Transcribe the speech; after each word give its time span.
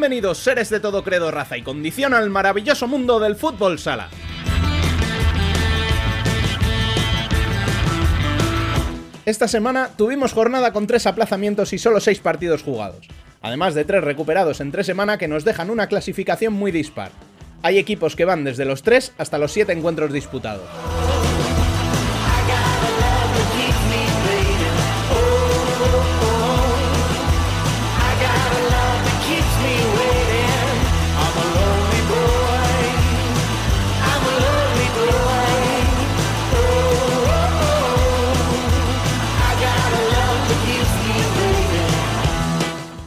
Bienvenidos 0.00 0.38
seres 0.38 0.70
de 0.70 0.80
todo 0.80 1.04
credo, 1.04 1.30
raza 1.30 1.58
y 1.58 1.62
condición 1.62 2.14
al 2.14 2.30
maravilloso 2.30 2.88
mundo 2.88 3.20
del 3.20 3.36
fútbol 3.36 3.78
sala. 3.78 4.08
Esta 9.26 9.46
semana 9.46 9.90
tuvimos 9.98 10.32
jornada 10.32 10.72
con 10.72 10.86
tres 10.86 11.06
aplazamientos 11.06 11.74
y 11.74 11.78
solo 11.78 12.00
seis 12.00 12.18
partidos 12.18 12.62
jugados, 12.62 13.08
además 13.42 13.74
de 13.74 13.84
tres 13.84 14.02
recuperados 14.02 14.62
en 14.62 14.72
tres 14.72 14.86
semanas 14.86 15.18
que 15.18 15.28
nos 15.28 15.44
dejan 15.44 15.68
una 15.68 15.86
clasificación 15.86 16.54
muy 16.54 16.72
dispar. 16.72 17.10
Hay 17.62 17.76
equipos 17.76 18.16
que 18.16 18.24
van 18.24 18.42
desde 18.42 18.64
los 18.64 18.82
tres 18.82 19.12
hasta 19.18 19.36
los 19.36 19.52
siete 19.52 19.74
encuentros 19.74 20.14
disputados. 20.14 20.64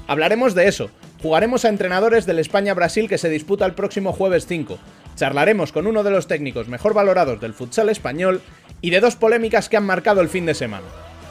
Hablaremos 0.07 0.53
de 0.53 0.67
eso. 0.67 0.89
Jugaremos 1.21 1.63
a 1.63 1.69
entrenadores 1.69 2.25
del 2.25 2.39
España-Brasil 2.39 3.07
que 3.07 3.17
se 3.17 3.29
disputa 3.29 3.65
el 3.65 3.73
próximo 3.73 4.11
jueves 4.11 4.45
5. 4.47 4.77
Charlaremos 5.15 5.71
con 5.71 5.87
uno 5.87 6.03
de 6.03 6.11
los 6.11 6.27
técnicos 6.27 6.67
mejor 6.67 6.93
valorados 6.93 7.39
del 7.39 7.53
futsal 7.53 7.89
español 7.89 8.41
y 8.81 8.89
de 8.89 8.99
dos 8.99 9.15
polémicas 9.15 9.69
que 9.69 9.77
han 9.77 9.85
marcado 9.85 10.19
el 10.21 10.29
fin 10.29 10.45
de 10.45 10.53
semana. 10.53 10.85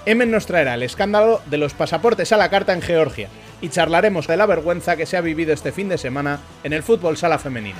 Emen 0.06 0.30
nos 0.30 0.46
traerá 0.46 0.74
el 0.74 0.82
escándalo 0.82 1.40
de 1.46 1.58
los 1.58 1.74
pasaportes 1.74 2.32
a 2.32 2.36
la 2.36 2.48
carta 2.48 2.72
en 2.72 2.82
Georgia 2.82 3.28
y 3.60 3.68
charlaremos 3.68 4.26
de 4.26 4.36
la 4.36 4.46
vergüenza 4.46 4.96
que 4.96 5.06
se 5.06 5.16
ha 5.16 5.20
vivido 5.20 5.52
este 5.52 5.70
fin 5.70 5.88
de 5.88 5.98
semana 5.98 6.40
en 6.64 6.72
el 6.72 6.82
fútbol 6.82 7.16
sala 7.16 7.38
femenino. 7.38 7.78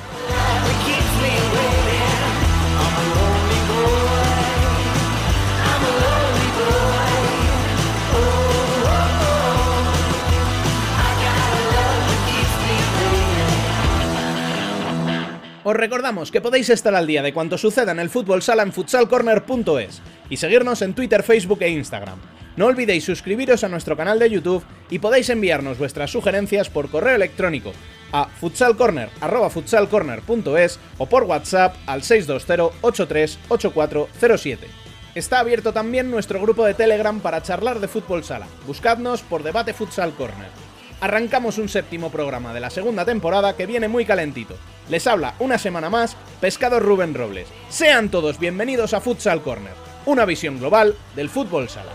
Os 15.64 15.76
recordamos 15.76 16.32
que 16.32 16.40
podéis 16.40 16.70
estar 16.70 16.92
al 16.94 17.06
día 17.06 17.22
de 17.22 17.32
cuanto 17.32 17.56
suceda 17.56 17.92
en 17.92 18.00
el 18.00 18.10
fútbol 18.10 18.42
sala 18.42 18.64
en 18.64 18.72
futsalcorner.es 18.72 20.02
y 20.28 20.36
seguirnos 20.36 20.82
en 20.82 20.94
Twitter, 20.94 21.22
Facebook 21.22 21.62
e 21.62 21.68
Instagram. 21.68 22.18
No 22.56 22.66
olvidéis 22.66 23.04
suscribiros 23.04 23.62
a 23.62 23.68
nuestro 23.68 23.96
canal 23.96 24.18
de 24.18 24.28
YouTube 24.28 24.64
y 24.90 24.98
podéis 24.98 25.30
enviarnos 25.30 25.78
vuestras 25.78 26.10
sugerencias 26.10 26.68
por 26.68 26.90
correo 26.90 27.14
electrónico 27.14 27.72
a 28.10 28.26
futsalcorner.es 28.26 30.80
o 30.98 31.06
por 31.06 31.22
WhatsApp 31.24 31.76
al 31.86 32.02
620-838407. 32.02 34.58
Está 35.14 35.38
abierto 35.38 35.72
también 35.72 36.10
nuestro 36.10 36.40
grupo 36.40 36.66
de 36.66 36.74
Telegram 36.74 37.20
para 37.20 37.42
charlar 37.42 37.78
de 37.78 37.86
fútbol 37.86 38.24
sala. 38.24 38.48
Buscadnos 38.66 39.22
por 39.22 39.44
Debate 39.44 39.74
Futsal 39.74 40.12
Corner 40.14 40.71
arrancamos 41.02 41.58
un 41.58 41.68
séptimo 41.68 42.10
programa 42.10 42.54
de 42.54 42.60
la 42.60 42.70
segunda 42.70 43.04
temporada 43.04 43.56
que 43.56 43.66
viene 43.66 43.88
muy 43.88 44.06
calentito. 44.06 44.54
Les 44.88 45.06
habla 45.08 45.34
una 45.40 45.58
semana 45.58 45.90
más 45.90 46.16
Pescado 46.40 46.78
Rubén 46.78 47.12
Robles. 47.12 47.48
Sean 47.68 48.08
todos 48.08 48.38
bienvenidos 48.38 48.94
a 48.94 49.00
Futsal 49.00 49.42
Corner, 49.42 49.74
una 50.06 50.24
visión 50.24 50.60
global 50.60 50.94
del 51.16 51.28
fútbol 51.28 51.68
sala. 51.68 51.90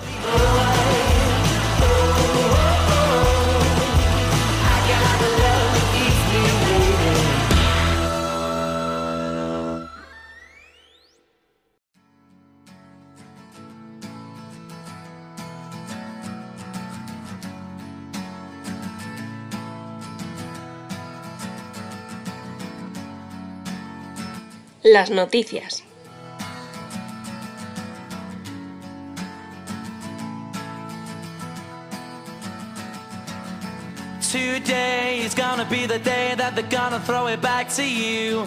Las 24.93 25.09
noticias. 25.09 25.83
Today 34.31 35.25
is 35.25 35.35
gonna 35.35 35.65
be 35.69 35.87
the 35.87 35.99
day 35.99 36.35
that 36.37 36.55
they're 36.55 36.69
gonna 36.69 37.01
throw 37.01 37.27
it 37.27 37.41
back 37.41 37.67
to 37.75 37.83
you. 37.83 38.45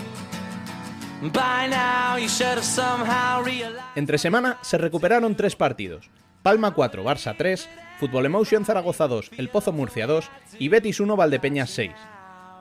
By 1.20 1.68
now 1.68 2.16
you 2.16 2.28
should 2.28 2.56
have 2.56 2.64
somehow 2.64 3.44
realized... 3.44 3.82
Entre 3.94 4.16
semana 4.16 4.58
se 4.62 4.78
recuperaron 4.78 5.36
tres 5.36 5.54
partidos. 5.56 6.08
Palma 6.42 6.72
4, 6.72 7.04
Barça 7.04 7.36
3, 7.36 7.68
Fútbol 7.98 8.24
Emotion 8.24 8.64
Zaragoza 8.64 9.06
2, 9.08 9.32
El 9.36 9.50
Pozo 9.50 9.72
Murcia 9.72 10.06
2 10.06 10.30
y 10.58 10.68
Betis 10.68 11.00
1, 11.00 11.16
Valdepeñas 11.16 11.68
6. 11.68 11.92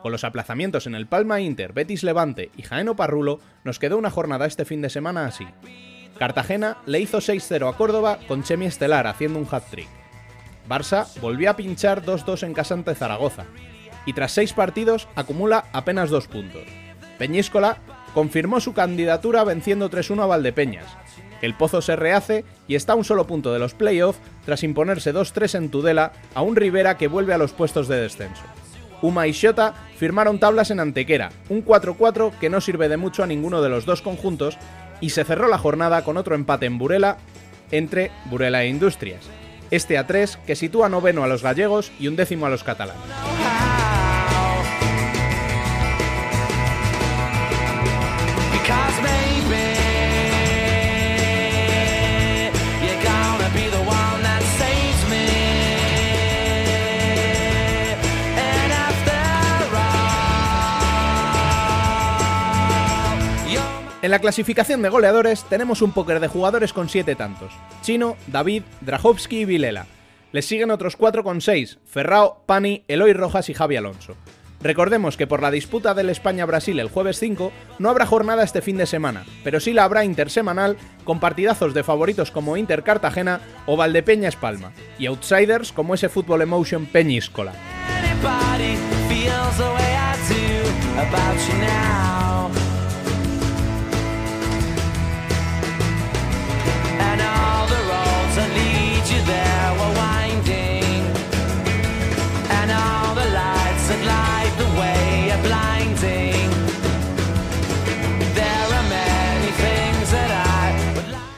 Con 0.01 0.11
los 0.11 0.23
aplazamientos 0.23 0.87
en 0.87 0.95
el 0.95 1.07
Palma 1.07 1.41
Inter, 1.41 1.73
Betis 1.73 2.03
Levante 2.03 2.51
y 2.55 2.63
Jaeno 2.63 2.95
Parrulo, 2.95 3.39
nos 3.63 3.79
quedó 3.79 3.97
una 3.97 4.09
jornada 4.09 4.45
este 4.45 4.63
fin 4.63 4.81
de 4.81 4.89
semana 4.89 5.25
así. 5.25 5.45
Cartagena 6.17 6.77
le 6.85 6.99
hizo 6.99 7.19
6-0 7.19 7.69
a 7.69 7.75
Córdoba 7.75 8.19
con 8.27 8.43
Chemi 8.43 8.65
Estelar 8.65 9.07
haciendo 9.07 9.39
un 9.39 9.47
hat-trick. 9.49 9.89
Barça 10.69 11.07
volvió 11.19 11.49
a 11.49 11.55
pinchar 11.55 12.03
2-2 12.03 12.43
en 12.43 12.53
casa 12.53 12.75
ante 12.75 12.95
Zaragoza. 12.95 13.45
Y 14.05 14.13
tras 14.13 14.31
seis 14.31 14.53
partidos 14.53 15.07
acumula 15.15 15.65
apenas 15.73 16.09
dos 16.09 16.27
puntos. 16.27 16.63
Peñíscola 17.17 17.77
confirmó 18.13 18.59
su 18.59 18.73
candidatura 18.73 19.43
venciendo 19.43 19.89
3-1 19.89 20.23
a 20.23 20.25
Valdepeñas. 20.27 20.87
El 21.41 21.55
Pozo 21.55 21.81
se 21.81 21.95
rehace 21.95 22.45
y 22.67 22.75
está 22.75 22.93
a 22.93 22.95
un 22.95 23.05
solo 23.05 23.27
punto 23.27 23.53
de 23.53 23.59
los 23.59 23.73
playoffs 23.73 24.19
tras 24.45 24.63
imponerse 24.63 25.13
2-3 25.13 25.55
en 25.55 25.69
Tudela 25.69 26.13
a 26.33 26.41
un 26.41 26.55
Rivera 26.55 26.97
que 26.97 27.07
vuelve 27.07 27.33
a 27.33 27.37
los 27.37 27.53
puestos 27.53 27.87
de 27.87 27.97
descenso. 27.97 28.43
Uma 29.01 29.27
y 29.27 29.31
Shota 29.31 29.73
firmaron 29.95 30.39
tablas 30.39 30.71
en 30.71 30.79
Antequera, 30.79 31.31
un 31.49 31.63
4-4 31.63 32.31
que 32.39 32.49
no 32.49 32.61
sirve 32.61 32.89
de 32.89 32.97
mucho 32.97 33.23
a 33.23 33.27
ninguno 33.27 33.61
de 33.61 33.69
los 33.69 33.85
dos 33.85 34.01
conjuntos, 34.01 34.57
y 35.01 35.11
se 35.11 35.23
cerró 35.23 35.47
la 35.47 35.57
jornada 35.57 36.03
con 36.03 36.17
otro 36.17 36.35
empate 36.35 36.65
en 36.65 36.77
Burela 36.77 37.17
entre 37.71 38.11
Burela 38.25 38.63
e 38.63 38.67
Industrias. 38.67 39.29
Este 39.71 39.97
a 39.97 40.07
3 40.07 40.39
que 40.45 40.55
sitúa 40.55 40.89
noveno 40.89 41.23
a 41.23 41.27
los 41.27 41.43
gallegos 41.43 41.91
y 41.99 42.07
un 42.07 42.15
décimo 42.15 42.45
a 42.45 42.49
los 42.49 42.63
catalanes. 42.63 43.01
En 64.09 64.11
la 64.11 64.17
clasificación 64.17 64.81
de 64.81 64.89
goleadores 64.89 65.43
tenemos 65.43 65.83
un 65.83 65.91
póker 65.91 66.19
de 66.19 66.27
jugadores 66.27 66.73
con 66.73 66.89
7 66.89 67.13
tantos. 67.13 67.53
Chino, 67.83 68.17
David, 68.25 68.63
Drahovski 68.81 69.41
y 69.41 69.45
Vilela. 69.45 69.85
Les 70.31 70.47
siguen 70.47 70.71
otros 70.71 70.95
4 70.95 71.23
con 71.23 71.41
6, 71.41 71.77
Ferrao, 71.85 72.41
Pani, 72.47 72.83
Eloy 72.87 73.13
Rojas 73.13 73.49
y 73.49 73.53
Javi 73.53 73.75
Alonso. 73.75 74.15
Recordemos 74.63 75.15
que 75.15 75.27
por 75.27 75.43
la 75.43 75.51
disputa 75.51 75.93
del 75.93 76.09
España-Brasil 76.09 76.79
el 76.79 76.89
jueves 76.89 77.19
5 77.19 77.51
no 77.77 77.87
habrá 77.91 78.07
jornada 78.07 78.43
este 78.43 78.63
fin 78.63 78.77
de 78.77 78.87
semana, 78.87 79.25
pero 79.43 79.59
sí 79.59 79.73
la 79.73 79.83
habrá 79.83 80.03
intersemanal 80.03 80.75
con 81.03 81.19
partidazos 81.19 81.75
de 81.75 81.83
favoritos 81.83 82.31
como 82.31 82.57
Inter 82.57 82.81
Cartagena 82.81 83.41
o 83.67 83.77
Valdepeña 83.77 84.29
Espalma, 84.29 84.71
y 84.97 85.05
outsiders 85.05 85.71
como 85.71 85.93
ese 85.93 86.09
Fútbol 86.09 86.41
Emotion 86.41 86.87
Peñíscola. 86.87 87.53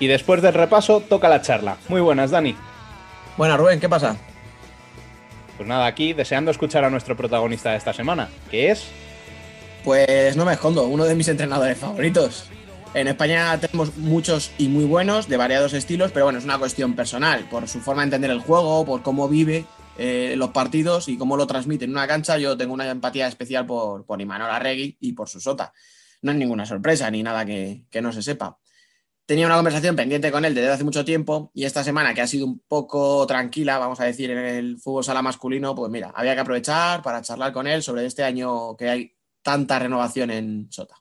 Y 0.01 0.07
después 0.07 0.41
del 0.41 0.55
repaso, 0.55 0.99
toca 0.99 1.29
la 1.29 1.43
charla. 1.43 1.77
Muy 1.87 2.01
buenas, 2.01 2.31
Dani. 2.31 2.55
Buenas, 3.37 3.59
Rubén, 3.59 3.79
¿qué 3.79 3.87
pasa? 3.87 4.17
Pues 5.57 5.69
nada, 5.69 5.85
aquí 5.85 6.13
deseando 6.13 6.49
escuchar 6.49 6.83
a 6.83 6.89
nuestro 6.89 7.15
protagonista 7.15 7.69
de 7.69 7.77
esta 7.77 7.93
semana, 7.93 8.27
que 8.49 8.71
es... 8.71 8.87
Pues 9.83 10.35
no 10.35 10.43
me 10.43 10.53
escondo, 10.53 10.85
uno 10.85 11.05
de 11.05 11.13
mis 11.13 11.27
entrenadores 11.27 11.77
favoritos. 11.77 12.49
En 12.93 13.07
España 13.07 13.57
tenemos 13.59 13.95
muchos 13.97 14.51
y 14.57 14.67
muy 14.67 14.83
buenos, 14.83 15.29
de 15.29 15.37
variados 15.37 15.73
estilos, 15.73 16.11
pero 16.11 16.25
bueno, 16.25 16.39
es 16.39 16.45
una 16.45 16.59
cuestión 16.59 16.93
personal, 16.93 17.47
por 17.49 17.67
su 17.69 17.79
forma 17.79 18.01
de 18.01 18.07
entender 18.07 18.31
el 18.31 18.41
juego, 18.41 18.85
por 18.85 19.01
cómo 19.01 19.29
vive 19.29 19.65
eh, 19.97 20.35
los 20.37 20.49
partidos 20.49 21.07
y 21.07 21.17
cómo 21.17 21.37
lo 21.37 21.47
transmiten 21.47 21.91
en 21.91 21.95
una 21.95 22.07
cancha, 22.07 22.37
yo 22.37 22.57
tengo 22.57 22.73
una 22.73 22.89
empatía 22.89 23.27
especial 23.27 23.65
por, 23.65 24.05
por 24.05 24.19
Imanol 24.19 24.49
Arregui 24.49 24.97
y 24.99 25.13
por 25.13 25.29
su 25.29 25.39
sota. 25.39 25.71
No 26.21 26.31
es 26.31 26.37
ninguna 26.37 26.65
sorpresa 26.65 27.09
ni 27.09 27.23
nada 27.23 27.45
que, 27.45 27.85
que 27.89 28.01
no 28.01 28.11
se 28.11 28.21
sepa 28.21 28.57
tenía 29.31 29.45
una 29.45 29.55
conversación 29.55 29.95
pendiente 29.95 30.29
con 30.29 30.43
él 30.43 30.53
desde 30.53 30.71
hace 30.71 30.83
mucho 30.83 31.05
tiempo 31.05 31.51
y 31.53 31.63
esta 31.63 31.85
semana 31.85 32.13
que 32.13 32.19
ha 32.19 32.27
sido 32.27 32.45
un 32.45 32.59
poco 32.67 33.25
tranquila, 33.25 33.77
vamos 33.77 34.01
a 34.01 34.03
decir, 34.03 34.29
en 34.29 34.37
el 34.37 34.77
fútbol 34.77 35.05
sala 35.05 35.21
masculino, 35.21 35.73
pues 35.73 35.89
mira, 35.89 36.11
había 36.13 36.33
que 36.33 36.41
aprovechar 36.41 37.01
para 37.01 37.21
charlar 37.21 37.53
con 37.53 37.65
él 37.65 37.81
sobre 37.81 38.05
este 38.05 38.25
año 38.25 38.75
que 38.75 38.89
hay 38.89 39.15
tanta 39.41 39.79
renovación 39.79 40.31
en 40.31 40.67
Sota. 40.69 41.00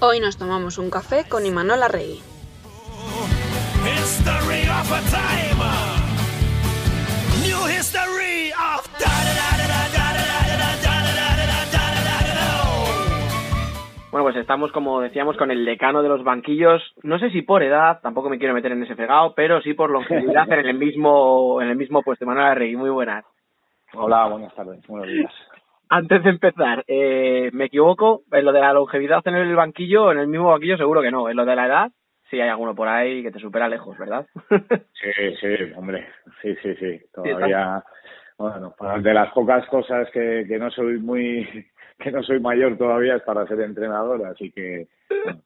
Hoy 0.00 0.18
nos 0.18 0.36
tomamos 0.38 0.78
un 0.78 0.90
café 0.90 1.24
con 1.28 1.46
Imanol 1.46 1.84
Arregui. 1.84 2.20
Bueno, 14.12 14.26
pues 14.26 14.36
estamos, 14.36 14.70
como 14.72 15.00
decíamos, 15.00 15.38
con 15.38 15.50
el 15.50 15.64
decano 15.64 16.02
de 16.02 16.10
los 16.10 16.22
banquillos. 16.22 16.82
No 17.02 17.18
sé 17.18 17.30
si 17.30 17.40
por 17.40 17.62
edad, 17.62 17.98
tampoco 18.02 18.28
me 18.28 18.38
quiero 18.38 18.52
meter 18.52 18.70
en 18.70 18.82
ese 18.82 18.94
fregado, 18.94 19.32
pero 19.34 19.62
sí 19.62 19.72
por 19.72 19.88
longevidad 19.88 20.52
en 20.52 20.66
el 20.66 20.76
mismo, 20.76 21.62
en 21.62 21.70
el 21.70 21.76
mismo 21.76 22.02
puesto. 22.02 22.26
Manuel 22.26 22.48
Arregui, 22.48 22.76
muy 22.76 22.90
buenas. 22.90 23.24
Hola, 23.94 24.26
buenas 24.26 24.54
tardes, 24.54 24.86
buenos 24.86 25.08
días. 25.08 25.32
Antes 25.88 26.22
de 26.24 26.28
empezar, 26.28 26.84
eh, 26.88 27.48
¿me 27.54 27.64
equivoco? 27.64 28.20
¿En 28.30 28.44
lo 28.44 28.52
de 28.52 28.60
la 28.60 28.74
longevidad 28.74 29.26
en 29.26 29.34
el 29.34 29.56
banquillo, 29.56 30.12
en 30.12 30.18
el 30.18 30.28
mismo 30.28 30.50
banquillo 30.50 30.76
seguro 30.76 31.00
que 31.00 31.10
no? 31.10 31.30
¿En 31.30 31.36
lo 31.38 31.46
de 31.46 31.56
la 31.56 31.64
edad? 31.64 31.90
Sí, 32.28 32.38
hay 32.38 32.50
alguno 32.50 32.74
por 32.74 32.88
ahí 32.88 33.22
que 33.22 33.30
te 33.30 33.38
supera 33.38 33.66
lejos, 33.66 33.96
¿verdad? 33.96 34.26
sí, 34.92 35.36
sí, 35.40 35.72
hombre, 35.74 36.06
sí, 36.42 36.54
sí, 36.62 36.74
sí. 36.74 37.00
Todavía, 37.14 37.82
bueno, 38.36 38.74
de 38.98 39.14
las 39.14 39.32
pocas 39.32 39.66
cosas 39.68 40.10
que, 40.10 40.44
que 40.46 40.58
no 40.58 40.70
soy 40.70 40.98
muy, 40.98 41.64
que 42.02 42.10
no 42.10 42.22
soy 42.22 42.40
mayor 42.40 42.76
todavía 42.76 43.16
es 43.16 43.22
para 43.22 43.46
ser 43.46 43.60
entrenador, 43.60 44.24
así 44.26 44.50
que 44.50 44.88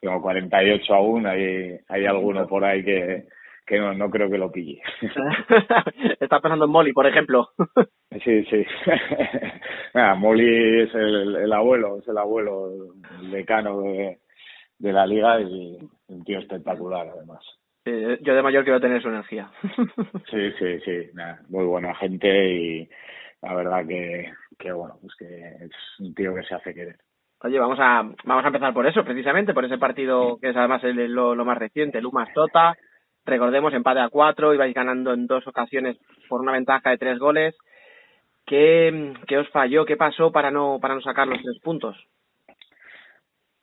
tengo 0.00 0.23
48 0.23 0.94
aún, 0.94 1.26
hay, 1.26 1.79
hay 1.88 2.06
alguno 2.06 2.47
por 2.47 2.64
ahí 2.64 2.82
que, 2.85 3.25
que 3.67 3.79
no, 3.79 3.93
no 3.94 4.11
creo 4.11 4.31
que 4.31 4.38
lo 4.38 4.50
pille. 4.50 4.81
Está 6.20 6.41
pensando 6.41 6.64
en 6.64 6.70
Molly, 6.70 6.93
por 6.93 7.06
ejemplo. 7.06 7.50
sí, 8.25 8.44
sí. 8.44 8.64
Molly 10.19 10.82
es 10.82 10.94
el, 10.94 11.37
el, 11.37 11.53
abuelo, 11.53 11.99
es 11.99 12.08
el 12.08 12.19
abuelo, 12.19 12.70
el 13.20 13.31
decano 13.31 13.81
de, 13.82 14.19
de 14.79 14.93
la 14.93 15.06
liga 15.06 15.41
y 15.41 15.79
un 16.08 16.25
tío 16.25 16.38
espectacular 16.38 17.08
además. 17.08 17.44
yo 17.85 18.35
de 18.35 18.43
mayor 18.43 18.64
quiero 18.64 18.81
tener 18.81 19.03
su 19.03 19.08
energía. 19.08 19.50
sí, 20.31 20.53
sí, 20.58 20.81
sí. 20.85 21.11
muy 21.49 21.64
buena 21.64 21.94
gente 21.97 22.55
y 22.55 22.88
la 23.43 23.55
verdad 23.55 23.87
que, 23.87 24.32
que 24.58 24.73
bueno, 24.73 24.97
pues 25.00 25.14
que 25.17 25.25
es 25.64 25.73
un 25.99 26.14
tío 26.14 26.35
que 26.35 26.43
se 26.43 26.55
hace 26.55 26.75
querer. 26.75 26.97
Oye, 27.43 27.58
vamos 27.58 27.79
a, 27.81 28.03
vamos 28.25 28.44
a 28.44 28.49
empezar 28.49 28.73
por 28.73 28.87
eso, 28.87 29.05
precisamente, 29.05 29.53
por 29.53 29.64
ese 29.64 29.79
partido 29.79 30.38
que 30.41 30.50
es 30.50 30.56
además 30.56 30.82
el, 30.85 31.12
lo, 31.12 31.35
lo 31.35 31.44
más 31.44 31.58
reciente, 31.58 32.00
Lumas 32.00 32.32
Tota, 32.32 32.76
Recordemos, 33.26 33.75
empate 33.75 33.99
a 33.99 34.08
cuatro, 34.08 34.55
ibais 34.55 34.73
ganando 34.73 35.12
en 35.12 35.26
dos 35.26 35.44
ocasiones 35.49 35.97
por 36.29 36.41
una 36.41 36.53
ventaja 36.53 36.91
de 36.91 36.99
tres 36.99 37.19
goles. 37.19 37.56
¿Qué, 38.47 39.14
qué 39.26 39.38
os 39.38 39.49
falló? 39.49 39.85
¿Qué 39.85 39.97
pasó 39.97 40.31
para 40.31 40.53
no, 40.53 40.79
para 40.81 40.94
no 40.94 41.00
sacar 41.00 41.26
los 41.26 41.43
tres 41.43 41.58
puntos? 41.61 41.97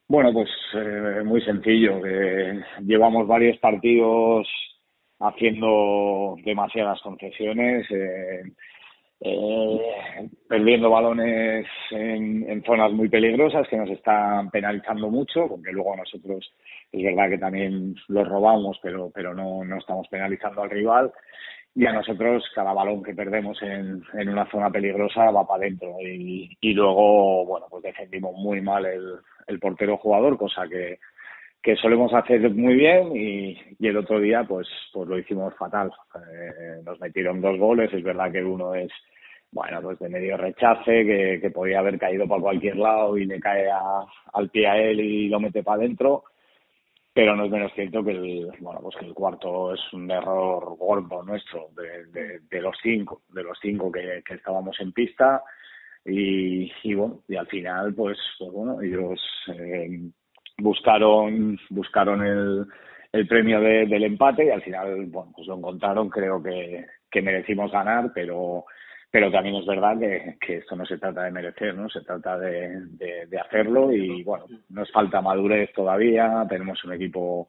Bueno, 0.10 0.34
pues 0.34 0.50
eh, 0.74 1.22
muy 1.24 1.42
sencillo. 1.42 2.01
que 2.01 2.62
llevamos 2.81 3.25
varios 3.25 3.57
partidos 3.60 4.45
haciendo 5.22 6.36
demasiadas 6.44 7.00
concesiones, 7.01 7.90
eh, 7.90 8.42
eh, 9.25 10.29
perdiendo 10.49 10.89
balones 10.89 11.65
en, 11.91 12.61
zonas 12.65 12.91
muy 12.91 13.07
peligrosas 13.07 13.67
que 13.69 13.77
nos 13.77 13.89
están 13.89 14.49
penalizando 14.49 15.09
mucho, 15.09 15.47
porque 15.47 15.71
luego 15.71 15.95
nosotros 15.95 16.53
es 16.91 17.03
verdad 17.03 17.29
que 17.29 17.37
también 17.37 17.95
los 18.09 18.27
robamos, 18.27 18.77
pero, 18.83 19.11
pero 19.13 19.33
no, 19.33 19.63
no 19.63 19.77
estamos 19.77 20.07
penalizando 20.09 20.61
al 20.61 20.69
rival. 20.69 21.11
Y 21.75 21.85
a 21.85 21.93
nosotros 21.93 22.43
cada 22.53 22.73
balón 22.73 23.01
que 23.01 23.15
perdemos 23.15 23.59
en, 23.63 24.03
en 24.13 24.29
una 24.29 24.45
zona 24.51 24.69
peligrosa 24.69 25.31
va 25.31 25.47
para 25.47 25.63
adentro. 25.63 25.95
Y, 26.01 26.55
y 26.59 26.73
luego, 26.73 27.45
bueno, 27.45 27.65
pues 27.69 27.83
defendimos 27.83 28.35
muy 28.35 28.61
mal 28.61 28.85
el, 28.85 29.19
el 29.47 29.59
portero 29.59 29.97
jugador, 29.97 30.37
cosa 30.37 30.67
que, 30.67 30.99
que 31.63 31.75
solemos 31.77 32.13
hacer 32.13 32.48
muy 32.51 32.75
bien 32.75 33.15
y, 33.15 33.57
el 33.80 33.98
otro 33.98 34.19
día 34.19 34.44
pues 34.44 34.68
pues 34.94 35.07
lo 35.07 35.18
hicimos 35.18 35.56
fatal. 35.56 35.92
Eh, 36.15 36.81
nos 36.86 37.00
metieron 37.00 37.42
dos 37.42 37.57
goles, 37.57 37.94
es 37.94 38.04
verdad 38.04 38.31
que 38.31 38.44
uno 38.44 38.75
es 38.75 38.92
bueno, 39.51 39.81
pues 39.81 40.00
de 40.00 40.10
medio 40.10 40.36
rechace, 40.36 41.06
que, 41.06 41.39
que 41.42 41.51
podía 41.51 41.80
haber 41.80 42.00
caído 42.00 42.27
para 42.27 42.42
cualquier 42.42 42.75
lado 42.75 43.18
y 43.18 43.25
le 43.25 43.39
cae 43.39 43.69
a, 43.69 44.04
al 44.33 44.50
pie 44.50 44.68
a 44.68 44.77
él 44.77 45.00
y 45.00 45.30
lo 45.30 45.39
mete 45.39 45.63
para 45.63 45.81
adentro 45.81 46.24
pero 47.13 47.36
no 47.36 47.45
es 47.45 47.51
menos 47.51 47.71
cierto 47.75 48.04
que 48.04 48.12
el, 48.12 48.51
bueno, 48.59 48.80
pues 48.81 48.95
que 48.95 49.06
el 49.06 49.13
cuarto 49.13 49.74
es 49.74 49.94
un 49.94 50.09
error 50.09 50.75
gordo 50.77 51.21
nuestro 51.21 51.69
de, 51.75 52.39
de, 52.39 52.62
los 52.62 52.75
cinco, 52.81 53.21
de 53.30 53.44
los 53.44 53.57
cinco 53.62 53.92
que, 53.92 54.24
que 54.25 54.33
estábamos 54.33 54.75
en 54.80 54.92
pista 54.92 55.44
y, 56.04 56.71
y, 56.81 56.94
bueno, 56.95 57.21
y 57.27 57.36
al 57.36 57.48
final 57.48 57.94
pues, 57.94 58.18
pues 58.39 58.51
bueno, 58.51 58.81
ellos 58.81 59.21
eh, 59.56 60.09
buscaron, 60.57 61.59
buscaron 61.69 62.25
el, 62.25 62.65
el 63.11 63.27
premio 63.27 63.59
de, 63.59 63.85
del 63.85 64.03
empate 64.03 64.45
y 64.45 64.50
al 64.50 64.61
final, 64.61 65.05
bueno, 65.07 65.31
pues 65.35 65.47
lo 65.47 65.57
encontraron, 65.57 66.09
creo 66.09 66.42
que, 66.42 66.85
que 67.09 67.21
merecimos 67.21 67.71
ganar, 67.71 68.11
pero 68.13 68.66
pero 69.11 69.30
también 69.30 69.57
es 69.57 69.68
verdad 69.68 69.99
que, 69.99 70.37
que, 70.42 70.56
esto 70.57 70.75
no 70.75 70.87
se 70.87 70.97
trata 70.97 71.21
de 71.21 71.30
merecer, 71.30 71.75
¿no? 71.75 71.87
Se 71.87 72.01
trata 72.01 72.35
de, 72.39 72.80
de, 72.97 73.28
de, 73.28 73.39
hacerlo 73.39 73.92
y, 73.92 74.23
bueno, 74.23 74.45
nos 74.69 74.92
falta 74.92 75.21
madurez 75.21 75.71
todavía, 75.71 76.44
tenemos 76.49 76.83
un 76.83 76.94
equipo 76.94 77.47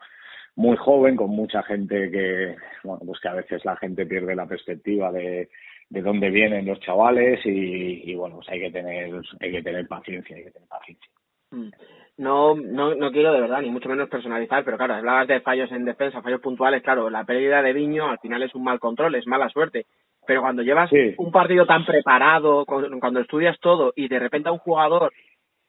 muy 0.56 0.76
joven, 0.76 1.16
con 1.16 1.30
mucha 1.30 1.62
gente 1.62 2.10
que, 2.10 2.54
bueno, 2.82 3.00
pues 3.06 3.18
que 3.18 3.28
a 3.28 3.34
veces 3.34 3.64
la 3.64 3.76
gente 3.76 4.04
pierde 4.04 4.36
la 4.36 4.44
perspectiva 4.44 5.10
de, 5.10 5.48
de 5.88 6.02
dónde 6.02 6.28
vienen 6.28 6.66
los 6.66 6.80
chavales 6.80 7.40
y, 7.46 8.10
y, 8.10 8.14
bueno, 8.14 8.36
pues 8.36 8.48
hay 8.50 8.60
que 8.60 8.70
tener, 8.70 9.10
hay 9.40 9.50
que 9.50 9.62
tener 9.62 9.88
paciencia, 9.88 10.36
hay 10.36 10.44
que 10.44 10.50
tener 10.50 10.68
paciencia. 10.68 11.10
Mm. 11.50 11.70
No, 12.16 12.54
no, 12.54 12.94
no 12.94 13.10
quiero 13.10 13.32
de 13.32 13.40
verdad, 13.40 13.60
ni 13.60 13.70
mucho 13.70 13.88
menos 13.88 14.08
personalizar, 14.08 14.64
pero 14.64 14.76
claro, 14.76 14.94
hablabas 14.94 15.26
de 15.26 15.40
fallos 15.40 15.72
en 15.72 15.84
defensa, 15.84 16.22
fallos 16.22 16.40
puntuales, 16.40 16.82
claro, 16.82 17.10
la 17.10 17.24
pérdida 17.24 17.60
de 17.60 17.72
Viño 17.72 18.08
al 18.08 18.20
final 18.20 18.42
es 18.42 18.54
un 18.54 18.62
mal 18.62 18.78
control, 18.78 19.16
es 19.16 19.26
mala 19.26 19.48
suerte 19.48 19.86
pero 20.26 20.40
cuando 20.40 20.62
llevas 20.62 20.90
un 21.16 21.30
partido 21.30 21.66
tan 21.66 21.84
preparado, 21.84 22.64
cuando 22.66 23.20
estudias 23.20 23.58
todo 23.60 23.92
y 23.96 24.08
de 24.08 24.18
repente 24.18 24.48
a 24.48 24.52
un 24.52 24.58
jugador 24.58 25.12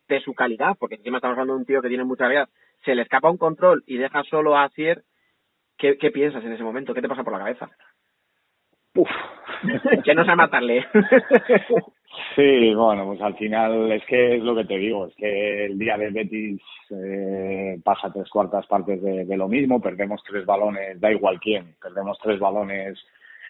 de 0.08 0.22
su 0.22 0.34
calidad, 0.34 0.76
porque 0.80 0.96
encima 0.96 1.18
estamos 1.18 1.36
hablando 1.36 1.54
de 1.54 1.60
un 1.60 1.66
tío 1.66 1.82
que 1.82 1.90
tiene 1.90 2.04
mucha 2.04 2.26
calidad, 2.26 2.50
se 2.84 2.96
le 2.96 3.02
escapa 3.02 3.30
un 3.30 3.38
control 3.38 3.84
y 3.88 3.98
deja 3.98 4.24
solo 4.24 4.58
a 4.58 4.70
Cier, 4.70 5.04
¿qué, 5.78 5.98
¿qué 5.98 6.12
piensas 6.12 6.44
en 6.44 6.54
ese 6.54 6.64
momento? 6.64 6.94
¿Qué 6.94 7.02
te 7.02 7.10
pasa 7.10 7.24
por 7.24 7.34
la 7.34 7.40
cabeza? 7.40 7.70
Uf. 8.96 9.10
que 10.04 10.14
no 10.14 10.26
sé 10.26 10.36
matarle. 10.36 10.86
sí, 12.36 12.74
bueno, 12.74 13.06
pues 13.06 13.22
al 13.22 13.36
final 13.36 13.92
es 13.92 14.06
que 14.06 14.36
es 14.36 14.44
lo 14.44 14.56
que 14.56 14.66
te 14.66 14.78
digo, 14.78 15.08
es 15.08 15.16
que 15.16 15.66
el 15.66 15.78
día 15.78 15.98
de 15.98 16.10
Betis 16.10 16.62
eh, 16.90 17.80
pasa 17.84 18.12
tres 18.12 18.30
cuartas 18.30 18.66
partes 18.68 19.02
de, 19.02 19.26
de 19.26 19.38
lo 19.38 19.48
mismo, 19.48 19.82
perdemos 19.82 20.22
tres 20.28 20.46
balones, 20.46 21.00
da 21.00 21.12
igual 21.12 21.40
quién, 21.40 21.76
perdemos 21.82 22.18
tres 22.22 22.40
balones 22.40 22.98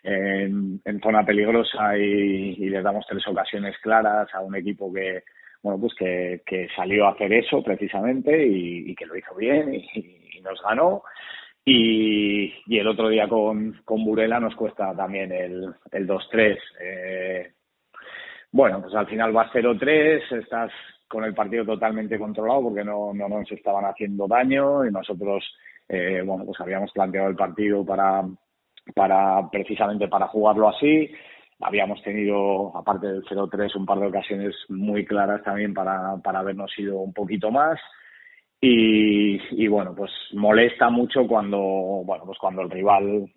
en, 0.06 0.80
en 0.86 1.00
zona 1.02 1.26
peligrosa 1.26 1.98
y, 1.98 2.56
y 2.58 2.70
les 2.70 2.84
damos 2.84 3.06
tres 3.08 3.28
ocasiones 3.28 3.76
claras 3.80 4.34
a 4.34 4.42
un 4.42 4.56
equipo 4.56 4.94
que 4.94 5.24
bueno 5.64 5.80
pues 5.80 5.96
que, 5.96 6.42
que 6.46 6.68
salió 6.76 7.08
a 7.08 7.12
hacer 7.12 7.34
eso 7.34 7.64
precisamente 7.64 8.46
y, 8.46 8.94
que 8.96 9.08
lo 9.08 9.18
hizo 9.18 9.34
bien 9.36 9.74
y, 9.74 10.42
nos 10.42 10.62
ganó. 10.62 11.02
Y, 11.68 12.54
y, 12.68 12.78
el 12.78 12.88
otro 12.88 13.10
día 13.10 13.28
con, 13.28 13.82
con 13.84 14.06
Burela 14.06 14.40
nos 14.40 14.56
cuesta 14.56 14.96
también 14.96 15.32
el, 15.32 15.74
el 15.92 16.08
2-3 16.08 16.58
eh, 16.80 17.52
bueno 18.56 18.82
pues 18.82 18.96
al 18.96 19.08
final 19.08 19.36
va 19.36 19.52
0-3 19.52 20.40
estás 20.40 20.72
con 21.08 21.24
el 21.24 21.34
partido 21.34 21.66
totalmente 21.66 22.18
controlado 22.18 22.64
porque 22.64 22.84
no, 22.84 23.14
no 23.14 23.28
nos 23.28 23.52
estaban 23.52 23.86
haciendo 23.86 24.28
daño 24.28 24.86
y 24.86 24.92
nosotros 24.92 25.44
eh, 25.90 26.24
bueno 26.26 26.46
pues 26.46 26.60
habíamos 26.62 26.92
planteado 26.92 27.30
el 27.30 27.36
partido 27.36 27.86
para 27.86 28.24
para 28.94 29.50
precisamente 29.50 30.08
para 30.08 30.28
jugarlo 30.28 30.70
así. 30.70 31.10
Habíamos 31.62 32.02
tenido, 32.04 32.76
aparte 32.76 33.08
del 33.08 33.24
0-3, 33.24 33.76
un 33.78 33.86
par 33.86 34.00
de 34.00 34.08
ocasiones 34.08 34.54
muy 34.70 35.06
claras 35.06 35.42
también 35.44 35.74
para, 35.74 36.18
para 36.18 36.40
habernos 36.40 36.72
ido 36.78 37.00
un 37.00 37.14
poquito 37.14 37.50
más. 37.50 37.80
y, 38.62 39.68
bueno, 39.68 39.94
pues 39.96 40.12
molesta 40.34 40.90
mucho 40.90 41.28
cuando, 41.28 41.60
bueno, 41.60 42.26
pues 42.26 42.38
cuando 42.40 42.62
el 42.64 42.70
rival 42.70 43.32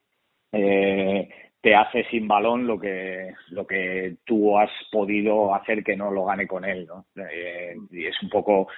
eh, 0.52 1.28
te 1.60 1.74
hace 1.74 2.04
sin 2.04 2.28
balón 2.28 2.66
lo 2.66 2.78
que, 2.78 3.34
lo 3.50 3.66
que 3.66 4.16
tú 4.24 4.58
has 4.58 4.70
podido 4.90 5.54
hacer 5.54 5.82
que 5.82 5.96
no 5.96 6.10
lo 6.10 6.24
gane 6.24 6.46
con 6.46 6.64
él, 6.64 6.86
¿no? 6.86 7.06
Eh, 7.16 7.74
y 7.90 8.06
es 8.06 8.22
un 8.22 8.28
poco, 8.28 8.68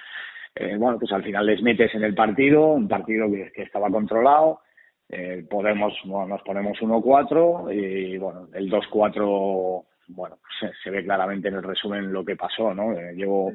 eh, 0.55 0.75
bueno, 0.77 0.97
pues 0.97 1.11
al 1.11 1.23
final 1.23 1.45
les 1.45 1.61
metes 1.61 1.93
en 1.93 2.03
el 2.03 2.15
partido, 2.15 2.67
un 2.67 2.87
partido 2.87 3.27
que, 3.31 3.61
estaba 3.61 3.89
controlado, 3.89 4.61
eh, 5.09 5.45
podemos, 5.49 5.93
nos 6.05 6.41
ponemos 6.41 6.77
1-4 6.79 7.73
y 7.73 8.17
bueno, 8.17 8.47
el 8.53 8.71
2-4, 8.71 9.85
bueno, 10.07 10.39
se, 10.59 10.71
se, 10.83 10.89
ve 10.89 11.03
claramente 11.03 11.49
en 11.49 11.55
el 11.55 11.63
resumen 11.63 12.11
lo 12.11 12.25
que 12.25 12.35
pasó, 12.35 12.73
¿no? 12.73 12.93
Eh, 12.93 13.13
llevo 13.15 13.51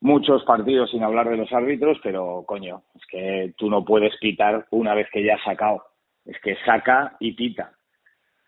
muchos 0.00 0.44
partidos 0.44 0.90
sin 0.90 1.02
hablar 1.02 1.28
de 1.28 1.36
los 1.36 1.52
árbitros, 1.52 1.98
pero 2.02 2.44
coño, 2.46 2.82
es 2.94 3.06
que 3.06 3.52
tú 3.56 3.68
no 3.68 3.84
puedes 3.84 4.16
pitar 4.18 4.66
una 4.70 4.94
vez 4.94 5.08
que 5.12 5.24
ya 5.24 5.34
has 5.34 5.42
sacado, 5.42 5.84
es 6.24 6.38
que 6.40 6.56
saca 6.64 7.16
y 7.18 7.32
pita. 7.32 7.72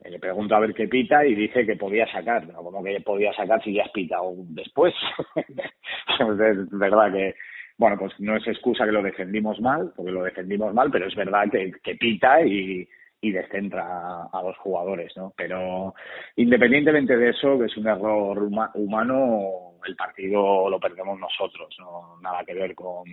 Le 0.08 0.18
pregunto 0.18 0.54
a 0.54 0.60
ver 0.60 0.74
qué 0.74 0.88
pita 0.88 1.24
y 1.24 1.34
dice 1.34 1.64
que 1.64 1.76
podía 1.76 2.06
sacar, 2.10 2.46
pero 2.46 2.62
como 2.62 2.82
que 2.82 3.00
podía 3.00 3.32
sacar 3.32 3.62
si 3.62 3.74
ya 3.74 3.84
has 3.84 3.90
pitado 3.90 4.32
después. 4.48 4.94
es 5.36 6.70
verdad 6.70 7.12
que 7.12 7.34
bueno, 7.78 7.98
pues 7.98 8.12
no 8.20 8.36
es 8.36 8.46
excusa 8.46 8.84
que 8.84 8.92
lo 8.92 9.02
defendimos 9.02 9.60
mal, 9.60 9.92
porque 9.96 10.12
lo 10.12 10.22
defendimos 10.22 10.72
mal, 10.72 10.90
pero 10.90 11.06
es 11.06 11.14
verdad 11.16 11.50
que, 11.50 11.72
que 11.82 11.96
pita 11.96 12.40
y, 12.42 12.86
y 13.20 13.30
descentra 13.30 14.24
a, 14.32 14.42
los 14.42 14.56
jugadores, 14.58 15.16
¿no? 15.16 15.32
Pero 15.36 15.94
independientemente 16.36 17.16
de 17.16 17.30
eso, 17.30 17.58
que 17.58 17.66
es 17.66 17.76
un 17.76 17.86
error 17.86 18.42
humano, 18.74 19.78
el 19.86 19.96
partido 19.96 20.68
lo 20.68 20.78
perdemos 20.80 21.18
nosotros, 21.18 21.74
no 21.78 22.20
nada 22.20 22.44
que 22.44 22.54
ver 22.54 22.74
con, 22.74 23.04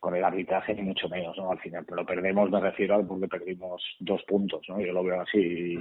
con 0.00 0.16
el 0.16 0.24
arbitraje 0.24 0.74
ni 0.74 0.82
mucho 0.82 1.08
menos, 1.08 1.36
¿no? 1.36 1.52
Al 1.52 1.60
final, 1.60 1.84
pero 1.86 2.04
perdemos, 2.04 2.50
me 2.50 2.60
refiero 2.60 2.96
a 2.96 3.02
porque 3.02 3.28
perdimos 3.28 3.82
dos 4.00 4.22
puntos, 4.24 4.62
¿no? 4.68 4.80
Yo 4.80 4.92
lo 4.92 5.04
veo 5.04 5.20
así 5.20 5.38
y, 5.38 5.78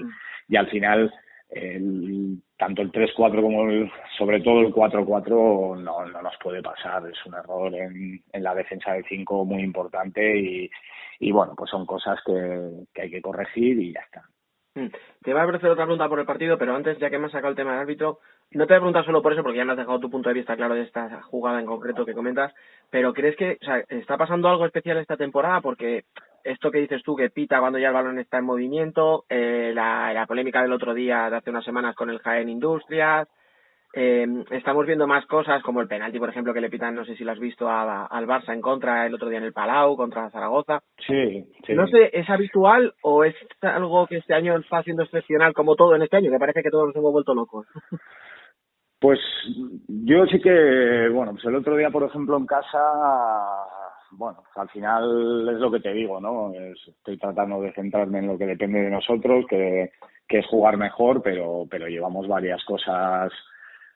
y 0.49 0.57
al 0.57 0.67
final 0.67 1.11
el, 1.49 2.41
tanto 2.57 2.81
el 2.81 2.91
3-4 2.91 3.41
como 3.41 3.69
el, 3.69 3.91
sobre 4.17 4.41
todo 4.41 4.59
el 4.59 4.73
4-4 4.73 5.81
no, 5.81 6.05
no 6.05 6.21
nos 6.21 6.38
puede 6.43 6.61
pasar. 6.61 7.03
Es 7.07 7.25
un 7.25 7.33
error 7.33 7.73
en, 7.73 8.21
en 8.31 8.43
la 8.43 8.53
defensa 8.53 8.93
de 8.93 9.03
5 9.03 9.45
muy 9.45 9.63
importante 9.63 10.39
y, 10.39 10.69
y 11.19 11.31
bueno, 11.31 11.53
pues 11.57 11.71
son 11.71 11.85
cosas 11.85 12.19
que, 12.25 12.85
que 12.93 13.01
hay 13.03 13.09
que 13.09 13.21
corregir 13.21 13.79
y 13.79 13.93
ya 13.93 14.01
está. 14.01 14.23
Mm. 14.79 14.91
Te 15.24 15.33
voy 15.33 15.41
a 15.41 15.45
ofrecer 15.45 15.69
otra 15.69 15.83
pregunta 15.83 16.07
por 16.07 16.19
el 16.19 16.25
partido, 16.25 16.57
pero 16.57 16.75
antes, 16.75 16.98
ya 17.00 17.09
que 17.09 17.19
me 17.19 17.25
has 17.25 17.31
sacado 17.31 17.50
el 17.50 17.55
tema 17.55 17.71
del 17.71 17.81
árbitro, 17.81 18.19
no 18.51 18.65
te 18.65 18.74
voy 18.74 18.77
a 18.77 18.79
preguntar 18.79 19.05
solo 19.05 19.21
por 19.21 19.33
eso, 19.33 19.43
porque 19.43 19.57
ya 19.57 19.65
me 19.65 19.74
has 19.74 19.77
dejado 19.77 20.00
tu 20.00 20.09
punto 20.09 20.29
de 20.29 20.36
vista 20.36 20.55
claro 20.55 20.75
de 20.75 20.83
esta 20.83 21.21
jugada 21.24 21.59
en 21.59 21.65
concreto 21.65 22.05
que 22.05 22.13
comentas, 22.13 22.53
pero 22.89 23.13
¿crees 23.13 23.36
que 23.36 23.57
está 23.89 24.17
pasando 24.17 24.48
algo 24.48 24.65
especial 24.65 24.98
esta 24.98 25.17
temporada? 25.17 25.59
Porque 25.62 26.05
esto 26.43 26.71
que 26.71 26.79
dices 26.79 27.03
tú, 27.03 27.15
que 27.15 27.29
pita 27.29 27.59
cuando 27.59 27.79
ya 27.79 27.89
el 27.89 27.93
balón 27.93 28.19
está 28.19 28.38
en 28.38 28.45
movimiento, 28.45 29.25
eh, 29.29 29.71
la 29.74 30.25
polémica 30.27 30.62
del 30.62 30.71
otro 30.71 30.93
día 30.93 31.29
de 31.29 31.38
hace 31.38 31.50
unas 31.50 31.65
semanas 31.65 31.95
con 31.95 32.09
el 32.09 32.19
Jaén 32.19 32.50
Industrias, 32.50 33.27
eh, 33.93 34.27
estamos 34.51 34.86
viendo 34.86 35.08
más 35.08 35.25
cosas 35.25 35.63
como 35.63 35.81
el 35.81 35.88
penalti, 35.88 36.19
por 36.19 36.29
ejemplo, 36.29 36.53
que 36.53 36.62
le 36.62 36.69
pitan, 36.69 36.96
no 36.96 37.05
sé 37.05 37.15
si 37.15 37.24
lo 37.24 37.31
has 37.31 37.39
visto, 37.39 37.69
al 37.69 38.27
Barça 38.27 38.53
en 38.53 38.62
contra 38.62 39.05
el 39.05 39.13
otro 39.13 39.29
día 39.29 39.39
en 39.39 39.46
el 39.46 39.53
Palau, 39.53 39.96
contra 39.96 40.29
Zaragoza. 40.29 40.81
Sí, 41.08 41.46
sí. 41.65 41.74
No 41.74 41.88
sé, 41.88 42.10
¿es 42.13 42.29
habitual 42.29 42.93
o 43.01 43.24
es 43.24 43.36
algo 43.62 44.08
que 44.08 44.17
este 44.17 44.34
año 44.34 44.58
está 44.58 44.84
siendo 44.84 45.03
excepcional 45.03 45.53
como 45.53 45.75
todo 45.75 45.96
en 45.96 46.03
este 46.03 46.17
año? 46.17 46.31
Que 46.31 46.39
parece 46.39 46.63
que 46.63 46.69
todos 46.69 46.88
nos 46.88 46.96
hemos 46.96 47.12
vuelto 47.12 47.34
locos. 47.34 47.67
Pues 49.01 49.17
yo 49.88 50.25
sí 50.25 50.41
que, 50.41 51.08
bueno, 51.08 51.31
pues 51.31 51.46
el 51.46 51.55
otro 51.55 51.77
día, 51.77 51.89
por 51.89 52.03
ejemplo, 52.03 52.36
en 52.36 52.46
casa 52.46 52.77
bueno, 54.12 54.43
al 54.55 54.69
final 54.69 55.50
es 55.53 55.60
lo 55.60 55.72
que 55.72 55.79
te 55.79 55.93
digo, 55.93 56.19
¿no? 56.19 56.51
estoy 56.53 57.17
tratando 57.17 57.62
de 57.62 57.72
centrarme 57.74 58.19
en 58.19 58.27
lo 58.27 58.38
que 58.38 58.46
depende 58.46 58.81
de 58.81 58.89
nosotros, 58.89 59.46
que, 59.48 59.91
que 60.27 60.39
es 60.39 60.48
jugar 60.48 60.77
mejor, 60.77 61.22
pero, 61.22 61.65
pero 61.69 61.88
llevamos 61.88 62.27
varias 62.27 62.63
cosas, 62.65 63.31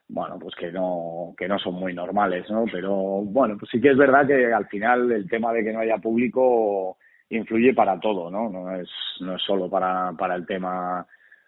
bueno, 0.07 0.37
pues 0.39 0.53
que 0.55 0.71
no, 0.71 1.33
que 1.37 1.47
no 1.47 1.57
son 1.59 1.75
muy 1.75 1.93
normales, 1.93 2.49
¿no? 2.49 2.65
Pero 2.71 2.93
bueno, 2.95 3.57
pues 3.57 3.71
sí 3.71 3.81
que 3.81 3.91
es 3.91 3.97
verdad 3.97 4.27
que 4.27 4.53
al 4.53 4.67
final 4.67 5.11
el 5.11 5.27
tema 5.29 5.53
de 5.53 5.63
que 5.63 5.73
no 5.73 5.79
haya 5.79 5.97
público 5.97 6.97
influye 7.29 7.73
para 7.73 7.99
todo, 7.99 8.29
¿no? 8.29 8.49
No 8.49 8.75
es, 8.75 8.89
no 9.21 9.35
es 9.35 9.41
solo 9.41 9.69
para, 9.69 10.11
para 10.13 10.35
el 10.35 10.45
tema 10.45 11.05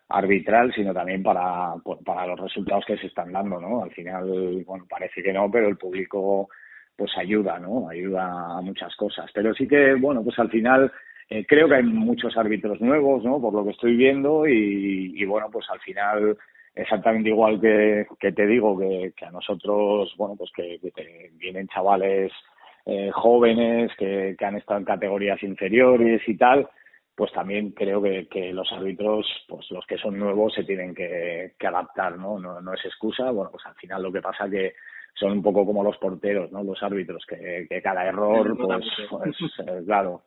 arbitral, 0.10 0.72
sino 0.74 0.94
también 0.94 1.24
para, 1.24 1.74
para 2.04 2.28
los 2.28 2.40
resultados 2.40 2.86
que 2.86 2.98
se 2.98 3.08
están 3.08 3.32
dando, 3.32 3.60
¿no? 3.60 3.84
Al 3.84 3.92
final, 3.92 4.64
bueno, 4.66 4.86
parece 4.90 5.22
que 5.22 5.34
no, 5.34 5.50
pero 5.50 5.68
el 5.68 5.78
público 5.78 6.50
pues 6.96 7.12
ayuda, 7.18 7.60
¿no? 7.60 7.90
Ayuda 7.90 8.58
a 8.58 8.62
muchas 8.62 8.96
cosas. 8.96 9.30
Pero 9.34 9.54
sí 9.54 9.68
que, 9.68 9.96
bueno, 9.96 10.24
pues 10.24 10.40
al 10.40 10.50
final 10.50 10.92
eh, 11.30 11.46
creo 11.46 11.68
que 11.68 11.76
hay 11.76 11.84
muchos 11.84 12.38
árbitros 12.38 12.80
nuevos, 12.82 13.24
¿no? 13.24 13.42
Por 13.42 13.54
lo 13.54 13.66
que 13.66 13.72
estoy 13.72 13.96
viendo 13.98 14.48
y, 14.48 15.14
y 15.16 15.26
bueno, 15.26 15.50
pues 15.52 15.66
al 15.70 15.80
final 15.82 16.38
exactamente 16.76 17.30
igual 17.30 17.60
que, 17.60 18.06
que 18.20 18.32
te 18.32 18.46
digo 18.46 18.78
que, 18.78 19.14
que, 19.16 19.26
a 19.26 19.32
nosotros, 19.32 20.14
bueno, 20.18 20.36
pues 20.36 20.52
que, 20.56 20.80
que 20.96 21.32
vienen 21.38 21.68
chavales 21.68 22.32
eh, 22.86 23.10
jóvenes 23.12 23.92
que, 23.98 24.36
que 24.38 24.46
han 24.46 24.58
estado 24.58 24.80
en 24.80 24.86
categorías 24.86 25.42
inferiores 25.42 26.22
y 26.28 26.38
tal, 26.38 26.70
pues 27.16 27.32
también 27.32 27.72
creo 27.72 28.02
que, 28.02 28.28
que 28.28 28.52
los 28.52 28.72
árbitros, 28.74 29.26
pues 29.48 29.72
los 29.72 29.86
que 29.88 29.98
son 29.98 30.20
nuevos 30.20 30.54
se 30.54 30.66
tienen 30.66 30.94
que, 30.94 31.54
que 31.58 31.68
adaptar, 31.68 32.18
¿no? 32.18 32.38
¿no? 32.38 32.62
No 32.62 32.74
es 32.74 32.84
excusa, 32.86 33.32
bueno, 33.32 33.50
pues 33.52 33.66
al 33.66 33.76
final 33.76 34.04
lo 34.04 34.12
que 34.12 34.22
pasa 34.22 34.50
que 34.50 34.74
son 35.14 35.32
un 35.32 35.42
poco 35.42 35.66
como 35.66 35.82
los 35.82 35.98
porteros, 35.98 36.52
¿no? 36.52 36.62
Los 36.62 36.84
árbitros, 36.84 37.26
que, 37.26 37.66
que 37.70 37.82
cada 37.82 38.06
error, 38.06 38.56
pues, 38.58 38.86
pues 39.10 39.38
eh, 39.66 39.82
claro, 39.86 40.24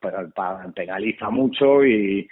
penaliza 0.74 1.28
mucho 1.28 1.84
y, 1.84 2.26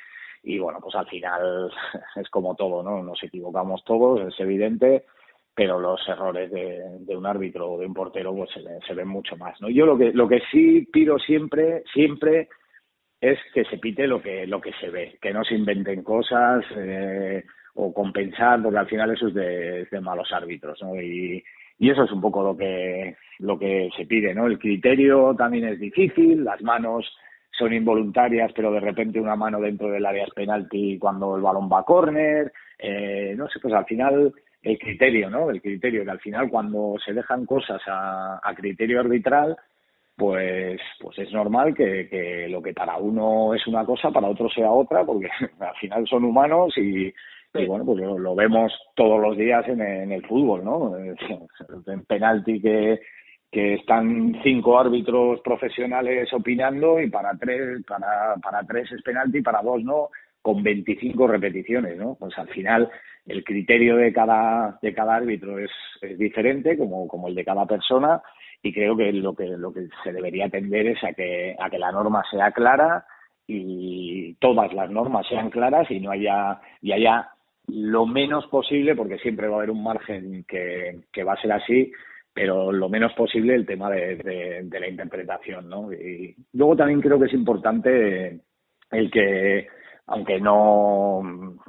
y 0.46 0.60
bueno, 0.60 0.78
pues 0.80 0.94
al 0.94 1.08
final 1.08 1.70
es 2.16 2.30
como 2.30 2.54
todo, 2.54 2.82
¿no? 2.82 3.02
Nos 3.02 3.20
equivocamos 3.22 3.82
todos, 3.84 4.20
es 4.32 4.40
evidente, 4.40 5.04
pero 5.52 5.80
los 5.80 6.00
errores 6.08 6.50
de, 6.52 6.82
de 7.00 7.16
un 7.16 7.26
árbitro 7.26 7.72
o 7.72 7.78
de 7.80 7.86
un 7.86 7.94
portero 7.94 8.32
pues 8.32 8.50
se, 8.52 8.62
se, 8.86 8.94
ven 8.94 9.08
mucho 9.08 9.36
más, 9.36 9.60
¿no? 9.60 9.68
Yo 9.68 9.84
lo 9.84 9.98
que 9.98 10.12
lo 10.12 10.28
que 10.28 10.40
sí 10.52 10.86
pido 10.92 11.18
siempre, 11.18 11.82
siempre 11.92 12.48
es 13.20 13.38
que 13.52 13.64
se 13.64 13.78
pite 13.78 14.06
lo 14.06 14.22
que 14.22 14.46
lo 14.46 14.60
que 14.60 14.72
se 14.74 14.88
ve, 14.88 15.18
que 15.20 15.32
no 15.32 15.42
se 15.42 15.56
inventen 15.56 16.04
cosas 16.04 16.64
eh, 16.76 17.44
o 17.74 17.92
compensar, 17.92 18.62
porque 18.62 18.78
al 18.78 18.88
final 18.88 19.10
eso 19.10 19.26
es 19.26 19.34
de, 19.34 19.84
de 19.90 20.00
malos 20.00 20.30
árbitros, 20.32 20.80
¿no? 20.80 20.94
Y, 20.94 21.42
y 21.78 21.90
eso 21.90 22.04
es 22.04 22.12
un 22.12 22.20
poco 22.20 22.44
lo 22.44 22.56
que 22.56 23.16
lo 23.40 23.58
que 23.58 23.90
se 23.96 24.06
pide 24.06 24.32
no 24.32 24.46
el 24.46 24.60
criterio 24.60 25.34
también 25.36 25.66
es 25.66 25.80
difícil 25.80 26.44
las 26.44 26.62
manos 26.62 27.04
son 27.58 27.72
involuntarias 27.72 28.52
pero 28.54 28.72
de 28.72 28.80
repente 28.80 29.20
una 29.20 29.36
mano 29.36 29.60
dentro 29.60 29.88
del 29.88 30.04
área 30.04 30.24
es 30.24 30.34
penalti 30.34 30.98
cuando 30.98 31.36
el 31.36 31.42
balón 31.42 31.70
va 31.72 31.80
a 31.80 31.84
córner 31.84 32.52
eh, 32.78 33.34
no 33.36 33.48
sé 33.48 33.58
pues 33.60 33.74
al 33.74 33.84
final 33.84 34.32
el 34.62 34.78
criterio 34.78 35.30
no 35.30 35.50
el 35.50 35.60
criterio 35.60 36.04
que 36.04 36.10
al 36.10 36.20
final 36.20 36.50
cuando 36.50 36.96
se 37.04 37.12
dejan 37.12 37.46
cosas 37.46 37.80
a, 37.86 38.40
a 38.42 38.54
criterio 38.54 39.00
arbitral 39.00 39.56
pues 40.16 40.80
pues 41.00 41.18
es 41.18 41.32
normal 41.32 41.74
que, 41.74 42.08
que 42.08 42.48
lo 42.48 42.62
que 42.62 42.72
para 42.72 42.96
uno 42.96 43.54
es 43.54 43.66
una 43.66 43.84
cosa 43.84 44.10
para 44.10 44.28
otro 44.28 44.48
sea 44.48 44.70
otra 44.70 45.04
porque 45.04 45.28
al 45.60 45.76
final 45.76 46.06
son 46.06 46.24
humanos 46.24 46.76
y 46.76 47.12
y 47.58 47.66
bueno, 47.66 47.84
pues 47.84 47.98
lo, 47.98 48.34
vemos 48.34 48.72
todos 48.94 49.20
los 49.20 49.36
días 49.36 49.66
en, 49.68 49.80
en 49.80 50.12
el 50.12 50.24
fútbol, 50.26 50.64
¿no? 50.64 50.94
En 51.86 52.04
penalti 52.04 52.60
que, 52.60 53.00
que 53.56 53.72
están 53.72 54.38
cinco 54.42 54.78
árbitros 54.78 55.40
profesionales 55.40 56.30
opinando 56.34 57.00
y 57.00 57.08
para 57.08 57.30
tres, 57.38 57.82
para, 57.88 58.34
para 58.42 58.62
tres 58.66 58.92
es 58.92 59.00
penalti, 59.00 59.40
para 59.40 59.62
dos 59.62 59.82
no, 59.82 60.10
con 60.42 60.62
25 60.62 61.26
repeticiones, 61.26 61.96
¿no? 61.96 62.16
Pues 62.20 62.36
al 62.36 62.48
final 62.48 62.90
el 63.24 63.42
criterio 63.42 63.96
de 63.96 64.12
cada, 64.12 64.78
de 64.82 64.92
cada 64.92 65.16
árbitro 65.16 65.58
es, 65.58 65.70
es 66.02 66.18
diferente, 66.18 66.76
como, 66.76 67.08
como 67.08 67.28
el 67.28 67.34
de 67.34 67.46
cada 67.46 67.64
persona, 67.64 68.20
y 68.62 68.74
creo 68.74 68.94
que 68.94 69.10
lo 69.14 69.34
que 69.34 69.46
lo 69.46 69.72
que 69.72 69.88
se 70.04 70.12
debería 70.12 70.48
atender 70.48 70.88
es 70.88 71.02
a 71.02 71.14
que, 71.14 71.56
a 71.58 71.70
que 71.70 71.78
la 71.78 71.92
norma 71.92 72.24
sea 72.30 72.50
clara 72.50 73.06
y 73.46 74.34
todas 74.34 74.70
las 74.74 74.90
normas 74.90 75.26
sean 75.28 75.48
claras 75.48 75.90
y 75.90 75.98
no 75.98 76.10
haya 76.10 76.60
y 76.82 76.92
haya 76.92 77.30
lo 77.68 78.04
menos 78.04 78.46
posible, 78.48 78.94
porque 78.94 79.16
siempre 79.16 79.48
va 79.48 79.54
a 79.54 79.58
haber 79.60 79.70
un 79.70 79.82
margen 79.82 80.44
que, 80.46 80.98
que 81.10 81.24
va 81.24 81.32
a 81.32 81.40
ser 81.40 81.52
así, 81.52 81.90
pero 82.36 82.70
lo 82.70 82.90
menos 82.90 83.14
posible 83.14 83.54
el 83.54 83.64
tema 83.64 83.90
de, 83.90 84.68
la 84.70 84.88
interpretación, 84.88 85.70
¿no? 85.70 85.90
Y 85.90 86.36
luego 86.52 86.76
también 86.76 87.00
creo 87.00 87.18
que 87.18 87.24
es 87.24 87.32
importante 87.32 88.42
el 88.90 89.10
que, 89.10 89.66
aunque 90.08 90.38
no 90.38 91.22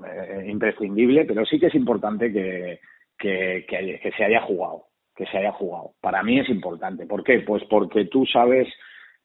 eh, 0.06 0.44
imprescindible, 0.46 1.24
pero 1.24 1.46
sí 1.46 1.58
que 1.58 1.68
es 1.68 1.76
importante 1.76 2.34
que, 2.34 2.82
que, 3.18 4.14
se 4.18 4.24
haya 4.26 4.42
jugado, 4.42 4.88
que 5.16 5.26
se 5.28 5.38
haya 5.38 5.54
jugado. 5.54 5.92
Para 6.02 6.22
mí 6.22 6.38
es 6.38 6.50
importante. 6.50 7.06
¿Por 7.06 7.24
qué? 7.24 7.40
Pues 7.48 7.64
porque 7.70 8.04
tú 8.04 8.26
sabes 8.26 8.68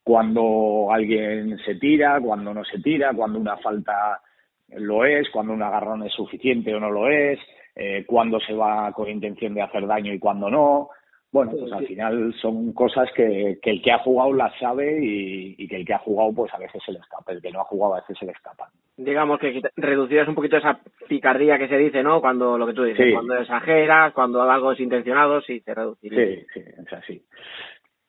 cuando 0.04 0.92
alguien 0.92 1.58
se 1.66 1.74
tira, 1.74 2.20
cuando 2.20 2.54
no 2.54 2.64
se 2.64 2.78
tira, 2.78 3.12
cuando 3.14 3.40
una 3.40 3.56
falta 3.56 4.20
lo 4.68 5.04
es, 5.04 5.28
cuando 5.30 5.54
un 5.54 5.62
agarrón 5.64 6.04
es 6.04 6.12
suficiente 6.12 6.72
o 6.72 6.78
no 6.78 6.92
lo 6.92 7.08
es, 7.08 7.40
eh, 7.74 8.04
cuándo 8.06 8.38
se 8.38 8.54
va 8.54 8.92
con 8.92 9.10
intención 9.10 9.54
de 9.54 9.62
hacer 9.62 9.88
daño 9.88 10.12
y 10.12 10.20
cuándo 10.20 10.48
no. 10.48 10.90
Bueno, 11.32 11.52
pues 11.58 11.72
al 11.72 11.86
final 11.86 12.34
son 12.34 12.74
cosas 12.74 13.10
que, 13.16 13.58
que, 13.62 13.70
el 13.70 13.82
que 13.82 13.90
ha 13.90 14.00
jugado 14.00 14.34
las 14.34 14.56
sabe 14.58 14.98
y, 15.02 15.66
que 15.66 15.76
el 15.76 15.86
que 15.86 15.94
ha 15.94 15.98
jugado 15.98 16.30
pues 16.34 16.52
a 16.52 16.58
veces 16.58 16.82
se 16.84 16.92
le 16.92 16.98
escapa, 16.98 17.32
el 17.32 17.40
que 17.40 17.50
no 17.50 17.62
ha 17.62 17.64
jugado 17.64 17.94
a 17.94 18.00
veces 18.00 18.18
se 18.18 18.26
le 18.26 18.32
escapa. 18.32 18.68
Digamos 18.98 19.40
que 19.40 19.62
reducirás 19.76 20.28
un 20.28 20.34
poquito 20.34 20.58
esa 20.58 20.78
picardía 21.08 21.58
que 21.58 21.68
se 21.68 21.78
dice, 21.78 22.02
¿no? 22.02 22.20
Cuando 22.20 22.58
lo 22.58 22.66
que 22.66 22.74
tú 22.74 22.84
dices, 22.84 23.14
cuando 23.14 23.34
exageras, 23.38 24.12
cuando 24.12 24.42
algo 24.42 24.72
es 24.72 24.80
intencionado, 24.80 25.40
sí, 25.40 25.60
se 25.60 25.74
reduce. 25.74 26.08
Sí, 26.10 26.46
sí, 26.52 26.60
es 26.60 26.92
así. 26.92 27.22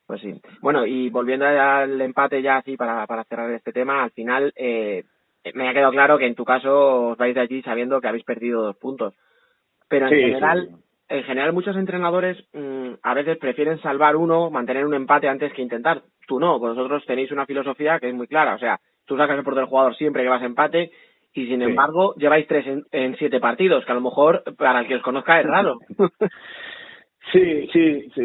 Pues 0.06 0.20
sí. 0.20 0.42
Bueno, 0.62 0.86
y 0.86 1.10
volviendo 1.10 1.46
al 1.46 2.01
empate 2.01 2.42
ya 2.42 2.58
así 2.58 2.75
para, 2.75 3.08
para 3.08 3.24
cerrar 3.24 3.50
este 3.51 3.72
tema, 3.72 4.03
al 4.03 4.12
final 4.12 4.51
eh, 4.58 5.06
me 5.53 5.70
ha 5.70 5.74
quedado 5.74 5.94
claro 5.94 6.18
que 6.18 6.27
en 6.27 6.36
tu 6.36 6.44
caso 6.44 7.12
os 7.12 7.18
vais 7.18 7.34
de 7.34 7.39
allí 7.39 7.62
sabiendo 7.62 8.01
que 8.01 8.08
habéis 8.10 8.25
perdido 8.25 8.63
dos 8.63 8.75
puntos. 8.75 9.13
Pero 9.88 10.08
en 10.08 10.13
general, 10.13 10.70
en 11.10 11.24
general 11.24 11.54
muchos 11.54 11.76
entrenadores 11.76 12.38
mm, 12.54 12.94
a 13.02 13.14
veces 13.14 13.38
prefieren 13.38 13.80
salvar 13.82 14.16
uno, 14.16 14.50
mantener 14.50 14.86
un 14.86 14.94
empate 14.94 15.28
antes 15.28 15.54
que 15.54 15.62
intentar. 15.62 16.04
Tú 16.28 16.40
no, 16.40 16.60
vosotros 16.60 17.06
tenéis 17.06 17.32
una 17.32 17.46
filosofía 17.46 18.00
que 18.00 18.10
es 18.10 18.16
muy 18.16 18.28
clara. 18.28 18.56
O 18.56 18.60
sea, 18.60 18.80
tú 19.06 19.18
sacas 19.18 19.38
el 19.38 19.44
portero 19.44 19.66
del 19.66 19.70
jugador 19.70 19.96
siempre 19.96 20.24
que 20.24 20.30
vas 20.30 20.42
a 20.42 20.46
empate 20.46 20.92
y 21.34 21.48
sin 21.48 21.62
embargo 21.62 22.14
lleváis 22.16 22.48
tres 22.48 22.66
en, 22.92 23.16
siete 23.18 23.40
partidos, 23.40 23.86
que 23.86 23.92
a 23.92 23.96
lo 23.96 24.02
mejor 24.02 24.44
para 24.58 24.82
el 24.82 24.88
que 24.88 24.96
os 24.96 25.02
conozca 25.02 25.40
es 25.40 25.46
raro. 25.46 25.80
Sí, 27.32 27.68
sí, 27.72 28.12
sí, 28.14 28.22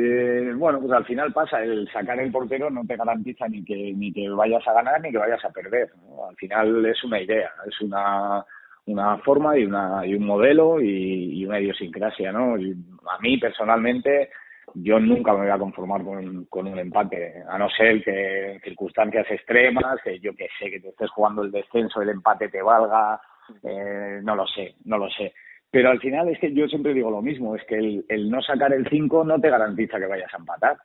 bueno, 0.57 0.81
pues 0.81 0.93
al 0.93 1.05
final 1.05 1.33
pasa, 1.33 1.63
el 1.63 1.89
sacar 1.93 2.19
el 2.19 2.33
portero 2.33 2.69
no 2.69 2.83
te 2.85 2.97
garantiza 2.97 3.47
ni 3.49 3.65
que 3.65 3.93
ni 3.95 4.13
que 4.13 4.29
vayas 4.29 4.67
a 4.67 4.73
ganar 4.73 5.01
ni 5.01 5.13
que 5.13 5.19
vayas 5.19 5.43
a 5.45 5.51
perder. 5.51 5.89
Al 6.29 6.35
final 6.35 6.85
es 6.85 7.05
una 7.05 7.21
idea, 7.21 7.49
es 7.67 7.81
una 7.81 8.45
una 8.92 9.18
forma 9.18 9.59
y, 9.59 9.64
una, 9.64 10.04
y 10.07 10.14
un 10.14 10.25
modelo 10.25 10.80
y, 10.80 11.45
una 11.45 11.61
idiosincrasia, 11.61 12.33
¿no? 12.33 12.54
a 12.54 13.18
mí 13.21 13.38
personalmente 13.38 14.30
yo 14.75 15.00
nunca 15.00 15.33
me 15.33 15.40
voy 15.40 15.50
a 15.50 15.59
conformar 15.59 16.04
con, 16.04 16.45
con, 16.47 16.66
un 16.66 16.78
empate, 16.78 17.42
a 17.49 17.59
no 17.59 17.68
ser 17.71 18.02
que 18.02 18.52
en 18.52 18.61
circunstancias 18.61 19.26
extremas, 19.30 20.00
que 20.04 20.18
yo 20.21 20.35
que 20.35 20.49
sé, 20.59 20.71
que 20.71 20.80
te 20.80 20.88
estés 20.88 21.11
jugando 21.11 21.42
el 21.42 21.50
descenso, 21.50 22.02
el 22.02 22.11
empate 22.11 22.49
te 22.49 22.62
valga, 22.62 23.21
eh, 23.62 24.21
no 24.23 24.35
lo 24.37 24.47
sé, 24.47 24.75
no 24.85 24.99
lo 24.99 25.09
sé. 25.11 25.33
Pero 25.71 25.90
al 25.90 26.00
final 26.00 26.28
es 26.28 26.38
que 26.38 26.52
yo 26.52 26.66
siempre 26.68 26.95
digo 26.95 27.11
lo 27.11 27.23
mismo, 27.23 27.54
es 27.54 27.64
que 27.64 27.76
el, 27.76 28.04
el 28.09 28.30
no 28.30 28.42
sacar 28.42 28.73
el 28.73 28.88
5 28.88 29.25
no 29.25 29.40
te 29.40 29.50
garantiza 29.50 29.99
que 29.99 30.07
vayas 30.07 30.33
a 30.33 30.38
empatar, 30.38 30.76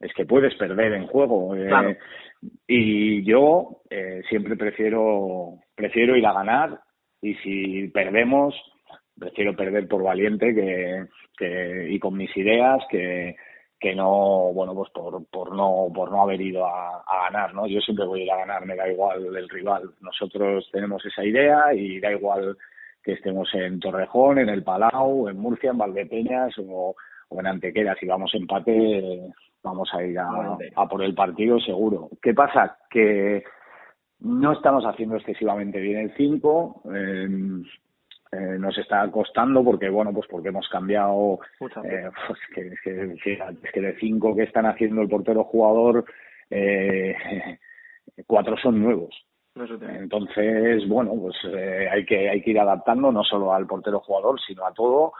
es 0.00 0.12
que 0.14 0.26
puedes 0.26 0.54
perder 0.56 0.92
en 0.94 1.06
juego. 1.06 1.54
Eh, 1.54 1.96
y 2.66 3.24
yo 3.24 3.82
eh, 3.88 4.22
siempre 4.28 4.56
prefiero, 4.56 5.60
prefiero 5.74 6.16
ir 6.16 6.26
a 6.26 6.32
ganar 6.32 6.80
y 7.22 7.34
si 7.36 7.88
perdemos, 7.88 8.54
prefiero 9.18 9.54
perder 9.56 9.86
por 9.88 10.02
valiente 10.02 10.52
que, 10.54 11.06
que 11.38 11.86
y 11.88 11.98
con 12.00 12.16
mis 12.16 12.36
ideas 12.36 12.82
que, 12.90 13.36
que 13.78 13.94
no, 13.94 14.52
bueno, 14.52 14.74
pues 14.74 14.90
por, 14.90 15.24
por 15.30 15.54
no, 15.54 15.86
por 15.94 16.10
no 16.10 16.22
haber 16.22 16.40
ido 16.40 16.66
a, 16.66 17.04
ganar, 17.30 17.54
¿no? 17.54 17.66
Yo 17.66 17.80
siempre 17.80 18.04
voy 18.04 18.20
a 18.20 18.24
ir 18.24 18.32
a 18.32 18.38
ganar, 18.38 18.66
me 18.66 18.76
da 18.76 18.90
igual 18.90 19.24
el 19.36 19.48
rival. 19.48 19.90
Nosotros 20.00 20.68
tenemos 20.72 21.04
esa 21.06 21.24
idea 21.24 21.72
y 21.72 22.00
da 22.00 22.10
igual 22.10 22.56
que 23.02 23.12
estemos 23.12 23.48
en 23.54 23.78
Torrejón, 23.78 24.38
en 24.38 24.48
el 24.48 24.64
Palau, 24.64 25.28
en 25.28 25.38
Murcia, 25.38 25.70
en 25.70 25.78
Valdepeñas 25.78 26.58
o, 26.58 26.96
o 27.28 27.40
en 27.40 27.46
Antequera. 27.46 27.94
Si 27.98 28.06
vamos 28.06 28.34
empate, 28.34 29.32
vamos 29.62 29.88
a 29.94 30.02
ir 30.02 30.18
a, 30.18 30.58
a 30.74 30.88
por 30.88 31.02
el 31.02 31.14
partido 31.14 31.60
seguro. 31.60 32.10
¿Qué 32.20 32.34
pasa? 32.34 32.78
Que 32.90 33.44
no 34.22 34.52
estamos 34.52 34.84
haciendo 34.84 35.16
excesivamente 35.16 35.80
bien 35.80 35.98
el 35.98 36.14
5. 36.16 36.82
Em, 36.94 37.64
eh, 38.32 38.56
nos 38.58 38.76
está 38.78 39.10
costando 39.10 39.62
porque, 39.62 39.90
bueno, 39.90 40.12
pues 40.12 40.26
porque 40.30 40.48
hemos 40.48 40.68
cambiado. 40.68 41.40
Eh, 41.60 42.10
pues 42.26 42.38
que, 42.54 42.74
que, 42.82 43.38
que, 43.72 43.80
de 43.80 43.96
5 43.98 44.36
que 44.36 44.44
están 44.44 44.66
haciendo 44.66 45.02
el 45.02 45.08
portero 45.08 45.44
jugador, 45.44 46.04
eh, 46.50 47.14
cuatro 48.26 48.56
son 48.56 48.82
nuevos. 48.82 49.14
Entonces, 49.54 50.88
bueno, 50.88 51.12
pues 51.20 51.36
eh, 51.54 51.86
hay 51.90 52.06
que 52.06 52.30
hay 52.30 52.40
que 52.40 52.52
ir 52.52 52.58
adaptando 52.58 53.12
no 53.12 53.22
solo 53.22 53.52
al 53.52 53.66
portero 53.66 54.00
jugador, 54.00 54.40
sino 54.40 54.64
a 54.64 54.72
todo 54.72 55.12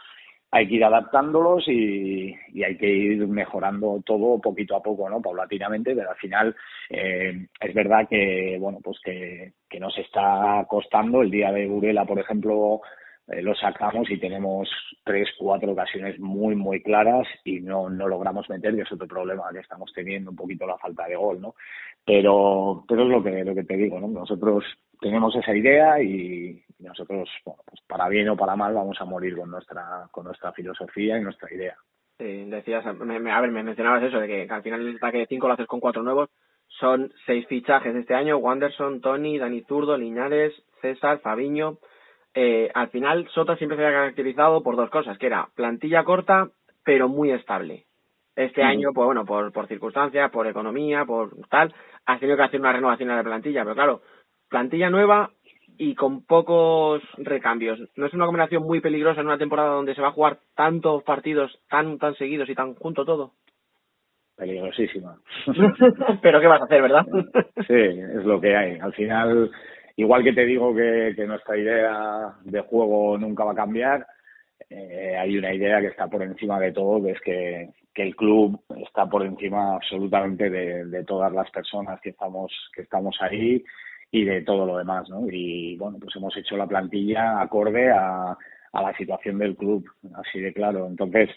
hay 0.54 0.68
que 0.68 0.74
ir 0.74 0.84
adaptándolos 0.84 1.66
y, 1.66 2.36
y, 2.52 2.62
hay 2.62 2.76
que 2.76 2.86
ir 2.86 3.26
mejorando 3.26 4.02
todo 4.04 4.38
poquito 4.38 4.76
a 4.76 4.82
poco, 4.82 5.08
¿no? 5.08 5.22
Paulatinamente, 5.22 5.94
pero 5.94 6.10
al 6.10 6.16
final 6.16 6.54
eh, 6.90 7.46
es 7.58 7.74
verdad 7.74 8.06
que, 8.06 8.58
bueno, 8.60 8.78
pues 8.84 8.98
que, 9.02 9.54
nos 9.80 9.96
está 9.96 10.66
costando. 10.68 11.22
El 11.22 11.30
día 11.30 11.50
de 11.50 11.66
Burela, 11.66 12.04
por 12.04 12.18
ejemplo, 12.18 12.82
eh, 13.28 13.40
lo 13.40 13.54
sacamos 13.54 14.10
y 14.10 14.18
tenemos 14.20 14.68
tres, 15.02 15.30
cuatro 15.38 15.72
ocasiones 15.72 16.20
muy, 16.20 16.54
muy 16.54 16.82
claras 16.82 17.26
y 17.44 17.60
no, 17.60 17.88
no 17.88 18.06
logramos 18.06 18.48
meter, 18.50 18.76
que 18.76 18.82
es 18.82 18.92
otro 18.92 19.08
problema 19.08 19.44
que 19.54 19.60
estamos 19.60 19.90
teniendo, 19.94 20.32
un 20.32 20.36
poquito 20.36 20.66
la 20.66 20.76
falta 20.76 21.06
de 21.06 21.16
gol, 21.16 21.40
¿no? 21.40 21.54
Pero, 22.04 22.84
pero 22.86 23.04
es 23.04 23.08
lo 23.08 23.22
que, 23.22 23.42
lo 23.42 23.54
que 23.54 23.64
te 23.64 23.76
digo, 23.76 23.98
¿no? 23.98 24.08
Nosotros 24.08 24.64
tenemos 25.02 25.34
esa 25.36 25.54
idea 25.54 26.00
y, 26.00 26.62
nosotros, 26.78 27.28
bueno, 27.44 27.62
pues 27.66 27.80
para 27.86 28.08
bien 28.08 28.28
o 28.28 28.36
para 28.36 28.56
mal, 28.56 28.72
vamos 28.72 28.98
a 29.00 29.04
morir 29.04 29.36
con 29.36 29.50
nuestra, 29.50 30.08
con 30.10 30.24
nuestra 30.24 30.52
filosofía 30.52 31.18
y 31.18 31.22
nuestra 31.22 31.52
idea. 31.52 31.76
Sí, 32.18 32.44
decías, 32.44 32.86
a 32.86 32.92
ver, 32.92 33.50
me 33.50 33.62
mencionabas 33.62 34.02
eso, 34.04 34.18
de 34.18 34.26
que, 34.26 34.46
al 34.48 34.62
final 34.62 34.80
el 34.80 34.96
ataque 34.96 35.18
de 35.18 35.26
cinco 35.26 35.48
lo 35.48 35.54
haces 35.54 35.66
con 35.66 35.80
cuatro 35.80 36.02
nuevos. 36.02 36.30
Son 36.68 37.12
seis 37.26 37.46
fichajes 37.48 37.94
este 37.94 38.14
año, 38.14 38.38
Wanderson, 38.38 39.00
Tony, 39.00 39.38
Dani 39.38 39.62
Zurdo, 39.62 39.98
Liñares, 39.98 40.54
César, 40.80 41.20
Fabiño. 41.20 41.78
Eh, 42.34 42.70
al 42.72 42.88
final, 42.88 43.28
Sota 43.34 43.56
siempre 43.56 43.76
se 43.76 43.84
ha 43.84 43.92
caracterizado 43.92 44.62
por 44.62 44.76
dos 44.76 44.88
cosas, 44.88 45.18
que 45.18 45.26
era 45.26 45.48
plantilla 45.54 46.04
corta, 46.04 46.48
pero 46.84 47.08
muy 47.08 47.30
estable. 47.30 47.84
Este 48.34 48.62
año, 48.62 48.92
pues 48.94 49.04
bueno, 49.04 49.26
por, 49.26 49.52
por 49.52 49.68
circunstancias, 49.68 50.30
por 50.30 50.46
economía, 50.46 51.04
por 51.04 51.36
tal, 51.50 51.74
has 52.06 52.18
tenido 52.18 52.38
que 52.38 52.44
hacer 52.44 52.60
una 52.60 52.72
renovación 52.72 53.10
de 53.10 53.16
la 53.16 53.22
plantilla, 53.22 53.62
pero 53.62 53.74
claro, 53.74 54.02
plantilla 54.52 54.90
nueva 54.90 55.30
y 55.78 55.96
con 55.96 56.24
pocos 56.24 57.02
recambios. 57.16 57.80
No 57.96 58.06
es 58.06 58.14
una 58.14 58.26
combinación 58.26 58.62
muy 58.62 58.80
peligrosa 58.80 59.20
en 59.20 59.26
una 59.26 59.38
temporada 59.38 59.70
donde 59.70 59.94
se 59.94 60.02
va 60.02 60.08
a 60.08 60.12
jugar 60.12 60.38
tantos 60.54 61.02
partidos 61.02 61.50
tan 61.68 61.98
tan 61.98 62.14
seguidos 62.14 62.48
y 62.48 62.54
tan 62.54 62.74
junto 62.74 63.04
todo. 63.04 63.32
Peligrosísima. 64.36 65.16
Pero 66.22 66.40
qué 66.40 66.46
vas 66.46 66.60
a 66.60 66.64
hacer, 66.64 66.82
¿verdad? 66.82 67.04
sí, 67.66 67.74
es 67.74 68.24
lo 68.24 68.40
que 68.40 68.54
hay. 68.54 68.78
Al 68.78 68.92
final, 68.92 69.50
igual 69.96 70.22
que 70.22 70.32
te 70.32 70.44
digo 70.44 70.74
que, 70.74 71.14
que 71.16 71.26
nuestra 71.26 71.56
idea 71.56 72.34
de 72.44 72.60
juego 72.60 73.18
nunca 73.18 73.44
va 73.44 73.52
a 73.52 73.56
cambiar, 73.56 74.06
eh, 74.70 75.16
hay 75.18 75.36
una 75.36 75.52
idea 75.52 75.80
que 75.80 75.88
está 75.88 76.06
por 76.08 76.22
encima 76.22 76.58
de 76.60 76.72
todo, 76.72 77.02
que 77.02 77.10
es 77.10 77.20
que, 77.20 77.68
que 77.92 78.02
el 78.02 78.16
club 78.16 78.60
está 78.86 79.06
por 79.06 79.24
encima 79.24 79.74
absolutamente 79.74 80.48
de, 80.48 80.86
de 80.86 81.04
todas 81.04 81.32
las 81.32 81.50
personas 81.50 82.00
que 82.00 82.10
estamos 82.10 82.52
que 82.74 82.82
estamos 82.82 83.16
ahí 83.20 83.62
y 84.12 84.24
de 84.24 84.42
todo 84.42 84.66
lo 84.66 84.76
demás, 84.76 85.08
¿no? 85.08 85.26
Y 85.28 85.76
bueno, 85.76 85.98
pues 85.98 86.14
hemos 86.14 86.36
hecho 86.36 86.56
la 86.56 86.66
plantilla 86.66 87.40
acorde 87.40 87.90
a, 87.90 88.36
a 88.72 88.82
la 88.82 88.96
situación 88.96 89.38
del 89.38 89.56
club, 89.56 89.84
así 90.14 90.38
de 90.38 90.52
claro. 90.52 90.86
Entonces, 90.86 91.30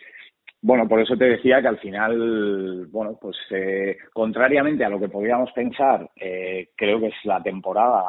bueno, 0.61 0.87
por 0.87 0.99
eso 0.99 1.15
te 1.15 1.25
decía 1.25 1.61
que 1.61 1.69
al 1.69 1.77
final, 1.77 2.87
bueno, 2.87 3.17
pues 3.21 3.37
eh, 3.51 3.97
contrariamente 4.11 4.83
a 4.83 4.89
lo 4.89 4.99
que 4.99 5.07
podíamos 5.07 5.51
pensar, 5.53 6.09
eh, 6.17 6.69
creo 6.75 6.99
que 6.99 7.07
es 7.07 7.15
la 7.23 7.41
temporada 7.41 8.03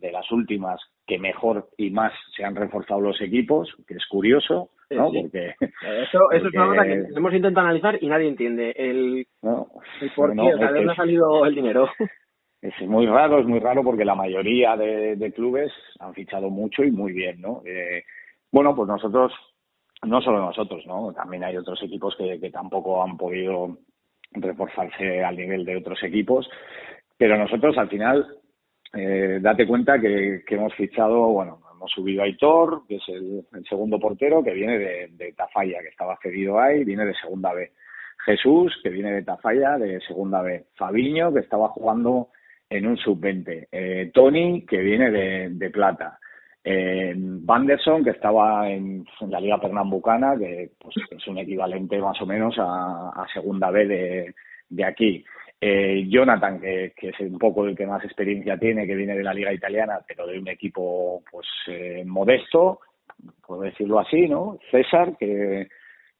de 0.00 0.12
las 0.12 0.30
últimas 0.30 0.78
que 1.06 1.18
mejor 1.18 1.70
y 1.78 1.90
más 1.90 2.12
se 2.36 2.44
han 2.44 2.54
reforzado 2.54 3.00
los 3.00 3.20
equipos, 3.22 3.74
que 3.88 3.94
es 3.94 4.06
curioso, 4.06 4.70
¿no? 4.90 5.10
Porque 5.10 5.54
eso, 5.60 6.30
eso 6.32 6.48
es 6.48 6.54
una 6.54 6.66
cosa 6.66 6.84
que 6.84 7.04
hemos 7.16 7.34
intentado 7.34 7.66
analizar 7.66 7.98
y 7.98 8.08
nadie 8.08 8.28
entiende 8.28 8.74
el, 8.76 9.26
el 10.00 10.10
por 10.14 10.34
qué, 10.34 10.40
o 10.40 10.58
sea, 10.58 10.72
de 10.72 10.78
dónde 10.78 10.92
ha 10.92 10.96
salido 10.96 11.46
el 11.46 11.54
dinero. 11.54 11.88
es 12.62 12.80
muy 12.82 13.06
raro, 13.06 13.40
es 13.40 13.46
muy 13.46 13.58
raro 13.58 13.82
porque 13.82 14.04
la 14.04 14.14
mayoría 14.14 14.76
de, 14.76 15.32
clubes 15.34 15.72
han 15.98 16.14
fichado 16.14 16.48
mucho 16.48 16.84
y 16.84 16.92
muy 16.92 17.12
bien, 17.12 17.40
¿no? 17.40 17.60
Eh, 17.66 18.04
bueno, 18.52 18.74
pues 18.76 18.88
nosotros, 18.88 19.32
no 20.04 20.22
solo 20.22 20.38
nosotros, 20.38 20.86
¿no? 20.86 21.12
También 21.12 21.42
hay 21.42 21.56
otros 21.56 21.82
equipos 21.82 22.14
que, 22.16 22.38
que 22.38 22.50
tampoco 22.50 23.02
han 23.02 23.16
podido 23.16 23.78
reforzarse 24.30 25.24
al 25.24 25.36
nivel 25.36 25.64
de 25.64 25.76
otros 25.76 26.00
equipos, 26.04 26.48
pero 27.18 27.36
nosotros 27.36 27.76
al 27.78 27.88
final, 27.88 28.38
eh, 28.94 29.40
date 29.40 29.66
cuenta 29.66 30.00
que, 30.00 30.44
que, 30.46 30.54
hemos 30.54 30.72
fichado, 30.74 31.18
bueno, 31.30 31.58
hemos 31.74 31.90
subido 31.90 32.22
a 32.22 32.26
Aitor, 32.26 32.86
que 32.86 32.96
es 32.96 33.08
el, 33.08 33.44
segundo 33.68 33.98
portero, 33.98 34.42
que 34.44 34.52
viene 34.52 34.78
de, 34.78 35.08
de 35.10 35.32
Tafalla, 35.32 35.82
que 35.82 35.88
estaba 35.88 36.16
cedido 36.22 36.60
ahí, 36.60 36.84
viene 36.84 37.06
de 37.06 37.14
segunda 37.14 37.52
B. 37.52 37.72
Jesús, 38.24 38.78
que 38.84 38.90
viene 38.90 39.10
de 39.10 39.24
Tafalla, 39.24 39.78
de 39.78 40.00
segunda 40.02 40.42
B. 40.42 40.66
Fabiño, 40.76 41.32
que 41.32 41.40
estaba 41.40 41.68
jugando 41.70 42.28
en 42.72 42.86
un 42.86 42.96
sub-20. 42.96 43.68
Eh, 43.70 44.10
Tony, 44.12 44.64
que 44.66 44.78
viene 44.78 45.10
de, 45.10 45.50
de 45.50 45.70
plata. 45.70 46.18
Eh, 46.64 47.12
Vanderson, 47.16 48.04
que 48.04 48.10
estaba 48.10 48.70
en, 48.70 49.04
la 49.28 49.40
Liga 49.40 49.60
Pernambucana, 49.60 50.36
que 50.38 50.70
pues, 50.78 50.94
es 51.10 51.26
un 51.26 51.38
equivalente 51.38 51.98
más 51.98 52.20
o 52.22 52.26
menos 52.26 52.54
a, 52.58 53.10
a 53.10 53.26
segunda 53.32 53.70
B 53.70 53.86
de, 53.86 54.34
de 54.68 54.84
aquí. 54.84 55.24
Eh, 55.60 56.06
Jonathan, 56.08 56.60
que, 56.60 56.92
que, 56.96 57.10
es 57.10 57.20
un 57.20 57.38
poco 57.38 57.64
el 57.66 57.76
que 57.76 57.86
más 57.86 58.04
experiencia 58.04 58.56
tiene, 58.58 58.86
que 58.86 58.96
viene 58.96 59.16
de 59.16 59.22
la 59.22 59.34
Liga 59.34 59.52
Italiana, 59.52 60.00
pero 60.06 60.26
de 60.26 60.38
un 60.38 60.48
equipo 60.48 61.22
pues 61.30 61.46
eh, 61.68 62.02
modesto, 62.04 62.80
puedo 63.46 63.62
decirlo 63.62 64.00
así, 64.00 64.26
¿no? 64.28 64.58
César, 64.70 65.16
que, 65.18 65.68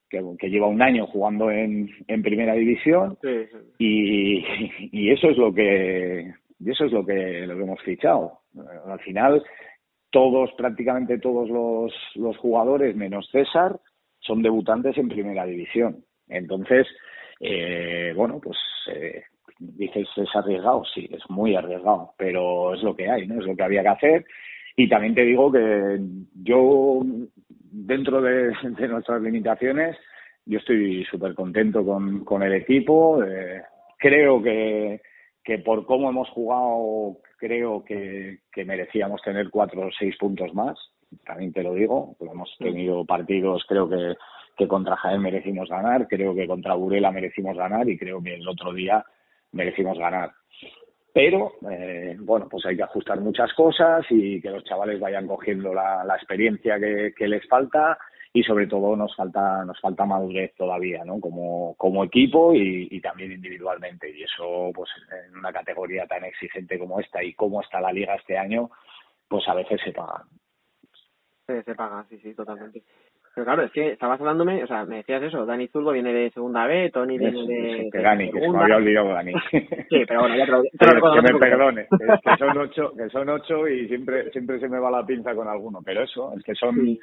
que, 0.08 0.50
lleva 0.50 0.66
un 0.66 0.82
año 0.82 1.06
jugando 1.06 1.50
en, 1.50 1.88
en 2.06 2.22
primera 2.22 2.54
división 2.54 3.16
Y, 3.78 4.44
y 4.92 5.10
eso 5.10 5.30
es 5.30 5.36
lo 5.36 5.52
que 5.52 6.34
y 6.64 6.70
eso 6.70 6.84
es 6.84 6.92
lo 6.92 7.04
que 7.04 7.46
lo 7.46 7.56
que 7.56 7.62
hemos 7.62 7.80
fichado. 7.82 8.40
Al 8.86 9.00
final 9.00 9.42
todos 10.10 10.52
prácticamente 10.56 11.18
todos 11.18 11.48
los, 11.48 11.92
los 12.14 12.36
jugadores 12.36 12.94
menos 12.94 13.28
César 13.30 13.80
son 14.20 14.42
debutantes 14.42 14.96
en 14.98 15.08
primera 15.08 15.44
división. 15.44 16.04
Entonces 16.28 16.86
eh, 17.40 18.12
bueno 18.14 18.40
pues 18.42 18.58
eh, 18.92 19.24
dices 19.58 20.08
es 20.16 20.36
arriesgado. 20.36 20.84
Sí 20.94 21.08
es 21.12 21.22
muy 21.28 21.56
arriesgado 21.56 22.14
pero 22.16 22.74
es 22.74 22.82
lo 22.82 22.94
que 22.94 23.10
hay 23.10 23.26
no 23.26 23.40
es 23.40 23.46
lo 23.46 23.56
que 23.56 23.62
había 23.62 23.82
que 23.82 23.88
hacer. 23.88 24.26
Y 24.76 24.88
también 24.88 25.14
te 25.14 25.22
digo 25.22 25.52
que 25.52 25.98
yo 26.42 27.02
dentro 27.72 28.20
de, 28.20 28.52
nuestras 28.88 29.22
limitaciones, 29.22 29.96
yo 30.44 30.58
estoy 30.58 31.04
súper 31.04 31.34
contento 31.34 31.84
con, 31.84 32.24
con 32.24 32.42
el 32.42 32.52
equipo. 32.54 33.22
Eh, 33.24 33.62
creo 33.98 34.42
que, 34.42 35.00
que 35.44 35.58
por 35.58 35.86
cómo 35.86 36.08
hemos 36.08 36.28
jugado, 36.30 37.18
creo 37.38 37.84
que, 37.84 38.40
que 38.52 38.64
merecíamos 38.64 39.20
tener 39.22 39.50
cuatro 39.50 39.86
o 39.86 39.90
seis 39.98 40.16
puntos 40.18 40.54
más. 40.54 40.78
También 41.24 41.52
te 41.52 41.62
lo 41.62 41.74
digo, 41.74 42.16
hemos 42.20 42.54
tenido 42.58 43.04
partidos, 43.04 43.64
creo 43.68 43.88
que, 43.88 44.14
que 44.56 44.68
contra 44.68 44.96
Jaén 44.96 45.20
merecimos 45.20 45.68
ganar, 45.68 46.06
creo 46.08 46.34
que 46.34 46.46
contra 46.46 46.74
Burela 46.74 47.10
merecimos 47.10 47.56
ganar 47.56 47.88
y 47.88 47.98
creo 47.98 48.22
que 48.22 48.34
el 48.34 48.48
otro 48.48 48.72
día 48.72 49.04
merecimos 49.52 49.98
ganar. 49.98 50.32
Pero, 51.12 51.52
eh, 51.70 52.16
bueno, 52.18 52.48
pues 52.48 52.64
hay 52.64 52.76
que 52.76 52.84
ajustar 52.84 53.20
muchas 53.20 53.52
cosas 53.52 54.04
y 54.08 54.40
que 54.40 54.48
los 54.48 54.64
chavales 54.64 54.98
vayan 54.98 55.26
cogiendo 55.26 55.74
la, 55.74 56.04
la 56.04 56.16
experiencia 56.16 56.78
que, 56.78 57.12
que, 57.14 57.28
les 57.28 57.46
falta 57.48 57.98
y 58.34 58.42
sobre 58.42 58.66
todo 58.66 58.96
nos 58.96 59.14
falta 59.14 59.64
nos 59.64 59.78
falta 59.80 60.06
madurez 60.06 60.54
todavía, 60.54 61.04
¿no? 61.04 61.20
Como, 61.20 61.74
como 61.76 62.04
equipo 62.04 62.54
y, 62.54 62.88
y 62.90 63.00
también 63.00 63.32
individualmente. 63.32 64.10
Y 64.10 64.22
eso, 64.22 64.70
pues 64.74 64.90
en 65.26 65.36
una 65.36 65.52
categoría 65.52 66.06
tan 66.06 66.24
exigente 66.24 66.78
como 66.78 66.98
esta 67.00 67.22
y 67.22 67.34
como 67.34 67.60
está 67.60 67.80
la 67.80 67.92
liga 67.92 68.14
este 68.14 68.38
año, 68.38 68.70
pues 69.28 69.46
a 69.48 69.54
veces 69.54 69.80
se 69.84 69.92
paga. 69.92 70.24
Se, 71.46 71.62
se 71.62 71.74
paga, 71.74 72.04
sí, 72.08 72.18
sí, 72.18 72.34
totalmente. 72.34 72.82
Pero 73.34 73.46
claro, 73.46 73.62
es 73.62 73.72
que 73.72 73.92
estabas 73.92 74.20
hablándome, 74.20 74.62
o 74.62 74.66
sea, 74.66 74.84
me 74.84 74.96
decías 74.96 75.22
eso, 75.22 75.46
Dani 75.46 75.66
Zurdo 75.68 75.92
viene 75.92 76.12
de 76.12 76.30
segunda 76.30 76.66
B, 76.66 76.90
Tony 76.92 77.16
viene 77.16 77.46
de. 77.46 77.88
que 77.90 77.98
Dani, 77.98 78.30
que 78.30 78.40
se 78.40 78.48
me 78.48 78.62
había 78.62 78.76
olvidado 78.76 79.08
Dani. 79.08 79.32
Sí, 79.88 80.04
pero 80.06 80.20
bueno, 80.20 80.36
ya 80.36 80.44
te 80.44 80.52
lo, 80.52 80.62
Que 81.22 81.32
me 81.32 81.38
perdone, 81.38 81.86
que 81.88 82.36
son 82.36 82.58
ocho, 82.58 82.92
que 82.94 83.08
son 83.08 83.28
ocho 83.30 83.66
y 83.68 83.88
siempre, 83.88 84.30
siempre 84.32 84.60
se 84.60 84.68
me 84.68 84.78
va 84.78 84.90
la 84.90 85.06
pinza 85.06 85.34
con 85.34 85.48
alguno, 85.48 85.80
pero 85.82 86.02
eso, 86.02 86.34
es 86.36 86.44
que 86.44 86.54
son, 86.54 86.98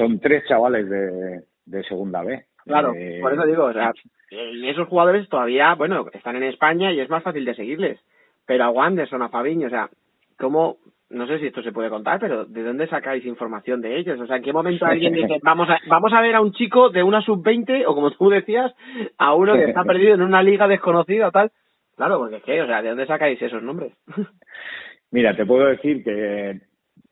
son 0.00 0.18
tres 0.18 0.44
chavales 0.48 0.88
de, 0.88 1.42
de 1.66 1.82
segunda 1.84 2.22
B. 2.22 2.42
Claro, 2.64 2.94
eh, 2.96 3.18
por 3.20 3.34
eso 3.34 3.44
digo, 3.44 3.64
o 3.64 3.72
sea, 3.72 3.92
esos 4.30 4.88
jugadores 4.88 5.28
todavía, 5.28 5.74
bueno, 5.74 6.06
están 6.12 6.36
en 6.36 6.44
España 6.44 6.90
y 6.90 7.00
es 7.00 7.10
más 7.10 7.22
fácil 7.22 7.44
de 7.44 7.54
seguirles. 7.54 8.00
Pero 8.46 8.64
a 8.64 8.70
Wanderson, 8.70 9.22
a 9.22 9.28
Fabiño, 9.28 9.66
o 9.66 9.70
sea, 9.70 9.90
¿cómo 10.38 10.78
no 11.10 11.26
sé 11.26 11.38
si 11.38 11.46
esto 11.46 11.62
se 11.62 11.72
puede 11.72 11.90
contar, 11.90 12.18
pero 12.20 12.44
¿de 12.46 12.62
dónde 12.62 12.86
sacáis 12.86 13.26
información 13.26 13.80
de 13.82 13.98
ellos? 13.98 14.18
O 14.18 14.26
sea, 14.26 14.36
¿en 14.36 14.42
qué 14.42 14.52
momento 14.52 14.86
alguien 14.86 15.12
dice, 15.12 15.38
vamos 15.42 15.68
a, 15.68 15.78
vamos 15.88 16.12
a 16.14 16.20
ver 16.22 16.34
a 16.34 16.40
un 16.40 16.52
chico 16.52 16.88
de 16.88 17.02
una 17.02 17.20
sub-20, 17.20 17.84
o 17.86 17.94
como 17.94 18.10
tú 18.12 18.30
decías, 18.30 18.72
a 19.18 19.34
uno 19.34 19.54
que 19.54 19.64
está 19.64 19.84
perdido 19.84 20.14
en 20.14 20.22
una 20.22 20.42
liga 20.42 20.66
desconocida 20.66 21.28
o 21.28 21.32
tal? 21.32 21.50
Claro, 21.96 22.18
porque 22.18 22.36
es 22.36 22.42
que, 22.42 22.62
o 22.62 22.66
sea, 22.66 22.80
¿de 22.80 22.88
dónde 22.88 23.06
sacáis 23.06 23.42
esos 23.42 23.62
nombres? 23.62 23.92
Mira, 25.10 25.36
te 25.36 25.44
puedo 25.44 25.66
decir 25.66 26.02
que 26.04 26.60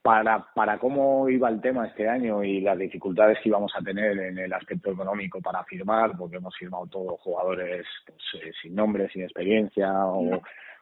para, 0.09 0.43
para 0.55 0.79
cómo 0.79 1.29
iba 1.29 1.51
el 1.51 1.61
tema 1.61 1.87
este 1.87 2.09
año 2.09 2.43
y 2.43 2.63
las 2.63 2.79
dificultades 2.79 3.37
que 3.43 3.51
íbamos 3.51 3.71
a 3.77 3.83
tener 3.83 4.19
en 4.19 4.39
el 4.39 4.51
aspecto 4.55 4.91
económico 4.91 5.39
para 5.43 5.63
firmar, 5.65 6.17
porque 6.17 6.37
hemos 6.37 6.57
firmado 6.57 6.87
todos 6.87 7.21
jugadores 7.21 7.85
pues, 8.07 8.43
eh, 8.43 8.51
sin 8.63 8.75
nombre, 8.75 9.11
sin 9.11 9.25
experiencia 9.25 9.93
o 10.07 10.41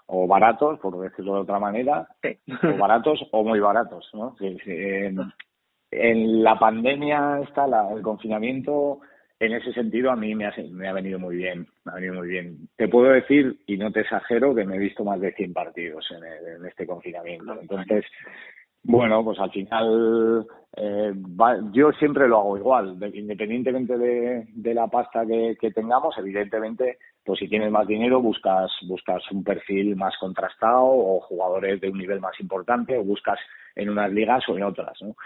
o 0.09 0.29
baratos, 0.29 0.79
por 0.79 0.97
decirlo 1.01 1.35
de 1.35 1.41
otra 1.41 1.59
manera, 1.59 2.07
o 2.23 2.79
baratos 2.79 3.19
o 3.33 3.43
muy 3.43 3.59
baratos, 3.59 4.09
¿no? 4.15 4.37
en, 5.91 6.45
la 6.45 6.57
pandemia 6.57 7.41
está 7.41 7.67
la, 7.67 7.93
el 7.93 8.03
confinamiento, 8.03 9.01
en 9.41 9.55
ese 9.55 9.73
sentido 9.73 10.13
a 10.13 10.17
mí 10.17 10.37
me 10.37 10.47
ha, 10.47 10.55
me 10.71 10.87
ha 10.87 10.93
venido 10.93 11.19
muy 11.19 11.35
bien, 11.35 11.67
me 11.85 11.91
ha 11.91 11.95
venido 11.97 12.15
muy 12.15 12.29
bien. 12.29 12.69
Te 12.77 12.87
puedo 12.87 13.11
decir, 13.11 13.59
y 13.67 13.77
no 13.77 13.91
te 13.91 14.03
exagero, 14.03 14.55
que 14.55 14.65
me 14.65 14.77
he 14.77 14.79
visto 14.79 15.03
más 15.05 15.21
de 15.21 15.33
100 15.33 15.53
partidos 15.53 16.07
en, 16.13 16.23
en 16.55 16.65
este 16.65 16.87
confinamiento. 16.87 17.59
Entonces, 17.61 18.05
bueno, 18.89 19.25
pues 19.25 19.39
al 19.41 19.51
final 19.51 20.47
eh, 20.77 21.13
yo 21.73 21.91
siempre 21.93 22.29
lo 22.29 22.39
hago 22.39 22.57
igual, 22.57 22.97
independientemente 23.15 23.99
de, 23.99 24.47
de 24.55 24.75
la 24.75 24.87
pasta 24.87 25.27
que, 25.27 25.57
que, 25.61 25.73
tengamos, 25.73 26.17
evidentemente, 26.19 26.99
pues 27.25 27.41
si 27.41 27.49
tienes 27.49 27.71
más 27.71 27.87
dinero 27.87 28.21
buscas 28.21 28.71
buscas 28.87 29.23
un 29.33 29.43
perfil 29.43 29.97
más 29.97 30.15
contrastado 30.19 30.85
o 30.85 31.21
jugadores 31.21 31.81
de 31.81 31.89
un 31.89 31.99
nivel 31.99 32.21
más 32.21 32.39
importante 32.41 32.97
o 32.97 33.05
buscas 33.05 33.39
en 33.75 33.89
unas 33.89 34.13
ligas 34.13 34.49
o 34.49 34.57
en 34.57 34.63
otras, 34.63 35.01
¿no? 35.03 35.17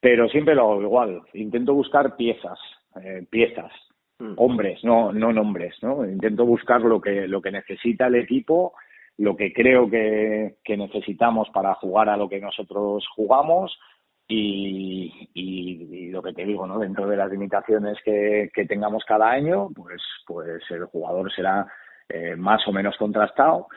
Pero 0.00 0.28
siempre 0.28 0.54
lo 0.54 0.70
hago 0.70 0.82
igual, 0.82 1.22
intento 1.34 1.74
buscar 1.74 2.16
piezas, 2.16 2.58
eh, 3.02 3.26
piezas, 3.28 3.72
mm. 4.18 4.34
hombres, 4.36 4.84
no 4.84 5.12
no 5.12 5.32
nombres, 5.32 5.74
¿no? 5.82 6.04
Intento 6.04 6.44
buscar 6.44 6.82
lo 6.82 7.00
que 7.00 7.26
lo 7.26 7.42
que 7.42 7.50
necesita 7.50 8.06
el 8.06 8.14
equipo 8.14 8.74
lo 9.20 9.36
que 9.36 9.52
creo 9.52 9.90
que, 9.90 10.56
necesitamos 10.66 11.50
para 11.50 11.74
jugar 11.74 12.08
a 12.08 12.16
lo 12.16 12.26
que 12.26 12.40
nosotros 12.40 13.06
jugamos 13.14 13.78
y, 14.26 15.28
y, 15.34 16.08
lo 16.08 16.22
que 16.22 16.32
te 16.32 16.46
digo, 16.46 16.66
¿no? 16.66 16.78
Dentro 16.78 17.06
de 17.06 17.18
las 17.18 17.30
limitaciones 17.30 17.98
que, 18.02 18.48
que 18.54 18.64
tengamos 18.64 19.04
cada 19.04 19.30
año, 19.30 19.68
pues, 19.76 20.00
pues 20.26 20.62
el 20.70 20.86
jugador 20.86 21.30
será 21.34 21.66
eh, 22.08 22.34
más 22.34 22.66
o 22.66 22.72
menos 22.72 22.96
contrastado, 22.96 23.68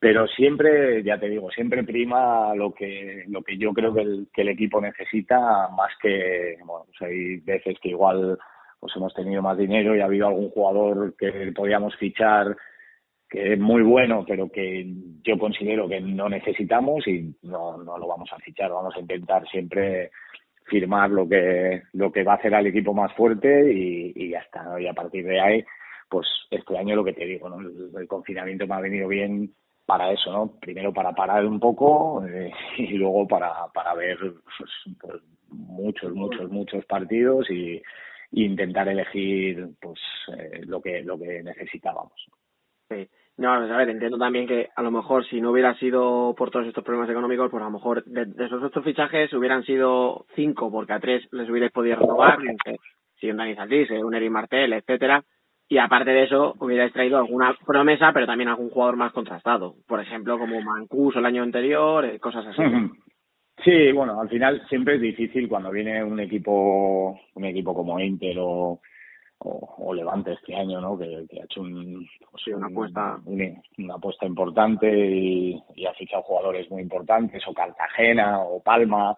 pero 0.00 0.26
siempre, 0.26 1.04
ya 1.04 1.16
te 1.16 1.28
digo, 1.28 1.48
siempre 1.52 1.84
prima 1.84 2.52
lo 2.56 2.74
que, 2.74 3.22
lo 3.28 3.42
que 3.42 3.56
yo 3.56 3.72
creo 3.72 3.94
que 3.94 4.00
el, 4.00 4.26
que 4.32 4.42
el 4.42 4.48
equipo 4.48 4.80
necesita 4.80 5.68
más 5.68 5.92
que, 6.02 6.56
bueno, 6.64 6.86
pues 6.86 7.02
hay 7.08 7.36
veces 7.36 7.78
que 7.80 7.90
igual 7.90 8.36
pues 8.80 8.92
hemos 8.96 9.14
tenido 9.14 9.42
más 9.42 9.56
dinero 9.56 9.94
y 9.94 10.00
ha 10.00 10.06
habido 10.06 10.26
algún 10.26 10.50
jugador 10.50 11.14
que 11.16 11.52
podíamos 11.54 11.94
fichar 11.96 12.56
que 13.28 13.52
es 13.52 13.58
muy 13.58 13.82
bueno, 13.82 14.24
pero 14.26 14.50
que 14.50 14.86
yo 15.22 15.38
considero 15.38 15.88
que 15.88 16.00
no 16.00 16.28
necesitamos 16.28 17.06
y 17.06 17.34
no, 17.42 17.76
no 17.78 17.98
lo 17.98 18.06
vamos 18.06 18.30
a 18.32 18.38
fichar. 18.38 18.70
Vamos 18.70 18.94
a 18.96 19.00
intentar 19.00 19.46
siempre 19.48 20.10
firmar 20.64 21.10
lo 21.10 21.28
que 21.28 21.82
lo 21.92 22.12
que 22.12 22.22
va 22.22 22.32
a 22.32 22.36
hacer 22.36 22.54
al 22.54 22.66
equipo 22.66 22.94
más 22.94 23.12
fuerte 23.14 23.72
y, 23.72 24.12
y 24.14 24.30
ya 24.30 24.40
está. 24.40 24.80
Y 24.80 24.86
a 24.86 24.94
partir 24.94 25.26
de 25.26 25.40
ahí, 25.40 25.64
pues 26.08 26.26
este 26.50 26.78
año 26.78 26.96
lo 26.96 27.04
que 27.04 27.12
te 27.12 27.26
digo, 27.26 27.48
¿no? 27.48 27.60
el, 27.60 28.08
confinamiento 28.08 28.66
me 28.66 28.74
ha 28.74 28.80
venido 28.80 29.08
bien 29.08 29.52
para 29.86 30.12
eso, 30.12 30.30
¿no? 30.32 30.52
Primero 30.60 30.92
para 30.92 31.12
parar 31.12 31.44
un 31.46 31.60
poco 31.60 32.24
eh, 32.26 32.52
y 32.78 32.94
luego 32.94 33.26
para, 33.26 33.66
para 33.74 33.94
ver 33.94 34.18
pues, 34.18 34.70
pues, 35.00 35.22
muchos, 35.48 36.12
muchos, 36.14 36.50
muchos 36.50 36.84
partidos 36.86 37.50
y, 37.50 37.82
y 38.32 38.44
intentar 38.44 38.88
elegir 38.88 39.68
pues 39.80 40.00
eh, 40.36 40.60
lo 40.66 40.80
que 40.80 41.02
lo 41.02 41.18
que 41.18 41.42
necesitábamos. 41.42 42.28
Sí. 42.90 43.08
No, 43.38 43.52
a 43.52 43.76
ver, 43.76 43.88
entiendo 43.90 44.18
también 44.18 44.48
que 44.48 44.68
a 44.74 44.82
lo 44.82 44.90
mejor 44.90 45.24
si 45.26 45.40
no 45.40 45.52
hubiera 45.52 45.72
sido 45.78 46.34
por 46.36 46.50
todos 46.50 46.66
estos 46.66 46.82
problemas 46.82 47.08
económicos, 47.08 47.48
pues 47.48 47.62
a 47.62 47.66
lo 47.66 47.70
mejor 47.70 48.04
de, 48.04 48.26
esos 48.44 48.60
otros 48.60 48.84
fichajes 48.84 49.32
hubieran 49.32 49.62
sido 49.62 50.26
cinco, 50.34 50.72
porque 50.72 50.92
a 50.92 50.98
tres 50.98 51.24
les 51.30 51.48
hubierais 51.48 51.70
podido 51.70 51.96
renovar, 51.96 52.38
si 53.14 53.30
un 53.30 53.36
Dani 53.36 53.54
Saldís, 53.54 53.90
un 53.90 54.12
Eric 54.12 54.30
Martel, 54.32 54.72
etcétera, 54.72 55.22
y 55.68 55.78
aparte 55.78 56.10
de 56.10 56.24
eso 56.24 56.56
hubierais 56.58 56.92
traído 56.92 57.16
alguna 57.16 57.56
promesa, 57.64 58.10
pero 58.12 58.26
también 58.26 58.48
algún 58.48 58.70
jugador 58.70 58.96
más 58.96 59.12
contrastado, 59.12 59.76
por 59.86 60.00
ejemplo 60.00 60.36
como 60.36 60.60
Mancuso 60.60 61.20
el 61.20 61.26
año 61.26 61.44
anterior, 61.44 62.06
eh, 62.06 62.18
cosas 62.18 62.44
así. 62.44 62.62
Sí, 63.64 63.92
bueno, 63.92 64.20
al 64.20 64.28
final 64.28 64.66
siempre 64.68 64.96
es 64.96 65.00
difícil 65.00 65.48
cuando 65.48 65.70
viene 65.70 66.02
un 66.02 66.18
equipo, 66.18 67.18
un 67.34 67.44
equipo 67.44 67.72
como 67.74 68.00
Inter 68.00 68.36
o 68.40 68.80
o, 69.40 69.94
Levante 69.94 70.32
este 70.32 70.54
año, 70.54 70.80
¿no? 70.80 70.98
Que, 70.98 71.16
ha 71.40 71.44
hecho 71.44 71.62
un, 71.62 72.06
pues 72.30 72.46
una, 72.48 72.66
apuesta. 72.66 73.18
una 73.26 73.94
apuesta 73.94 74.26
importante 74.26 74.86
y, 74.88 75.86
ha 75.86 75.94
fichado 75.94 76.22
jugadores 76.22 76.70
muy 76.70 76.82
importantes, 76.82 77.42
o 77.46 77.54
Cartagena, 77.54 78.40
o 78.40 78.62
Palma. 78.62 79.16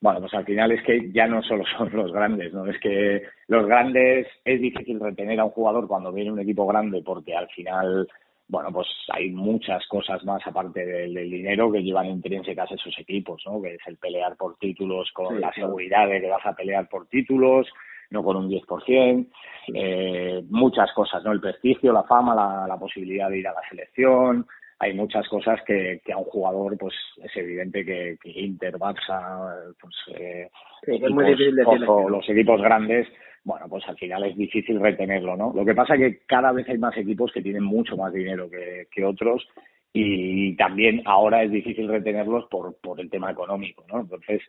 Bueno, 0.00 0.20
pues 0.20 0.32
al 0.34 0.44
final 0.44 0.72
es 0.72 0.82
que 0.82 1.10
ya 1.12 1.26
no 1.26 1.42
solo 1.42 1.64
son 1.78 1.90
los 1.92 2.12
grandes, 2.12 2.52
¿no? 2.52 2.66
Es 2.66 2.78
que 2.80 3.22
los 3.48 3.66
grandes 3.66 4.26
es 4.44 4.60
difícil 4.60 4.98
retener 4.98 5.38
a 5.40 5.44
un 5.44 5.50
jugador 5.50 5.86
cuando 5.86 6.12
viene 6.12 6.32
un 6.32 6.40
equipo 6.40 6.66
grande 6.66 7.02
porque 7.04 7.36
al 7.36 7.48
final, 7.48 8.08
bueno, 8.48 8.70
pues 8.72 8.88
hay 9.10 9.30
muchas 9.30 9.86
cosas 9.86 10.24
más 10.24 10.44
aparte 10.46 10.84
del, 10.84 11.14
dinero 11.30 11.70
que 11.70 11.82
llevan 11.82 12.06
intrínsecas 12.06 12.72
esos 12.72 12.98
equipos, 12.98 13.42
¿no? 13.46 13.60
Que 13.62 13.74
es 13.74 13.86
el 13.86 13.96
pelear 13.96 14.36
por 14.36 14.56
títulos 14.56 15.10
con 15.12 15.40
la 15.40 15.52
seguridad 15.52 16.08
de 16.08 16.20
que 16.20 16.30
vas 16.30 16.46
a 16.46 16.54
pelear 16.54 16.88
por 16.88 17.06
títulos, 17.06 17.68
no 18.10 18.22
con 18.22 18.36
un 18.36 18.50
10%, 18.50 19.26
eh, 19.74 20.42
muchas 20.50 20.92
cosas, 20.92 21.22
¿no? 21.24 21.32
El 21.32 21.40
prestigio, 21.40 21.92
la 21.92 22.02
fama, 22.04 22.34
la, 22.34 22.66
la, 22.66 22.76
posibilidad 22.78 23.30
de 23.30 23.38
ir 23.38 23.48
a 23.48 23.52
la 23.52 23.62
selección, 23.68 24.46
hay 24.80 24.94
muchas 24.94 25.28
cosas 25.28 25.60
que, 25.66 26.00
que 26.04 26.12
a 26.12 26.16
un 26.16 26.24
jugador, 26.24 26.76
pues 26.78 26.94
es 27.22 27.36
evidente 27.36 27.84
que, 27.84 28.16
que 28.20 28.30
Inter, 28.30 28.78
Barça, 28.78 29.74
pues 29.78 29.94
eh, 30.18 30.50
los 30.86 32.28
equipos 32.28 32.60
grandes, 32.62 33.06
bueno, 33.44 33.66
pues 33.68 33.86
al 33.86 33.96
final 33.98 34.24
es 34.24 34.36
difícil 34.36 34.80
retenerlo, 34.80 35.36
¿no? 35.36 35.52
Lo 35.54 35.66
que 35.66 35.74
pasa 35.74 35.94
es 35.94 36.00
que 36.00 36.18
cada 36.26 36.52
vez 36.52 36.66
hay 36.68 36.78
más 36.78 36.96
equipos 36.96 37.30
que 37.30 37.42
tienen 37.42 37.62
mucho 37.62 37.94
más 37.96 38.12
dinero 38.12 38.48
que, 38.50 38.86
que 38.90 39.04
otros 39.04 39.46
y 39.92 40.56
también 40.56 41.02
ahora 41.04 41.42
es 41.42 41.50
difícil 41.50 41.86
retenerlos 41.88 42.46
por, 42.46 42.74
por 42.80 43.00
el 43.00 43.10
tema 43.10 43.30
económico, 43.30 43.84
¿no? 43.92 44.00
Entonces, 44.00 44.40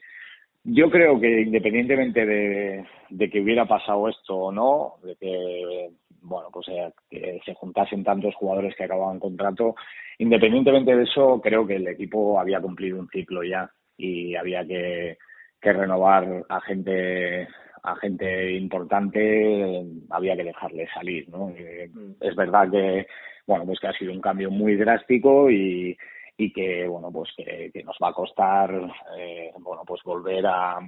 yo 0.63 0.89
creo 0.89 1.19
que 1.19 1.41
independientemente 1.41 2.26
de, 2.26 3.30
que 3.30 3.41
hubiera 3.41 3.65
pasado 3.65 4.10
esto 4.10 4.36
o 4.36 4.52
no, 4.52 4.95
de 5.04 5.15
que 5.15 5.89
bueno, 6.24 6.50
pues 6.52 6.67
eh, 6.69 7.39
se 7.43 7.54
juntasen 7.56 8.04
tantos 8.04 8.36
jugadores 8.36 8.76
que 8.76 8.84
acababan 8.84 9.19
contrato, 9.19 9.76
independientemente 10.19 10.95
de 10.95 11.04
eso, 11.04 11.41
creo 11.41 11.65
que 11.65 11.78
el 11.78 11.88
equipo 11.88 12.39
había 12.39 12.62
cumplido 12.62 13.00
un 13.00 13.10
ciclo 13.10 13.43
ya 13.43 13.71
y 13.97 14.36
había 14.36 14.65
que, 14.65 15.17
que 15.60 15.74
renovar 15.74 16.43
a 16.47 16.62
gente 16.62 17.47
a 17.84 17.95
gente 17.95 18.52
importante 18.52 19.84
había 20.12 20.36
que 20.36 20.43
dejarle 20.43 20.88
salir, 20.93 21.28
¿no? 21.30 21.50
Eh. 21.50 21.89
Es 22.19 22.36
verdad 22.36 22.69
que 22.69 23.08
bueno, 23.47 23.65
pues 23.65 23.80
que 23.80 23.88
ha 23.88 23.93
sido 23.93 24.12
un 24.12 24.21
cambio 24.21 24.52
muy 24.52 24.76
drástico 24.76 25.50
y, 25.50 25.97
y 26.41 26.51
que 26.51 26.88
bueno 26.88 27.12
pues 27.12 27.30
que, 27.38 27.84
nos 27.84 27.95
va 28.04 28.10
a 28.10 28.13
costar 28.13 28.71
eh, 29.17 29.51
bueno 29.60 29.84
pues 29.86 30.01
volver 30.04 30.45
a, 30.47 30.80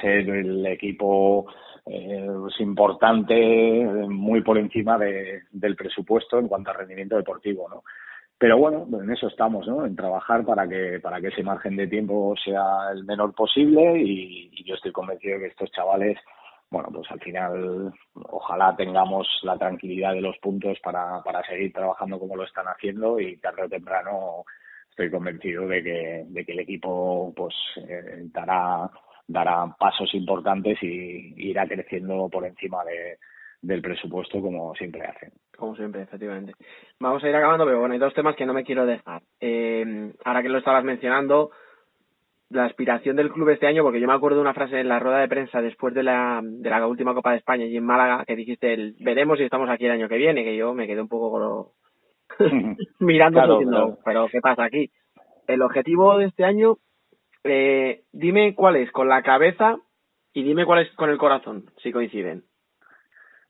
ser 0.00 0.30
el 0.30 0.64
equipo 0.66 1.46
eh, 1.84 2.28
importante 2.60 3.84
muy 4.08 4.40
por 4.42 4.56
encima 4.56 4.96
de, 4.96 5.42
del 5.50 5.74
presupuesto 5.74 6.38
en 6.38 6.46
cuanto 6.46 6.70
a 6.70 6.74
rendimiento 6.74 7.16
deportivo 7.16 7.68
no 7.68 7.82
pero 8.38 8.58
bueno 8.58 8.86
en 9.02 9.10
eso 9.10 9.26
estamos 9.26 9.66
no 9.66 9.84
en 9.84 9.96
trabajar 9.96 10.44
para 10.44 10.68
que 10.68 11.00
para 11.00 11.20
que 11.20 11.28
ese 11.28 11.42
margen 11.42 11.74
de 11.74 11.88
tiempo 11.88 12.34
sea 12.44 12.92
el 12.92 13.02
menor 13.04 13.34
posible 13.34 14.00
y, 14.00 14.50
y 14.52 14.64
yo 14.64 14.76
estoy 14.76 14.92
convencido 14.92 15.34
de 15.34 15.40
que 15.40 15.50
estos 15.50 15.72
chavales 15.72 16.16
bueno, 16.72 16.88
pues 16.90 17.08
al 17.10 17.20
final 17.20 17.92
ojalá 18.14 18.74
tengamos 18.74 19.28
la 19.42 19.58
tranquilidad 19.58 20.14
de 20.14 20.22
los 20.22 20.38
puntos 20.38 20.78
para, 20.82 21.22
para 21.22 21.44
seguir 21.44 21.70
trabajando 21.70 22.18
como 22.18 22.34
lo 22.34 22.44
están 22.44 22.64
haciendo 22.66 23.20
y 23.20 23.36
tarde 23.36 23.64
o 23.64 23.68
temprano 23.68 24.44
estoy 24.88 25.10
convencido 25.10 25.68
de 25.68 25.82
que, 25.82 26.24
de 26.28 26.44
que 26.46 26.52
el 26.52 26.60
equipo 26.60 27.30
pues 27.36 27.54
eh, 27.76 28.22
dará, 28.32 28.90
dará 29.28 29.66
pasos 29.78 30.14
importantes 30.14 30.78
y 30.82 31.34
irá 31.36 31.66
creciendo 31.66 32.30
por 32.30 32.46
encima 32.46 32.82
de, 32.84 33.18
del 33.60 33.82
presupuesto 33.82 34.40
como 34.40 34.74
siempre 34.74 35.02
hacen. 35.02 35.30
Como 35.54 35.76
siempre, 35.76 36.02
efectivamente. 36.02 36.54
Vamos 36.98 37.22
a 37.22 37.28
ir 37.28 37.36
acabando, 37.36 37.66
pero 37.66 37.80
bueno, 37.80 37.92
hay 37.92 38.00
dos 38.00 38.14
temas 38.14 38.34
que 38.34 38.46
no 38.46 38.54
me 38.54 38.64
quiero 38.64 38.86
dejar. 38.86 39.20
Eh, 39.40 40.10
ahora 40.24 40.42
que 40.42 40.48
lo 40.48 40.58
estabas 40.58 40.84
mencionando, 40.84 41.50
la 42.52 42.66
aspiración 42.66 43.16
del 43.16 43.30
club 43.32 43.48
este 43.48 43.66
año, 43.66 43.82
porque 43.82 44.00
yo 44.00 44.06
me 44.06 44.14
acuerdo 44.14 44.36
de 44.36 44.42
una 44.42 44.54
frase 44.54 44.80
en 44.80 44.88
la 44.88 44.98
rueda 44.98 45.18
de 45.18 45.28
prensa 45.28 45.60
después 45.60 45.94
de 45.94 46.02
la, 46.02 46.40
de 46.42 46.70
la 46.70 46.86
última 46.86 47.14
Copa 47.14 47.32
de 47.32 47.38
España 47.38 47.64
y 47.64 47.76
en 47.76 47.84
Málaga 47.84 48.24
que 48.24 48.36
dijiste 48.36 48.72
el 48.72 48.94
veremos 49.00 49.38
si 49.38 49.44
estamos 49.44 49.68
aquí 49.68 49.86
el 49.86 49.92
año 49.92 50.08
que 50.08 50.16
viene, 50.16 50.44
que 50.44 50.56
yo 50.56 50.74
me 50.74 50.86
quedé 50.86 51.00
un 51.00 51.08
poco 51.08 51.74
mirando 53.00 53.58
diciendo, 53.58 53.98
pero 54.04 54.28
¿qué 54.28 54.40
pasa 54.40 54.64
aquí? 54.64 54.90
El 55.46 55.62
objetivo 55.62 56.18
de 56.18 56.26
este 56.26 56.44
año, 56.44 56.78
eh, 57.44 58.02
dime 58.12 58.54
cuál 58.54 58.76
es 58.76 58.90
con 58.92 59.08
la 59.08 59.22
cabeza 59.22 59.76
y 60.32 60.42
dime 60.42 60.64
cuál 60.64 60.86
es 60.86 60.92
con 60.94 61.10
el 61.10 61.18
corazón, 61.18 61.64
si 61.82 61.92
coinciden. 61.92 62.44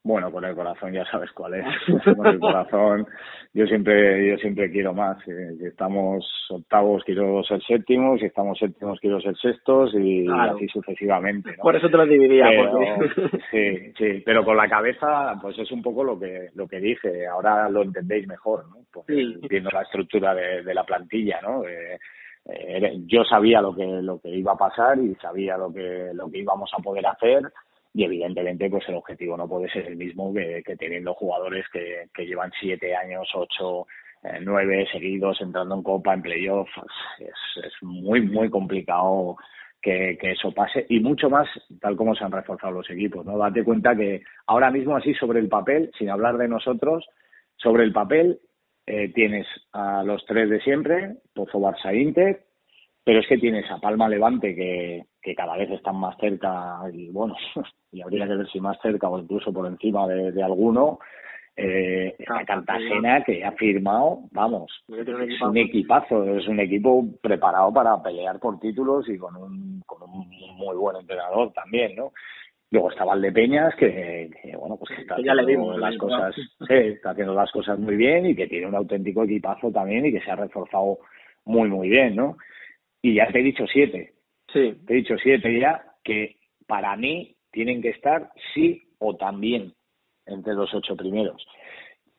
Bueno, 0.04 0.32
con 0.32 0.44
el 0.44 0.54
corazón 0.54 0.92
ya 0.92 1.04
sabes 1.04 1.30
cuál 1.32 1.54
es. 1.54 1.66
con 2.16 2.26
el 2.26 2.40
corazón 2.40 3.06
yo 3.54 3.66
siempre 3.66 4.30
yo 4.30 4.36
siempre 4.38 4.70
quiero 4.70 4.92
más. 4.92 5.16
Eh, 5.28 5.54
si 5.58 5.66
estamos 5.66 6.26
octavos 6.50 7.04
quiero 7.04 7.42
ser 7.44 7.62
séptimos, 7.62 8.18
si 8.18 8.26
estamos 8.26 8.58
séptimos 8.58 8.98
quiero 8.98 9.20
ser 9.20 9.36
sextos 9.36 9.94
y 9.94 10.26
así 10.28 10.66
sucesivamente. 10.68 11.54
Por 11.60 11.76
eso 11.76 11.88
te 11.88 11.96
lo 11.96 12.06
dividía. 12.06 12.46
sí, 13.50 13.92
sí, 13.96 14.22
pero 14.24 14.44
con 14.44 14.56
la 14.56 14.68
cabeza 14.68 15.38
pues 15.40 15.56
es 15.58 15.70
un 15.70 15.82
poco 15.82 16.02
lo 16.02 16.18
que 16.18 16.48
lo 16.54 16.66
que 16.66 16.80
dije. 16.80 17.26
Ahora 17.26 17.68
lo 17.68 17.82
entendéis 17.82 18.26
mejor, 18.26 18.64
¿no? 18.68 18.82
viendo 19.06 19.70
la 19.70 19.82
estructura 19.82 20.34
de, 20.34 20.62
de 20.62 20.74
la 20.74 20.84
plantilla, 20.84 21.40
¿no? 21.42 21.62
Eh, 21.64 21.98
yo 23.06 23.22
sabía 23.24 23.60
lo 23.60 23.74
que 23.74 23.86
lo 23.86 24.20
que 24.20 24.30
iba 24.30 24.52
a 24.52 24.56
pasar 24.56 24.98
y 24.98 25.14
sabía 25.16 25.56
lo 25.56 25.72
que 25.72 26.10
lo 26.12 26.28
que 26.28 26.38
íbamos 26.38 26.70
a 26.76 26.82
poder 26.82 27.06
hacer 27.06 27.52
y 27.94 28.05
evidentemente 28.05 28.70
pues 28.70 28.88
el 28.88 28.94
objetivo 28.94 29.37
no 29.37 29.48
puede 29.48 29.68
ser 29.70 29.87
el 29.87 29.96
mismo 29.96 30.33
que, 30.33 30.62
teniendo 30.78 31.14
jugadores 31.14 31.66
que, 31.72 32.09
que 32.14 32.26
llevan 32.26 32.50
siete 32.59 32.94
años, 32.96 33.28
ocho, 33.35 33.87
eh, 34.22 34.38
nueve 34.40 34.87
seguidos 34.90 35.40
entrando 35.40 35.74
en 35.74 35.83
Copa, 35.83 36.14
en 36.14 36.22
playoff, 36.22 36.68
es, 37.18 37.64
es 37.64 37.72
muy, 37.83 38.22
muy 38.22 38.48
complicado 38.48 39.37
que, 39.81 40.16
que, 40.20 40.33
eso 40.33 40.52
pase 40.52 40.87
y 40.88 41.00
mucho 41.00 41.28
más 41.28 41.48
tal 41.81 41.96
como 41.96 42.14
se 42.14 42.24
han 42.24 42.33
reforzado 42.33 42.72
los 42.72 42.88
equipos. 42.90 43.26
¿no? 43.26 43.37
Date 43.37 43.64
cuenta 43.64 43.94
que 43.96 44.22
ahora 44.46 44.70
mismo 44.70 44.96
así 44.96 45.12
sobre 45.14 45.40
el 45.40 45.48
papel, 45.48 45.90
sin 45.98 46.09
hablar 46.09 46.38
de 46.38 46.48
nosotros, 46.48 47.07
sobre 47.57 47.85
el 47.85 47.92
papel 47.92 48.40
eh, 48.87 49.12
tienes 49.12 49.46
a 49.72 50.02
los 50.02 50.24
tres 50.26 50.50
de 50.50 50.61
siempre, 50.61 51.16
Pozo 51.35 51.61
Barça 51.61 51.94
Inter, 51.94 52.44
pero 53.04 53.20
es 53.20 53.26
que 53.26 53.38
tienes 53.38 53.68
a 53.70 53.78
Palma 53.78 54.08
Levante 54.08 54.54
que, 54.54 55.04
que 55.20 55.34
cada 55.34 55.56
vez 55.56 55.70
están 55.70 55.96
más 55.96 56.16
cerca 56.18 56.80
y 56.92 57.08
bueno, 57.10 57.34
y 57.92 58.00
habría 58.00 58.26
que 58.26 58.36
ver 58.36 58.48
si 58.48 58.60
más 58.60 58.78
cerca 58.80 59.08
o 59.08 59.18
incluso 59.18 59.52
por 59.52 59.66
encima 59.66 60.06
de, 60.06 60.32
de 60.32 60.42
alguno. 60.42 60.98
Eh, 61.54 62.16
a 62.28 62.46
Cartagena 62.46 63.22
que 63.24 63.44
ha 63.44 63.52
firmado, 63.52 64.20
vamos, 64.30 64.72
es 64.88 65.42
un 65.42 65.58
equipazo, 65.58 66.24
es 66.24 66.48
un 66.48 66.60
equipo 66.60 67.04
preparado 67.20 67.70
para 67.74 68.02
pelear 68.02 68.40
por 68.40 68.58
títulos 68.58 69.06
y 69.10 69.18
con 69.18 69.36
un, 69.36 69.82
con 69.84 70.02
un 70.02 70.30
muy 70.56 70.74
buen 70.76 70.96
entrenador 70.96 71.52
también, 71.52 71.94
¿no? 71.94 72.12
Luego 72.70 72.90
está 72.90 73.04
Valdepeñas, 73.04 73.74
que, 73.76 74.30
que 74.42 74.56
bueno, 74.56 74.78
pues 74.78 74.96
que 74.96 75.02
está 75.02 75.16
haciendo 75.16 75.76
las 75.76 75.94
cosas, 75.98 76.34
sí, 76.66 76.74
está 76.74 77.10
haciendo 77.10 77.34
las 77.34 77.52
cosas 77.52 77.78
muy 77.78 77.96
bien 77.96 78.24
y 78.24 78.34
que 78.34 78.46
tiene 78.46 78.66
un 78.66 78.74
auténtico 78.74 79.24
equipazo 79.24 79.70
también 79.70 80.06
y 80.06 80.12
que 80.12 80.22
se 80.22 80.30
ha 80.30 80.36
reforzado 80.36 81.00
muy, 81.44 81.68
muy 81.68 81.90
bien, 81.90 82.16
¿no? 82.16 82.38
Y 83.02 83.14
ya 83.14 83.26
te 83.26 83.40
he 83.40 83.42
dicho 83.42 83.66
siete. 83.66 84.14
Sí. 84.52 84.80
Te 84.86 84.92
he 84.92 84.96
dicho 84.96 85.16
siete 85.18 85.58
ya, 85.58 85.84
que 86.04 86.36
para 86.66 86.96
mí 86.96 87.36
tienen 87.50 87.82
que 87.82 87.90
estar 87.90 88.30
sí 88.54 88.82
o 88.98 89.16
también 89.16 89.74
entre 90.26 90.54
los 90.54 90.72
ocho 90.72 90.96
primeros. 90.96 91.44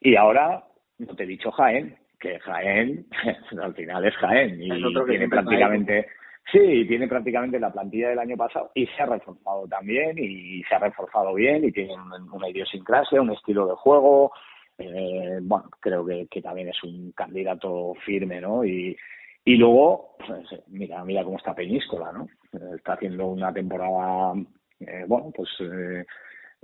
Y 0.02 0.16
ahora 0.16 0.64
no 1.00 1.16
te 1.16 1.24
he 1.24 1.28
dicho 1.28 1.52
Jaén, 1.52 1.98
que 2.20 2.40
Jaén 2.40 3.06
al 3.62 3.74
final 3.74 4.06
es 4.06 4.16
Jaén 4.16 4.62
y 4.62 4.70
tiene 5.06 5.30
prácticamente 5.30 6.08
sí 6.52 6.86
tiene 6.88 7.08
prácticamente 7.08 7.60
la 7.60 7.72
plantilla 7.72 8.10
del 8.10 8.20
año 8.20 8.36
pasado 8.36 8.72
y 8.76 8.86
se 8.88 9.02
ha 9.02 9.06
reforzado 9.06 9.66
también 9.68 10.18
y 10.18 10.62
se 10.64 10.76
ha 10.76 10.80
reforzado 10.80 11.34
bien 11.34 11.64
y 11.64 11.72
tiene 11.72 11.94
una 12.32 12.50
idiosincrasia, 12.50 13.22
un 13.22 13.32
estilo 13.32 13.68
de 13.68 13.76
juego. 13.76 14.32
Eh, 14.78 15.40
bueno, 15.42 15.70
creo 15.80 16.06
que, 16.06 16.28
que 16.30 16.42
también 16.42 16.68
es 16.68 16.84
un 16.84 17.12
candidato 17.14 17.94
firme, 18.06 18.42
¿no? 18.42 18.66
Y, 18.66 18.98
y 19.46 19.56
luego, 19.56 20.16
pues, 20.26 20.48
mira, 20.68 21.04
mira 21.04 21.24
cómo 21.24 21.38
está 21.38 21.54
Peñíscola, 21.54 22.12
¿no? 22.12 22.28
Está 22.76 22.94
haciendo 22.94 23.28
una 23.28 23.52
temporada, 23.52 24.34
eh, 24.80 25.04
bueno, 25.08 25.32
pues 25.36 25.50
eh, 25.60 26.06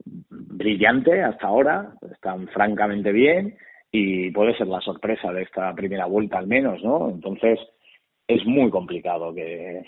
brillante 0.05 1.21
hasta 1.21 1.47
ahora, 1.47 1.93
están 2.11 2.47
francamente 2.47 3.11
bien 3.11 3.57
y 3.91 4.31
puede 4.31 4.55
ser 4.55 4.67
la 4.67 4.79
sorpresa 4.81 5.33
de 5.33 5.43
esta 5.43 5.73
primera 5.73 6.05
vuelta 6.05 6.37
al 6.37 6.47
menos, 6.47 6.81
¿no? 6.83 7.09
Entonces, 7.09 7.59
es 8.27 8.45
muy 8.45 8.69
complicado 8.69 9.33
que, 9.33 9.83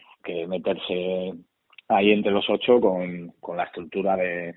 meterse 0.47 1.33
ahí 1.87 2.11
entre 2.11 2.31
los 2.31 2.49
ocho 2.49 2.79
con, 2.79 3.33
con 3.39 3.57
la 3.57 3.63
estructura 3.63 4.15
de, 4.15 4.55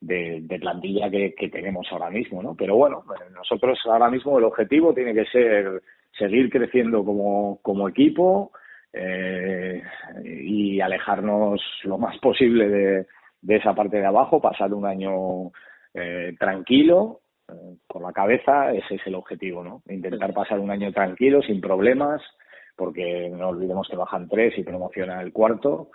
de, 0.00 0.40
de 0.42 0.58
plantilla 0.58 1.10
que, 1.10 1.34
que 1.34 1.48
tenemos 1.48 1.86
ahora 1.90 2.10
mismo, 2.10 2.42
¿no? 2.42 2.54
Pero 2.54 2.76
bueno, 2.76 3.04
nosotros 3.34 3.78
ahora 3.86 4.10
mismo 4.10 4.38
el 4.38 4.44
objetivo 4.44 4.94
tiene 4.94 5.14
que 5.14 5.24
ser 5.26 5.82
seguir 6.18 6.50
creciendo 6.50 7.04
como, 7.04 7.58
como 7.62 7.88
equipo 7.88 8.52
eh, 8.92 9.82
y 10.24 10.80
alejarnos 10.80 11.60
lo 11.84 11.98
más 11.98 12.16
posible 12.18 12.68
de, 12.68 13.06
de, 13.42 13.56
esa 13.56 13.74
parte 13.74 13.98
de 13.98 14.06
abajo, 14.06 14.40
pasar 14.40 14.72
un 14.72 14.86
año 14.86 15.50
eh, 15.92 16.34
tranquilo, 16.38 17.20
eh, 17.48 17.76
con 17.88 18.02
la 18.02 18.12
cabeza, 18.12 18.72
ese 18.72 18.96
es 18.96 19.06
el 19.06 19.16
objetivo, 19.16 19.64
¿no? 19.64 19.82
Intentar 19.88 20.32
pasar 20.32 20.60
un 20.60 20.70
año 20.70 20.92
tranquilo, 20.92 21.42
sin 21.42 21.60
problemas, 21.60 22.22
porque 22.76 23.30
no 23.30 23.48
olvidemos 23.48 23.88
que 23.88 23.96
bajan 23.96 24.28
tres 24.28 24.56
y 24.58 24.62
promociona 24.62 25.20
el 25.20 25.32
cuarto. 25.32 25.90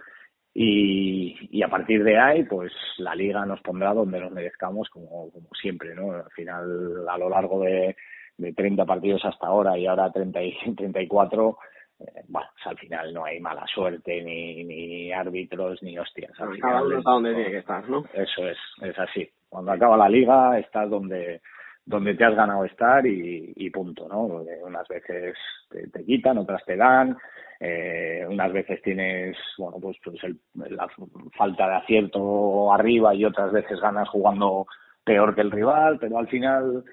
Y, 0.53 1.38
y, 1.51 1.62
a 1.62 1.69
partir 1.69 2.03
de 2.03 2.17
ahí, 2.17 2.43
pues 2.43 2.73
la 2.97 3.15
liga 3.15 3.45
nos 3.45 3.62
pondrá 3.62 3.93
donde 3.93 4.19
nos 4.19 4.32
merezcamos, 4.32 4.89
como, 4.89 5.32
como 5.32 5.47
siempre, 5.62 5.93
¿no? 5.95 6.12
Al 6.12 6.32
final, 6.32 7.08
a 7.08 7.17
lo 7.17 7.29
largo 7.29 7.62
de, 7.62 7.95
de 8.39 8.54
30 8.54 8.86
partidos 8.86 9.23
hasta 9.25 9.47
ahora 9.47 9.78
y 9.78 9.86
ahora 9.86 10.12
30 10.12 10.41
y 10.41 10.58
34, 10.75 11.58
eh, 11.99 12.04
bueno, 12.28 12.47
pues 12.54 12.67
al 12.67 12.78
final 12.78 13.13
no 13.13 13.25
hay 13.25 13.39
mala 13.39 13.65
suerte, 13.67 14.21
ni, 14.23 14.63
ni 14.63 15.12
árbitros, 15.12 15.84
ni 15.84 15.97
hostias. 15.97 16.32
Al 16.39 16.54
final, 16.54 17.04
donde 17.04 17.34
tiene 17.36 17.52
que 17.52 17.58
estar, 17.58 17.88
¿no? 17.89 18.06
Eso 18.13 18.47
es, 18.47 18.58
es 18.82 18.97
así. 18.97 19.30
Cuando 19.49 19.71
acaba 19.71 19.97
la 19.97 20.10
liga 20.10 20.58
estás 20.58 20.89
donde 20.89 21.41
donde 21.89 22.13
te 22.13 22.23
has 22.23 22.36
ganado 22.36 22.65
estar 22.65 23.04
y, 23.04 23.67
punto, 23.71 24.08
¿no? 24.08 24.43
unas 24.63 24.88
veces 24.88 25.36
te, 25.69 26.06
quitan, 26.06 26.38
otras 26.38 26.63
te 26.63 26.78
dan, 26.78 27.17
eh, 27.60 28.23
unas 28.30 28.54
veces 28.54 28.80
tienes, 28.84 29.36
bueno, 29.58 29.78
pues, 29.82 29.97
pues 30.04 30.19
la 30.54 30.88
falta 31.36 31.67
de 31.67 31.75
acierto 31.78 32.71
arriba 32.71 33.15
y 33.15 33.25
otras 33.25 33.52
veces 33.52 33.82
ganas 33.82 34.08
jugando 34.08 34.67
peor 35.04 35.34
que 35.34 35.41
el 35.41 35.49
rival, 35.49 35.97
pero 35.99 36.19
al 36.19 36.28
final, 36.28 36.84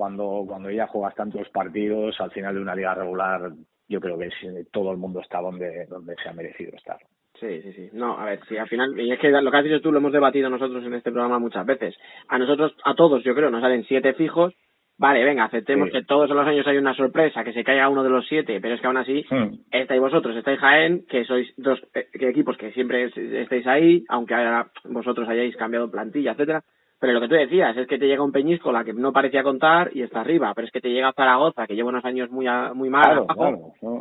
cuando, 0.00 0.44
cuando 0.48 0.70
ya 0.70 0.86
juegas 0.86 1.14
tantos 1.14 1.46
partidos, 1.50 2.18
al 2.22 2.30
final 2.30 2.54
de 2.54 2.62
una 2.62 2.74
liga 2.74 2.94
regular, 2.94 3.52
yo 3.86 4.00
creo 4.00 4.16
que 4.16 4.30
todo 4.72 4.92
el 4.92 4.96
mundo 4.96 5.20
está 5.20 5.42
donde, 5.42 5.84
donde 5.90 6.14
se 6.22 6.30
ha 6.30 6.32
merecido 6.32 6.74
estar. 6.74 6.96
Sí, 7.38 7.60
sí, 7.60 7.72
sí. 7.74 7.90
No, 7.92 8.18
a 8.18 8.24
ver, 8.24 8.40
sí, 8.48 8.56
al 8.56 8.66
final, 8.66 8.98
y 8.98 9.12
es 9.12 9.18
que 9.18 9.28
lo 9.28 9.50
que 9.50 9.56
has 9.58 9.64
dicho 9.64 9.82
tú 9.82 9.92
lo 9.92 9.98
hemos 9.98 10.14
debatido 10.14 10.48
nosotros 10.48 10.82
en 10.86 10.94
este 10.94 11.12
programa 11.12 11.38
muchas 11.38 11.66
veces. 11.66 11.94
A 12.28 12.38
nosotros, 12.38 12.74
a 12.82 12.94
todos, 12.94 13.22
yo 13.24 13.34
creo, 13.34 13.50
nos 13.50 13.60
salen 13.60 13.84
siete 13.84 14.14
fijos. 14.14 14.54
Vale, 14.96 15.22
venga, 15.22 15.44
aceptemos 15.44 15.90
que 15.90 16.02
todos 16.02 16.30
los 16.30 16.46
años 16.46 16.66
hay 16.66 16.78
una 16.78 16.94
sorpresa, 16.94 17.44
que 17.44 17.52
se 17.52 17.62
caiga 17.62 17.90
uno 17.90 18.02
de 18.02 18.08
los 18.08 18.26
siete, 18.26 18.58
pero 18.58 18.76
es 18.76 18.80
que 18.80 18.86
aún 18.86 18.96
así, 18.96 19.26
estáis 19.70 20.00
vosotros, 20.00 20.34
estáis 20.34 20.60
Jaén, 20.60 21.04
que 21.06 21.26
sois 21.26 21.52
dos 21.58 21.78
eh, 21.92 22.08
equipos 22.14 22.56
que 22.56 22.72
siempre 22.72 23.10
estáis 23.42 23.66
ahí, 23.66 24.02
aunque 24.08 24.32
ahora 24.32 24.70
vosotros 24.84 25.28
hayáis 25.28 25.56
cambiado 25.56 25.90
plantilla, 25.90 26.32
etcétera 26.32 26.64
pero 27.00 27.14
lo 27.14 27.20
que 27.22 27.28
tú 27.28 27.34
decías 27.34 27.74
es 27.78 27.86
que 27.88 27.98
te 27.98 28.06
llega 28.06 28.22
un 28.22 28.30
Peñíscola 28.30 28.84
que 28.84 28.92
no 28.92 29.10
parecía 29.10 29.42
contar 29.42 29.90
y 29.94 30.02
está 30.02 30.20
arriba, 30.20 30.52
pero 30.54 30.66
es 30.66 30.72
que 30.72 30.82
te 30.82 30.90
llega 30.90 31.14
Zaragoza, 31.14 31.66
que 31.66 31.74
lleva 31.74 31.88
unos 31.88 32.04
años 32.04 32.30
muy 32.30 32.46
muy 32.74 32.90
mal. 32.90 33.24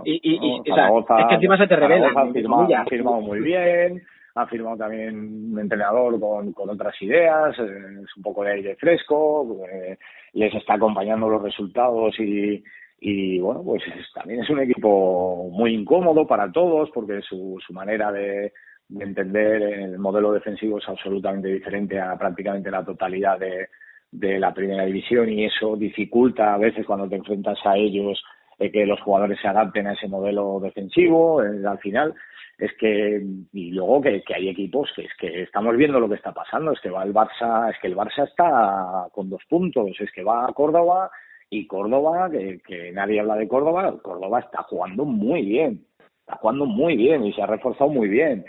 y, 0.03 0.19
y, 0.21 0.61
es 0.65 1.27
que 1.29 1.35
encima 1.35 1.57
se 1.57 1.67
te 1.67 1.77
revela. 1.77 2.09
Ha 2.09 2.85
firmado, 2.85 3.21
muy 3.21 3.39
bien, 3.39 4.03
ha 4.35 4.45
firmado 4.47 4.75
también 4.75 5.15
un 5.53 5.59
entrenador 5.59 6.19
con, 6.19 6.51
con 6.51 6.69
otras 6.69 6.93
ideas, 7.01 7.57
es 7.57 8.17
un 8.17 8.23
poco 8.23 8.43
de 8.43 8.51
aire 8.51 8.75
fresco, 8.75 9.65
eh, 9.71 9.97
les 10.33 10.53
está 10.53 10.73
acompañando 10.73 11.29
los 11.29 11.41
resultados 11.41 12.19
y, 12.19 12.61
y 12.99 13.39
bueno, 13.39 13.63
pues 13.63 13.81
también 14.13 14.41
es 14.41 14.49
un 14.49 14.59
equipo 14.59 15.49
muy 15.53 15.73
incómodo 15.73 16.27
para 16.27 16.51
todos 16.51 16.89
porque 16.93 17.21
su, 17.21 17.57
su 17.65 17.71
manera 17.71 18.11
de 18.11 18.51
de 18.89 19.03
entender 19.03 19.61
el 19.61 19.99
modelo 19.99 20.33
defensivo 20.33 20.79
es 20.79 20.89
absolutamente 20.89 21.47
diferente 21.47 21.99
a 21.99 22.17
prácticamente 22.17 22.71
la 22.71 22.83
totalidad 22.83 23.39
de, 23.39 23.69
de 24.11 24.39
la 24.39 24.53
primera 24.53 24.85
división 24.85 25.29
y 25.29 25.45
eso 25.45 25.75
dificulta 25.75 26.53
a 26.53 26.57
veces 26.57 26.85
cuando 26.85 27.07
te 27.07 27.15
enfrentas 27.15 27.59
a 27.65 27.77
ellos 27.77 28.21
eh, 28.57 28.71
que 28.71 28.85
los 28.85 28.99
jugadores 29.01 29.39
se 29.39 29.47
adapten 29.47 29.87
a 29.87 29.93
ese 29.93 30.07
modelo 30.07 30.59
defensivo 30.59 31.43
eh, 31.43 31.61
al 31.65 31.77
final 31.77 32.15
es 32.57 32.71
que 32.79 33.21
y 33.53 33.71
luego 33.71 34.01
que, 34.01 34.23
hay 34.33 34.49
equipos 34.49 34.89
que 34.95 35.03
es 35.03 35.13
que 35.19 35.43
estamos 35.43 35.77
viendo 35.77 35.99
lo 35.99 36.09
que 36.09 36.15
está 36.15 36.33
pasando 36.33 36.71
es 36.71 36.79
que 36.81 36.89
va 36.89 37.03
el 37.03 37.13
Barça 37.13 37.69
es 37.69 37.79
que 37.79 37.87
el 37.87 37.95
Barça 37.95 38.27
está 38.27 39.07
con 39.11 39.29
dos 39.29 39.43
puntos 39.47 39.91
es 39.99 40.11
que 40.11 40.23
va 40.23 40.45
a 40.45 40.53
Córdoba 40.53 41.11
y 41.51 41.67
Córdoba 41.67 42.29
que 42.31 42.91
nadie 42.91 43.19
habla 43.19 43.35
de 43.35 43.47
Córdoba 43.47 43.93
Córdoba 44.01 44.39
está 44.39 44.63
jugando 44.63 45.05
muy 45.05 45.43
bien 45.43 45.85
está 46.21 46.37
jugando 46.37 46.65
muy 46.65 46.97
bien 46.97 47.25
y 47.25 47.33
se 47.33 47.43
ha 47.43 47.47
reforzado 47.47 47.91
muy 47.91 48.09
bien 48.09 48.43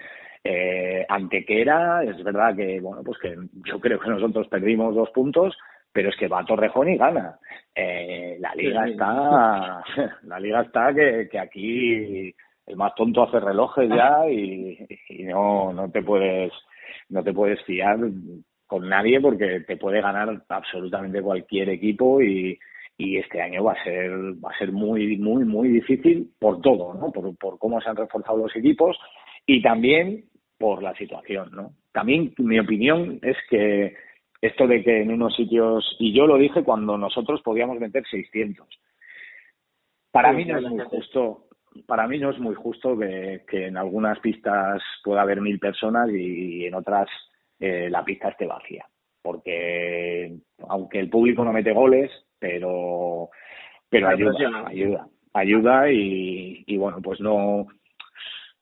eh, 0.44 1.05
Antequera, 1.09 2.03
es 2.05 2.22
verdad 2.22 2.57
que, 2.57 2.81
bueno, 2.81 3.03
pues 3.05 3.18
que 3.18 3.37
yo 3.66 3.81
creo 3.81 3.98
que 4.00 4.11
nosotros 4.11 4.48
perdimos 4.48 4.94
dos 4.94 5.11
puntos, 5.11 5.57
pero 5.92 6.09
es 6.09 6.16
que 6.16 6.29
va 6.29 6.40
a 6.40 6.44
Torrejón 6.44 6.88
y 6.88 6.96
gana. 6.96 7.38
Eh, 7.74 8.37
la 8.40 8.55
liga 8.55 8.88
está, 8.88 9.83
la 10.24 10.40
liga 10.40 10.62
está 10.62 10.94
que, 10.94 11.29
que 11.31 11.38
aquí 11.38 12.35
el 12.66 12.76
más 12.76 12.94
tonto 12.94 13.24
hace 13.24 13.40
relojes 13.40 13.88
ya 13.88 14.29
y, 14.29 14.87
y 15.09 15.24
no, 15.24 15.72
no 15.72 15.90
te 15.90 16.03
puedes, 16.03 16.53
no 17.09 17.22
te 17.22 17.33
puedes 17.33 17.62
fiar 17.64 17.98
con 18.66 18.88
nadie 18.88 19.20
porque 19.20 19.61
te 19.66 19.76
puede 19.76 20.00
ganar 20.00 20.42
absolutamente 20.48 21.20
cualquier 21.20 21.70
equipo 21.70 22.22
y, 22.22 22.57
y 22.96 23.16
este 23.16 23.42
año 23.42 23.64
va 23.64 23.72
a 23.72 23.83
ser 23.83 24.11
va 24.44 24.50
a 24.50 24.59
ser 24.59 24.70
muy 24.70 25.16
muy 25.16 25.44
muy 25.44 25.68
difícil 25.68 26.31
por 26.38 26.61
todo 26.61 26.94
no 26.94 27.11
por, 27.11 27.37
por 27.37 27.59
cómo 27.59 27.81
se 27.81 27.88
han 27.88 27.96
reforzado 27.96 28.38
los 28.38 28.55
equipos 28.55 28.96
y 29.44 29.61
también 29.61 30.30
por 30.61 30.83
la 30.83 30.94
situación, 30.94 31.49
¿no? 31.53 31.73
También 31.90 32.35
mi 32.37 32.59
opinión 32.59 33.18
es 33.23 33.37
que 33.49 33.94
esto 34.42 34.66
de 34.66 34.85
que 34.85 35.01
en 35.01 35.11
unos 35.11 35.35
sitios, 35.35 35.96
y 35.99 36.12
yo 36.12 36.27
lo 36.27 36.37
dije 36.37 36.62
cuando 36.62 36.99
nosotros 36.99 37.40
podíamos 37.42 37.81
meter 37.81 38.05
600, 38.07 38.68
para 40.12 40.35
mí 40.35 40.44
no 40.44 40.59
es 40.59 40.64
muy 40.64 40.85
justo, 40.85 41.46
para 41.87 42.07
mí 42.07 42.18
no 42.18 42.29
es 42.29 42.38
muy 42.38 42.55
justo 42.55 42.99
que, 42.99 43.42
en 43.51 43.79
algunas 43.79 44.18
pistas 44.20 44.83
pueda 45.03 45.23
haber 45.23 45.40
mil 45.40 45.59
personas 45.59 46.11
y, 46.11 46.66
en 46.66 46.75
otras 46.75 47.09
eh, 47.59 47.88
la 47.88 48.05
pista 48.05 48.29
esté 48.29 48.44
vacía, 48.44 48.85
porque 49.23 50.37
aunque 50.68 51.01
el 51.01 51.09
público 51.09 51.42
no 51.42 51.55
mete 51.55 51.73
goles, 51.73 52.11
pero 52.38 53.31
pero 53.88 54.09
ayuda, 54.09 54.66
ayuda, 54.66 55.09
ayuda 55.33 55.90
y, 55.90 56.64
y 56.66 56.77
bueno, 56.77 56.99
pues 57.03 57.18
no 57.18 57.66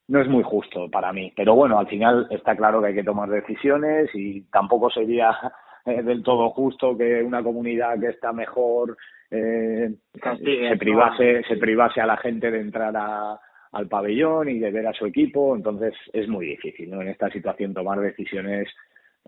no 0.08 0.20
es 0.20 0.28
muy 0.28 0.42
justo 0.42 0.90
para 0.90 1.12
mí. 1.12 1.32
Pero 1.36 1.54
bueno, 1.54 1.78
al 1.78 1.86
final 1.86 2.26
está 2.30 2.56
claro 2.56 2.80
que 2.80 2.88
hay 2.88 2.94
que 2.94 3.04
tomar 3.04 3.28
decisiones 3.28 4.10
y 4.14 4.42
tampoco 4.50 4.90
sería 4.90 5.30
eh, 5.84 6.02
del 6.02 6.22
todo 6.22 6.50
justo 6.50 6.96
que 6.96 7.22
una 7.22 7.42
comunidad 7.42 8.00
que 8.00 8.08
está 8.08 8.32
mejor 8.32 8.96
eh, 9.30 9.90
se 10.14 10.76
privase 10.78 11.42
se 11.44 11.56
privase 11.56 12.00
a 12.00 12.06
la 12.06 12.16
gente 12.16 12.50
de 12.50 12.60
entrar 12.60 12.96
a, 12.96 13.38
al 13.72 13.86
pabellón 13.86 14.48
y 14.48 14.58
de 14.58 14.70
ver 14.70 14.86
a 14.86 14.94
su 14.94 15.06
equipo. 15.06 15.54
Entonces 15.54 15.94
es 16.12 16.26
muy 16.26 16.46
difícil 16.46 16.90
no 16.90 17.02
en 17.02 17.08
esta 17.08 17.30
situación 17.30 17.74
tomar 17.74 18.00
decisiones 18.00 18.68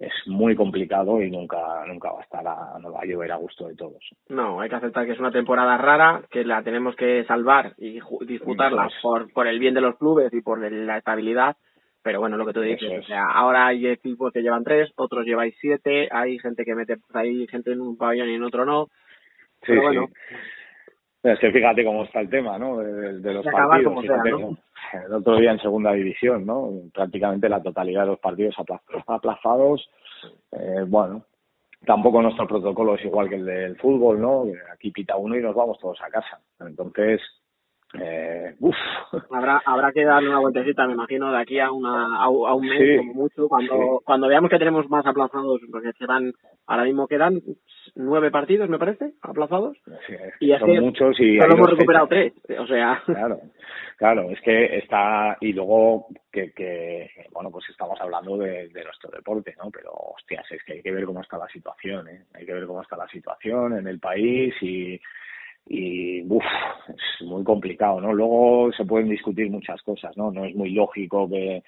es 0.01 0.13
muy 0.27 0.57
complicado 0.57 1.23
y 1.23 1.31
nunca 1.31 1.85
nunca 1.87 2.11
va 2.11 2.21
a 2.21 2.23
estar 2.23 2.47
a, 2.47 2.79
no 2.81 2.91
va 2.91 3.03
a 3.03 3.05
llover 3.05 3.31
a 3.33 3.37
gusto 3.37 3.69
de 3.69 3.77
todos. 3.77 4.03
No, 4.29 4.61
hay 4.61 4.71
que 4.71 4.77
aceptar 4.77 5.05
que 5.05 5.13
es 5.13 5.21
una 5.21 5.31
temporada 5.31 5.77
rara, 5.77 6.23
que 6.31 6.43
la 6.43 6.63
tenemos 6.63 6.97
que 6.97 7.25
salvar 7.25 7.75
y 7.77 8.01
disputarla 8.27 8.89
por, 9.03 9.31
por 9.33 9.47
el 9.47 9.59
bien 9.59 9.75
de 9.75 9.83
los 9.83 9.97
clubes 9.99 10.33
y 10.33 10.41
por 10.41 10.59
la 10.59 10.97
estabilidad. 10.97 11.57
Pero 12.03 12.19
bueno, 12.19 12.39
lo 12.39 12.47
que 12.47 12.55
tú 12.55 12.63
dices, 12.63 13.05
o 13.05 13.07
sea, 13.07 13.27
ahora 13.27 13.67
hay 13.67 13.87
equipos 13.87 14.33
que 14.33 14.41
llevan 14.41 14.65
tres, 14.65 14.91
otros 14.97 15.27
lleváis 15.27 15.55
siete, 15.61 16.09
hay 16.11 16.39
gente 16.39 16.65
que 16.65 16.75
mete, 16.75 16.97
hay 17.13 17.47
gente 17.47 17.73
en 17.73 17.83
un 17.83 17.99
pabellón 17.99 18.31
y 18.31 18.37
en 18.37 18.43
otro 18.43 18.65
no. 18.65 18.87
Sí, 18.87 19.67
Pero 19.67 19.83
bueno. 19.83 20.09
Es 21.23 21.39
que 21.39 21.53
fíjate 21.53 21.85
cómo 21.85 22.05
está 22.05 22.21
el 22.21 22.31
tema, 22.31 22.59
¿no? 22.59 22.79
De, 22.79 23.35
los 23.35 23.45
partidos. 23.45 24.05
El 25.07 25.13
otro 25.13 25.37
día 25.37 25.53
en 25.53 25.61
segunda 25.61 25.93
división, 25.93 26.47
¿no? 26.47 26.71
Prácticamente 26.95 27.49
la 27.49 27.63
totalidad 27.63 28.03
de 28.03 28.09
los 28.09 28.19
partidos 28.19 28.57
aplazados. 29.07 29.89
Eh, 30.53 30.85
bueno, 30.87 31.25
tampoco 31.85 32.23
nuestro 32.23 32.47
protocolo 32.47 32.95
es 32.95 33.05
igual 33.05 33.29
que 33.29 33.37
el 33.37 33.45
del 33.45 33.77
fútbol, 33.77 34.21
¿no? 34.21 34.45
Aquí 34.73 34.91
pita 34.91 35.17
uno 35.17 35.37
y 35.37 35.43
nos 35.43 35.55
vamos 35.55 35.79
todos 35.79 36.01
a 36.01 36.09
casa. 36.09 36.41
Entonces, 36.61 37.21
eh, 37.99 38.55
uf. 38.61 38.77
Habrá, 39.31 39.61
habrá 39.65 39.93
que 39.93 40.05
darle 40.05 40.29
una 40.29 40.39
vueltecita, 40.39 40.87
me 40.87 40.93
imagino, 40.93 41.33
de 41.33 41.39
aquí 41.39 41.59
a, 41.59 41.73
una, 41.73 42.17
a, 42.17 42.29
un 42.29 42.67
mes 42.67 42.99
como 42.99 43.15
mucho, 43.15 43.49
cuando, 43.49 44.01
cuando 44.05 44.29
veamos 44.29 44.51
que 44.51 44.59
tenemos 44.59 44.89
más 44.89 45.05
aplazados, 45.05 45.61
porque 45.71 45.93
se 45.93 46.07
van, 46.07 46.33
ahora 46.67 46.85
mismo 46.85 47.09
quedan 47.09 47.41
nueve 47.97 48.31
partidos, 48.31 48.69
me 48.69 48.79
parece, 48.79 49.15
aplazados. 49.23 49.77
y 50.39 50.57
son 50.59 50.81
muchos 50.81 51.19
y 51.19 51.39
solo 51.39 51.55
hemos 51.55 51.71
recuperado 51.71 52.07
tres, 52.07 52.33
o 52.59 52.67
sea. 52.67 53.03
Claro, 53.07 53.41
claro, 53.97 54.31
es 54.31 54.41
que 54.43 54.79
está, 54.79 55.37
y 55.41 55.53
luego 55.53 56.07
que, 56.31 56.53
que 56.53 57.11
bueno, 57.33 57.51
pues 57.51 57.69
estamos 57.71 58.01
hablando 58.01 58.37
de, 58.37 58.69
de 58.69 58.85
nuestro 58.85 59.11
deporte, 59.11 59.55
¿no? 59.59 59.71
Pero, 59.71 59.91
hostias, 59.93 60.45
es 60.53 60.63
que 60.65 60.75
hay 60.75 60.83
que 60.83 60.93
ver 60.93 61.05
cómo 61.05 61.21
está 61.21 61.39
la 61.39 61.49
situación, 61.49 62.09
¿eh? 62.09 62.25
Hay 62.35 62.47
que 62.47 62.55
ver 62.55 62.67
cómo 62.67 62.83
está 62.83 62.97
la 62.97 63.09
situación 63.09 63.77
en 63.77 63.87
el 63.89 63.99
país 63.99 64.55
y 64.61 65.01
y 65.73 66.23
uf, 66.23 66.43
es 66.89 67.27
muy 67.27 67.45
complicado, 67.45 68.01
¿no? 68.01 68.13
Luego 68.13 68.73
se 68.73 68.85
pueden 68.85 69.09
discutir 69.09 69.49
muchas 69.49 69.81
cosas, 69.83 70.17
¿no? 70.17 70.33
No 70.33 70.45
es 70.45 70.57
muy 70.57 70.71
lógico 70.71 71.31
que, 71.31 71.63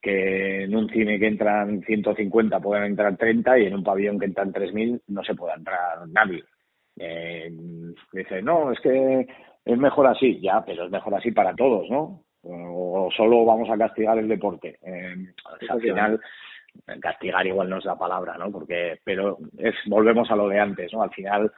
que 0.00 0.62
en 0.62 0.76
un 0.76 0.88
cine 0.88 1.18
que 1.18 1.26
entran 1.26 1.82
150 1.82 2.60
puedan 2.60 2.84
entrar 2.84 3.16
30 3.16 3.58
y 3.58 3.66
en 3.66 3.74
un 3.74 3.82
pabellón 3.82 4.20
que 4.20 4.26
entran 4.26 4.52
3.000 4.52 5.02
no 5.08 5.24
se 5.24 5.34
pueda 5.34 5.54
entrar 5.54 6.06
nadie. 6.06 6.44
Eh, 7.00 7.50
dice, 8.12 8.42
no, 8.42 8.70
es 8.70 8.78
que 8.78 9.26
es 9.64 9.76
mejor 9.76 10.06
así, 10.06 10.40
ya, 10.40 10.64
pero 10.64 10.84
es 10.84 10.90
mejor 10.92 11.16
así 11.16 11.32
para 11.32 11.52
todos, 11.56 11.90
¿no? 11.90 12.22
O 12.44 13.10
solo 13.16 13.44
vamos 13.44 13.68
a 13.70 13.76
castigar 13.76 14.18
el 14.18 14.28
deporte. 14.28 14.78
Eh, 14.82 15.16
al 15.68 15.80
final, 15.80 16.20
castigar 17.00 17.44
igual 17.44 17.68
no 17.68 17.78
es 17.78 17.84
la 17.84 17.98
palabra, 17.98 18.38
¿no? 18.38 18.52
Porque, 18.52 19.00
pero 19.02 19.38
es, 19.58 19.74
volvemos 19.86 20.30
a 20.30 20.36
lo 20.36 20.46
de 20.46 20.60
antes, 20.60 20.92
¿no? 20.92 21.02
Al 21.02 21.10
final, 21.10 21.50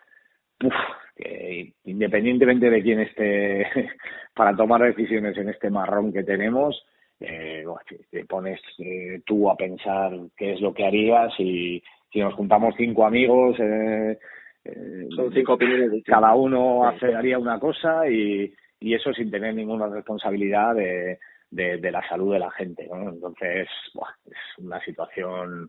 uf, 0.65 0.75
que 1.17 1.73
independientemente 1.85 2.71
de 2.71 2.83
quién 2.83 3.01
esté 3.01 3.67
para 4.35 4.57
tomar 4.57 4.83
decisiones 4.83 5.37
en 5.37 5.49
este 5.49 5.71
marrón 5.71 6.13
que 6.13 6.23
tenemos, 6.23 6.85
eh, 7.21 7.65
te 8.11 8.25
pones 8.25 8.61
eh, 8.79 9.21
tú 9.27 9.51
a 9.51 9.57
pensar 9.57 10.13
qué 10.37 10.53
es 10.55 10.61
lo 10.61 10.73
que 10.73 10.87
harías 10.87 11.33
y 11.39 11.83
si 12.13 12.21
nos 12.21 12.35
juntamos 12.35 12.75
cinco 12.77 13.05
amigos, 13.07 13.57
eh, 13.61 14.19
eh 14.65 15.09
son 15.15 15.33
cinco 15.33 15.55
opiniones 15.55 16.03
cada 16.05 16.35
uno 16.35 16.85
haría 16.85 17.39
una 17.39 17.59
cosa 17.61 18.09
y, 18.09 18.53
y 18.81 18.95
eso 18.95 19.13
sin 19.13 19.31
tener 19.31 19.55
ninguna 19.55 19.89
responsabilidad 19.89 20.75
de, 20.75 21.19
de, 21.51 21.91
la 21.91 22.07
salud 22.09 22.33
de 22.33 22.39
la 22.39 22.51
gente. 22.51 22.89
¿no? 22.89 23.11
Entonces, 23.11 23.69
es 24.27 24.65
una 24.65 24.81
situación 24.81 25.69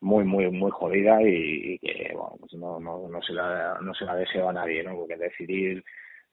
muy, 0.00 0.24
muy, 0.24 0.50
muy 0.50 0.70
jodida 0.70 1.20
y, 1.22 1.78
que 1.78 2.10
bueno, 2.14 2.36
pues 2.40 2.54
no, 2.54 2.78
no, 2.78 3.08
no, 3.08 3.22
se 3.22 3.32
la, 3.32 3.78
no 3.82 3.94
se 3.94 4.04
la 4.04 4.14
deseo 4.14 4.48
a 4.48 4.52
nadie, 4.52 4.82
¿no? 4.82 4.94
Porque 4.96 5.16
decidir 5.16 5.82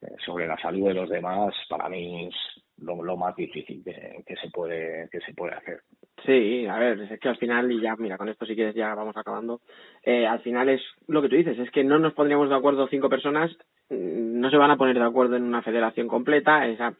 eh, 0.01 0.07
sobre 0.26 0.47
la 0.47 0.57
salud 0.57 0.88
de 0.88 0.93
los 0.93 1.09
demás 1.09 1.53
para 1.70 1.89
mí 1.89 2.28
es 2.28 2.36
lo, 2.78 3.18
más 3.18 3.36
difícil 3.36 3.84
que, 3.84 4.24
que, 4.26 4.36
se 4.36 4.49
puede 4.49 5.07
que 5.09 5.20
se 5.22 5.34
puede 5.34 5.53
hacer. 5.53 5.80
Sí, 6.26 6.66
a 6.68 6.78
ver, 6.78 6.99
es 7.01 7.20
que 7.20 7.30
al 7.30 7.38
final, 7.38 7.72
y 7.72 7.82
ya, 7.82 7.95
mira, 7.95 8.18
con 8.18 8.30
esto 8.30 8.45
si 8.45 8.55
quieres 8.55 8.76
ya 8.76 8.93
vamos 8.95 9.16
acabando, 9.16 9.61
eh, 10.03 10.26
al 10.26 10.39
final 10.41 10.70
es 10.70 10.82
lo 11.07 11.22
que 11.22 11.30
tú 11.30 11.36
dices, 11.36 11.57
es 11.59 11.72
que 11.72 11.84
no 11.84 11.99
nos 11.99 12.13
pondríamos 12.13 12.49
de 12.49 12.55
acuerdo 12.55 12.88
cinco 12.88 13.09
personas, 13.09 13.51
mm, 13.89 14.39
no 14.39 14.49
se 14.49 14.57
van 14.57 14.72
a 14.72 14.78
poner 14.78 14.97
de 14.97 15.05
acuerdo 15.05 15.36
en 15.36 15.43
una 15.43 15.61
federación 15.61 16.07
completa, 16.07 16.68
esa, 16.68 16.93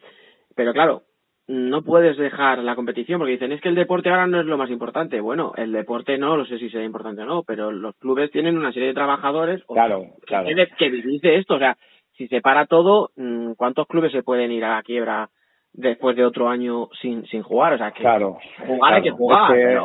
pero 0.55 0.74
claro, 0.74 1.03
no 1.48 1.84
puedes 1.84 2.18
dejar 2.18 2.60
la 2.60 2.76
competición 2.76 3.20
porque 3.20 3.34
dicen 3.34 3.52
es 3.52 3.62
que 3.62 3.70
el 3.70 3.76
deporte 3.76 4.10
ahora 4.10 4.26
no 4.26 4.39
es 4.39 4.46
lo 4.46 4.58
más 4.58 4.70
importante. 4.70 5.20
Bueno, 5.22 5.54
el 5.58 5.72
deporte 5.72 6.18
no, 6.18 6.38
no 6.38 6.46
sé 6.46 6.58
si 6.58 6.70
será 6.70 6.84
importante 6.84 7.22
o 7.22 7.26
no, 7.26 7.43
pero 7.43 7.72
los 7.72 7.96
clubes 7.98 8.32
tienen 8.32 8.58
una 8.58 8.72
serie 8.72 8.89
de 8.89 8.93
trabajadores 8.96 9.64
claro, 9.68 10.06
claro. 10.26 10.48
que, 10.78 11.38
esto. 11.38 11.56
O 11.56 11.60
sea, 11.60 11.78
si 12.18 12.28
se 12.28 12.41
para 12.41 12.66
todo, 12.66 13.12
mm, 13.16 13.54
¿cuántos 13.54 13.88
clubes 13.88 14.12
se 14.12 14.24
pueden 14.24 14.52
ir 14.52 14.66
a 14.66 14.76
la 14.76 14.84
quiebra 14.84 15.30
después 15.72 16.16
de 16.16 16.26
otro 16.26 16.50
año 16.50 16.89
sin, 17.00 17.26
sin 17.28 17.43
jugar? 17.43 17.74
O 17.74 17.78
sea, 17.78 17.91
que 17.91 18.02
claro, 18.02 18.39
jugar 18.66 18.93
hay 18.96 19.04
que 19.04 19.12
jugar, 19.12 19.56
es 19.56 19.78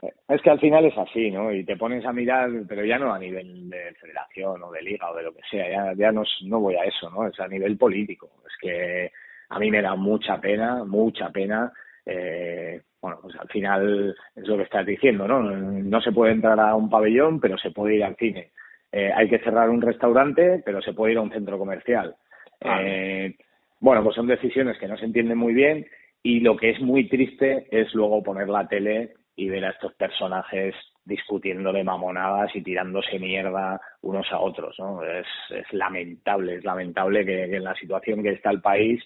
que, 0.00 0.34
Es 0.34 0.42
que 0.42 0.50
al 0.50 0.58
final 0.58 0.84
es 0.84 0.98
así, 0.98 1.30
¿no? 1.30 1.52
Y 1.52 1.64
te 1.64 1.76
pones 1.76 2.04
a 2.04 2.12
mirar, 2.12 2.50
pero 2.68 2.84
ya 2.84 2.98
no 2.98 3.12
a 3.12 3.20
nivel 3.20 3.70
de 3.70 3.94
federación 4.00 4.60
o 4.64 4.72
de 4.72 4.82
liga 4.82 5.08
o 5.12 5.14
de 5.14 5.22
lo 5.22 5.32
que 5.32 5.42
sea, 5.48 5.70
ya, 5.70 5.92
ya 5.96 6.10
no, 6.10 6.24
no 6.46 6.58
voy 6.58 6.74
a 6.74 6.82
eso, 6.82 7.08
¿no? 7.10 7.28
Es 7.28 7.38
a 7.38 7.46
nivel 7.46 7.76
político. 7.78 8.30
Es 8.44 8.56
que 8.60 9.12
a 9.52 9.58
mí 9.58 9.70
me 9.70 9.82
da 9.82 9.94
mucha 9.94 10.40
pena, 10.40 10.82
mucha 10.84 11.28
pena. 11.30 11.70
Eh, 12.06 12.80
bueno, 13.02 13.18
pues 13.20 13.36
al 13.38 13.48
final 13.48 14.14
es 14.34 14.48
lo 14.48 14.56
que 14.56 14.62
estás 14.62 14.86
diciendo, 14.86 15.28
¿no? 15.28 15.42
No 15.42 16.00
se 16.00 16.10
puede 16.10 16.32
entrar 16.32 16.58
a 16.58 16.74
un 16.74 16.88
pabellón, 16.88 17.38
pero 17.38 17.58
se 17.58 17.70
puede 17.70 17.96
ir 17.96 18.04
al 18.04 18.16
cine. 18.16 18.50
Eh, 18.90 19.12
hay 19.14 19.28
que 19.28 19.40
cerrar 19.40 19.68
un 19.68 19.82
restaurante, 19.82 20.62
pero 20.64 20.80
se 20.80 20.94
puede 20.94 21.12
ir 21.12 21.18
a 21.18 21.22
un 21.22 21.30
centro 21.30 21.58
comercial. 21.58 22.16
Eh, 22.60 23.36
bueno, 23.80 24.02
pues 24.02 24.16
son 24.16 24.26
decisiones 24.26 24.78
que 24.78 24.88
no 24.88 24.96
se 24.96 25.04
entienden 25.04 25.36
muy 25.36 25.52
bien 25.52 25.86
y 26.22 26.40
lo 26.40 26.56
que 26.56 26.70
es 26.70 26.80
muy 26.80 27.08
triste 27.08 27.66
es 27.70 27.92
luego 27.94 28.22
poner 28.22 28.48
la 28.48 28.66
tele 28.68 29.14
y 29.36 29.48
ver 29.48 29.64
a 29.66 29.70
estos 29.70 29.92
personajes 29.94 30.74
discutiendo 31.04 31.72
de 31.72 31.84
mamonadas 31.84 32.54
y 32.54 32.62
tirándose 32.62 33.18
mierda 33.18 33.80
unos 34.02 34.30
a 34.30 34.38
otros, 34.38 34.76
¿no? 34.78 35.02
Es, 35.02 35.26
es 35.50 35.70
lamentable, 35.72 36.56
es 36.56 36.64
lamentable 36.64 37.26
que 37.26 37.44
en 37.44 37.64
la 37.64 37.74
situación 37.74 38.22
que 38.22 38.30
está 38.30 38.50
el 38.50 38.60
país 38.60 39.02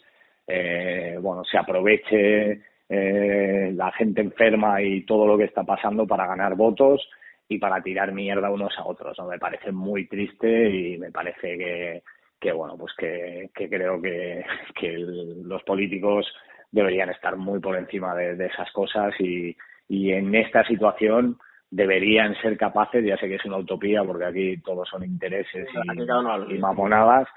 eh, 0.46 1.18
bueno, 1.20 1.44
se 1.44 1.58
aproveche 1.58 2.60
eh, 2.88 3.72
la 3.74 3.90
gente 3.92 4.20
enferma 4.20 4.80
y 4.80 5.04
todo 5.04 5.26
lo 5.26 5.36
que 5.36 5.44
está 5.44 5.64
pasando 5.64 6.06
para 6.06 6.26
ganar 6.26 6.54
votos 6.54 7.08
y 7.48 7.58
para 7.58 7.82
tirar 7.82 8.12
mierda 8.12 8.50
unos 8.50 8.76
a 8.78 8.84
otros. 8.84 9.18
¿no? 9.18 9.26
Me 9.26 9.38
parece 9.38 9.72
muy 9.72 10.06
triste 10.06 10.68
y 10.68 10.98
me 10.98 11.10
parece 11.10 11.58
que, 11.58 12.02
que 12.40 12.52
bueno, 12.52 12.76
pues 12.76 12.92
que, 12.96 13.50
que 13.54 13.68
creo 13.68 14.00
que, 14.00 14.44
que 14.78 14.92
los 14.98 15.62
políticos 15.64 16.26
deberían 16.70 17.10
estar 17.10 17.36
muy 17.36 17.60
por 17.60 17.76
encima 17.76 18.14
de, 18.14 18.36
de 18.36 18.46
esas 18.46 18.70
cosas 18.72 19.14
y, 19.20 19.56
y 19.88 20.12
en 20.12 20.34
esta 20.34 20.64
situación 20.64 21.38
deberían 21.70 22.34
ser 22.36 22.56
capaces, 22.56 23.04
ya 23.04 23.16
sé 23.16 23.28
que 23.28 23.36
es 23.36 23.44
una 23.44 23.58
utopía 23.58 24.04
porque 24.04 24.24
aquí 24.24 24.56
todos 24.58 24.88
son 24.88 25.04
intereses 25.04 25.68
y, 25.72 26.54
y 26.54 26.58
mamonadas, 26.58 27.28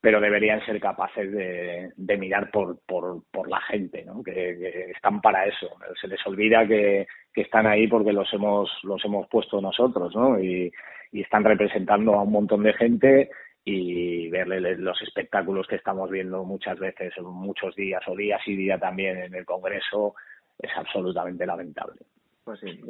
pero 0.00 0.20
deberían 0.20 0.64
ser 0.64 0.80
capaces 0.80 1.32
de, 1.32 1.92
de 1.96 2.16
mirar 2.16 2.50
por, 2.50 2.78
por, 2.86 3.22
por 3.30 3.48
la 3.48 3.60
gente, 3.62 4.04
¿no? 4.04 4.22
Que, 4.22 4.90
están 4.94 5.20
para 5.20 5.46
eso. 5.46 5.68
Se 6.00 6.08
les 6.08 6.24
olvida 6.26 6.66
que, 6.66 7.06
que 7.32 7.42
están 7.42 7.66
ahí 7.66 7.88
porque 7.88 8.12
los 8.12 8.32
hemos, 8.32 8.70
los 8.84 9.04
hemos 9.04 9.26
puesto 9.28 9.60
nosotros, 9.60 10.14
¿no? 10.14 10.38
Y, 10.38 10.70
y 11.12 11.22
están 11.22 11.44
representando 11.44 12.14
a 12.14 12.22
un 12.22 12.32
montón 12.32 12.62
de 12.62 12.72
gente 12.74 13.30
y 13.64 14.30
verle 14.30 14.76
los 14.76 15.00
espectáculos 15.02 15.66
que 15.66 15.74
estamos 15.74 16.08
viendo 16.08 16.44
muchas 16.44 16.78
veces, 16.78 17.12
muchos 17.20 17.74
días 17.74 18.02
o 18.06 18.14
días 18.14 18.40
y 18.46 18.54
día 18.54 18.78
también 18.78 19.18
en 19.18 19.34
el 19.34 19.44
Congreso, 19.44 20.14
es 20.56 20.70
absolutamente 20.76 21.44
lamentable. 21.44 22.00
Pues 22.44 22.60
sí. 22.60 22.80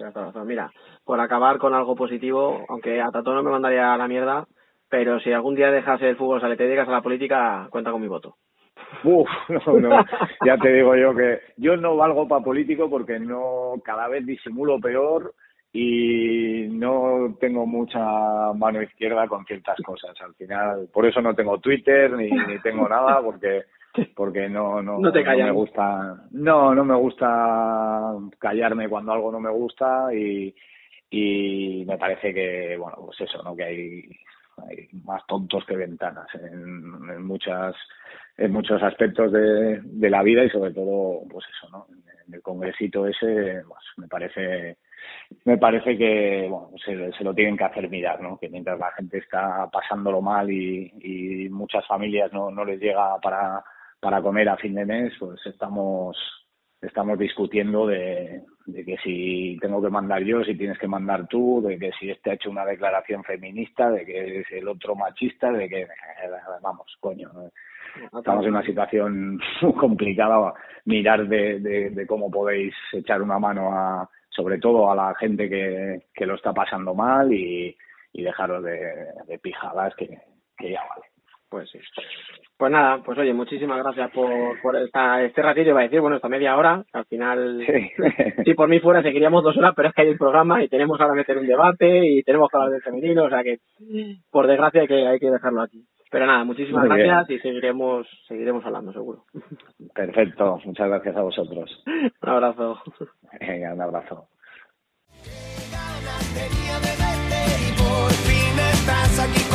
Mira, 0.45 0.71
por 1.03 1.19
acabar 1.19 1.57
con 1.57 1.73
algo 1.73 1.97
positivo, 1.97 2.67
aunque 2.69 3.01
a 3.01 3.11
Tato 3.11 3.33
no 3.33 3.43
me 3.43 3.51
mandaría 3.51 3.95
a 3.95 3.97
la 3.97 4.07
mierda, 4.07 4.47
pero 4.89 5.21
si 5.21 5.33
algún 5.33 5.55
día 5.55 5.71
dejas 5.71 6.01
el 6.03 6.17
fútbol, 6.17 6.43
o 6.43 6.57
te 6.57 6.65
dedicas 6.65 6.89
a 6.89 6.93
la 6.93 7.03
política, 7.03 7.67
cuenta 7.71 7.91
con 7.91 8.01
mi 8.01 8.09
voto. 8.09 8.37
Uf, 9.05 9.29
no, 9.49 9.81
no, 9.81 9.91
ya 10.47 10.57
te 10.59 10.73
digo 10.73 10.97
yo 10.97 11.15
que 11.15 11.41
yo 11.57 11.77
no 11.77 11.97
valgo 11.97 12.29
para 12.29 12.45
político 12.45 12.89
porque 12.89 13.19
no 13.19 13.75
cada 13.85 14.09
vez 14.09 14.25
disimulo 14.25 14.81
peor 14.81 15.35
y 15.73 16.69
no 16.71 17.37
tengo 17.39 17.67
mucha 17.67 18.01
mano 18.55 18.81
izquierda 18.81 19.27
con 19.29 19.45
ciertas 19.45 19.77
cosas. 19.85 20.19
Al 20.21 20.35
final, 20.35 20.89
por 20.93 21.07
eso 21.07 21.21
no 21.21 21.35
tengo 21.35 21.59
Twitter 21.59 22.13
ni, 22.13 22.31
ni 22.31 22.59
tengo 22.61 22.89
nada 22.89 23.21
porque 23.23 23.65
porque 24.15 24.49
no 24.49 24.83
no, 24.83 24.99
no, 24.99 25.13
te 25.13 25.25
no 25.25 25.37
me 25.37 25.51
gusta 25.51 26.17
no 26.33 26.75
no 26.75 26.85
me 26.85 26.95
gusta 26.97 28.15
callarme 28.39 28.89
cuando 28.89 29.13
algo 29.13 29.33
no 29.33 29.41
me 29.41 29.51
gusta 29.51 30.13
y 30.15 30.55
y 31.11 31.85
me 31.87 31.97
parece 31.97 32.35
que 32.35 32.77
bueno 32.77 32.97
pues 33.07 33.21
eso 33.23 33.43
no 33.43 33.57
que 33.57 33.65
hay 33.65 34.03
hay 34.59 34.89
más 35.05 35.27
tontos 35.27 35.65
que 35.67 35.77
ventanas 35.77 36.27
en, 36.35 37.11
en 37.11 37.23
muchas 37.27 37.75
en 38.37 38.53
muchos 38.53 38.83
aspectos 38.83 39.33
de, 39.33 39.81
de, 39.83 40.11
la 40.11 40.23
vida 40.23 40.45
y 40.45 40.51
sobre 40.51 40.73
todo 40.73 41.23
pues 41.31 41.47
eso 41.57 41.71
no 41.71 41.87
en 42.27 42.35
el 42.35 42.43
congresito 42.43 43.07
ese 43.07 43.63
pues, 43.67 43.85
me 43.97 44.09
parece 44.09 44.79
me 45.45 45.59
parece 45.59 45.97
que 45.97 46.47
bueno 46.49 46.71
se, 46.85 47.13
se, 47.13 47.25
lo 47.25 47.35
tienen 47.35 47.57
que 47.57 47.65
hacer 47.65 47.89
mirar 47.89 48.21
no 48.21 48.39
que 48.39 48.49
mientras 48.49 48.79
la 48.79 48.93
gente 48.93 49.19
está 49.19 49.69
pasándolo 49.71 50.21
mal 50.21 50.51
y, 50.51 50.93
y 51.01 51.49
muchas 51.49 51.87
familias 51.87 52.33
no 52.33 52.51
no 52.51 52.65
les 52.65 52.81
llega 52.81 53.19
para 53.21 53.65
para 54.01 54.21
comer 54.21 54.49
a 54.49 54.57
fin 54.57 54.75
de 54.75 54.85
mes 54.85 55.13
pues 55.19 55.41
estamos 55.47 56.46
estamos 56.87 57.19
discutiendo 57.19 57.87
de, 57.87 58.43
que 58.65 58.97
si 59.03 59.59
tengo 59.61 59.83
que 59.83 59.91
mandar 59.91 60.23
yo, 60.23 60.43
si 60.45 60.55
tienes 60.57 60.79
que 60.79 60.89
mandar 60.89 61.27
tú, 61.27 61.63
de 61.63 61.79
que 61.79 61.91
si 61.99 62.11
este 62.11 62.31
ha 62.31 62.35
hecho 62.35 62.51
una 62.51 62.65
declaración 62.65 63.25
feminista, 63.25 63.91
de 63.91 64.05
que 64.05 64.41
es 64.41 64.47
el 64.53 64.69
otro 64.69 64.95
machista, 64.95 65.51
de 65.53 65.69
que, 65.69 65.87
vamos, 66.63 66.87
coño, 67.01 67.31
estamos 68.17 68.45
en 68.45 68.51
una 68.51 68.63
situación 68.65 69.41
complicada. 69.81 70.55
Mirar 70.85 71.27
de, 71.27 71.59
de, 71.91 72.07
cómo 72.07 72.31
podéis 72.31 72.75
echar 72.93 73.21
una 73.21 73.39
mano 73.39 73.73
a, 73.73 74.09
sobre 74.31 74.59
todo 74.59 74.91
a 74.91 74.95
la 74.95 75.15
gente 75.17 75.49
que, 75.49 76.07
que 76.15 76.27
lo 76.27 76.37
está 76.37 76.53
pasando 76.53 76.95
mal 76.95 77.33
y, 77.33 77.77
dejaros 78.13 78.65
de, 78.65 79.39
pijadas 79.43 79.95
que 79.97 80.09
ya 80.59 80.81
vale. 80.89 81.16
Pues 81.49 81.71
sí. 81.71 81.79
Pues 82.59 82.73
nada, 82.73 83.03
pues 83.05 83.19
oye, 83.19 83.33
muchísimas 83.35 83.79
gracias 83.79 84.11
por, 84.13 84.61
por 84.63 84.77
esta, 84.77 85.23
este 85.23 85.43
ratito, 85.43 85.71
iba 85.71 85.81
a 85.81 85.85
decir, 85.85 86.01
bueno, 86.01 86.17
esta 86.17 86.29
media 86.29 86.57
hora, 86.57 86.83
al 86.93 87.05
final, 87.05 87.65
sí. 87.67 87.91
si 88.45 88.55
por 88.55 88.69
mí 88.69 88.81
fuera 88.81 89.03
seguiríamos 89.03 89.45
dos 89.45 89.57
horas, 89.57 89.73
pero 89.77 89.89
es 89.89 89.95
que 89.95 90.03
hay 90.03 90.09
un 90.09 90.19
programa 90.19 90.63
y 90.63 90.69
tenemos 90.69 91.01
ahora 91.01 91.15
meter 91.15 91.37
un 91.39 91.47
debate 91.47 92.07
y 92.07 92.23
tenemos 92.23 92.49
que 92.51 92.57
hablar 92.57 92.73
del 92.73 92.83
femenino, 92.83 93.25
o 93.25 93.29
sea 93.29 93.43
que, 93.43 93.59
por 94.31 94.47
desgracia, 94.47 94.81
hay 94.83 94.89
que, 94.89 95.07
hay 95.07 95.19
que 95.19 95.31
dejarlo 95.31 95.63
aquí. 95.63 95.85
Pero 96.11 96.27
nada, 96.27 96.45
muchísimas 96.45 96.87
Muy 96.87 96.97
gracias 96.97 97.29
bien. 97.29 97.39
y 97.39 97.43
seguiremos, 97.43 98.07
seguiremos 98.27 98.65
hablando, 98.65 98.93
seguro. 98.93 99.25
Perfecto, 99.95 100.59
muchas 100.65 100.89
gracias 100.89 101.17
a 101.17 101.23
vosotros. 101.23 101.85
un 101.87 102.29
abrazo. 102.29 102.81
Venga, 103.41 103.75
un 103.75 103.83
abrazo. 103.83 104.29
por 107.77 108.11
fin 108.13 108.59
estás 108.73 109.19
aquí 109.21 109.46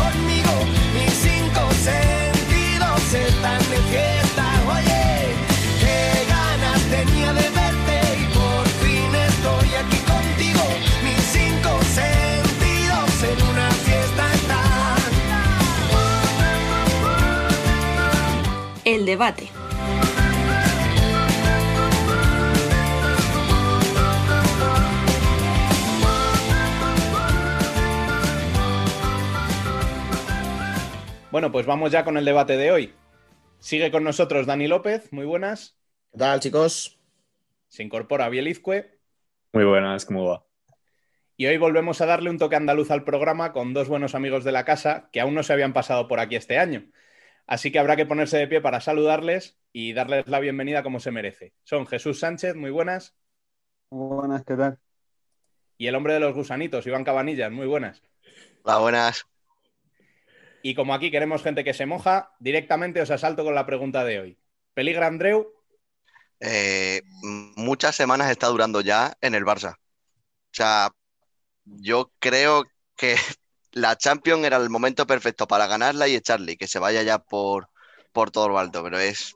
cinco 1.84 3.14
están 3.14 3.60
de 3.70 3.78
fiesta. 3.90 4.44
Oye, 4.68 5.34
qué 5.80 6.26
ganas 6.30 6.82
tenía 6.92 7.34
de 7.34 7.50
verte 7.50 8.00
y 8.22 8.26
por 8.36 8.68
fin 8.82 9.16
estoy 9.16 9.70
aquí 9.82 9.98
contigo. 9.98 10.64
Mis 11.04 11.22
cinco 11.38 11.80
sentidos 11.84 13.24
en 13.24 13.38
una 13.50 13.72
fiesta 13.72 14.34
están. 14.34 15.00
El 18.86 19.06
debate. 19.06 19.61
Bueno, 31.32 31.50
pues 31.50 31.66
vamos 31.66 31.94
ya 31.94 32.04
con 32.04 32.18
el 32.18 32.26
debate 32.26 32.58
de 32.58 32.72
hoy. 32.72 32.94
Sigue 33.60 33.90
con 33.90 34.04
nosotros 34.04 34.46
Dani 34.46 34.68
López, 34.68 35.14
muy 35.14 35.26
buenas. 35.26 35.78
¿Qué 36.12 36.18
tal, 36.18 36.42
chicos? 36.42 37.00
Se 37.70 37.84
incorpora 37.84 38.28
Bielizque. 38.28 39.00
Muy 39.54 39.64
buenas, 39.64 40.04
¿cómo 40.04 40.26
va? 40.26 40.44
Y 41.38 41.46
hoy 41.46 41.56
volvemos 41.56 42.02
a 42.02 42.06
darle 42.06 42.30
un 42.30 42.38
toque 42.38 42.58
andaluz 42.58 42.92
al 42.92 43.06
programa 43.06 43.54
con 43.54 43.74
dos 43.74 43.88
buenos 43.88 44.14
amigos 44.14 44.44
de 44.44 44.52
la 44.52 44.66
casa 44.66 45.10
que 45.14 45.22
aún 45.22 45.34
no 45.34 45.42
se 45.42 45.54
habían 45.54 45.72
pasado 45.72 46.10
por 46.10 46.20
aquí 46.20 46.36
este 46.36 46.60
año. 46.60 46.92
Así 47.48 47.72
que 47.72 47.80
habrá 47.80 47.96
que 47.96 48.06
ponerse 48.06 48.38
de 48.38 48.50
pie 48.50 48.60
para 48.60 48.82
saludarles 48.82 49.58
y 49.72 49.94
darles 49.94 50.28
la 50.28 50.42
bienvenida 50.42 50.84
como 50.84 51.00
se 51.00 51.12
merece. 51.12 51.54
Son 51.64 51.88
Jesús 51.88 52.20
Sánchez, 52.20 52.56
muy 52.56 52.72
buenas. 52.72 53.16
Muy 53.90 54.18
buenas, 54.18 54.44
¿qué 54.44 54.56
tal? 54.56 54.80
Y 55.78 55.88
el 55.88 55.96
hombre 55.96 56.14
de 56.14 56.20
los 56.20 56.36
gusanitos, 56.36 56.86
Iván 56.88 57.06
Cabanillas, 57.06 57.54
muy 57.54 57.68
buenas. 57.68 58.04
Hola, 58.64 58.80
buenas. 58.80 59.31
Y 60.64 60.76
como 60.76 60.94
aquí 60.94 61.12
queremos 61.12 61.44
gente 61.44 61.64
que 61.64 61.74
se 61.74 61.86
moja, 61.86 62.32
directamente 62.40 63.02
os 63.02 63.12
asalto 63.12 63.44
con 63.44 63.56
la 63.56 63.66
pregunta 63.66 64.04
de 64.04 64.20
hoy. 64.20 64.38
¿Peligra 64.74 65.08
Andreu? 65.08 65.52
Eh, 66.40 67.02
muchas 67.56 67.96
semanas 67.96 68.30
está 68.30 68.48
durando 68.48 68.82
ya 68.82 69.14
en 69.22 69.36
el 69.36 69.46
Barça. 69.46 69.76
O 69.76 70.54
sea, 70.54 70.90
yo 71.66 72.12
creo 72.20 72.64
que 72.96 73.16
la 73.72 73.96
Champions 73.98 74.46
era 74.46 74.58
el 74.58 74.70
momento 74.70 75.08
perfecto 75.08 75.48
para 75.48 75.68
ganarla 75.68 76.08
y 76.08 76.16
echarle, 76.16 76.58
que 76.58 76.68
se 76.68 76.80
vaya 76.80 77.04
ya 77.04 77.20
por, 77.20 77.70
por 78.12 78.32
todo 78.32 78.50
lo 78.50 78.60
alto, 78.60 78.84
pero 78.84 79.00
es. 79.00 79.36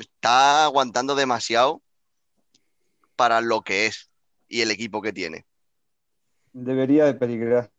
Está 0.00 0.64
aguantando 0.64 1.14
demasiado 1.14 1.82
para 3.16 3.40
lo 3.40 3.62
que 3.62 3.86
es 3.86 4.10
y 4.48 4.60
el 4.60 4.70
equipo 4.70 5.02
que 5.02 5.12
tiene. 5.12 5.46
Debería 6.52 7.06
de 7.06 7.14
peligrar. 7.14 7.70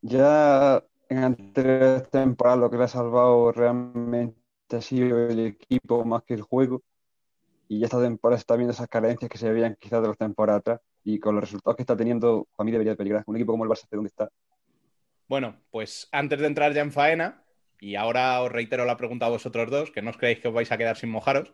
Ya 0.00 0.82
en 1.12 1.24
anteriores 1.24 2.10
temporadas 2.10 2.58
lo 2.58 2.70
que 2.70 2.76
le 2.78 2.84
ha 2.84 2.88
salvado 2.88 3.52
realmente 3.52 4.36
ha 4.70 4.80
sido 4.80 5.28
el 5.28 5.38
equipo 5.46 6.04
más 6.04 6.22
que 6.24 6.34
el 6.34 6.42
juego. 6.42 6.82
Y 7.68 7.84
esta 7.84 8.00
temporada 8.00 8.38
está 8.38 8.56
viendo 8.56 8.72
esas 8.72 8.88
carencias 8.88 9.30
que 9.30 9.38
se 9.38 9.50
veían 9.50 9.76
quizás 9.80 10.02
de 10.02 10.08
las 10.08 10.18
temporadas 10.18 10.60
atrás. 10.60 10.80
Y 11.04 11.18
con 11.18 11.34
los 11.34 11.44
resultados 11.44 11.76
que 11.76 11.82
está 11.82 11.96
teniendo, 11.96 12.46
para 12.56 12.64
mí 12.64 12.72
debería 12.72 12.92
de 12.92 12.96
peligrar. 12.96 13.24
Un 13.26 13.36
equipo 13.36 13.52
como 13.52 13.64
el 13.64 13.70
Barça, 13.70 13.88
¿de 13.90 13.96
dónde 13.96 14.08
está? 14.08 14.28
Bueno, 15.28 15.56
pues 15.70 16.08
antes 16.12 16.38
de 16.40 16.46
entrar 16.46 16.72
ya 16.74 16.82
en 16.82 16.92
faena, 16.92 17.44
y 17.80 17.96
ahora 17.96 18.40
os 18.42 18.52
reitero 18.52 18.84
la 18.84 18.96
pregunta 18.96 19.26
a 19.26 19.30
vosotros 19.30 19.70
dos, 19.70 19.90
que 19.90 20.02
no 20.02 20.10
os 20.10 20.16
creéis 20.16 20.40
que 20.40 20.48
os 20.48 20.54
vais 20.54 20.70
a 20.70 20.78
quedar 20.78 20.96
sin 20.96 21.10
mojaros, 21.10 21.52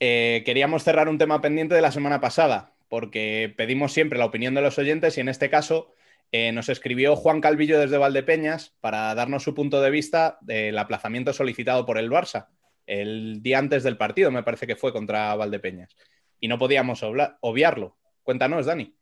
eh, 0.00 0.42
queríamos 0.46 0.84
cerrar 0.84 1.08
un 1.08 1.18
tema 1.18 1.40
pendiente 1.40 1.74
de 1.74 1.80
la 1.80 1.92
semana 1.92 2.20
pasada, 2.20 2.74
porque 2.88 3.52
pedimos 3.56 3.92
siempre 3.92 4.18
la 4.18 4.26
opinión 4.26 4.54
de 4.54 4.62
los 4.62 4.78
oyentes 4.78 5.18
y 5.18 5.20
en 5.20 5.28
este 5.28 5.50
caso 5.50 5.92
eh, 6.32 6.50
nos 6.52 6.68
escribió 6.68 7.14
Juan 7.14 7.40
Calvillo 7.40 7.78
desde 7.78 7.98
Valdepeñas 7.98 8.74
para 8.80 9.14
darnos 9.14 9.42
su 9.42 9.54
punto 9.54 9.80
de 9.80 9.90
vista 9.90 10.38
del 10.40 10.76
aplazamiento 10.78 11.32
solicitado 11.32 11.86
por 11.86 11.98
el 11.98 12.10
Barça 12.10 12.48
el 12.86 13.42
día 13.42 13.58
antes 13.58 13.82
del 13.82 13.96
partido, 13.96 14.30
me 14.30 14.42
parece 14.42 14.66
que 14.66 14.76
fue 14.76 14.92
contra 14.92 15.34
Valdepeñas. 15.34 15.96
Y 16.40 16.48
no 16.48 16.58
podíamos 16.58 17.02
obviarlo. 17.02 17.96
Cuéntanos, 18.22 18.66
Dani. 18.66 18.94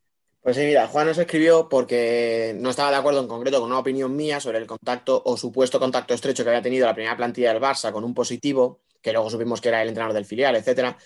Pues 0.42 0.56
sí, 0.56 0.64
mira, 0.64 0.86
Juan 0.86 1.06
nos 1.06 1.18
escribió 1.18 1.68
porque 1.68 2.54
no 2.58 2.70
estaba 2.70 2.90
de 2.90 2.96
acuerdo 2.96 3.20
en 3.20 3.28
concreto 3.28 3.60
con 3.60 3.70
una 3.70 3.78
opinión 3.78 4.16
mía 4.16 4.40
sobre 4.40 4.58
el 4.58 4.66
contacto 4.66 5.22
o 5.24 5.36
supuesto 5.36 5.78
contacto 5.78 6.14
estrecho 6.14 6.44
que 6.44 6.50
había 6.50 6.62
tenido 6.62 6.86
la 6.86 6.94
primera 6.94 7.16
plantilla 7.16 7.52
del 7.52 7.62
Barça 7.62 7.92
con 7.92 8.04
un 8.04 8.14
positivo, 8.14 8.80
que 9.02 9.12
luego 9.12 9.28
supimos 9.28 9.60
que 9.60 9.68
era 9.68 9.82
el 9.82 9.88
entrenador 9.88 10.14
del 10.14 10.24
filial, 10.24 10.56
etcétera. 10.56 10.96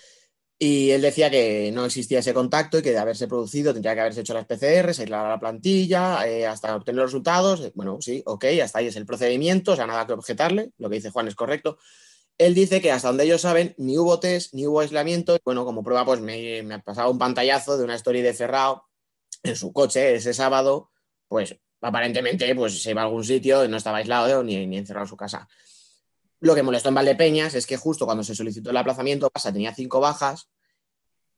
Y 0.57 0.91
él 0.91 1.01
decía 1.01 1.29
que 1.29 1.69
no 1.73 1.85
existía 1.85 2.19
ese 2.19 2.33
contacto 2.33 2.77
y 2.77 2.81
que 2.81 2.91
de 2.91 2.97
haberse 2.97 3.27
producido 3.27 3.73
tendría 3.73 3.93
que 3.93 3.99
haberse 4.01 4.21
hecho 4.21 4.33
las 4.33 4.45
PCRs, 4.45 4.99
aislar 4.99 5.25
a 5.25 5.29
la 5.29 5.39
plantilla, 5.39 6.25
eh, 6.27 6.47
hasta 6.47 6.75
obtener 6.75 7.01
los 7.01 7.11
resultados. 7.11 7.73
Bueno, 7.75 7.97
sí, 7.99 8.23
ok, 8.25 8.45
hasta 8.63 8.79
ahí 8.79 8.87
es 8.87 8.95
el 8.95 9.05
procedimiento, 9.05 9.73
o 9.73 9.75
sea, 9.75 9.85
nada 9.85 10.07
que 10.07 10.13
objetarle, 10.13 10.71
lo 10.77 10.89
que 10.89 10.95
dice 10.95 11.09
Juan 11.09 11.27
es 11.27 11.35
correcto. 11.35 11.77
Él 12.37 12.53
dice 12.53 12.81
que 12.81 12.91
hasta 12.91 13.09
donde 13.09 13.25
ellos 13.25 13.41
saben, 13.41 13.75
ni 13.77 13.97
hubo 13.97 14.19
test, 14.19 14.53
ni 14.53 14.65
hubo 14.67 14.79
aislamiento. 14.81 15.37
Bueno, 15.43 15.65
como 15.65 15.83
prueba, 15.83 16.05
pues 16.05 16.19
me, 16.21 16.61
ha 16.73 16.79
pasado 16.79 17.11
un 17.11 17.17
pantallazo 17.17 17.77
de 17.77 17.83
una 17.83 17.95
story 17.95 18.21
de 18.21 18.33
Ferrao 18.33 18.85
en 19.43 19.55
su 19.55 19.71
coche 19.73 20.15
ese 20.15 20.33
sábado, 20.33 20.89
pues 21.27 21.57
aparentemente 21.81 22.53
pues, 22.55 22.81
se 22.81 22.91
iba 22.91 23.01
a 23.01 23.05
algún 23.05 23.23
sitio 23.23 23.63
y 23.63 23.69
no 23.69 23.77
estaba 23.77 23.99
aislado 23.99 24.43
ni, 24.43 24.65
ni 24.67 24.77
encerrado 24.77 25.05
en 25.05 25.09
su 25.09 25.17
casa. 25.17 25.47
Lo 26.39 26.55
que 26.55 26.63
molestó 26.63 26.89
en 26.89 26.95
Valdepeñas 26.95 27.55
es 27.55 27.65
que 27.65 27.77
justo 27.77 28.05
cuando 28.05 28.23
se 28.23 28.35
solicitó 28.35 28.69
el 28.69 28.77
aplazamiento, 28.77 29.29
pasa, 29.29 29.53
tenía 29.53 29.73
cinco 29.73 29.99
bajas. 29.99 30.49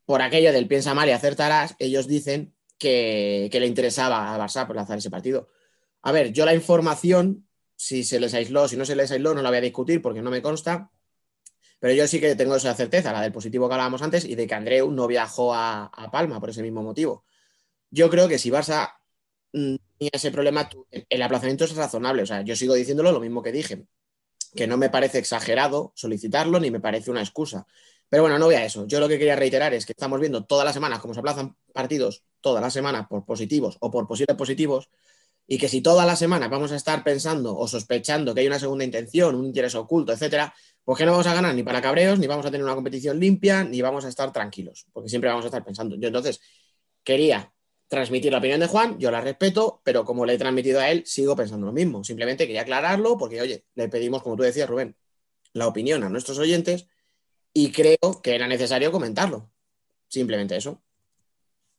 Por 0.06 0.22
aquello 0.22 0.54
del 0.54 0.68
piensa 0.68 0.94
mal 0.94 1.10
y 1.10 1.12
acertarás, 1.12 1.76
ellos 1.80 2.08
dicen 2.08 2.56
que, 2.78 3.50
le 3.52 3.68
interesaba 3.68 4.34
a 4.34 4.38
Barça 4.38 4.62
aplazar 4.62 4.98
ese 4.98 5.10
partido. 5.10 5.50
A 6.02 6.12
ver, 6.12 6.32
yo 6.32 6.46
la 6.46 6.56
información, 6.56 7.48
si 7.76 8.04
se 8.04 8.20
les 8.20 8.34
aisló, 8.34 8.68
si 8.68 8.78
no 8.78 8.86
se 8.86 8.96
les 8.96 9.12
aisló, 9.12 9.34
no 9.34 9.42
la 9.42 9.50
voy 9.50 9.58
a 9.58 9.62
discutir 9.62 10.02
porque 10.02 10.22
no 10.22 10.32
me 10.32 10.42
consta. 10.42 10.92
Pero 11.80 11.94
yo 11.94 12.08
sí 12.08 12.20
que 12.20 12.36
tengo 12.36 12.56
esa 12.56 12.74
certeza, 12.74 13.14
la 13.14 13.22
del 13.22 13.32
positivo 13.32 13.68
que 13.68 13.76
hablábamos 13.76 14.02
antes, 14.02 14.26
y 14.26 14.36
de 14.36 14.48
que 14.48 14.56
Andreu 14.56 14.92
no 14.92 15.06
viajó 15.08 15.54
a 15.54 16.10
Palma 16.12 16.40
por 16.40 16.50
ese 16.50 16.64
mismo 16.64 16.82
motivo. 16.82 17.24
Yo 17.90 18.10
creo 18.10 18.28
que 18.28 18.38
si 18.38 18.50
Barça 18.50 18.94
mm, 19.54 19.76
tenía 19.98 20.12
ese 20.14 20.32
problema, 20.32 20.70
el 20.92 21.22
aplazamiento 21.22 21.66
es 21.66 21.76
razonable. 21.76 22.24
O 22.24 22.26
sea, 22.26 22.42
yo 22.42 22.56
sigo 22.56 22.74
diciéndolo 22.74 23.12
lo 23.12 23.20
mismo 23.20 23.42
que 23.42 23.52
dije, 23.52 23.86
que 24.58 24.68
no 24.68 24.76
me 24.76 24.90
parece 24.90 25.20
exagerado 25.20 25.94
solicitarlo 25.96 26.60
ni 26.60 26.70
me 26.70 26.82
parece 26.82 27.10
una 27.10 27.22
excusa. 27.22 27.66
Pero 28.10 28.24
bueno, 28.24 28.38
no 28.40 28.46
voy 28.46 28.56
a 28.56 28.66
eso. 28.66 28.86
Yo 28.88 29.00
lo 29.00 29.08
que 29.08 29.18
quería 29.18 29.36
reiterar 29.36 29.74
es 29.74 29.86
que 29.86 29.94
estamos 29.94 30.20
viendo 30.20 30.44
todas 30.46 30.66
las 30.66 30.74
semanas 30.74 31.00
cómo 31.00 31.14
se 31.14 31.22
aplazan 31.22 31.56
partidos, 31.74 32.24
todas 32.42 32.62
las 32.62 32.74
semanas 32.74 33.08
por 33.10 33.26
positivos 33.26 33.78
o 33.80 33.92
por 33.92 34.08
posibles 34.08 34.36
positivos, 34.36 34.90
y 35.48 35.58
que 35.58 35.70
si 35.70 35.82
todas 35.82 36.06
las 36.06 36.20
semanas 36.20 36.50
vamos 36.50 36.72
a 36.74 36.76
estar 36.76 37.04
pensando 37.04 37.58
o 37.58 37.68
sospechando 37.68 38.34
que 38.34 38.42
hay 38.42 38.48
una 38.48 38.60
segunda 38.60 38.84
intención, 38.84 39.36
un 39.36 39.46
interés 39.46 39.76
oculto, 39.76 40.12
etcétera, 40.12 40.54
pues 40.84 40.98
que 40.98 41.06
no 41.06 41.12
vamos 41.12 41.28
a 41.28 41.34
ganar 41.34 41.56
ni 41.56 41.64
para 41.64 41.82
cabreos, 41.82 42.20
ni 42.20 42.28
vamos 42.28 42.46
a 42.46 42.52
tener 42.52 42.66
una 42.66 42.76
competición 42.76 43.20
limpia, 43.20 43.64
ni 43.64 43.82
vamos 43.82 44.04
a 44.04 44.10
estar 44.10 44.32
tranquilos, 44.34 44.86
porque 44.92 45.10
siempre 45.10 45.30
vamos 45.30 45.46
a 45.46 45.48
estar 45.48 45.64
pensando. 45.64 45.96
Yo 45.96 46.08
entonces 46.08 46.42
quería 47.04 47.54
transmitir 47.88 48.32
la 48.32 48.40
opinión 48.40 48.60
de 48.60 48.68
Juan, 48.68 48.98
yo 49.00 49.12
la 49.12 49.22
respeto, 49.22 49.82
pero 49.84 50.04
como 50.04 50.26
le 50.26 50.34
he 50.34 50.38
transmitido 50.38 50.80
a 50.80 50.90
él, 50.90 51.04
sigo 51.06 51.36
pensando 51.36 51.66
lo 51.66 51.74
mismo. 51.74 52.04
Simplemente 52.04 52.46
quería 52.46 52.62
aclararlo 52.62 53.18
porque, 53.18 53.42
oye, 53.42 53.66
le 53.76 53.90
pedimos, 53.90 54.24
como 54.24 54.36
tú 54.36 54.44
decías, 54.44 54.70
Rubén, 54.70 54.96
la 55.54 55.68
opinión 55.68 56.04
a 56.04 56.10
nuestros 56.10 56.38
oyentes 56.40 56.88
y 57.54 57.72
creo 57.72 58.22
que 58.22 58.36
era 58.36 58.48
necesario 58.48 58.92
comentarlo. 58.92 59.50
Simplemente 60.08 60.56
eso. 60.56 60.82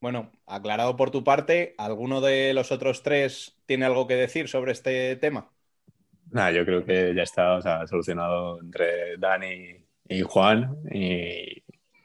Bueno, 0.00 0.30
aclarado 0.46 0.96
por 0.96 1.10
tu 1.10 1.24
parte, 1.24 1.74
¿alguno 1.76 2.20
de 2.20 2.54
los 2.54 2.72
otros 2.72 3.02
tres 3.02 3.56
tiene 3.66 3.84
algo 3.84 4.06
que 4.06 4.14
decir 4.14 4.48
sobre 4.48 4.72
este 4.72 5.16
tema? 5.16 5.50
Nada, 6.30 6.52
yo 6.52 6.64
creo 6.64 6.84
que 6.84 7.14
ya 7.14 7.22
está 7.22 7.86
solucionado 7.86 8.60
entre 8.60 9.16
Dani 9.16 9.76
y 10.08 10.22
Juan 10.22 10.76
y 10.92 11.62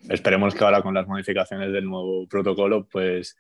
esperemos 0.10 0.56
que 0.56 0.64
ahora 0.64 0.82
con 0.82 0.94
las 0.94 1.08
modificaciones 1.08 1.72
del 1.72 1.86
nuevo 1.86 2.28
protocolo, 2.28 2.88
pues 2.88 3.38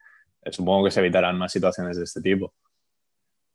supongo 0.52 0.86
que 0.86 0.92
se 0.92 1.00
evitarán 1.00 1.38
más 1.38 1.52
situaciones 1.52 1.98
de 1.98 2.04
este 2.04 2.22
tipo. 2.22 2.54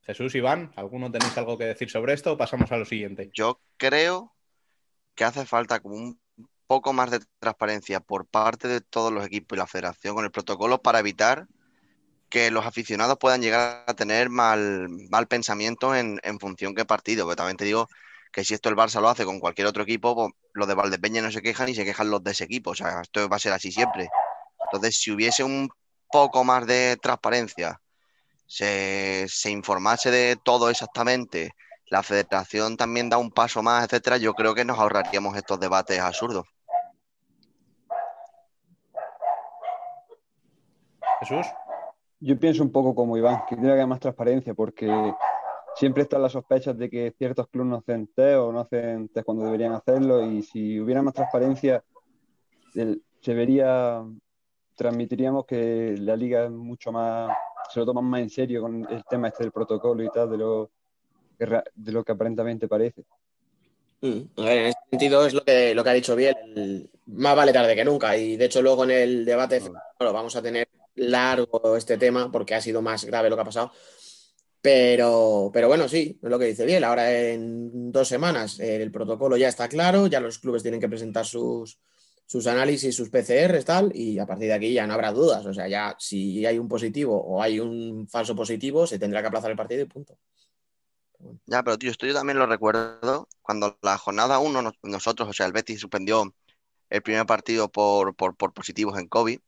Jesús, 0.03 0.35
Iván, 0.35 0.73
¿alguno 0.77 1.11
tenéis 1.11 1.37
algo 1.37 1.59
que 1.59 1.65
decir 1.65 1.91
sobre 1.91 2.15
esto 2.15 2.33
o 2.33 2.39
pasamos 2.39 2.73
a 2.73 2.79
lo 2.79 2.87
siguiente? 2.87 3.31
Yo 3.35 3.61
creo 3.77 4.35
que 5.15 5.25
hace 5.25 5.45
falta 5.45 5.81
como 5.81 5.97
un 5.97 6.21
poco 6.67 6.93
más 6.93 7.11
de 7.11 7.21
transparencia 7.39 8.01
por 8.01 8.27
parte 8.27 8.69
de 8.69 8.81
todos 8.81 9.13
los 9.13 9.27
equipos 9.27 9.57
y 9.57 9.59
la 9.59 9.67
federación 9.67 10.15
con 10.15 10.25
el 10.25 10.31
protocolo 10.31 10.81
para 10.81 11.01
evitar 11.01 11.47
que 12.29 12.51
los 12.51 12.67
aficionados 12.67 13.19
puedan 13.19 13.41
llegar 13.43 13.85
a 13.87 13.95
tener 13.95 14.31
mal, 14.31 14.89
mal 15.11 15.27
pensamiento 15.27 15.95
en, 15.95 16.21
función 16.41 16.75
qué 16.75 16.85
partido. 16.85 17.27
Pero 17.27 17.37
también 17.37 17.57
te 17.57 17.65
digo 17.65 17.89
que 18.33 18.45
si 18.45 18.55
esto 18.55 18.69
el 18.69 18.77
Barça 18.77 19.01
lo 19.01 19.09
hace 19.09 19.25
con 19.25 19.41
cualquier 19.41 19.67
otro 19.67 19.83
equipo, 19.83 20.15
pues 20.15 20.33
los 20.53 20.69
de 20.69 20.75
Valdepeña 20.75 21.23
no 21.23 21.31
se 21.31 21.43
quejan 21.43 21.69
y 21.69 21.75
se 21.75 21.85
quejan 21.85 22.11
los 22.11 22.23
de 22.23 22.33
ese 22.33 22.45
equipo. 22.45 22.71
O 22.71 22.75
sea, 22.75 23.01
esto 23.01 23.29
va 23.29 23.37
a 23.37 23.41
ser 23.41 23.53
así 23.53 23.73
siempre. 23.73 24.09
Entonces, 24.67 24.99
si 24.99 25.11
hubiese 25.11 25.43
un 25.45 25.71
poco 26.11 26.45
más 26.45 26.67
de 26.67 26.97
transparencia, 27.01 27.81
se, 28.47 29.27
informase 29.51 30.11
de 30.11 30.37
todo 30.43 30.71
exactamente, 30.71 31.53
la 31.91 32.03
federación 32.03 32.77
también 32.77 33.09
da 33.09 33.19
un 33.19 33.31
paso 33.31 33.63
más, 33.63 33.85
etcétera, 33.85 34.17
yo 34.17 34.35
creo 34.35 34.55
que 34.55 34.65
nos 34.65 34.79
ahorraríamos 34.79 35.37
estos 35.37 35.61
debates 35.61 36.01
absurdos. 36.01 36.47
Jesús. 41.21 41.47
Yo 42.21 42.39
pienso 42.39 42.63
un 42.63 42.73
poco 42.73 42.95
como 42.95 43.17
Iván, 43.17 43.45
que 43.49 43.55
tiene 43.55 43.69
que 43.69 43.73
haber 43.75 43.87
más 43.87 44.01
transparencia 44.01 44.55
porque 44.55 45.15
siempre 45.77 46.03
están 46.03 46.23
las 46.23 46.33
sospechas 46.33 46.77
de 46.77 46.91
que 46.91 47.15
ciertos 47.17 47.47
clubes 47.49 47.71
no 47.71 47.77
hacen 47.77 48.09
test 48.09 48.39
o 48.39 48.53
no 48.53 48.61
hacen 48.61 49.09
test 49.09 49.25
cuando 49.25 49.45
deberían 49.45 49.73
hacerlo 49.73 50.25
y 50.25 50.43
si 50.43 50.81
hubiera 50.81 51.03
más 51.03 51.15
transparencia 51.15 51.85
se 52.73 53.35
vería 53.35 54.05
transmitiríamos 54.79 55.45
que 55.45 55.97
la 55.99 56.17
liga 56.17 56.45
es 56.45 56.51
mucho 56.51 56.93
más, 56.93 57.37
se 57.69 57.81
lo 57.81 57.87
toman 57.87 58.05
más 58.05 58.21
en 58.21 58.31
serio 58.31 58.63
con 58.63 58.87
el 58.89 59.05
tema 59.11 59.27
este 59.27 59.43
del 59.43 59.51
protocolo 59.51 60.05
y 60.05 60.09
tal, 60.09 60.31
de 60.31 60.39
lo, 60.39 60.71
de 61.37 61.93
lo 61.93 62.05
que 62.05 62.13
aparentemente 62.13 62.69
parece. 62.69 63.03
Mm, 64.01 64.21
en 64.37 64.67
ese 64.67 64.79
sentido 64.89 65.27
es 65.27 65.35
lo 65.35 65.45
que, 65.45 65.75
lo 65.75 65.83
que 65.83 65.91
ha 65.91 65.95
dicho 65.95 66.15
bien, 66.15 66.89
más 67.07 67.35
vale 67.35 67.53
tarde 67.53 67.75
que 67.75 67.85
nunca. 67.85 68.17
Y 68.17 68.37
de 68.37 68.45
hecho 68.45 68.63
luego 68.63 68.85
en 68.85 68.93
el 68.93 69.25
debate 69.25 69.61
bueno, 69.61 70.13
vamos 70.13 70.37
a 70.37 70.43
tener 70.43 70.69
largo 70.95 71.77
este 71.77 71.99
tema 71.99 72.31
porque 72.31 72.55
ha 72.55 72.61
sido 72.61 72.81
más 72.81 73.05
grave 73.05 73.29
lo 73.29 73.35
que 73.35 73.43
ha 73.43 73.47
pasado. 73.47 73.73
Pero, 74.63 75.51
pero 75.53 75.67
bueno, 75.67 75.89
sí, 75.89 76.21
es 76.23 76.31
lo 76.31 76.39
que 76.39 76.47
dice 76.47 76.65
bien. 76.65 76.85
Ahora 76.85 77.11
en 77.13 77.91
dos 77.91 78.07
semanas 78.07 78.61
el 78.61 78.93
protocolo 78.93 79.37
ya 79.37 79.49
está 79.49 79.69
claro, 79.69 80.07
ya 80.07 80.21
los 80.21 80.39
clubes 80.39 80.63
tienen 80.63 80.81
que 80.81 80.89
presentar 80.89 81.27
sus, 81.27 81.81
sus 82.29 82.47
análisis, 82.47 82.95
sus 82.95 83.09
PCRs, 83.09 83.65
tal, 83.65 83.91
y 83.95 84.19
a 84.19 84.27
partir 84.27 84.49
de 84.49 84.53
aquí 84.53 84.75
ya 84.75 84.87
no 84.87 84.93
habrá 84.93 85.13
dudas. 85.13 85.47
O 85.47 85.55
sea, 85.55 85.67
ya 85.67 85.97
si 85.99 86.45
hay 86.45 86.59
un 86.59 86.69
positivo 86.69 87.19
o 87.19 87.43
hay 87.43 87.59
un 87.59 88.07
falso 88.07 88.37
positivo, 88.37 88.87
se 88.87 88.99
tendrá 88.99 89.23
que 89.23 89.29
aplazar 89.29 89.51
el 89.51 89.57
partido 89.57 89.81
y 89.81 89.87
punto. 89.87 90.19
Ya, 91.47 91.63
pero 91.63 91.79
tío, 91.79 91.91
esto 91.91 92.07
yo 92.07 92.13
también 92.13 92.39
lo 92.39 92.45
recuerdo 92.45 93.29
cuando 93.41 93.79
la 93.81 93.97
jornada 93.97 94.41
1, 94.41 94.73
nosotros, 94.83 95.27
o 95.27 95.33
sea, 95.33 95.47
el 95.47 95.55
Betis 95.55 95.81
suspendió 95.81 96.35
el 96.91 97.01
primer 97.03 97.25
partido 97.25 97.71
por, 97.71 98.15
positivos 98.15 98.99
en 98.99 99.09
COVID. 99.09 99.41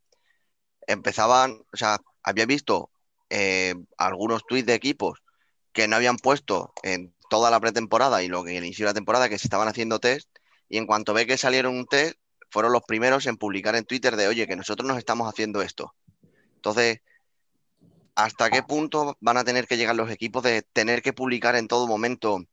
Empezaban, 0.86 1.62
o 1.74 1.76
sea, 1.76 1.98
había 2.22 2.46
visto 2.46 2.90
eh, 3.28 3.74
algunos 3.98 4.46
tweets 4.46 4.66
de 4.66 4.74
equipos 4.74 5.22
que 5.74 5.86
no 5.86 5.96
habían 5.96 6.16
puesto 6.16 6.72
en 6.82 7.14
toda 7.28 7.50
la 7.50 7.60
pretemporada 7.60 8.22
y 8.22 8.28
lo 8.28 8.42
que 8.42 8.54
inició 8.54 8.86
la 8.86 8.94
temporada 8.94 9.28
que 9.28 9.38
se 9.38 9.48
estaban 9.48 9.68
haciendo 9.68 9.98
test 9.98 10.30
y 10.70 10.78
en 10.78 10.86
cuanto 10.86 11.12
ve 11.12 11.26
que 11.26 11.36
salieron 11.36 11.76
un 11.76 11.84
test 11.84 12.16
fueron 12.50 12.72
los 12.72 12.82
primeros 12.82 13.26
en 13.26 13.36
publicar 13.36 13.76
en 13.76 13.84
Twitter 13.84 14.16
de 14.16 14.28
oye 14.28 14.46
que 14.46 14.56
nosotros 14.56 14.86
nos 14.86 14.98
estamos 14.98 15.28
haciendo 15.28 15.62
esto. 15.62 15.94
Entonces, 16.56 17.00
¿hasta 18.14 18.50
qué 18.50 18.62
punto 18.62 19.16
van 19.20 19.36
a 19.36 19.44
tener 19.44 19.66
que 19.66 19.76
llegar 19.76 19.96
los 19.96 20.10
equipos 20.10 20.42
de 20.42 20.62
tener 20.62 21.02
que 21.02 21.12
publicar 21.12 21.56
en 21.56 21.68
todo 21.68 21.86
momento 21.86 22.44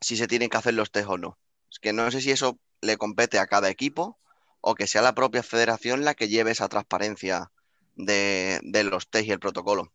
si 0.00 0.16
se 0.16 0.28
tienen 0.28 0.48
que 0.48 0.56
hacer 0.56 0.74
los 0.74 0.90
test 0.90 1.08
o 1.08 1.18
no? 1.18 1.38
Es 1.70 1.78
que 1.78 1.92
no 1.92 2.10
sé 2.10 2.20
si 2.20 2.30
eso 2.30 2.58
le 2.80 2.96
compete 2.96 3.38
a 3.38 3.46
cada 3.46 3.70
equipo 3.70 4.18
o 4.60 4.74
que 4.74 4.86
sea 4.86 5.02
la 5.02 5.14
propia 5.14 5.42
federación 5.42 6.04
la 6.04 6.14
que 6.14 6.28
lleve 6.28 6.52
esa 6.52 6.68
transparencia 6.68 7.50
de, 7.96 8.60
los 8.84 9.08
test 9.08 9.26
y 9.26 9.32
el 9.32 9.40
protocolo. 9.40 9.92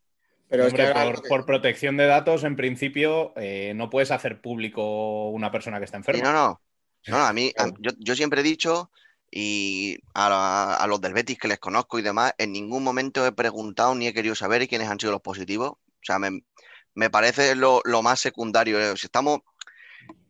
Pero 0.48 0.66
es 0.66 0.72
que 0.72 0.92
por, 1.28 1.44
protección 1.44 1.98
de 1.98 2.06
datos, 2.06 2.42
en 2.42 2.56
principio, 2.56 3.34
eh, 3.36 3.72
no 3.74 3.90
puedes 3.90 4.10
hacer 4.10 4.40
público 4.40 5.28
una 5.28 5.50
persona 5.50 5.78
que 5.78 5.84
está 5.84 5.98
enferma. 5.98 6.22
no, 6.22 6.32
no. 6.32 6.60
No, 7.06 7.18
a 7.18 7.32
mí, 7.32 7.52
yo, 7.78 8.14
siempre 8.14 8.40
he 8.40 8.44
dicho, 8.44 8.90
y 9.30 9.98
a, 10.14 10.84
los 10.88 11.00
del 11.00 11.12
Betis 11.12 11.38
que 11.38 11.48
les 11.48 11.58
conozco 11.58 11.98
y 11.98 12.02
demás, 12.02 12.32
en 12.38 12.52
ningún 12.52 12.82
momento 12.82 13.26
he 13.26 13.32
preguntado 13.32 13.94
ni 13.94 14.06
he 14.06 14.14
querido 14.14 14.34
saber 14.34 14.68
quiénes 14.68 14.88
han 14.88 14.98
sido 14.98 15.12
los 15.12 15.20
positivos. 15.20 15.72
O 15.72 16.02
sea, 16.02 16.18
me, 16.18 17.10
parece 17.10 17.54
lo, 17.54 17.82
más 18.02 18.20
secundario. 18.20 18.80
Eh, 18.80 18.94
estamos, 19.02 19.40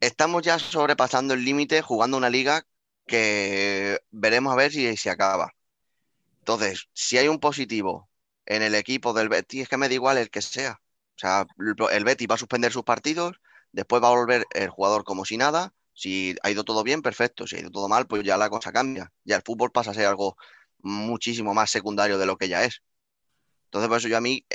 estamos 0.01 0.43
ya 0.43 0.59
sobrepasando 0.59 1.35
el 1.35 1.45
límite 1.45 1.83
jugando 1.83 2.17
una 2.17 2.31
liga 2.31 2.65
que 3.07 4.01
veremos 4.11 4.53
a 4.53 4.57
ver 4.57 4.73
si 4.73 4.97
se 4.97 5.11
acaba. 5.11 5.53
Entonces, 6.41 6.89
si 6.93 7.19
hay 7.19 7.29
un 7.29 7.41
positivo 7.41 8.09
en 8.47 8.63
el 8.63 8.75
equipo 8.75 9.13
del 9.13 9.29
Betis, 9.29 9.63
es 9.63 9.69
que 9.69 9.77
me 9.77 9.89
da 9.89 9.95
igual 9.95 10.19
el 10.19 10.31
que 10.31 10.43
sea. 10.43 10.81
O 11.17 11.19
sea, 11.19 11.47
el 11.93 12.05
Betis 12.05 12.29
va 12.31 12.37
a 12.37 12.39
suspender 12.39 12.73
sus 12.73 12.85
partidos, 12.85 13.41
después 13.73 14.03
va 14.03 14.09
a 14.09 14.17
volver 14.17 14.47
el 14.55 14.71
jugador 14.71 15.05
como 15.05 15.25
si 15.25 15.37
nada. 15.37 15.75
Si 15.99 16.37
ha 16.45 16.51
ido 16.53 16.63
todo 16.63 16.85
bien, 16.85 17.03
perfecto. 17.03 17.45
Si 17.45 17.57
ha 17.57 17.59
ido 17.59 17.73
todo 17.73 17.89
mal, 17.89 18.07
pues 18.07 18.23
ya 18.23 18.37
la 18.37 18.49
cosa 18.49 18.71
cambia. 18.71 19.13
Ya 19.25 19.35
el 19.35 19.43
fútbol 19.43 19.73
pasa 19.73 19.91
a 19.91 19.95
ser 19.95 20.07
algo 20.07 20.37
muchísimo 20.79 21.55
más 21.55 21.73
secundario 21.73 22.19
de 22.19 22.27
lo 22.27 22.37
que 22.37 22.49
ya 22.49 22.63
es. 22.63 22.83
Entonces, 23.65 23.89
por 23.89 23.99
eso 23.99 24.07
yo 24.07 24.17
a 24.17 24.21
mí, 24.21 24.47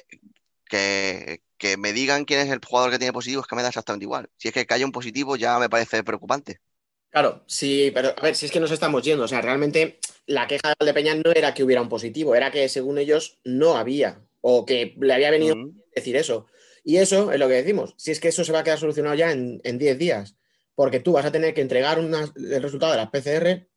que, 0.70 1.42
que 1.58 1.76
me 1.76 1.92
digan 1.92 2.24
quién 2.24 2.40
es 2.40 2.50
el 2.50 2.62
jugador 2.66 2.92
que 2.92 2.98
tiene 2.98 3.12
positivo 3.12 3.42
es 3.42 3.48
que 3.48 3.58
me 3.58 3.62
da 3.62 3.68
exactamente 3.68 4.06
igual. 4.06 4.30
Si 4.38 4.48
es 4.48 4.54
que, 4.54 4.66
haya 4.70 4.86
un 4.86 4.94
positivo 4.94 5.36
ya 5.36 5.60
me 5.60 5.68
parece 5.68 6.02
preocupante. 6.06 6.62
Claro, 7.10 7.44
sí, 7.46 7.92
pero 7.94 8.16
a 8.18 8.22
ver, 8.22 8.36
si 8.36 8.46
es 8.46 8.52
que 8.52 8.62
nos 8.62 8.72
estamos 8.72 9.04
yendo, 9.04 9.26
o 9.26 9.28
sea, 9.28 9.42
realmente 9.42 10.00
la 10.26 10.48
queja 10.48 10.70
de 10.70 10.76
Valdepeña 10.80 11.16
no 11.16 11.34
era 11.36 11.54
que 11.54 11.66
hubiera 11.66 11.82
un 11.82 11.90
positivo, 11.90 12.36
era 12.36 12.52
que 12.52 12.70
según 12.70 13.00
ellos 13.00 13.38
no 13.44 13.76
había, 13.76 14.22
o 14.40 14.66
que 14.66 14.96
le 14.98 15.14
había 15.14 15.30
venido 15.30 15.56
a 15.56 15.68
decir 15.94 16.16
eso. 16.16 16.48
Y 16.86 16.98
eso 16.98 17.34
es 17.34 17.40
lo 17.40 17.50
que 17.50 17.56
decimos, 17.56 17.96
si 17.98 18.12
es 18.12 18.22
que 18.22 18.30
eso 18.30 18.46
se 18.46 18.54
va 18.54 18.60
a 18.60 18.64
quedar 18.64 18.80
solucionado 18.80 19.16
ya 19.16 19.32
en 19.32 19.78
10 19.78 19.98
días, 19.98 20.38
porque 20.76 21.00
tú 21.00 21.14
vas 21.14 21.26
a 21.26 21.32
tener 21.32 21.54
que 21.54 21.62
entregar 21.62 22.00
el 22.00 22.62
resultado 22.62 22.92
de 22.92 22.98
las 22.98 23.10
PCR 23.10 23.68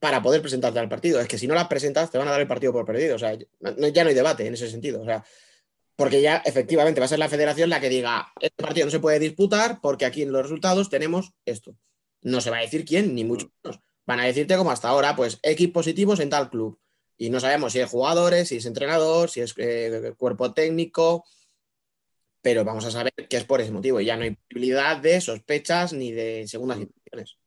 para 0.00 0.22
poder 0.22 0.40
presentarte 0.40 0.78
al 0.78 0.88
partido. 0.88 1.20
Es 1.20 1.28
que 1.28 1.38
si 1.38 1.46
no 1.46 1.54
las 1.54 1.68
presentas, 1.68 2.10
te 2.10 2.18
van 2.18 2.28
a 2.28 2.32
dar 2.32 2.40
el 2.40 2.48
partido 2.48 2.72
por 2.72 2.84
perdido. 2.84 3.16
O 3.16 3.18
sea, 3.18 3.34
ya 3.34 4.02
no 4.02 4.08
hay 4.08 4.14
debate 4.14 4.46
en 4.46 4.54
ese 4.54 4.68
sentido. 4.68 5.00
O 5.00 5.04
sea, 5.04 5.24
porque 5.96 6.20
ya 6.20 6.42
efectivamente 6.44 7.00
va 7.00 7.04
a 7.04 7.08
ser 7.08 7.18
la 7.18 7.28
federación 7.28 7.70
la 7.70 7.80
que 7.80 7.88
diga, 7.88 8.32
este 8.40 8.62
partido 8.62 8.86
no 8.86 8.90
se 8.90 9.00
puede 9.00 9.18
disputar 9.18 9.80
porque 9.80 10.04
aquí 10.04 10.22
en 10.22 10.32
los 10.32 10.42
resultados 10.42 10.90
tenemos 10.90 11.32
esto. 11.44 11.76
No 12.22 12.40
se 12.40 12.50
va 12.50 12.58
a 12.58 12.62
decir 12.62 12.84
quién, 12.84 13.14
ni 13.14 13.24
mucho 13.24 13.52
menos. 13.62 13.80
Van 14.04 14.18
a 14.18 14.24
decirte 14.24 14.56
como 14.56 14.70
hasta 14.70 14.88
ahora, 14.88 15.14
pues 15.14 15.38
X 15.42 15.68
positivos 15.68 16.18
en 16.18 16.30
tal 16.30 16.50
club. 16.50 16.80
Y 17.16 17.30
no 17.30 17.38
sabemos 17.38 17.72
si 17.72 17.78
es 17.78 17.88
jugadores, 17.88 18.48
si 18.48 18.56
es 18.56 18.66
entrenador, 18.66 19.30
si 19.30 19.40
es 19.40 19.54
eh, 19.58 20.14
cuerpo 20.16 20.52
técnico, 20.52 21.24
pero 22.42 22.64
vamos 22.64 22.84
a 22.84 22.90
saber 22.90 23.12
que 23.14 23.36
es 23.36 23.44
por 23.44 23.60
ese 23.60 23.70
motivo. 23.70 24.00
Y 24.00 24.06
ya 24.06 24.16
no 24.16 24.24
hay 24.24 24.32
posibilidad 24.32 24.96
de 24.96 25.20
sospechas 25.20 25.92
ni 25.92 26.12
de 26.12 26.46
segundas 26.48 26.78
mm. 26.78 26.82
intenciones. 26.82 27.38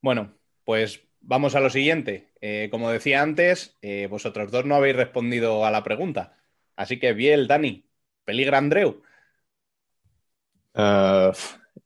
Bueno, 0.00 0.34
pues 0.64 1.02
vamos 1.20 1.54
a 1.54 1.60
lo 1.60 1.70
siguiente. 1.70 2.32
Eh, 2.40 2.68
como 2.70 2.90
decía 2.90 3.22
antes, 3.22 3.76
eh, 3.82 4.08
vosotros 4.10 4.50
dos 4.50 4.64
no 4.64 4.74
habéis 4.74 4.96
respondido 4.96 5.64
a 5.64 5.70
la 5.70 5.84
pregunta. 5.84 6.36
Así 6.76 6.98
que, 6.98 7.12
bien, 7.12 7.46
Dani, 7.46 7.84
¿peligra 8.24 8.58
Andreu? 8.58 9.02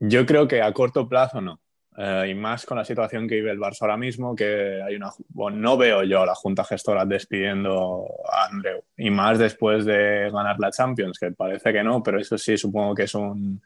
yo 0.00 0.26
creo 0.26 0.46
que 0.46 0.60
a 0.60 0.70
corto 0.74 1.08
plazo 1.08 1.40
no. 1.40 1.61
Eh, 1.97 2.28
y 2.30 2.34
más 2.34 2.64
con 2.64 2.78
la 2.78 2.84
situación 2.84 3.28
que 3.28 3.34
vive 3.34 3.51
el 3.51 3.59
Barça 3.59 3.82
ahora 3.82 3.99
mismo, 3.99 4.34
que 4.34 4.80
hay 4.82 4.97
una. 4.97 5.11
no 5.53 5.76
veo 5.76 6.03
yo 6.05 6.22
a 6.22 6.26
la 6.26 6.34
Junta 6.34 6.64
Gestora 6.64 7.05
despidiendo 7.05 8.07
a 8.30 8.47
Andreu. 8.47 8.82
Y 8.97 9.11
más 9.11 9.38
después 9.38 9.84
de 9.84 10.30
ganar 10.30 10.59
la 10.59 10.70
Champions, 10.70 11.18
que 11.18 11.32
parece 11.32 11.72
que 11.72 11.82
no, 11.82 12.03
pero 12.03 12.18
eso 12.18 12.38
sí 12.38 12.57
supongo 12.57 12.95
que 12.95 13.03
es 13.03 13.14
un 13.14 13.61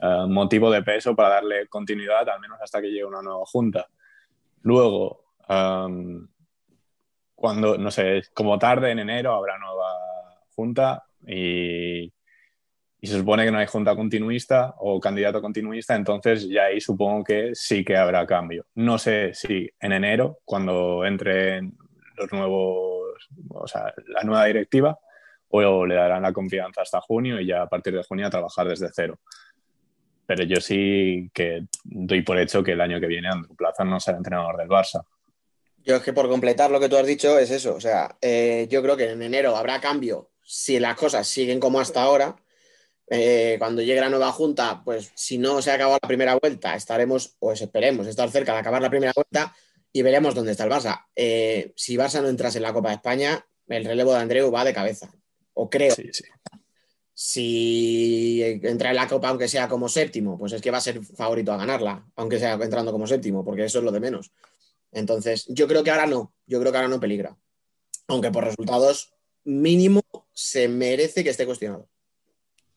eh, 0.00 0.24
motivo 0.28 0.70
de 0.70 0.82
peso 0.82 1.16
para 1.16 1.36
darle 1.36 1.66
continuidad, 1.68 2.28
al 2.28 2.40
menos 2.40 2.58
hasta 2.60 2.80
que 2.80 2.88
llegue 2.88 3.04
una 3.04 3.22
nueva 3.22 3.44
Junta. 3.46 3.86
Luego, 4.62 5.24
em, 5.48 6.26
cuando, 7.34 7.78
no 7.78 7.90
sé, 7.90 8.22
como 8.34 8.58
tarde 8.58 8.90
en 8.90 8.98
enero 8.98 9.34
habrá 9.34 9.58
nueva 9.58 9.92
Junta 10.54 11.04
y 11.26 12.12
y 13.04 13.08
se 13.08 13.18
supone 13.18 13.44
que 13.44 13.50
no 13.50 13.58
hay 13.58 13.66
junta 13.66 13.96
continuista 13.96 14.76
o 14.78 15.00
candidato 15.00 15.42
continuista, 15.42 15.96
entonces 15.96 16.48
ya 16.48 16.66
ahí 16.66 16.80
supongo 16.80 17.24
que 17.24 17.50
sí 17.52 17.84
que 17.84 17.96
habrá 17.96 18.24
cambio. 18.24 18.64
No 18.76 18.96
sé 18.96 19.34
si 19.34 19.68
en 19.80 19.92
enero, 19.92 20.38
cuando 20.44 21.04
entren 21.04 21.76
los 22.16 22.32
nuevos, 22.32 23.28
o 23.48 23.66
sea, 23.66 23.92
la 24.06 24.22
nueva 24.22 24.44
directiva, 24.44 24.96
o 25.48 25.84
le 25.84 25.96
darán 25.96 26.22
la 26.22 26.32
confianza 26.32 26.82
hasta 26.82 27.00
junio 27.00 27.40
y 27.40 27.46
ya 27.48 27.62
a 27.62 27.68
partir 27.68 27.92
de 27.92 28.04
junio 28.04 28.28
a 28.28 28.30
trabajar 28.30 28.68
desde 28.68 28.88
cero. 28.94 29.18
Pero 30.24 30.44
yo 30.44 30.60
sí 30.60 31.28
que 31.34 31.66
doy 31.82 32.22
por 32.22 32.38
hecho 32.38 32.62
que 32.62 32.72
el 32.72 32.80
año 32.80 33.00
que 33.00 33.08
viene 33.08 33.28
Andrew 33.28 33.56
Plaza 33.56 33.82
no 33.82 33.98
será 33.98 34.18
entrenador 34.18 34.56
del 34.56 34.68
Barça. 34.68 35.04
Yo 35.78 35.96
es 35.96 36.02
que 36.02 36.12
por 36.12 36.28
completar 36.28 36.70
lo 36.70 36.78
que 36.78 36.88
tú 36.88 36.96
has 36.96 37.06
dicho 37.06 37.36
es 37.36 37.50
eso. 37.50 37.74
O 37.74 37.80
sea, 37.80 38.16
eh, 38.20 38.68
yo 38.70 38.80
creo 38.80 38.96
que 38.96 39.10
en 39.10 39.22
enero 39.22 39.56
habrá 39.56 39.80
cambio 39.80 40.30
si 40.44 40.78
las 40.78 40.96
cosas 40.96 41.26
siguen 41.26 41.58
como 41.58 41.80
hasta 41.80 42.00
ahora 42.00 42.36
eh, 43.14 43.56
cuando 43.58 43.82
llegue 43.82 44.00
la 44.00 44.08
nueva 44.08 44.32
junta, 44.32 44.80
pues 44.82 45.12
si 45.14 45.36
no 45.36 45.60
se 45.60 45.70
ha 45.70 45.74
acabado 45.74 45.98
la 46.00 46.08
primera 46.08 46.34
vuelta, 46.36 46.74
estaremos, 46.74 47.36
o 47.40 47.52
esperemos, 47.52 48.06
estar 48.06 48.30
cerca 48.30 48.54
de 48.54 48.60
acabar 48.60 48.80
la 48.80 48.88
primera 48.88 49.12
vuelta 49.14 49.54
y 49.92 50.00
veremos 50.00 50.34
dónde 50.34 50.52
está 50.52 50.64
el 50.64 50.70
Barça. 50.70 51.04
Eh, 51.14 51.74
si 51.76 51.96
Barça 51.96 52.22
no 52.22 52.30
entras 52.30 52.56
en 52.56 52.62
la 52.62 52.72
Copa 52.72 52.88
de 52.88 52.94
España, 52.94 53.46
el 53.68 53.84
relevo 53.84 54.14
de 54.14 54.20
Andreu 54.20 54.50
va 54.50 54.64
de 54.64 54.72
cabeza, 54.72 55.12
o 55.52 55.68
creo. 55.68 55.94
Si 57.12 58.42
entra 58.42 58.88
en 58.88 58.96
la 58.96 59.06
Copa, 59.06 59.28
aunque 59.28 59.46
sea 59.46 59.68
como 59.68 59.90
séptimo, 59.90 60.38
pues 60.38 60.54
es 60.54 60.62
que 60.62 60.70
va 60.70 60.78
a 60.78 60.80
ser 60.80 61.04
favorito 61.04 61.52
a 61.52 61.58
ganarla, 61.58 62.10
aunque 62.16 62.38
sea 62.38 62.54
entrando 62.54 62.92
como 62.92 63.06
séptimo, 63.06 63.44
porque 63.44 63.66
eso 63.66 63.80
es 63.80 63.84
lo 63.84 63.92
de 63.92 64.00
menos. 64.00 64.32
Entonces, 64.90 65.44
yo 65.48 65.68
creo 65.68 65.84
que 65.84 65.90
ahora 65.90 66.06
no, 66.06 66.32
yo 66.46 66.58
creo 66.60 66.72
que 66.72 66.78
ahora 66.78 66.88
no 66.88 66.98
peligra. 66.98 67.36
Aunque 68.08 68.30
por 68.30 68.44
resultados 68.44 69.12
mínimo 69.44 70.00
se 70.32 70.66
merece 70.66 71.22
que 71.22 71.28
esté 71.30 71.44
cuestionado. 71.44 71.91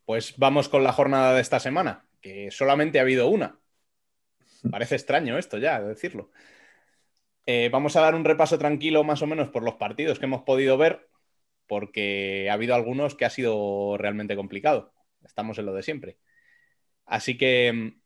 Pues 0.05 0.35
vamos 0.37 0.69
con 0.69 0.83
la 0.83 0.93
jornada 0.93 1.33
de 1.33 1.41
esta 1.41 1.59
semana, 1.59 2.05
que 2.21 2.51
solamente 2.51 2.99
ha 2.99 3.03
habido 3.03 3.27
una. 3.27 3.59
Parece 4.69 4.95
extraño 4.95 5.37
esto 5.37 5.57
ya, 5.57 5.81
decirlo. 5.81 6.31
Eh, 7.45 7.69
vamos 7.71 7.95
a 7.95 8.01
dar 8.01 8.15
un 8.15 8.25
repaso 8.25 8.57
tranquilo 8.57 9.03
más 9.03 9.21
o 9.21 9.27
menos 9.27 9.49
por 9.49 9.63
los 9.63 9.75
partidos 9.75 10.19
que 10.19 10.25
hemos 10.25 10.43
podido 10.43 10.77
ver, 10.77 11.07
porque 11.67 12.47
ha 12.49 12.53
habido 12.53 12.75
algunos 12.75 13.15
que 13.15 13.25
ha 13.25 13.29
sido 13.29 13.97
realmente 13.97 14.35
complicado. 14.35 14.93
Estamos 15.23 15.57
en 15.57 15.65
lo 15.65 15.73
de 15.73 15.83
siempre. 15.83 16.17
Así 17.05 17.37
que, 17.37 17.71
mm, 17.73 18.01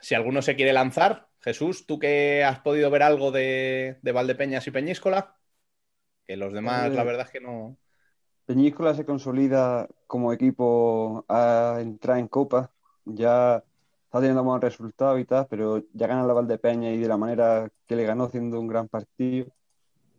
si 0.00 0.14
alguno 0.14 0.42
se 0.42 0.56
quiere 0.56 0.72
lanzar, 0.72 1.28
Jesús, 1.40 1.86
¿tú 1.86 1.98
que 1.98 2.44
has 2.44 2.60
podido 2.60 2.90
ver 2.90 3.02
algo 3.02 3.30
de, 3.30 3.98
de 4.02 4.12
Valdepeñas 4.12 4.66
y 4.66 4.70
Peñíscola? 4.70 5.36
Que 6.24 6.36
los 6.36 6.52
demás, 6.52 6.92
la 6.92 7.04
verdad 7.04 7.26
es 7.26 7.32
que 7.32 7.40
no. 7.40 7.76
Peñíscola 8.46 8.94
se 8.94 9.04
consolida 9.04 9.88
como 10.06 10.32
equipo 10.32 11.24
a 11.28 11.78
entrar 11.80 12.18
en 12.18 12.28
Copa. 12.28 12.70
Ya 13.04 13.64
está 14.04 14.20
teniendo 14.20 14.44
buenos 14.44 14.62
resultados 14.62 15.18
y 15.18 15.24
tal, 15.24 15.48
pero 15.50 15.82
ya 15.92 16.06
gana 16.06 16.24
la 16.24 16.32
Valdepeña 16.32 16.92
y 16.92 16.98
de 16.98 17.08
la 17.08 17.16
manera 17.16 17.68
que 17.86 17.96
le 17.96 18.04
ganó 18.04 18.24
haciendo 18.24 18.60
un 18.60 18.68
gran 18.68 18.86
partido. 18.86 19.48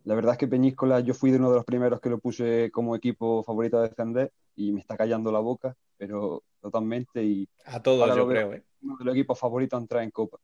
La 0.04 0.14
verdad 0.14 0.34
es 0.34 0.40
que 0.40 0.48
Peñíscola, 0.48 1.00
yo 1.00 1.14
fui 1.14 1.32
de 1.32 1.38
uno 1.38 1.52
de 1.52 1.56
los 1.56 1.66
primeros 1.66 2.02
que 2.02 2.10
lo 2.10 2.20
puse 2.20 2.70
como 2.70 2.98
equipo 2.98 3.44
favorito 3.44 3.78
a 3.78 3.84
defender 3.84 4.34
y 4.58 4.74
me 4.74 4.82
está 4.82 4.98
callando 4.98 5.32
la 5.32 5.40
boca, 5.40 5.74
pero 5.98 6.44
totalmente. 6.60 7.24
Y 7.24 7.48
a 7.66 7.82
todos, 7.82 8.14
yo 8.14 8.28
creo. 8.28 8.54
¿eh? 8.54 8.64
Uno 8.82 8.98
de 8.98 9.06
los 9.06 9.16
equipos 9.16 9.40
favoritos 9.40 9.78
a 9.78 9.82
entrar 9.82 10.04
en 10.04 10.12
Copa. 10.12 10.38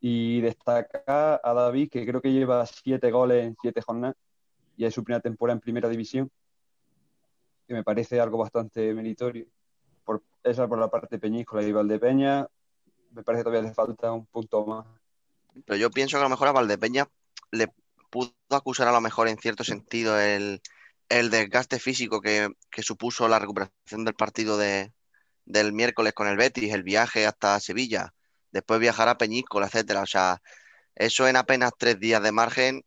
Y 0.00 0.40
destacar 0.40 1.38
a 1.44 1.52
David, 1.52 1.90
que 1.90 2.06
creo 2.06 2.22
que 2.22 2.32
lleva 2.32 2.64
siete 2.64 3.10
goles 3.10 3.44
en 3.44 3.56
siete 3.60 3.82
jornadas 3.82 4.16
y 4.74 4.86
es 4.86 4.94
su 4.94 5.04
primera 5.04 5.20
temporada 5.20 5.54
en 5.54 5.60
primera 5.60 5.88
división 5.90 6.30
que 7.72 7.78
me 7.78 7.84
parece 7.84 8.20
algo 8.20 8.36
bastante 8.36 8.92
meritorio. 8.92 9.46
Por, 10.04 10.22
esa 10.42 10.68
por 10.68 10.78
la 10.78 10.90
parte 10.90 11.18
Peñíscola 11.18 11.62
y 11.62 11.72
Valdepeña, 11.72 12.46
me 13.12 13.22
parece 13.22 13.40
que 13.40 13.44
todavía 13.44 13.68
le 13.68 13.74
falta 13.74 14.12
un 14.12 14.26
punto 14.26 14.66
más. 14.66 14.86
Pero 15.64 15.76
yo 15.76 15.90
pienso 15.90 16.16
que 16.16 16.20
a 16.20 16.24
lo 16.24 16.28
mejor 16.28 16.48
a 16.48 16.52
Valdepeña 16.52 17.08
le 17.50 17.68
pudo 18.10 18.34
acusar 18.50 18.88
a 18.88 18.92
lo 18.92 19.00
mejor 19.00 19.28
en 19.28 19.38
cierto 19.38 19.64
sentido 19.64 20.20
el, 20.20 20.60
el 21.08 21.30
desgaste 21.30 21.78
físico 21.78 22.20
que, 22.20 22.50
supuso 22.82 23.26
la 23.26 23.38
recuperación 23.38 24.04
del 24.04 24.14
partido 24.14 24.58
de, 24.58 24.92
del 25.46 25.72
miércoles 25.72 26.12
con 26.12 26.28
el 26.28 26.36
Betis, 26.36 26.74
el 26.74 26.82
viaje 26.82 27.26
hasta 27.26 27.58
Sevilla, 27.58 28.12
después 28.50 28.80
viajar 28.80 29.08
a 29.08 29.16
Peñíscola, 29.16 29.66
etcétera. 29.66 30.02
O 30.02 30.06
sea, 30.06 30.42
eso 30.94 31.26
en 31.26 31.36
apenas 31.36 31.72
tres 31.78 31.98
días 31.98 32.22
de 32.22 32.32
margen, 32.32 32.84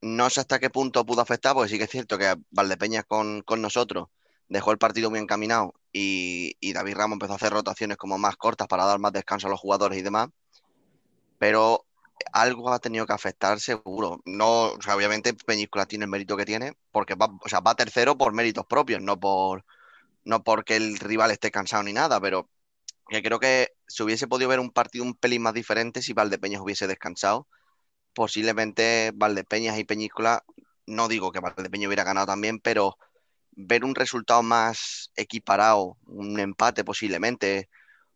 no 0.00 0.30
sé 0.30 0.40
hasta 0.40 0.60
qué 0.60 0.70
punto 0.70 1.04
pudo 1.04 1.22
afectar, 1.22 1.54
porque 1.54 1.70
sí 1.70 1.78
que 1.78 1.84
es 1.84 1.90
cierto 1.90 2.18
que 2.18 2.36
Valdepeñas 2.50 3.04
con, 3.04 3.42
con 3.42 3.60
nosotros 3.60 4.08
dejó 4.48 4.72
el 4.72 4.78
partido 4.78 5.10
muy 5.10 5.18
encaminado 5.18 5.74
y, 5.92 6.72
David 6.72 6.94
Ramos 6.94 7.16
empezó 7.16 7.32
a 7.32 7.36
hacer 7.36 7.52
rotaciones 7.52 7.96
como 7.96 8.18
más 8.18 8.36
cortas 8.36 8.68
para 8.68 8.84
dar 8.84 8.98
más 8.98 9.12
descanso 9.12 9.46
a 9.46 9.50
los 9.50 9.60
jugadores 9.60 9.98
y 9.98 10.02
demás. 10.02 10.28
Pero 11.38 11.84
algo 12.32 12.72
ha 12.72 12.78
tenido 12.78 13.06
que 13.06 13.12
afectar 13.12 13.60
seguro. 13.60 14.20
No, 14.24 14.72
obviamente 14.72 15.34
Peñíscola 15.34 15.86
tiene 15.86 16.04
el 16.04 16.10
mérito 16.10 16.36
que 16.36 16.44
tiene, 16.44 16.74
porque 16.92 17.14
va, 17.14 17.28
o 17.44 17.48
sea, 17.48 17.60
va 17.60 17.74
tercero 17.74 18.18
por 18.18 18.32
méritos 18.32 18.66
propios, 18.66 19.00
no 19.02 19.18
por 19.20 19.64
no 20.24 20.44
porque 20.44 20.76
el 20.76 20.98
rival 20.98 21.30
esté 21.30 21.50
cansado 21.50 21.82
ni 21.84 21.92
nada, 21.92 22.20
pero 22.20 22.50
que 23.08 23.22
creo 23.22 23.40
que 23.40 23.72
se 23.86 24.02
hubiese 24.02 24.28
podido 24.28 24.50
ver 24.50 24.60
un 24.60 24.70
partido 24.70 25.04
un 25.04 25.14
pelín 25.14 25.42
más 25.42 25.54
diferente 25.54 26.02
si 26.02 26.12
Valdepeñas 26.12 26.60
hubiese 26.60 26.86
descansado. 26.86 27.48
Posiblemente 28.14 29.12
Valdepeñas 29.14 29.78
y 29.78 29.84
Peñíscola, 29.84 30.44
no 30.86 31.08
digo 31.08 31.32
que 31.32 31.40
Valdepeñas 31.40 31.88
hubiera 31.88 32.04
ganado 32.04 32.26
también, 32.26 32.60
pero 32.60 32.98
ver 33.60 33.84
un 33.84 33.96
resultado 33.96 34.42
más 34.42 35.10
equiparado, 35.16 35.98
un 36.06 36.38
empate 36.38 36.84
posiblemente, 36.84 37.68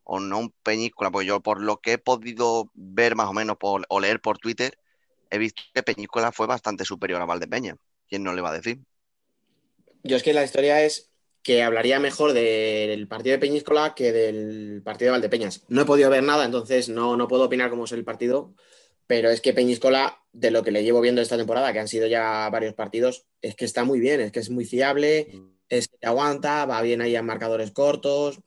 o 0.05 0.19
no 0.19 0.39
un 0.39 0.53
Peñíscola, 0.63 1.11
porque 1.11 1.27
yo 1.27 1.41
por 1.41 1.61
lo 1.61 1.77
que 1.77 1.93
he 1.93 1.97
podido 1.97 2.71
ver 2.73 3.15
más 3.15 3.27
o 3.27 3.33
menos 3.33 3.57
por, 3.57 3.85
o 3.89 3.99
leer 3.99 4.21
por 4.21 4.37
Twitter, 4.37 4.77
he 5.29 5.37
visto 5.37 5.61
que 5.73 5.83
Peñíscola 5.83 6.31
fue 6.31 6.47
bastante 6.47 6.85
superior 6.85 7.21
a 7.21 7.25
Valdepeña. 7.25 7.75
¿Quién 8.07 8.23
no 8.23 8.33
le 8.33 8.41
va 8.41 8.51
a 8.51 8.53
decir? 8.53 8.79
Yo 10.03 10.15
es 10.15 10.23
que 10.23 10.33
la 10.33 10.43
historia 10.43 10.81
es 10.83 11.11
que 11.41 11.61
hablaría 11.61 11.99
mejor 11.99 12.31
del 12.31 13.07
partido 13.09 13.33
de 13.33 13.39
Peñíscola 13.39 13.93
que 13.95 14.13
del 14.13 14.81
partido 14.81 15.11
de 15.11 15.17
Valdepeñas. 15.17 15.65
No 15.67 15.81
he 15.81 15.85
podido 15.85 16.09
ver 16.09 16.23
nada, 16.23 16.45
entonces 16.45 16.87
no, 16.87 17.17
no 17.17 17.27
puedo 17.27 17.43
opinar 17.43 17.69
cómo 17.69 17.83
es 17.83 17.91
el 17.91 18.05
partido, 18.05 18.53
pero 19.07 19.29
es 19.29 19.41
que 19.41 19.53
Peñíscola, 19.53 20.21
de 20.31 20.51
lo 20.51 20.63
que 20.63 20.71
le 20.71 20.83
llevo 20.83 21.01
viendo 21.01 21.21
esta 21.21 21.37
temporada, 21.37 21.73
que 21.73 21.79
han 21.79 21.87
sido 21.87 22.07
ya 22.07 22.49
varios 22.49 22.73
partidos, 22.73 23.25
es 23.41 23.55
que 23.55 23.65
está 23.65 23.83
muy 23.83 23.99
bien, 23.99 24.21
es 24.21 24.31
que 24.31 24.39
es 24.39 24.49
muy 24.49 24.65
fiable, 24.65 25.27
es 25.69 25.87
que 25.87 26.05
aguanta, 26.05 26.65
va 26.65 26.81
bien 26.81 27.01
ahí 27.01 27.15
en 27.15 27.25
marcadores 27.25 27.71
cortos. 27.71 28.39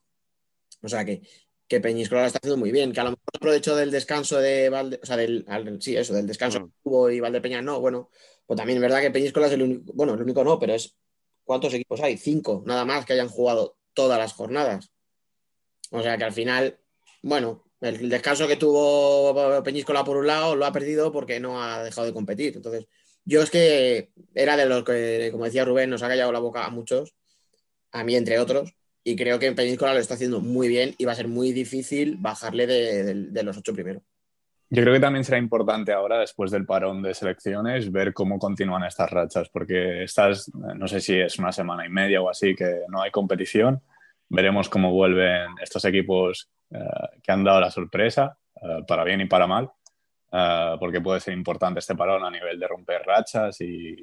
O 0.82 0.88
sea 0.88 1.04
que 1.04 1.22
que 1.68 1.80
Peñíscola 1.80 2.22
lo 2.22 2.26
está 2.28 2.38
haciendo 2.38 2.58
muy 2.58 2.70
bien, 2.70 2.92
que 2.92 3.00
a 3.00 3.04
lo 3.04 3.10
mejor 3.10 3.24
aprovecho 3.34 3.74
del 3.74 3.90
descanso 3.90 4.38
de 4.38 4.68
Valde, 4.68 5.00
o 5.02 5.06
sea, 5.06 5.16
del, 5.16 5.44
sí, 5.80 5.96
eso, 5.96 6.14
del 6.14 6.26
descanso 6.26 6.60
que 6.60 6.72
tuvo 6.82 7.10
y 7.10 7.20
Valdepeña 7.20 7.60
no, 7.60 7.80
bueno, 7.80 8.10
pues 8.46 8.56
también 8.56 8.78
es 8.78 8.82
verdad 8.82 9.00
que 9.00 9.10
Peñíscola 9.10 9.48
es 9.48 9.52
el 9.52 9.62
único, 9.62 9.92
bueno, 9.92 10.14
el 10.14 10.22
único 10.22 10.44
no, 10.44 10.58
pero 10.58 10.74
es, 10.74 10.96
¿cuántos 11.44 11.74
equipos 11.74 12.00
hay? 12.00 12.16
Cinco, 12.16 12.62
nada 12.66 12.84
más 12.84 13.04
que 13.04 13.14
hayan 13.14 13.28
jugado 13.28 13.78
todas 13.94 14.18
las 14.18 14.32
jornadas. 14.32 14.92
O 15.90 16.02
sea 16.02 16.16
que 16.16 16.24
al 16.24 16.32
final, 16.32 16.78
bueno, 17.22 17.65
el 17.80 18.08
descanso 18.08 18.48
que 18.48 18.56
tuvo 18.56 19.62
Peñíscola 19.62 20.04
por 20.04 20.16
un 20.16 20.26
lado 20.26 20.56
lo 20.56 20.64
ha 20.64 20.72
perdido 20.72 21.12
porque 21.12 21.40
no 21.40 21.62
ha 21.62 21.82
dejado 21.82 22.06
de 22.06 22.12
competir. 22.12 22.54
Entonces, 22.56 22.86
yo 23.24 23.42
es 23.42 23.50
que 23.50 24.10
era 24.34 24.56
de 24.56 24.66
los 24.66 24.84
que, 24.84 25.28
como 25.32 25.44
decía 25.44 25.64
Rubén, 25.64 25.90
nos 25.90 26.02
ha 26.02 26.08
callado 26.08 26.32
la 26.32 26.38
boca 26.38 26.64
a 26.64 26.70
muchos, 26.70 27.14
a 27.92 28.04
mí 28.04 28.14
entre 28.14 28.38
otros, 28.38 28.72
y 29.02 29.16
creo 29.16 29.38
que 29.38 29.46
en 29.46 29.54
Peñíscola 29.54 29.94
lo 29.94 30.00
está 30.00 30.14
haciendo 30.14 30.40
muy 30.40 30.68
bien 30.68 30.94
y 30.96 31.04
va 31.04 31.12
a 31.12 31.16
ser 31.16 31.28
muy 31.28 31.52
difícil 31.52 32.16
bajarle 32.18 32.66
de, 32.66 33.42
los 33.42 33.56
ocho 33.56 33.72
primeros. 33.72 34.02
Yo 34.68 34.82
creo 34.82 34.94
que 34.94 35.00
también 35.00 35.24
será 35.24 35.38
importante 35.38 35.92
ahora, 35.92 36.18
después 36.18 36.50
del 36.50 36.66
parón 36.66 37.02
de 37.02 37.14
selecciones, 37.14 37.92
ver 37.92 38.12
cómo 38.12 38.38
continúan 38.38 38.82
estas 38.82 39.10
rachas, 39.10 39.48
porque 39.48 40.02
estas, 40.02 40.50
no 40.54 40.88
sé 40.88 41.00
si 41.00 41.14
es 41.20 41.38
una 41.38 41.52
semana 41.52 41.86
y 41.86 41.88
media 41.88 42.20
o 42.20 42.28
así, 42.28 42.56
que 42.56 42.80
no 42.88 43.00
hay 43.00 43.12
competición. 43.12 43.80
Veremos 44.28 44.68
cómo 44.68 44.92
vuelven 44.92 45.50
estos 45.62 45.84
equipos 45.84 46.48
eh, 46.70 46.78
que 47.22 47.32
han 47.32 47.44
dado 47.44 47.60
la 47.60 47.70
sorpresa, 47.70 48.36
eh, 48.62 48.82
para 48.86 49.04
bien 49.04 49.20
y 49.20 49.26
para 49.26 49.46
mal, 49.46 49.70
eh, 50.32 50.76
porque 50.78 51.00
puede 51.00 51.20
ser 51.20 51.34
importante 51.34 51.80
este 51.80 51.94
parón 51.94 52.24
a 52.24 52.30
nivel 52.30 52.58
de 52.58 52.68
romper 52.68 53.02
rachas 53.02 53.60
y, 53.60 53.96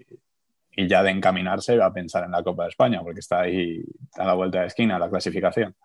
y 0.76 0.88
ya 0.88 1.04
de 1.04 1.12
encaminarse 1.12 1.82
a 1.82 1.92
pensar 1.92 2.24
en 2.24 2.32
la 2.32 2.44
Copa 2.44 2.64
de 2.64 2.70
España, 2.70 3.02
porque 3.04 3.20
está 3.20 3.42
ahí 3.42 3.84
a 4.16 4.26
la 4.26 4.34
vuelta 4.34 4.62
de 4.62 4.68
esquina 4.68 5.00
la 5.00 5.10
clasificación. 5.10 5.76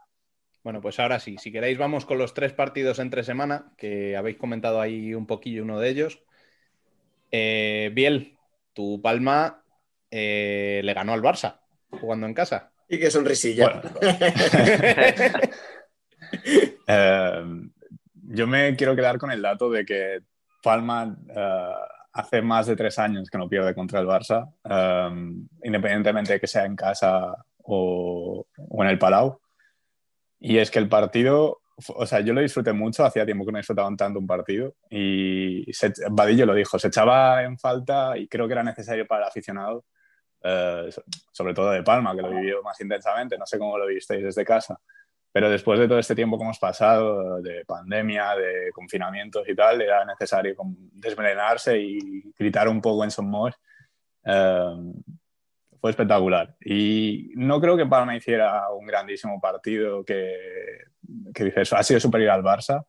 Bueno, 0.62 0.80
pues 0.80 0.98
ahora 0.98 1.20
sí, 1.20 1.36
si 1.38 1.52
queréis 1.52 1.78
vamos 1.78 2.04
con 2.04 2.18
los 2.18 2.34
tres 2.34 2.52
partidos 2.52 2.98
entre 2.98 3.22
semana, 3.22 3.72
que 3.76 4.16
habéis 4.16 4.36
comentado 4.36 4.80
ahí 4.80 5.14
un 5.14 5.26
poquillo 5.26 5.62
uno 5.62 5.78
de 5.78 5.88
ellos. 5.88 6.22
Eh, 7.30 7.90
Biel, 7.94 8.36
tu 8.72 9.00
Palma 9.00 9.62
eh, 10.10 10.80
le 10.82 10.94
ganó 10.94 11.12
al 11.12 11.22
Barça 11.22 11.60
jugando 11.90 12.26
en 12.26 12.34
casa. 12.34 12.72
Y 12.88 12.98
qué 12.98 13.10
sonrisilla. 13.10 13.82
Eh, 16.90 17.44
yo 18.30 18.46
me 18.46 18.74
quiero 18.74 18.96
quedar 18.96 19.18
con 19.18 19.30
el 19.30 19.42
dato 19.42 19.68
de 19.68 19.84
que 19.84 20.20
Palma 20.62 21.14
hace 22.18 22.42
más 22.42 22.66
de 22.66 22.74
tres 22.74 22.98
años 22.98 23.30
que 23.30 23.38
no 23.38 23.48
pierde 23.48 23.74
contra 23.74 24.00
el 24.00 24.06
Barça, 24.06 24.52
um, 24.64 25.46
independientemente 25.62 26.32
de 26.32 26.40
que 26.40 26.48
sea 26.48 26.64
en 26.64 26.74
casa 26.74 27.32
o, 27.58 28.46
en 28.56 28.86
el 28.88 28.98
Palau. 28.98 29.40
Y 30.40 30.58
es 30.58 30.70
que 30.70 30.80
el 30.80 30.88
partido, 30.88 31.60
o 31.94 32.06
sea, 32.06 32.20
yo 32.20 32.32
lo 32.32 32.40
disfruté 32.40 32.72
mucho, 32.72 33.04
hacía 33.04 33.24
tiempo 33.24 33.46
que 33.46 33.52
no 33.52 33.58
disfrutaba 33.58 33.94
tanto 33.96 34.18
un 34.18 34.26
partido 34.26 34.74
y 34.90 35.64
se, 35.72 35.92
Vadillo 36.10 36.46
lo 36.46 36.54
dijo, 36.54 36.78
se 36.78 36.88
echaba 36.88 37.44
en 37.44 37.56
falta 37.56 38.18
y 38.18 38.26
creo 38.26 38.48
que 38.48 38.52
era 38.52 38.64
necesario 38.64 39.06
para 39.06 39.22
el 39.22 39.28
aficionado, 39.28 39.84
eh, 40.42 40.90
sobre 41.32 41.54
todo 41.54 41.70
de 41.70 41.84
Palma, 41.84 42.16
que 42.16 42.22
lo 42.22 42.30
vivió 42.30 42.62
más 42.62 42.80
intensamente, 42.80 43.38
no 43.38 43.46
sé 43.46 43.58
cómo 43.58 43.78
lo 43.78 43.86
visteis 43.86 44.24
desde 44.24 44.44
casa, 44.44 44.78
pero 45.32 45.50
después 45.50 45.78
de 45.78 45.88
todo 45.88 45.98
este 45.98 46.14
tiempo 46.14 46.38
que 46.38 46.44
hemos 46.44 46.58
pasado, 46.58 47.40
de 47.42 47.64
pandemia, 47.64 48.34
de 48.34 48.70
confinamientos 48.72 49.48
y 49.48 49.54
tal, 49.54 49.82
era 49.82 50.04
necesario 50.04 50.54
desmelenarse 50.92 51.78
y 51.78 52.22
gritar 52.36 52.68
un 52.68 52.80
poco 52.80 53.04
en 53.04 53.10
Somos. 53.10 53.54
Eh, 54.24 54.92
fue 55.80 55.90
espectacular. 55.90 56.56
Y 56.60 57.30
no 57.36 57.60
creo 57.60 57.76
que 57.76 57.86
Palma 57.86 58.16
hiciera 58.16 58.70
un 58.70 58.86
grandísimo 58.86 59.40
partido 59.40 60.04
que, 60.04 60.34
que 61.34 61.44
dices, 61.44 61.72
ha 61.72 61.82
sido 61.82 62.00
superior 62.00 62.30
al 62.30 62.42
Barça, 62.42 62.84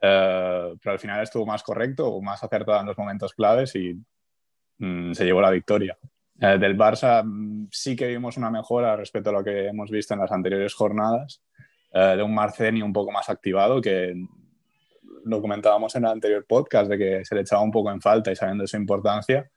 eh, 0.00 0.74
pero 0.80 0.92
al 0.92 0.98
final 0.98 1.22
estuvo 1.22 1.44
más 1.46 1.62
correcto 1.62 2.08
o 2.08 2.22
más 2.22 2.42
acertado 2.42 2.80
en 2.80 2.86
los 2.86 2.98
momentos 2.98 3.34
claves 3.34 3.74
y 3.74 3.94
mm, 4.78 5.12
se 5.12 5.24
llevó 5.24 5.40
la 5.40 5.50
victoria. 5.50 5.98
Eh, 6.40 6.58
del 6.58 6.76
Barça 6.76 7.22
mm, 7.24 7.68
sí 7.70 7.96
que 7.96 8.06
vimos 8.06 8.36
una 8.36 8.50
mejora 8.50 8.96
respecto 8.96 9.30
a 9.30 9.34
lo 9.34 9.44
que 9.44 9.68
hemos 9.68 9.90
visto 9.90 10.14
en 10.14 10.20
las 10.20 10.32
anteriores 10.32 10.74
jornadas. 10.74 11.42
Eh, 11.92 12.14
de 12.16 12.22
un 12.22 12.34
Marceni 12.34 12.82
un 12.82 12.92
poco 12.92 13.10
más 13.10 13.28
activado, 13.28 13.80
que 13.80 14.14
lo 15.24 15.40
comentábamos 15.40 15.94
en 15.96 16.04
el 16.04 16.10
anterior 16.10 16.44
podcast, 16.46 16.88
de 16.88 16.98
que 16.98 17.24
se 17.24 17.34
le 17.34 17.40
echaba 17.40 17.62
un 17.62 17.72
poco 17.72 17.90
en 17.90 18.00
falta 18.00 18.30
y 18.30 18.36
sabiendo 18.36 18.66
su 18.66 18.76
importancia, 18.76 19.50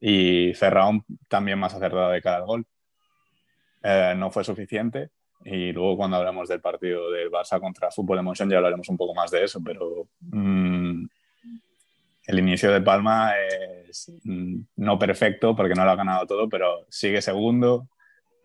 y 0.00 0.54
Ferraón 0.54 1.04
también 1.28 1.58
más 1.58 1.74
acertado 1.74 2.10
de 2.10 2.22
cara 2.22 2.36
al 2.38 2.46
gol. 2.46 2.66
Eh, 3.82 4.14
no 4.16 4.30
fue 4.30 4.44
suficiente, 4.44 5.10
y 5.44 5.72
luego 5.72 5.96
cuando 5.96 6.16
hablamos 6.16 6.48
del 6.48 6.60
partido 6.60 7.10
del 7.10 7.30
Barça 7.30 7.60
contra 7.60 7.90
Fútbol 7.90 8.18
Emotion 8.18 8.48
ya 8.48 8.56
hablaremos 8.58 8.88
un 8.88 8.96
poco 8.96 9.14
más 9.14 9.30
de 9.30 9.44
eso, 9.44 9.60
pero 9.62 10.06
mm, 10.20 11.06
el 12.26 12.38
inicio 12.38 12.70
de 12.72 12.80
Palma 12.80 13.32
es 13.88 14.12
mm, 14.22 14.60
no 14.76 14.98
perfecto 14.98 15.56
porque 15.56 15.74
no 15.74 15.84
lo 15.84 15.90
ha 15.90 15.96
ganado 15.96 16.26
todo, 16.26 16.48
pero 16.48 16.86
sigue 16.88 17.20
segundo 17.20 17.88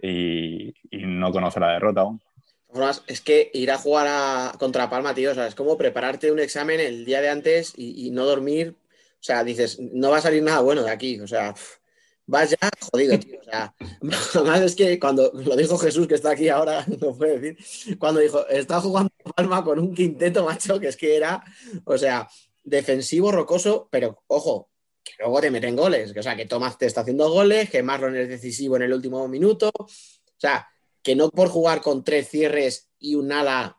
y, 0.01 0.73
y 0.89 1.05
no 1.05 1.31
conoce 1.31 1.59
la 1.59 1.73
derrota 1.73 2.01
aún 2.01 2.19
es 3.07 3.21
que 3.21 3.49
ir 3.53 3.71
a 3.71 3.77
jugar 3.77 4.07
a, 4.09 4.53
contra 4.59 4.89
Palma, 4.89 5.13
tío, 5.13 5.31
o 5.31 5.33
sea, 5.33 5.47
es 5.47 5.55
como 5.55 5.77
prepararte 5.77 6.31
un 6.31 6.39
examen 6.39 6.79
el 6.79 7.05
día 7.05 7.21
de 7.21 7.29
antes 7.29 7.73
y, 7.75 8.11
no 8.11 8.25
dormir. 8.25 8.75
O 9.13 9.23
sea, 9.23 9.43
dices, 9.43 9.79
no 9.79 10.11
va 10.11 10.17
a 10.17 10.21
salir 10.21 10.43
nada 10.43 10.61
bueno 10.61 10.83
de 10.83 10.91
aquí. 10.91 11.19
O 11.19 11.27
sea, 11.27 11.53
vas 12.25 12.51
ya 12.51 12.69
jodido, 12.91 13.19
tío. 13.19 13.39
O 13.39 13.43
sea, 13.43 13.73
además 14.35 14.61
es 14.61 14.75
que 14.75 14.99
cuando 14.99 15.31
lo 15.33 15.55
dijo 15.55 15.77
Jesús, 15.77 16.07
que 16.07 16.15
está 16.15 16.31
aquí 16.31 16.49
ahora, 16.49 16.85
no 17.01 17.17
puede 17.17 17.39
decir, 17.39 17.97
cuando 17.97 18.19
dijo, 18.19 18.47
está 18.47 18.79
jugando 18.79 19.11
Palma 19.35 19.63
con 19.63 19.79
un 19.79 19.93
quinteto, 19.93 20.45
macho, 20.45 20.79
que 20.79 20.87
es 20.89 20.97
que 20.97 21.15
era, 21.17 21.43
o 21.85 21.97
sea, 21.97 22.29
defensivo, 22.63 23.31
rocoso, 23.31 23.87
pero 23.91 24.23
ojo, 24.27 24.69
que 25.03 25.13
luego 25.19 25.41
te 25.41 25.51
meten 25.51 25.75
goles. 25.75 26.13
O 26.15 26.23
sea, 26.23 26.35
que 26.35 26.45
Tomás 26.45 26.77
te 26.77 26.85
está 26.85 27.01
haciendo 27.01 27.29
goles, 27.29 27.69
que 27.69 27.83
Marlon 27.83 28.15
es 28.15 28.29
decisivo 28.29 28.75
en 28.75 28.83
el 28.83 28.93
último 28.93 29.27
minuto. 29.27 29.71
O 29.75 29.87
sea, 30.37 30.67
que 31.01 31.15
no 31.15 31.29
por 31.29 31.49
jugar 31.49 31.81
con 31.81 32.03
tres 32.03 32.29
cierres 32.29 32.89
y 32.99 33.15
un 33.15 33.31
ala 33.31 33.77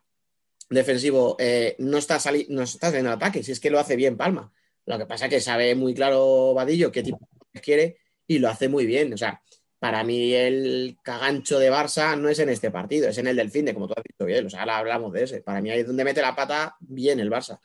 defensivo 0.69 1.37
eh, 1.39 1.77
no, 1.79 1.99
está 1.99 2.19
no 2.49 2.63
está 2.63 2.89
haciendo 2.89 3.11
ataque, 3.11 3.43
si 3.43 3.53
es 3.53 3.61
que 3.61 3.71
lo 3.71 3.79
hace 3.79 3.97
bien 3.97 4.17
Palma. 4.17 4.53
Lo 4.87 4.99
que 4.99 5.07
pasa 5.07 5.27
es 5.27 5.31
que 5.31 5.41
sabe 5.41 5.75
muy 5.75 5.95
claro 5.95 6.55
Vadillo 6.55 6.91
qué 6.91 7.03
tipo 7.03 7.29
quiere 7.63 7.99
y 8.27 8.39
lo 8.39 8.49
hace 8.49 8.69
muy 8.69 8.87
bien. 8.87 9.13
O 9.13 9.17
sea, 9.17 9.43
para 9.79 10.05
mí 10.05 10.33
el 10.35 10.99
cagancho 11.03 11.59
de 11.59 11.73
Barça 11.73 12.19
no 12.19 12.29
es 12.29 12.39
en 12.39 12.49
este 12.49 12.71
partido, 12.71 13.09
es 13.09 13.19
en 13.19 13.27
el 13.27 13.37
del 13.37 13.51
fin 13.51 13.65
de, 13.65 13.75
como 13.75 13.89
tú 13.89 13.95
has 13.97 14.05
dicho 14.05 14.25
bien. 14.25 14.47
O 14.47 14.51
sea, 14.51 14.61
ahora 14.61 14.79
hablamos 14.79 15.13
de 15.13 15.25
ese. 15.25 15.41
Para 15.41 15.61
mí 15.61 15.71
ahí 15.71 15.81
es 15.81 15.87
donde 15.87 16.05
mete 16.05 16.21
la 16.21 16.35
pata 16.35 16.77
bien 16.81 17.19
el 17.21 17.31
Barça. 17.31 17.59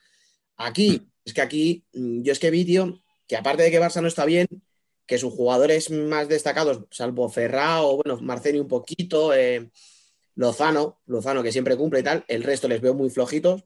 Aquí, 0.58 1.08
es 1.24 1.34
que 1.34 1.42
aquí, 1.42 1.86
mm, 1.94 2.22
yo 2.24 2.32
es 2.32 2.40
que 2.40 2.52
vi, 2.52 2.66
tío, 2.66 3.02
que 3.28 3.36
aparte 3.36 3.64
de 3.64 3.72
que 3.72 3.82
Barça 3.82 4.02
no 4.02 4.08
está 4.08 4.26
bien, 4.26 4.48
que 5.06 5.18
sus 5.18 5.34
jugadores 5.34 5.92
más 5.92 6.28
destacados, 6.28 6.82
salvo 6.92 7.30
Ferrao, 7.30 7.98
bueno, 7.98 8.20
Marceni 8.22 8.60
un 8.60 8.68
poquito, 8.68 9.34
eh, 9.34 9.70
Lozano, 10.36 11.00
Lozano 11.06 11.44
que 11.44 11.52
siempre 11.52 11.78
cumple 11.78 12.00
y 12.00 12.04
tal, 12.04 12.26
el 12.28 12.44
resto 12.44 12.68
les 12.68 12.82
veo 12.82 12.94
muy 12.94 13.10
flojitos, 13.10 13.64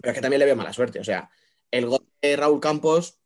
pero 0.00 0.12
es 0.12 0.14
que 0.14 0.22
también 0.22 0.40
le 0.40 0.46
veo 0.46 0.56
mala 0.56 0.72
suerte. 0.72 1.00
O 1.00 1.04
sea, 1.04 1.30
el 1.70 1.86
gol 1.86 2.06
de 2.20 2.36
Raúl 2.36 2.60
Campos 2.60 3.18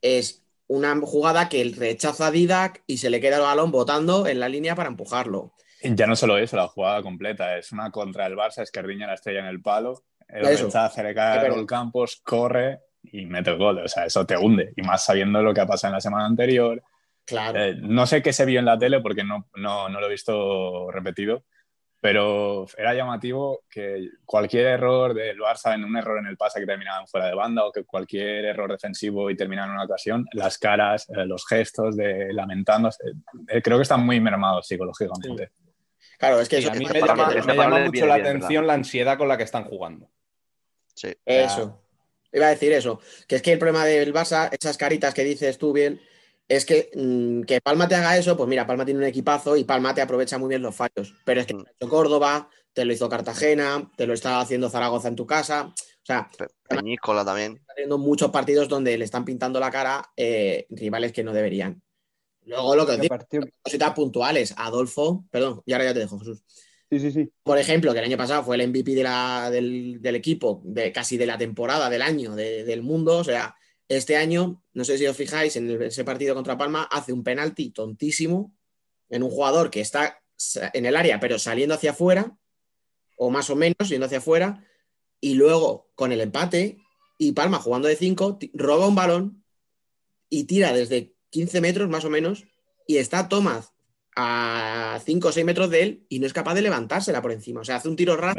es 0.00 0.42
una 0.66 0.98
jugada 1.00 1.48
que 1.48 1.72
rechaza 1.76 2.28
a 2.28 2.30
Didac 2.30 2.82
y 2.86 2.98
se 2.98 3.10
le 3.10 3.20
queda 3.20 3.36
el 3.36 3.42
balón 3.42 3.70
botando 3.70 4.26
en 4.26 4.40
la 4.40 4.48
línea 4.48 4.74
para 4.74 4.88
empujarlo. 4.88 5.52
Ya 5.82 6.06
no 6.06 6.16
solo 6.16 6.38
eso, 6.38 6.56
la 6.56 6.68
jugada 6.68 7.02
completa, 7.02 7.58
es 7.58 7.72
una 7.72 7.90
contra 7.90 8.26
el 8.26 8.36
Barça, 8.36 8.62
Esquerdiña 8.62 9.06
la 9.06 9.14
estrella 9.14 9.40
en 9.40 9.46
el 9.46 9.60
palo, 9.60 10.04
el 10.28 10.44
rechaza, 10.44 11.02
le 11.02 11.14
cae 11.14 11.38
a 11.38 11.44
Raúl 11.44 11.66
Campos, 11.66 12.20
corre 12.24 12.80
y 13.02 13.26
mete 13.26 13.50
el 13.50 13.58
gol. 13.58 13.78
O 13.78 13.88
sea, 13.88 14.06
eso 14.06 14.24
te 14.26 14.36
hunde. 14.36 14.72
Y 14.76 14.82
más 14.82 15.04
sabiendo 15.04 15.42
lo 15.42 15.52
que 15.52 15.60
ha 15.60 15.66
pasado 15.66 15.90
en 15.92 15.96
la 15.96 16.00
semana 16.00 16.26
anterior. 16.26 16.82
Claro. 17.24 17.58
Eh, 17.58 17.76
no 17.78 18.06
sé 18.06 18.22
qué 18.22 18.32
se 18.32 18.44
vio 18.44 18.58
en 18.58 18.66
la 18.66 18.78
tele 18.78 19.00
porque 19.00 19.24
no, 19.24 19.48
no, 19.56 19.88
no 19.88 20.00
lo 20.00 20.06
he 20.06 20.10
visto 20.10 20.90
repetido, 20.90 21.44
pero 22.00 22.66
era 22.76 22.94
llamativo 22.94 23.62
que 23.70 24.08
cualquier 24.24 24.66
error 24.66 25.14
del 25.14 25.38
Barça, 25.38 25.72
en 25.74 25.84
un 25.84 25.96
error 25.96 26.18
en 26.18 26.26
el 26.26 26.36
pase 26.36 26.58
que 26.58 26.66
terminaban 26.66 27.06
fuera 27.06 27.28
de 27.28 27.34
banda 27.34 27.64
o 27.64 27.70
que 27.70 27.84
cualquier 27.84 28.46
error 28.46 28.72
defensivo 28.72 29.30
y 29.30 29.36
terminaban 29.36 29.70
en 29.70 29.76
una 29.76 29.84
ocasión, 29.84 30.26
las 30.32 30.58
caras, 30.58 31.08
eh, 31.10 31.24
los 31.26 31.46
gestos 31.46 31.96
de 31.96 32.32
lamentándose, 32.32 33.04
eh, 33.48 33.62
creo 33.62 33.78
que 33.78 33.82
están 33.82 34.04
muy 34.04 34.18
mermados 34.18 34.66
psicológicamente. 34.66 35.52
Claro, 36.18 36.40
es 36.40 36.48
que 36.48 36.66
a 36.66 36.72
mí 36.72 36.86
me 36.86 37.00
llama, 37.00 37.78
mucho 37.84 38.06
la 38.06 38.14
atención 38.14 38.66
la 38.66 38.74
ansiedad 38.74 39.16
con 39.16 39.28
la 39.28 39.36
que 39.36 39.44
están 39.44 39.64
jugando. 39.64 40.10
Sí. 40.94 41.14
Eso. 41.24 41.81
Iba 42.32 42.46
a 42.46 42.50
decir 42.50 42.72
eso. 42.72 43.00
Que 43.26 43.36
es 43.36 43.42
que 43.42 43.52
el 43.52 43.58
problema 43.58 43.84
del 43.84 44.12
Barça, 44.12 44.50
esas 44.58 44.76
caritas 44.76 45.14
que 45.14 45.24
dices 45.24 45.58
tú 45.58 45.72
bien, 45.72 46.00
es 46.48 46.64
que, 46.64 46.90
mm, 46.94 47.42
que 47.42 47.60
Palma 47.60 47.88
te 47.88 47.94
haga 47.94 48.16
eso, 48.16 48.36
pues 48.36 48.48
mira, 48.48 48.66
Palma 48.66 48.84
tiene 48.84 49.00
un 49.00 49.06
equipazo 49.06 49.56
y 49.56 49.64
Palma 49.64 49.94
te 49.94 50.02
aprovecha 50.02 50.38
muy 50.38 50.48
bien 50.48 50.62
los 50.62 50.74
fallos. 50.74 51.14
Pero 51.24 51.40
es 51.40 51.46
que 51.46 51.54
te 51.54 51.60
lo 51.60 51.66
hizo 51.70 51.88
Córdoba, 51.88 52.50
te 52.72 52.84
lo 52.84 52.92
hizo 52.92 53.08
Cartagena, 53.08 53.90
te 53.96 54.06
lo 54.06 54.14
está 54.14 54.40
haciendo 54.40 54.70
Zaragoza 54.70 55.08
en 55.08 55.16
tu 55.16 55.26
casa. 55.26 55.72
O 55.74 56.04
sea, 56.04 56.28
Peñíscola 56.68 57.24
también. 57.24 57.56
Está 57.56 57.74
teniendo 57.74 57.98
muchos 57.98 58.30
partidos 58.30 58.68
donde 58.68 58.98
le 58.98 59.04
están 59.04 59.24
pintando 59.24 59.60
la 59.60 59.70
cara 59.70 60.10
eh, 60.16 60.66
rivales 60.70 61.12
que 61.12 61.22
no 61.22 61.32
deberían. 61.32 61.82
Luego 62.44 62.74
lo 62.74 62.86
que 62.86 62.92
os 62.92 63.00
digo, 63.00 63.16
cositas 63.62 63.92
puntuales. 63.92 64.54
Adolfo, 64.56 65.24
perdón, 65.30 65.62
y 65.64 65.72
ahora 65.72 65.84
ya 65.84 65.94
te 65.94 66.00
dejo, 66.00 66.18
Jesús. 66.18 66.42
Sí, 66.92 67.00
sí, 67.00 67.10
sí. 67.10 67.32
Por 67.42 67.56
ejemplo, 67.56 67.94
que 67.94 68.00
el 68.00 68.04
año 68.04 68.18
pasado 68.18 68.44
fue 68.44 68.56
el 68.56 68.68
MVP 68.68 68.94
del, 68.94 70.14
equipo, 70.14 70.60
de 70.62 70.92
casi 70.92 71.16
de 71.16 71.24
la 71.24 71.38
temporada, 71.38 71.88
del 71.88 72.02
año, 72.02 72.34
del 72.36 72.82
mundo. 72.82 73.16
O 73.16 73.24
sea, 73.24 73.56
este 73.88 74.18
año, 74.18 74.62
no 74.74 74.84
sé 74.84 74.98
si 74.98 75.06
os 75.06 75.16
fijáis, 75.16 75.56
en 75.56 75.70
ese 75.80 76.04
partido 76.04 76.34
contra 76.34 76.58
Palma, 76.58 76.82
hace 76.82 77.14
un 77.14 77.24
penalti 77.24 77.70
tontísimo 77.70 78.54
en 79.08 79.22
un 79.22 79.30
jugador 79.30 79.70
que 79.70 79.80
está 79.80 80.22
en 80.74 80.84
el 80.84 80.94
área, 80.94 81.18
pero 81.18 81.38
saliendo 81.38 81.74
hacia 81.74 81.92
afuera, 81.92 82.36
o 83.16 83.30
más 83.30 83.48
o 83.48 83.56
menos 83.56 83.88
yendo 83.88 84.04
hacia 84.04 84.18
afuera, 84.18 84.62
y 85.18 85.32
luego 85.32 85.88
con 85.94 86.12
el 86.12 86.20
empate 86.20 86.76
y 87.16 87.32
Palma 87.32 87.58
jugando 87.58 87.88
de 87.88 87.96
5, 87.96 88.38
roba 88.52 88.86
un 88.86 88.94
balón 88.94 89.42
y 90.28 90.44
tira 90.44 90.74
desde 90.74 91.14
15 91.30 91.62
metros 91.62 91.88
más 91.88 92.04
o 92.04 92.10
menos, 92.10 92.44
y 92.86 92.98
está 92.98 93.30
Tomás 93.30 93.72
a 94.14 95.00
5 95.04 95.28
o 95.28 95.32
6 95.32 95.46
metros 95.46 95.70
de 95.70 95.82
él 95.82 96.06
y 96.08 96.18
no 96.18 96.26
es 96.26 96.32
capaz 96.32 96.54
de 96.54 96.62
levantársela 96.62 97.22
por 97.22 97.32
encima. 97.32 97.60
O 97.60 97.64
sea, 97.64 97.76
hace 97.76 97.88
un 97.88 97.96
tiro 97.96 98.16
raro. 98.16 98.38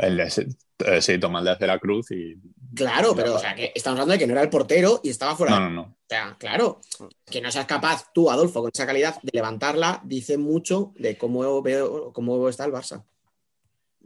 Sí, 1.01 1.19
Tomás 1.19 1.43
le 1.43 1.51
hace 1.51 1.67
la 1.67 1.79
cruz 1.79 2.11
y. 2.11 2.37
Claro, 2.75 3.15
pero 3.15 3.35
o 3.35 3.39
sea, 3.39 3.53
que 3.53 3.71
estamos 3.75 3.99
hablando 3.99 4.13
de 4.13 4.19
que 4.19 4.27
no 4.27 4.33
era 4.33 4.41
el 4.41 4.49
portero 4.49 4.99
y 5.03 5.09
estaba 5.09 5.35
fuera. 5.35 5.59
No, 5.59 5.69
no, 5.69 5.69
no. 5.69 5.81
O 5.81 5.95
sea, 6.09 6.35
claro, 6.39 6.81
que 7.25 7.39
no 7.39 7.51
seas 7.51 7.65
capaz 7.65 8.11
tú, 8.13 8.31
Adolfo, 8.31 8.61
con 8.61 8.71
esa 8.73 8.85
calidad 8.85 9.21
de 9.21 9.31
levantarla, 9.31 10.01
dice 10.03 10.37
mucho 10.37 10.91
de 10.95 11.17
cómo 11.17 11.61
veo 11.61 12.11
cómo 12.11 12.49
está 12.49 12.65
el 12.65 12.71
Barça. 12.71 13.03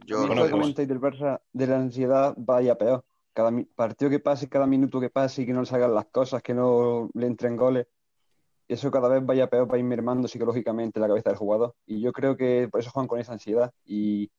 Yo 0.06 0.26
bueno, 0.26 0.44
que 0.44 0.50
comentáis 0.50 0.88
del 0.88 1.00
Barça 1.00 1.40
de 1.52 1.66
la 1.66 1.76
ansiedad 1.76 2.34
vaya 2.36 2.76
peor. 2.76 3.04
Cada 3.32 3.50
partido 3.74 4.10
que 4.10 4.20
pase, 4.20 4.48
cada 4.48 4.66
minuto 4.66 5.00
que 5.00 5.10
pase 5.10 5.42
y 5.42 5.46
que 5.46 5.52
no 5.52 5.60
le 5.60 5.66
salgan 5.66 5.94
las 5.94 6.06
cosas, 6.06 6.42
que 6.42 6.54
no 6.54 7.10
le 7.14 7.26
entren 7.26 7.56
goles 7.56 7.86
eso 8.68 8.90
cada 8.90 9.08
vez 9.08 9.24
vaya 9.24 9.48
peor, 9.48 9.72
va 9.72 9.78
ir 9.78 9.84
mermando 9.84 10.28
psicológicamente 10.28 11.00
la 11.00 11.08
cabeza 11.08 11.30
del 11.30 11.38
jugador. 11.38 11.74
Y 11.86 12.00
yo 12.00 12.12
creo 12.12 12.36
que 12.36 12.68
por 12.70 12.80
eso 12.80 12.90
juegan 12.90 13.08
con 13.08 13.18
esa 13.18 13.32
ansiedad. 13.32 13.72
Y 13.84 14.30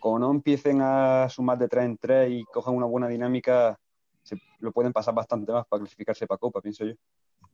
como 0.00 0.18
no 0.18 0.30
empiecen 0.30 0.80
a 0.80 1.28
sumar 1.28 1.58
de 1.58 1.68
3 1.68 1.84
en 1.84 1.98
3 1.98 2.30
y 2.30 2.44
cojan 2.44 2.74
una 2.74 2.86
buena 2.86 3.06
dinámica, 3.08 3.78
se, 4.22 4.36
lo 4.58 4.72
pueden 4.72 4.92
pasar 4.92 5.14
bastante 5.14 5.52
más 5.52 5.66
para 5.68 5.80
clasificarse 5.80 6.26
para 6.26 6.38
Copa, 6.38 6.62
pienso 6.62 6.84
yo. 6.84 6.94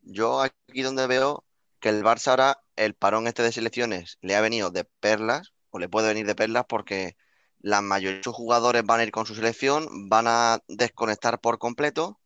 Yo 0.03 0.41
aquí 0.41 0.83
donde 0.83 1.07
veo 1.09 1.45
que 1.81 1.89
el 1.89 2.05
Barça 2.05 2.29
ahora, 2.29 2.59
el 2.77 2.95
parón 2.95 3.27
este 3.27 3.43
de 3.43 3.53
selecciones, 3.53 4.19
le 4.21 4.37
ha 4.37 4.41
venido 4.41 4.71
de 4.71 4.85
perlas, 5.01 5.53
o 5.71 5.79
le 5.81 5.89
puede 5.89 6.09
venir 6.09 6.27
de 6.27 6.37
perlas 6.37 6.65
porque 6.69 7.17
la 7.59 7.83
mayoría 7.83 8.19
de 8.19 8.23
sus 8.23 8.35
jugadores 8.35 8.85
van 8.85 9.01
a 9.01 9.03
ir 9.03 9.11
con 9.11 9.27
su 9.27 9.35
selección, 9.35 10.09
van 10.09 10.27
a 10.29 10.61
desconectar 10.69 11.41
por 11.41 11.59
completo 11.59 12.21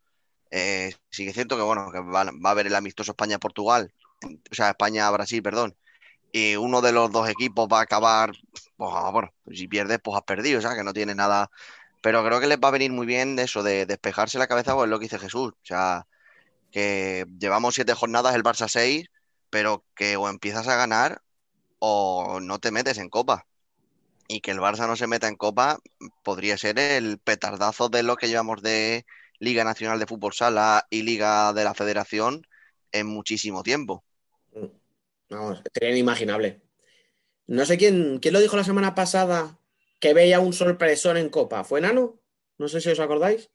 eh, 0.51 0.94
sí 1.11 1.24
que 1.24 1.30
es 1.30 1.34
cierto 1.34 1.57
que, 1.57 1.62
bueno, 1.62 1.90
que 1.92 2.01
va, 2.01 2.22
a 2.22 2.51
haber 2.51 2.66
el 2.66 2.74
amistoso 2.74 3.12
España-Portugal, 3.12 3.92
o 4.24 4.55
sea, 4.55 4.70
España-Brasil, 4.70 5.42
perdón, 5.42 5.76
y 6.32 6.57
uno 6.57 6.80
de 6.80 6.92
los 6.92 7.11
dos 7.11 7.28
equipos 7.28 7.68
va 7.72 7.80
a 7.80 7.82
acabar, 7.82 8.32
pues, 8.76 8.92
ah, 8.94 9.11
bueno, 9.11 9.32
si 9.53 9.68
pierdes, 9.68 9.98
pues 10.03 10.16
has 10.16 10.22
perdido, 10.24 10.59
o 10.59 10.62
sea, 10.62 10.74
que 10.76 10.84
no 10.84 10.92
tiene 10.92 11.14
nada. 11.14 11.51
Pero 12.03 12.24
creo 12.24 12.40
que 12.40 12.46
les 12.46 12.59
va 12.59 12.68
a 12.68 12.70
venir 12.72 12.92
muy 12.92 13.07
bien 13.07 13.36
de 13.36 13.44
eso, 13.44 13.62
de 13.62 13.86
despejarse 13.86 14.38
la 14.38 14.46
cabeza, 14.46 14.74
pues 14.74 14.86
es 14.86 14.90
lo 14.90 14.98
que 14.98 15.05
dice 15.07 15.18
Jesús. 15.18 15.53
O 15.53 15.66
sea, 15.66 16.07
que 16.72 17.26
llevamos 17.38 17.74
siete 17.74 17.94
jornadas, 17.94 18.34
el 18.34 18.44
Barça 18.44 18.68
seis, 18.68 19.09
pero 19.51 19.84
que 19.94 20.16
o 20.16 20.28
empiezas 20.28 20.68
a 20.68 20.76
ganar 20.76 21.22
o 21.80 22.40
no 22.40 22.59
te 22.61 22.70
metes 22.72 22.98
en 22.98 23.11
Copa. 23.11 23.46
Y 24.28 24.40
que 24.42 24.53
el 24.53 24.61
Barça 24.61 24.86
no 24.86 24.96
se 24.96 25.07
meta 25.09 25.28
en 25.28 25.36
Copa 25.36 25.80
podría 26.22 26.57
ser 26.59 26.78
el 26.78 27.18
petardazo 27.18 27.88
de 27.88 28.03
lo 28.05 28.16
que 28.16 28.28
llevamos 28.28 28.62
de, 28.62 29.07
Liga 29.41 29.64
Nacional 29.64 29.99
de 29.99 30.07
Fútbol 30.07 30.32
Sala 30.32 30.86
y 30.91 31.03
Liga 31.03 31.53
de 31.53 31.64
la 31.64 31.74
Federación 31.74 32.47
en 32.93 33.07
muchísimo 33.07 33.62
tiempo. 33.62 34.05
Vamos, 35.28 35.62
sería 35.72 35.91
inimaginable. 35.91 36.61
No 37.47 37.64
sé 37.64 37.76
quién, 37.76 38.18
quién 38.20 38.34
lo 38.34 38.41
dijo 38.41 38.57
la 38.57 38.64
semana 38.64 38.95
pasada 38.95 39.59
que 39.99 40.14
veía 40.14 40.41
un 40.41 40.53
sorpresón 40.53 41.16
en 41.16 41.28
Copa. 41.30 41.64
¿Fue 41.64 41.80
Nano? 41.80 42.20
No 42.59 42.68
sé 42.68 42.80
si 42.80 42.91
os 42.91 43.01
acordáis. 43.01 43.51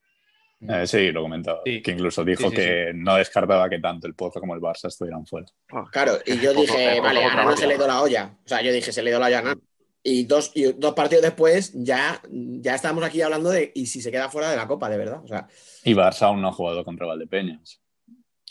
Eh, 0.61 0.88
sí, 0.88 1.11
lo 1.11 1.21
comentaba. 1.21 1.61
Que 1.63 1.91
incluso 1.91 2.23
dijo 2.23 2.49
que 2.49 2.91
no 2.93 3.15
descartaba 3.15 3.69
que 3.69 3.79
tanto 3.79 4.07
el 4.07 4.15
Pozo 4.15 4.39
como 4.39 4.55
el 4.55 4.61
Barça 4.61 4.88
estuvieran 4.88 5.25
fuera. 5.25 5.47
Claro, 5.91 6.17
y 6.25 6.39
yo 6.39 6.53
dije, 6.53 6.99
vale, 6.99 7.23
a 7.23 7.36
Nano 7.36 7.55
se 7.55 7.67
le 7.67 7.77
dio 7.77 7.88
la 7.88 8.01
olla. 8.01 8.36
O 8.43 8.47
sea, 8.47 8.61
yo 8.61 8.71
dije, 8.71 8.91
se 8.91 9.03
le 9.03 9.11
dio 9.11 9.19
la 9.19 9.27
olla 9.27 9.39
a 9.39 9.41
Nano. 9.43 9.61
Y 10.08 10.26
dos, 10.26 10.51
y 10.53 10.72
dos 10.74 10.93
partidos 10.93 11.24
después 11.24 11.72
ya, 11.74 12.22
ya 12.30 12.76
estábamos 12.76 13.03
aquí 13.03 13.24
hablando 13.24 13.49
de 13.49 13.72
y 13.74 13.88
si 13.88 14.03
se 14.03 14.12
queda 14.12 14.30
fuera 14.30 14.51
de 14.51 14.56
la 14.56 14.68
Copa, 14.68 14.88
de 14.88 14.97
verdad. 14.97 15.20
O 15.24 15.28
sea, 15.28 15.47
y 15.84 15.95
Barça 15.95 16.28
aún 16.28 16.43
no 16.43 16.49
ha 16.49 16.51
jugado 16.51 16.86
contra 16.86 17.08
Valdepeñas. 17.08 17.82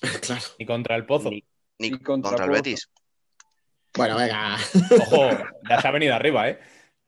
claro. 0.21 0.43
Ni 0.59 0.67
contra 0.67 0.97
el 0.97 1.07
Pozo. 1.07 1.31
Ni, 1.79 1.93
contra, 2.01 2.45
el 2.45 2.51
Betis. 2.51 2.91
Bueno, 3.97 4.17
venga. 4.17 4.57
Ojo, 5.01 5.29
ya 5.71 5.81
se 5.81 5.87
ha 5.87 5.91
venido 5.93 6.13
arriba, 6.17 6.49
¿eh? 6.49 6.59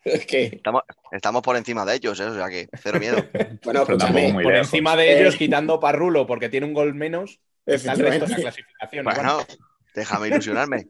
Estamos, 0.04 0.82
estamos, 1.10 1.42
por 1.42 1.56
encima 1.56 1.84
de 1.84 1.96
ellos, 1.96 2.20
¿eh? 2.20 2.26
o 2.26 2.34
sea 2.34 2.48
que 2.48 2.68
cero 2.80 3.00
miedo. 3.00 3.16
bueno, 3.64 3.84
por 3.84 4.54
encima 4.54 4.94
de 4.94 5.20
ellos, 5.20 5.34
quitando 5.34 5.80
Parrulo 5.80 6.24
porque 6.24 6.48
tiene 6.48 6.66
un 6.66 6.72
gol 6.72 6.94
menos, 6.94 7.40
está 7.64 7.94
el 7.94 7.98
resto 7.98 8.26
de 8.26 8.30
la 8.30 8.40
clasificación. 8.42 9.04
Bueno, 9.04 9.44
déjame 9.92 10.28
ilusionarme. 10.28 10.86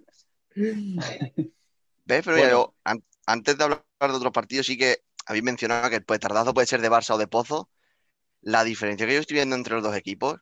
¿Ves? 0.55 2.23
Pero 2.23 2.37
yo, 2.37 2.75
antes 3.27 3.59
de 3.59 3.65
hablar 3.65 3.85
de 4.01 4.13
otros 4.13 4.33
partidos, 4.33 4.67
sí 4.67 4.79
que 4.79 5.03
habéis 5.27 5.45
mencionado 5.45 5.91
que 5.91 5.97
el 5.97 6.05
petardazo 6.05 6.55
puede 6.55 6.67
ser 6.67 6.81
de 6.81 6.91
Barça 6.91 7.15
o 7.15 7.19
de 7.19 7.27
Pozo. 7.27 7.69
La 8.41 8.65
diferencia 8.65 9.07
que 9.07 9.15
yo 9.15 9.21
estoy 9.21 9.35
viendo 9.35 9.57
entre 9.57 9.75
los 9.75 9.83
dos 9.83 9.97
equipos, 9.97 10.39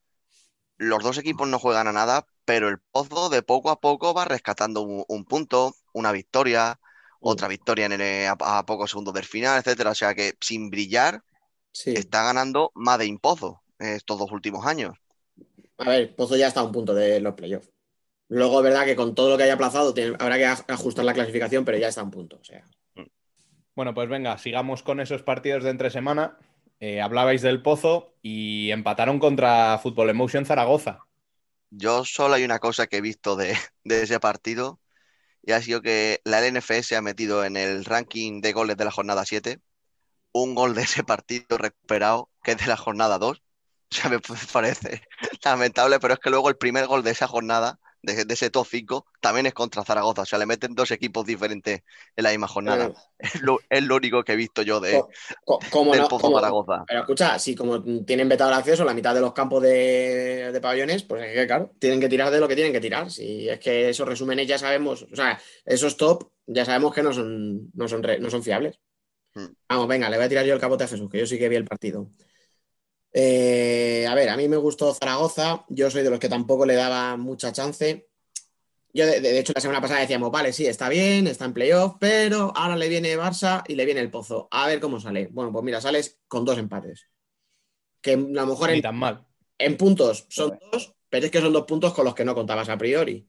los 0.77 1.03
dos 1.03 1.19
equipos 1.19 1.49
no 1.49 1.59
juegan 1.59 1.89
a 1.89 1.93
nada, 1.93 2.27
pero 2.45 2.69
el 2.69 2.79
Pozo 2.79 3.31
de 3.31 3.43
poco 3.43 3.71
a 3.71 3.81
poco 3.81 4.13
va 4.13 4.27
rescatando 4.27 4.83
un, 4.83 5.25
punto, 5.25 5.75
una 5.95 6.13
victoria, 6.13 6.79
otra 7.21 7.49
victoria 7.49 7.87
en 7.87 8.29
a, 8.39 8.67
pocos 8.67 8.91
segundos 8.91 9.15
del 9.15 9.25
final, 9.25 9.59
etcétera. 9.59 9.91
O 9.91 9.95
sea 9.95 10.15
que 10.15 10.35
sin 10.41 10.69
brillar, 10.69 11.23
está 11.73 12.23
ganando 12.23 12.71
más 12.75 12.99
de 12.99 13.07
Impozo 13.07 13.63
estos 13.79 14.19
dos 14.19 14.31
últimos 14.31 14.67
años. 14.67 14.95
A 15.79 15.89
ver, 15.89 16.15
Pozo 16.15 16.37
ya 16.37 16.49
está 16.49 16.61
a 16.61 16.65
un 16.65 16.73
punto 16.73 16.95
de 16.95 17.21
los 17.21 17.35
playoffs. 17.35 17.74
Luego, 18.35 18.59
es 18.59 18.65
verdad 18.65 18.85
que 18.85 18.97
con 18.97 19.15
todo 19.15 19.31
lo 19.31 19.37
que 19.37 19.45
haya 19.45 19.55
aplazado 19.55 19.95
habrá 20.19 20.37
que 20.37 20.73
ajustar 20.73 21.05
la 21.05 21.15
clasificación, 21.15 21.65
pero 21.65 21.79
ya 21.79 21.87
está 21.87 22.03
un 22.03 22.11
punto. 22.11 22.37
O 22.41 22.45
sea. 22.45 22.65
Bueno, 23.77 23.95
pues 23.95 24.09
venga, 24.09 24.39
sigamos 24.39 24.83
con 24.83 24.99
esos 24.99 25.23
partidos 25.23 25.63
de 25.63 25.71
entre 25.71 25.89
semana. 25.89 26.37
Eh, 26.81 27.01
hablabais 27.01 27.43
del 27.43 27.63
Pozo 27.63 28.17
y 28.23 28.73
empataron 28.73 29.21
contra 29.21 29.79
Fútbol 29.79 30.11
Emotion 30.11 30.47
Zaragoza. 30.47 31.05
Yo 31.71 32.05
solo 32.05 32.35
hay 32.35 32.43
una 32.43 32.59
cosa 32.59 32.89
que 32.89 32.97
he 32.97 33.01
visto 33.01 33.37
de, 33.37 33.57
ese 33.85 34.19
partido 34.19 34.81
y 35.41 35.53
ha 35.53 35.63
sido 35.63 35.81
que 35.81 36.21
la 36.25 36.45
LNF 36.45 36.83
se 36.83 36.97
ha 36.97 37.03
metido 37.03 37.45
en 37.45 37.57
el 37.57 37.85
ranking 37.85 38.41
de 38.41 38.53
goles 38.53 38.77
de 38.77 38.85
la 38.85 38.91
jornada 38.91 39.25
7. 39.25 39.61
Un 40.33 40.57
gol 40.57 40.75
de 40.75 40.83
ese 40.83 41.05
partido 41.05 41.57
recuperado 41.57 42.31
que 42.43 42.51
es 42.51 42.59
de 42.59 42.67
la 42.67 42.77
jornada 42.77 43.19
2. 43.19 43.43
O 43.93 43.97
sea, 43.97 44.11
me 44.11 44.19
parece 44.53 45.03
lamentable, 45.45 46.01
pero 46.01 46.15
es 46.15 46.19
que 46.19 46.31
luego 46.31 46.49
el 46.49 46.57
primer 46.57 46.89
gol 46.89 47.05
de 47.05 47.13
esa 47.13 47.29
jornada 47.29 47.79
de, 48.05 48.25
ese 48.29 48.51
top 48.51 48.67
5 48.69 49.07
también 49.21 49.47
es 49.47 49.55
contra 49.55 49.85
Zaragoza. 49.85 50.23
O 50.23 50.27
sea, 50.27 50.39
le 50.39 50.47
meten 50.47 50.75
dos 50.75 50.91
equipos 50.91 51.25
diferentes 51.27 51.83
en 52.17 52.25
la 52.25 52.31
misma 52.31 52.49
jornada. 52.49 52.93
Es, 53.71 53.83
lo, 53.83 53.97
único 53.97 54.23
que 54.23 54.33
he 54.33 54.37
visto 54.37 54.61
yo 54.61 54.81
de 54.81 54.91
del 54.91 56.07
Pozo 56.11 56.31
Zaragoza. 56.35 56.85
Pero 56.87 57.01
escucha, 57.01 57.39
si 57.39 57.55
como 57.55 57.83
tienen 58.05 58.29
vetado 58.29 58.51
el 58.51 58.57
acceso 58.57 58.83
a 58.83 58.87
la 58.87 58.93
mitad 58.93 59.15
de 59.15 59.23
los 59.23 59.33
campos 59.33 59.63
de, 59.63 60.51
de, 60.53 60.61
pabellones, 60.61 61.05
pues 61.05 61.25
es 61.25 61.35
que 61.35 61.47
claro, 61.47 61.73
tienen 61.79 62.01
que 62.01 62.09
tirar 62.09 62.31
de 62.31 62.39
lo 62.39 62.47
que 62.47 62.55
tienen 62.55 62.73
que 62.73 62.81
tirar. 62.81 63.11
Si 63.11 63.49
es 63.49 63.59
que 63.59 63.89
esos 63.89 64.07
resúmenes 64.07 64.47
ya 64.47 64.59
sabemos, 64.59 65.07
o 65.11 65.17
sea, 65.17 65.41
esos 65.65 65.97
top 65.97 66.29
ya 66.47 66.65
sabemos 66.65 66.95
que 66.95 67.03
no 67.03 67.13
son, 67.13 67.71
no 67.73 67.89
son, 67.89 68.03
no 68.21 68.31
son 68.31 68.43
fiables. 68.43 68.79
Hmm. 69.35 69.55
Vamos, 69.69 69.89
venga, 69.89 70.11
le 70.11 70.17
voy 70.17 70.27
a 70.27 70.29
tirar 70.29 70.45
yo 70.45 70.55
el 70.55 70.61
capote 70.61 70.85
a 70.85 70.89
Jesús, 70.89 71.09
que 71.11 71.19
yo 71.19 71.27
sí 71.27 71.39
que 71.39 71.49
vi 71.49 71.57
el 71.57 71.65
partido. 71.65 72.11
Eh, 73.17 74.05
a 74.09 74.15
ver, 74.17 74.29
a 74.29 74.37
mí 74.37 74.49
me 74.49 74.57
gustó 74.57 74.93
Zaragoza, 74.93 75.65
yo 75.69 75.89
soy 75.89 76.03
de 76.03 76.11
los 76.11 76.19
que 76.19 76.29
tampoco 76.29 76.67
le 76.67 76.75
daba 76.75 77.17
mucha 77.17 77.53
chance. 77.53 78.09
Yo, 78.93 79.07
de, 79.07 79.39
hecho, 79.39 79.53
la 79.55 79.61
semana 79.61 79.81
pasada 79.81 80.01
decíamos, 80.01 80.33
vale, 80.33 80.53
sí, 80.53 80.67
está 80.67 80.89
bien, 80.89 81.29
está 81.29 81.45
en 81.45 81.53
playoff, 81.53 81.95
pero 82.01 82.53
ahora 82.57 82.77
le 82.77 82.89
viene 82.89 83.17
Barça 83.17 83.63
y 83.69 83.77
le 83.77 83.85
viene 83.85 84.01
el 84.01 84.11
Pozo. 84.11 84.49
A 84.51 84.67
ver 84.67 84.81
cómo 84.81 85.01
sale. 85.01 85.29
Bueno, 85.31 85.53
pues 85.53 85.65
mira, 85.65 85.81
sales 85.81 86.21
con 86.27 86.45
dos 86.45 86.59
empates. 86.59 87.09
Que 88.01 88.15
a 88.15 88.17
lo 88.17 88.47
mejor 88.47 88.71
en, 88.71 88.83
tan 88.83 88.97
mal. 88.97 89.25
en 89.59 89.77
puntos 89.77 90.27
son 90.29 90.59
dos, 90.73 90.95
pero 91.09 91.27
es 91.27 91.33
que 91.33 91.41
son 91.41 91.53
dos 91.53 91.67
puntos 91.67 91.95
con 91.95 92.05
los 92.05 92.15
que 92.15 92.25
no 92.25 92.35
contabas 92.35 92.69
a 92.69 92.79
priori. 92.79 93.29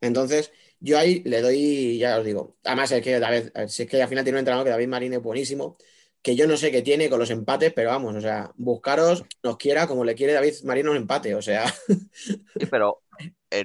Entonces, 0.00 0.52
yo 0.80 0.98
ahí 0.98 1.22
le 1.24 1.40
doy, 1.40 1.98
ya 1.98 2.18
os 2.18 2.24
digo, 2.24 2.56
además 2.64 2.90
es 2.92 3.02
que 3.02 3.18
David, 3.18 3.50
si 3.68 3.84
es 3.84 3.88
que 3.88 4.02
al 4.02 4.08
final 4.08 4.24
tiene 4.24 4.36
un 4.36 4.40
entrenador 4.40 4.64
que 4.64 4.70
David 4.70 4.88
Marín 4.88 5.12
es 5.12 5.22
buenísimo 5.22 5.76
que 6.22 6.36
yo 6.36 6.46
no 6.46 6.56
sé 6.56 6.70
qué 6.70 6.82
tiene 6.82 7.08
con 7.08 7.18
los 7.18 7.30
empates, 7.30 7.72
pero 7.72 7.90
vamos, 7.90 8.14
o 8.14 8.20
sea, 8.20 8.52
buscaros, 8.56 9.24
nos 9.42 9.56
quiera 9.56 9.86
como 9.86 10.04
le 10.04 10.14
quiere 10.14 10.32
David 10.32 10.54
Marino 10.64 10.90
un 10.90 10.96
empate, 10.96 11.34
o 11.34 11.42
sea. 11.42 11.72
Sí, 12.12 12.66
pero 12.70 13.02
eh, 13.50 13.64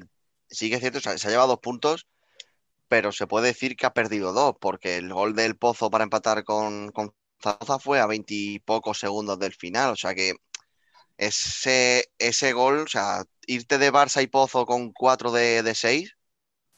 sí 0.49 0.69
que 0.69 0.75
es 0.75 0.81
cierto, 0.81 0.99
se 0.99 1.09
ha 1.09 1.31
llevado 1.31 1.49
dos 1.49 1.59
puntos, 1.59 2.07
pero 2.87 3.11
se 3.11 3.27
puede 3.27 3.47
decir 3.47 3.75
que 3.75 3.85
ha 3.85 3.93
perdido 3.93 4.33
dos, 4.33 4.55
porque 4.59 4.97
el 4.97 5.11
gol 5.11 5.35
del 5.35 5.57
Pozo 5.57 5.89
para 5.89 6.03
empatar 6.03 6.43
con, 6.43 6.91
con 6.91 7.13
Zaragoza 7.41 7.79
fue 7.79 7.99
a 7.99 8.07
veintipocos 8.07 8.99
segundos 8.99 9.39
del 9.39 9.53
final, 9.53 9.91
o 9.91 9.95
sea 9.95 10.13
que 10.13 10.33
ese, 11.17 12.11
ese 12.17 12.53
gol, 12.53 12.79
o 12.79 12.87
sea, 12.87 13.23
irte 13.47 13.77
de 13.77 13.91
Barça 13.91 14.21
y 14.21 14.27
Pozo 14.27 14.65
con 14.65 14.91
cuatro 14.91 15.31
de, 15.31 15.63
de 15.63 15.75
seis, 15.75 16.15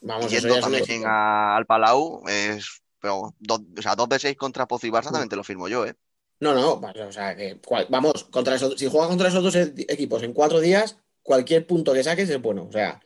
Vamos, 0.01 0.30
yendo 0.30 0.59
también 0.59 1.03
al 1.05 1.65
Palau, 1.65 2.23
es 2.28 2.82
pero 3.06 3.36
dos, 3.38 3.62
o 3.78 3.82
sea, 3.84 3.95
dos 3.95 4.10
de 4.10 4.18
seis 4.18 4.36
contra 4.36 4.68
Pozo 4.68 4.88
y 4.88 4.89
Barça 4.89 5.12
también 5.12 5.30
te 5.30 5.36
lo 5.36 5.43
firmo 5.43 5.68
yo, 5.68 5.86
¿eh? 5.86 5.93
No, 6.39 6.56
no, 6.56 6.82
o 6.82 7.12
sea, 7.12 7.36
que, 7.36 7.62
vamos, 7.89 8.24
contra 8.26 8.58
si 8.58 8.88
juega 8.88 9.08
contra 9.08 9.28
esos 9.28 9.43
dos 9.43 9.56
equipos 9.56 10.24
en 10.24 10.34
cuatro 10.34 10.60
días, 10.60 10.97
cualquier 11.22 11.68
punto 11.68 11.93
que 11.93 12.03
saques 12.03 12.28
es 12.32 12.41
bueno, 12.41 12.66
o 12.68 12.72
sea, 12.72 12.99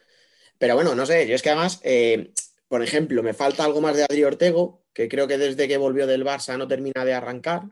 pero 0.58 0.76
bueno, 0.76 0.96
no 0.96 1.06
sé, 1.06 1.28
yo 1.28 1.36
es 1.36 1.42
que 1.42 1.50
además, 1.50 1.82
eh, 1.84 2.32
por 2.70 2.82
ejemplo, 2.82 3.22
me 3.24 3.34
falta 3.34 3.66
algo 3.66 3.82
más 3.82 3.98
de 3.98 4.04
Adri 4.04 4.24
Ortego, 4.24 4.86
que 4.94 5.10
creo 5.10 5.28
que 5.28 5.38
desde 5.38 5.68
que 5.68 5.78
volvió 5.78 6.08
del 6.08 6.26
Barça 6.26 6.58
no 6.58 6.68
termina 6.70 7.04
de 7.04 7.14
arrancar, 7.14 7.64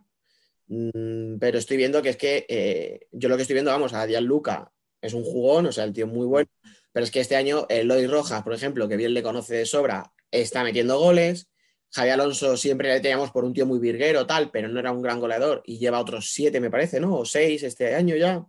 mm, 0.67 1.37
pero 1.39 1.57
estoy 1.57 1.77
viendo 1.77 2.01
que 2.01 2.09
es 2.09 2.17
que 2.17 2.45
eh, 2.49 3.07
yo 3.13 3.29
lo 3.29 3.37
que 3.37 3.43
estoy 3.43 3.53
viendo, 3.53 3.71
vamos, 3.71 3.93
a 3.93 4.05
Luca 4.19 4.73
es 5.01 5.13
un 5.13 5.23
jugón, 5.23 5.67
o 5.67 5.71
sea, 5.71 5.85
el 5.85 5.93
tío 5.93 6.07
muy 6.07 6.25
bueno, 6.25 6.49
pero 6.91 7.05
es 7.05 7.11
que 7.11 7.21
este 7.21 7.37
año 7.37 7.67
Eloy 7.69 8.05
Rojas, 8.05 8.43
por 8.43 8.53
ejemplo, 8.53 8.89
que 8.89 8.97
bien 8.97 9.13
le 9.13 9.23
conoce 9.23 9.55
de 9.55 9.65
sobra, 9.65 10.11
está 10.29 10.63
metiendo 10.63 10.99
goles. 10.99 11.47
Javier 11.91 12.13
Alonso 12.15 12.57
siempre 12.57 12.89
le 12.89 12.99
teníamos 12.99 13.31
por 13.31 13.45
un 13.45 13.53
tío 13.53 13.65
muy 13.65 13.79
virguero, 13.79 14.27
tal, 14.27 14.51
pero 14.51 14.67
no 14.67 14.79
era 14.79 14.91
un 14.91 15.01
gran 15.01 15.19
goleador 15.19 15.63
y 15.65 15.77
lleva 15.77 15.99
otros 15.99 16.31
siete, 16.31 16.59
me 16.59 16.69
parece, 16.69 16.99
¿no? 16.99 17.17
O 17.17 17.25
seis 17.25 17.63
este 17.63 17.95
año 17.95 18.15
ya. 18.15 18.45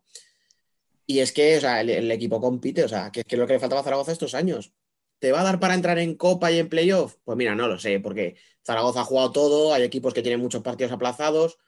Y 1.07 1.21
es 1.21 1.33
que, 1.33 1.57
o 1.57 1.61
sea, 1.61 1.81
el, 1.81 2.11
equipo 2.11 2.41
compite, 2.41 2.85
o 2.85 2.89
sea, 2.89 3.11
que 3.11 3.25
es 3.27 3.39
lo 3.39 3.47
que 3.47 3.55
le 3.55 3.61
faltaba 3.61 3.81
a 3.81 3.85
Zaragoza 3.85 4.13
estos 4.13 4.35
años. 4.35 4.73
¿Te 5.19 5.33
va 5.33 5.41
a 5.41 5.45
dar 5.45 5.59
para 5.59 5.75
entrar 5.75 5.99
en 5.99 6.17
Copa 6.17 6.53
y 6.53 6.59
en 6.59 6.69
Playoff? 6.69 7.17
Pues 7.25 7.37
mira, 7.37 7.55
no 7.55 7.67
lo 7.67 7.79
sé, 7.79 7.99
porque 8.01 8.37
Zaragoza 8.65 9.01
ha 9.01 9.05
jugado 9.05 9.33
todo, 9.33 9.73
hay 9.73 9.83
equipos 9.83 10.13
que 10.13 10.23
tienen 10.23 10.41
muchos 10.41 10.63
partidos 10.63 10.93
aplazados, 10.93 11.59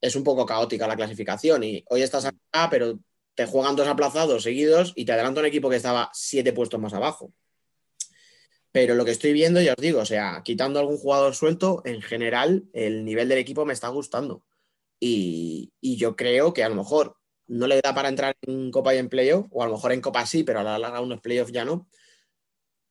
es 0.00 0.16
un 0.16 0.24
poco 0.24 0.46
caótica 0.46 0.86
la 0.86 0.96
clasificación 0.96 1.64
y 1.64 1.84
hoy 1.88 2.02
estás 2.02 2.26
acá, 2.26 2.68
pero 2.70 3.00
te 3.34 3.46
juegan 3.46 3.76
dos 3.76 3.88
aplazados 3.88 4.42
seguidos 4.42 4.92
y 4.96 5.06
te 5.06 5.12
adelanta 5.12 5.40
un 5.40 5.46
equipo 5.46 5.70
que 5.70 5.76
estaba 5.76 6.10
siete 6.12 6.52
puestos 6.52 6.78
más 6.78 6.92
abajo. 6.92 7.32
Pero 8.72 8.94
lo 8.94 9.04
que 9.04 9.10
estoy 9.10 9.32
viendo, 9.32 9.60
ya 9.60 9.72
os 9.72 9.82
digo, 9.82 10.00
o 10.00 10.06
sea, 10.06 10.42
quitando 10.44 10.78
algún 10.78 10.96
jugador 10.96 11.34
suelto, 11.34 11.82
en 11.84 12.02
general 12.02 12.68
el 12.72 13.04
nivel 13.04 13.28
del 13.28 13.38
equipo 13.38 13.64
me 13.64 13.72
está 13.72 13.88
gustando. 13.88 14.44
Y, 15.00 15.72
yo 15.82 16.16
creo 16.16 16.52
que 16.52 16.62
a 16.64 16.68
lo 16.68 16.76
mejor 16.76 17.16
no 17.48 17.66
le 17.66 17.80
da 17.82 17.94
para 17.94 18.08
entrar 18.08 18.36
en 18.42 18.70
Copa 18.70 18.94
y 18.94 18.98
en 18.98 19.08
Playoff, 19.08 19.46
o 19.50 19.62
a 19.62 19.66
lo 19.66 19.72
mejor 19.72 19.92
en 19.92 20.00
Copa 20.00 20.26
sí, 20.26 20.44
pero 20.44 20.60
a 20.60 20.62
la 20.62 20.78
larga 20.78 21.00
unos 21.00 21.20
Playoff 21.20 21.50
ya 21.52 21.64
no. 21.64 21.88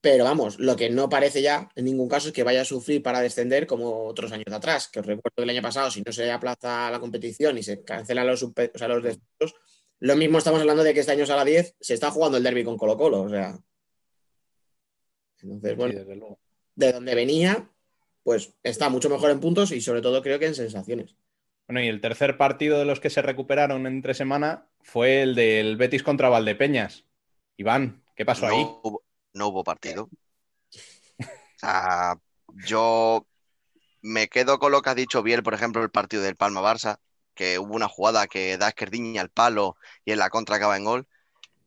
Pero 0.01 0.23
vamos, 0.23 0.59
lo 0.59 0.75
que 0.77 0.89
no 0.89 1.09
parece 1.09 1.41
ya 1.41 1.69
en 1.75 1.85
ningún 1.85 2.07
caso 2.07 2.29
es 2.29 2.33
que 2.33 2.43
vaya 2.43 2.61
a 2.61 2.65
sufrir 2.65 3.03
para 3.03 3.19
descender 3.21 3.67
como 3.67 4.05
otros 4.05 4.31
años 4.31 4.51
atrás, 4.51 4.87
que 4.87 5.01
os 5.01 5.05
recuerdo 5.05 5.35
que 5.35 5.43
el 5.43 5.49
año 5.49 5.61
pasado, 5.61 5.91
si 5.91 6.01
no 6.01 6.11
se 6.13 6.31
aplaza 6.31 6.89
la 6.89 6.99
competición 6.99 7.57
y 7.57 7.63
se 7.63 7.83
cancelan 7.83 8.27
los, 8.27 8.43
o 8.43 8.53
sea, 8.75 8.87
los 8.87 9.03
descensos, 9.03 9.55
lo 9.99 10.15
mismo 10.15 10.37
estamos 10.37 10.61
hablando 10.61 10.83
de 10.83 10.93
que 10.93 11.01
este 11.01 11.11
año 11.11 11.25
a 11.25 11.35
la 11.35 11.45
10 11.45 11.75
se 11.79 11.93
está 11.93 12.11
jugando 12.11 12.37
el 12.37 12.43
derby 12.43 12.63
con 12.63 12.77
Colo 12.77 12.97
Colo, 12.97 13.21
o 13.23 13.29
sea. 13.29 13.59
Entonces, 15.41 15.75
bueno, 15.75 16.37
de 16.75 16.91
donde 16.93 17.15
venía, 17.15 17.69
pues 18.23 18.53
está 18.63 18.89
mucho 18.89 19.09
mejor 19.09 19.31
en 19.31 19.39
puntos 19.39 19.71
y 19.71 19.81
sobre 19.81 20.01
todo 20.01 20.21
creo 20.21 20.39
que 20.39 20.47
en 20.47 20.55
sensaciones. 20.55 21.15
Bueno, 21.67 21.81
y 21.81 21.87
el 21.87 22.01
tercer 22.01 22.37
partido 22.37 22.79
de 22.79 22.85
los 22.85 22.99
que 22.99 23.09
se 23.09 23.21
recuperaron 23.21 23.85
entre 23.85 24.13
semana 24.13 24.67
fue 24.81 25.21
el 25.21 25.35
del 25.35 25.77
Betis 25.77 26.03
contra 26.03 26.29
Valdepeñas. 26.29 27.05
Iván, 27.57 28.03
¿qué 28.15 28.25
pasó 28.25 28.47
ahí? 28.47 28.65
no 29.33 29.47
hubo 29.47 29.63
partido. 29.63 30.09
O 31.21 31.59
sea, 31.59 32.15
yo 32.65 33.27
me 34.01 34.29
quedo 34.29 34.59
con 34.59 34.71
lo 34.71 34.81
que 34.81 34.91
ha 34.91 34.95
dicho 34.95 35.21
Biel, 35.21 35.43
por 35.43 35.53
ejemplo, 35.53 35.83
el 35.83 35.91
partido 35.91 36.23
del 36.23 36.37
Palma-Barça, 36.37 36.99
que 37.33 37.59
hubo 37.59 37.75
una 37.75 37.89
jugada 37.89 38.27
que 38.27 38.57
da 38.57 38.69
Esquerdiña 38.69 39.21
al 39.21 39.29
palo 39.29 39.75
y 40.05 40.13
en 40.13 40.19
la 40.19 40.29
contra 40.29 40.55
acaba 40.55 40.77
en 40.77 40.85
gol 40.85 41.07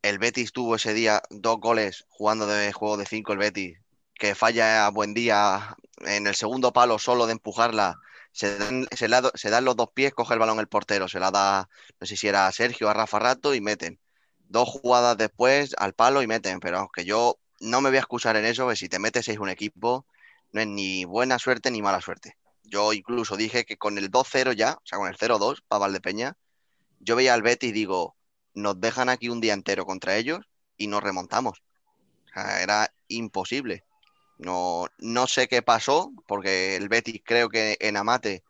el 0.03 0.19
Betis 0.19 0.51
tuvo 0.51 0.75
ese 0.75 0.93
día 0.93 1.23
dos 1.29 1.59
goles 1.59 2.05
jugando 2.09 2.45
de 2.45 2.73
juego 2.73 2.97
de 2.97 3.05
cinco 3.05 3.31
el 3.31 3.39
Betis, 3.39 3.79
que 4.13 4.35
falla 4.35 4.85
a 4.85 4.89
buen 4.89 5.13
día 5.13 5.75
en 6.05 6.27
el 6.27 6.35
segundo 6.35 6.73
palo 6.73 6.99
solo 6.99 7.25
de 7.25 7.31
empujarla, 7.31 7.97
se 8.33 8.57
dan, 8.57 9.65
los 9.65 9.75
dos 9.75 9.89
pies, 9.93 10.13
coge 10.13 10.33
el 10.33 10.39
balón 10.39 10.59
el 10.59 10.67
portero, 10.67 11.07
se 11.07 11.19
la 11.19 11.31
da, 11.31 11.69
no 11.99 12.05
sé 12.05 12.17
si 12.17 12.27
era 12.27 12.47
a 12.47 12.51
Sergio 12.51 12.89
a 12.89 12.93
Rafa 12.93 13.19
Rato 13.19 13.53
y 13.55 13.61
meten. 13.61 13.99
Dos 14.49 14.67
jugadas 14.69 15.17
después 15.17 15.73
al 15.77 15.93
palo 15.93 16.21
y 16.21 16.27
meten, 16.27 16.59
pero 16.59 16.79
aunque 16.79 17.05
yo 17.05 17.39
no 17.61 17.79
me 17.79 17.89
voy 17.89 17.97
a 17.97 18.01
excusar 18.01 18.35
en 18.35 18.45
eso, 18.45 18.67
que 18.67 18.75
si 18.75 18.89
te 18.89 18.99
metes 18.99 19.29
es 19.29 19.39
un 19.39 19.49
equipo, 19.49 20.05
no 20.51 20.61
es 20.61 20.67
ni 20.67 21.05
buena 21.05 21.39
suerte 21.39 21.71
ni 21.71 21.81
mala 21.81 22.01
suerte. 22.01 22.37
Yo 22.63 22.91
incluso 22.91 23.37
dije 23.37 23.65
que 23.65 23.77
con 23.77 23.97
el 23.97 24.11
2-0 24.11 24.51
ya, 24.53 24.73
o 24.73 24.85
sea, 24.85 24.97
con 24.97 25.07
el 25.07 25.17
0-2 25.17 25.63
para 25.67 25.79
Valdepeña, 25.79 26.35
yo 26.99 27.15
veía 27.15 27.33
al 27.33 27.41
Betis 27.41 27.69
y 27.69 27.73
digo, 27.73 28.17
nos 28.53 28.79
dejan 28.79 29.09
aquí 29.09 29.29
un 29.29 29.41
día 29.41 29.53
entero 29.53 29.85
contra 29.85 30.17
ellos 30.17 30.39
y 30.77 30.87
nos 30.87 31.03
remontamos. 31.03 31.61
era 32.35 32.93
imposible. 33.07 33.83
No, 34.37 34.87
no 34.97 35.27
sé 35.27 35.47
qué 35.47 35.61
pasó, 35.61 36.11
porque 36.27 36.75
el 36.75 36.89
Betis 36.89 37.21
creo 37.23 37.49
que 37.49 37.77
en 37.79 37.97
Amate 37.97 38.43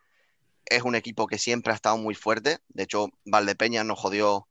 es 0.66 0.84
un 0.84 0.96
equipo 0.96 1.28
que 1.28 1.38
siempre 1.38 1.74
ha 1.74 1.76
estado 1.76 1.98
muy 1.98 2.16
fuerte. 2.16 2.60
De 2.70 2.84
hecho, 2.84 3.10
Valdepeña 3.26 3.84
nos 3.84 4.00
jodió 4.00 4.48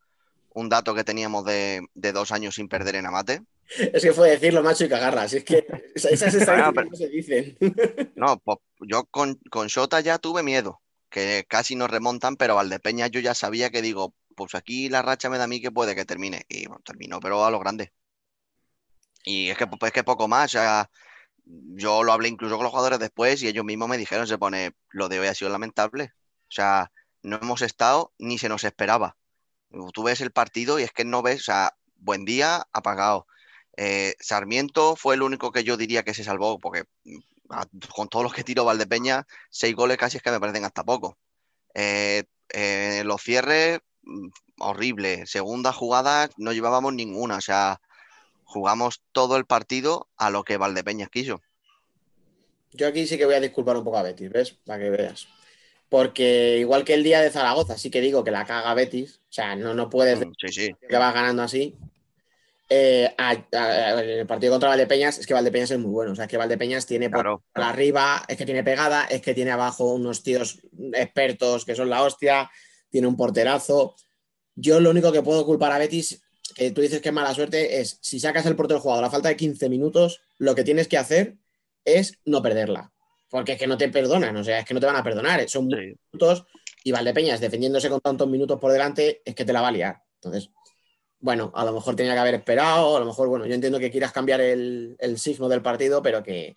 un 0.54 0.68
dato 0.68 0.94
que 0.94 1.04
teníamos 1.04 1.44
de, 1.44 1.82
dos 1.94 2.32
años 2.32 2.54
sin 2.56 2.68
perder 2.68 2.96
en 2.96 3.06
Amate. 3.06 3.42
Es 3.68 4.02
que 4.02 4.12
fue 4.12 4.30
decirlo 4.30 4.62
macho 4.62 4.84
y 4.84 4.88
cagarla, 4.88 5.24
es 5.24 5.44
que 5.44 5.66
esas 5.94 6.12
estadísticas 6.34 6.86
no 6.90 6.96
se 6.96 7.08
dicen. 7.08 7.56
No, 8.16 8.38
pues 8.38 8.58
yo 8.80 9.04
con, 9.04 9.40
con 9.50 9.68
Shota 9.68 10.00
ya 10.00 10.18
tuve 10.18 10.42
miedo, 10.42 10.80
que 11.08 11.44
casi 11.48 11.74
nos 11.74 11.90
remontan, 11.90 12.36
pero 12.36 12.54
Valdepeña 12.54 13.06
yo 13.06 13.20
ya 13.20 13.34
sabía 13.34 13.70
que 13.70 13.82
digo, 13.82 14.14
pues 14.36 14.54
aquí 14.54 14.88
la 14.88 15.02
racha 15.02 15.30
me 15.30 15.38
da 15.38 15.44
a 15.44 15.46
mí 15.46 15.60
que 15.60 15.70
puede 15.70 15.94
que 15.94 16.04
termine. 16.04 16.44
Y 16.48 16.66
bueno, 16.66 16.82
terminó, 16.84 17.20
pero 17.20 17.44
a 17.44 17.50
lo 17.50 17.58
grande. 17.58 17.92
Y 19.24 19.50
es 19.50 19.58
que, 19.58 19.66
pues, 19.66 19.90
es 19.90 19.92
que 19.92 20.04
poco 20.04 20.28
más. 20.28 20.54
O 20.54 20.58
sea, 20.58 20.90
yo 21.44 22.02
lo 22.02 22.12
hablé 22.12 22.28
incluso 22.28 22.56
con 22.56 22.64
los 22.64 22.70
jugadores 22.70 22.98
después 22.98 23.42
y 23.42 23.48
ellos 23.48 23.64
mismos 23.64 23.88
me 23.88 23.98
dijeron, 23.98 24.26
se 24.26 24.38
pone, 24.38 24.72
lo 24.90 25.08
de 25.08 25.20
hoy 25.20 25.26
ha 25.28 25.34
sido 25.34 25.50
lamentable. 25.50 26.12
O 26.48 26.54
sea, 26.54 26.92
no 27.22 27.38
hemos 27.40 27.62
estado 27.62 28.12
ni 28.18 28.38
se 28.38 28.48
nos 28.48 28.64
esperaba. 28.64 29.16
Tú 29.92 30.02
ves 30.04 30.20
el 30.20 30.32
partido 30.32 30.78
y 30.78 30.82
es 30.82 30.92
que 30.92 31.04
no 31.04 31.22
ves, 31.22 31.40
o 31.40 31.44
sea, 31.44 31.76
buen 31.96 32.24
día, 32.24 32.66
apagado. 32.72 33.26
Eh, 33.76 34.14
Sarmiento 34.20 34.96
fue 34.96 35.14
el 35.14 35.22
único 35.22 35.50
que 35.50 35.64
yo 35.64 35.76
diría 35.76 36.02
que 36.02 36.14
se 36.14 36.24
salvó, 36.24 36.58
porque 36.58 36.84
mm, 37.04 37.18
con 37.94 38.08
todos 38.08 38.24
los 38.24 38.34
que 38.34 38.44
tiró 38.44 38.64
Valdepeña, 38.64 39.26
seis 39.50 39.74
goles 39.74 39.96
casi 39.96 40.18
es 40.18 40.22
que 40.22 40.30
me 40.30 40.40
parecen 40.40 40.64
hasta 40.64 40.84
poco. 40.84 41.18
Eh, 41.74 42.24
eh, 42.50 43.02
los 43.04 43.22
cierres, 43.22 43.80
horrible. 44.58 45.26
Segunda 45.26 45.72
jugada 45.72 46.30
no 46.36 46.52
llevábamos 46.52 46.94
ninguna, 46.94 47.36
o 47.36 47.40
sea, 47.40 47.80
jugamos 48.44 49.02
todo 49.12 49.36
el 49.36 49.46
partido 49.46 50.08
a 50.16 50.30
lo 50.30 50.44
que 50.44 50.56
Valdepeñas 50.56 51.08
quiso. 51.08 51.40
Yo 52.72 52.88
aquí 52.88 53.06
sí 53.06 53.18
que 53.18 53.26
voy 53.26 53.34
a 53.34 53.40
disculpar 53.40 53.76
un 53.76 53.84
poco 53.84 53.98
a 53.98 54.02
Betis, 54.02 54.30
¿ves? 54.30 54.52
Para 54.64 54.82
que 54.82 54.90
veas. 54.90 55.28
Porque 55.88 56.56
igual 56.58 56.84
que 56.84 56.94
el 56.94 57.02
día 57.02 57.20
de 57.20 57.30
Zaragoza, 57.30 57.76
sí 57.76 57.90
que 57.90 58.00
digo 58.00 58.24
que 58.24 58.30
la 58.30 58.46
caga 58.46 58.72
Betis, 58.72 59.20
o 59.28 59.32
sea, 59.32 59.54
no, 59.56 59.74
no 59.74 59.90
puedes 59.90 60.20
mm, 60.20 60.32
decir 60.40 60.76
que 60.88 60.96
vas 60.96 61.12
ganando 61.12 61.42
así. 61.42 61.76
Eh, 62.74 63.14
el 63.18 64.26
partido 64.26 64.52
contra 64.52 64.70
Valdepeñas 64.70 65.18
es 65.18 65.26
que 65.26 65.34
Valdepeñas 65.34 65.72
es 65.72 65.78
muy 65.78 65.90
bueno. 65.90 66.12
O 66.12 66.14
sea, 66.14 66.24
es 66.24 66.30
que 66.30 66.38
Valdepeñas 66.38 66.86
tiene 66.86 67.10
por 67.10 67.42
arriba, 67.52 68.22
es 68.26 68.38
que 68.38 68.46
tiene 68.46 68.64
pegada, 68.64 69.04
es 69.04 69.20
que 69.20 69.34
tiene 69.34 69.50
abajo 69.50 69.92
unos 69.92 70.22
tíos 70.22 70.60
expertos 70.94 71.66
que 71.66 71.74
son 71.74 71.90
la 71.90 72.02
hostia, 72.02 72.50
tiene 72.92 73.08
un 73.08 73.16
porterazo. 73.16 73.96
Yo 74.54 74.78
lo 74.78 74.90
único 74.90 75.10
que 75.10 75.22
puedo 75.22 75.44
culpar 75.46 75.72
a 75.72 75.78
Betis, 75.78 76.22
que 76.54 76.70
tú 76.70 76.82
dices 76.82 77.00
que 77.00 77.08
es 77.08 77.14
mala 77.14 77.34
suerte, 77.34 77.80
es 77.80 77.98
si 78.02 78.20
sacas 78.20 78.44
el 78.46 78.54
portero 78.54 78.80
jugador 78.80 79.04
a 79.04 79.10
falta 79.10 79.30
de 79.30 79.36
15 79.36 79.68
minutos, 79.70 80.20
lo 80.38 80.54
que 80.54 80.62
tienes 80.62 80.86
que 80.86 80.98
hacer 80.98 81.38
es 81.84 82.18
no 82.26 82.42
perderla. 82.42 82.92
Porque 83.30 83.52
es 83.52 83.58
que 83.58 83.66
no 83.66 83.78
te 83.78 83.88
perdonan, 83.88 84.36
o 84.36 84.44
sea, 84.44 84.58
es 84.58 84.66
que 84.66 84.74
no 84.74 84.80
te 84.80 84.86
van 84.86 84.96
a 84.96 85.02
perdonar. 85.02 85.48
Son 85.48 85.66
minutos 85.66 86.44
y 86.84 86.92
Valdepeñas 86.92 87.40
defendiéndose 87.40 87.88
con 87.88 88.00
tantos 88.00 88.28
minutos 88.28 88.60
por 88.60 88.70
delante, 88.70 89.22
es 89.24 89.34
que 89.34 89.46
te 89.46 89.54
la 89.54 89.62
va 89.62 89.68
a 89.68 89.72
liar. 89.72 90.02
Entonces, 90.16 90.50
bueno, 91.18 91.50
a 91.54 91.64
lo 91.64 91.72
mejor 91.72 91.96
tenía 91.96 92.12
que 92.12 92.18
haber 92.18 92.34
esperado, 92.34 92.96
a 92.96 93.00
lo 93.00 93.06
mejor, 93.06 93.28
bueno, 93.28 93.46
yo 93.46 93.54
entiendo 93.54 93.78
que 93.78 93.90
quieras 93.90 94.12
cambiar 94.12 94.42
el, 94.42 94.96
signo 95.16 95.48
del 95.48 95.62
partido, 95.62 96.02
pero 96.02 96.22
que. 96.22 96.54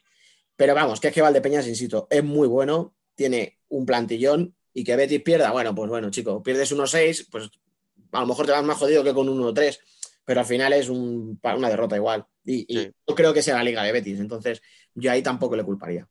Pero 0.57 0.75
vamos, 0.75 0.99
que 0.99 1.09
es 1.09 1.13
que 1.13 1.21
Valdepeñas, 1.21 1.67
insisto, 1.67 2.07
es 2.09 2.23
muy 2.23 2.47
bueno, 2.47 2.93
tiene 3.15 3.59
un 3.69 3.85
plantillón 3.85 4.55
y 4.77 4.83
que 4.83 4.95
Betis 4.97 5.23
pierda, 5.23 5.51
bueno, 5.51 5.73
pues 5.73 5.89
bueno, 5.89 6.11
chico, 6.11 6.43
pierdes 6.43 6.75
1-6, 6.75 7.29
pues 7.31 7.49
a 8.11 8.19
lo 8.19 8.27
mejor 8.27 8.45
te 8.45 8.51
vas 8.51 8.63
más 8.63 8.77
jodido 8.77 9.05
que 9.05 9.13
con 9.13 9.29
un 9.29 9.41
1-3, 9.41 9.79
pero 10.25 10.41
al 10.41 10.45
final 10.45 10.73
es 10.73 10.89
una 10.89 11.69
derrota 11.69 11.95
igual. 11.95 12.25
Y, 12.43 12.91
yo 13.07 13.15
creo 13.15 13.33
que 13.33 13.41
sea 13.41 13.55
la 13.55 13.63
liga 13.63 13.83
de 13.83 13.93
Betis, 13.93 14.19
entonces 14.19 14.61
yo 14.93 15.11
ahí 15.11 15.23
tampoco 15.23 15.55
le 15.55 15.63
culparía. 15.63 16.07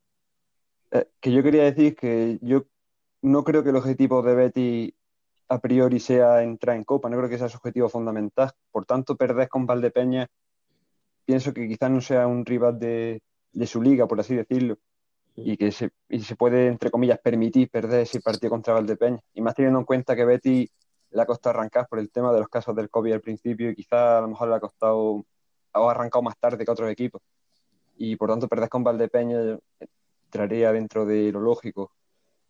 Eh, 0.91 1.07
que 1.19 1.31
yo 1.31 1.43
quería 1.43 1.63
decir 1.63 1.95
que 1.95 2.39
yo 2.41 2.65
no 3.21 3.43
creo 3.43 3.63
que 3.63 3.69
el 3.69 3.75
objetivo 3.75 4.23
de 4.23 4.33
Betis 4.33 4.93
a 5.47 5.59
priori 5.59 5.99
sea 5.99 6.41
entrar 6.41 6.75
en 6.75 6.83
Copa, 6.83 7.07
no 7.07 7.17
creo 7.17 7.29
que 7.29 7.37
sea 7.37 7.49
su 7.49 7.57
objetivo 7.57 7.87
fundamental. 7.87 8.51
Por 8.71 8.85
tanto, 8.85 9.15
perder 9.15 9.47
con 9.47 9.67
Valdepeña, 9.67 10.27
pienso 11.23 11.53
que 11.53 11.67
quizás 11.67 11.91
no 11.91 12.01
sea 12.01 12.25
un 12.25 12.47
rival 12.47 12.79
de, 12.79 13.21
su 13.67 13.79
liga, 13.79 14.07
por 14.07 14.19
así 14.19 14.35
decirlo, 14.35 14.79
y 15.35 15.57
que 15.57 15.71
se, 15.71 15.91
se 16.19 16.35
puede, 16.35 16.67
entre 16.67 16.89
comillas, 16.89 17.19
permitir 17.19 17.69
perder 17.69 18.01
ese 18.01 18.21
partido 18.21 18.51
contra 18.51 18.73
Valdepeña. 18.73 19.19
Y 19.33 19.41
más 19.41 19.55
teniendo 19.55 19.79
en 19.79 19.85
cuenta 19.85 20.15
que 20.15 20.25
Betty 20.25 20.69
le 21.11 21.21
ha 21.21 21.25
costado 21.25 21.57
arrancar 21.57 21.87
por 21.87 21.99
el 21.99 22.09
tema 22.09 22.31
de 22.33 22.39
los 22.39 22.49
casos 22.49 22.75
del 22.75 22.89
COVID 22.89 23.13
al 23.13 23.21
principio 23.21 23.69
y 23.69 23.75
quizás 23.75 24.17
a 24.17 24.21
lo 24.21 24.29
mejor 24.29 24.49
le 24.49 24.55
ha 24.55 24.59
costado, 24.59 25.25
ha 25.73 25.91
arrancado 25.91 26.21
más 26.21 26.37
tarde 26.37 26.63
que 26.63 26.71
otros 26.71 26.89
equipos. 26.89 27.21
Y 27.97 28.15
por 28.15 28.29
tanto, 28.29 28.47
perder 28.47 28.69
con 28.69 28.83
Valdepeña 28.83 29.57
entraría 30.25 30.71
dentro 30.71 31.05
de 31.05 31.31
lo 31.31 31.39
lógico. 31.39 31.91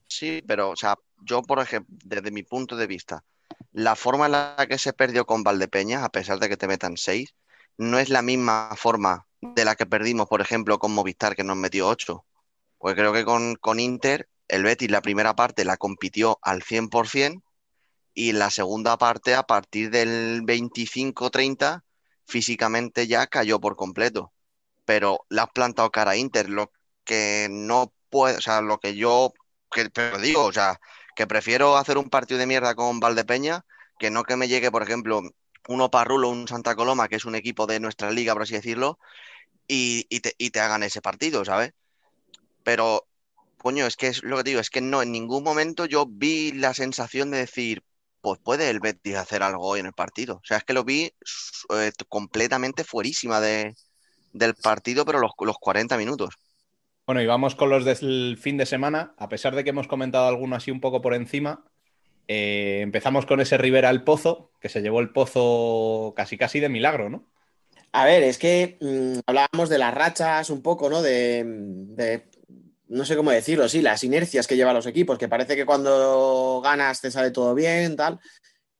Sí, 0.07 0.43
pero, 0.45 0.71
o 0.71 0.75
sea, 0.75 0.95
yo, 1.23 1.41
por 1.41 1.59
ejemplo, 1.59 1.95
desde 2.03 2.31
mi 2.31 2.43
punto 2.43 2.75
de 2.75 2.87
vista, 2.87 3.23
la 3.71 3.95
forma 3.95 4.27
en 4.27 4.31
la 4.33 4.65
que 4.69 4.77
se 4.77 4.93
perdió 4.93 5.25
con 5.25 5.43
Valdepeña, 5.43 6.03
a 6.03 6.09
pesar 6.09 6.39
de 6.39 6.49
que 6.49 6.57
te 6.57 6.67
metan 6.67 6.97
seis, 6.97 7.35
no 7.77 7.99
es 7.99 8.09
la 8.09 8.21
misma 8.21 8.69
forma 8.75 9.27
de 9.41 9.65
la 9.65 9.75
que 9.75 9.85
perdimos, 9.85 10.27
por 10.27 10.41
ejemplo, 10.41 10.79
con 10.79 10.93
Movistar, 10.93 11.35
que 11.35 11.43
nos 11.43 11.57
metió 11.57 11.87
ocho. 11.87 12.25
Pues 12.85 12.93
creo 12.93 13.13
que 13.13 13.25
con, 13.25 13.55
con 13.55 13.79
Inter, 13.79 14.29
el 14.47 14.61
Betis 14.61 14.91
la 14.91 15.01
primera 15.01 15.35
parte 15.35 15.65
la 15.65 15.75
compitió 15.75 16.37
al 16.43 16.61
100% 16.61 17.41
y 18.13 18.33
la 18.33 18.51
segunda 18.51 18.95
parte, 18.99 19.33
a 19.33 19.41
partir 19.41 19.89
del 19.89 20.43
25-30, 20.43 21.81
físicamente 22.27 23.07
ya 23.07 23.25
cayó 23.25 23.59
por 23.59 23.75
completo. 23.75 24.33
Pero 24.85 25.25
le 25.29 25.41
has 25.41 25.49
plantado 25.49 25.89
cara 25.89 26.11
a 26.11 26.15
Inter, 26.15 26.47
lo 26.47 26.71
que 27.03 27.47
no 27.49 27.91
puede, 28.11 28.37
o 28.37 28.41
sea, 28.41 28.61
lo 28.61 28.77
que 28.77 28.95
yo 28.95 29.33
que, 29.71 29.89
pero 29.89 30.19
digo, 30.19 30.43
o 30.43 30.53
sea, 30.53 30.79
que 31.15 31.25
prefiero 31.25 31.77
hacer 31.77 31.97
un 31.97 32.11
partido 32.11 32.39
de 32.39 32.45
mierda 32.45 32.75
con 32.75 32.99
Valdepeña 32.99 33.65
que 33.97 34.11
no 34.11 34.23
que 34.25 34.35
me 34.37 34.47
llegue, 34.47 34.69
por 34.69 34.83
ejemplo, 34.83 35.23
uno 35.67 35.89
Parrulo, 35.89 36.29
un 36.29 36.47
Santa 36.47 36.75
Coloma, 36.75 37.07
que 37.07 37.15
es 37.15 37.25
un 37.25 37.33
equipo 37.33 37.65
de 37.65 37.79
nuestra 37.79 38.11
liga, 38.11 38.33
por 38.33 38.43
así 38.43 38.53
decirlo, 38.53 38.99
y, 39.67 40.03
te, 40.19 40.59
hagan 40.59 40.83
ese 40.83 41.01
partido, 41.01 41.43
¿sabes? 41.43 41.73
Pero, 42.65 43.07
coño, 43.59 43.85
es 43.85 43.95
que 43.95 44.07
es 44.07 44.23
lo 44.23 44.37
que 44.37 44.43
digo, 44.43 44.59
es 44.59 44.71
que 44.71 44.81
no, 44.81 45.03
en 45.03 45.11
ningún 45.11 45.43
momento 45.43 45.85
yo 45.85 46.07
vi 46.09 46.51
la 46.51 46.73
sensación 46.73 47.29
de 47.29 47.37
decir, 47.37 47.83
pues 48.21 48.39
puede 48.43 48.71
el 48.71 48.79
Betis 48.79 49.17
hacer 49.17 49.43
algo 49.43 49.67
hoy 49.67 49.81
en 49.81 49.85
el 49.85 49.93
partido. 49.93 50.37
O 50.37 50.41
sea, 50.43 50.57
es 50.57 50.63
que 50.63 50.73
lo 50.73 50.83
vi 50.83 51.13
eh, 51.69 51.91
completamente 52.09 52.83
fuerísima 52.83 53.39
de, 53.39 53.75
del 54.33 54.55
partido, 54.55 55.05
pero 55.05 55.19
los, 55.19 55.31
los 55.39 55.57
40 55.59 55.95
minutos. 55.95 56.33
Bueno, 57.05 57.21
y 57.21 57.27
vamos 57.27 57.53
con 57.53 57.69
los 57.69 57.85
del 57.85 58.39
fin 58.41 58.57
de 58.57 58.65
semana. 58.65 59.13
A 59.19 59.29
pesar 59.29 59.55
de 59.55 59.63
que 59.63 59.69
hemos 59.69 59.87
comentado 59.87 60.27
alguno 60.27 60.55
así 60.55 60.71
un 60.71 60.81
poco 60.81 61.03
por 61.03 61.13
encima, 61.13 61.65
eh, 62.27 62.79
empezamos 62.81 63.27
con 63.27 63.41
ese 63.41 63.59
Rivera 63.59 63.89
al 63.89 64.03
Pozo, 64.03 64.51
que 64.59 64.69
se 64.69 64.81
llevó 64.81 65.01
el 65.01 65.11
Pozo 65.11 66.15
casi 66.15 66.35
casi 66.35 66.59
de 66.59 66.69
milagro, 66.69 67.11
¿no? 67.11 67.29
A 67.95 68.03
ver, 68.03 68.23
es 68.23 68.37
que 68.37 68.77
mm, 68.81 69.19
hablábamos 69.25 69.69
de 69.69 69.77
las 69.77 69.93
rachas 69.93 70.49
un 70.49 70.61
poco, 70.61 70.89
¿no? 70.89 71.01
De, 71.01 72.27
no 72.87 73.05
sé 73.05 73.15
cómo 73.15 73.31
decirlo, 73.31 73.67
sí, 73.69 73.81
las 73.81 74.03
inercias 74.03 74.47
que 74.47 74.55
llevan 74.55 74.75
los 74.75 74.85
equipos, 74.85 75.17
que 75.17 75.27
parece 75.27 75.55
que 75.55 75.65
cuando 75.65 76.61
ganas 76.63 77.01
te 77.01 77.11
sale 77.11 77.31
todo 77.31 77.55
bien, 77.55 77.95
tal. 77.95 78.19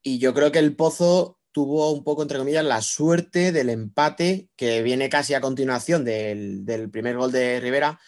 Y 0.02 0.18
yo 0.18 0.34
creo 0.34 0.52
que 0.52 0.58
el 0.60 0.76
Pozo 0.76 1.38
tuvo 1.52 1.90
un 1.92 2.04
poco, 2.04 2.22
entre 2.22 2.38
comillas, 2.38 2.64
la 2.64 2.82
suerte 2.82 3.50
del 3.52 3.70
empate 3.70 4.48
que 4.56 4.82
viene 4.82 5.08
casi 5.08 5.34
a 5.34 5.40
continuación 5.40 6.04
del, 6.04 6.64
del 6.64 6.90
primer 6.90 7.16
gol 7.16 7.32
de 7.32 7.60
Rivera 7.60 7.98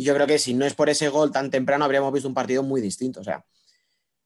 y 0.00 0.04
yo 0.04 0.14
creo 0.14 0.26
que 0.26 0.38
si 0.38 0.54
no 0.54 0.64
es 0.64 0.74
por 0.74 0.88
ese 0.88 1.10
gol 1.10 1.30
tan 1.30 1.50
temprano, 1.50 1.84
habríamos 1.84 2.10
visto 2.10 2.26
un 2.26 2.32
partido 2.32 2.62
muy 2.62 2.80
distinto. 2.80 3.20
O 3.20 3.24
sea, 3.24 3.44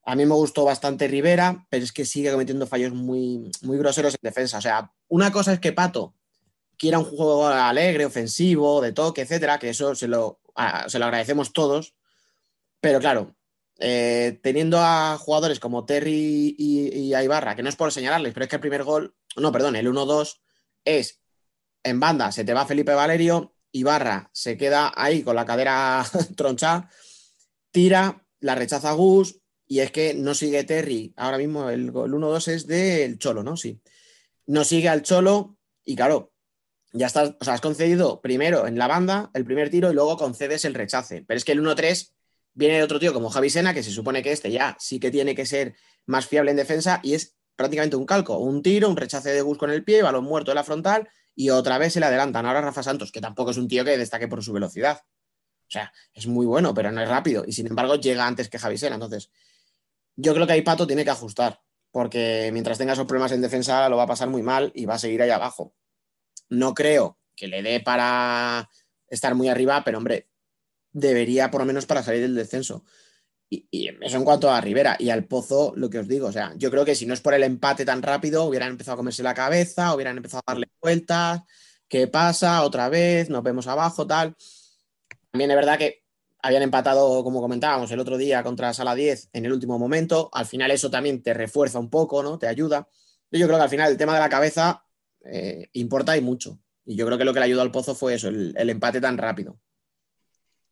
a 0.04 0.14
mí 0.14 0.24
me 0.24 0.34
gustó 0.34 0.64
bastante 0.64 1.08
Rivera, 1.08 1.66
pero 1.68 1.82
es 1.82 1.90
que 1.90 2.04
sigue 2.04 2.30
cometiendo 2.30 2.68
fallos 2.68 2.92
muy, 2.92 3.50
muy 3.62 3.76
groseros 3.78 4.14
en 4.14 4.20
defensa. 4.22 4.58
O 4.58 4.60
sea, 4.60 4.92
una 5.08 5.32
cosa 5.32 5.52
es 5.52 5.58
que 5.58 5.72
Pato 5.72 6.14
quiera 6.76 7.00
un 7.00 7.04
juego 7.04 7.48
alegre, 7.48 8.04
ofensivo, 8.04 8.80
de 8.80 8.92
toque, 8.92 9.22
etcétera, 9.22 9.58
que 9.58 9.70
eso 9.70 9.96
se 9.96 10.06
lo, 10.06 10.38
se 10.88 10.98
lo 10.98 11.04
agradecemos 11.04 11.52
todos. 11.52 11.94
Pero 12.80 13.00
claro, 13.00 13.34
eh, 13.78 14.38
teniendo 14.42 14.78
a 14.80 15.16
jugadores 15.18 15.60
como 15.60 15.84
Terry 15.84 16.54
y, 16.58 16.88
y 16.94 17.16
Ibarra, 17.16 17.56
que 17.56 17.62
no 17.62 17.68
es 17.68 17.76
por 17.76 17.92
señalarles, 17.92 18.34
pero 18.34 18.44
es 18.44 18.50
que 18.50 18.56
el 18.56 18.60
primer 18.60 18.84
gol, 18.84 19.16
no, 19.36 19.52
perdón, 19.52 19.76
el 19.76 19.88
1-2 19.88 20.40
es 20.84 21.20
en 21.82 22.00
banda, 22.00 22.30
se 22.32 22.44
te 22.44 22.54
va 22.54 22.66
Felipe 22.66 22.94
Valerio, 22.94 23.54
Ibarra 23.72 24.30
se 24.32 24.56
queda 24.56 24.92
ahí 24.94 25.22
con 25.22 25.34
la 25.34 25.44
cadera 25.44 26.04
troncha, 26.36 26.88
tira, 27.70 28.24
la 28.40 28.54
rechaza 28.54 28.92
Gus 28.92 29.40
y 29.66 29.80
es 29.80 29.90
que 29.90 30.14
no 30.14 30.34
sigue 30.34 30.64
Terry. 30.64 31.12
Ahora 31.16 31.38
mismo 31.38 31.68
el, 31.70 31.92
1-2 31.92 32.48
es 32.48 32.66
del 32.66 33.18
Cholo, 33.18 33.42
¿no? 33.42 33.56
Sí. 33.56 33.80
No 34.46 34.64
sigue 34.64 34.88
al 34.88 35.02
Cholo 35.02 35.56
y 35.84 35.96
claro, 35.96 36.33
ya 36.94 37.06
estás, 37.08 37.34
o 37.40 37.44
sea, 37.44 37.54
has 37.54 37.60
concedido 37.60 38.20
primero 38.22 38.68
en 38.68 38.78
la 38.78 38.86
banda 38.86 39.30
el 39.34 39.44
primer 39.44 39.68
tiro 39.68 39.90
y 39.90 39.94
luego 39.94 40.16
concedes 40.16 40.64
el 40.64 40.74
rechace. 40.74 41.24
Pero 41.26 41.36
es 41.36 41.44
que 41.44 41.52
el 41.52 41.60
1-3 41.60 42.12
viene 42.54 42.76
de 42.76 42.84
otro 42.84 43.00
tío 43.00 43.12
como 43.12 43.30
Javi 43.30 43.50
Sena, 43.50 43.74
que 43.74 43.82
se 43.82 43.90
supone 43.90 44.22
que 44.22 44.30
este 44.30 44.50
ya 44.52 44.76
sí 44.78 45.00
que 45.00 45.10
tiene 45.10 45.34
que 45.34 45.44
ser 45.44 45.74
más 46.06 46.26
fiable 46.26 46.52
en 46.52 46.56
defensa 46.56 47.00
y 47.02 47.14
es 47.14 47.34
prácticamente 47.56 47.96
un 47.96 48.06
calco. 48.06 48.38
Un 48.38 48.62
tiro, 48.62 48.88
un 48.88 48.96
rechace 48.96 49.30
de 49.30 49.42
Gus 49.42 49.58
con 49.58 49.70
el 49.70 49.82
pie, 49.82 50.02
balón 50.02 50.24
muerto 50.24 50.52
de 50.52 50.54
la 50.54 50.62
frontal 50.62 51.08
y 51.34 51.50
otra 51.50 51.78
vez 51.78 51.92
se 51.92 52.00
le 52.00 52.06
adelantan. 52.06 52.46
Ahora 52.46 52.60
Rafa 52.60 52.84
Santos, 52.84 53.10
que 53.10 53.20
tampoco 53.20 53.50
es 53.50 53.56
un 53.56 53.66
tío 53.66 53.84
que 53.84 53.98
destaque 53.98 54.28
por 54.28 54.44
su 54.44 54.52
velocidad. 54.52 55.00
O 55.66 55.70
sea, 55.70 55.92
es 56.12 56.28
muy 56.28 56.46
bueno, 56.46 56.74
pero 56.74 56.92
no 56.92 57.02
es 57.02 57.08
rápido. 57.08 57.44
Y 57.44 57.52
sin 57.52 57.66
embargo, 57.66 57.96
llega 57.96 58.24
antes 58.24 58.48
que 58.48 58.60
Javi 58.60 58.78
Sena. 58.78 58.94
Entonces, 58.94 59.32
yo 60.14 60.32
creo 60.32 60.46
que 60.46 60.52
ahí 60.52 60.62
Pato 60.62 60.86
tiene 60.86 61.02
que 61.02 61.10
ajustar, 61.10 61.60
porque 61.90 62.50
mientras 62.52 62.78
tenga 62.78 62.92
esos 62.92 63.06
problemas 63.06 63.32
en 63.32 63.40
defensa, 63.40 63.88
lo 63.88 63.96
va 63.96 64.04
a 64.04 64.06
pasar 64.06 64.28
muy 64.28 64.42
mal 64.42 64.70
y 64.76 64.84
va 64.84 64.94
a 64.94 64.98
seguir 64.98 65.22
ahí 65.22 65.30
abajo. 65.30 65.74
No 66.48 66.74
creo 66.74 67.18
que 67.36 67.48
le 67.48 67.62
dé 67.62 67.80
para 67.80 68.68
estar 69.08 69.34
muy 69.34 69.48
arriba, 69.48 69.82
pero 69.84 69.98
hombre, 69.98 70.28
debería 70.92 71.50
por 71.50 71.60
lo 71.60 71.66
menos 71.66 71.86
para 71.86 72.02
salir 72.02 72.22
del 72.22 72.34
descenso. 72.34 72.84
Y, 73.50 73.88
eso 74.00 74.16
en 74.16 74.24
cuanto 74.24 74.50
a 74.50 74.60
Rivera 74.60 74.96
y 74.98 75.10
al 75.10 75.26
Pozo, 75.26 75.72
lo 75.76 75.90
que 75.90 75.98
os 75.98 76.08
digo, 76.08 76.28
o 76.28 76.32
sea, 76.32 76.52
yo 76.56 76.70
creo 76.70 76.84
que 76.84 76.94
si 76.94 77.06
no 77.06 77.14
es 77.14 77.20
por 77.20 77.34
el 77.34 77.42
empate 77.42 77.84
tan 77.84 78.02
rápido, 78.02 78.44
hubieran 78.44 78.70
empezado 78.70 78.94
a 78.94 78.96
comerse 78.96 79.22
la 79.22 79.34
cabeza, 79.34 79.94
hubieran 79.94 80.16
empezado 80.16 80.42
a 80.46 80.52
darle 80.52 80.68
vueltas, 80.80 81.42
¿qué 81.88 82.06
pasa? 82.08 82.62
Otra 82.64 82.88
vez, 82.88 83.30
nos 83.30 83.42
vemos 83.42 83.66
abajo, 83.66 84.06
tal. 84.06 84.34
También 85.30 85.50
es 85.50 85.56
verdad 85.56 85.78
que 85.78 86.04
habían 86.42 86.62
empatado, 86.62 87.22
como 87.24 87.40
comentábamos, 87.40 87.90
el 87.90 88.00
otro 88.00 88.16
día 88.16 88.42
contra 88.42 88.74
Sala 88.74 88.94
10 88.94 89.30
en 89.32 89.46
el 89.46 89.52
último 89.52 89.78
momento. 89.78 90.30
Al 90.32 90.46
final 90.46 90.70
eso 90.70 90.90
también 90.90 91.22
te 91.22 91.34
refuerza 91.34 91.78
un 91.78 91.90
poco, 91.90 92.22
¿no? 92.22 92.38
Te 92.38 92.46
ayuda. 92.46 92.88
Yo 93.30 93.46
creo 93.46 93.58
que 93.58 93.64
al 93.64 93.70
final 93.70 93.90
el 93.90 93.96
tema 93.96 94.14
de 94.14 94.20
la 94.20 94.28
cabeza 94.28 94.84
eh, 95.24 95.68
importa 95.72 96.16
y 96.16 96.20
mucho. 96.20 96.58
Y 96.84 96.96
yo 96.96 97.06
creo 97.06 97.18
que 97.18 97.24
lo 97.24 97.32
que 97.32 97.40
le 97.40 97.46
ayudó 97.46 97.62
al 97.62 97.70
Pozo 97.70 97.94
fue 97.94 98.14
eso, 98.14 98.28
el, 98.28 98.54
el 98.56 98.70
empate 98.70 99.00
tan 99.00 99.18
rápido. 99.18 99.58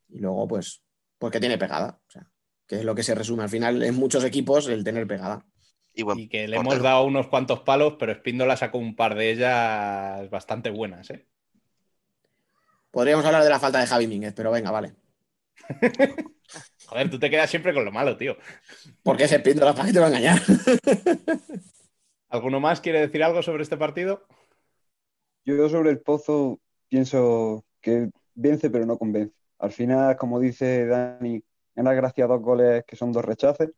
Y 0.09 0.19
luego, 0.19 0.47
pues, 0.47 0.83
porque 1.19 1.41
tiene 1.41 1.59
pegada. 1.59 2.01
O 2.07 2.11
sea, 2.11 2.31
que 2.67 2.77
es 2.77 2.85
lo 2.85 2.95
que 2.95 3.03
se 3.03 3.15
resume 3.15 3.43
al 3.43 3.49
final 3.49 3.83
en 3.83 3.95
muchos 3.95 4.25
equipos 4.25 4.69
el 4.69 4.85
tener 4.85 5.07
pegada. 5.07 5.45
Y, 5.95 6.29
que 6.29 6.49
le 6.49 6.57
hemos 6.57 6.81
dado 6.81 7.05
unos 7.05 7.29
cuantos 7.29 7.61
palos, 7.61 7.97
pero 7.99 8.13
Espíndola 8.13 8.57
sacó 8.57 8.79
un 8.79 8.97
par 8.97 9.15
de 9.15 9.31
ellas 9.31 10.31
bastante 10.31 10.71
buenas. 10.71 11.11
¿eh? 11.11 11.27
Podríamos 12.91 13.27
hablar 13.27 13.45
de 13.45 13.51
la 13.51 13.61
falta 13.61 13.79
de 13.79 13.87
Javi 13.87 14.07
Mínguez, 14.07 14.33
pero 14.35 14.51
venga, 14.51 14.71
vale. 14.71 14.95
Joder, 16.87 17.11
tú 17.11 17.19
te 17.19 17.29
quedas 17.29 17.51
siempre 17.51 17.75
con 17.75 17.85
lo 17.85 17.93
malo, 17.93 18.17
tío. 18.17 18.39
Porque 19.03 19.25
ese 19.25 19.37
Espíndola 19.37 19.75
para 19.75 19.87
que 19.87 19.93
te 19.93 20.01
va 20.01 20.07
a 20.07 20.09
engañar. 20.09 20.41
¿Alguno 22.31 22.59
más 22.59 22.81
quiere 22.81 23.01
decir 23.01 23.23
algo 23.23 23.43
sobre 23.43 23.63
este 23.63 23.77
partido? 23.77 24.27
Yo 25.45 25.69
sobre 25.69 25.91
el 25.91 26.01
Pozo 26.01 26.61
pienso 26.89 27.65
que 27.81 28.11
vence 28.35 28.71
pero 28.71 28.87
no 28.87 28.99
convence. 28.99 29.35
Al 29.59 29.73
final, 29.73 30.17
como 30.17 30.41
dice 30.41 30.87
Dani, 30.87 31.43
gana 31.75 31.93
gracias 31.95 32.25
a 32.25 32.29
dos 32.29 32.43
goles 32.43 32.85
que 32.87 32.97
son 32.97 33.13
dos 33.13 33.25
rechaces, 33.25 33.71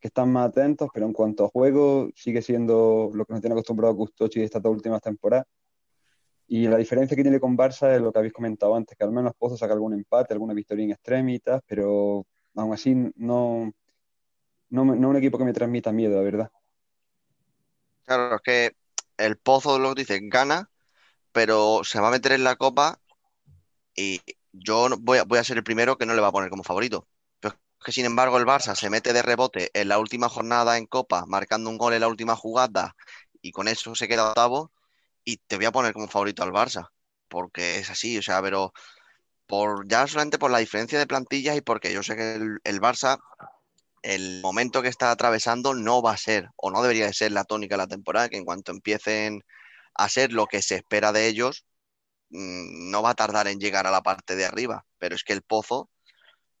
que 0.00 0.08
están 0.08 0.32
más 0.32 0.48
atentos, 0.48 0.88
pero 0.92 1.06
en 1.06 1.12
cuanto 1.12 1.44
a 1.44 1.48
juego 1.48 2.08
sigue 2.14 2.42
siendo 2.42 3.10
lo 3.14 3.24
que 3.24 3.32
nos 3.32 3.40
tiene 3.40 3.54
acostumbrado 3.54 3.94
Gustochi 3.94 4.42
estas 4.42 4.62
dos 4.62 4.72
últimas 4.72 5.00
temporadas. 5.00 5.46
Y 6.48 6.66
la 6.66 6.76
diferencia 6.76 7.16
que 7.16 7.22
tiene 7.22 7.40
con 7.40 7.56
Barça 7.56 7.94
es 7.94 8.00
lo 8.00 8.12
que 8.12 8.18
habéis 8.18 8.34
comentado 8.34 8.74
antes, 8.74 8.96
que 8.96 9.04
al 9.04 9.12
menos 9.12 9.32
Pozo 9.38 9.56
saca 9.56 9.72
algún 9.72 9.94
empate, 9.94 10.34
alguna 10.34 10.54
victoria 10.54 10.84
en 10.84 10.90
extremitas, 10.90 11.62
pero 11.66 12.26
aún 12.54 12.74
así 12.74 12.94
no, 13.16 13.72
no, 14.68 14.84
no 14.84 15.08
un 15.08 15.16
equipo 15.16 15.38
que 15.38 15.44
me 15.44 15.52
transmita 15.52 15.92
miedo, 15.92 16.16
la 16.16 16.22
verdad. 16.22 16.50
Claro, 18.04 18.36
es 18.36 18.42
que 18.42 18.72
el 19.16 19.38
Pozo, 19.38 19.78
lo 19.78 19.94
que 19.94 20.02
dice, 20.02 20.20
gana, 20.22 20.68
pero 21.32 21.82
se 21.84 22.00
va 22.00 22.08
a 22.08 22.10
meter 22.10 22.32
en 22.32 22.44
la 22.44 22.56
copa 22.56 23.00
y 23.94 24.20
yo 24.52 24.88
voy 25.00 25.18
a, 25.18 25.24
voy 25.24 25.38
a 25.38 25.44
ser 25.44 25.56
el 25.58 25.64
primero 25.64 25.96
que 25.98 26.06
no 26.06 26.14
le 26.14 26.20
va 26.22 26.28
a 26.28 26.32
poner 26.32 26.50
como 26.50 26.62
favorito. 26.64 27.08
Pero 27.40 27.54
es 27.54 27.84
que 27.84 27.92
sin 27.92 28.06
embargo 28.06 28.38
el 28.38 28.46
Barça 28.46 28.74
se 28.76 28.90
mete 28.90 29.12
de 29.12 29.22
rebote 29.22 29.70
en 29.74 29.88
la 29.88 29.98
última 29.98 30.28
jornada 30.28 30.78
en 30.78 30.86
copa, 30.86 31.24
marcando 31.26 31.70
un 31.70 31.78
gol 31.78 31.94
en 31.94 32.00
la 32.00 32.08
última 32.08 32.36
jugada 32.36 32.94
y 33.40 33.52
con 33.52 33.68
eso 33.68 33.94
se 33.94 34.08
queda 34.08 34.28
octavo 34.28 34.72
y 35.24 35.38
te 35.38 35.56
voy 35.56 35.66
a 35.66 35.72
poner 35.72 35.92
como 35.92 36.08
favorito 36.08 36.42
al 36.42 36.52
Barça, 36.52 36.88
porque 37.28 37.78
es 37.78 37.90
así, 37.90 38.18
o 38.18 38.22
sea, 38.22 38.42
pero 38.42 38.72
por 39.46 39.86
ya 39.88 40.06
solamente 40.06 40.38
por 40.38 40.50
la 40.50 40.58
diferencia 40.58 40.98
de 40.98 41.06
plantillas 41.06 41.56
y 41.56 41.60
porque 41.60 41.92
yo 41.92 42.02
sé 42.02 42.16
que 42.16 42.34
el, 42.34 42.58
el 42.64 42.80
Barça 42.80 43.18
el 44.02 44.40
momento 44.42 44.82
que 44.82 44.88
está 44.88 45.10
atravesando 45.10 45.74
no 45.74 46.02
va 46.02 46.12
a 46.12 46.16
ser 46.16 46.50
o 46.56 46.70
no 46.70 46.82
debería 46.82 47.06
de 47.06 47.12
ser 47.14 47.32
la 47.32 47.44
tónica 47.44 47.74
de 47.76 47.78
la 47.78 47.86
temporada, 47.86 48.28
que 48.28 48.36
en 48.36 48.44
cuanto 48.44 48.72
empiecen 48.72 49.42
a 49.94 50.08
ser 50.08 50.32
lo 50.32 50.46
que 50.46 50.62
se 50.62 50.76
espera 50.76 51.12
de 51.12 51.28
ellos, 51.28 51.66
mm, 52.30 52.90
no 52.90 53.02
va 53.02 53.10
a 53.10 53.14
tardar 53.14 53.48
en 53.48 53.60
llegar 53.60 53.86
a 53.86 53.90
la 53.90 54.02
parte 54.02 54.36
de 54.36 54.44
arriba. 54.46 54.86
Pero 54.98 55.14
es 55.16 55.24
que 55.24 55.32
el 55.34 55.42
pozo 55.42 55.90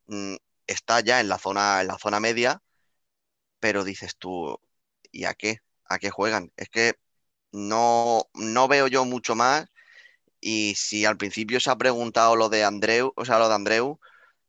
mm, 0.06 0.36
está 0.66 1.00
ya 1.00 1.20
en 1.20 1.28
la 1.28 1.38
zona, 1.38 1.80
en 1.82 1.88
la 1.88 1.98
zona 1.98 2.20
media, 2.20 2.62
pero 3.60 3.84
dices 3.84 4.16
tú, 4.18 4.58
¿y 5.12 5.24
a 5.24 5.34
qué? 5.34 5.58
¿A 5.86 5.98
qué 5.98 6.10
juegan? 6.10 6.52
Es 6.56 6.68
que 6.68 6.94
no, 7.52 8.24
no 8.34 8.68
veo 8.68 8.88
yo 8.88 9.04
mucho 9.04 9.34
más. 9.34 9.66
Y 10.40 10.74
si 10.76 11.04
al 11.06 11.16
principio 11.18 11.60
se 11.60 11.70
ha 11.70 11.76
preguntado 11.76 12.36
lo 12.36 12.48
de 12.48 12.64
Andreu, 12.64 13.12
o 13.16 13.24
sea, 13.24 13.38
lo 13.38 13.48
de 13.48 13.54
Andreu, 13.54 14.00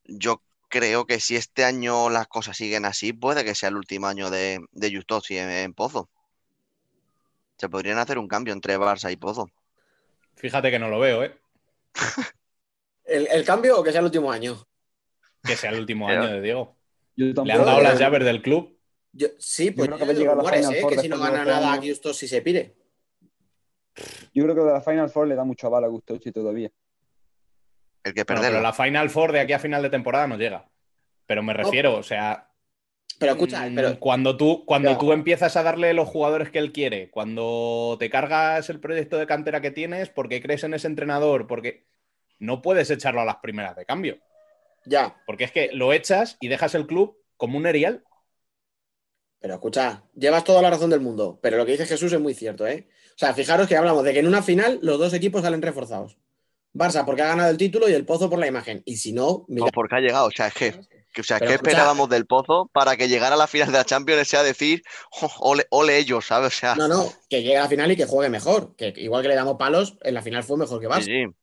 yo 0.04 0.42
creo 0.68 1.06
que 1.06 1.20
si 1.20 1.36
este 1.36 1.64
año 1.64 2.10
las 2.10 2.26
cosas 2.28 2.56
siguen 2.56 2.84
así, 2.84 3.12
puede 3.12 3.44
que 3.44 3.54
sea 3.54 3.68
el 3.68 3.76
último 3.76 4.08
año 4.08 4.30
de, 4.30 4.60
de 4.72 5.04
en, 5.62 5.74
Pozo. 5.74 6.10
Se 7.56 7.68
podrían 7.68 7.98
hacer 7.98 8.18
un 8.18 8.28
cambio 8.28 8.52
entre 8.52 8.78
Barça 8.78 9.12
y 9.12 9.16
Pozo. 9.16 9.48
Fíjate 10.36 10.70
que 10.70 10.78
no 10.78 10.88
lo 10.88 10.98
veo, 10.98 11.22
¿eh? 11.24 11.38
¿El, 13.04 13.44
cambio 13.44 13.78
o 13.78 13.84
que 13.84 13.92
sea 13.92 14.00
el 14.00 14.06
último 14.06 14.32
año? 14.32 14.56
Que 15.42 15.56
sea 15.56 15.70
el 15.70 15.78
último 15.78 16.08
año 16.08 16.26
de 16.26 16.40
Diego. 16.40 16.76
Le 17.16 17.52
han 17.52 17.64
dado 17.64 17.80
las 17.80 17.98
llaves 17.98 18.24
del 18.24 18.42
club. 18.42 18.76
sí, 19.38 19.70
pues 19.70 19.88
yo 19.88 19.96
creo 19.96 20.08
que, 20.08 20.24
rumores, 20.24 20.68
¿eh? 20.70 20.84
que 20.88 20.98
si 20.98 21.08
no 21.08 21.18
gana 21.18 21.44
nada 21.44 21.76
Justosi 21.76 22.26
se 22.26 22.42
pide. 22.42 22.74
Yo 24.34 24.42
creo 24.42 24.54
que 24.56 24.62
de 24.62 24.72
la 24.72 24.80
Final 24.80 25.08
Four 25.08 25.28
le 25.28 25.36
da 25.36 25.44
mucho 25.44 25.70
bala 25.70 25.86
a 25.86 25.90
Justosi 25.90 26.32
todavía 26.32 26.70
el 28.04 28.12
que 28.12 28.24
pero 28.24 28.60
la 28.60 28.72
Final 28.72 29.10
Four 29.10 29.32
de 29.32 29.40
aquí 29.40 29.54
a 29.54 29.58
final 29.58 29.82
de 29.82 29.90
temporada 29.90 30.26
no 30.26 30.36
llega. 30.36 30.68
Pero 31.26 31.42
me 31.42 31.54
refiero, 31.54 31.96
o 31.96 32.02
sea. 32.02 32.50
Pero 33.18 33.32
escucha, 33.32 33.68
mm, 33.68 33.74
pero... 33.74 34.00
cuando 34.00 34.36
tú, 34.36 34.64
cuando 34.64 34.96
tú 34.98 35.12
empiezas 35.12 35.56
a 35.56 35.62
darle 35.62 35.94
los 35.94 36.08
jugadores 36.08 36.50
que 36.50 36.58
él 36.58 36.72
quiere, 36.72 37.10
cuando 37.10 37.96
te 37.98 38.10
cargas 38.10 38.68
el 38.70 38.80
proyecto 38.80 39.18
de 39.18 39.26
cantera 39.26 39.60
que 39.60 39.70
tienes, 39.70 40.08
porque 40.08 40.42
crees 40.42 40.64
en 40.64 40.74
ese 40.74 40.86
entrenador, 40.86 41.46
porque 41.46 41.86
no 42.38 42.62
puedes 42.62 42.90
echarlo 42.90 43.20
a 43.20 43.24
las 43.24 43.36
primeras 43.36 43.76
de 43.76 43.84
cambio. 43.84 44.18
Ya. 44.84 45.22
Porque 45.26 45.44
es 45.44 45.52
que 45.52 45.70
lo 45.72 45.92
echas 45.92 46.36
y 46.40 46.48
dejas 46.48 46.74
el 46.74 46.86
club 46.86 47.16
como 47.36 47.56
un 47.56 47.66
erial. 47.66 48.04
Pero 49.40 49.54
escucha, 49.54 50.04
llevas 50.14 50.44
toda 50.44 50.62
la 50.62 50.70
razón 50.70 50.90
del 50.90 51.00
mundo, 51.00 51.38
pero 51.42 51.56
lo 51.56 51.66
que 51.66 51.72
dice 51.72 51.86
Jesús 51.86 52.12
es 52.12 52.20
muy 52.20 52.34
cierto, 52.34 52.66
¿eh? 52.66 52.88
O 53.10 53.18
sea, 53.18 53.34
fijaros 53.34 53.68
que 53.68 53.76
hablamos 53.76 54.02
de 54.02 54.12
que 54.12 54.20
en 54.20 54.26
una 54.26 54.42
final 54.42 54.78
los 54.82 54.98
dos 54.98 55.12
equipos 55.12 55.42
salen 55.42 55.62
reforzados. 55.62 56.18
Barça 56.74 57.04
porque 57.04 57.22
ha 57.22 57.28
ganado 57.28 57.50
el 57.50 57.56
título 57.56 57.88
y 57.88 57.92
el 57.92 58.04
Pozo 58.04 58.28
por 58.28 58.38
la 58.38 58.48
imagen. 58.48 58.82
Y 58.84 58.96
si 58.96 59.12
no, 59.12 59.44
mira. 59.46 59.68
porque 59.72 59.96
ha 59.96 60.00
llegado. 60.00 60.26
O 60.26 60.30
sea, 60.30 60.48
es 60.48 60.54
que, 60.54 60.74
o 61.20 61.24
sea, 61.24 61.40
¿qué 61.40 61.54
esperábamos 61.54 62.08
del 62.08 62.26
Pozo 62.26 62.70
para 62.72 62.96
que 62.96 63.08
llegara 63.08 63.34
a 63.34 63.38
la 63.38 63.46
final 63.46 63.68
de 63.68 63.78
la 63.78 63.84
Champions 63.84 64.28
sea 64.28 64.42
decir, 64.42 64.82
oh, 65.20 65.56
ole, 65.70 65.98
ellos, 65.98 66.26
¿sabes? 66.26 66.54
O 66.54 66.58
sea... 66.58 66.74
No, 66.74 66.88
no, 66.88 67.12
que 67.28 67.42
llegue 67.42 67.56
a 67.56 67.62
la 67.62 67.68
final 67.68 67.90
y 67.92 67.96
que 67.96 68.06
juegue 68.06 68.30
mejor. 68.30 68.74
Que 68.76 68.92
igual 68.96 69.22
que 69.22 69.28
le 69.28 69.34
damos 69.34 69.56
palos, 69.56 69.96
en 70.02 70.14
la 70.14 70.22
final 70.22 70.42
fue 70.42 70.56
mejor 70.56 70.80
que 70.80 70.88
Barça. 70.88 71.34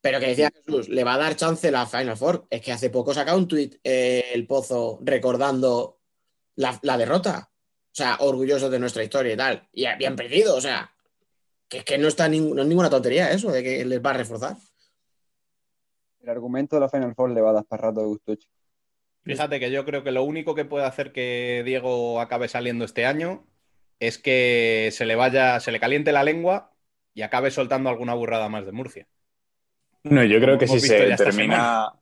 Pero 0.00 0.18
que 0.18 0.28
decía 0.28 0.50
Jesús, 0.54 0.88
le 0.88 1.04
va 1.04 1.14
a 1.14 1.18
dar 1.18 1.36
chance 1.36 1.70
la 1.70 1.86
Final 1.86 2.16
Four. 2.16 2.46
Es 2.48 2.62
que 2.62 2.72
hace 2.72 2.90
poco 2.90 3.12
sacado 3.12 3.36
un 3.36 3.46
tuit 3.46 3.76
eh, 3.84 4.30
el 4.32 4.46
Pozo 4.46 4.98
recordando 5.02 6.00
la, 6.56 6.96
derrota. 6.96 7.50
O 7.52 7.94
sea, 7.94 8.16
orgulloso 8.20 8.70
de 8.70 8.78
nuestra 8.78 9.04
historia 9.04 9.34
y 9.34 9.36
tal. 9.36 9.68
Y 9.72 9.84
habían 9.84 10.16
perdido, 10.16 10.56
o 10.56 10.60
sea, 10.60 10.94
que 11.68 11.78
es 11.78 11.84
que 11.84 11.98
no 11.98 12.08
está 12.08 12.28
no 12.28 12.62
es 12.62 12.68
ninguna 12.68 12.88
tontería 12.88 13.30
eso 13.30 13.50
de 13.50 13.62
que 13.62 13.84
les 13.84 14.04
va 14.04 14.10
a 14.10 14.14
reforzar. 14.14 14.56
El 16.20 16.28
argumento 16.28 16.76
de 16.76 16.80
la 16.80 16.88
Final 16.88 17.14
Four 17.14 17.30
le 17.30 17.40
va 17.40 17.50
a 17.50 17.54
dar 17.54 17.64
para 17.64 17.88
rato 17.88 18.00
de 18.00 18.06
Gustucci. 18.06 18.48
Fíjate 19.24 19.60
que 19.60 19.70
yo 19.70 19.84
creo 19.84 20.02
que 20.02 20.12
lo 20.12 20.22
único 20.22 20.54
que 20.54 20.64
puede 20.64 20.86
hacer 20.86 21.12
que 21.12 21.62
Diego 21.64 22.20
acabe 22.20 22.48
saliendo 22.48 22.84
este 22.84 23.04
año 23.04 23.44
es 23.98 24.18
que 24.18 24.88
se 24.92 25.04
le 25.04 25.14
vaya, 25.14 25.60
se 25.60 25.72
le 25.72 25.80
caliente 25.80 26.12
la 26.12 26.24
lengua 26.24 26.72
y 27.12 27.22
acabe 27.22 27.50
soltando 27.50 27.90
alguna 27.90 28.14
burrada 28.14 28.48
más 28.48 28.64
de 28.64 28.72
Murcia. 28.72 29.06
No, 30.04 30.24
yo 30.24 30.40
creo 30.40 30.58
que 30.58 30.66
si 30.66 30.80
se 30.80 31.14
termina, 31.16 31.92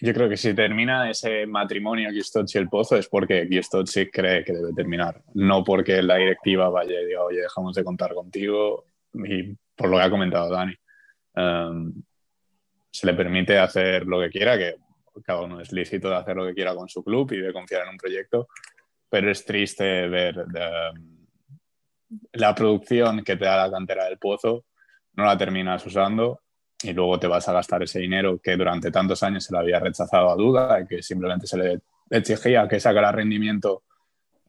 yo 0.00 0.14
creo 0.14 0.28
que 0.28 0.36
si 0.36 0.54
termina 0.54 1.10
ese 1.10 1.46
matrimonio 1.46 2.10
Giustozzi 2.10 2.58
el 2.58 2.68
Pozo 2.68 2.96
es 2.96 3.06
porque 3.08 3.46
Giustozzi 3.48 4.10
cree 4.10 4.42
que 4.42 4.52
debe 4.52 4.72
terminar, 4.72 5.22
no 5.34 5.62
porque 5.62 6.02
la 6.02 6.16
directiva 6.16 6.70
vaya 6.70 7.00
y 7.00 7.06
diga, 7.06 7.22
oye, 7.22 7.42
dejamos 7.42 7.74
de 7.76 7.84
contar 7.84 8.14
contigo 8.14 8.86
y 9.12 9.54
por 9.76 9.90
lo 9.90 9.98
que 9.98 10.02
ha 10.02 10.10
comentado 10.10 10.50
Dani. 10.50 10.74
Um, 11.34 12.02
se 12.90 13.06
le 13.06 13.14
permite 13.14 13.58
hacer 13.58 14.04
lo 14.06 14.20
que 14.20 14.30
quiera, 14.30 14.58
que 14.58 14.74
cada 15.24 15.42
uno 15.42 15.60
es 15.60 15.72
lícito 15.72 16.08
de 16.08 16.16
hacer 16.16 16.36
lo 16.36 16.46
que 16.46 16.54
quiera 16.54 16.74
con 16.74 16.88
su 16.88 17.02
club 17.04 17.32
y 17.32 17.38
de 17.38 17.52
confiar 17.52 17.82
en 17.82 17.90
un 17.90 17.96
proyecto, 17.96 18.48
pero 19.08 19.30
es 19.30 19.44
triste 19.44 20.08
ver 20.08 20.46
la 22.32 22.54
producción 22.54 23.22
que 23.24 23.36
te 23.36 23.44
da 23.44 23.66
la 23.66 23.70
cantera 23.70 24.04
del 24.04 24.18
pozo, 24.18 24.64
no 25.14 25.24
la 25.24 25.36
terminas 25.36 25.84
usando 25.84 26.40
y 26.82 26.92
luego 26.92 27.18
te 27.18 27.26
vas 27.26 27.48
a 27.48 27.52
gastar 27.52 27.82
ese 27.82 28.00
dinero 28.00 28.38
que 28.42 28.56
durante 28.56 28.90
tantos 28.90 29.22
años 29.22 29.44
se 29.44 29.52
le 29.52 29.60
había 29.60 29.78
rechazado 29.78 30.30
a 30.30 30.36
duda 30.36 30.80
y 30.80 30.86
que 30.86 31.02
simplemente 31.02 31.46
se 31.46 31.56
le 31.56 31.80
exigía 32.10 32.66
que 32.68 32.80
sacara 32.80 33.12
rendimiento 33.12 33.84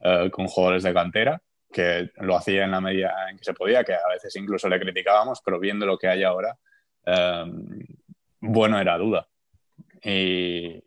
eh, 0.02 0.30
con 0.30 0.46
jugadores 0.46 0.82
de 0.82 0.92
cantera, 0.92 1.40
que 1.72 2.10
lo 2.16 2.36
hacía 2.36 2.64
en 2.64 2.72
la 2.72 2.80
medida 2.80 3.30
en 3.30 3.38
que 3.38 3.44
se 3.44 3.54
podía, 3.54 3.84
que 3.84 3.94
a 3.94 4.08
veces 4.12 4.34
incluso 4.36 4.68
le 4.68 4.80
criticábamos, 4.80 5.40
pero 5.44 5.58
viendo 5.58 5.86
lo 5.86 5.96
que 5.96 6.08
hay 6.08 6.22
ahora, 6.22 6.56
eh, 7.06 7.44
bueno 8.40 8.78
era 8.78 8.98
duda. 8.98 9.26
Y, 10.04 10.82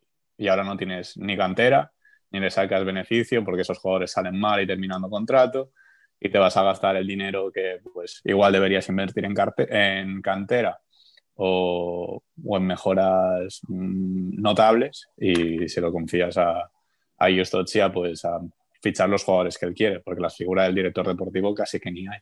ahora 0.48 0.64
no 0.64 0.78
tienes 0.78 1.18
ni 1.18 1.36
cantera, 1.36 1.92
ni 2.32 2.40
le 2.40 2.52
sacas 2.52 2.86
beneficio 2.86 3.44
porque 3.44 3.62
esos 3.62 3.80
jugadores 3.80 4.12
salen 4.12 4.40
mal 4.40 4.62
y 4.62 4.68
terminando 4.68 5.10
contrato 5.10 5.72
y 6.20 6.30
te 6.30 6.38
vas 6.38 6.56
a 6.58 6.64
gastar 6.64 6.96
el 6.96 7.08
dinero 7.08 7.52
que 7.52 7.80
pues 7.94 8.22
igual 8.24 8.54
deberías 8.54 8.88
invertir 8.90 9.26
en, 9.26 9.36
en 9.70 10.22
cantera 10.22 10.80
o, 11.36 12.24
en 12.36 12.68
mejoras 12.68 13.62
mm, 13.68 14.42
notables 14.42 15.08
y 15.18 15.68
si 15.68 15.82
lo 15.82 15.92
confías 15.92 16.38
a, 16.38 16.70
a 17.18 17.32
Justocia, 17.32 17.92
pues 17.92 18.24
a 18.26 18.40
fichar 18.82 19.10
los 19.10 19.24
jugadores 19.24 19.58
que 19.58 19.66
él 19.66 19.74
quiere, 19.74 20.00
porque 20.02 20.22
la 20.22 20.30
figura 20.30 20.64
del 20.64 20.76
director 20.76 21.08
deportivo 21.08 21.54
casi 21.54 21.80
que 21.80 21.92
ni 21.92 22.08
hay. 22.08 22.20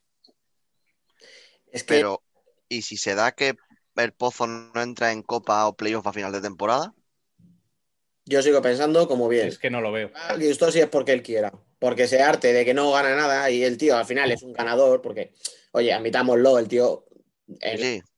Es 1.72 1.84
que... 1.84 1.96
Pero, 1.96 2.22
¿y 2.70 2.82
si 2.82 2.98
se 2.98 3.16
da 3.16 3.34
que 3.34 3.56
el 3.96 4.14
Pozo 4.14 4.48
no 4.48 4.82
entra 4.82 5.12
en 5.12 5.22
Copa 5.22 5.68
o 5.68 5.76
Playoff 5.76 6.08
a 6.08 6.14
final 6.14 6.32
de 6.32 6.42
temporada? 6.42 6.94
Yo 8.26 8.42
sigo 8.42 8.62
pensando 8.62 9.08
como 9.08 9.28
bien. 9.28 9.48
Es 9.48 9.60
que 9.60 9.70
no 9.70 9.82
lo 9.82 9.92
veo. 9.92 10.12
Y 10.40 10.48
esto 10.48 10.72
sí 10.72 10.80
es 10.80 10.88
porque 10.88 11.14
él 11.14 11.22
quiera. 11.22 11.54
Porque 11.78 12.04
ese 12.04 12.22
arte 12.22 12.54
de 12.54 12.66
que 12.66 12.74
no 12.74 12.92
gana 12.92 13.16
nada 13.16 13.50
y 13.52 13.64
el 13.64 13.78
tío 13.78 13.96
al 13.96 14.06
final 14.06 14.32
es 14.32 14.42
un 14.42 14.54
ganador, 14.54 15.02
porque, 15.02 15.34
oye, 15.72 15.94
admitámoslo, 15.94 16.58
el 16.58 16.68
tío 16.68 17.06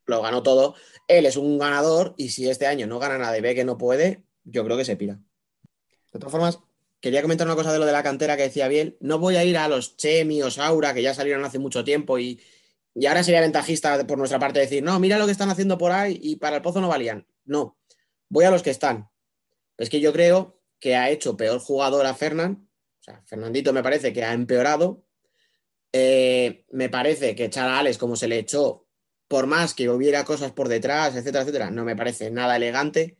lo 0.06 0.22
ganó 0.22 0.42
todo. 0.42 0.74
Él 1.06 1.26
es 1.26 1.36
un 1.36 1.58
ganador 1.58 2.14
y 2.16 2.30
si 2.30 2.48
este 2.48 2.66
año 2.66 2.86
no 2.86 2.98
gana 2.98 3.18
nada 3.18 3.36
y 3.36 3.42
ve 3.42 3.54
que 3.54 3.64
no 3.64 3.76
puede, 3.76 4.24
yo 4.44 4.64
creo 4.64 4.76
que 4.76 4.84
se 4.84 4.96
pira. 4.96 5.20
De 6.12 6.18
todas 6.18 6.32
formas, 6.32 6.60
quería 7.00 7.20
comentar 7.20 7.46
una 7.46 7.56
cosa 7.56 7.72
de 7.72 7.78
lo 7.78 7.84
de 7.84 7.92
la 7.92 8.02
cantera 8.02 8.36
que 8.36 8.44
decía 8.44 8.68
bien. 8.68 8.96
No 9.00 9.18
voy 9.18 9.36
a 9.36 9.44
ir 9.44 9.58
a 9.58 9.68
los 9.68 9.96
Chemi 9.96 10.42
o 10.42 10.50
Saura, 10.50 10.94
que 10.94 11.02
ya 11.02 11.12
salieron 11.12 11.44
hace 11.44 11.58
mucho 11.58 11.84
tiempo 11.84 12.18
y, 12.18 12.40
y 13.00 13.06
ahora 13.06 13.22
sería 13.22 13.40
ventajista 13.40 14.04
por 14.06 14.18
nuestra 14.18 14.40
parte 14.40 14.58
decir, 14.58 14.82
no, 14.82 14.98
mira 14.98 15.18
lo 15.18 15.26
que 15.26 15.32
están 15.32 15.50
haciendo 15.50 15.78
por 15.78 15.92
ahí 15.92 16.18
y 16.20 16.36
para 16.36 16.56
el 16.56 16.62
pozo 16.62 16.80
no 16.80 16.88
valían. 16.88 17.26
No, 17.44 17.78
voy 18.28 18.44
a 18.44 18.50
los 18.50 18.62
que 18.62 18.70
están. 18.70 19.08
Es 19.76 19.88
que 19.88 20.00
yo 20.00 20.12
creo 20.12 20.60
que 20.80 20.96
ha 20.96 21.08
hecho 21.08 21.36
peor 21.36 21.60
jugador 21.60 22.06
a 22.06 22.14
Fernán. 22.14 22.68
O 23.00 23.02
sea, 23.02 23.22
Fernandito 23.24 23.72
me 23.72 23.84
parece 23.84 24.12
que 24.12 24.24
ha 24.24 24.32
empeorado. 24.32 25.04
Eh, 25.92 26.64
me 26.72 26.88
parece 26.88 27.36
que 27.36 27.44
echar 27.44 27.68
a 27.68 27.78
Alex 27.78 27.98
como 27.98 28.16
se 28.16 28.26
le 28.26 28.38
echó 28.38 28.88
por 29.28 29.46
más 29.46 29.74
que 29.74 29.88
hubiera 29.88 30.24
cosas 30.24 30.50
por 30.50 30.68
detrás, 30.68 31.14
etcétera, 31.14 31.42
etcétera, 31.42 31.70
no 31.70 31.84
me 31.84 31.94
parece 31.94 32.30
nada 32.32 32.56
elegante. 32.56 33.16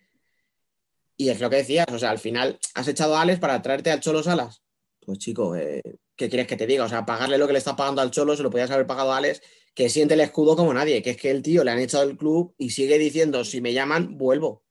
Y 1.17 1.29
es 1.29 1.41
lo 1.41 1.51
que 1.51 1.57
decías, 1.57 1.87
o 1.93 1.99
sea, 1.99 2.11
al 2.11 2.19
final 2.19 2.59
has 2.75 2.89
echado 2.89 3.17
a 3.17 3.23
Alex 3.23 3.39
para 3.39 3.63
traerte 3.63 3.91
al 3.93 4.01
Cholo 4.01 4.25
Salas. 4.25 4.63
Pues 5.05 5.19
chico, 5.19 5.55
eh, 5.55 5.83
¿qué 6.17 6.29
quieres 6.29 6.47
que 6.47 6.57
te 6.57 6.67
diga? 6.67 6.85
O 6.85 6.89
sea, 6.89 7.07
pagarle 7.07 7.39
lo 7.39 7.47
que 7.47 7.53
le 7.53 7.59
está 7.59 7.77
pagando 7.77 8.03
al 8.03 8.11
Cholo, 8.11 8.37
se 8.37 8.43
lo 8.43 8.51
podías 8.51 8.71
haber 8.71 8.87
pagado 8.87 9.13
a 9.13 9.19
Alex, 9.19 9.41
que 9.75 9.89
siente 9.89 10.15
el 10.15 10.21
escudo 10.21 10.57
como 10.57 10.75
nadie, 10.75 11.03
que 11.03 11.11
es 11.11 11.17
que 11.17 11.31
el 11.31 11.43
tío 11.43 11.65
le 11.65 11.71
han 11.71 11.79
echado 11.79 12.05
el 12.05 12.17
club 12.17 12.55
y 12.59 12.71
sigue 12.71 12.99
diciendo, 12.99 13.45
si 13.45 13.61
me 13.61 13.73
llaman, 13.73 14.19
vuelvo. 14.19 14.65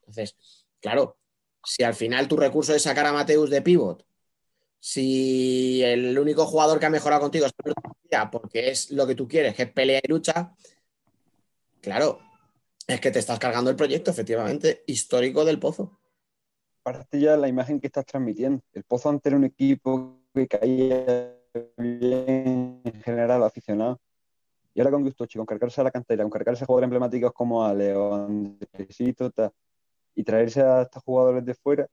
Entonces, 0.00 0.36
claro, 0.80 1.18
si 1.64 1.82
al 1.82 1.94
final 1.94 2.28
tu 2.28 2.36
recurso 2.36 2.74
es 2.74 2.82
sacar 2.82 3.06
a 3.06 3.12
Mateus 3.12 3.50
de 3.50 3.62
pivot, 3.62 4.06
si 4.78 5.82
el 5.82 6.18
único 6.18 6.46
jugador 6.46 6.80
que 6.80 6.86
ha 6.86 6.90
mejorado 6.90 7.22
contigo 7.22 7.46
es 7.46 7.52
porque 8.32 8.70
es 8.70 8.90
lo 8.90 9.06
que 9.06 9.14
tú 9.14 9.28
quieres, 9.28 9.54
que 9.54 9.64
es 9.64 9.72
pelea 9.72 10.00
y 10.02 10.08
lucha, 10.08 10.56
claro, 11.80 12.18
es 12.86 13.00
que 13.00 13.10
te 13.10 13.18
estás 13.18 13.38
cargando 13.38 13.70
el 13.70 13.76
proyecto, 13.76 14.10
efectivamente, 14.10 14.82
histórico 14.86 15.44
del 15.44 15.60
Pozo. 15.60 16.00
Aparte 16.80 17.20
ya 17.20 17.36
la 17.36 17.46
imagen 17.46 17.78
que 17.78 17.88
estás 17.88 18.06
transmitiendo. 18.06 18.62
El 18.72 18.84
Pozo 18.84 19.10
ante 19.10 19.28
era 19.28 19.36
un 19.36 19.44
equipo 19.44 20.18
que 20.34 20.48
caía 20.48 21.36
bien 21.76 22.80
en 22.84 23.02
general 23.02 23.44
aficionado. 23.44 24.00
Y 24.74 24.80
ahora 24.80 24.92
con 24.92 25.02
Gustochi, 25.02 25.38
con 25.38 25.46
cargarse 25.46 25.80
a 25.80 25.84
la 25.84 25.90
cantera, 25.90 26.22
con 26.22 26.30
cargarse 26.30 26.64
a 26.64 26.66
jugadores 26.66 26.86
emblemáticos 26.86 27.32
como 27.32 27.64
a 27.64 27.74
León, 27.74 28.58
y 30.14 30.24
traerse 30.24 30.62
a 30.62 30.82
estos 30.82 31.02
jugadores 31.02 31.44
de 31.44 31.54
fuera, 31.54 31.88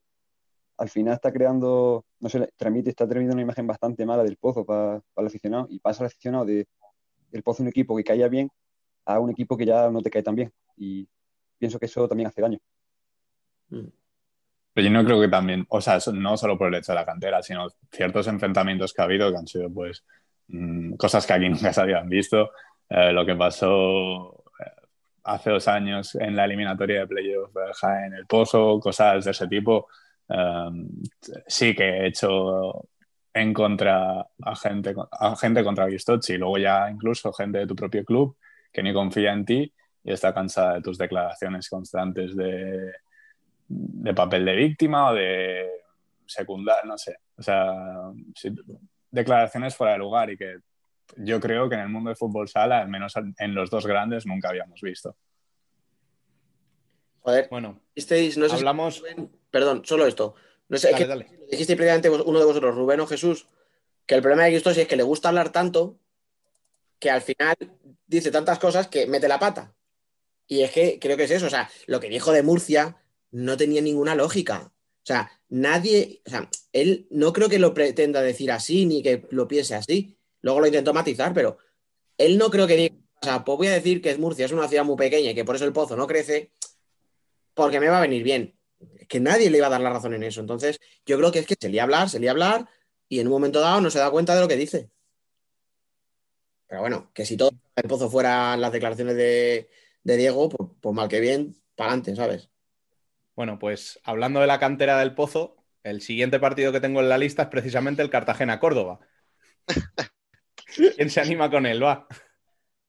al 0.78 0.90
final 0.90 1.16
está 1.16 1.32
creando, 1.32 2.06
no 2.20 2.30
sé, 2.30 2.50
transmite, 2.56 2.92
está 2.92 3.06
transmitiendo 3.06 3.34
una 3.34 3.42
imagen 3.42 3.66
bastante 3.66 4.06
mala 4.06 4.24
del 4.24 4.38
Pozo 4.38 4.66
para, 4.66 5.02
el 5.16 5.26
aficionado 5.26 5.68
y 5.70 5.80
pasa 5.80 6.04
al 6.04 6.08
aficionado 6.08 6.46
de, 6.46 6.68
del 7.32 7.44
Pozo 7.44 7.64
un 7.64 7.70
equipo 7.70 7.96
que 7.98 8.04
caía 8.04 8.28
bien 8.28 8.50
a 9.06 9.20
un 9.20 9.32
equipo 9.32 9.58
que 9.58 9.66
ya 9.66 9.90
no 9.90 10.02
te 10.02 10.12
cae 10.12 10.22
tan 10.22 10.36
bien. 10.36 10.52
Y 10.76 11.08
pienso 11.58 11.80
que 11.80 11.88
eso 11.88 12.08
también 12.08 12.28
hace 12.28 12.42
daño. 12.42 12.60
Mm. 13.70 13.88
Pero 14.74 14.88
yo 14.88 14.94
no 14.94 15.04
creo 15.04 15.20
que 15.20 15.28
también, 15.28 15.66
o 15.70 15.82
sea, 15.82 15.98
no 16.14 16.38
solo 16.38 16.56
por 16.56 16.68
el 16.68 16.76
hecho 16.76 16.92
de 16.92 17.00
la 17.00 17.06
cantera, 17.06 17.42
sino 17.42 17.68
ciertos 17.92 18.28
enfrentamientos 18.28 18.94
que 18.94 19.02
ha 19.02 19.06
habido 19.06 19.32
que 19.32 19.38
han 19.38 19.48
sido 19.48 19.74
pues 19.74 20.06
mm, 20.50 20.94
cosas 20.94 21.26
que 21.26 21.34
aquí 21.34 21.50
nunca 21.50 21.74
se 21.74 21.82
habían 21.82 22.08
visto. 22.08 22.52
Eh, 22.90 23.12
lo 23.12 23.26
que 23.26 23.36
pasó 23.36 24.44
eh, 24.60 24.72
hace 25.24 25.50
dos 25.50 25.68
años 25.68 26.16
en 26.16 26.36
la 26.36 26.46
eliminatoria 26.46 27.02
de 27.02 27.08
playoff 27.08 27.52
en 28.06 28.14
el 28.14 28.26
Pozo, 28.26 28.80
cosas 28.80 29.26
de 29.26 29.32
ese 29.32 29.48
tipo 29.48 29.88
Em, 30.30 30.90
sí 31.48 31.74
que 31.74 31.84
he 31.84 32.08
hecho 32.08 32.90
en 33.34 33.54
contra 33.54 34.28
a 34.42 34.56
gente, 34.56 34.94
a 35.12 35.36
gente 35.36 35.64
contra 35.64 35.88
luego 35.88 36.58
ya 36.58 36.90
incluso 36.90 37.32
gente 37.34 37.60
de 37.60 37.68
tu 37.68 37.76
propio 37.76 38.04
club 38.04 38.36
que 38.72 38.84
ni 38.84 38.94
confía 38.94 39.32
en 39.32 39.46
ti 39.46 39.74
y 40.04 40.12
está 40.12 40.34
cansada 40.34 40.76
de 40.76 40.82
tus 40.82 40.98
declaraciones 40.98 41.70
constantes 41.70 42.36
de, 42.36 42.94
de 43.68 44.14
papel 44.14 44.46
de 44.46 44.56
víctima 44.56 45.12
o 45.12 45.14
de 45.14 45.70
secundar, 46.26 46.86
no 46.86 46.98
sé. 46.98 47.18
O 47.38 47.42
sea, 47.44 47.74
declaraciones 49.12 49.76
fuera 49.76 49.94
de 49.94 50.00
lugar 50.00 50.30
y 50.32 50.38
que 50.38 50.58
yo 51.16 51.40
creo 51.40 51.70
que 51.70 51.76
en 51.76 51.82
el 51.82 51.90
mundo 51.90 52.10
de 52.10 52.16
fútbol 52.16 52.48
sala, 52.48 52.82
al 52.82 52.90
menos 52.90 53.14
en 53.38 53.56
los 53.56 53.70
dos 53.70 53.86
grandes, 53.86 54.26
nunca 54.26 54.50
habíamos 54.50 54.82
visto. 54.82 55.16
Joder, 57.22 57.48
bueno, 57.50 57.82
no 58.38 58.54
hablamos... 58.54 59.04
perdón, 59.50 59.82
solo 59.86 60.06
esto. 60.06 60.36
No 60.70 60.78
sé, 60.78 60.92
dijiste 61.50 61.76
previamente 61.76 62.10
uno 62.10 62.40
de 62.40 62.46
vosotros, 62.46 62.76
Rubén 62.76 63.00
o 63.00 63.08
Jesús, 63.08 63.48
que 64.06 64.16
el 64.16 64.22
problema 64.22 64.44
de 64.44 64.52
Cristo 64.52 64.70
es 64.70 64.88
que 64.88 64.96
le 64.96 65.04
gusta 65.04 65.30
hablar 65.30 65.52
tanto 65.52 66.00
que 67.00 67.10
al 67.10 67.22
final 67.22 67.56
dice 68.06 68.32
tantas 68.32 68.60
cosas 68.60 68.88
que 68.88 69.08
mete 69.08 69.28
la 69.28 69.40
pata. 69.40 69.76
Y 70.48 70.62
es 70.62 70.72
que 70.72 71.00
creo 71.00 71.18
que 71.18 71.26
es 71.26 71.32
eso. 71.32 71.48
O 71.48 71.50
sea, 71.50 71.70
lo 71.86 72.00
que 72.00 72.10
dijo 72.10 72.32
de 72.32 72.44
Murcia 72.44 72.98
no 73.32 73.58
tenía 73.58 73.82
ninguna 73.82 74.16
lógica. 74.16 74.72
O 74.74 75.06
sea, 75.08 75.32
nadie, 75.50 76.22
o 76.26 76.30
sea, 76.30 76.50
él 76.74 77.08
no 77.10 77.34
creo 77.34 77.50
que 77.50 77.60
lo 77.60 77.74
pretenda 77.74 78.22
decir 78.22 78.52
así 78.52 78.86
ni 78.86 79.04
que 79.04 79.26
lo 79.30 79.48
piense 79.48 79.76
así. 79.76 80.17
Luego 80.48 80.62
lo 80.62 80.68
intentó 80.68 80.94
matizar, 80.94 81.34
pero 81.34 81.58
él 82.18 82.38
no 82.38 82.50
creo 82.50 82.66
que 82.68 82.78
diga, 82.78 82.96
o 83.22 83.26
sea, 83.26 83.44
pues 83.44 83.58
voy 83.58 83.68
a 83.68 83.74
decir 83.74 84.02
que 84.02 84.16
Murcia 84.18 84.46
es 84.46 84.54
una 84.54 84.70
ciudad 84.70 84.86
muy 84.86 84.96
pequeña 84.96 85.32
y 85.32 85.36
que 85.36 85.44
por 85.44 85.58
eso 85.58 85.66
el 85.66 85.74
pozo 85.74 85.98
no 85.98 86.08
crece 86.08 86.54
porque 87.54 87.82
me 87.82 87.90
va 87.90 87.98
a 87.98 88.02
venir 88.02 88.24
bien. 88.24 88.58
Que 89.10 89.20
nadie 89.20 89.50
le 89.50 89.58
iba 89.58 89.68
a 89.68 89.72
dar 89.72 89.82
la 89.82 89.90
razón 89.90 90.14
en 90.14 90.24
eso. 90.24 90.40
Entonces, 90.40 90.80
yo 91.06 91.18
creo 91.18 91.34
que 91.34 91.40
es 91.40 91.48
que 91.48 91.58
se 91.60 91.68
le 91.68 91.82
a 91.82 91.84
hablar, 91.84 92.10
se 92.10 92.22
le 92.22 92.30
a 92.30 92.32
hablar 92.32 92.70
y 93.10 93.20
en 93.20 93.28
un 93.28 93.34
momento 93.34 93.60
dado 93.60 93.82
no 93.82 93.90
se 93.90 94.00
da 94.00 94.10
cuenta 94.10 94.36
de 94.36 94.40
lo 94.40 94.48
que 94.48 94.56
dice. 94.56 94.90
Pero 96.68 96.80
bueno, 96.80 97.12
que 97.14 97.26
si 97.26 97.36
todo 97.36 97.52
el 97.76 97.90
pozo 97.90 98.10
fueran 98.10 98.62
las 98.62 98.72
declaraciones 98.72 99.18
de, 99.18 99.70
Diego, 100.04 100.48
pues, 100.48 100.70
pues, 100.80 100.96
mal 100.96 101.10
que 101.10 101.20
bien, 101.20 101.58
para 101.76 101.90
adelante, 101.90 102.16
¿sabes? 102.16 102.50
Bueno, 103.36 103.60
pues 103.60 104.00
hablando 104.06 104.40
de 104.40 104.48
la 104.48 104.60
cantera 104.60 104.98
del 104.98 105.14
pozo, 105.14 105.58
el 105.84 106.00
siguiente 106.00 106.40
partido 106.40 106.72
que 106.72 106.80
tengo 106.80 107.02
en 107.02 107.10
la 107.10 107.18
lista 107.18 107.44
es 107.44 107.50
precisamente 107.50 108.02
el 108.02 108.10
Cartagena-Córdoba. 108.10 109.02
¿Quién 110.76 111.10
se 111.10 111.22
anima 111.22 111.50
con 111.50 111.66
él? 111.66 111.84
Va. 111.84 112.08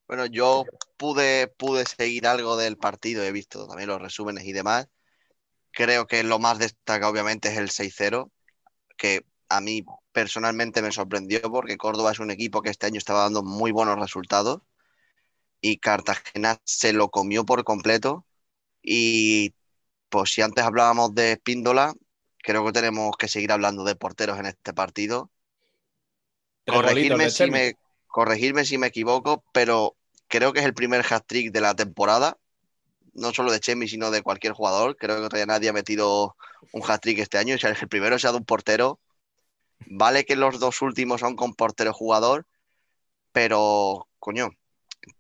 Bueno, 0.07 0.27
yo 0.27 0.65
pude, 0.97 1.49
pude 1.49 1.85
seguir 1.85 2.27
algo 2.27 2.57
del 2.57 2.77
partido, 2.77 3.23
he 3.23 3.33
visto 3.33 3.67
también 3.67 3.89
los 3.89 4.01
resúmenes 4.01 4.45
y 4.45 4.53
demás. 4.53 4.89
Creo 5.71 6.07
que 6.07 6.23
lo 6.23 6.39
más 6.39 6.59
destacado 6.59 7.13
obviamente 7.13 7.49
es 7.49 7.59
el 7.59 7.69
6-0, 7.69 8.31
que 8.97 9.25
a 9.49 9.61
mí 9.61 9.85
personalmente 10.13 10.83
me 10.83 10.93
sorprendió 10.93 11.41
porque 11.51 11.77
Córdoba 11.77 12.13
es 12.13 12.19
un 12.19 12.31
equipo 12.31 12.63
que 12.63 12.71
este 12.71 12.87
año 12.87 12.99
estaba 12.99 13.23
dando 13.23 13.43
muy 13.43 13.71
buenos 13.71 13.99
resultados 13.99 14.63
y 15.61 15.79
Cartagena 15.79 16.59
se 16.65 16.93
lo 16.93 17.11
comió 17.11 17.45
por 17.45 17.65
completo. 17.65 18.27
Y 18.83 19.55
pues 20.09 20.31
si 20.33 20.43
antes 20.43 20.65
hablábamos 20.65 21.15
de 21.15 21.33
Espíndola, 21.33 21.95
creo 22.39 22.65
que 22.65 22.73
tenemos 22.73 23.17
que 23.17 23.29
seguir 23.29 23.53
hablando 23.53 23.85
de 23.85 23.97
porteros 23.97 24.39
en 24.39 24.47
este 24.47 24.73
partido. 24.73 25.31
Corregirme 26.69 27.31
si, 27.31 27.51
me, 27.51 27.75
corregirme 28.07 28.65
si 28.65 28.79
me 28.79 28.89
equivoco, 28.89 29.45
pero 29.53 29.97
creo 30.29 30.53
que 30.53 30.61
es 30.61 30.67
el 30.67 30.75
primer 30.75 31.05
hat-trick 31.09 31.53
de 31.53 31.61
la 31.61 31.75
temporada, 31.75 32.39
no 33.15 33.33
solo 33.33 33.51
de 33.51 33.61
Chemi, 33.61 33.89
sino 33.89 34.11
de 34.11 34.23
cualquier 34.23 34.53
jugador. 34.53 34.97
Creo 34.97 35.17
que 35.17 35.29
todavía 35.29 35.47
nadie 35.47 35.69
ha 35.71 35.73
metido 35.73 36.37
un 36.73 36.83
hat-trick 36.83 37.19
este 37.19 37.39
año. 37.39 37.55
O 37.55 37.59
sea, 37.59 37.71
el 37.71 37.89
primero 37.89 38.19
se 38.19 38.27
ha 38.27 38.31
dado 38.31 38.39
un 38.39 38.45
portero. 38.45 39.01
Vale 39.87 40.25
que 40.25 40.37
los 40.37 40.59
dos 40.59 40.83
últimos 40.83 41.21
son 41.21 41.37
con 41.37 41.55
portero 41.55 41.93
jugador, 41.93 42.47
pero, 43.33 44.09
coño, 44.19 44.51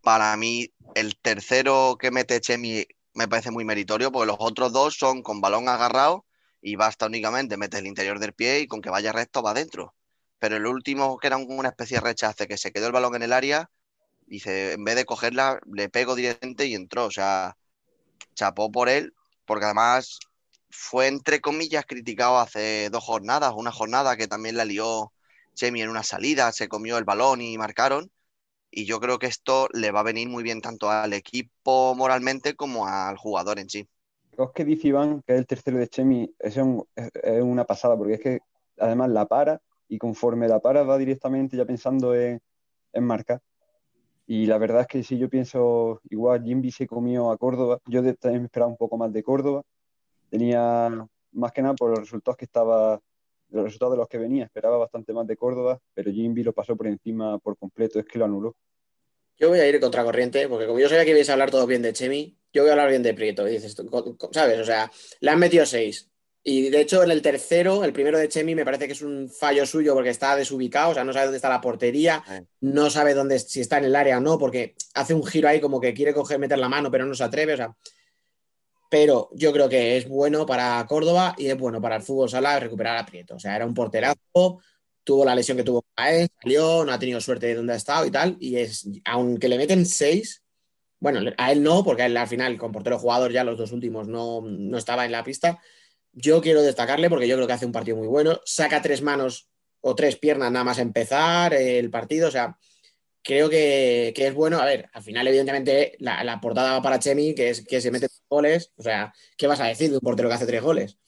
para 0.02 0.36
mí 0.36 0.72
el 0.94 1.16
tercero 1.18 1.96
que 1.98 2.10
mete 2.10 2.40
Chemi 2.40 2.86
me 3.14 3.28
parece 3.28 3.50
muy 3.50 3.64
meritorio, 3.64 4.12
porque 4.12 4.26
los 4.26 4.36
otros 4.38 4.72
dos 4.72 4.96
son 4.96 5.22
con 5.22 5.40
balón 5.40 5.68
agarrado 5.68 6.24
y 6.60 6.76
basta 6.76 7.06
únicamente 7.06 7.56
meter 7.56 7.80
el 7.80 7.86
interior 7.86 8.18
del 8.18 8.32
pie 8.32 8.60
y 8.60 8.66
con 8.66 8.80
que 8.80 8.90
vaya 8.90 9.12
recto 9.12 9.42
va 9.42 9.52
adentro. 9.52 9.94
Pero 10.38 10.56
el 10.56 10.66
último, 10.66 11.18
que 11.18 11.26
era 11.28 11.36
una 11.36 11.70
especie 11.70 11.98
de 11.98 12.02
rechace, 12.04 12.46
que 12.46 12.56
se 12.56 12.72
quedó 12.72 12.86
el 12.86 12.92
balón 12.92 13.16
en 13.16 13.22
el 13.22 13.32
área, 13.32 13.70
Dice, 14.28 14.74
en 14.74 14.84
vez 14.84 14.94
de 14.94 15.06
cogerla, 15.06 15.58
le 15.72 15.88
pego 15.88 16.14
directamente 16.14 16.66
y 16.66 16.74
entró. 16.74 17.06
O 17.06 17.10
sea, 17.10 17.56
chapó 18.34 18.70
por 18.70 18.88
él, 18.88 19.14
porque 19.46 19.64
además 19.64 20.18
fue, 20.70 21.06
entre 21.06 21.40
comillas, 21.40 21.86
criticado 21.86 22.38
hace 22.38 22.90
dos 22.90 23.02
jornadas, 23.02 23.54
una 23.56 23.72
jornada 23.72 24.16
que 24.16 24.28
también 24.28 24.56
la 24.56 24.66
lió 24.66 25.12
Chemi 25.54 25.80
en 25.80 25.88
una 25.88 26.02
salida, 26.02 26.52
se 26.52 26.68
comió 26.68 26.98
el 26.98 27.04
balón 27.04 27.40
y 27.40 27.56
marcaron. 27.56 28.10
Y 28.70 28.84
yo 28.84 29.00
creo 29.00 29.18
que 29.18 29.26
esto 29.26 29.66
le 29.72 29.90
va 29.90 30.00
a 30.00 30.04
venir 30.04 30.28
muy 30.28 30.42
bien 30.42 30.60
tanto 30.60 30.90
al 30.90 31.14
equipo 31.14 31.94
moralmente 31.94 32.54
como 32.54 32.86
al 32.86 33.16
jugador 33.16 33.58
en 33.58 33.70
sí. 33.70 33.88
Es 34.36 34.48
que 34.54 34.66
dice 34.66 34.88
Iván, 34.88 35.22
que 35.26 35.32
es 35.32 35.38
el 35.38 35.46
tercero 35.46 35.78
de 35.78 35.88
Chemi, 35.88 36.34
es, 36.38 36.56
es 36.56 37.42
una 37.42 37.64
pasada, 37.64 37.96
porque 37.96 38.14
es 38.14 38.20
que 38.20 38.40
además 38.78 39.08
la 39.08 39.24
para 39.24 39.62
y 39.88 39.98
conforme 39.98 40.48
la 40.48 40.60
para 40.60 40.82
va 40.82 40.98
directamente 40.98 41.56
ya 41.56 41.64
pensando 41.64 42.14
en, 42.14 42.40
en 42.92 43.04
marcar. 43.04 43.40
Y 44.26 44.44
la 44.46 44.58
verdad 44.58 44.82
es 44.82 44.86
que 44.86 45.02
si 45.02 45.18
yo 45.18 45.30
pienso, 45.30 46.02
igual 46.10 46.44
Jimby 46.44 46.70
se 46.70 46.86
comió 46.86 47.30
a 47.30 47.38
Córdoba, 47.38 47.80
yo 47.86 48.02
también 48.16 48.44
esperaba 48.44 48.70
un 48.70 48.76
poco 48.76 48.98
más 48.98 49.10
de 49.10 49.22
Córdoba. 49.22 49.62
Tenía 50.28 50.90
más 51.32 51.52
que 51.52 51.62
nada 51.62 51.74
por 51.74 51.90
los 51.90 52.00
resultados 52.00 52.36
que 52.36 52.44
estaba, 52.44 53.00
los 53.48 53.64
resultados 53.64 53.94
de 53.94 53.98
los 53.98 54.08
que 54.08 54.18
venía, 54.18 54.44
esperaba 54.44 54.76
bastante 54.76 55.14
más 55.14 55.26
de 55.26 55.36
Córdoba, 55.36 55.80
pero 55.94 56.12
Jimby 56.12 56.42
lo 56.42 56.52
pasó 56.52 56.76
por 56.76 56.86
encima 56.86 57.38
por 57.38 57.56
completo, 57.56 57.98
es 57.98 58.04
que 58.04 58.18
lo 58.18 58.26
anuló. 58.26 58.54
Yo 59.38 59.48
voy 59.48 59.60
a 59.60 59.68
ir 59.68 59.80
contra 59.80 60.04
corriente, 60.04 60.48
porque 60.48 60.66
como 60.66 60.80
yo 60.80 60.88
sabía 60.88 61.04
que 61.04 61.12
ibais 61.12 61.30
a 61.30 61.32
hablar 61.32 61.50
todo 61.50 61.66
bien 61.66 61.80
de 61.80 61.92
Chemi, 61.92 62.36
yo 62.52 62.62
voy 62.62 62.70
a 62.70 62.72
hablar 62.72 62.90
bien 62.90 63.02
de 63.02 63.14
Prieto. 63.14 63.44
dices, 63.44 63.74
¿sabes? 64.32 64.58
O 64.60 64.64
sea, 64.64 64.90
le 65.20 65.30
han 65.30 65.38
metido 65.38 65.64
seis. 65.64 66.10
Y 66.50 66.70
de 66.70 66.80
hecho, 66.80 67.02
en 67.02 67.10
el 67.10 67.20
tercero, 67.20 67.84
el 67.84 67.92
primero 67.92 68.16
de 68.16 68.26
Chemi, 68.26 68.54
me 68.54 68.64
parece 68.64 68.86
que 68.86 68.94
es 68.94 69.02
un 69.02 69.28
fallo 69.28 69.66
suyo 69.66 69.92
porque 69.92 70.08
está 70.08 70.34
desubicado, 70.34 70.92
o 70.92 70.94
sea, 70.94 71.04
no 71.04 71.12
sabe 71.12 71.26
dónde 71.26 71.36
está 71.36 71.50
la 71.50 71.60
portería, 71.60 72.24
no 72.62 72.88
sabe 72.88 73.12
dónde, 73.12 73.38
si 73.38 73.60
está 73.60 73.76
en 73.76 73.84
el 73.84 73.94
área 73.94 74.16
o 74.16 74.20
no, 74.22 74.38
porque 74.38 74.74
hace 74.94 75.12
un 75.12 75.26
giro 75.26 75.46
ahí 75.46 75.60
como 75.60 75.78
que 75.78 75.92
quiere 75.92 76.14
coger, 76.14 76.38
meter 76.38 76.58
la 76.58 76.70
mano, 76.70 76.90
pero 76.90 77.04
no 77.04 77.14
se 77.14 77.22
atreve, 77.22 77.52
o 77.52 77.56
sea. 77.58 77.76
Pero 78.88 79.28
yo 79.34 79.52
creo 79.52 79.68
que 79.68 79.98
es 79.98 80.08
bueno 80.08 80.46
para 80.46 80.86
Córdoba 80.88 81.34
y 81.36 81.48
es 81.48 81.58
bueno 81.58 81.82
para 81.82 81.96
el 81.96 82.02
fútbol 82.02 82.30
sala 82.30 82.58
recuperar 82.58 82.96
a 82.96 83.04
Prieto. 83.04 83.34
O 83.34 83.38
sea, 83.38 83.54
era 83.54 83.66
un 83.66 83.74
porterazo, 83.74 84.62
tuvo 85.04 85.26
la 85.26 85.34
lesión 85.34 85.58
que 85.58 85.64
tuvo 85.64 85.84
él, 85.98 86.28
salió, 86.42 86.82
no 86.82 86.92
ha 86.92 86.98
tenido 86.98 87.20
suerte 87.20 87.48
de 87.48 87.56
dónde 87.56 87.74
ha 87.74 87.76
estado 87.76 88.06
y 88.06 88.10
tal. 88.10 88.38
Y 88.40 88.56
es, 88.56 88.88
aunque 89.04 89.48
le 89.48 89.58
meten 89.58 89.84
seis, 89.84 90.42
bueno, 90.98 91.30
a 91.36 91.52
él 91.52 91.62
no, 91.62 91.84
porque 91.84 92.06
él 92.06 92.16
al 92.16 92.26
final, 92.26 92.56
con 92.56 92.72
portero 92.72 92.98
jugador, 92.98 93.32
ya 93.32 93.44
los 93.44 93.58
dos 93.58 93.70
últimos 93.70 94.08
no, 94.08 94.40
no 94.40 94.78
estaba 94.78 95.04
en 95.04 95.12
la 95.12 95.22
pista. 95.22 95.60
Yo 96.20 96.40
quiero 96.40 96.62
destacarle 96.62 97.08
porque 97.08 97.28
yo 97.28 97.36
creo 97.36 97.46
que 97.46 97.52
hace 97.52 97.66
un 97.66 97.72
partido 97.72 97.96
muy 97.96 98.08
bueno. 98.08 98.40
Saca 98.44 98.82
tres 98.82 99.02
manos 99.02 99.48
o 99.80 99.94
tres 99.94 100.16
piernas 100.16 100.50
nada 100.50 100.64
más 100.64 100.78
empezar 100.78 101.54
el 101.54 101.90
partido. 101.90 102.28
O 102.28 102.30
sea, 102.30 102.58
creo 103.22 103.48
que, 103.48 104.12
es 104.16 104.34
bueno. 104.34 104.58
A 104.58 104.64
ver, 104.64 104.88
al 104.92 105.02
final, 105.02 105.26
evidentemente, 105.28 105.96
la, 106.00 106.40
portada 106.40 106.72
va 106.72 106.82
para 106.82 106.98
Chemi, 106.98 107.34
que 107.34 107.50
es 107.50 107.64
que 107.64 107.80
se 107.80 107.90
mete 107.90 108.08
goles. 108.28 108.72
O 108.76 108.82
sea, 108.82 109.12
¿qué 109.36 109.46
vas 109.46 109.60
a 109.60 109.66
decir 109.66 109.90
de 109.90 109.96
un 109.96 110.00
portero 110.00 110.28
que 110.28 110.34
hace 110.34 110.46
tres 110.46 110.62
goles? 110.62 110.98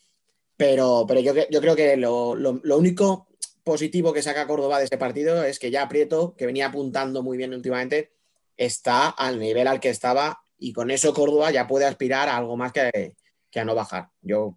Pero, 0.57 1.07
pero 1.09 1.21
yo, 1.21 1.33
yo 1.51 1.61
creo 1.61 1.75
que 1.75 1.97
lo, 1.97 2.35
lo 2.37 2.79
único 2.79 3.29
positivo 3.65 4.13
que 4.13 4.23
saca 4.23 4.47
Córdoba 4.47 4.79
de 4.79 4.85
ese 4.85 4.99
partido 4.99 5.45
es 5.45 5.59
que 5.59 5.71
ya 5.71 5.89
Prieto, 5.89 6.35
que 6.37 6.47
venía 6.47 6.67
apuntando 6.67 7.23
muy 7.23 7.37
bien 7.37 7.55
últimamente, 7.55 8.13
está 8.57 9.09
al 9.09 9.39
nivel 9.39 9.67
al 9.67 9.81
que 9.81 9.89
estaba 9.89 10.43
y 10.59 10.73
con 10.73 10.91
eso 10.91 11.15
Córdoba 11.15 11.51
ya 11.51 11.67
puede 11.67 11.87
aspirar 11.87 12.29
a 12.29 12.37
algo 12.37 12.57
más 12.57 12.73
que, 12.73 13.15
a 13.55 13.65
no 13.65 13.75
bajar. 13.75 14.11
Yo 14.21 14.55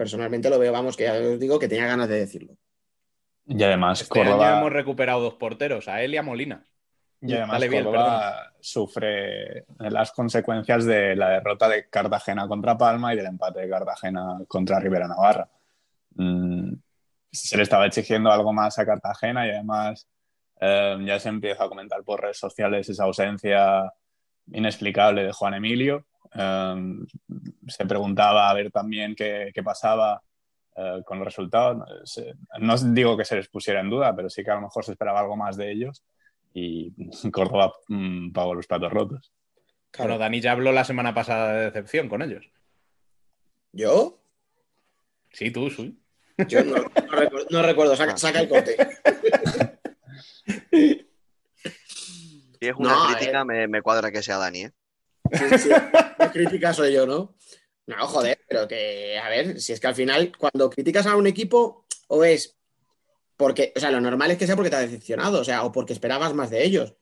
personalmente 0.00 0.48
lo 0.48 0.58
veo, 0.58 0.72
vamos, 0.72 0.96
que 0.96 1.04
ya 1.04 1.14
os 1.14 1.38
digo 1.38 1.58
que 1.58 1.68
tenía 1.68 1.86
ganas 1.86 2.08
de 2.08 2.20
decirlo. 2.20 2.54
Y 3.46 3.62
además 3.62 4.00
este 4.00 4.18
Córdoba... 4.18 4.58
hemos 4.58 4.72
recuperado 4.72 5.20
dos 5.20 5.34
porteros, 5.34 5.88
a 5.88 6.02
él 6.02 6.14
y 6.14 6.16
a 6.16 6.22
Molina. 6.22 6.64
Y 7.20 7.34
además 7.34 7.62
Córdoba 7.66 8.52
sufre 8.60 9.66
las 9.78 10.12
consecuencias 10.12 10.86
de 10.86 11.14
la 11.16 11.30
derrota 11.30 11.68
de 11.68 11.88
Cartagena 11.90 12.48
contra 12.48 12.78
Palma 12.78 13.12
y 13.12 13.16
del 13.16 13.26
empate 13.26 13.60
de 13.60 13.68
Cartagena 13.68 14.38
contra 14.48 14.80
Rivera 14.80 15.06
Navarra. 15.06 15.50
Mm, 16.14 16.72
se 17.30 17.56
le 17.56 17.62
estaba 17.62 17.86
exigiendo 17.86 18.32
algo 18.32 18.52
más 18.54 18.78
a 18.78 18.86
Cartagena 18.86 19.46
y 19.46 19.50
además 19.50 20.08
Em, 20.60 21.06
ya 21.06 21.18
se 21.18 21.30
empieza 21.30 21.64
a 21.64 21.68
comentar 21.68 22.04
por 22.04 22.20
redes 22.20 22.38
sociales 22.38 22.88
esa 22.88 23.04
ausencia 23.04 23.90
inexplicable 24.52 25.24
de 25.24 25.32
Juan 25.32 25.54
Emilio. 25.54 26.06
Em, 26.32 27.06
se 27.66 27.86
preguntaba 27.86 28.50
a 28.50 28.54
ver 28.54 28.70
también 28.70 29.14
qué, 29.14 29.50
qué 29.54 29.62
pasaba 29.62 30.22
eh, 30.76 31.02
con 31.04 31.18
los 31.18 31.26
resultados. 31.26 31.84
no 32.60 32.76
digo 32.78 33.16
que 33.16 33.24
se 33.24 33.36
les 33.36 33.48
pusiera 33.48 33.80
en 33.80 33.90
duda, 33.90 34.14
pero 34.14 34.30
sí 34.30 34.44
que 34.44 34.50
a 34.50 34.54
lo 34.54 34.62
mejor 34.62 34.84
se 34.84 34.92
esperaba 34.92 35.20
algo 35.20 35.36
más 35.36 35.56
de 35.56 35.72
ellos 35.72 36.04
y 36.54 36.92
Córdoba 37.32 37.72
mm, 37.88 38.32
pagó 38.32 38.54
los 38.54 38.66
platos 38.66 38.92
rotos. 38.92 39.32
Claro, 39.90 40.18
Dani 40.18 40.40
ya 40.40 40.52
habló 40.52 40.70
la 40.70 40.84
semana 40.84 41.12
pasada 41.12 41.52
de 41.52 41.64
decepción 41.64 42.08
con 42.08 42.22
ellos. 42.22 42.48
¿Yo? 43.72 44.22
Sí, 45.32 45.50
tú, 45.50 45.68
sí. 45.70 46.00
Yo 46.48 46.62
no, 46.64 47.62
recuerdo, 47.62 47.96
saca, 47.96 48.16
saca 48.16 48.40
el 48.40 48.48
corte. 48.48 48.76
Si 52.60 52.66
es 52.68 52.74
una 52.76 52.94
crítica, 53.08 53.44
eh. 53.52 53.66
me, 53.68 53.82
cuadra 53.82 54.10
que 54.12 54.22
sea 54.22 54.38
Dani, 54.38 54.64
¿eh? 54.64 54.72
Crítica 56.32 56.72
soy 56.72 56.92
yo, 56.92 57.06
¿no? 57.06 57.34
No, 57.86 58.06
joder, 58.06 58.38
pero 58.48 58.68
que, 58.68 59.18
a 59.18 59.28
ver, 59.28 59.60
si 59.60 59.72
es 59.72 59.80
que 59.80 59.86
al 59.88 59.94
final, 59.94 60.32
cuando 60.38 60.70
criticas 60.70 61.06
a 61.06 61.16
un 61.16 61.26
equipo, 61.26 61.86
o 62.08 62.24
es 62.24 62.56
porque, 63.36 63.72
o 63.74 63.80
sea, 63.80 63.90
lo 63.90 64.02
normal 64.02 64.30
es 64.30 64.38
que 64.38 64.46
sea 64.46 64.54
porque 64.54 64.68
te 64.70 64.76
ha 64.76 64.80
decepcionado, 64.80 65.40
o 65.40 65.44
sea, 65.44 65.64
o 65.64 65.72
porque 65.72 65.94
esperabas 65.94 66.34
más 66.34 66.50
de 66.50 66.62
ellos. 66.62 66.94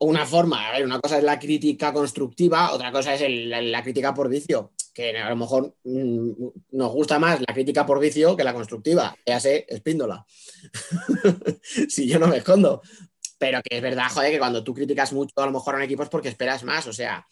Una 0.00 0.26
forma, 0.26 0.68
a 0.68 0.72
ver, 0.72 0.84
una 0.84 1.00
cosa 1.00 1.18
es 1.18 1.24
la 1.24 1.38
crítica 1.38 1.92
constructiva, 1.92 2.72
otra 2.72 2.90
cosa 2.90 3.14
es 3.14 3.22
la, 3.46 3.82
crítica 3.82 4.12
por 4.12 4.28
vicio, 4.28 4.72
que 4.92 5.16
a 5.16 5.30
lo 5.30 5.36
mejor 5.36 5.76
mm, 5.84 6.30
nos 6.72 6.92
gusta 6.92 7.20
más 7.20 7.40
la 7.40 7.54
crítica 7.54 7.86
por 7.86 8.00
vicio 8.00 8.36
que 8.36 8.42
la 8.44 8.52
constructiva, 8.52 9.16
ya 9.24 9.38
sé, 9.38 9.64
espíndola. 9.68 10.26
si 11.88 12.08
yo 12.08 12.18
no 12.18 12.26
me 12.26 12.38
escondo. 12.38 12.82
Pero 13.38 13.60
que 13.62 13.76
es 13.76 13.82
verdad, 13.82 14.08
joder, 14.12 14.32
que 14.32 14.38
cuando 14.38 14.64
tú 14.64 14.74
criticas 14.74 15.12
mucho 15.12 15.32
a 15.36 15.46
lo 15.46 15.52
mejor 15.52 15.74
a 15.74 15.78
un 15.78 15.84
equipo 15.84 16.02
es 16.02 16.08
porque 16.08 16.28
esperas 16.28 16.64
más. 16.64 16.86
O 16.86 16.92
sea, 16.92 17.26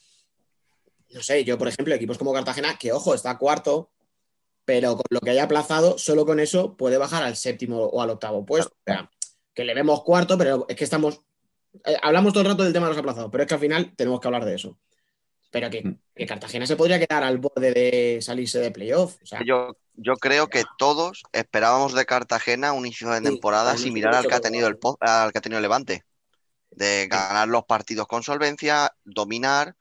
no 1.10 1.22
sé, 1.22 1.44
yo, 1.44 1.58
por 1.58 1.68
ejemplo, 1.68 1.94
equipos 1.94 2.18
como 2.18 2.32
Cartagena, 2.32 2.78
que 2.78 2.92
ojo, 2.92 3.14
está 3.14 3.38
cuarto, 3.38 3.90
pero 4.64 4.96
con 4.96 5.04
lo 5.10 5.20
que 5.20 5.30
haya 5.30 5.44
aplazado, 5.44 5.98
solo 5.98 6.26
con 6.26 6.40
eso 6.40 6.76
puede 6.76 6.98
bajar 6.98 7.22
al 7.22 7.36
séptimo 7.36 7.78
o 7.78 8.02
al 8.02 8.10
octavo 8.10 8.44
puesto. 8.44 8.74
O 8.74 8.82
sea, 8.84 9.10
que 9.54 9.64
le 9.64 9.74
vemos 9.74 10.02
cuarto, 10.02 10.36
pero 10.36 10.66
es 10.68 10.76
que 10.76 10.84
estamos. 10.84 11.22
Eh, 11.84 11.96
hablamos 12.02 12.32
todo 12.32 12.42
el 12.42 12.50
rato 12.50 12.62
del 12.62 12.72
tema 12.72 12.86
de 12.86 12.90
los 12.90 12.98
aplazados, 12.98 13.30
pero 13.30 13.42
es 13.42 13.48
que 13.48 13.54
al 13.54 13.60
final 13.60 13.94
tenemos 13.96 14.20
que 14.20 14.28
hablar 14.28 14.44
de 14.44 14.54
eso. 14.54 14.78
Pero 15.56 15.70
que, 15.70 15.82
mm. 15.82 15.98
que 16.14 16.26
Cartagena 16.26 16.66
se 16.66 16.76
podría 16.76 16.98
quedar 16.98 17.24
al 17.24 17.38
borde 17.38 17.72
de 17.72 18.18
salirse 18.20 18.58
de 18.58 18.70
playoff. 18.70 19.16
O 19.22 19.26
sea, 19.26 19.40
yo, 19.42 19.78
yo 19.94 20.16
creo 20.16 20.48
que 20.48 20.64
todos 20.76 21.22
esperábamos 21.32 21.94
de 21.94 22.04
Cartagena 22.04 22.74
un 22.74 22.84
inicio 22.84 23.08
de 23.08 23.22
temporada 23.22 23.78
similar 23.78 24.14
al 24.14 24.26
que 24.26 24.34
ha 24.34 24.40
tenido 24.40 24.68
el 24.68 24.78
al 25.00 25.32
que 25.32 25.38
ha 25.38 25.40
tenido 25.40 25.62
Levante. 25.62 26.04
De 26.70 27.08
ganar 27.08 27.48
los 27.48 27.64
partidos 27.64 28.06
con 28.06 28.22
solvencia, 28.22 28.92
dominar, 29.04 29.76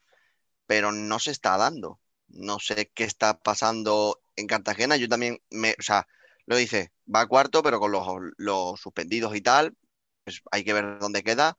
pero 0.65 0.93
no 0.93 1.19
se 1.19 1.31
está 1.31 1.57
dando. 1.57 1.99
No 2.29 2.59
sé 2.59 2.89
qué 2.93 3.03
está 3.03 3.37
pasando 3.37 4.21
en 4.37 4.47
Cartagena. 4.47 4.95
Yo 4.95 5.09
también 5.09 5.41
me, 5.49 5.71
o 5.77 5.81
sea, 5.81 6.07
lo 6.45 6.55
dice, 6.55 6.93
va 7.13 7.19
a 7.19 7.27
cuarto, 7.27 7.61
pero 7.61 7.81
con 7.81 7.91
los, 7.91 8.07
los 8.37 8.79
suspendidos 8.79 9.35
y 9.35 9.41
tal, 9.41 9.75
pues 10.23 10.41
hay 10.51 10.63
que 10.63 10.71
ver 10.71 10.99
dónde 10.99 11.21
queda. 11.21 11.57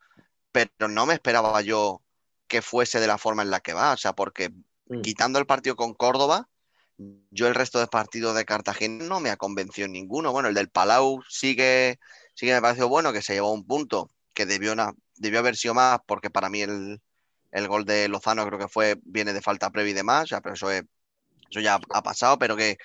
Pero 0.53 0.89
no 0.89 1.05
me 1.05 1.13
esperaba 1.13 1.61
yo 1.61 2.01
que 2.49 2.63
fuese 2.63 3.01
de 3.01 3.07
la 3.07 3.19
forma 3.19 3.43
en 3.43 3.51
la 3.51 3.61
que 3.61 3.73
va. 3.73 3.93
O 3.93 3.97
sea, 3.97 4.15
porque 4.15 4.51
mm. 4.89 5.01
quitando 5.03 5.39
el 5.39 5.47
partido 5.47 5.77
con 5.77 5.95
Córdoba, 5.95 6.49
yo 7.31 7.47
el 7.47 7.55
resto 7.55 7.79
de 7.79 7.87
partidos 7.87 8.35
de 8.35 8.45
Cartagena 8.45 9.05
no 9.05 9.21
me 9.21 9.31
ha 9.31 9.37
convencido 9.37 9.89
ninguno. 9.89 10.33
Bueno, 10.33 10.49
el 10.49 10.55
del 10.55 10.71
Palau 10.71 11.23
sigue, 11.29 11.99
sigue 12.35 12.55
me 12.55 12.63
pareció 12.63 12.89
bueno, 12.89 13.13
que 13.13 13.23
se 13.23 13.35
llevó 13.35 13.53
un 13.53 13.67
punto, 13.67 14.11
que 14.35 14.47
debió, 14.47 14.75
debió 15.17 15.39
haber 15.41 15.57
sido 15.57 15.75
más, 15.75 15.99
porque 16.07 16.31
para 16.31 16.49
mí 16.49 16.63
el, 16.63 17.01
gol 17.69 17.85
de 17.85 18.09
Lozano 18.09 18.47
creo 18.47 18.59
que 18.59 18.69
fue, 18.69 18.99
viene 19.03 19.33
de 19.33 19.43
falta 19.43 19.71
previa 19.71 19.91
y 19.91 19.95
demás, 19.95 20.31
pero 20.43 20.55
eso, 20.55 20.71
eso 20.71 21.61
ya 21.61 21.79
ha 21.91 22.03
pasado, 22.03 22.39
pero 22.39 22.57
que 22.57 22.79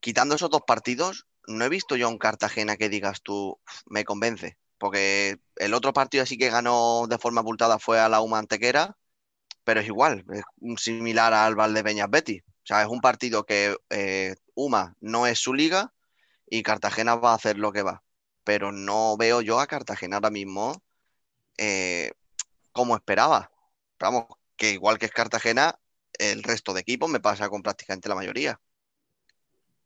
quitando 0.00 0.34
esos 0.34 0.50
dos 0.50 0.62
partidos, 0.66 1.26
no 1.46 1.64
he 1.64 1.68
visto 1.68 1.96
yo 1.96 2.06
a 2.06 2.10
un 2.10 2.18
Cartagena 2.18 2.76
que 2.76 2.88
digas 2.88 3.22
tú, 3.22 3.58
me 3.86 4.04
convence, 4.04 4.58
porque 4.78 5.38
el 5.56 5.74
otro 5.74 5.92
partido 5.92 6.22
así 6.22 6.38
que 6.38 6.50
ganó 6.50 7.06
de 7.08 7.18
forma 7.18 7.40
abultada 7.40 7.78
fue 7.78 8.00
a 8.00 8.08
la 8.08 8.20
UMA 8.20 8.38
Antequera, 8.38 8.96
pero 9.64 9.80
es 9.80 9.86
igual, 9.86 10.24
es 10.32 10.42
similar 10.82 11.34
al 11.34 11.56
Valdepeñas 11.56 12.10
Betty. 12.10 12.40
O 12.40 12.66
sea, 12.68 12.82
es 12.82 12.88
un 12.88 13.00
partido 13.00 13.44
que 13.44 13.76
eh, 13.90 14.34
UMA 14.54 14.96
no 15.00 15.26
es 15.26 15.38
su 15.38 15.54
liga 15.54 15.92
y 16.48 16.62
Cartagena 16.62 17.16
va 17.16 17.32
a 17.32 17.36
hacer 17.36 17.58
lo 17.58 17.72
que 17.72 17.82
va. 17.82 18.02
Pero 18.44 18.72
no 18.72 19.16
veo 19.18 19.42
yo 19.42 19.60
a 19.60 19.66
Cartagena 19.66 20.16
ahora 20.16 20.30
mismo 20.30 20.82
eh, 21.58 22.12
como 22.72 22.96
esperaba. 22.96 23.50
vamos, 23.98 24.26
que 24.56 24.72
igual 24.72 24.98
que 24.98 25.06
es 25.06 25.12
Cartagena, 25.12 25.78
el 26.18 26.42
resto 26.42 26.72
de 26.74 26.80
equipos 26.80 27.10
me 27.10 27.20
pasa 27.20 27.48
con 27.48 27.62
prácticamente 27.62 28.08
la 28.08 28.14
mayoría. 28.14 28.60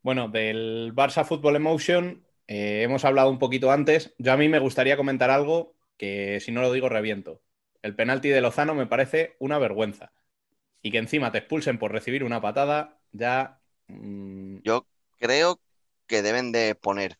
Bueno, 0.03 0.29
del 0.29 0.93
Barça 0.95 1.25
Football 1.25 1.57
Emotion 1.57 2.25
eh, 2.55 2.83
hemos 2.83 3.07
hablado 3.07 3.31
un 3.31 3.39
poquito 3.39 3.71
antes. 3.73 4.15
Yo 4.19 4.31
a 4.31 4.37
mí 4.37 4.47
me 4.47 4.59
gustaría 4.59 4.99
comentar 4.99 5.31
algo 5.31 5.75
que 5.97 6.39
si 6.41 6.53
no 6.53 6.61
lo 6.61 6.71
digo 6.71 6.91
reviento. 6.91 7.41
El 7.81 7.97
penalti 7.97 8.29
de 8.29 8.43
Lozano 8.43 8.75
me 8.75 8.87
parece 8.87 9.37
una 9.39 9.59
vergüenza 9.59 10.13
y 10.83 10.91
que 10.91 10.99
encima 10.99 11.33
te 11.33 11.39
expulsen 11.39 11.79
por 11.79 11.93
recibir 11.93 12.25
una 12.25 12.43
patada, 12.43 13.01
ya... 13.11 13.59
Mm, 13.87 14.59
Yo 14.65 14.87
creo 15.19 15.63
que 16.07 16.21
deben 16.21 16.53
de 16.53 16.75
poner 16.75 17.17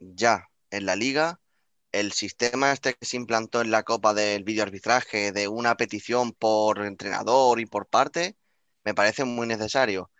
ya 0.00 0.48
en 0.70 0.86
la 0.86 0.96
liga 0.96 1.38
el 1.92 2.10
sistema 2.10 2.72
este 2.72 2.94
que 2.94 3.06
se 3.06 3.16
implantó 3.16 3.60
en 3.60 3.70
la 3.70 3.84
Copa 3.84 4.12
del 4.12 4.42
videoarbitraje 4.42 5.30
de 5.30 5.46
una 5.46 5.76
petición 5.76 6.32
por 6.32 6.84
entrenador 6.84 7.60
y 7.60 7.66
por 7.66 7.86
parte, 7.86 8.34
me 8.82 8.92
parece 8.92 9.24
muy 9.24 9.46
necesario. 9.46 10.10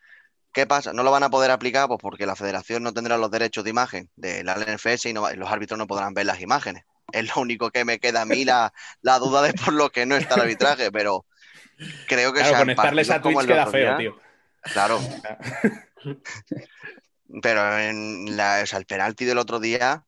¿Qué 0.54 0.66
pasa? 0.66 0.94
No 0.94 1.02
lo 1.02 1.10
van 1.10 1.24
a 1.24 1.30
poder 1.30 1.50
aplicar 1.50 1.88
pues 1.88 2.00
porque 2.00 2.24
la 2.24 2.36
federación 2.36 2.82
no 2.82 2.94
tendrá 2.94 3.18
los 3.18 3.30
derechos 3.30 3.64
de 3.64 3.70
imagen 3.70 4.08
de 4.16 4.42
la 4.42 4.54
LNFS 4.54 5.06
y 5.06 5.12
los 5.12 5.50
árbitros 5.50 5.76
no 5.76 5.86
podrán 5.86 6.14
ver 6.14 6.24
las 6.24 6.40
imágenes. 6.40 6.84
Es 7.12 7.34
lo 7.34 7.42
único 7.42 7.70
que 7.70 7.84
me 7.84 7.98
queda 7.98 8.22
a 8.22 8.24
mí 8.24 8.46
la, 8.46 8.72
la 9.02 9.18
duda 9.18 9.42
de 9.42 9.52
por 9.52 9.74
lo 9.74 9.90
que 9.90 10.06
no 10.06 10.16
está 10.16 10.36
el 10.36 10.42
arbitraje, 10.42 10.90
pero 10.90 11.26
Creo 12.06 12.32
que 12.32 12.40
claro, 12.40 12.58
conectarles 12.58 13.10
a 13.10 13.20
Twitch 13.20 13.46
queda 13.46 13.66
feo, 13.66 13.96
tío. 13.96 14.16
Claro. 14.60 15.00
Pero 17.42 17.78
en 17.78 18.36
la, 18.36 18.60
o 18.62 18.66
sea, 18.66 18.78
el 18.78 18.86
penalti 18.86 19.24
del 19.24 19.38
otro 19.38 19.58
día, 19.58 20.04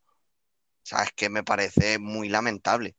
sabes 0.83 1.11
que 1.17 1.29
me 1.29 1.43
parece 1.43 1.99
muy 1.99 2.29
lamentable. 2.29 2.95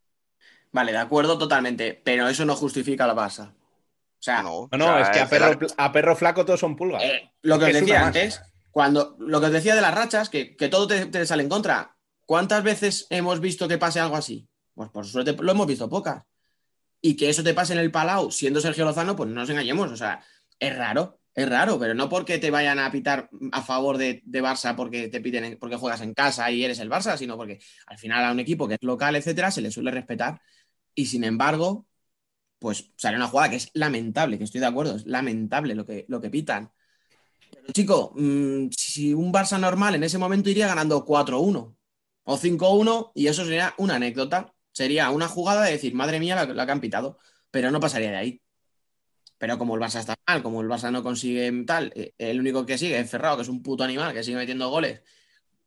Vale, 0.72 0.92
de 0.92 0.98
acuerdo 0.98 1.38
totalmente, 1.38 2.02
pero 2.04 2.28
eso 2.28 2.44
no 2.44 2.56
justifica 2.56 3.08
la 3.08 3.16
Barça. 3.16 3.54
O 4.20 4.24
sea, 4.28 4.42
no, 4.42 4.68
no 4.72 5.00
es 5.00 5.10
que 5.10 5.20
a 5.78 5.92
perro, 5.92 6.16
flaco 6.16 6.44
todos 6.44 6.60
son 6.60 6.76
pulgas. 6.76 7.04
Eh, 7.04 7.32
lo 7.44 7.60
que 7.60 7.66
os 7.66 7.74
decía 7.74 8.08
antes, 8.08 8.42
cuando 8.72 9.16
lo 9.20 9.40
que 9.40 9.48
os 9.48 9.52
decía 9.52 9.76
de 9.76 9.82
las 9.82 9.94
rachas, 9.94 10.30
que, 10.30 10.56
todo 10.70 10.88
te, 10.88 11.06
te, 11.06 11.26
sale 11.26 11.44
en 11.44 11.50
contra. 11.50 11.96
¿Cuántas 12.26 12.64
veces 12.64 13.08
hemos 13.10 13.40
visto 13.40 13.68
que 13.68 13.78
pase 13.78 14.00
algo 14.00 14.18
así? 14.18 14.50
Pues 14.74 14.90
por 14.90 15.06
suerte 15.06 15.34
lo 15.40 15.52
hemos 15.52 15.68
visto 15.68 15.88
pocas 15.88 16.24
y 17.02 17.16
que 17.16 17.30
eso 17.30 17.44
te 17.44 17.54
pase 17.54 17.74
en 17.74 17.80
el 17.80 17.92
Palau 17.92 18.32
siendo 18.32 18.60
Sergio 18.60 18.86
Lozano, 18.86 19.16
pues 19.16 19.30
no 19.30 19.36
nos 19.36 19.50
engañemos. 19.50 19.92
O 19.92 19.98
sea, 19.98 20.24
es 20.60 20.76
raro, 20.76 21.20
es 21.34 21.48
raro, 21.48 21.80
pero 21.80 21.94
no 21.94 22.10
porque 22.10 22.40
te 22.40 22.52
vayan 22.52 22.80
a 22.80 22.92
pitar 22.92 23.30
a 23.52 23.62
favor 23.62 23.98
de, 23.98 24.24
Barça 24.26 24.76
porque 24.76 25.08
te 25.08 25.22
piden 25.22 25.58
porque 25.60 25.76
juegas 25.76 26.02
en 26.02 26.14
casa 26.14 26.50
y 26.52 26.64
eres 26.64 26.80
el 26.80 26.90
Barça, 26.90 27.18
sino 27.18 27.38
porque 27.38 27.60
al 27.86 27.98
final 27.98 28.26
a 28.26 28.32
un 28.32 28.40
equipo 28.40 28.68
que 28.68 28.76
es 28.76 28.84
local, 28.84 29.16
etcétera, 29.16 29.52
se 29.52 29.62
le 29.62 29.72
suele 29.72 29.92
respetar. 29.92 30.42
Y 30.96 31.06
sin 31.06 31.24
embargo, 31.24 31.86
pues 32.60 32.92
sale 32.96 33.18
una 33.18 33.28
jugada 33.28 33.50
que 33.50 33.58
es 33.58 33.70
lamentable, 33.74 34.38
que 34.38 34.44
estoy 34.44 34.62
de 34.62 34.68
acuerdo, 34.68 34.96
es 34.96 35.06
lamentable 35.06 35.76
lo 35.76 35.86
que, 35.86 36.06
lo 36.08 36.22
que 36.22 36.30
pitan. 36.30 36.72
Pero 37.52 37.74
chico, 37.74 38.14
mm, 38.16 38.70
si 38.72 39.14
un 39.14 39.32
Barça 39.32 39.60
normal 39.60 39.96
en 39.96 40.04
ese 40.04 40.18
momento 40.18 40.50
iría 40.50 40.68
ganando 40.68 41.06
4-1 41.06 41.76
o 42.24 42.38
5-1 42.38 43.12
y 43.16 43.28
eso 43.28 43.44
sería 43.44 43.74
una 43.78 43.96
anécdota, 43.96 44.54
sería 44.72 45.10
una 45.12 45.28
jugada 45.28 45.64
de 45.66 45.72
decir, 45.72 45.94
madre 45.94 46.20
mía, 46.20 46.36
la, 46.36 46.46
la 46.46 46.66
que 46.66 46.72
han 46.72 46.82
pitado, 46.82 47.18
pero 47.52 47.72
no 47.72 47.80
pasaría 47.80 48.12
de 48.12 48.18
ahí. 48.18 48.42
Pero 49.38 49.58
como 49.58 49.76
el 49.76 49.82
Barça 49.82 50.00
está 50.00 50.16
mal, 50.28 50.42
como 50.44 50.62
el 50.62 50.68
Barça 50.68 50.92
no 50.92 51.04
consigue 51.04 51.52
tal, 51.66 51.92
eh, 51.96 52.14
el 52.18 52.40
único 52.40 52.66
que 52.66 52.78
sigue 52.78 53.00
es 53.00 53.10
Ferrao, 53.10 53.36
que 53.36 53.44
es 53.44 53.50
un 53.50 53.62
puto 53.62 53.84
animal, 53.84 54.14
que 54.14 54.24
sigue 54.24 54.38
metiendo 54.38 54.70
goles. 54.70 55.02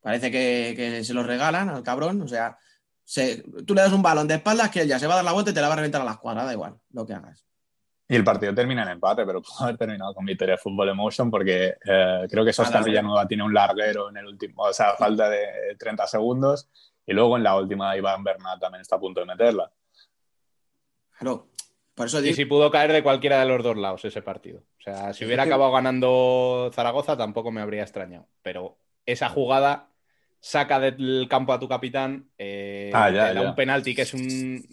Parece 0.00 0.30
que, 0.30 0.74
que 0.76 1.04
se 1.04 1.14
los 1.14 1.26
regalan 1.26 1.68
al 1.68 1.82
cabrón. 1.82 2.22
O 2.22 2.28
sea, 2.28 2.58
se, 3.10 3.42
tú 3.66 3.74
le 3.74 3.82
das 3.82 3.92
un 3.92 4.02
balón 4.02 4.28
de 4.28 4.34
espaldas 4.34 4.70
que 4.70 4.82
él 4.82 4.88
ya 4.88 4.96
se 4.96 5.08
va 5.08 5.14
a 5.14 5.16
dar 5.16 5.24
la 5.24 5.32
vuelta 5.32 5.50
y 5.50 5.54
te 5.54 5.60
la 5.60 5.66
va 5.66 5.72
a 5.72 5.78
reventar 5.78 6.00
a 6.00 6.04
las 6.04 6.18
cuadras, 6.18 6.46
da 6.46 6.52
igual 6.52 6.76
lo 6.92 7.04
que 7.04 7.12
hagas. 7.12 7.44
Y 8.06 8.14
el 8.14 8.22
partido 8.22 8.54
termina 8.54 8.84
en 8.84 8.90
empate, 8.90 9.26
pero 9.26 9.42
pudo 9.42 9.64
haber 9.64 9.76
terminado 9.76 10.14
con 10.14 10.24
victoria 10.24 10.54
de 10.54 10.58
Fútbol 10.58 10.90
Emotion 10.90 11.28
porque 11.28 11.74
eh, 11.84 12.28
creo 12.30 12.44
que 12.44 12.52
Sostar 12.52 12.84
Villanueva 12.84 13.26
tiene 13.26 13.42
un 13.42 13.52
larguero 13.52 14.10
en 14.10 14.18
el 14.18 14.26
último, 14.26 14.62
o 14.62 14.72
sea, 14.72 14.94
falta 14.94 15.28
de 15.28 15.74
30 15.76 16.06
segundos 16.06 16.70
y 17.04 17.12
luego 17.12 17.36
en 17.36 17.42
la 17.42 17.56
última 17.56 17.96
Iván 17.96 18.22
Bernat 18.22 18.60
también 18.60 18.82
está 18.82 18.94
a 18.94 19.00
punto 19.00 19.18
de 19.18 19.26
meterla. 19.26 19.72
Claro, 21.18 21.48
y 22.22 22.32
si 22.32 22.44
pudo 22.44 22.70
caer 22.70 22.92
de 22.92 23.02
cualquiera 23.02 23.40
de 23.40 23.46
los 23.46 23.62
dos 23.64 23.76
lados 23.76 24.04
ese 24.04 24.22
partido. 24.22 24.60
O 24.78 24.82
sea, 24.82 25.12
si 25.12 25.24
hubiera 25.24 25.42
acabado 25.42 25.72
ganando 25.72 26.70
Zaragoza 26.72 27.16
tampoco 27.16 27.50
me 27.50 27.60
habría 27.60 27.82
extrañado. 27.82 28.28
Pero 28.42 28.78
esa 29.04 29.28
jugada 29.28 29.89
saca 30.40 30.80
del 30.80 31.26
campo 31.28 31.52
a 31.52 31.60
tu 31.60 31.68
capitán, 31.68 32.30
eh, 32.38 32.90
ah, 32.92 33.10
da 33.10 33.42
un 33.42 33.54
penalti 33.54 33.94
que 33.94 34.02
es 34.02 34.14
un... 34.14 34.66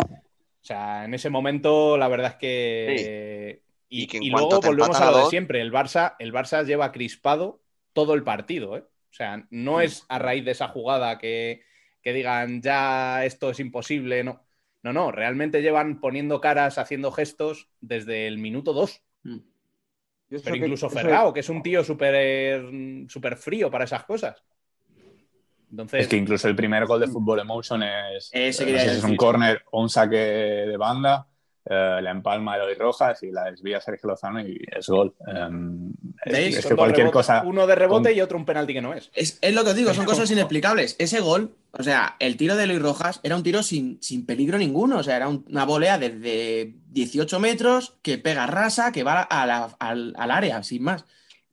O 0.00 0.64
sea, 0.68 1.06
en 1.06 1.14
ese 1.14 1.30
momento 1.30 1.96
la 1.96 2.08
verdad 2.08 2.32
es 2.32 2.36
que... 2.36 3.62
Y, 3.90 4.30
luego 4.30 4.60
volvemos 4.60 5.00
a 5.00 5.10
lo 5.10 5.24
de 5.24 5.30
siempre. 5.30 5.62
El 5.62 5.72
Barça, 5.72 6.14
el 6.18 6.32
Barça 6.32 6.64
lleva 6.64 6.92
crispado 6.92 7.62
todo 7.94 8.12
el 8.12 8.22
partido. 8.22 8.76
¿eh? 8.76 8.80
O 8.80 9.14
sea, 9.14 9.46
no 9.48 9.80
es 9.80 10.04
a 10.10 10.18
raíz 10.18 10.44
de 10.44 10.50
esa 10.50 10.68
jugada 10.68 11.18
que, 11.18 11.62
que 12.02 12.12
digan 12.12 12.60
ya 12.60 13.24
esto 13.24 13.50
es 13.50 13.60
imposible, 13.60 14.22
no 14.22 14.42
no, 14.82 14.92
no, 14.92 15.12
realmente 15.12 15.62
llevan 15.62 16.00
poniendo 16.00 16.40
caras, 16.40 16.78
haciendo 16.78 17.10
gestos 17.10 17.68
desde 17.80 18.26
el 18.26 18.38
minuto 18.38 18.72
2. 18.72 19.02
Mm. 19.24 19.38
Pero 20.28 20.56
incluso 20.56 20.90
Ferrao, 20.90 21.32
que 21.32 21.40
es 21.40 21.48
un 21.48 21.62
tío 21.62 21.82
súper 21.82 23.36
frío 23.36 23.70
para 23.70 23.84
esas 23.84 24.04
cosas. 24.04 24.44
Entonces... 25.70 26.02
Es 26.02 26.08
que 26.08 26.16
incluso 26.16 26.48
el 26.48 26.56
primer 26.56 26.86
gol 26.86 27.00
de 27.00 27.08
Fútbol 27.08 27.40
Emotion 27.40 27.82
es, 27.82 28.30
es 28.32 29.04
un 29.04 29.16
córner 29.16 29.62
o 29.70 29.82
un 29.82 29.88
saque 29.88 30.16
de 30.16 30.76
banda 30.76 31.28
eh, 31.70 32.00
la 32.00 32.12
empalma 32.12 32.56
de 32.56 32.74
Rojas 32.76 33.22
y 33.22 33.30
la 33.30 33.44
desvía 33.44 33.78
Sergio 33.78 34.08
Lozano 34.08 34.40
y 34.40 34.58
es 34.74 34.88
gol. 34.88 35.14
Em, 35.26 35.92
es, 36.24 36.64
que 36.64 36.74
cualquier 36.74 37.10
cosa. 37.10 37.42
Uno 37.44 37.66
de 37.66 37.74
rebote 37.74 38.10
y 38.14 38.22
otro 38.22 38.38
un 38.38 38.46
penalti 38.46 38.72
que 38.72 38.80
no 38.80 38.94
es. 38.94 39.10
es. 39.12 39.38
lo 39.52 39.64
que 39.64 39.70
os 39.70 39.76
digo, 39.76 39.92
son 39.92 40.04
cosas 40.06 40.30
inexplicables. 40.30 40.96
Ese 40.98 41.20
gol, 41.20 41.56
o 41.72 41.82
sea, 41.82 42.16
el 42.20 42.38
tiro 42.38 42.56
de 42.56 42.66
Luis 42.66 42.80
Rojas 42.80 43.20
era 43.22 43.36
un 43.36 43.42
tiro 43.42 43.62
sin, 43.62 43.98
sin 44.00 44.24
peligro 44.24 44.56
ninguno. 44.56 44.96
O 44.96 45.02
sea, 45.02 45.16
era 45.16 45.28
una 45.28 45.66
volea 45.66 45.98
desde 45.98 46.74
18 46.86 47.38
metros 47.38 47.98
que 48.00 48.16
pega 48.16 48.46
rasa, 48.46 48.90
que 48.90 49.02
va 49.02 49.20
al, 49.20 50.30
área, 50.30 50.62
sin 50.62 50.84
más. 50.84 51.04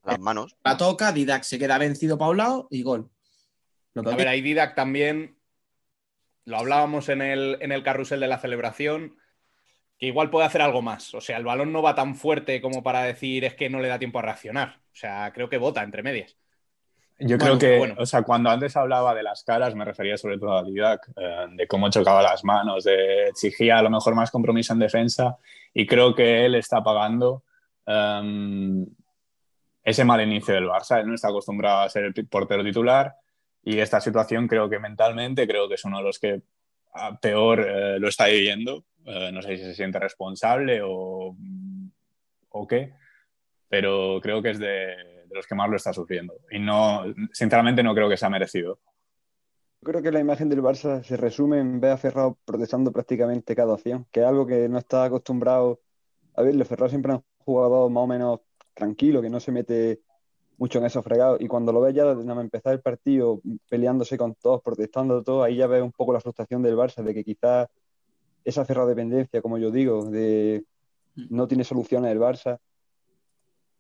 Las 0.05 0.19
manos. 0.19 0.55
La 0.63 0.77
toca, 0.77 1.11
Didac 1.11 1.43
se 1.43 1.59
queda 1.59 1.77
vencido 1.77 2.17
para 2.17 2.31
un 2.31 2.37
lado 2.37 2.67
y 2.71 2.83
gol. 2.83 3.09
A 3.95 4.15
ver, 4.15 4.27
ahí 4.27 4.41
Didac 4.41 4.75
también. 4.75 5.37
Lo 6.45 6.57
hablábamos 6.57 7.09
en 7.09 7.21
el, 7.21 7.57
en 7.61 7.71
el 7.71 7.81
carrusel 7.81 8.19
de 8.19 8.27
la 8.27 8.37
celebración 8.37 9.17
que 9.97 10.07
igual 10.07 10.29
puede 10.29 10.45
hacer 10.45 10.61
algo 10.61 10.81
más. 10.81 11.13
O 11.13 11.21
sea, 11.21 11.37
el 11.37 11.45
balón 11.45 11.71
no 11.71 11.81
va 11.81 11.95
tan 11.95 12.15
fuerte 12.15 12.61
como 12.61 12.83
para 12.83 13.03
decir 13.03 13.45
es 13.45 13.55
que 13.55 13.69
no 13.69 13.79
le 13.79 13.87
da 13.87 13.99
tiempo 13.99 14.19
a 14.19 14.23
reaccionar. 14.23 14.79
O 14.91 14.95
sea, 14.95 15.31
creo 15.33 15.49
que 15.49 15.57
vota 15.57 15.83
entre 15.83 16.03
medias. 16.03 16.37
Yo 17.17 17.37
creo 17.37 17.57
que, 17.57 17.77
bueno. 17.77 17.95
o 17.97 18.05
sea, 18.05 18.23
cuando 18.23 18.49
antes 18.49 18.75
hablaba 18.75 19.15
de 19.15 19.23
las 19.23 19.43
caras, 19.43 19.73
me 19.73 19.85
refería 19.85 20.17
sobre 20.17 20.37
todo 20.37 20.57
a 20.57 20.63
Didac, 20.63 21.07
eh, 21.15 21.45
de 21.51 21.65
cómo 21.65 21.89
chocaba 21.89 22.21
las 22.21 22.43
manos, 22.43 22.83
de 22.83 23.29
exigía 23.29 23.77
a 23.77 23.81
lo 23.81 23.89
mejor 23.89 24.15
más 24.15 24.31
compromiso 24.31 24.73
en 24.73 24.79
defensa, 24.79 25.37
y 25.73 25.85
creo 25.85 26.13
que 26.13 26.45
él 26.45 26.55
está 26.55 26.83
pagando 26.83 27.43
em, 27.85 28.85
ese 29.81 30.03
mal 30.03 30.21
inicio 30.21 30.55
del 30.55 30.67
Barça. 30.67 30.99
Él 30.99 31.07
no 31.07 31.15
está 31.15 31.29
acostumbrado 31.29 31.83
a 31.83 31.89
ser 31.89 32.03
el 32.03 32.27
portero 32.27 32.65
titular, 32.65 33.15
y 33.65 33.79
esta 33.79 33.99
situación 33.99 34.47
creo 34.47 34.69
que 34.69 34.79
mentalmente, 34.79 35.47
creo 35.47 35.67
que 35.67 35.73
es 35.73 35.83
uno 35.83 35.97
de 35.97 36.03
los 36.03 36.19
que 36.19 36.43
peor 37.19 37.59
eh, 37.59 37.99
lo 37.99 38.07
está 38.07 38.27
viviendo. 38.27 38.85
Eh, 39.05 39.31
no 39.33 39.41
sé 39.41 39.57
si 39.57 39.63
se 39.63 39.73
siente 39.73 39.99
responsable 39.99 40.81
o, 40.83 41.35
o 42.49 42.67
qué, 42.67 42.93
pero 43.67 44.19
creo 44.21 44.41
que 44.43 44.51
es 44.51 44.59
de, 44.59 45.25
los 45.31 45.47
que 45.47 45.55
más 45.55 45.69
lo 45.69 45.77
está 45.77 45.91
sufriendo. 45.93 46.35
Y 46.51 46.59
no, 46.59 47.03
sinceramente 47.33 47.81
no 47.81 47.95
creo 47.95 48.07
que 48.07 48.17
sea 48.17 48.29
merecido. 48.29 48.79
Creo 49.83 50.01
que 50.01 50.11
la 50.11 50.19
imagen 50.19 50.47
del 50.47 50.61
Barça 50.61 51.03
se 51.03 51.17
resume 51.17 51.59
en 51.59 51.79
ver 51.79 51.91
a 51.91 51.97
Ferrao 51.97 52.37
protestando 52.45 52.91
prácticamente 52.91 53.55
cada 53.55 53.73
opción, 53.73 54.05
que 54.11 54.21
es 54.21 54.25
algo 54.27 54.45
que 54.45 54.69
no 54.69 54.77
está 54.77 55.05
acostumbrado 55.05 55.81
a 56.35 56.43
ver. 56.43 56.55
Los 56.55 56.67
Ferrao 56.67 56.89
siempre 56.89 57.13
han 57.13 57.23
jugado 57.39 57.89
más 57.89 58.03
o 58.03 58.07
menos 58.07 58.39
tranquilo, 58.75 59.23
que 59.23 59.29
no 59.29 59.39
se 59.39 59.51
mete 59.51 60.01
mucho 60.57 60.79
en 60.79 60.85
esos 60.85 61.03
fregados. 61.03 61.41
Y 61.41 61.47
cuando 61.47 61.71
lo 61.71 61.81
ves 61.81 61.93
ya 61.93 62.05
desde 62.05 62.31
empezar 62.31 62.73
el 62.73 62.81
partido, 62.81 63.41
peleándose 63.69 64.17
con 64.17 64.35
todos, 64.35 64.61
protestando 64.61 65.23
todo, 65.23 65.43
ahí 65.43 65.57
ya 65.57 65.67
ves 65.67 65.81
un 65.81 65.91
poco 65.91 66.13
la 66.13 66.21
frustración 66.21 66.61
del 66.61 66.75
Barça, 66.75 67.03
de 67.03 67.13
que 67.13 67.23
quizás 67.23 67.67
esa 68.43 68.63
dependencia, 68.85 69.41
como 69.41 69.57
yo 69.57 69.71
digo, 69.71 70.05
de 70.05 70.63
no 71.15 71.47
tiene 71.47 71.63
soluciones 71.63 72.11
el 72.11 72.19
Barça. 72.19 72.59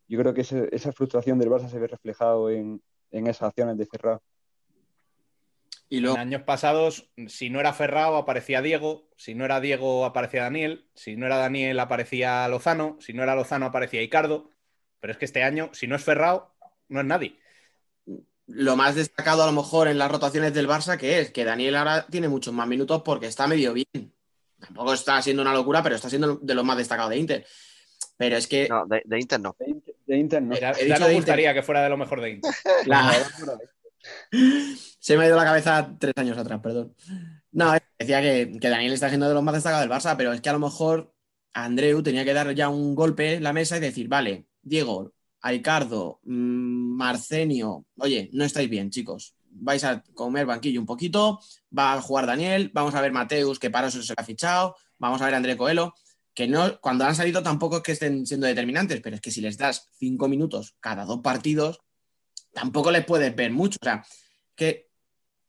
Yo 0.07 0.19
creo 0.19 0.33
que 0.33 0.41
esa 0.41 0.91
frustración 0.91 1.39
del 1.39 1.49
Barça 1.49 1.69
se 1.69 1.79
ve 1.79 1.87
reflejado 1.87 2.49
en, 2.49 2.81
esas 3.11 3.43
acciones 3.43 3.77
de 3.77 3.85
Ferrao. 3.85 4.21
Y 5.87 5.99
En 5.99 6.17
años 6.17 6.41
pasados, 6.43 7.11
si 7.27 7.49
no 7.49 7.59
era 7.59 7.73
Ferrao, 7.73 8.15
aparecía 8.15 8.61
Diego. 8.61 9.07
Si 9.17 9.35
no 9.35 9.45
era 9.45 9.59
Diego, 9.59 10.05
aparecía 10.05 10.43
Daniel. 10.43 10.87
Si 10.95 11.15
no 11.15 11.27
era 11.27 11.37
Daniel, 11.37 11.79
aparecía 11.79 12.47
Lozano. 12.47 12.97
Si 12.99 13.13
no 13.13 13.23
era 13.23 13.35
Lozano, 13.35 13.67
aparecía 13.67 14.01
Icardo. 14.01 14.49
Pero 14.99 15.13
es 15.13 15.17
que 15.17 15.25
este 15.25 15.43
año, 15.43 15.69
si 15.73 15.87
no 15.87 15.95
es 15.95 16.03
Ferrao, 16.03 16.54
no 16.89 16.99
es 16.99 17.05
nadie. 17.05 17.39
Lo 18.47 18.75
más 18.75 18.95
destacado 18.95 19.43
a 19.43 19.47
lo 19.47 19.51
mejor 19.51 19.87
en 19.87 19.97
las 19.97 20.11
rotaciones 20.11 20.53
del 20.53 20.67
Barça 20.67 20.97
que 20.97 21.19
es 21.19 21.31
que 21.31 21.43
Daniel 21.43 21.75
ahora 21.75 22.05
tiene 22.05 22.27
muchos 22.29 22.53
más 22.53 22.67
minutos 22.67 23.01
porque 23.03 23.27
está 23.27 23.47
medio 23.47 23.73
bien. 23.73 24.13
Tampoco 24.59 24.93
está 24.93 25.21
siendo 25.21 25.41
una 25.41 25.53
locura, 25.53 25.83
pero 25.83 25.95
está 25.95 26.09
siendo 26.09 26.35
de 26.35 26.55
lo 26.55 26.63
más 26.63 26.77
destacado 26.77 27.09
de 27.09 27.17
Inter. 27.17 27.45
Pero 28.17 28.37
es 28.37 28.47
que. 28.47 28.67
No, 28.69 28.85
de, 28.85 29.19
Inter 29.19 29.39
no. 29.39 29.55
De, 30.05 30.17
Inter 30.17 30.41
no. 30.41 30.55
Ya, 30.55 30.73
no 30.99 31.11
gustaría 31.11 31.53
que 31.53 31.63
fuera 31.63 31.83
de 31.83 31.89
lo 31.89 31.97
mejor 31.97 32.21
de 32.21 32.31
Inter. 32.31 32.51
Se 34.99 35.17
me 35.17 35.23
ha 35.23 35.27
ido 35.27 35.35
la 35.35 35.43
cabeza 35.43 35.95
tres 35.99 36.13
años 36.15 36.37
atrás, 36.37 36.59
perdón. 36.61 36.95
No, 37.51 37.73
decía 37.97 38.21
que, 38.21 38.57
que, 38.59 38.69
Daniel 38.69 38.93
está 38.93 39.09
siendo 39.09 39.27
de 39.27 39.33
los 39.33 39.43
más 39.43 39.55
destacados 39.55 39.87
del 39.87 39.97
Barça, 39.97 40.15
pero 40.15 40.31
es 40.33 40.41
que 40.41 40.49
a 40.49 40.53
lo 40.53 40.59
mejor 40.59 41.13
Andreu 41.53 42.03
tenía 42.03 42.25
que 42.25 42.33
dar 42.33 42.53
ya 42.53 42.69
un 42.69 42.95
golpe 42.95 43.35
en 43.35 43.43
la 43.43 43.53
mesa 43.53 43.77
y 43.77 43.79
decir, 43.79 44.07
vale, 44.07 44.45
Diego, 44.61 45.14
Ricardo, 45.51 46.19
mm, 46.23 46.95
Marcenio, 46.95 47.85
oye, 47.97 48.29
no 48.33 48.43
estáis 48.43 48.69
bien, 48.69 48.89
chicos. 48.89 49.35
Vais 49.49 49.83
a 49.83 50.03
comer 50.13 50.45
banquillo 50.45 50.79
un 50.79 50.85
poquito, 50.85 51.39
va 51.77 51.93
a 51.93 52.01
jugar 52.01 52.25
Daniel, 52.25 52.71
vamos 52.73 52.93
a 52.95 53.01
ver 53.01 53.11
Mateus, 53.11 53.59
que 53.59 53.69
para 53.69 53.87
eso 53.87 54.01
se 54.01 54.13
ha 54.17 54.23
fichado, 54.23 54.75
vamos 54.97 55.21
a 55.21 55.25
ver 55.25 55.35
André 55.35 55.55
Coelho, 55.55 55.93
que 56.33 56.47
no, 56.47 56.79
cuando 56.81 57.05
han 57.05 57.15
salido 57.15 57.41
tampoco 57.41 57.77
es 57.77 57.83
que 57.83 57.91
estén 57.93 58.25
siendo 58.25 58.47
determinantes, 58.47 58.99
pero 59.01 59.15
es 59.15 59.21
que 59.21 59.31
si 59.31 59.39
les 59.39 59.57
das 59.57 59.87
cinco 59.97 60.27
minutos 60.27 60.75
cada 60.81 61.05
dos 61.05 61.21
partidos, 61.21 61.79
tampoco 62.53 62.91
les 62.91 63.05
puedes 63.05 63.33
ver 63.35 63.51
mucho. 63.51 63.77
O 63.81 63.85
sea, 63.85 64.05
que 64.55 64.89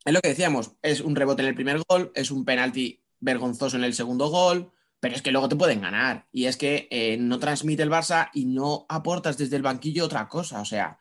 es 0.05 0.13
lo 0.13 0.21
que 0.21 0.29
decíamos, 0.29 0.71
es 0.81 1.01
un 1.01 1.15
rebote 1.15 1.41
en 1.41 1.49
el 1.49 1.55
primer 1.55 1.81
gol, 1.89 2.11
es 2.15 2.31
un 2.31 2.45
penalti 2.45 3.03
vergonzoso 3.19 3.75
en 3.75 3.83
el 3.83 3.93
segundo 3.93 4.29
gol, 4.29 4.71
pero 4.99 5.15
es 5.15 5.21
que 5.21 5.31
luego 5.31 5.49
te 5.49 5.55
pueden 5.55 5.81
ganar. 5.81 6.27
Y 6.31 6.45
es 6.45 6.57
que 6.57 6.87
eh, 6.89 7.17
no 7.17 7.39
transmite 7.39 7.83
el 7.83 7.91
Barça 7.91 8.29
y 8.33 8.45
no 8.45 8.85
aportas 8.89 9.37
desde 9.37 9.55
el 9.55 9.61
banquillo 9.61 10.05
otra 10.05 10.27
cosa. 10.27 10.61
O 10.61 10.65
sea, 10.65 10.97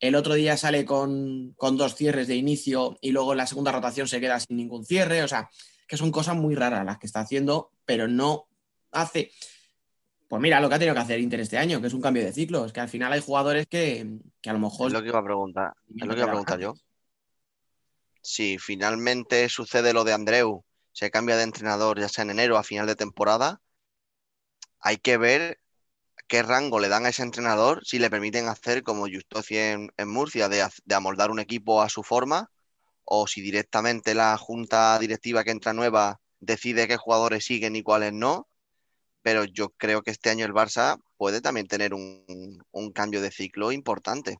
el 0.00 0.14
otro 0.14 0.34
día 0.34 0.56
sale 0.56 0.84
con, 0.84 1.54
dos 1.56 1.94
cierres 1.94 2.26
de 2.26 2.36
inicio 2.36 2.98
y 3.00 3.12
luego 3.12 3.32
en 3.32 3.38
la 3.38 3.46
segunda 3.46 3.72
rotación 3.72 4.08
se 4.08 4.20
queda 4.20 4.40
sin 4.40 4.56
ningún 4.56 4.84
cierre. 4.84 5.22
O 5.22 5.28
sea, 5.28 5.50
que 5.86 5.96
son 5.96 6.10
cosas 6.10 6.36
muy 6.36 6.54
raras 6.54 6.84
las 6.84 6.98
que 6.98 7.06
está 7.06 7.20
haciendo, 7.20 7.70
pero 7.84 8.08
no 8.08 8.48
hace. 8.90 9.30
Pues 10.26 10.42
mira, 10.42 10.60
lo 10.60 10.68
que 10.68 10.74
ha 10.74 10.78
tenido 10.78 10.94
que 10.94 11.00
hacer 11.00 11.20
Inter 11.20 11.40
este 11.40 11.58
año, 11.58 11.80
que 11.80 11.86
es 11.86 11.94
un 11.94 12.02
cambio 12.02 12.24
de 12.24 12.32
ciclo. 12.32 12.64
Es 12.64 12.72
que 12.72 12.80
al 12.80 12.88
final 12.88 13.12
hay 13.12 13.20
jugadores 13.20 13.66
que, 13.66 14.18
a 14.44 14.52
lo 14.52 14.58
mejor. 14.58 14.88
Es 14.88 14.92
lo 14.92 15.02
que 15.02 15.08
iba 15.08 15.20
a 15.20 15.24
preguntar. 15.24 15.72
Es 15.88 16.06
lo 16.06 16.14
que 16.14 16.20
iba 16.20 16.26
a 16.26 16.30
preguntar 16.30 16.58
yo. 16.58 16.74
Si 18.20 18.58
finalmente 18.58 19.48
sucede 19.48 19.92
lo 19.92 20.04
de 20.04 20.12
Andreu 20.12 20.64
se 20.98 21.12
cambia 21.12 21.36
de 21.36 21.44
entrenador 21.44 22.00
ya 22.00 22.08
sea 22.08 22.24
en 22.24 22.30
enero 22.30 22.58
a 22.58 22.64
final 22.64 22.88
de 22.88 22.96
temporada, 22.96 23.60
hay 24.80 24.96
que 24.96 25.16
ver 25.16 25.60
qué 26.26 26.42
rango 26.42 26.80
le 26.80 26.88
dan 26.88 27.06
a 27.06 27.10
ese 27.10 27.22
entrenador 27.22 27.86
si 27.86 28.00
le 28.00 28.10
permiten 28.10 28.48
hacer 28.48 28.82
como 28.82 29.06
Justo 29.06 29.40
en, 29.50 29.92
en 29.96 30.08
Murcia, 30.08 30.48
de, 30.48 30.66
amoldar 30.92 31.30
un 31.30 31.38
equipo 31.38 31.82
a 31.82 31.88
su 31.88 32.02
forma, 32.02 32.50
o 33.04 33.28
si 33.28 33.40
directamente 33.40 34.12
la 34.12 34.36
junta 34.38 34.98
directiva 34.98 35.44
que 35.44 35.52
entra 35.52 35.72
nueva 35.72 36.20
decide 36.40 36.88
qué 36.88 36.96
jugadores 36.96 37.44
siguen 37.44 37.76
y 37.76 37.84
cuáles 37.84 38.12
no, 38.12 38.48
pero 39.22 39.44
yo 39.44 39.68
creo 39.76 40.02
que 40.02 40.10
este 40.10 40.30
año 40.30 40.46
el 40.46 40.52
Barça 40.52 41.00
puede 41.16 41.40
también 41.40 41.68
tener 41.68 41.94
un, 41.94 42.92
cambio 42.92 43.22
de 43.22 43.30
ciclo 43.30 43.70
importante. 43.70 44.38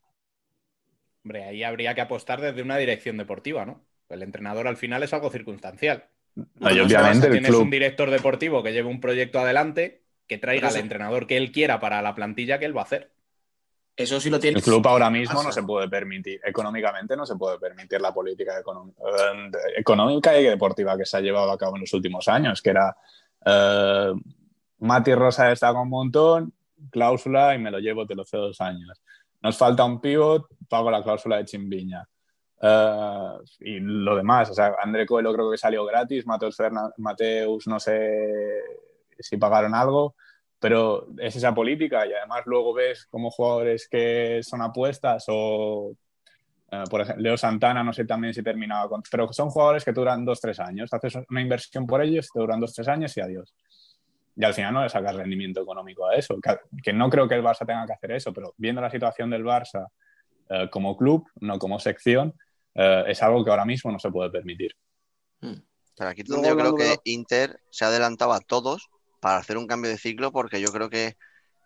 Hombre, 1.23 1.45
ahí 1.45 1.63
habría 1.63 1.95
que 1.95 2.01
apostar 2.01 2.41
desde 2.41 2.63
una 2.63 2.75
dirección 2.75 3.15
deportiva, 3.15 3.65
¿no? 3.65 3.85
El 4.09 4.23
entrenador 4.23 4.67
al 4.67 4.75
final 4.75 5.03
es 5.03 5.13
algo 5.13 5.31
circunstancial. 5.31 6.09
Obviamente 6.61 7.29
tienes 7.29 7.55
un 7.55 7.69
director 7.69 8.09
deportivo 8.09 8.63
que 8.63 8.73
lleve 8.73 8.89
un 8.89 8.99
proyecto 8.99 9.39
adelante, 9.39 10.03
que 10.27 10.37
traiga 10.37 10.69
al 10.69 10.77
entrenador 10.77 11.27
que 11.27 11.37
él 11.37 11.51
quiera 11.51 11.79
para 11.79 12.01
la 12.01 12.15
plantilla 12.15 12.59
que 12.59 12.65
él 12.65 12.75
va 12.75 12.81
a 12.81 12.85
hacer. 12.85 13.11
Eso 13.95 14.21
sí 14.21 14.29
lo 14.29 14.39
tiene. 14.39 14.59
El 14.59 14.63
club 14.63 14.87
ahora 14.87 15.09
mismo 15.09 15.43
no 15.43 15.51
se 15.51 15.63
puede 15.63 15.89
permitir, 15.89 16.39
económicamente 16.45 17.17
no 17.17 17.25
se 17.25 17.35
puede 17.35 17.59
permitir 17.59 17.99
la 17.99 18.13
política 18.13 18.53
eh, 18.59 19.51
económica 19.75 20.39
y 20.39 20.45
deportiva 20.45 20.97
que 20.97 21.05
se 21.05 21.17
ha 21.17 21.21
llevado 21.21 21.51
a 21.51 21.57
cabo 21.57 21.75
en 21.75 21.81
los 21.81 21.93
últimos 21.93 22.27
años, 22.29 22.61
que 22.61 22.69
era 22.69 22.95
eh, 23.45 24.13
Mati 24.79 25.13
Rosa 25.13 25.51
está 25.51 25.73
con 25.73 25.81
un 25.81 25.89
montón, 25.89 26.53
cláusula 26.89 27.53
y 27.55 27.59
me 27.59 27.71
lo 27.71 27.79
llevo, 27.79 28.05
te 28.05 28.15
lo 28.15 28.23
cedo 28.23 28.47
dos 28.47 28.61
años. 28.61 29.01
Nos 29.41 29.57
falta 29.57 29.83
un 29.83 29.99
pivot, 29.99 30.47
pago 30.67 30.89
la 30.91 31.03
cláusula 31.03 31.37
de 31.37 31.45
Chimbiña. 31.45 32.07
Eh, 32.61 33.37
y 33.61 33.79
lo 33.79 34.15
demás, 34.15 34.49
o 34.49 34.53
sea, 34.53 34.75
André 34.81 35.05
Coelho 35.05 35.33
creo 35.33 35.51
que 35.51 35.57
salió 35.57 35.85
gratis, 35.85 36.25
Mateus, 36.25 36.57
Mateus 36.97 37.67
no 37.67 37.79
sé 37.79 38.61
si 39.17 39.37
pagaron 39.37 39.73
algo, 39.73 40.15
pero 40.59 41.07
es 41.17 41.35
esa 41.35 41.53
política 41.53 42.05
y 42.05 42.13
además 42.13 42.41
luego 42.45 42.73
ves 42.73 43.05
como 43.07 43.31
jugadores 43.31 43.87
que 43.89 44.41
son 44.43 44.61
apuestas 44.61 45.25
o, 45.29 45.93
eh, 46.71 46.83
por 46.89 47.01
ejemplo, 47.01 47.23
Leo 47.23 47.37
Santana, 47.37 47.83
no 47.83 47.93
sé 47.93 48.05
también 48.05 48.33
si 48.33 48.43
terminaba 48.43 48.89
con, 48.89 49.01
pero 49.09 49.31
son 49.31 49.49
jugadores 49.49 49.85
que 49.85 49.93
duran 49.93 50.25
dos, 50.25 50.41
tres 50.41 50.59
años, 50.59 50.93
haces 50.93 51.17
una 51.29 51.41
inversión 51.41 51.87
por 51.87 52.01
ellos, 52.01 52.29
te 52.31 52.39
duran 52.39 52.59
dos, 52.59 52.73
tres 52.73 52.87
años 52.87 53.15
y 53.17 53.21
adiós. 53.21 53.53
Y 54.35 54.45
al 54.45 54.53
final 54.53 54.73
no 54.73 54.83
le 54.83 54.89
sacas 54.89 55.15
rendimiento 55.15 55.61
económico 55.61 56.07
a 56.07 56.15
eso, 56.15 56.37
que, 56.83 56.93
no 56.93 57.09
creo 57.09 57.27
que 57.27 57.35
el 57.35 57.43
Barça 57.43 57.65
tenga 57.65 57.85
que 57.85 57.93
hacer 57.93 58.11
eso, 58.11 58.33
pero 58.33 58.53
viendo 58.57 58.81
la 58.81 58.89
situación 58.89 59.29
del 59.29 59.43
Barça 59.43 59.87
eh, 60.49 60.69
como 60.69 60.95
club, 60.95 61.27
no 61.41 61.57
como 61.57 61.79
sección, 61.79 62.33
eh, 62.81 63.03
es 63.07 63.21
algo 63.21 63.43
que 63.43 63.51
ahora 63.51 63.65
mismo 63.65 63.91
no 63.91 63.99
se 63.99 64.09
puede 64.09 64.29
permitir. 64.29 64.71
Hmm. 65.41 65.61
Pero 65.97 66.09
aquí 66.09 66.23
donde 66.23 66.47
yo 66.47 66.55
creo 66.55 66.75
que 66.75 66.97
Inter 67.03 67.59
se 67.71 67.83
adelantaba 67.83 68.37
a 68.37 68.39
todos 68.39 68.89
para 69.19 69.37
hacer 69.37 69.57
un 69.57 69.67
cambio 69.67 69.91
de 69.91 69.97
ciclo 69.97 70.31
porque 70.31 70.61
yo 70.61 70.71
creo 70.71 70.89
que 70.89 71.17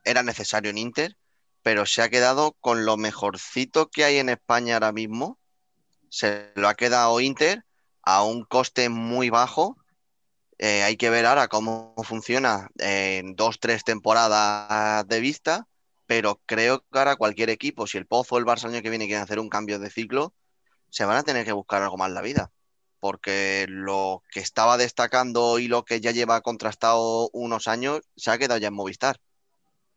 era 0.05 0.23
necesario 0.23 0.71
en 0.71 0.79
Inter, 0.79 1.15
pero 1.61 1.85
se 1.85 2.01
ha 2.01 2.09
quedado 2.09 2.53
con 2.59 2.85
lo 2.85 2.97
mejorcito 2.97 3.91
que 3.91 4.05
hay 4.05 4.17
en 4.17 4.29
España 4.29 4.73
ahora 4.73 4.91
mismo. 4.91 5.37
Se 6.09 6.51
lo 6.55 6.67
ha 6.67 6.73
quedado 6.73 7.19
Inter 7.19 7.63
a 8.01 8.23
un 8.23 8.43
coste 8.43 8.89
muy 8.89 9.29
bajo. 9.29 9.77
Eh, 10.57 10.81
hay 10.81 10.97
que 10.97 11.11
ver 11.11 11.27
ahora 11.27 11.47
cómo 11.47 11.93
funciona 12.03 12.69
en 12.79 13.35
dos, 13.35 13.59
tres 13.59 13.83
temporadas 13.83 15.07
de 15.07 15.19
vista, 15.19 15.67
pero 16.07 16.41
creo 16.47 16.79
que 16.79 16.97
ahora 16.97 17.17
cualquier 17.17 17.51
equipo, 17.51 17.85
si 17.85 17.99
el 17.99 18.07
Pozo 18.07 18.33
o 18.33 18.37
el 18.39 18.45
Barça 18.45 18.67
año 18.67 18.81
que 18.81 18.89
viene 18.89 19.05
quieren 19.05 19.23
hacer 19.23 19.39
un 19.39 19.49
cambio 19.49 19.77
de 19.77 19.91
ciclo, 19.91 20.33
se 20.93 21.05
van 21.05 21.17
a 21.17 21.23
tener 21.23 21.43
que 21.43 21.53
buscar 21.53 21.81
algo 21.81 21.97
más 21.97 22.11
la 22.11 22.21
vida 22.21 22.51
porque 22.99 23.65
lo 23.67 24.21
que 24.31 24.39
estaba 24.39 24.77
destacando 24.77 25.59
y 25.59 25.67
lo 25.67 25.83
que 25.83 25.99
ya 25.99 26.11
lleva 26.11 26.39
contrastado 26.39 27.29
unos 27.33 27.67
años 27.67 27.99
se 28.15 28.31
ha 28.31 28.37
quedado 28.37 28.61
ya 28.61 28.69
en 28.69 28.75
Movistar. 28.75 29.17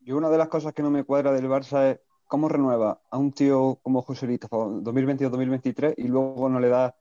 Y 0.05 0.11
una 0.11 0.29
de 0.29 0.39
las 0.39 0.49
cosas 0.49 0.73
que 0.73 0.83
no 0.83 0.91
me 0.91 1.05
cuadra 1.05 1.31
del 1.33 1.49
Barça 1.49 1.93
es 1.93 2.01
cómo 2.27 2.49
renueva 2.49 3.01
a 3.09 3.19
un 3.19 3.31
tío 3.31 3.79
como 3.83 4.03
José 4.03 4.27
Lito 4.27 4.49
2022-2023 4.49 5.95
y 5.99 6.09
luego 6.09 6.49
no 6.49 6.59
le 6.59 6.69
da 6.69 6.97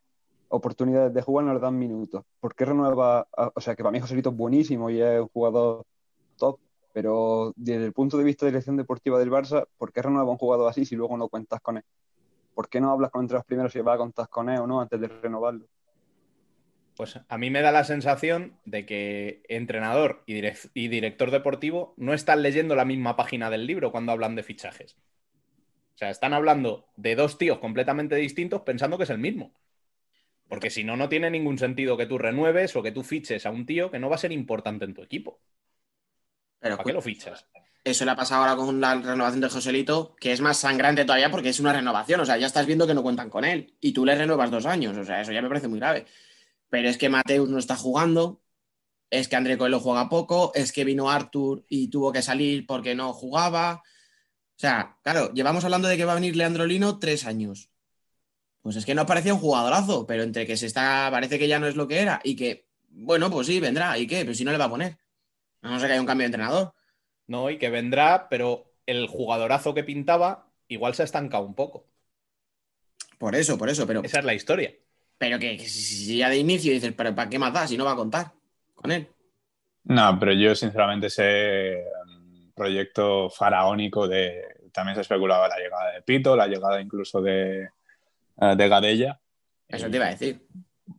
oportunidades 0.49 1.11
de 1.11 1.23
jugar, 1.23 1.45
no 1.45 1.53
le 1.55 1.59
dan 1.59 1.79
minutos. 1.79 2.23
¿Por 2.39 2.53
qué 2.53 2.65
renueva? 2.65 3.27
o 3.55 3.61
sea, 3.61 3.75
que 3.75 3.81
para 3.81 3.91
mí 3.91 3.99
José 3.99 4.15
Lito 4.15 4.29
es 4.29 4.37
buenísimo 4.37 4.91
y 4.91 5.01
es 5.01 5.21
un 5.21 5.29
jugador 5.29 5.85
top, 6.37 6.59
pero 6.93 7.51
desde 7.55 7.85
el 7.85 7.93
punto 7.93 8.17
de 8.17 8.25
vista 8.25 8.45
de 8.45 8.51
dirección 8.51 8.77
deportiva 8.77 9.17
del 9.17 9.31
Barça, 9.31 9.65
¿por 9.77 9.91
qué 9.91 10.03
renueva 10.03 10.27
a 10.27 10.31
un 10.33 10.37
jugador 10.37 10.69
así 10.69 10.85
si 10.85 10.95
luego 10.95 11.17
no 11.17 11.29
cuentas 11.29 11.61
con 11.61 11.77
él? 11.77 11.83
¿Por 12.55 12.69
qué 12.69 12.79
no 12.79 12.91
hablas 12.91 13.11
con 13.11 13.21
entre 13.23 13.35
los 13.35 13.45
primeros 13.45 13.73
si 13.73 13.81
va 13.81 13.93
a 13.93 13.97
contar 13.97 14.29
con 14.29 14.49
él 14.49 14.59
o 14.59 14.65
no 14.65 14.79
antes 14.81 14.99
de 14.99 15.09
renovarlo? 15.09 15.67
Pues 16.95 17.19
a 17.27 17.37
mí 17.37 17.49
me 17.49 17.61
da 17.61 17.73
la 17.73 17.83
sensación 17.83 18.57
de 18.63 18.85
que 18.85 19.43
entrenador 19.49 20.23
y, 20.25 20.41
director 20.87 21.29
deportivo 21.29 21.93
no 21.97 22.13
están 22.13 22.41
leyendo 22.41 22.73
la 22.75 22.85
misma 22.85 23.17
página 23.17 23.49
del 23.49 23.67
libro 23.67 23.91
cuando 23.91 24.13
hablan 24.13 24.35
de 24.35 24.43
fichajes. 24.43 24.95
O 25.95 25.97
sea, 25.97 26.09
están 26.09 26.33
hablando 26.33 26.87
de 26.95 27.15
dos 27.15 27.37
tíos 27.37 27.59
completamente 27.59 28.15
distintos 28.15 28.61
pensando 28.61 28.97
que 28.97 29.03
es 29.03 29.09
el 29.09 29.17
mismo. 29.17 29.53
Porque 30.47 30.69
si 30.69 30.85
no, 30.85 30.95
no 30.95 31.09
tiene 31.09 31.29
ningún 31.29 31.57
sentido 31.57 31.97
que 31.97 32.05
tú 32.05 32.17
renueves 32.17 32.73
o 32.77 32.83
que 32.83 32.93
tú 32.93 33.03
fiches 33.03 33.45
a 33.45 33.51
un 33.51 33.65
tío 33.65 33.91
que 33.91 33.99
no 33.99 34.09
va 34.09 34.15
a 34.15 34.19
ser 34.19 34.31
importante 34.31 34.85
en 34.85 34.93
tu 34.93 35.03
equipo. 35.03 35.41
Pero, 36.59 36.77
¿Para 36.77 36.87
qué 36.87 36.93
lo 36.93 37.01
fichas? 37.01 37.45
Eso 37.85 38.03
le 38.03 38.11
ha 38.11 38.15
pasado 38.17 38.41
ahora 38.41 38.57
con 38.57 38.81
la 38.81 38.95
renovación 38.95 39.39
de 39.39 39.49
Joselito, 39.49 40.15
que 40.19 40.33
es 40.33 40.41
más 40.41 40.57
sangrante 40.57 41.05
todavía 41.05 41.31
porque 41.31 41.49
es 41.49 41.61
una 41.61 41.71
renovación. 41.71 42.19
O 42.19 42.25
sea, 42.25 42.35
ya 42.35 42.47
estás 42.47 42.65
viendo 42.65 42.85
que 42.85 42.93
no 42.93 43.03
cuentan 43.03 43.29
con 43.29 43.45
él. 43.45 43.73
Y 43.79 43.93
tú 43.93 44.05
le 44.05 44.15
renuevas 44.15 44.51
dos 44.51 44.65
años. 44.65 44.97
O 44.97 45.05
sea, 45.05 45.21
eso 45.21 45.31
ya 45.31 45.41
me 45.41 45.47
parece 45.47 45.69
muy 45.69 45.79
grave 45.79 46.05
pero 46.69 46.89
es 46.89 46.97
que 46.97 47.09
Mateus 47.09 47.49
no 47.49 47.57
está 47.57 47.75
jugando, 47.77 48.41
es 49.09 49.27
que 49.27 49.37
André 49.37 49.57
Coelho 49.57 49.79
juega 49.79 50.09
poco, 50.09 50.51
es 50.55 50.71
que 50.71 50.83
vino 50.83 51.09
Arthur 51.09 51.65
y 51.69 51.89
tuvo 51.89 52.11
que 52.11 52.21
salir 52.21 52.65
porque 52.65 52.95
no 52.95 53.13
jugaba. 53.13 53.75
O 53.75 54.59
sea, 54.59 54.97
claro, 55.01 55.31
llevamos 55.33 55.63
hablando 55.63 55.87
de 55.87 55.97
que 55.97 56.05
va 56.05 56.13
a 56.13 56.15
venir 56.15 56.35
Leandro 56.35 56.65
Lino 56.65 56.99
tres 56.99 57.25
años. 57.25 57.69
Pues 58.61 58.75
es 58.75 58.85
que 58.85 58.95
no 58.95 59.05
parecía 59.05 59.33
un 59.33 59.39
jugadorazo, 59.39 60.05
pero 60.07 60.23
entre 60.23 60.45
que 60.45 60.57
se 60.57 60.65
está, 60.65 61.07
parece 61.11 61.39
que 61.39 61.47
ya 61.47 61.59
no 61.59 61.67
es 61.67 61.77
lo 61.77 61.87
que 61.87 61.99
era 61.99 62.19
y 62.23 62.35
que, 62.35 62.67
bueno, 62.89 63.31
pues 63.31 63.47
sí, 63.47 63.59
vendrá. 63.59 63.97
¿Y 63.97 64.07
qué? 64.07 64.25
Pero 64.25 64.33
si 64.33 64.43
no 64.43 64.51
le 64.51 64.57
va 64.57 64.65
a 64.65 64.69
poner. 64.69 64.97
No 65.61 65.79
sé 65.79 65.87
que 65.87 65.93
haya 65.93 66.01
un 66.01 66.07
cambio 66.07 66.23
de 66.23 66.27
entrenador. 66.27 66.73
No, 67.27 67.49
y 67.49 67.57
que 67.57 67.69
vendrá, 67.69 68.27
pero 68.29 68.71
el 68.85 69.07
jugadorazo 69.07 69.73
que 69.73 69.83
pintaba 69.83 70.47
igual 70.67 70.93
se 70.93 71.01
ha 71.01 71.05
estancado 71.05 71.43
un 71.45 71.55
poco. 71.55 71.85
Por 73.17 73.35
eso, 73.35 73.57
por 73.57 73.69
eso, 73.69 73.87
pero. 73.87 74.03
Esa 74.03 74.19
es 74.19 74.25
la 74.25 74.33
historia. 74.33 74.73
Pero 75.17 75.39
que, 75.39 75.57
si 75.59 76.17
ya 76.17 76.29
de 76.29 76.37
inicio 76.37 76.73
dices, 76.73 76.93
¿pero 76.95 77.15
para 77.15 77.29
qué 77.29 77.39
más 77.39 77.53
da 77.53 77.67
si 77.67 77.77
no 77.77 77.85
va 77.85 77.93
a 77.93 77.95
contar 77.95 78.33
con 78.73 78.91
él? 78.91 79.07
No, 79.85 80.19
pero 80.19 80.33
yo 80.33 80.53
sinceramente 80.55 81.07
ese 81.07 81.85
um, 82.05 82.51
proyecto 82.53 83.29
faraónico 83.29 84.07
de. 84.07 84.43
También 84.71 84.95
se 84.95 85.01
especulaba 85.01 85.47
la 85.47 85.57
llegada 85.57 85.93
de 85.93 86.01
Pito, 86.01 86.35
la 86.35 86.47
llegada 86.47 86.81
incluso 86.81 87.21
de, 87.21 87.69
uh, 88.35 88.55
de 88.55 88.67
Gadella. 88.67 89.19
Eso 89.69 89.89
te 89.89 89.95
iba 89.95 90.07
a 90.07 90.09
decir. 90.09 90.45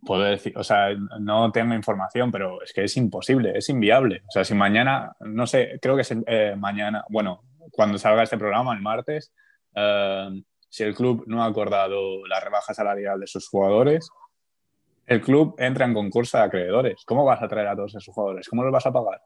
Puedo 0.05 0.23
decir, 0.23 0.53
o 0.57 0.65
sea, 0.65 0.89
no 1.21 1.53
tengo 1.53 1.75
información, 1.75 2.33
pero 2.33 2.61
es 2.63 2.73
que 2.73 2.85
es 2.85 2.97
imposible, 2.97 3.57
es 3.57 3.69
inviable. 3.69 4.23
O 4.29 4.31
sea, 4.31 4.45
si 4.45 4.55
mañana, 4.55 5.15
no 5.21 5.47
sé, 5.47 5.79
creo 5.81 5.95
que 5.95 6.03
es 6.03 6.13
eh, 6.27 6.55
mañana, 6.57 7.05
bueno, 7.09 7.43
cuando 7.71 7.99
salga 7.99 8.23
este 8.25 8.39
programa, 8.39 8.75
el 8.75 8.81
martes, 8.81 9.33
uh, 9.77 10.41
si 10.69 10.83
el 10.83 10.95
club 10.95 11.25
no 11.27 11.43
ha 11.43 11.47
acordado 11.47 12.27
la 12.27 12.41
rebaja 12.41 12.75
salarial 12.75 13.21
de 13.21 13.27
sus 13.27 13.49
jugadores, 13.49 14.11
el 15.07 15.21
club 15.21 15.55
entra 15.59 15.87
en 15.87 15.95
concurso 15.95 16.37
de 16.39 16.45
acreedores. 16.45 17.05
¿Cómo 17.07 17.25
vas 17.25 17.41
a 17.43 17.49
traer 17.49 17.69
a 17.69 17.77
todos 17.77 17.95
esos 17.95 18.13
jugadores? 18.13 18.49
¿Cómo 18.49 18.65
los 18.65 18.73
vas 18.73 18.87
a 18.87 18.93
pagar? 18.93 19.21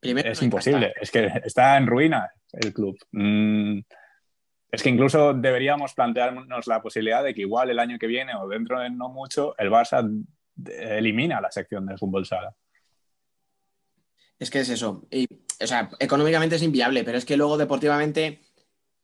es 0.00 0.42
imposible, 0.42 0.92
es 1.00 1.10
que 1.10 1.30
está 1.44 1.76
en 1.78 1.86
ruina 1.86 2.30
el 2.52 2.72
club. 2.72 2.96
Mm, 3.12 3.80
es 4.74 4.82
que 4.82 4.88
incluso 4.88 5.34
deberíamos 5.34 5.94
plantearnos 5.94 6.66
la 6.66 6.82
posibilidad 6.82 7.22
de 7.22 7.34
que 7.34 7.42
igual 7.42 7.70
el 7.70 7.78
año 7.78 7.98
que 7.98 8.06
viene 8.06 8.34
o 8.34 8.48
dentro 8.48 8.80
de 8.80 8.90
no 8.90 9.08
mucho 9.08 9.54
el 9.58 9.70
Barça 9.70 10.24
elimina 10.66 11.40
la 11.40 11.50
sección 11.50 11.86
de 11.86 11.96
fútbol 11.96 12.26
sala. 12.26 12.54
Es 14.38 14.50
que 14.50 14.60
es 14.60 14.68
eso. 14.68 15.06
Y, 15.10 15.26
o 15.60 15.66
sea, 15.66 15.90
económicamente 15.98 16.56
es 16.56 16.62
inviable, 16.62 17.04
pero 17.04 17.18
es 17.18 17.24
que 17.24 17.36
luego 17.36 17.56
deportivamente, 17.56 18.40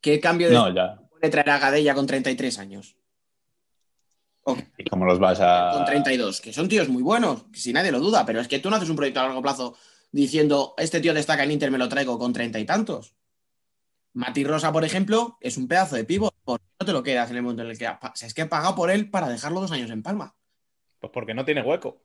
¿qué 0.01 0.21
cambio 0.21 0.49
de 0.49 0.55
no, 0.55 0.75
ya 0.75 1.01
traer 1.29 1.51
a 1.51 1.59
Gadella 1.59 1.95
con 1.95 2.07
33 2.07 2.59
años? 2.59 2.97
¿Y 4.79 4.85
cómo 4.85 5.05
los 5.05 5.19
vas 5.19 5.39
a...? 5.41 5.73
Con 5.75 5.85
32, 5.85 6.41
que 6.41 6.53
son 6.53 6.69
tíos 6.69 6.89
muy 6.89 7.03
buenos, 7.03 7.45
si 7.53 7.73
nadie 7.73 7.93
lo 7.93 8.01
duda, 8.01 8.25
pero 8.25 8.41
es 8.41 8.49
que 8.49 8.59
tú 8.59 8.71
no 8.71 8.77
haces 8.77 8.89
un 8.89 8.97
proyecto 8.97 9.21
a 9.21 9.25
largo 9.25 9.43
plazo 9.43 9.77
diciendo, 10.11 10.75
este 10.79 11.01
tío 11.01 11.13
destaca 11.13 11.45
en 11.45 11.51
Inter, 11.51 11.71
me 11.71 11.79
lo 11.79 11.89
traigo 11.89 12.19
con 12.19 12.33
treinta 12.33 12.59
y 12.59 12.65
tantos. 12.65 13.15
Mati 14.13 14.45
Rosa, 14.45 14.73
por 14.73 14.85
ejemplo, 14.85 15.39
es 15.41 15.57
un 15.57 15.69
pedazo 15.69 15.97
de 15.97 16.05
pivo. 16.05 16.33
¿Por 16.45 16.61
qué 16.61 16.67
no 16.81 16.87
te 16.87 16.93
lo 16.93 17.03
quedas 17.03 17.31
en 17.31 17.37
el 17.37 17.43
momento 17.43 17.63
en 17.63 17.71
el 17.71 17.79
que... 17.79 17.87
O 17.87 17.99
sea, 18.15 18.27
es 18.27 18.35
que 18.35 18.43
he 18.43 18.47
pagado 18.47 18.75
por 18.75 18.91
él 18.91 19.11
para 19.11 19.29
dejarlo 19.29 19.61
dos 19.61 19.73
años 19.73 19.91
en 19.91 20.03
Palma. 20.03 20.35
Pues 20.99 21.13
porque 21.13 21.35
no 21.35 21.45
tiene 21.45 21.63
hueco. 21.63 22.03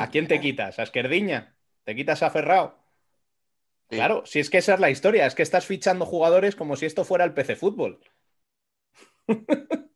¿A 0.00 0.08
quién 0.08 0.26
te 0.26 0.40
quitas? 0.40 0.78
¿A 0.78 0.82
Esquerdiña? 0.82 1.56
¿Te 1.84 1.94
quitas 1.94 2.22
a 2.22 2.30
Ferrao? 2.30 2.74
Claro, 3.88 4.24
si 4.26 4.40
es 4.40 4.50
que 4.50 4.58
esa 4.58 4.74
es 4.74 4.80
la 4.80 4.90
historia, 4.90 5.26
es 5.26 5.34
que 5.34 5.42
estás 5.42 5.64
fichando 5.64 6.06
jugadores 6.06 6.56
como 6.56 6.74
si 6.74 6.86
esto 6.86 7.04
fuera 7.04 7.24
el 7.24 7.34
PC 7.34 7.54
Fútbol. 7.54 8.00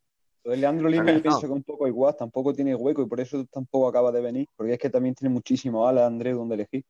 Leandro 0.45 0.89
Lima 0.89 1.13
yo 1.13 1.23
pienso 1.23 1.41
que 1.41 1.47
un 1.49 1.63
poco 1.63 1.87
igual, 1.87 2.17
tampoco 2.17 2.53
tiene 2.53 2.75
hueco 2.75 3.03
y 3.03 3.07
por 3.07 3.21
eso 3.21 3.45
tampoco 3.47 3.89
acaba 3.89 4.11
de 4.13 4.21
venir, 4.21 4.49
porque 4.57 4.75
es 4.75 4.79
que 4.79 4.91
también 4.91 5.15
tiene 5.15 5.33
muchísimo 5.33 5.87
ala 5.87 6.07
André 6.07 6.33
donde 6.33 6.55
elegir. 6.55 6.85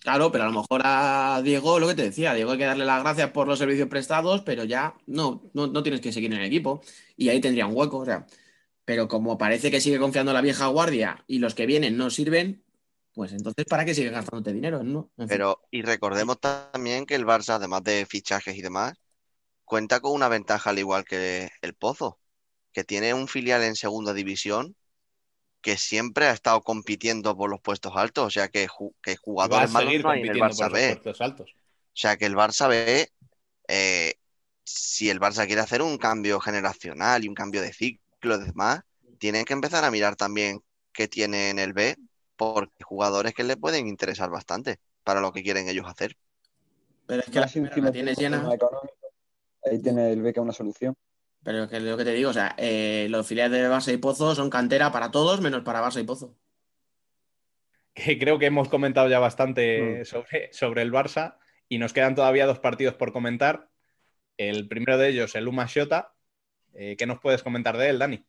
Claro, 0.00 0.32
pero 0.32 0.44
a 0.44 0.46
lo 0.46 0.60
mejor 0.60 0.80
a 0.84 1.42
Diego, 1.44 1.78
lo 1.78 1.86
que 1.86 1.94
te 1.94 2.04
decía, 2.04 2.32
Diego 2.32 2.52
hay 2.52 2.58
que 2.58 2.64
darle 2.64 2.86
las 2.86 3.02
gracias 3.02 3.30
por 3.32 3.46
los 3.46 3.58
servicios 3.58 3.88
prestados, 3.88 4.40
pero 4.40 4.64
ya 4.64 4.94
no, 5.06 5.50
no, 5.52 5.82
tienes 5.82 6.00
que 6.00 6.10
seguir 6.10 6.32
en 6.32 6.40
el 6.40 6.46
equipo 6.46 6.80
y 7.18 7.28
ahí 7.28 7.38
tendría 7.38 7.66
un 7.66 7.76
hueco, 7.76 7.98
o 7.98 8.04
sea, 8.06 8.26
pero 8.86 9.08
como 9.08 9.36
parece 9.36 9.70
que 9.70 9.80
sigue 9.80 9.98
confiando 9.98 10.32
la 10.32 10.40
vieja 10.40 10.68
guardia 10.68 11.22
y 11.26 11.38
los 11.38 11.54
que 11.54 11.66
vienen 11.66 11.98
no 11.98 12.08
sirven, 12.08 12.64
pues 13.12 13.32
entonces 13.32 13.66
¿para 13.66 13.84
qué 13.84 13.94
sigues 13.94 14.12
gastándote 14.12 14.54
dinero? 14.54 14.82
¿no? 14.82 15.10
Pero, 15.28 15.60
y 15.70 15.82
recordemos 15.82 16.40
también 16.40 17.04
que 17.04 17.14
el 17.14 17.26
Barça, 17.26 17.56
además 17.56 17.84
de 17.84 18.06
fichajes 18.06 18.56
y 18.56 18.62
demás, 18.62 18.94
cuenta 19.66 20.00
con 20.00 20.12
una 20.12 20.28
ventaja 20.28 20.70
al 20.70 20.78
igual 20.78 21.04
que 21.04 21.50
el 21.60 21.74
Pozo, 21.74 22.18
que 22.72 22.84
tiene 22.84 23.12
un 23.12 23.28
filial 23.28 23.62
en 23.64 23.76
segunda 23.76 24.14
división 24.14 24.74
que 25.60 25.76
siempre 25.76 26.26
ha 26.26 26.32
estado 26.32 26.62
compitiendo 26.62 27.36
por 27.36 27.50
los 27.50 27.60
puestos 27.60 27.92
altos, 27.96 28.26
o 28.26 28.30
sea 28.30 28.48
que, 28.48 28.66
que 29.02 29.16
jugadores 29.16 29.70
malos 29.70 29.92
no 30.02 30.10
hay 30.10 30.22
en 30.22 30.28
el 30.28 30.40
Barça 30.40 30.70
B. 30.70 31.00
O 31.42 31.44
sea 31.92 32.16
que 32.16 32.26
el 32.26 32.34
Barça 32.34 32.68
B, 32.68 33.10
eh, 33.68 34.14
si 34.64 35.10
el 35.10 35.20
Barça 35.20 35.46
quiere 35.46 35.60
hacer 35.60 35.82
un 35.82 35.98
cambio 35.98 36.40
generacional 36.40 37.24
y 37.24 37.28
un 37.28 37.34
cambio 37.34 37.60
de 37.60 37.72
ciclo 37.72 38.36
y 38.36 38.44
demás, 38.44 38.80
tiene 39.18 39.44
que 39.44 39.52
empezar 39.52 39.84
a 39.84 39.90
mirar 39.90 40.16
también 40.16 40.62
qué 40.92 41.08
tiene 41.08 41.50
en 41.50 41.58
el 41.58 41.72
B, 41.72 41.96
porque 42.36 42.84
jugadores 42.84 43.34
que 43.34 43.44
le 43.44 43.56
pueden 43.56 43.86
interesar 43.86 44.30
bastante 44.30 44.78
para 45.04 45.20
lo 45.20 45.32
que 45.32 45.42
quieren 45.42 45.68
ellos 45.68 45.86
hacer. 45.86 46.16
Pero 47.06 47.22
es 47.22 47.28
que 47.28 47.80
la, 47.80 47.92
tienes 47.92 48.18
llena. 48.18 48.48
Ahí 49.64 49.78
tiene 49.82 50.12
el 50.12 50.22
B 50.22 50.32
que 50.32 50.40
una 50.40 50.52
solución. 50.52 50.96
Pero 51.42 51.64
es 51.64 51.70
que 51.70 51.80
lo 51.80 51.96
que 51.96 52.04
te 52.04 52.12
digo, 52.12 52.30
o 52.30 52.34
sea, 52.34 52.54
eh, 52.58 53.06
los 53.08 53.26
filiales 53.26 53.60
de 53.60 53.68
Barça 53.68 53.92
y 53.92 53.96
Pozo 53.96 54.34
son 54.34 54.50
cantera 54.50 54.92
para 54.92 55.10
todos, 55.10 55.40
menos 55.40 55.62
para 55.62 55.82
Barça 55.82 56.00
y 56.00 56.04
Pozo. 56.04 56.36
Que 57.94 58.18
creo 58.18 58.38
que 58.38 58.46
hemos 58.46 58.68
comentado 58.68 59.08
ya 59.08 59.18
bastante 59.18 60.02
mm. 60.02 60.04
sobre, 60.04 60.52
sobre 60.52 60.82
el 60.82 60.92
Barça 60.92 61.36
y 61.68 61.78
nos 61.78 61.92
quedan 61.92 62.14
todavía 62.14 62.46
dos 62.46 62.58
partidos 62.58 62.94
por 62.94 63.12
comentar. 63.12 63.68
El 64.36 64.68
primero 64.68 64.98
de 64.98 65.08
ellos, 65.08 65.34
el 65.34 65.48
Uma 65.48 65.66
Shota. 65.66 66.12
Eh, 66.74 66.96
¿Qué 66.96 67.06
nos 67.06 67.20
puedes 67.20 67.42
comentar 67.42 67.76
de 67.76 67.88
él, 67.88 67.98
Dani? 67.98 68.24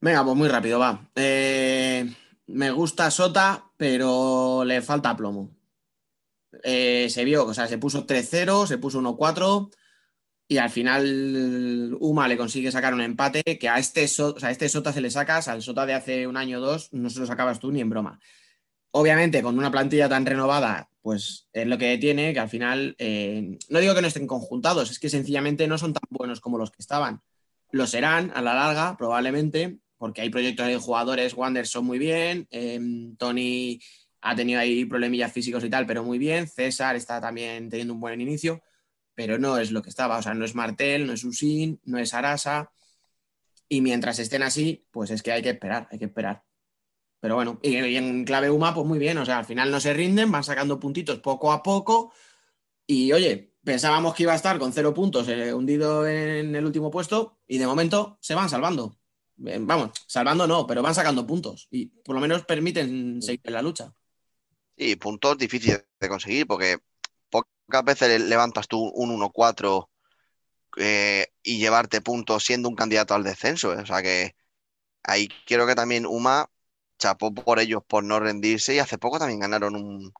Venga, 0.00 0.24
pues 0.24 0.36
muy 0.36 0.48
rápido, 0.48 0.78
va. 0.78 1.08
Eh, 1.16 2.08
me 2.46 2.70
gusta 2.70 3.10
Sota, 3.10 3.64
pero 3.76 4.64
le 4.64 4.80
falta 4.80 5.16
plomo. 5.16 5.50
se 6.62 7.24
vio, 7.24 7.46
o 7.46 7.54
sea, 7.54 7.66
se 7.66 7.78
puso 7.78 8.06
3-0, 8.06 8.66
se 8.66 8.78
puso 8.78 9.00
1-4 9.00 9.70
y 10.46 10.58
al 10.58 10.70
final 10.70 11.96
Uma 12.00 12.28
le 12.28 12.36
consigue 12.36 12.70
sacar 12.70 12.94
un 12.94 13.00
empate 13.00 13.42
que 13.58 13.68
a 13.68 13.78
este, 13.78 14.04
este 14.04 14.68
Sota 14.68 14.92
se 14.92 15.00
le 15.00 15.10
sacas, 15.10 15.48
al 15.48 15.62
Sota 15.62 15.86
de 15.86 15.94
hace 15.94 16.26
un 16.26 16.36
año 16.36 16.58
o 16.58 16.60
dos 16.60 16.92
no 16.92 17.08
se 17.08 17.20
lo 17.20 17.26
sacabas 17.26 17.60
tú 17.60 17.72
ni 17.72 17.80
en 17.80 17.90
broma. 17.90 18.20
Obviamente, 18.90 19.42
con 19.42 19.58
una 19.58 19.70
plantilla 19.70 20.08
tan 20.08 20.24
renovada, 20.24 20.88
pues 21.02 21.48
es 21.52 21.66
lo 21.66 21.78
que 21.78 21.98
tiene, 21.98 22.32
que 22.32 22.38
al 22.38 22.48
final, 22.48 22.94
eh, 22.98 23.58
no 23.68 23.80
digo 23.80 23.94
que 23.94 24.02
no 24.02 24.06
estén 24.06 24.26
conjuntados, 24.26 24.90
es 24.90 25.00
que 25.00 25.08
sencillamente 25.08 25.66
no 25.66 25.78
son 25.78 25.92
tan 25.92 26.04
buenos 26.10 26.40
como 26.40 26.58
los 26.58 26.70
que 26.70 26.80
estaban. 26.80 27.20
Lo 27.72 27.86
serán 27.88 28.30
a 28.34 28.42
la 28.42 28.54
larga, 28.54 28.96
probablemente, 28.96 29.78
porque 29.98 30.20
hay 30.20 30.30
proyectos 30.30 30.68
de 30.68 30.76
jugadores, 30.76 31.34
son 31.68 31.86
muy 31.86 31.98
bien, 31.98 32.46
eh, 32.50 32.78
Tony 33.18 33.80
ha 34.20 34.36
tenido 34.36 34.60
ahí 34.60 34.84
problemillas 34.84 35.32
físicos 35.32 35.64
y 35.64 35.70
tal, 35.70 35.86
pero 35.86 36.04
muy 36.04 36.18
bien, 36.18 36.46
César 36.46 36.94
está 36.94 37.20
también 37.20 37.68
teniendo 37.68 37.94
un 37.94 38.00
buen 38.00 38.20
inicio 38.20 38.62
pero 39.14 39.38
no 39.38 39.58
es 39.58 39.70
lo 39.70 39.82
que 39.82 39.90
estaba. 39.90 40.18
O 40.18 40.22
sea, 40.22 40.34
no 40.34 40.44
es 40.44 40.54
Martel, 40.54 41.06
no 41.06 41.12
es 41.12 41.24
Usin, 41.24 41.80
no 41.84 41.98
es 41.98 42.14
Arasa. 42.14 42.72
Y 43.68 43.80
mientras 43.80 44.18
estén 44.18 44.42
así, 44.42 44.86
pues 44.90 45.10
es 45.10 45.22
que 45.22 45.32
hay 45.32 45.42
que 45.42 45.50
esperar, 45.50 45.88
hay 45.90 45.98
que 45.98 46.04
esperar. 46.06 46.44
Pero 47.20 47.36
bueno, 47.36 47.58
y, 47.62 47.76
en 47.76 48.24
clave 48.24 48.50
UMA, 48.50 48.74
pues 48.74 48.86
muy 48.86 48.98
bien. 48.98 49.16
O 49.18 49.24
sea, 49.24 49.38
al 49.38 49.44
final 49.46 49.70
no 49.70 49.80
se 49.80 49.94
rinden, 49.94 50.30
van 50.30 50.44
sacando 50.44 50.78
puntitos 50.78 51.20
poco 51.20 51.52
a 51.52 51.62
poco. 51.62 52.12
Y 52.86 53.12
oye, 53.12 53.54
pensábamos 53.64 54.14
que 54.14 54.24
iba 54.24 54.32
a 54.32 54.36
estar 54.36 54.58
con 54.58 54.72
cero 54.72 54.92
puntos 54.92 55.26
eh, 55.28 55.54
hundido 55.54 56.06
en 56.06 56.54
el 56.54 56.64
último 56.64 56.90
puesto 56.90 57.38
y 57.46 57.58
de 57.58 57.66
momento 57.66 58.18
se 58.20 58.34
van 58.34 58.50
salvando. 58.50 58.98
Vamos, 59.36 59.90
salvando 60.06 60.46
no, 60.46 60.66
pero 60.66 60.82
van 60.82 60.94
sacando 60.94 61.26
puntos 61.26 61.66
y 61.70 61.86
por 61.86 62.14
lo 62.14 62.20
menos 62.20 62.44
permiten 62.44 63.20
seguir 63.20 63.40
en 63.44 63.52
la 63.52 63.62
lucha. 63.62 63.92
Y 64.76 64.96
puntos 64.96 65.38
difíciles 65.38 65.84
de 65.98 66.08
conseguir 66.08 66.46
porque 66.46 66.78
pocas 67.66 67.84
veces 67.84 68.20
levantas 68.20 68.68
tú 68.68 68.80
un 68.94 69.10
1-4 69.10 69.88
eh, 70.76 71.28
y 71.42 71.58
llevarte 71.58 72.00
puntos 72.00 72.44
siendo 72.44 72.68
un 72.68 72.76
candidato 72.76 73.14
al 73.14 73.24
descenso. 73.24 73.72
Eh. 73.72 73.82
O 73.82 73.86
sea 73.86 74.02
que 74.02 74.34
ahí 75.02 75.28
quiero 75.46 75.66
que 75.66 75.74
también 75.74 76.06
Uma 76.06 76.48
chapó 76.98 77.34
por 77.34 77.58
ellos 77.60 77.82
por 77.86 78.04
no 78.04 78.20
rendirse 78.20 78.74
y 78.74 78.78
hace 78.78 78.98
poco 78.98 79.18
también 79.18 79.40
ganaron 79.40 79.76
un... 79.76 80.12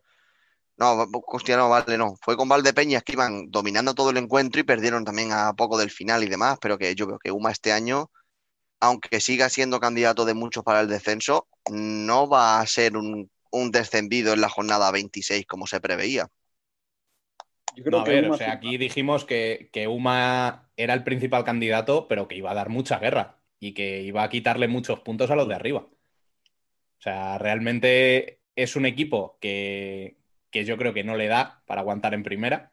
No, 0.76 1.06
hostia, 1.28 1.56
no, 1.56 1.68
vale, 1.68 1.96
no. 1.98 2.16
Fue 2.22 2.36
con 2.36 2.48
Valdepeñas 2.48 3.04
que 3.04 3.12
iban 3.12 3.50
dominando 3.50 3.94
todo 3.94 4.10
el 4.10 4.16
encuentro 4.16 4.60
y 4.60 4.64
perdieron 4.64 5.04
también 5.04 5.32
a 5.32 5.52
poco 5.54 5.78
del 5.78 5.90
final 5.90 6.24
y 6.24 6.28
demás, 6.28 6.58
pero 6.60 6.78
que 6.78 6.94
yo 6.96 7.06
veo 7.06 7.18
que 7.20 7.30
Uma 7.30 7.52
este 7.52 7.72
año, 7.72 8.10
aunque 8.80 9.20
siga 9.20 9.48
siendo 9.50 9.80
candidato 9.80 10.24
de 10.24 10.34
muchos 10.34 10.64
para 10.64 10.80
el 10.80 10.88
descenso, 10.88 11.48
no 11.70 12.28
va 12.28 12.60
a 12.60 12.66
ser 12.66 12.96
un, 12.96 13.30
un 13.52 13.70
descendido 13.70 14.32
en 14.34 14.40
la 14.40 14.48
jornada 14.48 14.90
26 14.90 15.46
como 15.46 15.66
se 15.66 15.80
preveía 15.80 16.28
a 17.92 18.04
ver, 18.04 18.30
o 18.30 18.36
sea, 18.36 18.52
aquí 18.52 18.76
dijimos 18.78 19.24
que, 19.24 19.68
que 19.72 19.88
Uma 19.88 20.68
era 20.76 20.94
el 20.94 21.04
principal 21.04 21.44
candidato, 21.44 22.08
pero 22.08 22.28
que 22.28 22.36
iba 22.36 22.50
a 22.50 22.54
dar 22.54 22.68
mucha 22.68 22.98
guerra 22.98 23.38
y 23.60 23.72
que 23.72 24.02
iba 24.02 24.22
a 24.22 24.28
quitarle 24.28 24.68
muchos 24.68 25.00
puntos 25.00 25.30
a 25.30 25.36
los 25.36 25.48
de 25.48 25.54
arriba. 25.54 25.80
O 25.80 27.00
sea, 27.00 27.38
realmente 27.38 28.40
es 28.56 28.76
un 28.76 28.86
equipo 28.86 29.36
que, 29.40 30.16
que 30.50 30.64
yo 30.64 30.76
creo 30.76 30.94
que 30.94 31.04
no 31.04 31.16
le 31.16 31.28
da 31.28 31.62
para 31.66 31.80
aguantar 31.80 32.14
en 32.14 32.22
primera, 32.22 32.70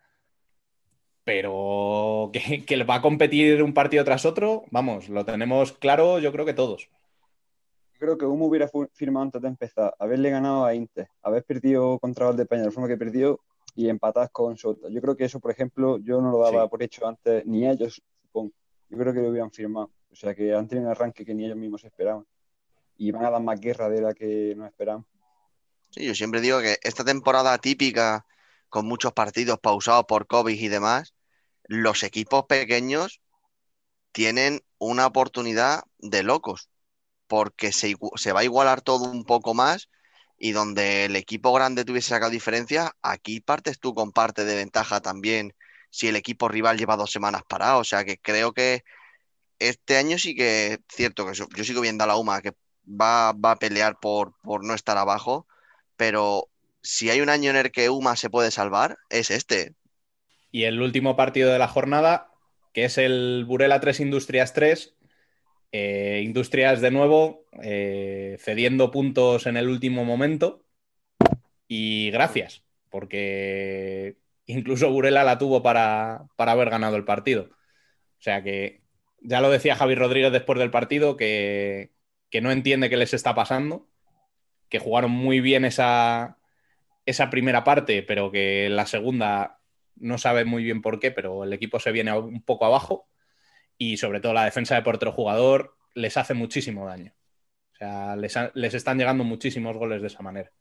pero 1.24 2.30
que, 2.34 2.66
que 2.66 2.84
va 2.84 2.96
a 2.96 3.02
competir 3.02 3.64
un 3.64 3.74
partido 3.74 4.04
tras 4.04 4.26
otro, 4.26 4.66
vamos, 4.72 5.10
lo 5.10 5.26
tenemos 5.26 5.74
claro, 5.74 6.20
yo 6.20 6.32
creo 6.32 6.46
que 6.46 6.54
todos. 6.54 6.90
Creo 8.00 8.18
que 8.18 8.26
Uma 8.26 8.46
hubiera 8.46 8.70
firmado 8.94 9.26
antes 9.26 9.42
de 9.42 9.48
empezar, 9.48 9.94
haberle 10.00 10.32
ganado 10.32 10.66
a 10.66 10.74
Inter, 10.74 11.08
haber 11.22 11.44
perdido 11.44 12.00
contra 12.00 12.26
Valdepeña 12.26 12.62
de 12.62 12.68
la 12.68 12.72
forma 12.72 12.88
que 12.88 12.98
perdió, 12.98 13.40
y 13.76 13.90
empatadas 13.90 14.30
con 14.32 14.58
Sota. 14.58 14.90
Yo 14.90 15.02
creo 15.02 15.16
que 15.16 15.26
eso, 15.26 15.40
por 15.40 15.52
ejemplo, 15.52 15.98
yo 16.00 16.22
no 16.22 16.32
lo 16.32 16.40
daba 16.40 16.68
por 16.70 16.84
hecho 16.84 17.08
antes, 17.08 17.46
ni 17.46 17.68
ellos, 17.68 18.02
supongo. 18.22 18.52
Yo 18.90 18.98
creo 18.98 19.14
que 19.14 19.22
lo 19.22 19.30
hubieran 19.30 19.52
firmado. 19.52 19.92
O 20.12 20.16
sea, 20.16 20.36
que 20.36 20.54
han 20.54 20.68
tenido 20.68 20.88
un 20.88 20.92
arranque 20.92 21.26
que 21.26 21.34
ni 21.34 21.46
ellos 21.46 21.58
mismos 21.58 21.84
esperaban. 21.84 22.26
Y 22.98 23.12
van 23.12 23.26
a 23.26 23.32
dar 23.32 23.42
más 23.42 23.60
guerra 23.60 23.90
de 23.90 24.02
la 24.02 24.14
que 24.14 24.54
no 24.56 24.66
esperaban. 24.66 25.06
Sí, 25.90 26.06
yo 26.06 26.16
siempre 26.16 26.42
digo 26.42 26.60
que 26.60 26.78
esta 26.84 27.04
temporada 27.04 27.58
típica, 27.58 28.26
con 28.70 28.86
muchos 28.86 29.14
partidos 29.14 29.60
pausados 29.60 30.06
por 30.06 30.28
COVID 30.28 30.58
y 30.58 30.68
demás, 30.68 31.14
los 31.64 32.04
equipos 32.04 32.46
pequeños 32.46 33.22
tienen 34.12 34.62
una 34.78 35.06
oportunidad 35.08 35.84
de 36.00 36.24
locos, 36.24 36.70
porque 37.28 37.72
se, 37.72 37.96
se 38.16 38.34
va 38.34 38.42
a 38.42 38.44
igualar 38.44 38.82
todo 38.82 39.10
un 39.10 39.24
poco 39.24 39.54
más 39.54 39.90
y 40.44 40.54
donde 40.54 41.06
el 41.06 41.16
equipo 41.16 41.54
grande 41.54 41.86
tuviese 41.86 42.10
sacado 42.10 42.32
diferencia, 42.32 42.96
aquí 43.04 43.42
partes 43.42 43.80
tú 43.80 43.94
con 43.94 44.12
parte 44.12 44.44
de 44.44 44.56
ventaja 44.56 45.00
también 45.00 45.54
si 45.92 46.08
el 46.08 46.16
equipo 46.16 46.48
rival 46.48 46.80
lleva 46.80 46.98
dos 46.98 47.12
semanas 47.12 47.44
parado. 47.48 47.80
O 47.80 47.84
sea 47.84 48.04
que 48.06 48.18
creo 48.18 48.52
que 48.52 48.84
este 49.60 49.98
año 49.98 50.18
sí 50.18 50.34
que 50.34 50.74
es 50.74 50.80
cierto 50.90 51.28
que 51.28 51.34
yo 51.36 51.64
sigo 51.64 51.82
viendo 51.82 52.04
a 52.04 52.08
la 52.08 52.16
UMA 52.16 52.42
que 52.42 52.54
va, 52.88 53.30
a 53.30 53.56
pelear 53.58 54.00
por, 54.02 54.34
por 54.42 54.66
no 54.66 54.74
estar 54.74 54.98
abajo, 54.98 55.46
pero 55.96 56.50
si 56.82 57.12
hay 57.12 57.22
un 57.22 57.30
año 57.30 57.52
en 57.52 57.58
el 57.58 57.72
que 57.72 57.92
UMA 57.92 58.16
se 58.16 58.32
puede 58.32 58.50
salvar, 58.50 58.98
es 59.12 59.30
este. 59.30 59.76
Y 60.52 60.64
el 60.64 60.82
último 60.82 61.16
partido 61.16 61.52
de 61.52 61.60
la 61.60 61.68
jornada, 61.68 62.32
que 62.74 62.86
es 62.86 62.98
el 62.98 63.46
Burela 63.46 63.80
3 63.80 64.00
Industrias 64.00 64.54
3, 64.54 64.96
eh, 65.72 66.22
Industrias 66.24 66.82
de 66.82 66.92
nuevo 66.92 67.46
eh, 67.64 68.38
cediendo 68.40 68.92
puntos 68.92 69.48
en 69.48 69.58
el 69.58 69.70
último 69.70 70.04
momento 70.04 70.66
y 71.68 72.12
gracias, 72.12 72.64
porque 72.90 74.18
incluso 74.46 74.92
Burela 74.92 75.24
la 75.24 75.38
tuvo 75.38 75.64
para, 75.64 76.28
haber 76.38 76.70
ganado 76.70 76.98
el 76.98 77.06
partido. 77.06 77.44
O 78.20 78.22
sea 78.24 78.44
que 78.44 78.82
ya 79.22 79.40
lo 79.40 79.50
decía 79.50 79.76
Javi 79.76 79.96
Rodríguez 79.96 80.34
después 80.34 80.60
del 80.60 80.72
partido, 80.72 81.16
que, 81.16 81.92
no 82.42 82.52
entiende 82.52 82.90
qué 82.90 82.98
les 82.98 83.14
está 83.14 83.36
pasando, 83.36 83.88
que 84.70 84.80
jugaron 84.80 85.12
muy 85.12 85.40
bien 85.40 85.64
esa, 85.64 86.38
esa 87.06 87.30
primera 87.30 87.64
parte, 87.64 88.04
pero 88.04 88.32
que 88.32 88.70
la 88.70 88.86
segunda 88.86 89.60
no 89.96 90.18
sabe 90.18 90.44
muy 90.46 90.64
bien 90.64 90.82
por 90.82 91.00
qué, 91.00 91.12
pero 91.12 91.46
el 91.46 91.54
equipo 91.54 91.80
se 91.80 91.92
viene 91.92 92.18
un 92.18 92.42
poco 92.44 92.66
abajo 92.66 93.08
y 93.82 93.98
sobre 93.98 94.20
todo 94.20 94.34
la 94.34 94.46
defensa 94.46 94.76
de 94.76 94.84
portero 94.84 95.12
jugador 95.12 95.76
les 95.96 96.16
hace 96.16 96.36
muchísimo 96.36 96.86
daño. 96.86 97.16
O 97.74 97.76
sea, 97.78 98.16
les, 98.16 98.36
están 98.76 99.00
llegando 99.00 99.24
muchísimos 99.24 99.76
goles 99.76 100.02
de 100.02 100.08
esa 100.08 100.22
manera. 100.22 100.52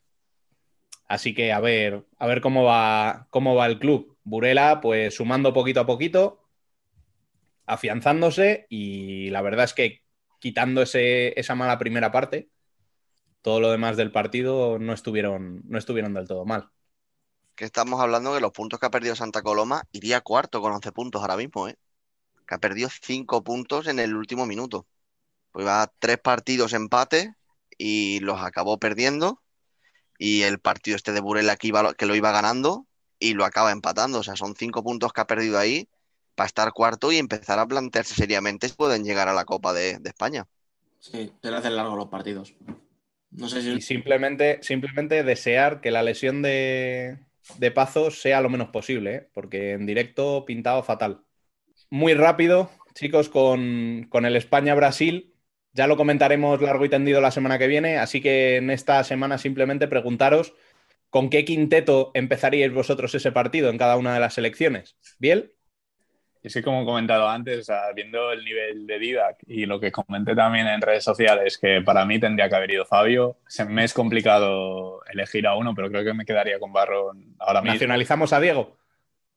Así 1.07 1.35
que 1.35 1.53
a 1.53 1.61
ver, 1.61 2.07
a 2.17 2.27
ver 2.27 2.41
cómo 2.41 2.65
va, 2.65 3.27
cómo 3.29 3.55
va 3.55 3.67
el 3.67 3.79
club. 3.79 4.17
Burela, 4.25 4.81
pues 4.81 5.17
sumando 5.17 5.53
poquito 5.53 5.81
a 5.81 5.87
poquito, 5.87 6.49
afianzándose 7.67 8.65
y 8.71 9.29
la 9.29 9.43
verdad 9.43 9.67
es 9.67 9.75
que 9.75 10.03
quitando 10.39 10.81
esa 10.81 11.55
mala 11.55 11.79
primera 11.79 12.11
parte, 12.11 12.49
todo 13.43 13.61
lo 13.61 13.71
demás 13.71 13.99
del 13.99 14.13
partido 14.13 14.79
no 14.79 14.95
estuvieron, 14.95 15.61
no 15.67 15.77
estuvieron 15.77 16.15
del 16.15 16.27
todo 16.27 16.47
mal. 16.47 16.71
Que 17.55 17.67
estamos 17.67 18.01
hablando 18.01 18.33
de 18.35 18.41
los 18.41 18.53
puntos 18.53 18.81
que 18.81 18.87
ha 18.87 18.91
perdido 18.91 19.15
Santa 19.15 19.43
Coloma, 19.43 19.83
iría 19.93 20.23
cuarto 20.23 20.63
con 20.63 20.73
11 20.73 20.93
puntos 20.93 21.21
ahora 21.21 21.37
mismo, 21.37 21.69
¿eh? 21.69 21.77
Que 22.51 22.57
ha 22.57 22.59
perdido 22.59 22.89
cinco 22.91 23.45
puntos 23.45 23.87
en 23.87 24.01
el 24.01 24.17
último 24.17 24.45
minuto. 24.45 24.89
Pues 25.53 25.63
iba 25.63 25.93
tres 26.01 26.19
partidos 26.19 26.73
empate 26.73 27.37
y 27.79 28.19
los 28.21 28.41
acabó 28.41 28.77
perdiendo. 28.77 29.41
Y 30.19 30.43
el 30.43 30.59
partido 30.59 30.97
este 30.97 31.13
de 31.13 31.21
Burela 31.21 31.57
que, 31.57 31.69
iba, 31.69 31.95
que 31.95 32.07
lo 32.07 32.17
iba 32.17 32.33
ganando 32.33 32.89
y 33.21 33.35
lo 33.35 33.45
acaba 33.45 33.71
empatando. 33.71 34.19
O 34.19 34.23
sea, 34.25 34.35
son 34.35 34.57
cinco 34.57 34.83
puntos 34.83 35.13
que 35.13 35.21
ha 35.21 35.29
perdido 35.29 35.61
ahí 35.61 35.89
para 36.35 36.49
estar 36.49 36.73
cuarto 36.73 37.13
y 37.13 37.19
empezar 37.19 37.61
a 37.61 37.69
plantearse 37.69 38.17
seriamente 38.17 38.69
si 38.69 38.75
pueden 38.75 39.05
llegar 39.05 39.29
a 39.29 39.35
la 39.35 39.45
Copa 39.45 39.73
de, 39.73 40.01
España. 40.05 40.49
Sí, 40.99 41.33
se 41.41 41.51
le 41.51 41.57
hacen 41.57 41.77
largos 41.77 41.97
los 41.97 42.09
partidos. 42.09 42.55
No 43.31 43.49
sé 43.49 43.63
si... 43.63 43.71
Y 43.71 43.81
simplemente, 43.81 44.59
simplemente 44.63 45.23
desear 45.23 45.81
que 45.81 45.93
la 45.93 46.03
lesión 46.03 46.43
de, 46.43 47.21
de 47.59 47.71
Pazo 47.71 48.11
sea 48.11 48.41
lo 48.41 48.51
menos 48.51 48.71
posible, 48.71 49.15
¿eh? 49.15 49.31
porque 49.33 49.73
en 49.73 49.87
directo 49.87 50.45
pintado 50.45 50.83
fatal. 50.83 51.25
Muy 51.91 52.15
rápido, 52.15 52.71
chicos, 52.95 53.29
con, 53.29 54.07
con 54.09 54.25
el 54.25 54.37
España-Brasil. 54.37 55.35
Ya 55.73 55.87
lo 55.87 55.97
comentaremos 55.97 56.61
largo 56.63 56.85
y 56.85 56.89
tendido 56.89 57.21
la 57.21 57.31
semana 57.31 57.59
que 57.59 57.67
viene, 57.67 57.99
así 57.99 58.21
que 58.21 58.57
en 58.57 58.71
esta 58.71 59.03
semana 59.05 59.39
simplemente 59.39 59.87
preguntaros 59.87 60.55
con 61.11 61.31
qué 61.31 61.45
quinteto 61.45 62.13
empezaríais 62.15 62.73
vosotros 62.73 63.15
ese 63.15 63.33
partido 63.33 63.71
en 63.71 63.79
cada 63.79 63.97
una 63.97 64.15
de 64.15 64.21
las 64.21 64.35
selecciones. 64.35 64.97
¿Biel? 65.19 65.53
Y 66.43 66.49
sí, 66.49 66.63
como 66.63 66.83
he 66.83 66.85
comentado 66.87 67.29
antes, 67.29 67.71
viendo 67.95 68.33
el 68.33 68.45
nivel 68.45 68.87
de 68.87 68.99
Didac 68.99 69.37
y 69.47 69.67
lo 69.67 69.79
que 69.79 69.93
comenté 69.93 70.35
también 70.35 70.67
en 70.69 70.81
redes 70.81 71.05
sociales, 71.05 71.59
que 71.59 71.83
para 71.83 72.07
mí 72.07 72.19
tendría 72.19 72.49
que 72.49 72.57
haber 72.57 72.71
ido 72.71 72.87
Fabio, 72.87 73.37
se 73.47 73.67
me 73.67 73.85
es 73.85 73.93
complicado 73.93 75.05
elegir 75.13 75.47
a 75.47 75.55
uno, 75.55 75.75
pero 75.75 75.91
creo 75.91 76.05
que 76.05 76.15
me 76.15 76.25
quedaría 76.25 76.59
con 76.59 76.73
Barron 76.73 77.37
ahora 77.39 77.61
mismo. 77.61 77.75
¿Nacionalizamos 77.75 78.33
a 78.33 78.41
Diego? 78.41 78.80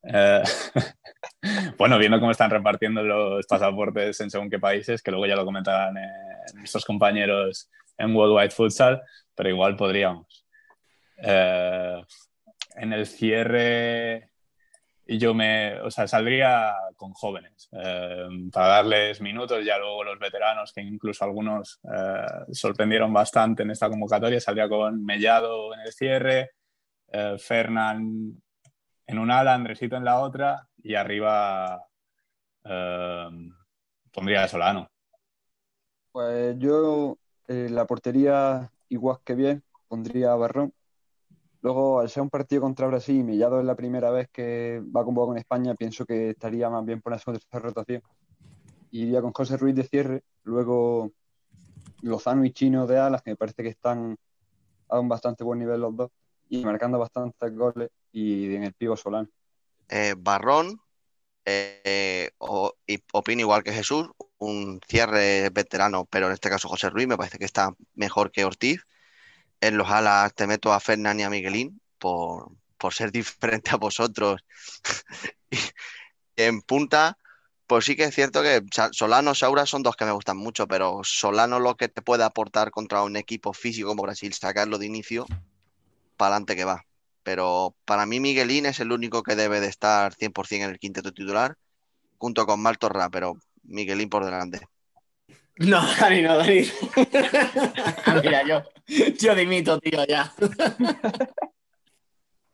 Eh, 0.03 0.43
bueno, 1.77 1.97
viendo 1.97 2.19
cómo 2.19 2.31
están 2.31 2.49
repartiendo 2.49 3.03
los 3.03 3.45
pasaportes 3.47 4.19
en 4.21 4.29
según 4.29 4.49
qué 4.49 4.59
países, 4.59 5.01
que 5.01 5.11
luego 5.11 5.25
ya 5.25 5.35
lo 5.35 5.45
comentarán 5.45 5.95
nuestros 6.55 6.85
compañeros 6.85 7.69
en 7.97 8.15
Worldwide 8.15 8.51
Futsal, 8.51 9.01
pero 9.35 9.49
igual 9.49 9.75
podríamos. 9.75 10.45
Eh, 11.17 12.01
en 12.75 12.93
el 12.93 13.05
cierre 13.05 14.29
yo 15.05 15.33
me, 15.33 15.79
o 15.81 15.91
sea, 15.91 16.07
saldría 16.07 16.73
con 16.95 17.11
jóvenes 17.13 17.69
eh, 17.71 18.27
para 18.51 18.67
darles 18.67 19.21
minutos, 19.21 19.63
ya 19.63 19.77
luego 19.77 20.03
los 20.03 20.17
veteranos, 20.17 20.71
que 20.73 20.81
incluso 20.81 21.23
algunos 21.25 21.79
eh, 21.93 22.53
sorprendieron 22.53 23.11
bastante 23.13 23.63
en 23.63 23.71
esta 23.71 23.89
convocatoria, 23.89 24.39
saldría 24.39 24.69
con 24.69 25.03
Mellado 25.03 25.73
en 25.73 25.81
el 25.81 25.91
cierre, 25.91 26.51
Fernán 27.37 28.41
en 29.05 29.19
un 29.19 29.31
ala, 29.31 29.53
Andresito 29.53 29.95
en 29.95 30.05
la 30.05 30.19
otra 30.19 30.67
y 30.81 30.95
arriba 30.95 31.85
pondría 34.11 34.43
a 34.43 34.47
Solano. 34.47 34.89
Pues 36.11 36.57
yo 36.59 37.17
la 37.47 37.85
portería 37.85 38.71
igual 38.89 39.17
que 39.25 39.35
bien, 39.35 39.63
pondría 39.87 40.31
a 40.31 40.35
Barrón 40.35 40.73
Luego, 41.63 42.01
al 42.01 42.09
ser 42.09 42.23
un 42.23 42.29
partido 42.29 42.61
contra 42.61 42.87
Brasil 42.87 43.15
y 43.15 43.23
Millado 43.23 43.57
es 43.57 43.65
la 43.65 43.75
primera 43.75 44.11
vez 44.11 44.27
que 44.33 44.83
va 44.93 45.05
con 45.05 45.15
con 45.15 45.37
España, 45.37 45.73
pienso 45.75 46.05
que 46.05 46.31
estaría 46.31 46.69
más 46.69 46.83
bien 46.83 47.01
por 47.01 47.13
la 47.13 47.19
segunda 47.19 47.39
rotación. 47.53 48.01
Iría 48.91 49.21
con 49.21 49.31
José 49.31 49.55
Ruiz 49.55 49.73
de 49.73 49.85
cierre, 49.85 50.23
luego 50.43 51.13
Lozano 52.01 52.43
y 52.43 52.51
Chino 52.51 52.85
de 52.85 52.99
alas, 52.99 53.21
que 53.21 53.31
me 53.31 53.37
parece 53.37 53.63
que 53.63 53.69
están 53.69 54.17
a 54.89 54.99
un 54.99 55.07
bastante 55.07 55.45
buen 55.45 55.57
nivel 55.57 55.79
los 55.79 55.95
dos, 55.95 56.11
y 56.49 56.65
marcando 56.65 56.99
bastantes 56.99 57.55
goles, 57.55 57.89
y 58.13 58.55
en 58.55 58.63
el 58.63 58.73
pivo 58.73 58.95
Solán. 58.95 59.29
Eh, 59.89 60.15
Barrón, 60.17 60.79
eh, 61.43 62.31
opino 63.11 63.41
igual 63.41 63.63
que 63.63 63.73
Jesús, 63.73 64.07
un 64.37 64.79
cierre 64.87 65.49
veterano, 65.49 66.05
pero 66.05 66.27
en 66.27 66.33
este 66.33 66.49
caso 66.49 66.69
José 66.69 66.89
Ruiz 66.89 67.07
me 67.07 67.17
parece 67.17 67.37
que 67.37 67.45
está 67.45 67.75
mejor 67.95 68.31
que 68.31 68.45
Ortiz 68.45 68.85
en 69.63 69.77
los 69.77 69.89
alas 69.89 70.33
te 70.35 70.45
meto 70.45 70.73
a 70.73 70.79
Fernán 70.79 71.19
y 71.19 71.23
a 71.23 71.29
Miguelín 71.29 71.79
por, 71.97 72.51
ser 72.91 73.11
diferente 73.13 73.71
a 73.71 73.77
vosotros. 73.77 74.43
en 76.35 76.61
punta, 76.61 77.17
pues 77.67 77.85
sí 77.85 77.95
que 77.95 78.03
es 78.03 78.15
cierto 78.15 78.41
que 78.41 78.61
Solano, 78.91 79.35
Saura 79.35 79.65
son 79.65 79.83
dos 79.83 79.95
que 79.95 80.05
me 80.05 80.11
gustan 80.11 80.37
mucho, 80.37 80.67
pero 80.67 81.01
Solano 81.03 81.59
lo 81.59 81.77
que 81.77 81.87
te 81.87 82.01
puede 82.01 82.23
aportar 82.23 82.71
contra 82.71 83.03
un 83.03 83.15
equipo 83.15 83.53
físico 83.53 83.89
como 83.89 84.03
Brasil, 84.03 84.33
sacarlo 84.33 84.77
de 84.77 84.87
inicio, 84.87 85.25
para 86.17 86.35
adelante 86.35 86.55
que 86.55 86.65
va. 86.65 86.85
Pero 87.23 87.75
para 87.85 88.05
mí 88.05 88.19
Miguelín 88.19 88.65
es 88.65 88.79
el 88.79 88.91
único 88.91 89.23
que 89.23 89.35
debe 89.35 89.59
de 89.59 89.67
estar 89.67 90.13
100% 90.13 90.65
en 90.65 90.71
el 90.71 90.79
quinteto 90.79 91.13
titular, 91.13 91.55
junto 92.17 92.45
con 92.45 92.61
Maltorra, 92.61 93.09
pero 93.09 93.37
Miguelín 93.63 94.09
por 94.09 94.25
delante. 94.25 94.61
No, 95.55 95.79
Dani, 95.99 96.23
no, 96.23 96.35
Dani. 96.35 96.63
Mira, 98.23 98.43
yo, 98.43 98.63
yo 99.19 99.35
dimito, 99.35 99.79
tío, 99.79 100.03
ya. 100.07 100.33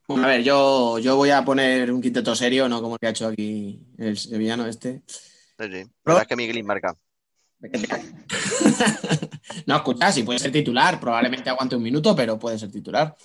a 0.09 0.27
ver, 0.27 0.43
yo, 0.43 0.99
yo 0.99 1.15
voy 1.15 1.29
a 1.29 1.45
poner 1.45 1.93
un 1.93 2.01
quinteto 2.01 2.35
serio, 2.35 2.67
no 2.67 2.81
como 2.81 2.95
el 2.95 2.99
que 2.99 3.07
ha 3.07 3.11
hecho 3.11 3.29
aquí 3.29 3.79
el 3.97 4.17
sevillano 4.17 4.65
este. 4.65 5.01
Sí, 5.07 5.65
sí. 5.71 5.83
¿Verdad 6.03 6.27
que 6.27 6.35
Miguelín 6.35 6.65
marca? 6.65 6.93
no, 9.65 9.77
escucha, 9.77 10.11
si 10.11 10.23
puede 10.23 10.39
ser 10.39 10.51
titular, 10.51 10.99
probablemente 10.99 11.49
aguante 11.49 11.77
un 11.77 11.83
minuto, 11.83 12.13
pero 12.15 12.37
puede 12.37 12.59
ser 12.59 12.69
titular. 12.69 13.15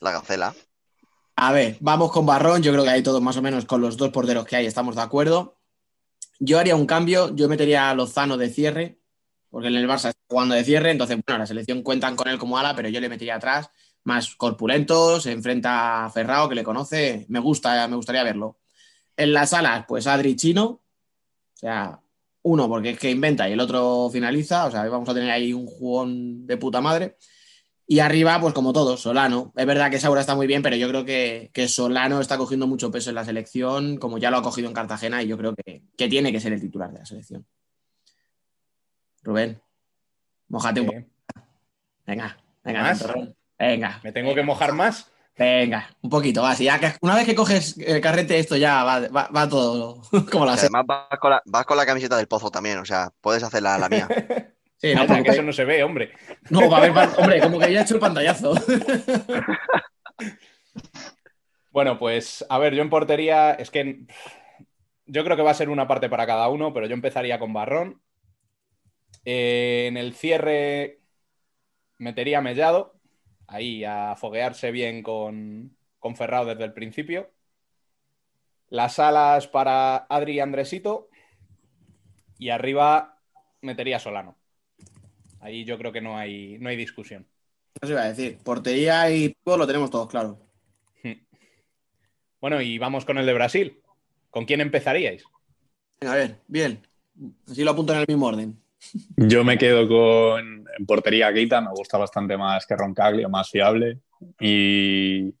La 0.00 0.12
gacela. 0.12 0.54
A 1.36 1.52
ver, 1.52 1.76
vamos 1.80 2.12
con 2.12 2.26
Barrón. 2.26 2.62
Yo 2.62 2.72
creo 2.72 2.84
que 2.84 2.90
ahí 2.90 3.02
todos 3.02 3.22
más 3.22 3.36
o 3.36 3.42
menos 3.42 3.64
con 3.64 3.80
los 3.80 3.96
dos 3.96 4.10
porteros 4.10 4.44
que 4.44 4.56
hay 4.56 4.66
estamos 4.66 4.96
de 4.96 5.02
acuerdo. 5.02 5.58
Yo 6.38 6.58
haría 6.58 6.76
un 6.76 6.86
cambio, 6.86 7.34
yo 7.34 7.48
metería 7.48 7.90
a 7.90 7.94
Lozano 7.94 8.36
de 8.36 8.50
cierre, 8.50 8.98
porque 9.48 9.68
en 9.68 9.76
el 9.76 9.88
Barça 9.88 10.08
está 10.08 10.20
jugando 10.28 10.54
de 10.54 10.64
cierre, 10.64 10.90
entonces, 10.90 11.18
bueno, 11.24 11.38
la 11.38 11.46
selección 11.46 11.82
cuentan 11.82 12.16
con 12.16 12.26
él 12.26 12.38
como 12.38 12.58
ala, 12.58 12.74
pero 12.74 12.88
yo 12.88 13.00
le 13.00 13.08
metería 13.08 13.36
atrás, 13.36 13.70
más 14.04 14.34
corpulento, 14.34 15.20
se 15.20 15.30
enfrenta 15.30 16.04
a 16.04 16.10
Ferrao, 16.10 16.48
que 16.48 16.56
le 16.56 16.64
conoce, 16.64 17.26
me 17.28 17.38
gusta, 17.38 17.86
me 17.86 17.96
gustaría 17.96 18.24
verlo. 18.24 18.58
En 19.16 19.32
las 19.32 19.52
alas, 19.52 19.84
pues 19.86 20.06
Adri 20.06 20.34
Chino, 20.34 20.64
o 20.64 20.80
sea, 21.54 22.00
uno 22.42 22.68
porque 22.68 22.90
es 22.90 22.98
que 22.98 23.10
inventa 23.10 23.48
y 23.48 23.52
el 23.52 23.60
otro 23.60 24.10
finaliza, 24.10 24.66
o 24.66 24.70
sea, 24.70 24.88
vamos 24.88 25.08
a 25.08 25.14
tener 25.14 25.30
ahí 25.30 25.52
un 25.52 25.66
jugón 25.66 26.46
de 26.46 26.56
puta 26.56 26.80
madre. 26.80 27.16
Y 27.86 27.98
arriba, 27.98 28.40
pues 28.40 28.54
como 28.54 28.72
todos, 28.72 29.00
Solano. 29.00 29.52
Es 29.56 29.66
verdad 29.66 29.90
que 29.90 29.98
Saura 29.98 30.20
está 30.20 30.34
muy 30.34 30.46
bien, 30.46 30.62
pero 30.62 30.76
yo 30.76 30.88
creo 30.88 31.04
que, 31.04 31.50
Solano 31.68 32.20
está 32.20 32.38
cogiendo 32.38 32.66
mucho 32.66 32.90
peso 32.90 33.10
en 33.10 33.16
la 33.16 33.24
selección, 33.24 33.98
como 33.98 34.18
ya 34.18 34.30
lo 34.30 34.38
ha 34.38 34.42
cogido 34.42 34.68
en 34.68 34.74
Cartagena, 34.74 35.22
y 35.22 35.28
yo 35.28 35.36
creo 35.36 35.54
que, 35.54 35.82
que 35.96 36.08
tiene 36.08 36.32
que 36.32 36.40
ser 36.40 36.52
el 36.52 36.60
titular 36.60 36.92
de 36.92 37.00
la 37.00 37.04
selección. 37.04 37.46
Rubén, 39.22 39.60
mojate 40.48 40.80
un 40.80 40.86
poco. 40.86 40.98
Venga, 42.06 42.36
venga, 42.64 42.96
venga. 43.58 44.00
¿Me 44.02 44.12
tengo 44.12 44.34
que 44.34 44.42
mojar 44.42 44.72
más? 44.72 45.12
Venga, 45.38 45.88
un 46.02 46.10
poquito, 46.10 46.42
va. 46.42 46.54
ya 46.54 46.78
que 46.78 46.92
una 47.00 47.14
vez 47.14 47.24
que 47.24 47.34
coges 47.34 47.78
el 47.78 48.00
carrete, 48.02 48.38
esto 48.38 48.56
ya 48.56 48.84
va, 48.84 49.48
todo 49.48 50.02
como 50.30 50.44
la 50.44 50.52
Además, 50.52 50.84
vas 50.86 51.64
con 51.64 51.76
la, 51.76 51.86
camiseta 51.86 52.16
del 52.16 52.28
pozo 52.28 52.50
también, 52.50 52.78
o 52.78 52.84
sea, 52.84 53.10
puedes 53.20 53.42
hacer 53.42 53.62
la, 53.62 53.88
mía. 53.88 54.08
Sí, 54.82 54.92
no, 54.96 55.06
porque 55.06 55.30
eso 55.30 55.42
no 55.42 55.52
se 55.52 55.64
ve, 55.64 55.84
hombre. 55.84 56.10
No, 56.50 56.68
va 56.68 56.78
a 56.78 56.80
ver, 56.80 56.90
hombre, 57.16 57.40
como 57.40 57.60
que 57.60 57.72
ya 57.72 57.80
he 57.80 57.82
hecho 57.84 57.94
el 57.94 58.00
pantallazo. 58.00 58.54
bueno, 61.70 62.00
pues 62.00 62.44
a 62.48 62.58
ver, 62.58 62.74
yo 62.74 62.82
en 62.82 62.90
portería, 62.90 63.52
es 63.52 63.70
que 63.70 64.06
yo 65.06 65.22
creo 65.22 65.36
que 65.36 65.44
va 65.44 65.52
a 65.52 65.54
ser 65.54 65.68
una 65.68 65.86
parte 65.86 66.08
para 66.08 66.26
cada 66.26 66.48
uno, 66.48 66.74
pero 66.74 66.86
yo 66.86 66.94
empezaría 66.94 67.38
con 67.38 67.52
Barrón, 67.52 68.02
eh, 69.24 69.86
en 69.88 69.96
el 69.96 70.14
cierre 70.14 71.00
metería 71.98 72.40
Mellado, 72.40 72.98
ahí 73.46 73.84
a 73.84 74.16
foguearse 74.16 74.72
bien 74.72 75.04
con, 75.04 75.76
con 76.00 76.16
Ferrao 76.16 76.44
desde 76.44 76.64
el 76.64 76.72
principio. 76.72 77.30
Las 78.68 78.98
alas 78.98 79.46
para 79.46 79.98
Adri 80.08 80.32
y 80.32 80.40
Andresito. 80.40 81.08
Y 82.38 82.48
arriba 82.48 83.20
metería 83.60 84.00
Solano. 84.00 84.41
Ahí 85.42 85.64
yo 85.64 85.76
creo 85.76 85.92
que 85.92 86.00
no 86.00 86.16
hay, 86.16 86.56
no 86.60 86.68
hay 86.68 86.76
discusión. 86.76 87.26
Eso 87.80 87.92
iba 87.92 88.02
a 88.02 88.08
decir. 88.08 88.38
Portería 88.44 89.10
y 89.10 89.34
todo 89.44 89.58
lo 89.58 89.66
tenemos 89.66 89.90
todos 89.90 90.08
claro. 90.08 90.38
Bueno, 92.40 92.60
y 92.60 92.76
vamos 92.78 93.04
con 93.04 93.18
el 93.18 93.26
de 93.26 93.34
Brasil. 93.34 93.80
¿Con 94.30 94.46
quién 94.46 94.60
empezaríais? 94.60 95.24
A 96.00 96.14
ver, 96.14 96.38
bien. 96.48 96.84
Así 97.48 97.62
lo 97.62 97.70
apunto 97.70 97.92
en 97.92 98.00
el 98.00 98.06
mismo 98.08 98.26
orden. 98.26 98.60
Yo 99.16 99.44
me 99.44 99.58
quedo 99.58 99.86
con 99.86 100.64
en 100.76 100.86
portería 100.86 101.32
Keita, 101.32 101.60
me 101.60 101.70
gusta 101.70 101.98
bastante 101.98 102.36
más 102.36 102.66
que 102.66 102.74
Roncaglio, 102.76 103.28
más 103.28 103.50
fiable. 103.50 104.00
Y 104.40 105.34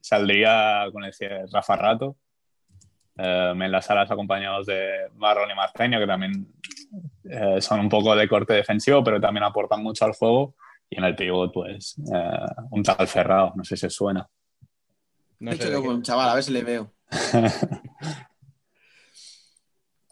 saldría 0.00 0.86
con 0.92 1.04
el 1.04 1.12
Rafa 1.52 1.76
Rato. 1.76 2.16
Eh, 3.16 3.52
en 3.54 3.72
las 3.72 3.86
salas 3.86 4.10
acompañados 4.10 4.66
de 4.66 5.08
Marrón 5.16 5.50
y 5.50 5.54
Marceño, 5.54 6.00
que 6.00 6.06
también 6.06 6.52
eh, 7.24 7.60
son 7.60 7.80
un 7.80 7.88
poco 7.88 8.14
de 8.16 8.28
corte 8.28 8.54
defensivo, 8.54 9.04
pero 9.04 9.20
también 9.20 9.44
aportan 9.44 9.82
mucho 9.82 10.04
al 10.04 10.14
juego. 10.14 10.54
Y 10.90 10.98
en 10.98 11.04
el 11.04 11.14
pivot, 11.14 11.52
pues, 11.52 11.96
eh, 12.12 12.46
un 12.70 12.82
tal 12.82 13.06
Ferrado, 13.06 13.52
no 13.56 13.64
sé 13.64 13.76
si 13.76 13.88
suena. 13.88 14.28
No 15.38 15.52
sé 15.52 15.76
un 15.76 16.02
chaval, 16.02 16.28
a 16.28 16.34
ver 16.34 16.44
si 16.44 16.52
le 16.52 16.62
veo. 16.62 16.92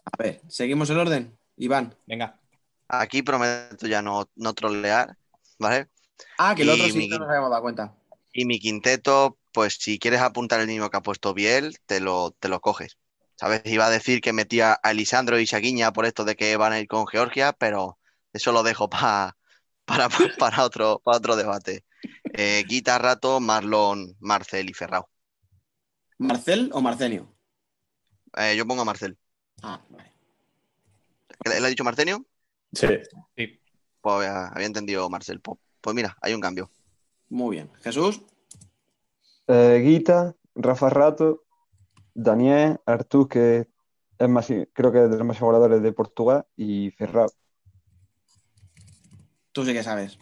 a 0.05 0.17
ver, 0.17 0.41
¿seguimos 0.47 0.89
el 0.89 0.99
orden? 0.99 1.37
Iván. 1.57 1.95
Venga. 2.05 2.39
Aquí 2.87 3.23
prometo 3.23 3.87
ya 3.87 4.01
no, 4.01 4.29
no 4.35 4.53
trolear, 4.53 5.15
¿vale? 5.57 5.87
Ah, 6.37 6.53
que 6.55 6.61
el 6.63 6.69
otro 6.69 6.85
sí 6.85 7.07
no 7.07 7.19
nos 7.19 7.29
habíamos 7.29 7.49
dado 7.49 7.61
cuenta. 7.61 7.95
Y 8.33 8.45
mi 8.45 8.59
quinteto, 8.59 9.37
pues 9.53 9.77
si 9.79 9.99
quieres 9.99 10.21
apuntar 10.21 10.59
el 10.59 10.67
mismo 10.67 10.89
que 10.89 10.97
ha 10.97 11.01
puesto 11.01 11.33
Biel, 11.33 11.77
te 11.85 11.99
lo, 11.99 12.31
te 12.31 12.49
lo 12.49 12.59
coges. 12.59 12.97
¿Sabes? 13.35 13.61
Iba 13.65 13.87
a 13.87 13.89
decir 13.89 14.21
que 14.21 14.33
metía 14.33 14.79
a 14.83 14.91
Elisandro 14.91 15.39
y 15.39 15.45
Shaguiña 15.45 15.93
por 15.93 16.05
esto 16.05 16.25
de 16.25 16.35
que 16.35 16.55
van 16.57 16.73
a 16.73 16.79
ir 16.79 16.87
con 16.87 17.07
Georgia, 17.07 17.53
pero 17.53 17.97
eso 18.31 18.51
lo 18.51 18.63
dejo 18.63 18.89
para, 18.89 19.35
para, 20.39 20.63
otro, 20.63 21.01
para 21.03 21.17
otro 21.17 21.35
debate. 21.35 21.83
Eh, 22.33 22.63
Guita, 22.67 22.97
Rato, 22.97 23.39
Marlon, 23.39 24.15
Marcel 24.19 24.69
y 24.69 24.73
Ferrao. 24.73 25.09
¿Marcel 26.17 26.69
o 26.73 26.81
Marcenio? 26.81 27.33
Eh, 28.37 28.55
yo 28.55 28.65
pongo 28.65 28.81
a 28.81 28.85
Marcel. 28.85 29.17
Ah, 29.61 29.81
vale. 29.89 30.13
¿Él 31.45 31.65
ha 31.65 31.67
dicho 31.67 31.83
Marcenio? 31.83 32.25
Sí. 32.71 32.87
Pues 34.01 34.27
había, 34.27 34.65
entendido 34.65 35.09
Marcel. 35.09 35.39
Pues, 35.41 35.59
pues, 35.81 35.95
mira, 35.95 36.17
hay 36.21 36.33
un 36.33 36.41
cambio. 36.41 36.71
Muy 37.29 37.57
bien. 37.57 37.71
¿Jesús? 37.81 38.21
Eh, 39.47 39.81
Guita, 39.83 40.35
Rafa 40.55 40.89
Rato, 40.89 41.43
Daniel, 42.13 42.79
Artur, 42.85 43.27
que 43.27 43.67
es 44.17 44.29
más, 44.29 44.47
creo 44.47 44.91
que 44.91 45.03
es 45.03 45.09
de 45.09 45.17
los 45.17 45.25
más 45.25 45.39
jugadores 45.39 45.81
de 45.81 45.91
Portugal, 45.91 46.45
y 46.55 46.91
Ferrao. 46.91 47.29
Tú 49.51 49.65
sí 49.65 49.73
que 49.73 49.83
sabes. 49.83 50.17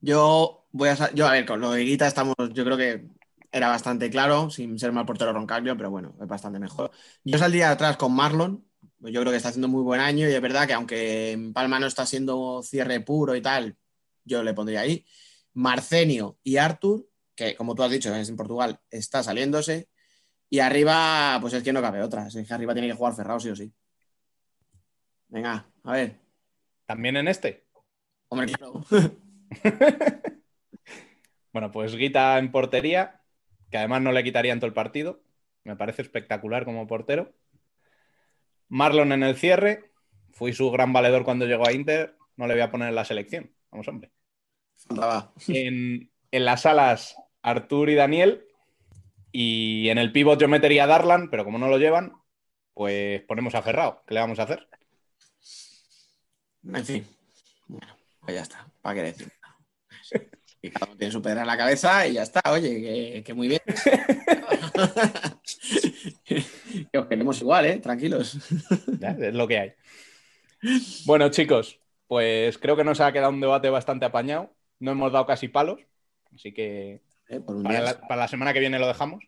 Yo 0.00 0.66
voy 0.72 0.90
a. 0.90 1.12
Yo, 1.14 1.26
a 1.26 1.32
ver, 1.32 1.46
con 1.46 1.60
lo 1.60 1.72
de 1.72 1.82
Guita 1.82 2.06
estamos. 2.06 2.34
Yo 2.52 2.64
creo 2.64 2.76
que 2.76 3.08
era 3.50 3.68
bastante 3.68 4.10
claro, 4.10 4.50
sin 4.50 4.78
ser 4.78 4.92
mal 4.92 5.06
portero 5.06 5.32
Roncaglio, 5.32 5.76
pero 5.76 5.90
bueno, 5.90 6.14
es 6.20 6.28
bastante 6.28 6.58
mejor. 6.58 6.90
Yo 7.24 7.38
saldría 7.38 7.70
atrás 7.70 7.96
con 7.96 8.14
Marlon. 8.14 8.64
Yo 9.00 9.20
creo 9.20 9.30
que 9.30 9.36
está 9.36 9.48
haciendo 9.48 9.68
muy 9.68 9.82
buen 9.82 10.00
año 10.00 10.28
y 10.28 10.32
es 10.32 10.40
verdad 10.40 10.66
que 10.66 10.72
aunque 10.74 11.32
en 11.32 11.52
Palma 11.52 11.78
no 11.78 11.86
está 11.86 12.06
siendo 12.06 12.62
cierre 12.62 13.00
puro 13.00 13.34
y 13.34 13.42
tal, 13.42 13.76
yo 14.24 14.42
le 14.42 14.54
pondría 14.54 14.80
ahí. 14.80 15.04
Marcenio 15.54 16.38
y 16.42 16.56
Artur, 16.56 17.08
que 17.36 17.54
como 17.54 17.74
tú 17.74 17.82
has 17.82 17.90
dicho, 17.90 18.12
es 18.14 18.28
en 18.28 18.36
Portugal, 18.36 18.80
está 18.90 19.22
saliéndose. 19.22 19.88
Y 20.48 20.60
arriba, 20.60 21.38
pues 21.40 21.52
es 21.54 21.62
que 21.62 21.72
no 21.72 21.82
cabe 21.82 22.02
otra. 22.02 22.26
Es 22.26 22.34
que 22.34 22.54
arriba 22.54 22.72
tiene 22.72 22.88
que 22.88 22.94
jugar 22.94 23.14
Ferrao 23.14 23.38
sí 23.38 23.50
o 23.50 23.56
sí. 23.56 23.72
Venga, 25.28 25.68
a 25.84 25.92
ver. 25.92 26.20
¿También 26.86 27.16
en 27.16 27.28
este? 27.28 27.66
Hombre, 28.28 28.52
claro. 28.52 28.84
bueno, 31.52 31.70
pues 31.72 31.94
Guita 31.94 32.38
en 32.38 32.50
portería, 32.50 33.22
que 33.70 33.78
además 33.78 34.02
no 34.02 34.12
le 34.12 34.24
quitarían 34.24 34.60
todo 34.60 34.68
el 34.68 34.72
partido. 34.72 35.22
Me 35.64 35.76
parece 35.76 36.02
espectacular 36.02 36.64
como 36.64 36.86
portero. 36.86 37.34
Marlon 38.68 39.12
en 39.12 39.24
el 39.24 39.36
cierre. 39.36 39.90
Fui 40.30 40.52
su 40.52 40.70
gran 40.70 40.92
valedor 40.92 41.24
cuando 41.24 41.44
llegó 41.44 41.66
a 41.66 41.72
Inter. 41.72 42.16
No 42.36 42.46
le 42.46 42.54
voy 42.54 42.62
a 42.62 42.70
poner 42.70 42.88
en 42.88 42.94
la 42.94 43.04
selección. 43.04 43.52
Vamos, 43.70 43.88
hombre. 43.88 44.12
En, 45.48 46.10
en 46.30 46.44
las 46.44 46.66
alas, 46.66 47.16
Artur 47.46 47.88
y 47.90 47.94
Daniel. 47.94 48.46
Y 49.32 49.88
en 49.88 49.98
el 49.98 50.12
pivot 50.12 50.40
yo 50.40 50.48
metería 50.48 50.84
a 50.84 50.88
Darlan, 50.88 51.30
pero 51.30 51.44
como 51.44 51.58
no 51.58 51.68
lo 51.68 51.78
llevan, 51.78 52.12
pues 52.74 53.22
ponemos 53.22 53.54
a 53.54 53.62
Ferrao. 53.62 54.02
¿Qué 54.06 54.14
le 54.14 54.20
vamos 54.20 54.38
a 54.38 54.44
hacer? 54.44 54.68
En 56.64 56.84
fin. 56.84 57.06
Bueno, 57.68 57.96
pues 58.20 58.34
ya 58.34 58.42
está. 58.42 58.66
¿Para 58.82 58.96
qué 58.96 59.02
decir? 59.02 59.32
Y 60.62 60.70
cada 60.70 60.86
uno 60.86 60.96
tiene 60.96 61.12
su 61.12 61.22
pedra 61.22 61.42
en 61.42 61.46
la 61.46 61.56
cabeza 61.56 62.08
y 62.08 62.14
ya 62.14 62.22
está. 62.22 62.40
Oye, 62.50 63.22
que, 63.22 63.34
muy 63.34 63.46
bien. 63.46 63.60
que 66.24 66.98
os 66.98 67.06
queremos 67.06 67.40
igual, 67.40 67.66
¿eh? 67.66 67.78
Tranquilos. 67.78 68.34
es 68.34 69.34
lo 69.34 69.46
que 69.46 69.58
hay. 69.58 69.72
Bueno, 71.04 71.28
chicos, 71.28 71.78
pues 72.08 72.58
creo 72.58 72.74
que 72.74 72.84
nos 72.84 73.00
ha 73.00 73.12
quedado 73.12 73.30
un 73.30 73.40
debate 73.40 73.70
bastante 73.70 74.06
apañado. 74.06 74.52
No 74.80 74.90
hemos 74.90 75.12
dado 75.12 75.26
casi 75.26 75.46
palos, 75.48 75.78
así 76.34 76.52
que 76.52 77.02
eh, 77.28 77.40
para, 77.40 78.16
la, 78.16 78.28
semana 78.28 78.52
que 78.52 78.60
viene 78.60 78.78
lo 78.78 78.86
dejamos. 78.86 79.24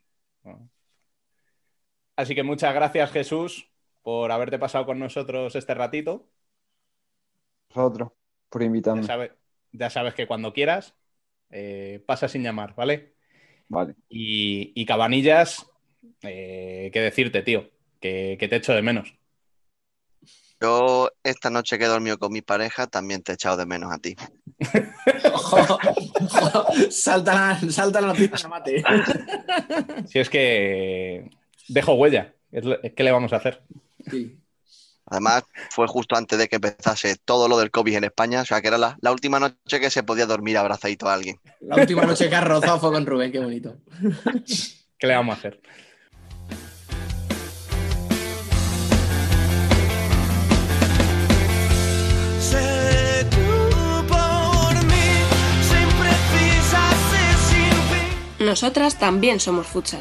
Así 2.17 2.35
que 2.35 2.43
muchas 2.43 2.75
gracias, 2.75 3.11
Jesús, 3.13 3.71
por 4.03 4.33
haberte 4.33 4.59
pasado 4.59 4.87
con 4.87 4.99
nosotros 4.99 5.55
este 5.55 5.75
ratito. 5.75 6.29
Vosotros, 7.69 8.11
por 8.49 8.63
invitarme. 8.63 9.07
Ya, 9.73 9.91
sabes 9.91 10.15
que 10.15 10.27
cuando 10.27 10.53
quieras, 10.53 10.97
eh, 11.51 12.03
pasa 12.07 12.27
sin 12.27 12.43
llamar, 12.43 12.75
¿vale? 12.75 13.15
Vale. 13.69 13.95
Y, 14.09 14.85
Cabanillas, 14.87 15.71
eh, 16.23 16.91
¿qué 16.93 17.01
decirte, 17.01 17.43
tío? 17.43 17.71
Que, 18.01 18.37
te 18.39 18.57
echo 18.57 18.73
de 18.73 18.83
menos. 18.83 19.15
Yo 20.61 21.11
esta 21.23 21.51
noche 21.51 21.79
que 21.79 21.85
he 21.85 21.89
dormido 21.89 22.19
con 22.19 22.33
mi 22.33 22.43
pareja 22.43 22.87
también 22.87 23.23
te 23.23 23.33
he 23.33 23.35
echado 23.35 23.57
de 23.57 23.67
menos 23.67 23.93
a 23.93 23.99
ti. 23.99 24.17
salta, 26.91 27.59
salta 27.71 28.01
la 28.01 28.09
noticia, 28.09 28.49
mate. 28.49 28.83
Si 30.07 30.19
es 30.19 30.29
que 30.29 31.31
dejo 31.69 31.95
huella, 31.95 32.35
¿qué 32.51 33.05
le 33.05 33.13
vamos 33.13 33.33
a 33.33 33.37
hacer? 33.37 33.63
Sí. 34.11 34.39
Además, 35.11 35.45
fue 35.71 35.87
justo 35.87 36.17
antes 36.17 36.39
de 36.39 36.49
que 36.49 36.57
empezase 36.57 37.17
todo 37.25 37.49
lo 37.49 37.59
del 37.59 37.71
COVID 37.71 37.97
en 37.97 38.05
España, 38.05 38.43
o 38.43 38.45
sea 38.45 38.61
que 38.61 38.69
era 38.69 38.77
la, 38.77 38.97
última 39.11 39.41
noche 39.41 39.81
que 39.81 39.91
se 39.91 40.03
podía 40.03 40.27
dormir 40.27 40.59
abrazadito 40.59 41.09
a 41.09 41.15
alguien. 41.15 41.41
La 41.61 41.77
última 41.77 42.03
noche 42.03 42.29
que 42.29 42.37
has 42.37 42.45
rozado 42.45 42.79
fue 42.79 42.93
con 42.93 43.07
Rubén, 43.07 43.33
qué 43.33 43.39
bonito. 43.39 43.77
¿Qué 44.99 45.07
le 45.07 45.15
vamos 45.15 45.37
a 45.37 45.39
hacer? 45.39 45.61
Nosotras 58.49 58.99
también 58.99 59.41
somos 59.41 59.67
futsal. 59.67 60.01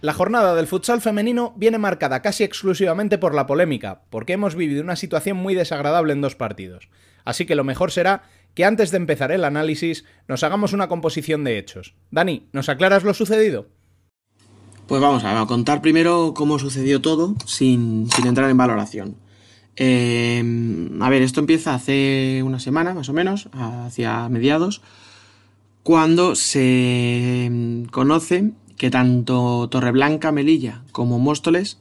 La 0.00 0.14
jornada 0.14 0.54
del 0.54 0.66
futsal 0.66 1.02
femenino 1.02 1.52
viene 1.58 1.76
marcada 1.76 2.22
casi 2.22 2.42
exclusivamente 2.42 3.18
por 3.18 3.34
la 3.34 3.46
polémica, 3.46 4.00
porque 4.08 4.32
hemos 4.32 4.54
vivido 4.54 4.82
una 4.82 4.96
situación 4.96 5.36
muy 5.36 5.54
desagradable 5.54 6.14
en 6.14 6.22
dos 6.22 6.36
partidos. 6.36 6.88
Así 7.26 7.44
que 7.44 7.54
lo 7.54 7.64
mejor 7.64 7.92
será 7.92 8.22
que 8.54 8.64
antes 8.64 8.92
de 8.92 8.96
empezar 8.96 9.30
el 9.30 9.44
análisis 9.44 10.06
nos 10.26 10.42
hagamos 10.42 10.72
una 10.72 10.88
composición 10.88 11.44
de 11.44 11.58
hechos. 11.58 11.94
Dani, 12.10 12.48
¿nos 12.52 12.70
aclaras 12.70 13.04
lo 13.04 13.12
sucedido? 13.12 13.68
Pues 14.90 15.00
vamos 15.00 15.22
a 15.22 15.46
contar 15.46 15.82
primero 15.82 16.34
cómo 16.34 16.58
sucedió 16.58 17.00
todo 17.00 17.36
sin, 17.46 18.08
entrar 18.26 18.50
en 18.50 18.56
valoración. 18.56 19.14
Eh, 19.76 20.42
a 21.00 21.08
ver, 21.08 21.22
esto 21.22 21.38
empieza 21.38 21.74
hace 21.74 22.42
una 22.44 22.58
semana 22.58 22.92
más 22.92 23.08
o 23.08 23.12
menos, 23.12 23.48
hacia 23.52 24.28
mediados, 24.28 24.82
cuando 25.84 26.34
se 26.34 27.84
conoce 27.92 28.50
que 28.76 28.90
tanto 28.90 29.68
Torreblanca, 29.70 30.32
Melilla 30.32 30.82
como 30.90 31.20
Móstoles 31.20 31.78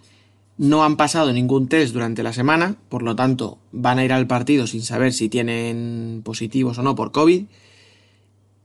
no 0.60 0.84
han 0.84 0.96
pasado 0.96 1.34
ningún 1.34 1.68
test 1.68 1.94
durante 1.94 2.22
la 2.22 2.32
semana, 2.32 2.76
por 2.90 3.02
lo 3.02 3.16
tanto 3.16 3.58
van 3.72 3.98
a 3.98 4.06
ir 4.06 4.14
al 4.14 4.28
partido 4.28 4.68
sin 4.68 4.84
saber 4.84 5.14
si 5.14 5.30
tienen 5.30 6.22
positivos 6.24 6.78
o 6.78 6.84
no 6.84 6.94
por 6.94 7.12
COVID. 7.12 7.46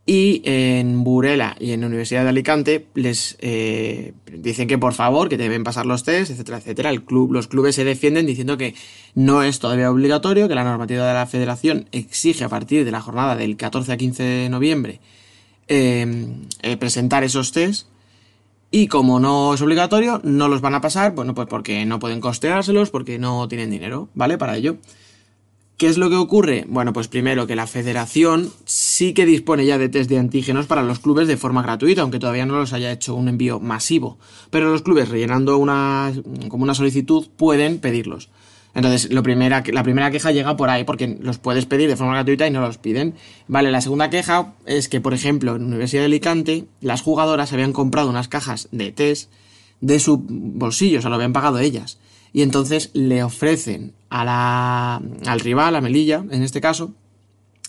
Y 0.06 0.42
en 0.44 1.02
Burela 1.02 1.56
y 1.58 1.72
en 1.72 1.80
la 1.80 1.86
Universidad 1.86 2.24
de 2.24 2.28
Alicante 2.28 2.86
les 2.94 3.36
eh, 3.40 4.12
dicen 4.30 4.68
que 4.68 4.76
por 4.76 4.92
favor, 4.92 5.30
que 5.30 5.38
deben 5.38 5.64
pasar 5.64 5.86
los 5.86 6.04
test, 6.04 6.30
etcétera, 6.30 6.58
etcétera. 6.58 6.90
El 6.90 7.04
club, 7.04 7.32
los 7.32 7.48
clubes 7.48 7.74
se 7.74 7.84
defienden 7.84 8.26
diciendo 8.26 8.58
que 8.58 8.74
no 9.14 9.42
es 9.42 9.60
todavía 9.60 9.90
obligatorio, 9.90 10.46
que 10.46 10.54
la 10.54 10.64
normativa 10.64 11.06
de 11.06 11.14
la 11.14 11.26
federación 11.26 11.88
exige 11.92 12.44
a 12.44 12.50
partir 12.50 12.84
de 12.84 12.90
la 12.90 13.00
jornada 13.00 13.34
del 13.34 13.56
14 13.56 13.92
a 13.92 13.96
15 13.96 14.22
de 14.22 14.48
noviembre 14.50 15.00
eh, 15.68 16.26
eh, 16.60 16.76
presentar 16.76 17.24
esos 17.24 17.52
test 17.52 17.86
y 18.70 18.88
como 18.88 19.20
no 19.20 19.54
es 19.54 19.62
obligatorio, 19.62 20.20
no 20.24 20.48
los 20.48 20.60
van 20.60 20.74
a 20.74 20.80
pasar, 20.80 21.14
bueno, 21.14 21.32
pues 21.32 21.46
porque 21.46 21.86
no 21.86 22.00
pueden 22.00 22.20
costeárselos, 22.20 22.90
porque 22.90 23.20
no 23.20 23.46
tienen 23.46 23.70
dinero, 23.70 24.08
¿vale? 24.14 24.36
Para 24.36 24.56
ello. 24.56 24.78
¿Qué 25.76 25.88
es 25.88 25.98
lo 25.98 26.08
que 26.08 26.14
ocurre? 26.14 26.64
Bueno, 26.68 26.92
pues 26.92 27.08
primero 27.08 27.48
que 27.48 27.56
la 27.56 27.66
federación 27.66 28.52
sí 28.64 29.12
que 29.12 29.26
dispone 29.26 29.66
ya 29.66 29.76
de 29.76 29.88
test 29.88 30.08
de 30.08 30.18
antígenos 30.18 30.66
para 30.66 30.84
los 30.84 31.00
clubes 31.00 31.26
de 31.26 31.36
forma 31.36 31.62
gratuita, 31.62 32.02
aunque 32.02 32.20
todavía 32.20 32.46
no 32.46 32.56
los 32.56 32.72
haya 32.72 32.92
hecho 32.92 33.16
un 33.16 33.28
envío 33.28 33.58
masivo. 33.58 34.16
Pero 34.50 34.70
los 34.70 34.82
clubes 34.82 35.08
rellenando 35.08 35.58
una, 35.58 36.12
como 36.48 36.62
una 36.62 36.74
solicitud 36.74 37.26
pueden 37.36 37.80
pedirlos. 37.80 38.30
Entonces, 38.72 39.12
lo 39.12 39.24
primera, 39.24 39.64
la 39.66 39.82
primera 39.82 40.12
queja 40.12 40.30
llega 40.30 40.56
por 40.56 40.70
ahí, 40.70 40.84
porque 40.84 41.18
los 41.20 41.38
puedes 41.38 41.66
pedir 41.66 41.88
de 41.88 41.96
forma 41.96 42.14
gratuita 42.14 42.46
y 42.46 42.52
no 42.52 42.60
los 42.60 42.78
piden. 42.78 43.14
Vale, 43.48 43.72
la 43.72 43.80
segunda 43.80 44.10
queja 44.10 44.54
es 44.66 44.88
que, 44.88 45.00
por 45.00 45.12
ejemplo, 45.12 45.56
en 45.56 45.62
la 45.62 45.68
Universidad 45.68 46.02
de 46.02 46.06
Alicante, 46.06 46.64
las 46.80 47.02
jugadoras 47.02 47.52
habían 47.52 47.72
comprado 47.72 48.10
unas 48.10 48.28
cajas 48.28 48.68
de 48.70 48.92
test 48.92 49.30
de 49.80 49.98
su 49.98 50.24
bolsillo, 50.28 50.98
o 50.98 51.02
sea, 51.02 51.10
lo 51.10 51.16
habían 51.16 51.32
pagado 51.32 51.58
ellas. 51.58 51.98
Y 52.34 52.42
entonces 52.42 52.90
le 52.94 53.22
ofrecen 53.22 53.94
al 54.10 55.40
rival, 55.40 55.76
a 55.76 55.80
Melilla, 55.80 56.24
en 56.30 56.42
este 56.42 56.60
caso, 56.60 56.92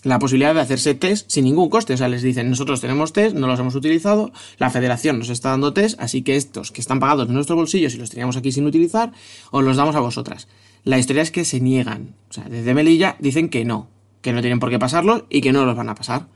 la 0.02 0.18
posibilidad 0.18 0.56
de 0.56 0.62
hacerse 0.62 0.96
test 0.96 1.30
sin 1.30 1.46
ningún 1.46 1.70
coste. 1.70 1.94
O 1.94 1.98
sea, 1.98 2.10
les 2.10 2.24
dicen, 2.24 2.50
nosotros 2.50 2.82
tenemos 2.82 3.14
test, 3.14 3.36
no 3.36 3.46
los 3.46 3.60
hemos 3.60 3.76
utilizado, 3.76 4.32
la 4.58 4.72
federación 4.72 5.20
nos 5.20 5.30
está 5.30 5.52
dando 5.52 5.72
test, 5.72 6.02
así 6.02 6.24
que 6.24 6.36
estos 6.36 6.72
que 6.72 6.82
están 6.82 7.00
pagados 7.00 7.28
en 7.28 7.36
nuestros 7.36 7.56
bolsillos 7.56 7.94
y 7.94 8.00
los 8.00 8.10
teníamos 8.10 8.38
aquí 8.38 8.52
sin 8.52 8.66
utilizar, 8.66 9.12
os 9.52 9.64
los 9.64 9.78
damos 9.78 9.96
a 9.96 10.00
vosotras. 10.00 10.48
La 10.84 10.98
historia 10.98 11.22
es 11.22 11.30
que 11.30 11.46
se 11.46 11.60
niegan. 11.60 12.16
O 12.32 12.34
sea, 12.34 12.46
desde 12.50 12.74
Melilla 12.74 13.18
dicen 13.20 13.50
que 13.50 13.66
no, 13.66 13.92
que 14.22 14.34
no 14.34 14.42
tienen 14.42 14.60
por 14.60 14.72
qué 14.72 14.80
pasarlos 14.80 15.26
y 15.30 15.42
que 15.42 15.54
no 15.54 15.64
los 15.66 15.78
van 15.78 15.90
a 15.90 15.96
pasar. 15.96 16.28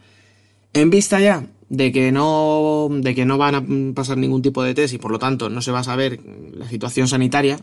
En 0.73 0.91
vista 0.91 1.19
ya 1.19 1.47
de 1.69 1.91
que 1.91 2.11
no, 2.11 2.89
de 2.91 3.15
que 3.15 3.25
no 3.25 3.39
van 3.39 3.55
a 3.55 3.95
pasar 3.95 4.19
ningún 4.19 4.43
tipo 4.43 4.61
de 4.61 4.75
test 4.75 4.93
y 4.93 4.99
por 4.99 5.11
lo 5.11 5.17
tanto 5.17 5.49
no 5.49 5.63
se 5.63 5.71
va 5.71 5.79
a 5.79 5.83
saber 5.83 6.19
la 6.53 6.69
situación 6.69 7.07
sanitaria, 7.07 7.59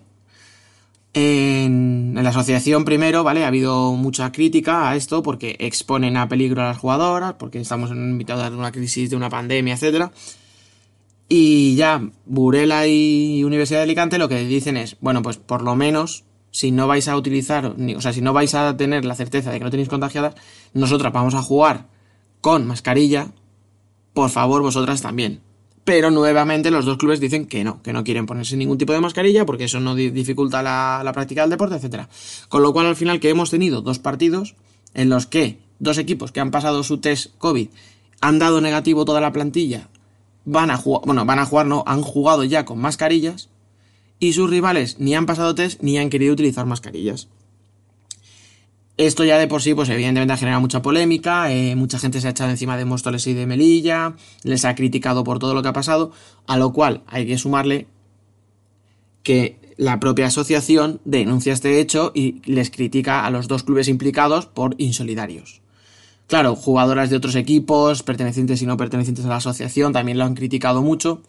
en, 1.16 2.12
la 2.14 2.28
asociación 2.28 2.84
primero, 2.84 3.24
¿vale? 3.24 3.44
Ha 3.44 3.48
habido 3.48 3.93
mucha 3.93 4.30
crítica 4.32 4.90
a 4.90 4.97
esto 4.97 5.22
porque 5.22 5.56
exponen 5.59 6.16
a 6.18 6.28
peligro 6.28 6.60
a 6.60 6.66
las 6.66 6.78
jugadoras, 6.78 7.34
porque 7.34 7.59
estamos 7.59 7.90
en 7.90 8.18
mitad 8.18 8.51
de 8.51 8.55
una 8.55 8.70
crisis, 8.70 9.09
de 9.09 9.16
una 9.16 9.30
pandemia, 9.30 9.74
etc. 9.74 10.10
Y 11.26 11.74
ya 11.74 12.06
Burela 12.26 12.86
y 12.86 13.43
Universidad 13.44 13.78
de 13.78 13.84
Alicante 13.84 14.18
lo 14.18 14.28
que 14.28 14.44
dicen 14.44 14.76
es, 14.76 14.98
bueno, 15.01 15.22
pues 15.22 15.38
por 15.38 15.62
lo 15.62 15.74
menos 15.74 16.24
si 16.51 16.70
no 16.70 16.86
vais 16.86 17.09
a 17.09 17.16
utilizar, 17.16 17.74
o 17.97 18.01
sea, 18.02 18.12
si 18.12 18.20
no 18.20 18.34
vais 18.34 18.55
a 18.55 18.76
tener 18.76 19.06
la 19.06 19.14
certeza 19.14 19.51
de 19.51 19.59
que 19.59 19.64
no 19.64 19.70
tenéis 19.70 19.88
contagiadas, 19.88 20.34
nosotras 20.74 21.14
vamos 21.14 21.34
a 21.34 21.43
jugar 21.43 21.86
con 22.43 22.66
mascarilla, 22.66 23.28
por 24.12 24.28
favor 24.28 24.60
vosotras 24.60 25.01
también 25.01 25.45
pero 25.86 26.10
nuevamente 26.10 26.72
los 26.72 26.84
dos 26.84 26.98
clubes 26.98 27.20
dicen 27.20 27.46
que 27.46 27.62
no, 27.62 27.80
que 27.80 27.92
no 27.92 28.02
quieren 28.02 28.26
ponerse 28.26 28.56
ningún 28.56 28.76
tipo 28.76 28.92
de 28.92 29.00
mascarilla 29.00 29.46
porque 29.46 29.64
eso 29.64 29.78
no 29.78 29.94
dificulta 29.94 30.60
la, 30.60 31.12
práctica 31.14 31.42
del 31.42 31.50
deporte, 31.50 31.76
etc. 31.76 32.08
Con 32.48 32.64
lo 32.64 32.72
cual 32.72 32.86
al 32.86 32.96
final 32.96 33.20
que 33.20 33.30
hemos 33.30 33.50
tenido 33.50 33.82
dos 33.82 34.00
partidos 34.00 34.56
en 34.94 35.10
los 35.10 35.28
que 35.28 35.60
dos 35.78 35.98
equipos 35.98 36.32
que 36.32 36.40
han 36.40 36.50
pasado 36.50 36.82
su 36.82 36.98
test 36.98 37.36
COVID 37.38 37.68
han 38.20 38.40
dado 38.40 38.60
negativo 38.60 39.04
toda 39.04 39.20
la 39.20 39.30
plantilla, 39.30 39.88
van 40.44 40.72
a 40.72 40.76
jugar, 40.76 41.02
bueno, 41.06 41.24
van 41.24 41.38
a 41.38 41.46
jugar, 41.46 41.66
no, 41.66 41.84
han 41.86 42.02
jugado 42.02 42.42
ya 42.42 42.64
con 42.64 42.80
mascarillas 42.80 43.48
y 44.18 44.32
sus 44.32 44.50
rivales 44.50 44.98
ni 44.98 45.14
han 45.14 45.26
pasado 45.26 45.54
test 45.54 45.80
ni 45.82 45.98
han 45.98 46.10
querido 46.10 46.32
utilizar 46.32 46.66
mascarillas. 46.66 47.28
Esto 48.97 49.24
ya 49.24 49.36
de 49.36 49.47
por 49.47 49.60
sí, 49.60 49.74
pues 49.74 49.90
evidentemente 49.90 50.32
ha 50.32 50.39
generado 50.39 50.62
mucha 50.62 50.81
polémica, 50.81 51.52
eh, 51.52 51.77
mucha 51.77 51.98
gente 51.98 52.20
se 52.20 52.28
ha 52.28 52.31
echado 52.31 52.48
encima 52.48 52.78
de 52.78 52.86
Móstoles 52.86 53.27
y 53.27 53.35
de 53.35 53.47
Melilla, 53.47 54.14
les 54.43 54.64
ha 54.64 54.74
criticado 54.74 55.23
por 55.23 55.39
todo 55.39 55.52
lo 55.52 55.62
que 55.62 55.68
ha 55.68 55.74
pasado, 55.74 56.12
a 56.47 56.56
lo 56.56 56.73
cual 56.73 57.02
hay 57.06 57.27
que 57.27 57.36
sumarle 57.36 57.86
que 59.23 59.59
la 59.77 60.01
propia 60.01 60.28
asociación 60.28 61.01
denuncia 61.05 61.52
este 61.52 61.78
hecho 61.81 62.10
y 62.14 62.40
les 62.47 62.70
critica 62.70 63.27
a 63.27 63.31
los 63.31 63.48
dos 63.48 63.64
clubes 63.64 63.89
implicados 63.89 64.47
por 64.47 64.74
insolidarios. 64.78 65.60
Claro, 66.27 66.56
jugadoras 66.56 67.10
de 67.10 67.16
otros 67.16 67.35
equipos, 67.35 68.02
pertenecientes 68.02 68.62
y 68.62 68.66
no 68.66 68.78
pertenecientes 68.78 69.27
a 69.27 69.28
la 69.28 69.36
asociación, 69.36 69.93
también 69.93 70.16
lo 70.16 70.24
han 70.24 70.35
criticado 70.35 70.81
mucho. 70.81 71.20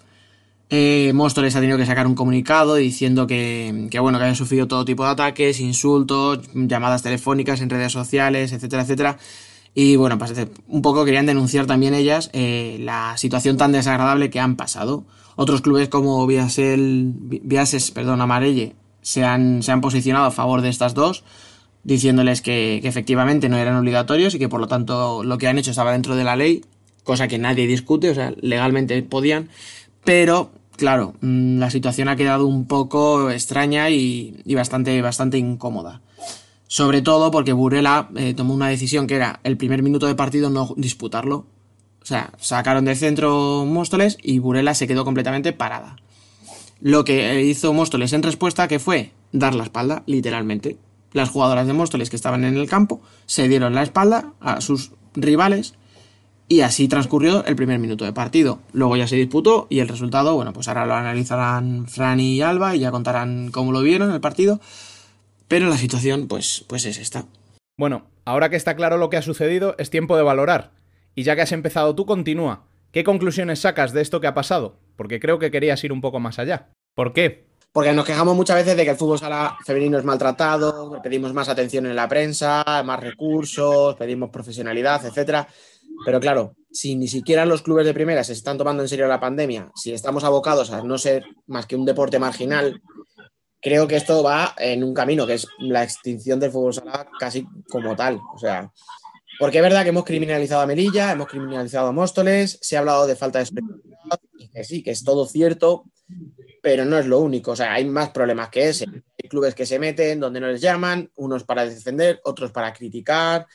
Eh, 0.70 1.14
ha 1.16 1.60
tenido 1.62 1.78
que 1.78 1.86
sacar 1.86 2.08
un 2.08 2.16
comunicado 2.16 2.76
diciendo 2.76 3.26
que, 3.26 3.90
bueno, 4.02 4.18
que 4.18 4.26
había 4.26 4.36
sufrido 4.36 4.68
todo 4.68 4.84
tipo 4.84 5.06
de 5.06 5.12
ataques, 5.12 5.60
insultos, 5.60 6.42
llamadas 6.54 7.04
telefónicas 7.04 7.62
en 7.62 7.70
redes 7.70 7.94
sociales, 7.94 8.52
etcétera, 8.52 8.82
etcétera. 8.84 9.18
Y 9.74 9.96
bueno, 9.96 10.18
pues 10.18 10.34
un 10.68 10.82
poco 10.82 11.06
querían 11.06 11.26
denunciar 11.26 11.68
también 11.68 11.94
ellas 11.94 12.30
eh, 12.34 12.78
la 12.82 13.16
situación 13.18 13.58
tan 13.58 13.72
desagradable 13.72 14.30
que 14.30 14.40
han 14.40 14.56
pasado. 14.56 15.06
Otros 15.36 15.62
clubes 15.62 15.88
como 15.88 16.26
Viases, 16.26 17.92
perdón, 17.92 18.22
Amarelle, 18.22 18.76
se 19.02 19.24
han, 19.24 19.62
se 19.62 19.72
han 19.72 19.82
posicionado 19.82 20.26
a 20.26 20.32
favor 20.32 20.62
de 20.62 20.70
estas 20.70 20.96
dos, 20.96 21.24
diciéndoles 21.84 22.42
que 22.42 22.78
efectivamente 22.84 23.48
no 23.48 23.58
eran 23.58 23.76
obligatorios 23.78 24.34
y 24.34 24.40
que 24.40 24.50
por 24.50 24.60
lo 24.60 24.68
tanto 24.68 25.24
lo 25.24 25.38
que 25.38 25.48
han 25.48 25.60
hecho 25.60 25.72
estaba 25.72 25.92
dentro 25.92 26.16
de 26.16 26.24
la 26.24 26.36
ley, 26.36 26.66
cosa 27.04 27.28
que 27.28 27.38
nadie 27.38 27.68
discute, 27.68 28.10
o 28.10 28.16
sea, 28.16 28.34
legalmente 28.42 29.02
podían, 29.04 29.50
pero 30.04 30.52
claro, 30.78 31.16
mm, 31.22 31.60
la 31.60 31.70
situación 31.70 32.08
ha 32.08 32.16
quedado 32.16 32.48
un 32.48 32.66
poco 32.66 33.30
extraña 33.30 33.90
y, 33.90 34.42
bastante, 34.56 35.02
bastante 35.02 35.38
incómoda. 35.38 36.02
Sobre 36.68 37.02
todo 37.02 37.32
porque 37.32 37.54
Burela 37.54 38.10
eh, 38.16 38.34
tomó 38.34 38.54
una 38.54 38.68
decisión 38.70 39.08
que 39.08 39.16
era 39.16 39.40
el 39.44 39.58
primer 39.58 39.84
minuto 39.84 40.08
de 40.08 40.16
partido 40.16 40.50
no 40.50 40.74
disputarlo. 40.78 41.46
O 42.02 42.06
sea, 42.06 42.32
sacaron 42.40 42.86
del 42.86 42.96
centro 42.96 43.66
Móstoles 43.66 44.18
y 44.22 44.40
Burela 44.40 44.74
se 44.74 44.88
quedó 44.88 45.04
completamente 45.04 45.54
parada. 45.54 45.98
Lo 46.80 47.04
que 47.04 47.44
hizo 47.44 47.74
Móstoles 47.74 48.14
en 48.14 48.24
respuesta 48.24 48.68
que 48.68 48.80
fue 48.80 49.12
dar 49.32 49.56
la 49.56 49.64
espalda, 49.64 50.04
literalmente. 50.06 50.78
Las 51.14 51.30
jugadoras 51.30 51.68
de 51.68 51.74
Móstoles 51.74 52.10
que 52.10 52.16
estaban 52.16 52.44
en 52.44 52.58
el 52.58 52.70
campo 52.70 53.02
se 53.26 53.48
dieron 53.48 53.74
la 53.76 53.84
espalda 53.84 54.34
a 54.40 54.62
sus 54.62 54.92
rivales 55.16 55.74
y 56.48 56.62
así 56.62 56.88
transcurrió 56.88 57.44
el 57.46 57.56
primer 57.56 57.80
minuto 57.80 58.06
de 58.06 58.14
partido. 58.14 58.60
Luego 58.72 58.96
ya 58.96 59.08
se 59.08 59.16
disputó 59.16 59.68
y 59.70 59.80
el 59.80 59.88
resultado, 59.88 60.36
bueno, 60.36 60.54
pues 60.54 60.68
ahora 60.68 60.86
lo 60.86 60.94
analizarán 60.94 61.88
Fran 61.88 62.20
y 62.20 62.42
Alba 62.42 62.76
y 62.76 62.80
ya 62.80 62.92
contarán 62.92 63.52
cómo 63.52 63.72
lo 63.72 63.82
vieron 63.82 64.12
el 64.12 64.22
partido. 64.22 64.60
Pero 65.48 65.68
la 65.68 65.78
situación, 65.78 66.28
pues, 66.28 66.66
pues 66.68 66.86
es 66.86 66.98
esta. 66.98 67.26
Bueno, 67.78 68.06
ahora 68.26 68.50
que 68.50 68.56
está 68.56 68.76
claro 68.76 68.98
lo 68.98 69.10
que 69.10 69.18
ha 69.18 69.22
sucedido, 69.22 69.76
es 69.78 69.90
tiempo 69.90 70.18
de 70.18 70.24
valorar. 70.24 70.72
Y 71.16 71.24
ya 71.24 71.36
que 71.36 71.42
has 71.42 71.52
empezado 71.52 71.96
tú, 71.96 72.06
continúa. 72.06 72.64
¿Qué 72.92 73.04
conclusiones 73.04 73.60
sacas 73.60 73.94
de 73.94 74.02
esto 74.02 74.22
que 74.22 74.28
ha 74.28 74.34
pasado? 74.34 74.78
Porque 74.96 75.20
creo 75.20 75.40
que 75.40 75.52
querías 75.52 75.84
ir 75.84 75.92
un 75.92 76.02
poco 76.02 76.20
más 76.20 76.40
allá. 76.40 76.70
¿Por 76.96 77.14
qué? 77.14 77.46
Porque 77.72 77.94
nos 77.94 78.06
quejamos 78.06 78.36
muchas 78.36 78.56
veces 78.56 78.76
de 78.76 78.84
que 78.86 78.92
el 78.92 78.98
fútbol 78.98 79.20
sala 79.20 79.58
femenino 79.64 80.00
es 80.00 80.04
maltratado, 80.04 81.00
pedimos 81.04 81.34
más 81.34 81.50
atención 81.50 81.86
en 81.86 81.96
la 81.96 82.08
prensa, 82.08 82.64
más 82.84 83.00
recursos, 83.00 83.96
pedimos 83.96 84.32
profesionalidad, 84.32 85.06
etcétera. 85.06 85.48
Pero 86.06 86.20
claro, 86.20 86.56
si 86.72 86.96
ni 86.96 87.08
siquiera 87.08 87.46
los 87.46 87.62
clubes 87.62 87.86
de 87.86 87.94
primera 87.94 88.24
se 88.24 88.34
están 88.34 88.58
tomando 88.58 88.84
en 88.84 88.90
serio 88.90 89.08
la 89.08 89.20
pandemia, 89.20 89.72
si 89.76 89.94
estamos 89.94 90.24
abocados 90.24 90.72
a 90.72 90.84
no 90.84 90.98
ser 90.98 91.24
más 91.48 91.66
que 91.66 91.76
un 91.76 91.86
deporte 91.86 92.20
marginal, 92.20 92.82
creo 93.62 93.88
que 93.88 93.96
esto 93.96 94.24
va 94.24 94.54
en 94.58 94.84
un 94.84 94.94
camino 94.94 95.26
que 95.26 95.36
es 95.36 95.48
la 95.60 95.84
extinción 95.84 96.40
del 96.40 96.52
fútbol 96.52 96.74
sala 96.74 97.10
casi 97.20 97.46
como 97.70 97.96
tal. 97.96 98.20
O 98.34 98.38
sea, 98.38 98.72
porque 99.40 99.58
es 99.58 99.64
verdad 99.64 99.84
que 99.84 99.90
hemos 99.90 100.06
criminalizado 100.06 100.62
a 100.62 100.68
Melilla, 100.68 101.12
hemos 101.12 101.28
criminalizado 101.28 101.88
a 101.88 101.92
Móstoles, 101.92 102.60
se 102.62 102.76
ha 102.76 102.80
hablado 102.80 103.08
de 103.08 103.16
falta 103.16 103.40
de 103.40 103.44
experiencia, 103.46 103.92
y 104.38 104.50
que 104.50 104.64
sí, 104.64 104.84
que 104.84 104.92
es 104.92 105.04
todo 105.04 105.26
cierto, 105.26 105.86
pero 106.62 106.86
no 106.86 106.98
es 106.98 107.06
lo 107.06 107.20
único. 107.20 107.52
O 107.52 107.56
sea, 107.56 107.74
hay 107.74 107.86
más 107.86 108.10
problemas 108.10 108.50
que 108.50 108.70
ese. 108.70 108.86
Hay 108.86 109.30
clubes 109.30 109.56
que 109.56 109.66
se 109.66 109.80
meten 109.80 110.20
donde 110.20 110.40
no 110.40 110.48
les 110.48 110.62
llaman, 110.62 111.12
unos 111.16 111.44
para 111.44 111.66
defender, 111.66 112.20
otros 112.24 112.52
para 112.52 112.74
criticar 112.74 113.48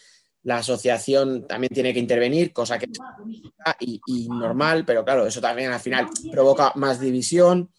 la 0.44 0.59
asociación 0.59 1.47
también 1.47 1.73
tiene 1.73 1.93
que 1.93 2.01
intervenir, 2.01 2.52
cosa 2.52 2.78
que 2.78 2.86
es 2.86 2.98
y, 4.06 4.28
normal, 4.28 4.85
pero 4.85 5.05
claro, 5.05 5.27
eso 5.27 5.40
también 5.40 5.70
al 5.70 5.81
final 5.81 6.09
provoca 6.31 6.73
más 6.74 6.98
división. 6.98 7.70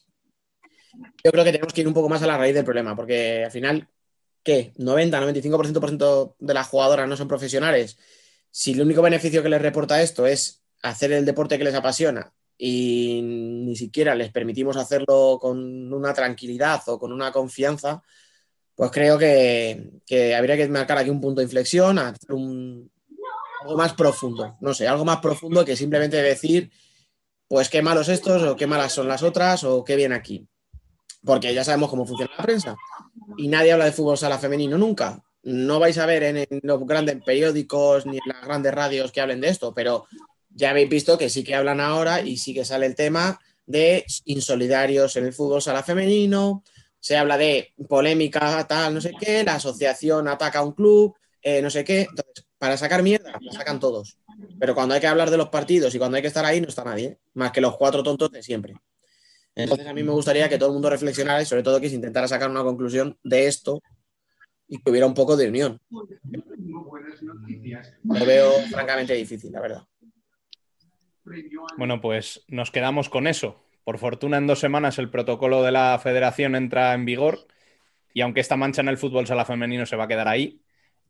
Yo 1.23 1.31
creo 1.31 1.43
que 1.43 1.51
tenemos 1.51 1.73
que 1.73 1.81
ir 1.81 1.87
un 1.87 1.93
poco 1.93 2.09
más 2.09 2.21
a 2.23 2.27
la 2.27 2.37
raíz 2.37 2.55
del 2.55 2.63
problema, 2.63 2.95
porque 2.95 3.43
al 3.43 3.51
final, 3.51 3.87
¿qué? 4.43 4.73
90, 4.77 5.19
95% 5.19 6.35
de 6.39 6.53
las 6.53 6.67
jugadoras 6.67 7.07
no 7.07 7.17
son 7.17 7.27
profesionales. 7.27 7.97
Si 8.49 8.71
el 8.71 8.81
único 8.81 9.01
beneficio 9.01 9.43
que 9.43 9.49
les 9.49 9.61
reporta 9.61 10.01
esto 10.01 10.25
es 10.25 10.63
hacer 10.83 11.11
el 11.11 11.25
deporte 11.25 11.57
que 11.57 11.63
les 11.63 11.75
apasiona 11.75 12.33
y 12.57 13.21
ni 13.23 13.75
siquiera 13.75 14.15
les 14.15 14.31
permitimos 14.31 14.77
hacerlo 14.77 15.39
con 15.41 15.91
una 15.91 16.13
tranquilidad 16.13 16.81
o 16.87 16.99
con 16.99 17.11
una 17.11 17.31
confianza, 17.31 18.03
pues 18.75 18.91
creo 18.91 19.17
que, 19.17 20.01
habría 20.35 20.57
que 20.57 20.67
marcar 20.67 20.97
aquí 20.97 21.09
un 21.09 21.21
punto 21.21 21.39
de 21.39 21.45
inflexión, 21.45 21.99
hacer 21.99 22.31
un, 22.33 22.91
algo 23.61 23.77
más 23.77 23.93
profundo, 23.93 24.57
no 24.61 24.73
sé, 24.73 24.87
algo 24.87 25.05
más 25.05 25.19
profundo 25.19 25.63
que 25.63 25.75
simplemente 25.75 26.17
decir, 26.21 26.71
pues 27.47 27.69
qué 27.69 27.81
malos 27.81 28.09
estos, 28.09 28.41
o 28.43 28.55
qué 28.55 28.67
malas 28.67 28.91
son 28.91 29.07
las 29.07 29.23
otras, 29.23 29.63
o 29.63 29.83
qué 29.83 29.95
bien 29.95 30.11
aquí. 30.11 30.47
Porque 31.23 31.53
ya 31.53 31.63
sabemos 31.63 31.89
cómo 31.89 32.05
funciona 32.05 32.33
la 32.37 32.43
prensa. 32.43 32.75
Y 33.37 33.47
nadie 33.47 33.71
habla 33.71 33.85
de 33.85 33.93
fútbol 33.93 34.17
sala 34.17 34.39
femenino 34.39 34.77
nunca. 34.77 35.23
No 35.43 35.79
vais 35.79 35.97
a 35.97 36.05
ver 36.05 36.23
en, 36.23 36.47
los 36.63 36.85
grandes 36.85 37.21
periódicos 37.23 38.05
ni 38.05 38.17
en 38.17 38.23
las 38.25 38.43
grandes 38.43 38.73
radios 38.73 39.11
que 39.11 39.21
hablen 39.21 39.39
de 39.39 39.49
esto, 39.49 39.73
pero 39.73 40.05
ya 40.49 40.71
habéis 40.71 40.89
visto 40.89 41.17
que 41.17 41.29
sí 41.29 41.43
que 41.43 41.55
hablan 41.55 41.79
ahora 41.79 42.21
y 42.21 42.37
sí 42.37 42.53
que 42.53 42.65
sale 42.65 42.85
el 42.85 42.95
tema 42.95 43.39
de 43.65 44.05
insolidarios 44.25 45.15
en 45.15 45.25
el 45.25 45.33
fútbol 45.33 45.61
sala 45.61 45.83
femenino, 45.83 46.63
se 47.03 47.17
habla 47.17 47.37
de 47.37 47.73
polémica, 47.89 48.65
tal, 48.65 48.93
no 48.93 49.01
sé 49.01 49.11
qué, 49.19 49.43
la 49.43 49.55
asociación 49.55 50.29
ataca 50.29 50.59
a 50.59 50.63
un 50.63 50.71
club, 50.71 51.13
eh, 51.41 51.61
no 51.61 51.69
sé 51.69 51.83
qué. 51.83 52.07
Entonces, 52.09 52.47
para 52.57 52.77
sacar 52.77 53.03
mierda, 53.03 53.37
la 53.41 53.51
sacan 53.51 53.77
todos. 53.77 54.17
Pero 54.57 54.73
cuando 54.73 54.95
hay 54.95 55.01
que 55.01 55.07
hablar 55.07 55.29
de 55.29 55.35
los 55.35 55.49
partidos 55.49 55.93
y 55.93 55.97
cuando 55.97 56.15
hay 56.15 56.21
que 56.21 56.29
estar 56.29 56.45
ahí, 56.45 56.61
no 56.61 56.69
está 56.69 56.85
nadie, 56.85 57.19
más 57.33 57.51
que 57.51 57.59
los 57.59 57.75
cuatro 57.75 58.03
tontos 58.03 58.31
de 58.31 58.41
siempre. 58.41 58.75
Entonces, 59.53 59.85
a 59.85 59.93
mí 59.93 60.01
me 60.01 60.13
gustaría 60.13 60.47
que 60.47 60.57
todo 60.57 60.69
el 60.69 60.75
mundo 60.75 60.89
reflexionara 60.89 61.41
y 61.41 61.45
sobre 61.45 61.61
todo 61.61 61.81
que 61.81 61.89
se 61.89 61.95
intentara 61.95 62.25
sacar 62.25 62.49
una 62.49 62.63
conclusión 62.63 63.19
de 63.21 63.47
esto 63.47 63.83
y 64.69 64.81
que 64.81 64.89
hubiera 64.89 65.05
un 65.05 65.13
poco 65.13 65.35
de 65.35 65.49
unión. 65.49 65.81
Lo 65.91 66.07
veo 68.25 68.53
francamente 68.71 69.13
difícil, 69.13 69.51
la 69.51 69.59
verdad. 69.59 69.83
Bueno, 71.77 71.99
pues 71.99 72.45
nos 72.47 72.71
quedamos 72.71 73.09
con 73.09 73.27
eso. 73.27 73.61
Por 73.83 73.97
fortuna, 73.97 74.37
en 74.37 74.47
dos 74.47 74.59
semanas 74.59 74.97
el 74.97 75.09
protocolo 75.09 75.61
de 75.63 75.71
la 75.71 75.99
federación 76.01 76.55
entra 76.55 76.93
en 76.93 77.05
vigor 77.05 77.47
y 78.13 78.21
aunque 78.21 78.39
esta 78.39 78.55
mancha 78.55 78.81
en 78.81 78.87
el 78.87 78.97
fútbol 78.97 79.27
sala 79.27 79.45
femenino 79.45 79.85
se 79.85 79.95
va 79.95 80.05
a 80.05 80.07
quedar 80.07 80.27
ahí, 80.27 80.61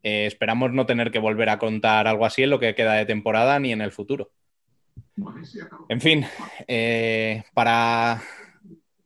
eh, 0.02 0.26
esperamos 0.26 0.72
no 0.72 0.86
tener 0.86 1.12
que 1.12 1.20
volver 1.20 1.50
a 1.50 1.60
contar 1.60 2.08
algo 2.08 2.26
así 2.26 2.44
en 2.44 2.50
lo 2.50 2.60
que 2.60 2.76
queda 2.76 2.94
de 2.94 3.06
temporada 3.06 3.60
ni 3.60 3.72
en 3.72 3.82
el 3.82 3.91
futuro. 3.91 4.32
En 5.90 6.02
fin, 6.02 6.26
eh, 6.68 7.44
para 7.54 8.22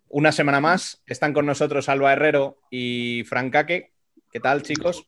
una 0.09 0.31
semana 0.31 0.61
más 0.61 1.01
están 1.05 1.33
con 1.33 1.45
nosotros 1.45 1.89
Alba 1.89 2.13
Herrero 2.13 2.59
y 2.71 3.23
Frank 3.25 3.51
Caque. 3.51 3.91
¿Qué 4.31 4.39
tal, 4.39 4.61
chicos? 4.61 5.05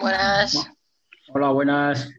Buenas. 0.00 0.70
Hola, 1.28 1.48
buenas. 1.48 2.12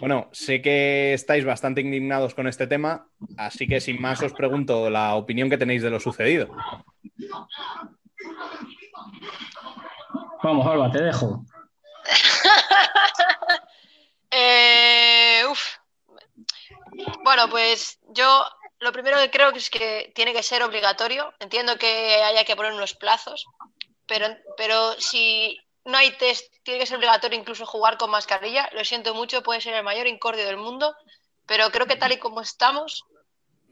Bueno, 0.00 0.28
sé 0.32 0.62
que 0.62 1.12
estáis 1.12 1.44
bastante 1.44 1.80
indignados 1.80 2.34
con 2.34 2.46
este 2.46 2.66
tema, 2.66 3.08
así 3.36 3.66
que 3.66 3.80
sin 3.80 4.00
más 4.00 4.22
os 4.22 4.32
pregunto 4.32 4.88
la 4.90 5.16
opinión 5.16 5.50
que 5.50 5.58
tenéis 5.58 5.82
de 5.82 5.90
lo 5.90 5.98
sucedido. 5.98 6.54
Vamos, 10.42 10.66
Alba, 10.66 10.90
te 10.90 11.02
dejo. 11.02 11.44
Eh, 14.30 15.42
bueno, 17.24 17.48
pues 17.48 17.98
yo 18.10 18.44
lo 18.80 18.92
primero 18.92 19.16
que 19.18 19.30
creo 19.30 19.52
que 19.52 19.58
es 19.58 19.70
que 19.70 20.12
tiene 20.14 20.34
que 20.34 20.42
ser 20.42 20.62
obligatorio. 20.62 21.32
Entiendo 21.40 21.76
que 21.76 22.22
haya 22.22 22.44
que 22.44 22.54
poner 22.54 22.72
unos 22.72 22.94
plazos, 22.94 23.46
pero, 24.06 24.26
pero 24.56 24.92
si 24.98 25.58
no 25.88 25.96
hay 25.96 26.10
test, 26.18 26.52
tiene 26.64 26.80
que 26.80 26.86
ser 26.86 26.98
obligatorio 26.98 27.38
incluso 27.38 27.64
jugar 27.64 27.96
con 27.96 28.10
mascarilla. 28.10 28.68
Lo 28.72 28.84
siento 28.84 29.14
mucho, 29.14 29.42
puede 29.42 29.62
ser 29.62 29.74
el 29.74 29.82
mayor 29.82 30.06
incordio 30.06 30.44
del 30.44 30.58
mundo, 30.58 30.94
pero 31.46 31.70
creo 31.70 31.86
que 31.86 31.96
tal 31.96 32.12
y 32.12 32.18
como 32.18 32.42
estamos 32.42 33.06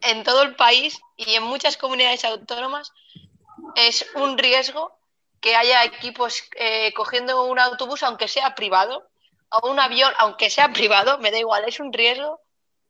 en 0.01 0.25
todo 0.25 0.43
el 0.43 0.57
país 0.57 0.99
y 1.17 1.35
en 1.35 1.43
muchas 1.43 1.77
comunidades 1.77 2.25
autónomas, 2.25 2.91
es 3.75 4.07
un 4.15 4.39
riesgo 4.39 4.99
que 5.43 5.57
haya 5.57 5.85
equipos 5.85 6.43
eh, 6.57 6.95
cogiendo 6.95 7.45
un 7.45 7.59
autobús, 7.59 8.03
aunque 8.03 8.29
sea 8.29 8.55
privado, 8.55 9.07
o 9.51 9.69
un 9.71 9.79
avión, 9.79 10.13
aunque 10.17 10.49
sea 10.49 10.73
privado, 10.73 11.19
me 11.19 11.31
da 11.31 11.39
igual, 11.39 11.65
es 11.67 11.81
un 11.81 11.93
riesgo 11.93 12.41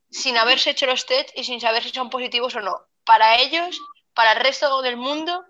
sin 0.08 0.36
haberse 0.36 0.70
hecho 0.70 0.86
los 0.86 1.04
test 1.04 1.30
y 1.34 1.42
sin 1.42 1.60
saber 1.60 1.82
si 1.82 1.90
son 1.90 2.10
positivos 2.10 2.54
o 2.54 2.60
no. 2.60 2.80
Para 3.04 3.40
ellos, 3.40 3.76
para 4.14 4.32
el 4.32 4.38
resto 4.38 4.82
del 4.82 4.96
mundo, 4.96 5.44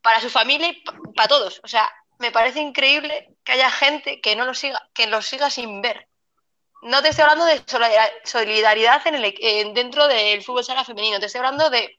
para 0.00 0.20
su 0.20 0.30
familia 0.30 0.68
y 0.68 0.82
para 1.14 1.28
todos. 1.28 1.60
O 1.62 1.68
sea, 1.68 1.90
me 2.18 2.32
parece 2.32 2.60
increíble 2.60 3.36
que 3.44 3.52
haya 3.52 3.70
gente 3.70 4.20
que 4.20 4.36
no 4.36 4.44
lo 4.44 4.54
siga, 4.54 4.88
que 4.92 5.06
lo 5.06 5.22
siga 5.22 5.50
sin 5.50 5.80
ver. 5.80 6.08
No 6.82 7.02
te 7.02 7.08
estoy 7.08 7.22
hablando 7.22 7.44
de 7.44 7.62
solidaridad 8.24 9.04
en 9.06 9.14
el, 9.16 9.74
dentro 9.74 10.06
del 10.06 10.42
fútbol 10.42 10.64
sala 10.64 10.84
femenino, 10.84 11.18
te 11.18 11.26
estoy 11.26 11.40
hablando 11.40 11.70
de, 11.70 11.98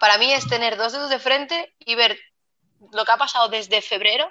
para 0.00 0.18
mí 0.18 0.32
es 0.32 0.48
tener 0.48 0.76
dos 0.76 0.92
dedos 0.92 1.10
de 1.10 1.18
frente 1.18 1.74
y 1.78 1.94
ver 1.94 2.18
lo 2.92 3.04
que 3.04 3.12
ha 3.12 3.16
pasado 3.16 3.48
desde 3.48 3.82
febrero 3.82 4.30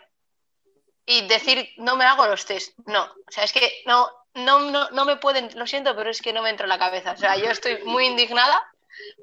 y 1.06 1.28
decir, 1.28 1.70
no 1.78 1.96
me 1.96 2.06
hago 2.06 2.28
los 2.28 2.46
test. 2.46 2.78
No, 2.86 3.04
o 3.04 3.32
sea, 3.32 3.44
es 3.44 3.54
que 3.54 3.84
no, 3.86 4.10
no, 4.34 4.60
no, 4.72 4.90
no 4.90 5.06
me 5.06 5.18
pueden, 5.18 5.50
lo 5.56 5.68
siento, 5.68 5.96
pero 5.96 6.10
es 6.10 6.22
que 6.22 6.34
no 6.34 6.42
me 6.42 6.50
entra 6.50 6.66
en 6.66 6.70
la 6.70 6.80
cabeza. 6.80 7.12
O 7.12 7.18
sea, 7.18 7.36
yo 7.38 7.50
estoy 7.50 7.84
muy 7.84 8.06
indignada 8.06 8.73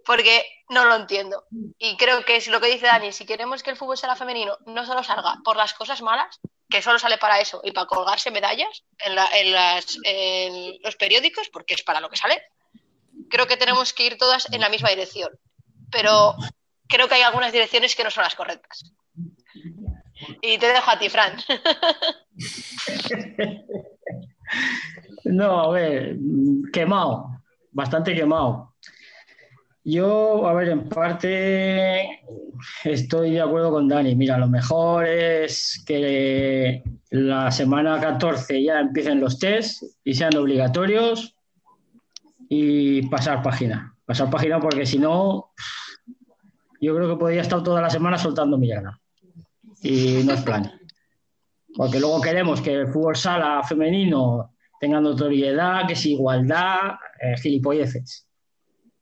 porque 0.05 0.45
no 0.69 0.85
lo 0.85 0.97
entiendo. 0.97 1.45
Y 1.79 1.97
creo 1.97 2.25
que 2.25 2.37
es 2.37 2.49
lo 2.49 2.61
que 2.61 2.69
dice 2.69 2.87
Dani, 2.87 3.13
si 3.13 3.27
queremos 3.27 3.63
que 3.63 3.71
el 3.71 3.77
fútbol 3.77 3.97
sea 3.97 4.17
femenino 4.17 4.59
no 4.67 4.87
solo 4.87 5.03
salga 5.03 5.39
por 5.45 5.57
las 5.57 5.75
cosas 5.75 6.03
malas, 6.03 6.41
que 6.69 6.83
solo 6.83 6.99
sale 6.99 7.19
para 7.19 7.41
eso 7.41 7.61
y 7.65 7.73
para 7.73 7.87
colgarse 7.87 8.31
medallas 8.31 8.85
en, 8.99 9.19
en, 10.05 10.79
los 10.83 10.97
periódicos, 10.97 11.49
porque 11.49 11.75
es 11.75 11.83
para 11.83 12.01
lo 12.01 12.09
que 12.09 12.17
sale, 12.17 12.43
creo 13.29 13.47
que 13.47 13.57
tenemos 13.57 13.93
que 13.93 14.07
ir 14.07 14.19
todas 14.19 14.53
en 14.53 14.61
la 14.61 14.69
misma 14.69 14.91
dirección. 14.91 15.31
Pero 15.91 16.37
creo 16.89 17.09
que 17.09 17.17
hay 17.17 17.23
algunas 17.23 17.53
direcciones 17.53 17.97
que 17.97 18.05
no 18.05 18.11
son 18.11 18.25
las 18.25 18.35
correctas. 18.35 18.85
Y 20.43 20.59
te 20.59 20.67
dejo 20.67 20.91
a 20.91 20.99
ti, 20.99 21.09
Fran. 21.09 21.43
No, 25.25 25.61
a 25.61 25.71
ver, 25.71 26.17
quemado, 26.73 27.43
bastante 27.71 28.15
quemado. 28.15 28.75
Yo, 29.85 30.47
a 30.47 30.53
ver, 30.53 30.69
en 30.69 30.89
parte 30.89 32.21
estoy 32.85 33.33
de 33.33 33.41
acuerdo 33.41 33.71
con 33.71 33.89
Dani. 33.89 34.15
Mira, 34.15 34.37
lo 34.37 34.49
mejor 34.49 35.07
es 35.07 35.83
que 35.87 36.83
la 37.11 37.51
semana 37.51 37.99
14 37.99 38.63
ya 38.63 38.81
empiecen 38.81 39.21
los 39.21 39.39
test 39.39 39.83
y 40.05 40.15
sean 40.15 40.37
obligatorios 40.37 41.35
y 42.49 43.03
pasar 43.09 43.43
página. 43.43 43.97
Pasar 44.05 44.29
página 44.29 44.61
porque 44.61 44.85
si 44.85 44.99
no, 44.99 45.53
yo 46.81 46.95
creo 46.95 47.09
que 47.09 47.19
podría 47.19 47.41
estar 47.41 47.63
toda 47.63 47.81
la 47.81 47.91
semana 47.91 48.19
soltando 48.19 48.59
mierda. 48.59 49.01
Y 49.83 50.23
no 50.25 50.35
es 50.35 50.43
plan. 50.43 50.71
Porque 51.75 52.01
luego 52.01 52.21
queremos 52.21 52.61
que 52.61 52.75
el 52.75 52.89
fútbol 52.89 53.17
sala 53.17 53.63
femenino 53.63 54.57
tenga 54.79 55.01
notoriedad, 55.01 55.87
que 55.87 55.95
es 55.95 56.05
igualdad, 56.05 56.97
eh, 57.23 57.37
gilipolleces 57.39 58.27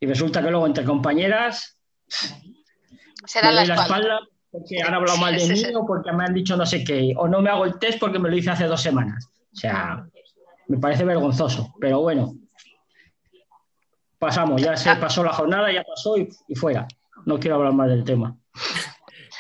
y 0.01 0.07
resulta 0.07 0.43
que 0.43 0.51
luego 0.51 0.67
entre 0.67 0.85
compañeras 0.85 1.79
se 2.07 3.41
dan 3.41 3.55
la, 3.57 3.63
espalda. 3.63 4.21
porque 4.51 4.81
han 4.83 4.95
hablado 4.95 5.19
mal 5.19 5.37
de 5.37 5.47
mí 5.47 5.63
o 5.75 5.87
porque 5.87 6.13
me 6.13 6.25
han 6.25 6.35
dicho 6.35 6.57
no 6.57 6.65
sé 6.65 6.85
qué, 6.85 7.13
o 7.17 7.29
no 7.29 7.43
me 7.43 7.51
hago 7.51 7.65
el 7.65 7.79
test 7.79 7.99
porque 7.99 8.19
me 8.19 8.31
lo 8.31 8.37
hice 8.37 8.51
hace 8.51 8.65
dos 8.65 8.81
semanas. 8.81 9.29
O 9.53 9.57
sea, 9.57 10.07
me 10.69 10.79
parece 10.79 11.05
vergonzoso, 11.05 11.75
pero 11.81 12.01
bueno, 12.01 12.35
pasamos, 14.19 14.63
ya 14.63 14.77
se 14.77 14.95
pasó 14.97 15.25
la 15.25 15.33
jornada, 15.33 15.73
ya 15.73 15.83
pasó 15.83 16.17
y, 16.17 16.29
y 16.47 16.55
fuera. 16.55 16.87
No 17.25 17.39
quiero 17.39 17.57
hablar 17.57 17.73
más 17.73 17.89
del 17.89 18.05
tema. 18.05 18.37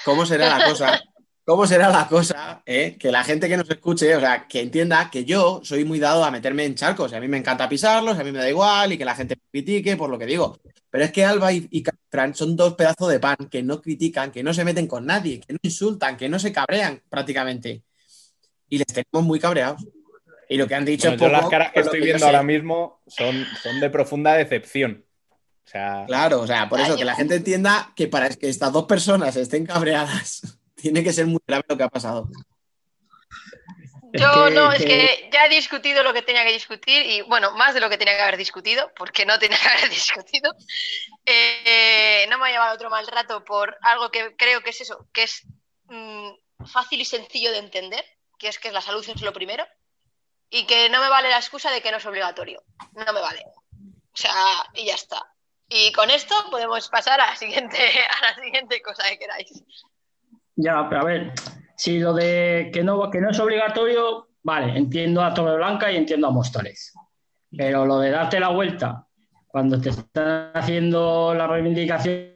¿Cómo 0.04 0.26
será 0.26 0.58
la 0.58 0.64
cosa? 0.68 1.00
¿Cómo 1.48 1.66
será 1.66 1.88
la 1.88 2.06
cosa? 2.06 2.62
Eh? 2.66 2.98
Que 2.98 3.10
la 3.10 3.24
gente 3.24 3.48
que 3.48 3.56
nos 3.56 3.70
escuche, 3.70 4.14
o 4.14 4.20
sea, 4.20 4.46
que 4.46 4.60
entienda 4.60 5.08
que 5.10 5.24
yo 5.24 5.62
soy 5.64 5.82
muy 5.82 5.98
dado 5.98 6.22
a 6.22 6.30
meterme 6.30 6.66
en 6.66 6.74
charcos. 6.74 7.10
Y 7.10 7.14
a 7.14 7.20
mí 7.22 7.26
me 7.26 7.38
encanta 7.38 7.66
pisarlos, 7.66 8.18
a 8.18 8.22
mí 8.22 8.30
me 8.32 8.40
da 8.40 8.50
igual 8.50 8.92
y 8.92 8.98
que 8.98 9.06
la 9.06 9.14
gente 9.14 9.34
me 9.34 9.50
critique 9.50 9.96
por 9.96 10.10
lo 10.10 10.18
que 10.18 10.26
digo. 10.26 10.60
Pero 10.90 11.04
es 11.04 11.10
que 11.10 11.24
Alba 11.24 11.50
y, 11.50 11.66
y 11.70 11.82
Fran 12.10 12.34
son 12.34 12.54
dos 12.54 12.74
pedazos 12.74 13.08
de 13.08 13.18
pan 13.18 13.36
que 13.50 13.62
no 13.62 13.80
critican, 13.80 14.30
que 14.30 14.42
no 14.42 14.52
se 14.52 14.62
meten 14.62 14.86
con 14.86 15.06
nadie, 15.06 15.40
que 15.40 15.54
no 15.54 15.58
insultan, 15.62 16.18
que 16.18 16.28
no 16.28 16.38
se 16.38 16.52
cabrean 16.52 17.00
prácticamente. 17.08 17.82
Y 18.68 18.76
les 18.76 18.88
tenemos 18.88 19.26
muy 19.26 19.40
cabreados. 19.40 19.86
Y 20.50 20.58
lo 20.58 20.68
que 20.68 20.74
han 20.74 20.84
dicho 20.84 21.08
es 21.08 21.18
las 21.18 21.48
caras 21.48 21.72
que 21.72 21.80
estoy 21.80 22.02
viendo 22.02 22.26
ahora 22.26 22.42
mismo 22.42 23.00
son, 23.06 23.46
son 23.62 23.80
de 23.80 23.88
profunda 23.88 24.34
decepción. 24.34 25.02
O 25.64 25.70
sea... 25.70 26.04
Claro, 26.06 26.42
o 26.42 26.46
sea, 26.46 26.68
por 26.68 26.78
eso 26.78 26.94
que 26.94 27.06
la 27.06 27.14
gente 27.14 27.36
entienda 27.36 27.94
que 27.96 28.06
para 28.06 28.28
que 28.28 28.50
estas 28.50 28.70
dos 28.70 28.84
personas 28.84 29.34
estén 29.36 29.64
cabreadas 29.64 30.57
tiene 30.80 31.02
que 31.02 31.12
ser 31.12 31.26
muy 31.26 31.40
grave 31.46 31.64
lo 31.68 31.76
que 31.76 31.82
ha 31.82 31.88
pasado. 31.88 32.28
Yo 34.12 34.48
no, 34.48 34.72
es 34.72 34.84
que 34.84 35.28
ya 35.30 35.44
he 35.44 35.48
discutido 35.50 36.02
lo 36.02 36.14
que 36.14 36.22
tenía 36.22 36.44
que 36.44 36.52
discutir 36.52 37.04
y 37.04 37.20
bueno, 37.22 37.52
más 37.52 37.74
de 37.74 37.80
lo 37.80 37.90
que 37.90 37.98
tenía 37.98 38.16
que 38.16 38.22
haber 38.22 38.38
discutido, 38.38 38.90
porque 38.96 39.26
no 39.26 39.38
tenía 39.38 39.58
que 39.58 39.68
haber 39.68 39.90
discutido. 39.90 40.54
Eh, 41.26 42.26
no 42.30 42.38
me 42.38 42.48
ha 42.48 42.52
llevado 42.52 42.74
otro 42.74 42.88
mal 42.88 43.06
rato 43.06 43.44
por 43.44 43.76
algo 43.82 44.10
que 44.10 44.34
creo 44.36 44.62
que 44.62 44.70
es 44.70 44.80
eso, 44.80 45.06
que 45.12 45.24
es 45.24 45.42
mm, 45.84 46.30
fácil 46.72 47.00
y 47.00 47.04
sencillo 47.04 47.52
de 47.52 47.58
entender, 47.58 48.04
que 48.38 48.48
es 48.48 48.58
que 48.58 48.72
la 48.72 48.80
salud 48.80 49.06
es 49.06 49.20
lo 49.20 49.32
primero 49.32 49.66
y 50.48 50.64
que 50.64 50.88
no 50.88 51.00
me 51.00 51.10
vale 51.10 51.28
la 51.28 51.36
excusa 51.36 51.70
de 51.70 51.82
que 51.82 51.90
no 51.90 51.98
es 51.98 52.06
obligatorio. 52.06 52.62
No 52.92 53.12
me 53.12 53.20
vale. 53.20 53.44
O 53.44 54.16
sea, 54.16 54.32
y 54.74 54.86
ya 54.86 54.94
está. 54.94 55.22
Y 55.68 55.92
con 55.92 56.10
esto 56.10 56.34
podemos 56.50 56.88
pasar 56.88 57.20
a 57.20 57.26
la 57.26 57.36
siguiente, 57.36 57.76
a 58.22 58.26
la 58.26 58.42
siguiente 58.42 58.80
cosa 58.80 59.04
que 59.04 59.18
queráis. 59.18 59.52
Ya, 60.60 60.88
pero 60.88 61.02
a 61.02 61.04
ver, 61.04 61.32
si 61.76 62.00
lo 62.00 62.12
de 62.12 62.70
que 62.72 62.82
no, 62.82 63.08
que 63.10 63.20
no 63.20 63.30
es 63.30 63.38
obligatorio, 63.38 64.26
vale, 64.42 64.76
entiendo 64.76 65.22
a 65.22 65.32
Torre 65.32 65.56
Blanca 65.56 65.90
y 65.92 65.96
entiendo 65.96 66.26
a 66.26 66.32
Móstoles. 66.32 66.92
Pero 67.56 67.86
lo 67.86 68.00
de 68.00 68.10
darte 68.10 68.40
la 68.40 68.48
vuelta 68.48 69.06
cuando 69.46 69.80
te 69.80 69.90
están 69.90 70.50
haciendo 70.54 71.32
la 71.32 71.46
reivindicación 71.46 72.32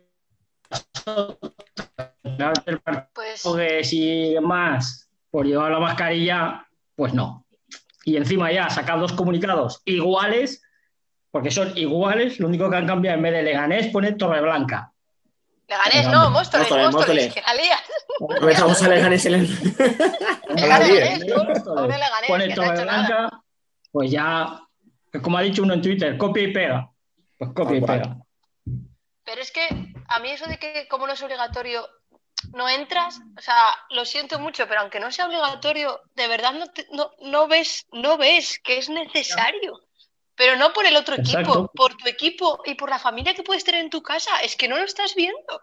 pues... 3.12 3.42
que 3.56 3.82
si 3.82 4.36
más 4.40 5.10
por 5.28 5.44
llevar 5.44 5.72
la 5.72 5.80
mascarilla, 5.80 6.64
pues 6.94 7.12
no. 7.14 7.44
Y 8.04 8.16
encima 8.16 8.52
ya 8.52 8.70
sacar 8.70 9.00
dos 9.00 9.14
comunicados 9.14 9.82
iguales, 9.84 10.62
porque 11.32 11.50
son 11.50 11.76
iguales, 11.76 12.38
lo 12.38 12.46
único 12.46 12.70
que 12.70 12.76
han 12.76 12.86
cambiado 12.86 13.16
en 13.16 13.22
vez 13.24 13.32
de 13.32 13.42
Leganés 13.42 13.88
pone 13.88 14.12
Torre 14.12 14.40
Blanca. 14.40 14.91
Leganés, 15.72 16.08
no, 16.08 16.30
Móstoles, 16.30 16.70
Móstoles, 16.70 17.34
que 17.34 17.40
la 17.40 17.54
lías. 17.54 17.80
A 18.82 18.88
Leganés 18.88 19.26
en 19.26 19.34
el... 19.34 19.48
Leganés, 20.54 21.24
Pone 22.26 22.54
Torre 22.54 22.82
Blanca, 22.82 23.42
pues 23.90 24.10
ya, 24.10 24.60
como 25.22 25.38
ha 25.38 25.42
dicho 25.42 25.62
uno 25.62 25.74
en 25.74 25.82
Twitter, 25.82 26.16
copia 26.16 26.42
y 26.42 26.52
pega. 26.52 26.90
Pues 27.38 27.50
copia 27.54 27.76
y 27.76 27.80
pega. 27.80 28.16
Pero 29.24 29.40
es 29.40 29.50
que 29.50 29.68
a 30.08 30.18
mí 30.18 30.30
eso 30.30 30.46
de 30.46 30.58
que 30.58 30.86
como 30.88 31.06
no 31.06 31.14
es 31.14 31.22
obligatorio 31.22 31.88
no 32.54 32.68
entras, 32.68 33.20
o 33.38 33.40
sea, 33.40 33.68
lo 33.90 34.04
siento 34.04 34.38
mucho, 34.38 34.66
pero 34.66 34.80
aunque 34.80 35.00
no 35.00 35.12
sea 35.12 35.26
obligatorio, 35.26 36.00
de 36.14 36.28
verdad 36.28 36.52
no, 36.52 36.66
no, 36.92 37.12
no 37.20 37.48
ves, 37.48 37.86
no 37.92 38.18
ves 38.18 38.58
que 38.62 38.78
es 38.78 38.88
necesario 38.88 39.80
pero 40.42 40.56
no 40.56 40.72
por 40.72 40.84
el 40.86 40.96
otro 40.96 41.14
equipo, 41.14 41.70
por 41.72 41.96
tu 41.96 42.08
equipo 42.08 42.62
y 42.64 42.74
por 42.74 42.90
la 42.90 42.98
familia 42.98 43.32
que 43.32 43.44
puedes 43.44 43.62
tener 43.62 43.80
en 43.80 43.90
tu 43.90 44.02
casa. 44.02 44.38
Es 44.42 44.56
que 44.56 44.66
no 44.66 44.76
lo 44.76 44.82
estás 44.82 45.14
viendo. 45.14 45.38
O 45.54 45.60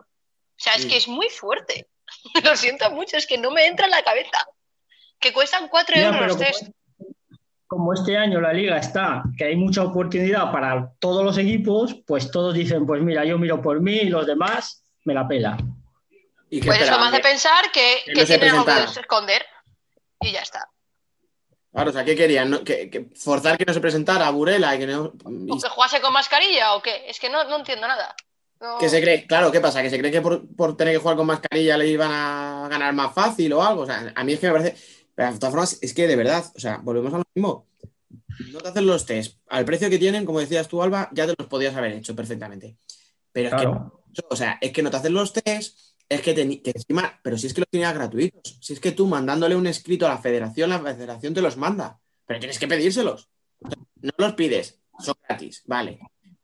sea, 0.56 0.76
es 0.76 0.86
que 0.86 0.96
es 0.96 1.10
muy 1.10 1.28
fuerte. 1.28 1.90
lo 2.46 2.56
siento 2.56 2.90
mucho, 2.92 3.18
es 3.18 3.28
que 3.28 3.38
no 3.38 3.52
me 3.52 3.66
entra 3.68 3.88
en 3.88 3.92
la 3.92 4.04
cabeza. 4.04 4.48
que 5.20 5.34
cuestan 5.34 5.68
4 5.68 5.96
Ya, 5.98 6.06
euros 6.08 6.22
los 6.22 6.32
como- 6.38 6.46
test. 6.46 6.64
Como 7.68 7.94
este 7.94 8.16
año 8.18 8.40
la 8.40 8.54
liga 8.54 8.78
está, 8.78 9.22
que 9.38 9.44
hay 9.44 9.58
mucha 9.58 9.84
oportunidad 9.84 10.50
para 10.50 10.94
todos 10.98 11.26
los 11.26 11.38
equipos, 11.38 11.98
pues 12.08 12.32
todos 12.32 12.54
dicen, 12.54 12.86
pues 12.86 13.02
mira, 13.02 13.26
yo 13.26 13.38
miro 13.38 13.62
por 13.62 13.82
mí 13.82 13.98
y 13.98 14.10
los 14.10 14.26
demás 14.26 14.82
me 15.04 15.14
la 15.14 15.28
pela. 15.28 15.58
¿Y 16.50 16.62
Pues 16.64 16.82
eso 16.84 16.98
me 16.98 17.08
hace 17.08 17.20
pensar 17.20 17.70
que, 17.74 17.98
que 18.06 18.14
que 18.14 18.20
no 18.22 18.26
tienen 18.26 18.50
algo 18.56 18.66
que 18.66 19.02
esconder. 19.02 19.46
Y 20.22 20.32
ya 20.32 20.40
está. 20.40 20.70
Claro, 21.72 21.92
o 21.92 21.94
sea, 21.94 22.04
¿qué 22.04 22.16
querían? 22.16 22.50
¿No? 22.50 22.64
¿Que, 22.64 22.90
que 22.90 23.10
forzar 23.16 23.58
que 23.58 23.66
no 23.66 23.74
se 23.74 23.80
presentara 23.82 24.28
a 24.28 24.32
Burela 24.32 24.76
y 24.76 24.80
que 24.80 24.88
no. 24.88 25.14
y- 25.30 25.52
¿O 25.52 25.60
que 25.60 25.70
jugase 25.70 26.02
con 26.02 26.12
mascarilla 26.14 26.74
o 26.76 26.82
qué? 26.82 27.04
Es 27.08 27.20
que 27.20 27.30
no, 27.30 27.44
no 27.44 27.58
entiendo 27.58 27.88
nada. 27.88 28.16
No- 28.60 28.78
que 28.80 28.90
se 28.90 29.00
cree, 29.02 29.26
claro, 29.28 29.52
¿qué 29.52 29.62
pasa? 29.62 29.82
¿Que 29.82 29.90
se 29.90 29.98
cree 30.00 30.12
que 30.12 30.22
por, 30.22 30.48
por 30.56 30.76
tener 30.76 30.94
que 30.96 31.00
jugar 31.00 31.16
con 31.16 31.28
mascarilla 31.28 31.78
le 31.78 31.88
iban 31.88 32.12
a 32.12 32.68
ganar 32.70 32.94
más 32.94 33.14
fácil 33.14 33.54
o 33.54 33.64
algo? 33.64 33.84
O 33.84 33.86
sea, 33.86 34.12
a 34.16 34.24
mí 34.24 34.34
es 34.34 34.40
que 34.40 34.48
me 34.48 34.54
parece. 34.54 34.76
Pero 35.16 35.32
de 35.34 35.38
todas 35.40 35.52
formas, 35.54 35.78
es 35.82 35.94
que 35.94 36.08
de 36.08 36.16
verdad, 36.16 36.44
o 36.56 36.60
sea, 36.60 36.80
volvemos 36.82 37.14
a 37.14 37.18
lo 37.20 37.24
mismo. 37.36 37.68
No 38.52 38.60
te 38.60 38.70
hacen 38.70 38.86
los 38.88 39.06
test. 39.06 39.38
Al 39.50 39.66
precio 39.66 39.90
que 39.90 40.00
tienen, 40.00 40.26
como 40.26 40.40
decías 40.40 40.68
tú, 40.68 40.82
Alba, 40.82 41.10
ya 41.12 41.28
te 41.28 41.36
los 41.38 41.48
podías 41.48 41.76
haber 41.76 41.92
hecho 41.94 42.16
perfectamente. 42.16 42.78
Pero 43.32 43.50
es 43.50 43.54
Claro. 43.54 44.02
que, 44.14 44.24
o 44.30 44.36
sea, 44.36 44.58
es 44.62 44.72
que 44.72 44.82
no 44.82 44.90
te 44.90 44.98
hacen 44.98 45.14
los 45.14 45.34
test, 45.34 45.78
es 46.10 46.22
que, 46.22 46.34
que 46.34 46.72
encima, 46.74 47.20
pero 47.24 47.38
si 47.38 47.48
es 47.48 47.54
que 47.54 47.62
los 47.62 47.70
tenías 47.70 47.94
gratuitos. 47.94 48.58
Si 48.62 48.74
es 48.74 48.80
que 48.80 48.92
tú 48.92 49.06
mandándole 49.06 49.56
un 49.56 49.68
escrito 49.68 50.08
a 50.08 50.10
la 50.10 50.18
federación, 50.18 50.72
la 50.72 50.80
federación 50.80 51.34
te 51.36 51.42
los 51.42 51.56
manda. 51.56 52.00
Pero 52.26 52.40
tienes 52.40 52.58
que 52.58 52.68
pedírselos. 52.68 53.30
No 54.02 54.12
los 54.18 54.34
pides, 54.34 54.80
son 55.00 55.16
gratis, 55.28 55.64
vale. 55.66 56.00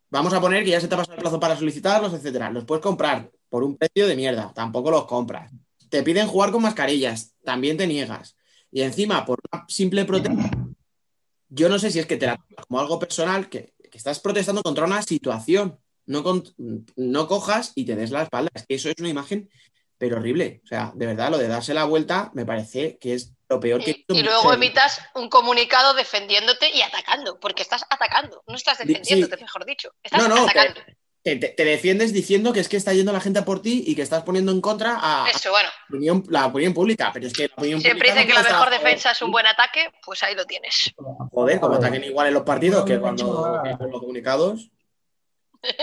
Vamos 0.09 0.33
a 0.33 0.41
poner 0.41 0.63
que 0.63 0.69
ya 0.69 0.79
se 0.79 0.87
te 0.87 0.95
ha 0.95 0.97
pasado 0.97 1.15
el 1.15 1.21
plazo 1.21 1.39
para 1.39 1.57
solicitarlos, 1.57 2.13
etcétera. 2.13 2.51
Los 2.51 2.65
puedes 2.65 2.83
comprar 2.83 3.31
por 3.49 3.63
un 3.63 3.75
precio 3.75 4.07
de 4.07 4.15
mierda, 4.15 4.53
tampoco 4.53 4.91
los 4.91 5.05
compras. 5.05 5.51
Te 5.89 6.03
piden 6.03 6.27
jugar 6.27 6.51
con 6.51 6.61
mascarillas, 6.61 7.33
también 7.43 7.77
te 7.77 7.87
niegas. 7.87 8.37
Y 8.71 8.81
encima, 8.81 9.25
por 9.25 9.39
una 9.51 9.65
simple 9.67 10.05
protesta, 10.05 10.51
yo 11.49 11.69
no 11.69 11.79
sé 11.79 11.89
si 11.89 11.99
es 11.99 12.05
que 12.05 12.17
te 12.17 12.27
la 12.27 12.37
como 12.67 12.79
algo 12.79 12.99
personal, 12.99 13.49
que 13.49 13.73
estás 13.91 14.19
protestando 14.19 14.61
contra 14.61 14.85
una 14.85 15.01
situación. 15.01 15.79
No, 16.07 16.23
con- 16.23 16.43
no 16.95 17.27
cojas 17.27 17.71
y 17.75 17.85
te 17.85 17.95
des 17.95 18.11
la 18.11 18.23
espalda. 18.23 18.51
Es 18.53 18.65
que 18.67 18.75
eso 18.75 18.89
es 18.89 18.95
una 18.99 19.09
imagen, 19.09 19.49
pero 19.97 20.17
horrible. 20.17 20.61
O 20.63 20.67
sea, 20.67 20.91
de 20.95 21.05
verdad, 21.05 21.31
lo 21.31 21.37
de 21.37 21.47
darse 21.47 21.73
la 21.73 21.85
vuelta 21.85 22.31
me 22.33 22.45
parece 22.45 22.97
que 22.99 23.13
es 23.13 23.31
lo 23.49 23.59
peor 23.59 23.83
que 23.83 24.05
Y 24.09 24.23
luego 24.23 24.53
emitas 24.53 24.99
un 25.15 25.29
comunicado 25.29 25.93
defendiéndote 25.93 26.69
y 26.73 26.81
atacando, 26.81 27.39
porque 27.39 27.61
estás 27.63 27.83
atacando, 27.89 28.43
no 28.47 28.55
estás 28.55 28.77
Di- 28.79 28.85
defendiéndote, 28.85 29.35
sí. 29.37 29.41
mejor 29.43 29.65
dicho. 29.65 29.89
Estás 30.03 30.21
No, 30.21 30.27
no, 30.35 30.43
atacando. 30.43 30.81
te, 31.23 31.35
te- 31.37 31.49
te 31.49 31.65
defiendes 31.65 32.11
diciendo 32.13 32.53
que 32.53 32.59
es 32.59 32.69
que 32.69 32.77
está 32.77 32.93
yendo 32.93 33.11
la 33.11 33.19
gente 33.19 33.39
a 33.39 33.45
por 33.45 33.61
ti 33.61 33.83
y 33.87 33.95
que 33.95 34.01
estás 34.03 34.23
poniendo 34.23 34.51
en 34.51 34.61
contra 34.61 34.97
a, 35.01 35.27
Eso, 35.29 35.49
bueno. 35.51 35.69
la, 35.69 35.85
opinión, 35.95 36.23
la 36.29 36.45
opinión 36.47 36.73
pública. 36.73 37.11
Pero 37.13 37.25
es 37.27 37.33
que 37.33 37.47
la 37.47 37.53
opinión 37.55 37.81
Siempre 37.81 38.09
dicen 38.11 38.27
que 38.27 38.33
no 38.33 38.39
la 38.39 38.41
puede 38.43 38.53
mejor 38.53 38.69
defensa 38.71 39.11
es 39.11 39.21
un 39.23 39.31
buen 39.31 39.45
ataque, 39.47 39.89
pues 40.03 40.21
ahí 40.23 40.35
lo 40.35 40.45
tienes. 40.45 40.91
Joder, 41.31 41.59
como 41.59 41.75
ataquen 41.75 42.03
igual 42.03 42.27
en 42.27 42.33
los 42.35 42.43
partidos 42.43 42.83
que 42.85 42.99
cuando 42.99 43.61
nada. 43.63 43.77
con 43.77 43.89
los 43.91 43.99
comunicados. 44.01 44.69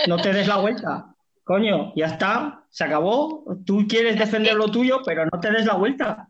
No 0.07 0.17
te 0.17 0.33
des 0.33 0.47
la 0.47 0.57
vuelta. 0.57 1.05
Coño, 1.43 1.91
ya 1.95 2.05
está, 2.07 2.63
se 2.69 2.83
acabó. 2.85 3.43
Tú 3.65 3.85
quieres 3.87 4.17
defender 4.17 4.53
lo 4.55 4.69
tuyo, 4.69 5.01
pero 5.05 5.25
no 5.25 5.39
te 5.39 5.51
des 5.51 5.65
la 5.65 5.73
vuelta. 5.73 6.27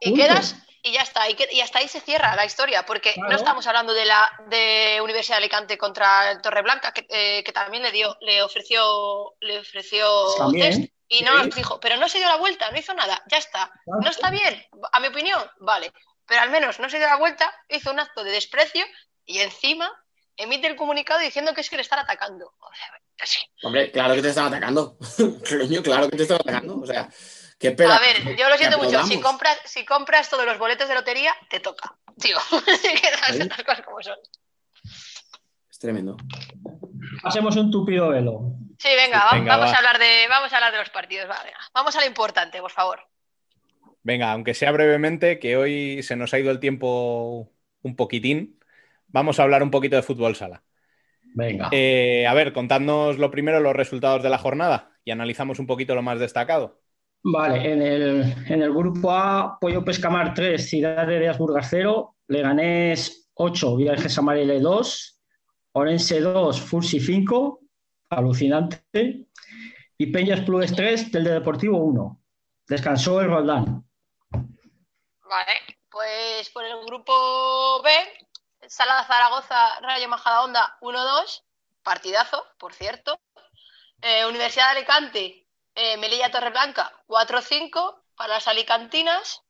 Y 0.00 0.10
Punto. 0.10 0.24
quedas 0.24 0.56
y 0.82 0.92
ya 0.92 1.00
está. 1.02 1.28
Y, 1.28 1.34
que- 1.34 1.48
y 1.52 1.60
hasta 1.60 1.78
ahí 1.78 1.88
se 1.88 2.00
cierra 2.00 2.34
la 2.36 2.44
historia, 2.44 2.84
porque 2.86 3.12
Claro. 3.14 3.30
no 3.30 3.36
estamos 3.36 3.66
hablando 3.66 3.92
de 3.94 4.04
la 4.04 4.30
de 4.48 5.00
Universidad 5.02 5.36
de 5.36 5.44
Alicante 5.44 5.78
contra 5.78 6.30
el 6.30 6.40
Torreblanca, 6.42 6.92
que, 6.92 7.06
eh, 7.08 7.42
que 7.44 7.52
también 7.52 7.82
le 7.82 7.92
dio, 7.92 8.16
le 8.20 8.42
ofreció, 8.42 9.34
le 9.40 9.58
ofreció 9.60 10.06
También, 10.38 10.70
test 10.82 10.92
y 11.08 11.24
no 11.24 11.36
nos 11.36 11.54
dijo, 11.54 11.80
pero 11.80 11.96
no 11.96 12.08
se 12.08 12.18
dio 12.18 12.28
la 12.28 12.36
vuelta, 12.36 12.70
no 12.70 12.78
hizo 12.78 12.94
nada, 12.94 13.22
ya 13.30 13.38
está. 13.38 13.70
Claro. 13.84 14.00
No 14.02 14.10
está 14.10 14.30
bien, 14.30 14.62
a 14.92 15.00
mi 15.00 15.08
opinión, 15.08 15.42
vale. 15.58 15.92
Pero 16.26 16.42
al 16.42 16.50
menos 16.50 16.78
no 16.78 16.88
se 16.88 16.98
dio 16.98 17.06
la 17.08 17.16
vuelta, 17.16 17.52
hizo 17.68 17.90
un 17.90 17.98
acto 17.98 18.22
de 18.24 18.30
desprecio 18.30 18.84
y 19.24 19.38
encima 19.40 19.90
emite 20.36 20.66
el 20.66 20.76
comunicado 20.76 21.20
diciendo 21.20 21.54
que 21.54 21.60
es 21.60 21.70
que 21.70 21.76
le 21.76 21.82
están 21.82 21.98
atacando. 21.98 22.52
O 22.58 22.74
sea, 22.74 23.00
así. 23.20 23.38
Hombre, 23.62 23.90
claro 23.90 24.14
que 24.14 24.22
te 24.22 24.28
están 24.30 24.46
atacando. 24.46 24.96
Coño, 25.48 25.82
claro 25.82 26.08
que 26.08 26.16
te 26.16 26.22
están 26.22 26.38
atacando. 26.40 26.80
O 26.80 26.86
sea, 26.86 27.08
¿qué 27.58 27.68
espera? 27.68 27.96
A 27.96 28.00
ver, 28.00 28.36
yo 28.36 28.48
lo 28.48 28.56
siento 28.56 28.78
mucho. 28.78 29.02
Si 29.04 29.20
compras, 29.20 29.58
si 29.64 29.84
compras 29.84 30.28
todos 30.30 30.46
los 30.46 30.58
boletos 30.58 30.88
de 30.88 30.94
lotería, 30.94 31.34
te 31.48 31.60
toca. 31.60 31.96
Tío, 32.20 32.36
las, 32.50 33.62
cosas 33.64 33.82
como 33.84 34.02
son. 34.02 34.18
Es 35.70 35.78
tremendo. 35.78 36.16
Hacemos 37.24 37.56
un 37.56 37.70
tupido 37.70 38.10
velo. 38.10 38.52
Sí, 38.78 38.88
venga, 38.96 39.24
va- 39.24 39.32
venga, 39.32 39.56
vamos 39.56 39.72
va. 39.72 39.74
a 39.74 39.78
hablar 39.78 39.98
de, 39.98 40.26
vamos 40.28 40.52
a 40.52 40.56
hablar 40.56 40.72
de 40.72 40.78
los 40.78 40.90
partidos. 40.90 41.28
va, 41.28 41.42
venga. 41.42 41.58
Vamos 41.74 41.94
a 41.96 42.00
lo 42.00 42.06
importante, 42.06 42.60
por 42.60 42.70
favor. 42.70 43.00
Venga, 44.02 44.32
aunque 44.32 44.54
sea 44.54 44.72
brevemente, 44.72 45.38
que 45.38 45.56
hoy 45.56 46.02
se 46.02 46.16
nos 46.16 46.32
ha 46.32 46.38
ido 46.38 46.50
el 46.50 46.60
tiempo 46.60 47.52
un 47.82 47.96
poquitín, 47.96 48.58
vamos 49.12 49.38
a 49.38 49.42
hablar 49.42 49.62
un 49.62 49.70
poquito 49.70 49.96
de 49.96 50.02
fútbol 50.02 50.36
sala. 50.36 50.62
Venga. 51.34 51.68
Eh, 51.72 52.26
a 52.26 52.34
ver, 52.34 52.52
contadnos 52.52 53.18
lo 53.18 53.30
primero 53.30 53.60
los 53.60 53.74
resultados 53.74 54.22
de 54.22 54.30
la 54.30 54.38
jornada 54.38 54.90
y 55.04 55.10
analizamos 55.10 55.58
un 55.58 55.66
poquito 55.66 55.94
lo 55.94 56.02
más 56.02 56.18
destacado. 56.18 56.80
Vale, 57.22 57.72
en 57.72 57.82
el, 57.82 58.34
en 58.46 58.62
el 58.62 58.72
grupo 58.72 59.12
A, 59.12 59.58
Pollo 59.60 59.84
Pescamar 59.84 60.32
3, 60.32 60.68
Ciudad 60.68 61.06
de 61.06 61.28
Asburgas 61.28 61.68
0, 61.70 62.16
Leganés 62.28 63.30
8, 63.34 63.76
Viajes 63.76 64.16
Amarele 64.18 64.58
2, 64.58 65.22
Orense 65.72 66.20
2, 66.20 66.60
Fursi 66.60 66.98
5, 66.98 67.60
alucinante, 68.08 69.26
y 69.98 70.06
Peñas 70.06 70.40
Plus 70.40 70.74
3, 70.74 71.12
del 71.12 71.24
de 71.24 71.32
Deportivo 71.32 71.78
1. 71.78 72.22
Descansó 72.66 73.20
el 73.20 73.28
Roldán. 73.28 73.84
Vale, 74.32 75.52
pues 75.90 76.50
por 76.54 76.64
el 76.64 76.84
grupo 76.86 77.82
B, 77.84 77.90
Sala 78.70 79.04
Zaragoza, 79.04 79.80
Rayo 79.80 80.08
Majadahonda 80.08 80.78
1-2, 80.80 81.42
partidazo, 81.82 82.46
por 82.56 82.72
cierto. 82.72 83.20
Eh, 84.00 84.24
Universidad 84.26 84.66
de 84.66 84.78
Alicante, 84.78 85.48
eh, 85.74 85.96
Melilla 85.96 86.30
Torreblanca 86.30 86.92
4-5 87.08 88.00
para 88.14 88.34
las 88.34 88.46
alicantinas. 88.46 89.42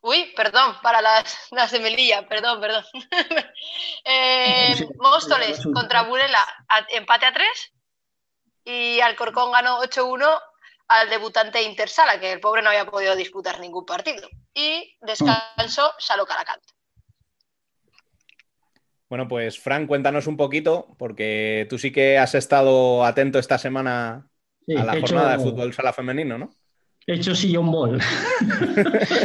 Uy, 0.00 0.32
perdón, 0.36 0.78
para 0.80 1.02
las, 1.02 1.48
las 1.50 1.72
de 1.72 1.80
Melilla, 1.80 2.28
perdón, 2.28 2.60
perdón. 2.60 2.84
Eh, 4.04 4.76
Móstoles 4.98 5.60
contra 5.74 6.02
Burela, 6.02 6.46
empate 6.90 7.26
a 7.26 7.32
3. 7.32 7.72
Y 8.62 9.00
Alcorcón 9.00 9.50
ganó 9.50 9.82
8-1 9.82 10.40
al 10.86 11.10
debutante 11.10 11.62
Intersala, 11.62 12.20
que 12.20 12.30
el 12.30 12.40
pobre 12.40 12.62
no 12.62 12.68
había 12.68 12.86
podido 12.86 13.16
disputar 13.16 13.58
ningún 13.58 13.84
partido. 13.84 14.28
Y 14.54 14.96
descansó 15.00 15.92
Salo 15.98 16.24
Calacant. 16.24 16.75
Bueno, 19.08 19.28
pues 19.28 19.58
Fran, 19.58 19.86
cuéntanos 19.86 20.26
un 20.26 20.36
poquito, 20.36 20.94
porque 20.98 21.66
tú 21.70 21.78
sí 21.78 21.92
que 21.92 22.18
has 22.18 22.34
estado 22.34 23.04
atento 23.04 23.38
esta 23.38 23.56
semana 23.58 24.26
Sí, 24.66 24.74
a 24.74 24.84
la 24.84 24.94
he 24.94 24.98
hecho- 24.98 25.14
jornada 25.14 25.36
de 25.36 25.44
fútbol 25.44 25.72
sala 25.72 25.92
femenino, 25.92 26.38
¿no? 26.38 26.50
He 27.06 27.14
hecho 27.14 27.34
sillón 27.36 27.70
ball. 27.70 28.00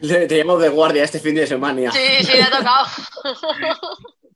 Le- 0.00 0.26
Te 0.26 0.38
llamo 0.38 0.58
de 0.58 0.68
guardia 0.68 1.04
este 1.04 1.18
fin 1.18 1.34
de 1.34 1.46
semana. 1.46 1.90
Sí, 1.90 2.22
sí, 2.24 2.32
le 2.36 2.42
ha 2.42 2.50
tocado. 2.50 2.86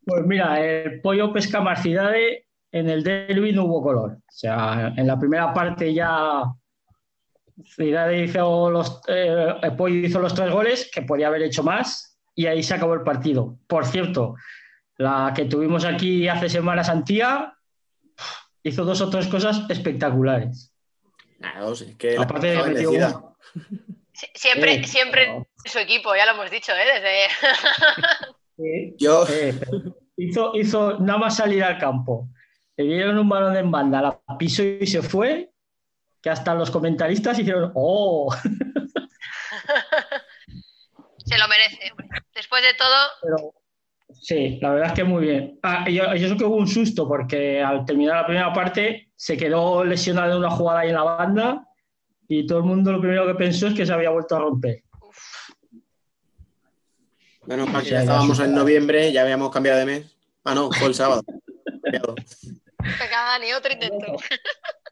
Pues 0.04 0.26
mira, 0.26 0.58
el 0.64 1.00
pollo 1.02 1.32
pesca 1.32 1.60
Marcidade 1.60 2.46
en 2.72 2.88
el 2.88 3.04
derby 3.04 3.52
no 3.52 3.64
hubo 3.66 3.82
color. 3.82 4.12
O 4.12 4.32
sea, 4.32 4.92
en 4.96 5.06
la 5.06 5.18
primera 5.18 5.52
parte 5.52 5.92
ya 5.94 6.42
Cidade 7.64 8.24
hizo 8.24 8.70
los, 8.70 9.00
eh, 9.06 9.54
el 9.62 9.76
pollo 9.76 9.94
hizo 10.06 10.18
los 10.18 10.34
tres 10.34 10.50
goles, 10.50 10.90
que 10.92 11.02
podía 11.02 11.26
haber 11.28 11.42
hecho 11.42 11.62
más, 11.62 12.09
y 12.40 12.46
ahí 12.46 12.62
se 12.62 12.72
acabó 12.72 12.94
el 12.94 13.02
partido. 13.02 13.58
Por 13.66 13.84
cierto, 13.84 14.34
la 14.96 15.34
que 15.36 15.44
tuvimos 15.44 15.84
aquí 15.84 16.26
hace 16.26 16.48
semanas 16.48 16.88
Antía 16.88 17.52
hizo 18.62 18.82
dos 18.86 19.02
o 19.02 19.10
tres 19.10 19.26
cosas 19.26 19.66
espectaculares. 19.68 20.72
Nada, 21.38 21.60
dos, 21.60 21.82
es 21.82 21.96
que 21.96 22.16
la 22.16 22.22
Aparte 22.22 22.46
de 22.46 22.86
uno. 22.86 23.36
Siempre, 24.34 24.76
Eh, 24.76 24.84
siempre 24.86 25.46
su 25.66 25.78
equipo, 25.80 26.16
ya 26.16 26.24
lo 26.24 26.32
hemos 26.32 26.50
dicho, 26.50 26.72
¿eh? 26.72 26.86
Desde... 26.94 27.26
Eh, 28.62 28.94
Yo, 28.98 29.26
Eh, 29.28 29.54
hizo, 30.16 30.52
hizo 30.54 30.98
nada 30.98 31.18
más 31.18 31.36
salir 31.36 31.62
al 31.62 31.76
campo. 31.76 32.30
Le 32.74 32.84
dieron 32.84 33.18
un 33.18 33.28
balón 33.28 33.54
en 33.54 33.70
banda, 33.70 34.00
la 34.00 34.18
pisó 34.38 34.62
y 34.62 34.86
se 34.86 35.02
fue, 35.02 35.50
que 36.22 36.30
hasta 36.30 36.54
los 36.54 36.70
comentaristas 36.70 37.38
hicieron, 37.38 37.72
¡oh! 37.74 38.34
Se 41.30 41.38
lo 41.38 41.46
merece, 41.46 41.78
hombre. 41.92 42.08
Después 42.34 42.62
de 42.62 42.74
todo, 42.74 42.96
Pero 43.22 43.54
sí, 44.20 44.58
la 44.60 44.70
verdad 44.70 44.88
es 44.88 44.94
que 44.94 45.04
muy 45.04 45.22
bien. 45.22 45.60
Ah, 45.62 45.88
yo, 45.88 46.12
y 46.14 46.24
eso 46.24 46.36
que 46.36 46.44
hubo 46.44 46.56
un 46.56 46.66
susto, 46.66 47.06
porque 47.06 47.62
al 47.62 47.84
terminar 47.84 48.16
la 48.16 48.26
primera 48.26 48.52
parte 48.52 49.12
se 49.14 49.36
quedó 49.36 49.84
lesionado 49.84 50.32
en 50.32 50.38
una 50.38 50.50
jugada 50.50 50.80
ahí 50.80 50.88
en 50.88 50.94
la 50.94 51.04
banda 51.04 51.66
y 52.26 52.46
todo 52.46 52.58
el 52.58 52.64
mundo 52.64 52.90
lo 52.90 53.00
primero 53.00 53.26
que 53.28 53.34
pensó 53.34 53.68
es 53.68 53.74
que 53.74 53.86
se 53.86 53.92
había 53.92 54.10
vuelto 54.10 54.34
a 54.34 54.40
romper. 54.40 54.82
menos 57.46 57.68
mal 57.68 57.84
que 57.84 57.90
ya 57.90 58.00
estábamos 58.00 58.40
en 58.40 58.54
noviembre, 58.54 59.12
ya 59.12 59.22
habíamos 59.22 59.50
cambiado 59.50 59.78
de 59.78 59.86
mes. 59.86 60.16
Ah, 60.44 60.54
no, 60.54 60.72
fue 60.72 60.88
el 60.88 60.94
sábado. 60.94 61.22
Venga, 62.82 63.24
Dani, 63.24 63.52
otro 63.52 63.72
intento. 63.72 64.16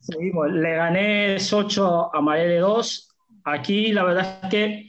Seguimos. 0.00 0.52
Leganés 0.52 1.52
8, 1.52 2.14
Amarele 2.14 2.58
2. 2.58 3.16
Aquí 3.44 3.92
la 3.92 4.04
verdad 4.04 4.40
es 4.42 4.50
que 4.50 4.86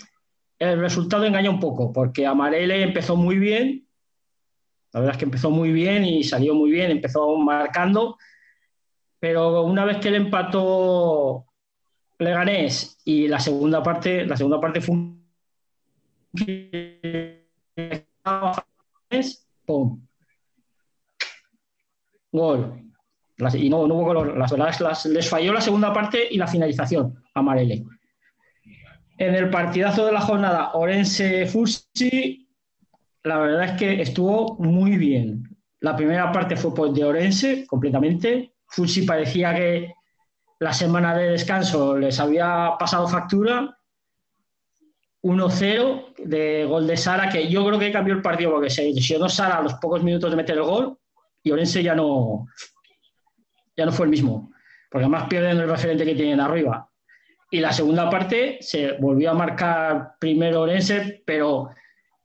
el 0.59 0.79
resultado 0.79 1.25
engaña 1.25 1.49
un 1.49 1.59
poco, 1.59 1.91
porque 1.93 2.25
Amarele 2.27 2.83
empezó 2.83 3.15
muy 3.15 3.39
bien, 3.39 3.87
la 4.91 4.99
verdad 4.99 5.15
es 5.15 5.19
que 5.19 5.25
empezó 5.25 5.49
muy 5.49 5.71
bien 5.71 6.03
y 6.03 6.23
salió 6.23 6.53
muy 6.53 6.71
bien, 6.71 6.91
empezó 6.91 7.37
marcando, 7.37 8.17
pero 9.19 9.63
una 9.63 9.85
vez 9.85 9.97
que 9.97 10.11
le 10.11 10.17
empató 10.17 11.45
Leganés 12.17 12.97
y 13.05 13.27
la 13.27 13.39
segunda 13.39 13.81
parte, 13.81 14.25
la 14.25 14.35
segunda 14.35 14.59
parte 14.59 14.81
fue 14.81 14.95
un. 14.95 15.19
Gol. 22.31 22.91
y 23.53 23.69
no, 23.69 23.87
no 23.87 23.95
hubo 23.95 24.13
gol. 24.13 24.37
Las, 24.37 25.05
les 25.05 25.29
falló 25.29 25.53
la 25.53 25.61
segunda 25.61 25.93
parte 25.93 26.27
y 26.29 26.37
la 26.37 26.47
finalización 26.47 27.23
a 27.33 27.41
Marele. 27.41 27.85
En 29.19 29.35
el 29.35 29.49
partidazo 29.49 30.05
de 30.05 30.13
la 30.13 30.21
jornada, 30.21 30.71
Orense 30.75 31.45
Fusi, 31.45 32.47
la 33.23 33.37
verdad 33.37 33.65
es 33.65 33.71
que 33.73 34.01
estuvo 34.01 34.55
muy 34.59 34.95
bien. 34.95 35.43
La 35.81 35.93
primera 35.93 36.31
parte 36.31 36.55
fue 36.55 36.73
pues, 36.73 36.93
de 36.93 37.03
Orense 37.03 37.67
completamente. 37.67 38.53
Fusi 38.65 39.01
parecía 39.01 39.53
que 39.53 39.93
la 40.59 40.71
semana 40.71 41.17
de 41.17 41.31
descanso 41.31 41.97
les 41.97 42.17
había 42.17 42.71
pasado 42.79 43.09
factura 43.09 43.77
1-0 45.23 46.13
de 46.23 46.63
gol 46.63 46.87
de 46.87 46.95
Sara, 46.95 47.27
que 47.29 47.49
yo 47.49 47.65
creo 47.65 47.77
que 47.77 47.91
cambió 47.91 48.13
el 48.13 48.21
partido 48.21 48.51
porque 48.51 48.69
se 48.69 48.89
lesionó 48.89 49.27
Sara 49.27 49.57
a 49.57 49.63
los 49.63 49.73
pocos 49.75 50.01
minutos 50.01 50.31
de 50.31 50.37
meter 50.37 50.55
el 50.55 50.63
gol 50.63 50.97
y 51.43 51.51
Orense 51.51 51.83
ya 51.83 51.93
no, 51.93 52.47
ya 53.75 53.85
no 53.85 53.91
fue 53.91 54.05
el 54.05 54.11
mismo, 54.11 54.49
porque 54.89 55.03
además 55.03 55.27
pierden 55.27 55.57
el 55.57 55.69
referente 55.69 56.05
que 56.05 56.15
tienen 56.15 56.39
arriba. 56.39 56.88
Y 57.51 57.59
la 57.59 57.73
segunda 57.73 58.09
parte 58.09 58.57
se 58.61 58.93
volvió 58.93 59.31
a 59.31 59.33
marcar 59.33 60.13
primero 60.19 60.61
Orense, 60.61 61.23
pero 61.25 61.69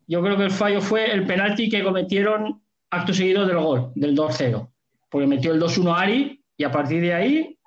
yo 0.06 0.22
creo 0.22 0.36
que 0.36 0.44
el 0.44 0.50
fallo 0.50 0.80
fue 0.80 1.10
el 1.10 1.26
penalti 1.26 1.68
que 1.68 1.82
cometieron 1.82 2.62
acto 2.90 3.14
seguido 3.14 3.46
del 3.46 3.58
gol, 3.58 3.92
del 3.94 4.16
2-0, 4.16 4.70
porque 5.10 5.26
metió 5.26 5.52
el 5.52 5.60
2-1 5.60 5.96
Ari 5.96 6.44
y 6.56 6.64
a 6.64 6.70
partir 6.70 7.00
de 7.00 7.14
ahí 7.14 7.58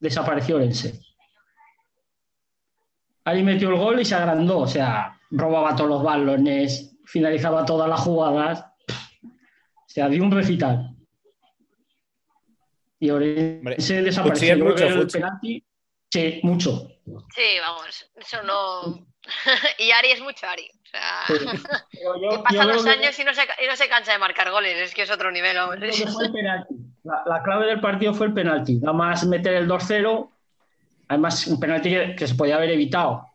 desapareció 0.00 0.56
Orense. 0.56 1.00
Ahí 3.24 3.42
metió 3.44 3.68
el 3.70 3.76
gol 3.76 4.00
y 4.00 4.04
se 4.04 4.16
agrandó, 4.16 4.58
o 4.58 4.66
sea, 4.66 5.20
robaba 5.30 5.76
todos 5.76 5.90
los 5.90 6.02
balones, 6.02 6.98
finalizaba 7.04 7.64
todas 7.64 7.88
las 7.88 8.00
jugadas, 8.00 8.64
o 9.22 9.86
sea, 9.86 10.08
dio 10.08 10.24
un 10.24 10.32
recital. 10.32 10.96
Y 12.98 13.08
ahora 13.10 13.26
se 13.78 14.02
desapareció. 14.02 14.56
mucho, 14.58 14.84
el 14.84 15.06
penalti, 15.06 15.64
sí, 16.12 16.40
mucho. 16.42 16.88
Sí, 17.34 17.58
vamos, 17.60 18.10
eso 18.16 18.42
no. 18.42 19.06
y 19.78 19.90
Ari 19.90 20.10
es 20.10 20.20
mucho 20.20 20.46
Ari. 20.46 20.70
O 20.70 20.88
sea, 20.88 21.24
que 21.90 22.38
pasan 22.44 22.68
los 22.68 22.86
años 22.86 23.18
y, 23.18 23.24
no 23.24 23.34
se, 23.34 23.42
y 23.42 23.66
no 23.66 23.76
se 23.76 23.88
cansa 23.88 24.12
de 24.12 24.18
marcar 24.18 24.50
goles, 24.50 24.76
es 24.78 24.94
que 24.94 25.02
es 25.02 25.10
otro 25.10 25.30
nivel. 25.30 25.56
La, 27.04 27.20
la, 27.26 27.42
clave 27.42 27.66
del 27.66 27.80
partido 27.80 28.14
fue 28.14 28.26
el 28.26 28.32
penalti. 28.32 28.76
Nada 28.76 28.92
más 28.92 29.26
meter 29.26 29.54
el 29.54 29.68
2-0 29.68 30.30
Además, 31.12 31.46
un 31.46 31.60
penalti 31.60 31.90
que, 32.16 32.26
se 32.26 32.34
podía 32.34 32.56
haber 32.56 32.70
evitado. 32.70 33.26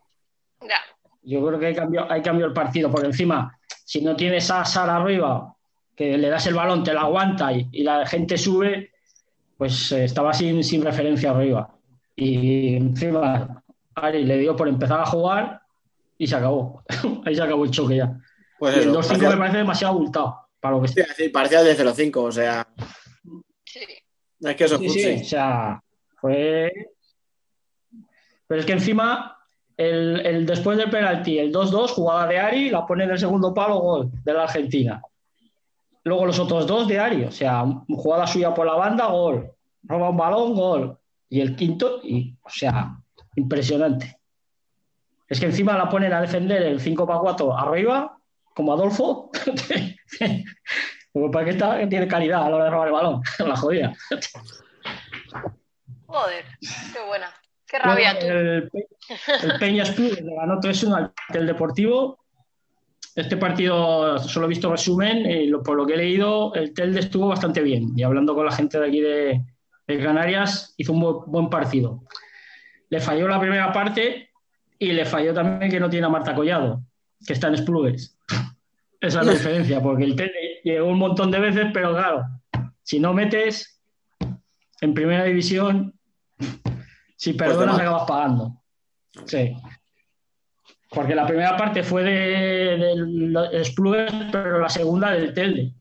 Yo 1.22 1.46
creo 1.46 1.60
que 1.60 1.66
hay 1.66 1.74
cambio, 1.76 2.10
hay 2.10 2.22
cambio 2.22 2.46
el 2.46 2.52
partido, 2.52 2.90
porque 2.90 3.06
encima, 3.06 3.56
si 3.84 4.00
no 4.00 4.16
tienes 4.16 4.50
a 4.50 4.64
Sara 4.64 4.96
arriba, 4.96 5.54
que 5.94 6.18
le 6.18 6.28
das 6.28 6.48
el 6.48 6.54
balón, 6.54 6.82
te 6.82 6.92
la 6.92 7.02
aguanta 7.02 7.52
y, 7.52 7.84
la 7.84 8.04
gente 8.04 8.36
sube, 8.36 8.90
pues 9.56 9.92
eh, 9.92 10.04
estaba 10.04 10.32
sin, 10.32 10.64
sin 10.64 10.82
referencia 10.82 11.30
arriba. 11.30 11.70
Y 12.20 12.74
encima, 12.74 13.62
Ari 13.94 14.24
le 14.24 14.38
dio 14.38 14.56
por 14.56 14.68
empezar 14.68 15.00
a 15.00 15.06
jugar 15.06 15.62
y 16.16 16.26
se 16.26 16.34
acabó. 16.34 16.82
Ahí 17.24 17.36
se 17.36 17.42
acabó 17.42 17.64
el 17.64 17.70
choque 17.70 17.96
ya. 17.96 18.18
Pues 18.58 18.76
el 18.78 18.92
2-5 18.92 19.30
me 19.30 19.36
parece 19.36 19.58
demasiado 19.58 19.94
abultado 19.94 20.40
para 20.58 20.74
lo 20.74 20.82
que 20.82 20.88
sí, 20.88 21.00
sí, 21.16 21.28
parecía 21.28 21.62
de 21.62 21.76
0-5, 21.76 22.16
o 22.16 22.32
sea. 22.32 22.66
Sí. 23.64 23.80
Es 24.40 24.56
que 24.56 24.64
eso 24.64 24.78
sí, 24.78 24.88
sí, 24.88 25.20
o 25.20 25.24
sea, 25.24 25.80
fue 26.16 26.72
pero 28.48 28.60
es 28.60 28.66
que 28.66 28.72
encima, 28.72 29.38
el, 29.76 30.46
después 30.46 30.78
del 30.78 30.90
penalti, 30.90 31.38
el 31.38 31.52
2-2, 31.52 31.90
jugada 31.90 32.26
de 32.26 32.38
Ari, 32.38 32.70
la 32.70 32.86
pone 32.86 33.04
en 33.04 33.10
el 33.10 33.18
segundo 33.18 33.52
palo, 33.52 33.78
gol 33.78 34.10
de 34.24 34.32
la 34.32 34.44
Argentina. 34.44 35.02
Luego 36.02 36.26
los 36.26 36.38
otros 36.38 36.66
dos 36.66 36.88
de 36.88 36.98
Ari, 36.98 37.24
o 37.24 37.30
sea, 37.30 37.64
jugada 37.86 38.26
suya 38.26 38.54
por 38.54 38.66
la 38.66 38.72
banda, 38.72 39.06
gol. 39.06 39.52
Roba 39.82 40.08
un 40.08 40.16
balón, 40.16 40.54
gol. 40.54 40.98
Y 41.28 41.40
el 41.40 41.56
quinto, 41.56 42.00
y, 42.02 42.36
o 42.42 42.50
sea, 42.50 42.96
impresionante. 43.36 44.18
Es 45.28 45.38
que 45.40 45.46
encima 45.46 45.76
la 45.76 45.88
ponen 45.88 46.12
a 46.12 46.20
defender 46.20 46.62
el 46.62 46.80
5 46.80 47.06
para 47.06 47.20
4 47.20 47.58
arriba, 47.58 48.18
como 48.54 48.72
Adolfo. 48.72 49.30
para 51.32 51.44
que 51.44 51.50
está, 51.50 51.88
tiene 51.88 52.08
calidad 52.08 52.46
a 52.46 52.50
la 52.50 52.56
hora 52.56 52.64
de 52.64 52.70
robar 52.70 52.88
el 52.88 52.94
balón, 52.94 53.22
la 53.46 53.56
jodida. 53.56 53.92
Joder, 56.06 56.44
qué 56.60 57.06
buena. 57.06 57.34
Qué 57.66 57.78
rabia 57.78 58.12
El, 58.12 58.70
el 59.42 59.58
Peñas 59.60 59.98
le 59.98 60.34
ganó 60.34 60.58
3-1 60.58 61.12
al 61.28 61.46
Deportivo. 61.46 62.18
Este 63.14 63.36
partido 63.36 64.18
solo 64.18 64.46
he 64.46 64.48
visto 64.48 64.70
resumen 64.70 65.30
y 65.30 65.50
por 65.62 65.76
lo 65.76 65.84
que 65.84 65.94
he 65.94 65.98
leído, 65.98 66.54
el 66.54 66.72
Telde 66.72 67.00
estuvo 67.00 67.28
bastante 67.28 67.60
bien. 67.60 67.92
Y 67.94 68.04
hablando 68.04 68.34
con 68.34 68.46
la 68.46 68.52
gente 68.52 68.80
de 68.80 68.86
aquí 68.86 69.00
de, 69.00 69.44
Canarias, 69.96 70.74
hizo 70.76 70.92
un 70.92 71.22
buen, 71.26 71.48
partido. 71.48 72.02
Le 72.90 73.00
falló 73.00 73.26
la 73.26 73.40
primera 73.40 73.72
parte 73.72 74.30
y 74.78 74.92
le 74.92 75.06
falló 75.06 75.32
también 75.32 75.70
que 75.70 75.80
no 75.80 75.88
tiene 75.88 76.06
a 76.06 76.10
Marta 76.10 76.34
Collado, 76.34 76.82
que 77.26 77.32
está 77.32 77.48
en 77.48 77.56
Splugues. 77.56 78.18
Esa 79.00 79.20
es 79.20 79.26
la 79.26 79.32
diferencia, 79.32 79.80
porque 79.80 80.04
el 80.04 80.14
Telde 80.16 80.60
llegó 80.62 80.88
un 80.88 80.98
montón 80.98 81.30
de 81.30 81.40
veces, 81.40 81.66
pero 81.72 81.92
claro, 81.92 82.24
si 82.82 83.00
no 83.00 83.14
metes 83.14 83.80
en 84.80 84.94
primera 84.94 85.24
división, 85.24 85.98
si 87.16 87.32
pues 87.32 87.48
perdonas, 87.48 87.78
acabas 87.78 88.04
pagando. 88.06 88.62
Sí. 89.26 89.56
Porque 90.90 91.14
la 91.14 91.26
primera 91.26 91.56
parte 91.56 91.82
fue 91.82 92.02
del 92.02 93.32
de, 93.32 94.28
pero 94.32 94.60
la 94.60 94.68
segunda 94.68 95.10
del 95.10 95.34
Telde. 95.34 95.74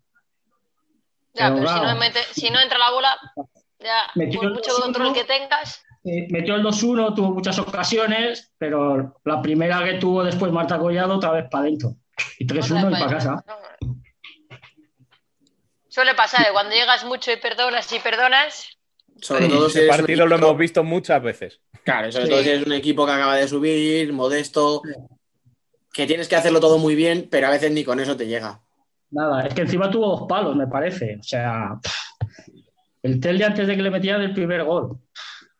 Ya, 1.34 1.54
pero, 1.54 1.68
si, 2.32 2.50
no 2.50 2.60
entra 2.60 2.80
la 2.80 2.92
bola, 2.92 3.16
ya, 3.80 4.12
por 4.14 4.54
mucho 4.54 4.72
control 4.82 5.14
que 5.14 5.24
tengas. 5.24 5.84
Metió 6.04 6.56
el 6.56 6.64
2-1, 6.64 7.16
tuvo 7.16 7.32
muchas 7.32 7.60
ocasiones, 7.60 8.54
pero 8.58 9.20
la 9.26 9.42
primera 9.42 9.84
que 9.84 9.96
tuvo 9.96 10.24
después 10.24 10.52
Marta 10.52 10.78
Collado, 10.78 11.16
otra 11.16 11.32
vez 11.32 11.46
para 11.50 11.66
adentro. 11.66 11.96
Y 12.40 12.48
3-1 12.48 12.90
y 12.90 12.92
para 12.92 13.08
casa. 13.08 13.44
Suele 15.88 16.14
pasar, 16.14 16.48
¿eh? 16.48 16.50
cuando 16.54 16.76
llegas 16.76 17.04
mucho 17.06 17.32
y 17.32 17.38
perdonas 17.38 17.92
y 17.92 18.00
perdonas, 18.00 18.78
sobre 19.22 19.48
todo 19.48 19.70
si 19.70 19.88
partido 19.88 20.26
lo 20.26 20.36
hemos 20.36 20.58
visto 20.58 20.84
muchas 20.84 21.22
veces. 21.22 21.62
Claro, 21.84 22.12
sobre 22.12 22.28
todo 22.28 22.44
si 22.44 22.50
es 22.50 22.66
un 22.66 22.74
equipo 22.74 23.06
que 23.06 23.12
acaba 23.12 23.36
de 23.36 23.48
subir, 23.48 24.12
modesto, 24.14 24.82
que 25.94 26.06
tienes 26.06 26.28
que 26.28 26.36
hacerlo 26.36 26.60
todo 26.60 26.78
muy 26.78 26.96
bien, 26.96 27.28
pero 27.32 27.48
a 27.48 27.52
veces 27.52 27.72
ni 27.72 27.84
con 27.84 28.00
eso 28.00 28.16
te 28.16 28.28
llega. 28.28 28.62
Nada, 29.10 29.48
es 29.48 29.54
que 29.54 29.62
encima 29.62 29.90
tuvo 29.90 30.10
dos 30.10 30.28
palos, 30.28 30.56
me 30.56 30.68
parece. 30.68 31.18
O 31.20 31.24
sea, 31.24 31.80
el 33.08 33.20
Telde 33.20 33.46
antes 33.46 33.68
de 33.68 33.76
que 33.76 33.82
le 33.82 33.92
metieran 33.92 34.22
el 34.22 34.34
primer 34.34 34.64
gol. 34.64 35.00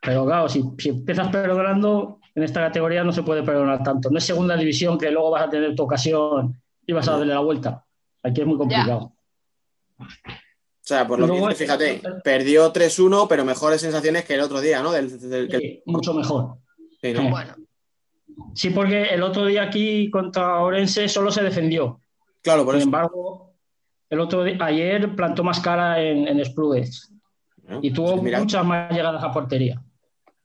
Pero 0.02 0.26
claro, 0.26 0.48
si, 0.50 0.60
empiezas 0.86 1.30
perdonando, 1.30 2.20
en 2.36 2.44
esta 2.44 2.62
categoría 2.62 3.04
no 3.04 3.12
se 3.12 3.24
puede 3.24 3.44
perdonar 3.44 3.84
tanto. 3.84 4.10
No 4.10 4.18
es 4.18 4.24
segunda 4.24 4.56
división 4.56 4.98
que 4.98 5.12
luego 5.12 5.32
vas 5.32 5.44
a 5.44 5.50
tener 5.50 5.76
tu 5.76 5.84
ocasión 5.84 6.62
y 6.86 6.94
vas 6.94 7.08
a 7.08 7.14
darle 7.14 7.34
la 7.34 7.40
vuelta. 7.40 7.84
Aquí 8.24 8.42
es 8.42 8.48
muy 8.48 8.58
complicado. 8.58 9.14
O 10.00 10.06
sea, 10.82 11.08
por 11.08 11.20
lo 11.20 11.48
que 11.50 11.56
fíjate, 11.56 12.02
perdió 12.24 12.72
3-1, 12.72 13.28
pero 13.28 13.44
mejores 13.44 13.82
sensaciones 13.82 14.24
que 14.24 14.36
el 14.36 14.42
otro 14.42 14.62
día, 14.62 14.82
¿no? 14.82 14.94
sí, 14.94 15.82
mucho 15.86 16.14
mejor. 16.14 16.58
Sí, 17.02 17.14
bueno. 17.14 17.56
sí, 18.54 18.70
porque 18.70 19.04
el 19.04 19.24
otro 19.24 19.46
día 19.46 19.64
aquí 19.64 20.10
contra 20.10 20.62
Orense 20.62 21.10
solo 21.10 21.32
se 21.32 21.44
defendió. 21.44 22.00
Claro, 22.42 22.64
por 22.64 22.76
Sin 22.76 22.84
embargo, 22.84 23.56
el 24.10 24.20
otro 24.20 24.44
día, 24.44 24.58
ayer 24.62 25.16
plantó 25.16 25.44
más 25.44 25.60
cara 25.60 26.02
en, 26.02 26.28
en 26.28 26.40
y 27.82 27.92
tuvo 27.92 28.18
muchas 28.18 28.66
más 28.66 28.92
llegadas 28.92 29.24
a 29.24 29.32
portería. 29.32 29.82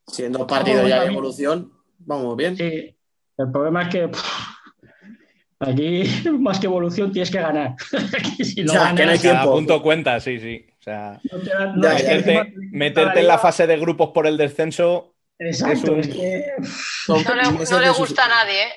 Siendo 0.07 0.47
partido 0.47 0.87
ya 0.87 1.03
de 1.03 1.07
evolución, 1.09 1.73
vamos 1.99 2.37
bien. 2.37 2.57
Sí, 2.57 2.97
el 3.39 3.51
problema 3.51 3.83
es 3.83 3.89
que 3.89 4.11
Aquí, 5.63 6.03
más 6.41 6.59
que 6.59 6.67
evolución, 6.67 7.13
tienes 7.13 7.31
que 7.31 7.41
ganar. 7.41 7.75
si 8.43 8.65
no 8.65 8.73
que 8.97 9.05
no 9.07 9.13
hay 9.13 9.19
tiempo. 9.19 9.53
punto 9.53 9.83
cuenta, 9.83 10.19
sí, 10.21 10.41
sí. 10.41 10.67
O 10.81 10.83
sea, 10.83 11.21
meterte, 12.73 13.21
en 13.21 13.29
la 13.29 13.39
fase 13.39 13.69
de 13.69 13.79
grupos 13.79 14.11
por 14.11 14.27
el 14.27 14.37
descenso. 14.37 15.15
Exacto. 15.39 15.97
Es 15.97 16.09
no, 17.09 17.81
le, 17.81 17.91
gusta 17.91 18.25
a 18.25 18.29
nadie, 18.29 18.63
¿eh? 18.65 18.73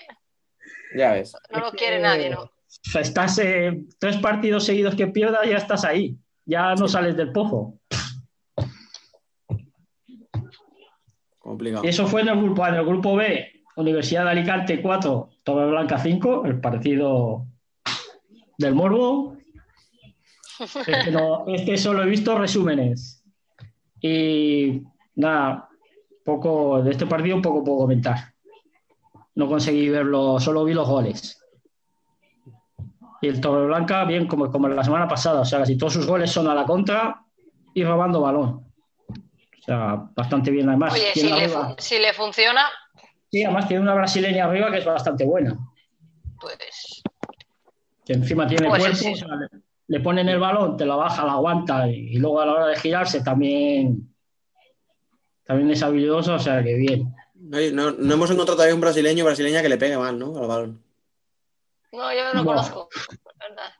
Ya 0.96 1.14
ves. 1.14 1.36
No 1.52 1.60
lo 1.60 1.72
quiere 1.72 2.00
nadie, 2.00 2.30
¿no? 2.30 2.52
Estás 2.94 3.40
eh, 3.40 3.84
tres 4.00 4.18
partidos 4.18 4.66
seguidos 4.66 4.96
que 4.96 5.08
pierdas, 5.08 5.50
ya 5.50 5.58
estás 5.58 5.84
ahí. 5.84 6.16
Ya 6.46 6.76
no 6.76 6.88
sales 6.88 7.18
del 7.18 7.32
pozo. 7.32 7.80
Complicado. 11.46 11.86
Y 11.86 11.90
eso 11.90 12.08
fue 12.08 12.22
en 12.22 12.30
el 12.30 12.42
grupo 12.42 12.64
A. 12.64 12.70
En 12.70 12.76
el 12.76 12.86
grupo 12.86 13.16
B 13.16 13.52
Universidad 13.76 14.24
de 14.24 14.32
Alicante 14.32 14.82
4, 14.82 15.30
Blanca 15.46 16.00
5, 16.00 16.46
el 16.46 16.60
partido 16.60 17.46
del 18.58 18.76
Morbo. 18.76 19.36
Este, 20.58 21.12
no, 21.12 21.44
este 21.48 21.76
solo 21.76 22.02
he 22.02 22.06
visto 22.06 22.38
resúmenes. 22.38 23.22
Y 24.00 24.84
nada, 25.16 25.68
poco 26.24 26.82
de 26.82 26.92
este 26.92 27.06
partido 27.06 27.42
poco 27.42 27.62
puedo 27.62 27.80
comentar. 27.80 28.34
No 29.36 29.50
conseguí 29.50 29.90
verlo, 29.90 30.40
solo 30.40 30.64
vi 30.64 30.74
los 30.74 30.88
goles. 30.88 31.44
Y 33.22 33.28
el 33.28 33.42
Blanca, 33.42 34.06
bien, 34.06 34.28
como, 34.28 34.50
como 34.50 34.70
la 34.70 34.86
semana 34.86 35.10
pasada, 35.10 35.42
o 35.42 35.46
sea, 35.46 35.60
casi 35.60 35.78
todos 35.78 35.92
sus 35.92 36.08
goles 36.08 36.32
son 36.32 36.48
a 36.48 36.56
la 36.56 36.64
contra 36.64 37.22
y 37.74 37.84
robando 37.84 38.22
balón. 38.22 38.65
O 39.66 39.72
sea, 39.72 39.96
bastante 40.14 40.52
bien 40.52 40.70
además. 40.70 40.94
Oye, 40.94 41.12
si 41.16 41.28
le, 41.28 41.50
si 41.80 41.98
le, 41.98 42.14
funciona. 42.14 42.70
Sí, 43.32 43.44
además 43.44 43.68
tiene 43.68 43.82
una 43.82 43.96
brasileña 43.96 44.46
arriba 44.46 44.70
que 44.70 44.78
es 44.78 44.86
bastante 44.86 45.26
buena. 45.26 45.58
Pues. 46.40 47.02
Que 48.06 48.14
encima 48.14 48.46
tiene 48.46 48.68
pues 48.68 48.84
cuerpo, 48.84 49.12
O 49.12 49.16
sea, 49.16 49.28
le, 49.88 50.00
ponen 50.02 50.30
el 50.30 50.38
balón, 50.38 50.78
te 50.78 50.86
la 50.86 50.96
baja, 50.96 51.26
la 51.26 51.34
aguanta 51.34 51.88
y, 51.88 52.18
luego 52.18 52.42
a 52.42 52.46
la 52.46 52.54
hora 52.54 52.68
de 52.68 52.76
girarse 52.76 53.24
también. 53.24 54.14
También 55.46 55.72
es 55.72 55.82
habilidoso, 55.82 56.36
o 56.36 56.40
sea 56.40 56.62
que 56.62 56.76
bien. 56.76 57.16
No, 57.34 57.92
no, 57.92 58.14
hemos 58.14 58.30
encontrado 58.30 58.58
todavía 58.58 58.76
un 58.76 58.82
brasileño 58.82 59.24
o 59.24 59.28
brasileña 59.28 59.64
que 59.64 59.70
le 59.70 59.78
pegue 59.78 59.98
mal, 59.98 60.20
¿no? 60.20 60.38
Al 60.38 60.48
balón. 60.48 60.84
No, 61.92 62.14
yo 62.14 62.24
no 62.24 62.34
lo 62.34 62.46
conozco. 62.46 62.90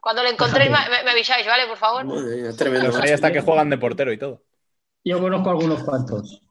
Cuando 0.02 0.24
lo 0.24 0.30
encontréis, 0.30 0.72
me, 1.06 1.12
avisáis, 1.12 1.46
¿vale? 1.46 1.68
Por 1.68 1.78
favor. 1.78 2.06
es 2.28 2.58
tremendo. 2.58 2.90
Pues 2.90 3.04
ahí 3.04 3.12
hasta 3.12 3.32
que 3.32 3.42
juegan 3.42 3.70
de 3.70 3.78
portero 3.78 4.12
y 4.12 4.18
todo. 4.18 4.42
Yo 5.06 5.22
conozco 5.22 5.52
algunos 5.52 5.84
cuantos. 5.84 6.42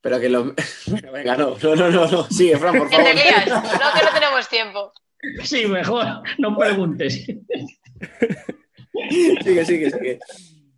Pero 0.00 0.18
que 0.18 0.28
lo. 0.30 0.54
venga, 1.12 1.36
no, 1.36 1.56
no, 1.62 1.76
no, 1.76 1.90
no, 1.90 2.10
no. 2.10 2.24
Sigue, 2.24 2.56
Fran, 2.56 2.78
por 2.78 2.90
favor. 2.90 3.04
Que 3.06 3.12
te 3.12 3.16
lías. 3.22 3.46
No, 3.46 3.62
que 3.62 4.04
no 4.04 4.12
tenemos 4.14 4.48
tiempo. 4.48 4.92
Sí, 5.44 5.66
mejor, 5.66 6.04
no 6.38 6.56
preguntes. 6.56 7.24
sigue, 9.42 9.64
sigue, 9.64 9.90
sigue. 9.90 10.18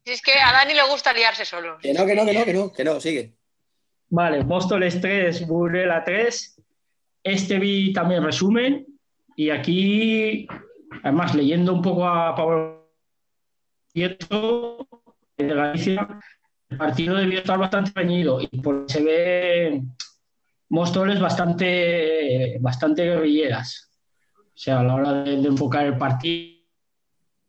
Si 0.04 0.12
es 0.12 0.20
que 0.20 0.32
a 0.32 0.52
Dani 0.52 0.74
le 0.74 0.82
gusta 0.90 1.14
liarse 1.14 1.44
solo. 1.46 1.78
Que 1.78 1.94
no, 1.94 2.04
que 2.04 2.14
no, 2.14 2.26
que 2.26 2.34
no, 2.34 2.44
que 2.44 2.52
no, 2.52 2.72
que 2.72 2.84
no, 2.84 3.00
sigue. 3.00 3.36
Vale, 4.10 4.44
Móstoles 4.44 5.00
3, 5.00 5.46
Burela 5.46 6.04
3. 6.04 6.60
Este 7.22 7.58
vi 7.58 7.92
también 7.92 8.22
resumen. 8.22 8.84
Y 9.36 9.50
aquí, 9.50 10.46
además, 11.02 11.34
leyendo 11.34 11.72
un 11.72 11.80
poco 11.80 12.06
a 12.06 12.34
Pablo 12.34 12.90
de 15.36 15.54
Galicia, 15.54 16.08
el 16.68 16.78
partido 16.78 17.16
debió 17.16 17.38
estar 17.38 17.58
bastante 17.58 17.92
reñido 17.94 18.40
y 18.40 18.46
porque 18.60 18.92
se 18.92 19.02
ve 19.02 19.82
Móstoles 20.68 21.20
bastante, 21.20 22.58
bastante 22.60 23.04
guerrilleras. 23.04 23.92
O 24.36 24.56
sea, 24.56 24.80
a 24.80 24.82
la 24.84 24.94
hora 24.94 25.12
de, 25.12 25.34
enfocar 25.34 25.86
el 25.86 25.98
partido, 25.98 26.62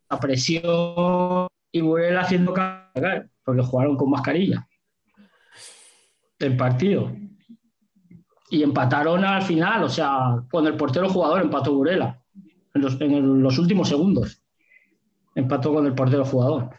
la 0.09 0.19
presión 0.19 1.47
y 1.71 1.81
Burela 1.81 2.21
haciendo 2.21 2.53
cargar, 2.53 3.29
porque 3.43 3.63
jugaron 3.63 3.97
con 3.97 4.09
mascarilla 4.09 4.67
el 6.39 6.57
partido. 6.57 7.11
Y 8.49 8.63
empataron 8.63 9.23
al 9.25 9.41
final, 9.41 9.83
o 9.83 9.89
sea, 9.89 10.43
con 10.51 10.67
el 10.67 10.77
portero 10.77 11.09
jugador 11.09 11.41
empató 11.41 11.73
Burela 11.73 12.21
en 12.73 12.81
los, 12.81 12.99
en 13.01 13.41
los 13.41 13.57
últimos 13.57 13.89
segundos. 13.89 14.41
Empató 15.33 15.73
con 15.73 15.85
el 15.85 15.95
portero 15.95 16.25
jugador. 16.25 16.69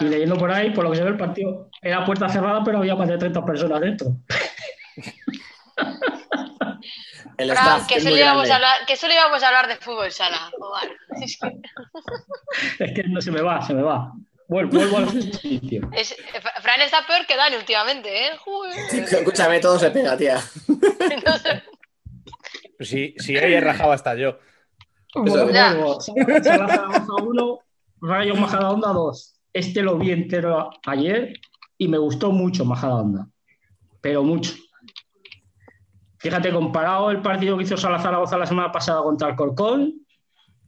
Y 0.00 0.04
leyendo 0.04 0.36
por 0.36 0.50
ahí, 0.50 0.70
por 0.70 0.84
lo 0.84 0.90
que 0.90 0.96
se 0.96 1.04
ve 1.04 1.10
el 1.10 1.16
partido, 1.16 1.68
era 1.82 2.04
puerta 2.04 2.28
cerrada, 2.28 2.62
pero 2.64 2.78
había 2.78 2.94
más 2.94 3.08
de 3.08 3.18
30 3.18 3.44
personas 3.44 3.80
dentro. 3.80 4.08
El 7.40 7.50
staff, 7.50 7.86
que, 7.86 8.00
solo 8.00 8.16
íbamos 8.16 8.50
a 8.50 8.56
hablar, 8.56 8.74
que 8.86 8.96
solo 8.96 9.14
íbamos 9.14 9.42
a 9.42 9.48
hablar 9.48 9.66
de 9.66 9.76
fútbol 9.76 10.12
sala. 10.12 10.50
es 12.78 12.92
que 12.92 13.02
no 13.04 13.20
se 13.20 13.30
me 13.30 13.40
va, 13.40 13.62
se 13.62 13.72
me 13.72 13.82
va. 13.82 14.12
Vuelvo, 14.46 14.78
vuelvo 14.78 14.96
al 14.98 15.32
sitio. 15.32 15.88
Es, 15.96 16.14
Fran 16.60 16.80
está 16.80 17.06
peor 17.06 17.24
que 17.26 17.36
Dani 17.36 17.56
últimamente, 17.56 18.26
¿eh? 18.26 18.30
Escúchame, 18.92 19.60
todo 19.60 19.78
se 19.78 19.90
pega, 19.90 20.16
tía. 20.16 20.38
Pues 22.76 22.88
si, 22.88 23.14
si 23.18 23.36
ella 23.36 23.60
rajaba 23.60 23.94
hasta 23.94 24.14
yo. 24.16 24.38
Vuelvo, 25.14 25.46
vuelvo. 25.46 26.00
Salazar 26.00 26.90
1, 27.22 27.58
Rayo 28.02 28.34
Majadahonda 28.34 28.88
2. 28.88 29.39
Este 29.52 29.82
lo 29.82 29.98
vi 29.98 30.12
entero 30.12 30.70
ayer 30.86 31.40
y 31.78 31.88
me 31.88 31.98
gustó 31.98 32.30
mucho 32.30 32.64
Majadahonda. 32.64 33.28
Pero 34.00 34.22
mucho. 34.22 34.52
Fíjate, 36.18 36.52
comparado 36.52 37.10
el 37.10 37.22
partido 37.22 37.56
que 37.56 37.64
hizo 37.64 37.76
Salazar 37.76 38.08
Zaragoza 38.08 38.36
la 38.36 38.46
semana 38.46 38.70
pasada 38.70 39.02
contra 39.02 39.30
el 39.30 39.36
Corcón, 39.36 40.06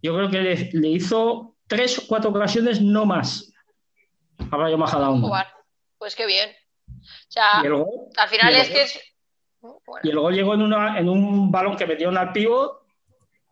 yo 0.03 0.15
creo 0.17 0.31
que 0.31 0.71
le, 0.73 0.89
hizo 0.89 1.57
tres 1.67 1.99
o 1.99 2.07
cuatro 2.09 2.31
ocasiones, 2.31 2.81
no 2.81 3.05
más, 3.05 3.53
a 4.51 4.57
Rayo 4.57 4.79
Majadahonda. 4.79 5.55
Pues 5.99 6.17
qué 6.17 6.27
bien. 6.27 6.51
O 6.89 7.05
sea, 7.29 7.61
al 7.61 8.29
final 8.29 8.55
es 8.55 8.71
que 8.71 8.83
es... 8.83 9.01
Y 10.03 10.11
el 10.11 10.19
gol 10.19 10.35
llegó 10.35 10.55
en, 10.55 10.63
una, 10.63 10.99
en 10.99 11.09
un 11.09 11.53
balón 11.53 11.77
que 11.77 11.87
metió 11.87 12.09
al 12.09 12.33
pívot 12.33 12.83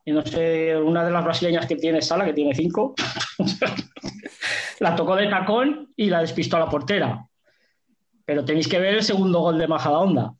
y 0.04 0.12
no 0.12 0.24
sé, 0.24 0.76
una 0.76 1.04
de 1.04 1.10
las 1.10 1.22
brasileñas 1.22 1.66
que 1.66 1.76
tiene 1.76 2.02
Sala, 2.02 2.24
que 2.24 2.32
tiene 2.32 2.54
cinco, 2.54 2.94
la 4.80 4.96
tocó 4.96 5.14
de 5.14 5.28
tacón 5.28 5.92
y 5.94 6.10
la 6.10 6.20
despistó 6.20 6.56
a 6.56 6.60
la 6.60 6.68
portera. 6.68 7.26
Pero 8.24 8.44
tenéis 8.44 8.66
que 8.66 8.78
ver 8.78 8.94
el 8.94 9.04
segundo 9.04 9.40
gol 9.40 9.58
de 9.58 9.68
Majadahonda. 9.68 10.32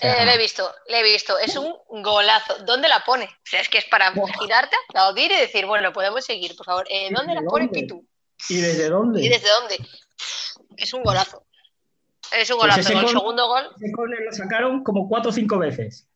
Eh, 0.00 0.24
le 0.24 0.34
he 0.34 0.38
visto, 0.38 0.68
le 0.88 1.00
he 1.00 1.02
visto. 1.02 1.38
Es 1.38 1.56
un 1.56 2.02
golazo. 2.02 2.64
¿Dónde 2.64 2.88
la 2.88 3.04
pone? 3.04 3.24
O 3.24 3.44
sea, 3.44 3.60
es 3.60 3.68
que 3.68 3.78
es 3.78 3.84
para 3.84 4.12
girarte, 4.40 4.74
aplaudir 4.88 5.30
y 5.30 5.36
decir, 5.36 5.66
bueno, 5.66 5.92
podemos 5.92 6.24
seguir, 6.24 6.56
por 6.56 6.64
favor. 6.64 6.86
Eh, 6.88 7.10
¿Dónde 7.14 7.34
la 7.34 7.42
pone 7.42 7.68
Pitu? 7.68 8.04
¿Y 8.48 8.56
desde 8.56 8.88
dónde? 8.88 9.22
¿Y 9.22 9.28
desde 9.28 9.48
dónde? 9.48 9.78
Es 10.76 10.94
un 10.94 11.02
golazo. 11.02 11.44
Es 12.32 12.50
un 12.50 12.58
pues 12.58 12.74
golazo. 12.74 12.98
el 12.98 13.08
segundo 13.08 13.46
gol. 13.46 13.70
Ese 13.76 13.92
lo 14.24 14.32
sacaron 14.32 14.82
como 14.82 15.06
cuatro 15.06 15.30
o 15.30 15.32
cinco 15.32 15.58
veces. 15.58 16.08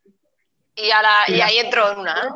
Y, 0.74 0.90
ahí 0.90 1.58
entró 1.58 1.92
en 1.92 1.98
una. 1.98 2.34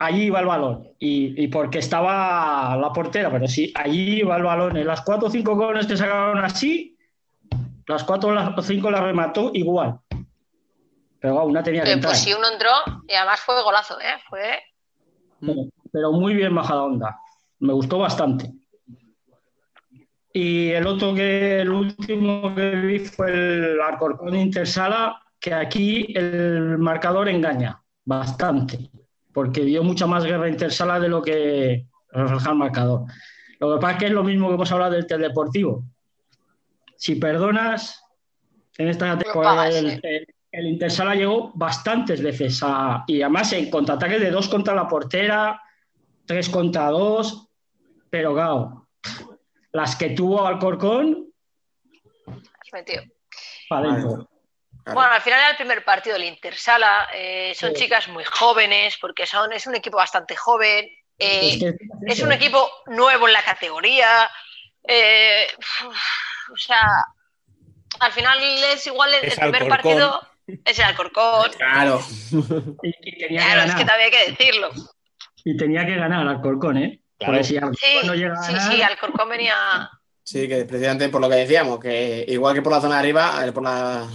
Allí 0.00 0.24
iba 0.24 0.40
el 0.40 0.46
balón. 0.46 0.88
Y, 0.98 1.42
y, 1.42 1.48
porque 1.48 1.78
estaba 1.78 2.76
la 2.76 2.92
portera, 2.92 3.30
pero 3.30 3.48
sí, 3.48 3.72
allí 3.74 4.20
iba 4.20 4.36
el 4.36 4.44
balón. 4.44 4.76
En 4.76 4.86
las 4.86 5.02
cuatro 5.02 5.28
o 5.28 5.30
cinco 5.30 5.56
goles 5.56 5.86
que 5.86 5.96
sacaron 5.96 6.38
así, 6.38 6.96
las 7.88 8.04
cuatro 8.04 8.30
o 8.30 8.62
cinco 8.62 8.90
las 8.90 9.02
remató 9.02 9.50
igual. 9.54 9.98
Pero 11.20 11.44
una 11.44 11.62
tenía 11.62 11.82
que 11.82 11.96
Pues 11.96 12.18
sí, 12.18 12.32
uno 12.32 12.48
entró 12.52 12.70
y 13.08 13.14
además 13.14 13.40
fue 13.40 13.60
golazo, 13.62 13.98
¿eh? 14.00 14.20
Fue... 14.28 14.62
Pero, 15.90 16.12
muy 16.12 16.34
bien 16.34 16.54
bajada 16.54 16.82
onda. 16.82 17.18
Me 17.60 17.72
gustó 17.72 17.98
bastante. 17.98 18.52
Y 20.32 20.70
el 20.70 20.86
otro 20.86 21.14
que, 21.14 21.60
el 21.60 21.70
último 21.70 22.54
que 22.54 22.70
vi 22.76 22.98
fue 23.00 23.32
el 23.32 23.80
Alcorcón 23.80 24.36
Intersala, 24.36 25.20
que 25.40 25.54
aquí 25.54 26.12
el 26.14 26.78
marcador 26.78 27.28
engaña 27.28 27.82
bastante, 28.04 28.90
porque 29.38 29.60
dio 29.60 29.84
mucha 29.84 30.04
más 30.08 30.24
guerra 30.24 30.48
Intersala 30.48 30.98
de 30.98 31.08
lo 31.08 31.22
que 31.22 31.86
refleja 32.10 32.50
el 32.50 32.56
marcador. 32.56 33.02
Lo 33.60 33.72
que 33.72 33.80
pasa 33.80 33.92
es 33.92 33.98
que 34.00 34.06
es 34.06 34.10
lo 34.10 34.24
mismo 34.24 34.48
que 34.48 34.54
hemos 34.54 34.72
hablado 34.72 34.94
del 34.94 35.06
teledeportivo. 35.06 35.84
Si 36.96 37.14
perdonas, 37.14 38.02
en 38.78 38.88
esta 38.88 39.16
el, 39.68 40.26
el 40.50 40.66
Intersala 40.66 41.14
llegó 41.14 41.52
bastantes 41.54 42.20
veces 42.20 42.58
a, 42.64 43.04
y 43.06 43.22
además 43.22 43.52
en 43.52 43.70
contraataques 43.70 44.20
de 44.20 44.32
dos 44.32 44.48
contra 44.48 44.74
la 44.74 44.88
portera, 44.88 45.62
tres 46.26 46.48
contra 46.48 46.90
dos, 46.90 47.46
pero 48.10 48.34
claro, 48.34 48.88
las 49.70 49.94
que 49.94 50.10
tuvo 50.10 50.44
Alcorcón. 50.48 51.32
Bueno, 54.94 55.12
al 55.12 55.22
final 55.22 55.40
era 55.40 55.50
el 55.50 55.56
primer 55.56 55.84
partido 55.84 56.14
del 56.14 56.24
Intersala. 56.24 57.08
Eh, 57.14 57.52
son 57.54 57.74
chicas 57.74 58.08
muy 58.08 58.24
jóvenes, 58.24 58.96
porque 59.00 59.26
son, 59.26 59.52
es 59.52 59.66
un 59.66 59.74
equipo 59.74 59.96
bastante 59.96 60.36
joven. 60.36 60.88
Eh, 61.18 61.74
es, 62.06 62.22
un 62.22 62.32
equipo 62.32 62.70
nuevo 62.86 63.26
en 63.26 63.32
la 63.32 63.42
categoría. 63.42 64.30
Eh, 64.86 65.46
o 66.52 66.56
sea, 66.56 66.82
al 68.00 68.12
final 68.12 68.38
es 68.72 68.86
igual 68.86 69.10
el, 69.14 69.32
primer 69.32 69.68
partido 69.68 70.20
es 70.64 70.78
el 70.78 70.84
Alcorcón. 70.84 71.50
Claro. 71.56 72.00
Y, 72.82 73.28
claro, 73.28 73.62
es 73.62 73.74
que 73.74 73.84
también 73.84 74.00
hay 74.00 74.10
que 74.10 74.30
decirlo. 74.30 74.70
Y 75.44 75.56
tenía 75.56 75.84
que 75.84 75.96
ganar 75.96 76.26
Alcorcón, 76.26 76.78
¿eh? 76.78 77.00
Claro. 77.18 77.42
Si 77.42 77.54
sí, 77.54 77.98
no 78.04 78.14
llega 78.14 78.34
a 78.34 78.46
ganar... 78.46 78.62
sí, 78.62 78.76
sí, 78.76 78.82
Alcorcón 78.82 79.28
venía. 79.28 79.90
Sí, 80.22 80.46
que 80.46 80.64
precisamente 80.66 81.08
por 81.08 81.22
lo 81.22 81.28
que 81.28 81.36
decíamos, 81.36 81.80
que 81.80 82.24
igual 82.28 82.54
que 82.54 82.60
por 82.60 82.72
la 82.72 82.80
zona 82.82 82.96
de 82.96 83.00
arriba, 83.00 83.50
por 83.52 83.62
la. 83.62 84.08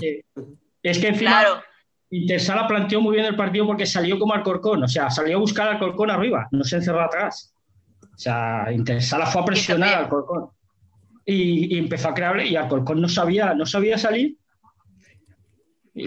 Es 0.84 1.00
que 1.00 1.08
encima 1.08 1.40
claro. 1.42 1.64
Intersala 2.12 2.68
planteó 2.68 3.02
muy 3.02 3.16
bien 3.16 3.26
el 3.26 3.36
partido 3.36 3.66
porque 3.66 3.88
salió 3.88 4.20
como 4.20 4.36
Alcorcón, 4.36 4.84
o 4.84 4.88
sea, 4.88 5.10
salió 5.10 5.38
a 5.38 5.40
buscar 5.40 5.68
al 5.68 5.76
Alcorcón 5.76 6.12
arriba, 6.12 6.48
no 6.52 6.64
se 6.64 6.76
encerró 6.76 7.02
atrás. 7.02 7.56
O 8.04 8.18
sea, 8.18 8.68
Intersala 8.72 9.26
fue 9.26 9.42
a 9.42 9.46
presionar 9.46 9.94
al 9.96 10.04
Alcorcón. 10.04 10.50
Y, 11.26 11.74
y, 11.74 11.80
empezó 11.80 12.10
a 12.10 12.14
crear, 12.14 12.40
y 12.46 12.56
Alcorcón 12.56 13.02
no 13.02 13.10
sabía, 13.10 13.56
no 13.56 13.66
sabía 13.66 13.98
salir 13.98 14.38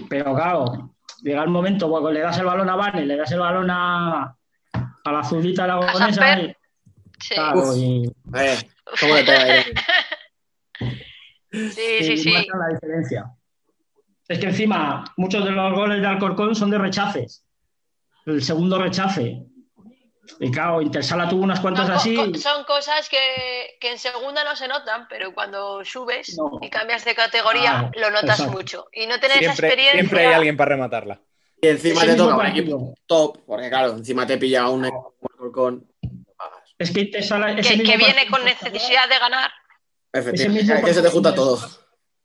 pero 0.09 0.35
claro, 0.35 0.93
llega 1.21 1.43
el 1.43 1.49
momento, 1.49 1.89
cuando 1.89 2.11
le 2.11 2.19
das 2.19 2.37
el 2.37 2.45
balón 2.45 2.69
a 2.69 2.75
Vane, 2.75 3.05
le 3.05 3.15
das 3.15 3.31
el 3.31 3.39
balón 3.39 3.69
a, 3.69 4.35
a 4.73 5.11
la 5.11 5.19
azulita 5.19 5.63
aragonesa. 5.63 6.39
Y, 6.39 6.55
Sí. 7.19 7.33
Claro, 7.33 7.75
y, 7.75 8.05
Eh, 8.35 8.57
¿cómo 8.99 9.15
le 9.15 9.23
pega 9.23 9.43
ahí? 9.43 9.63
Sí, 11.49 12.03
sí, 12.03 12.17
sí. 12.17 12.31
la 12.31 12.67
diferencia. 12.73 13.25
Es 14.27 14.39
que 14.39 14.47
encima, 14.47 15.03
muchos 15.17 15.43
de 15.45 15.51
los 15.51 15.73
goles 15.73 16.01
de 16.01 16.07
Alcorcón 16.07 16.53
son 16.55 16.69
de 16.69 16.77
rechaces. 16.77 17.45
El 18.25 18.43
segundo 18.43 18.77
rechace. 18.77 19.43
Y 20.41 20.51
claro, 20.51 20.81
Intersala 20.81 21.29
tuvo 21.29 21.43
unas 21.43 21.61
cuantas 21.61 21.89
así. 21.89 22.13
co- 22.13 22.33
son 22.37 22.65
cosas 22.65 23.07
que, 23.07 23.77
que 23.79 23.91
en 23.93 23.97
segunda 23.97 24.43
no 24.43 24.55
se 24.57 24.67
notan, 24.67 25.07
pero 25.07 25.33
cuando 25.33 25.85
subes 25.85 26.37
No. 26.37 26.59
y 26.61 26.69
cambias 26.69 27.05
de 27.05 27.15
categoría 27.15 27.79
Ah, 27.79 27.91
lo 27.95 28.09
notas 28.11 28.39
exacto. 28.39 28.51
mucho. 28.51 28.85
Y 28.91 29.07
no 29.07 29.17
tener 29.21 29.41
esa 29.41 29.51
experiencia. 29.51 29.93
siempre 29.93 30.27
hay 30.27 30.33
alguien 30.33 30.57
para 30.57 30.71
rematarla. 30.75 31.21
Y 31.61 31.67
encima 31.69 32.01
te 32.01 32.15
toca 32.15 32.35
un 32.35 32.45
equipo 32.45 32.93
top, 33.05 33.45
porque 33.47 33.69
claro, 33.69 33.93
encima 33.93 34.27
te 34.27 34.37
pilla 34.37 34.67
un 34.69 34.85
equipo 34.85 35.51
con. 35.53 35.87
Es 36.77 36.91
que 36.91 36.99
Intersala. 37.01 37.53
ese 37.53 37.77
que, 37.77 37.83
que 37.83 37.97
viene 37.97 38.27
con 38.29 38.43
necesidad 38.43 39.07
de 39.07 39.17
ganar. 39.19 39.49
Efectivamente, 40.11 40.73
es 40.73 40.83
que 40.85 40.93
se 40.93 41.01
te 41.01 41.09
junta 41.09 41.33
todo. 41.33 41.57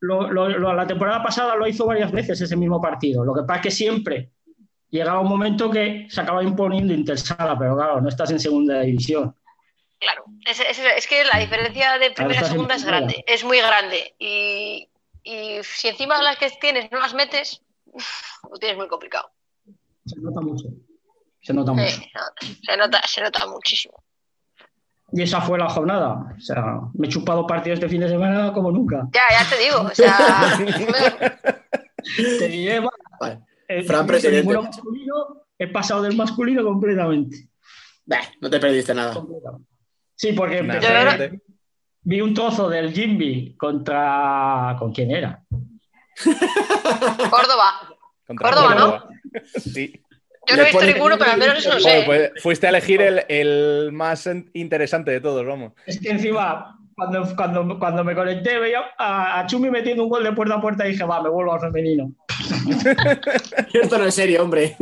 Lo- 0.02 0.28
lo- 0.30 0.48
lo- 0.48 0.72
la 0.74 0.86
temporada 0.86 1.22
pasada 1.22 1.54
lo 1.54 1.66
hizo 1.66 1.86
varias 1.86 2.10
veces 2.10 2.40
ese 2.40 2.56
mismo 2.56 2.80
partido. 2.80 3.24
Lo 3.24 3.32
que 3.32 3.42
pasa 3.42 3.60
es 3.60 3.62
que 3.62 3.70
siempre 3.70 4.30
llegaba 4.90 5.20
un 5.20 5.28
momento 5.28 5.70
que 5.70 6.06
se 6.10 6.20
acaba 6.20 6.42
imponiendo 6.42 6.92
Intersala, 6.92 7.56
pero 7.58 7.76
claro, 7.76 8.00
no 8.00 8.08
estás 8.08 8.30
en 8.32 8.40
segunda 8.40 8.80
división. 8.80 9.34
Claro, 10.00 10.24
es, 10.44 10.58
es- 10.58 10.80
es 10.96 11.06
que 11.06 11.24
la 11.24 11.38
diferencia 11.38 11.98
de 11.98 12.10
primera 12.10 12.40
a 12.40 12.44
segunda 12.44 12.74
es 12.74 12.82
primera. 12.82 12.98
grande, 13.06 13.24
es 13.26 13.44
muy 13.44 13.58
grande. 13.58 14.14
Y, 14.18 14.88
y 15.22 15.58
si 15.62 15.86
encima 15.88 16.20
las 16.20 16.36
que 16.36 16.50
tienes 16.60 16.90
no 16.90 16.98
las 16.98 17.14
metes, 17.14 17.62
uf, 17.86 18.04
lo 18.50 18.58
tienes 18.58 18.76
muy 18.76 18.88
complicado. 18.88 19.30
Se 20.04 20.20
nota 20.20 20.40
mucho. 20.40 20.64
Se 21.40 21.54
nota 21.54 21.72
mucho. 21.72 21.86
Sí, 21.86 22.10
se, 22.66 22.76
nota, 22.76 23.00
se 23.06 23.20
nota 23.20 23.46
muchísimo. 23.46 24.01
Y 25.12 25.22
esa 25.22 25.40
fue 25.40 25.58
la 25.58 25.68
jornada. 25.68 26.34
O 26.36 26.40
sea, 26.40 26.80
me 26.94 27.06
he 27.06 27.10
chupado 27.10 27.46
partidos 27.46 27.80
de 27.80 27.88
fin 27.88 28.00
de 28.00 28.08
semana 28.08 28.52
como 28.52 28.70
nunca. 28.70 29.08
Ya, 29.12 29.22
ya 29.30 29.48
te 29.48 29.62
digo. 29.62 29.80
O 29.82 29.94
sea, 29.94 30.56
Te 32.38 32.48
diré, 32.48 32.80
va, 32.80 32.90
Vale. 33.20 33.40
eh, 33.68 33.82
Fran, 33.84 34.06
presidente. 34.06 34.54
he 35.58 35.68
pasado 35.68 36.02
del 36.02 36.16
masculino 36.16 36.64
completamente. 36.64 37.48
Bah, 38.04 38.18
no 38.40 38.50
te 38.50 38.58
perdiste 38.58 38.94
nada. 38.94 39.14
Sí, 40.16 40.32
porque 40.32 40.58
empecé- 40.60 41.40
vi 42.04 42.20
un 42.20 42.34
trozo 42.34 42.68
del 42.68 42.92
Jimby 42.92 43.56
contra. 43.56 44.74
¿Con 44.78 44.92
quién 44.92 45.10
era? 45.12 45.42
Córdoba. 47.30 47.96
Contra 48.26 48.50
Córdoba, 48.50 48.74
¿no? 48.74 49.04
Sí. 49.60 50.00
Yo 50.48 50.56
no 50.56 50.62
he 50.62 50.64
visto 50.66 50.84
ninguno, 50.84 51.18
pero 51.18 51.30
al 51.32 51.38
menos 51.38 51.58
eso 51.58 51.74
lo 51.74 51.80
sé. 51.80 52.02
pues 52.04 52.30
fuiste 52.42 52.66
a 52.66 52.70
elegir 52.70 53.00
el, 53.02 53.24
el 53.28 53.90
más 53.92 54.28
interesante 54.54 55.10
de 55.10 55.20
todos, 55.20 55.46
vamos. 55.46 55.72
Es 55.86 56.00
que 56.00 56.10
encima, 56.10 56.78
cuando, 56.96 57.36
cuando, 57.36 57.78
cuando 57.78 58.04
me 58.04 58.14
conecté, 58.14 58.58
veía 58.58 58.80
a, 58.98 59.40
a 59.40 59.46
Chumi 59.46 59.70
metiendo 59.70 60.02
un 60.02 60.08
gol 60.10 60.24
de 60.24 60.32
puerta 60.32 60.54
a 60.56 60.60
puerta 60.60 60.86
y 60.86 60.92
dije, 60.92 61.04
va, 61.04 61.22
me 61.22 61.28
vuelvo 61.28 61.52
al 61.54 61.60
femenino. 61.60 62.12
Esto 63.72 63.98
no 63.98 64.04
es 64.04 64.14
serio, 64.14 64.42
hombre. 64.42 64.76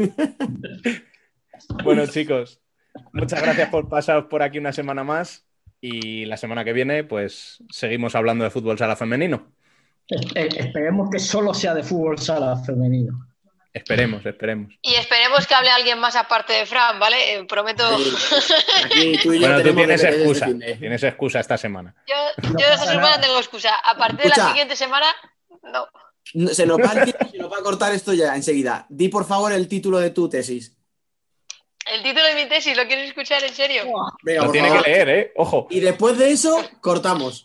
Bueno, 1.85 2.07
chicos, 2.07 2.61
muchas 3.13 3.43
gracias 3.43 3.69
por 3.69 3.89
pasaros 3.89 4.25
por 4.27 4.43
aquí 4.43 4.59
una 4.59 4.73
semana 4.73 5.05
más. 5.05 5.47
Y 5.83 6.27
la 6.27 6.37
semana 6.37 6.65
que 6.65 6.73
viene, 6.75 7.05
pues 7.05 7.63
seguimos 7.71 8.15
hablando 8.15 8.45
de 8.45 8.51
fútbol 8.51 8.77
sala 8.79 8.97
femenino. 8.97 9.53
Es- 10.09 10.27
eh, 10.35 10.49
esperemos 10.57 11.09
que 11.11 11.19
solo 11.19 11.55
sea 11.55 11.75
de 11.75 11.83
fútbol 11.83 12.19
sala 12.19 12.57
femenino. 12.57 13.27
Esperemos, 13.73 14.27
esperemos. 14.27 14.73
Y 14.83 14.95
esperemos 14.95 15.47
que 15.47 15.55
hable 15.55 15.71
alguien 15.71 15.99
más 15.99 16.17
aparte 16.17 16.53
de 16.53 16.67
Fran, 16.67 16.99
¿vale? 16.99 17.35
Eh, 17.35 17.45
prometo. 17.45 17.87
Aquí 18.85 19.19
tú 19.23 19.33
y 19.33 19.39
yo 19.41 19.47
Bueno, 19.49 19.63
tú 19.63 19.75
tienes 19.77 20.03
excusa. 20.03 20.47
Tienes 20.79 21.03
excusa 21.05 21.41
esta 21.41 21.57
semana. 21.57 21.95
Yo, 22.07 22.15
No 22.51 22.59
yo 22.59 22.67
esta 22.67 22.79
semana 22.87 23.01
nada. 23.11 23.21
tengo 23.21 23.39
excusa. 23.39 23.75
A 23.77 23.97
partir 23.97 24.21
de 24.25 24.29
la 24.31 24.49
siguiente 24.49 24.75
semana, 24.77 25.07
no. 25.63 25.87
Se 26.53 26.67
nos 26.67 26.79
va 26.79 27.07
se 27.31 27.39
nos 27.39 27.51
va 27.53 27.59
a 27.59 27.63
cortar 27.63 27.93
esto 27.95 28.13
ya 28.13 28.35
enseguida. 28.35 28.87
Di 28.89 29.09
por 29.09 29.25
favor 29.27 29.53
el 29.53 29.69
título 29.69 29.99
de 29.99 30.11
tu 30.11 30.29
tesis. 30.29 30.77
El 31.87 32.03
título 32.03 32.25
de 32.25 32.35
mi 32.35 32.47
tesis, 32.49 32.77
¿lo 32.77 32.87
quieres 32.87 33.09
escuchar 33.09 33.43
en 33.43 33.55
serio? 33.55 33.85
Venga, 34.23 34.45
Lo 34.45 34.53
tiene 34.53 34.69
favor. 34.69 34.85
que 34.85 34.91
leer, 34.91 35.09
¿eh? 35.09 35.33
Ojo. 35.37 35.67
Y 35.71 35.81
después 35.81 36.19
de 36.19 36.31
eso, 36.31 36.63
cortamos. 36.81 37.45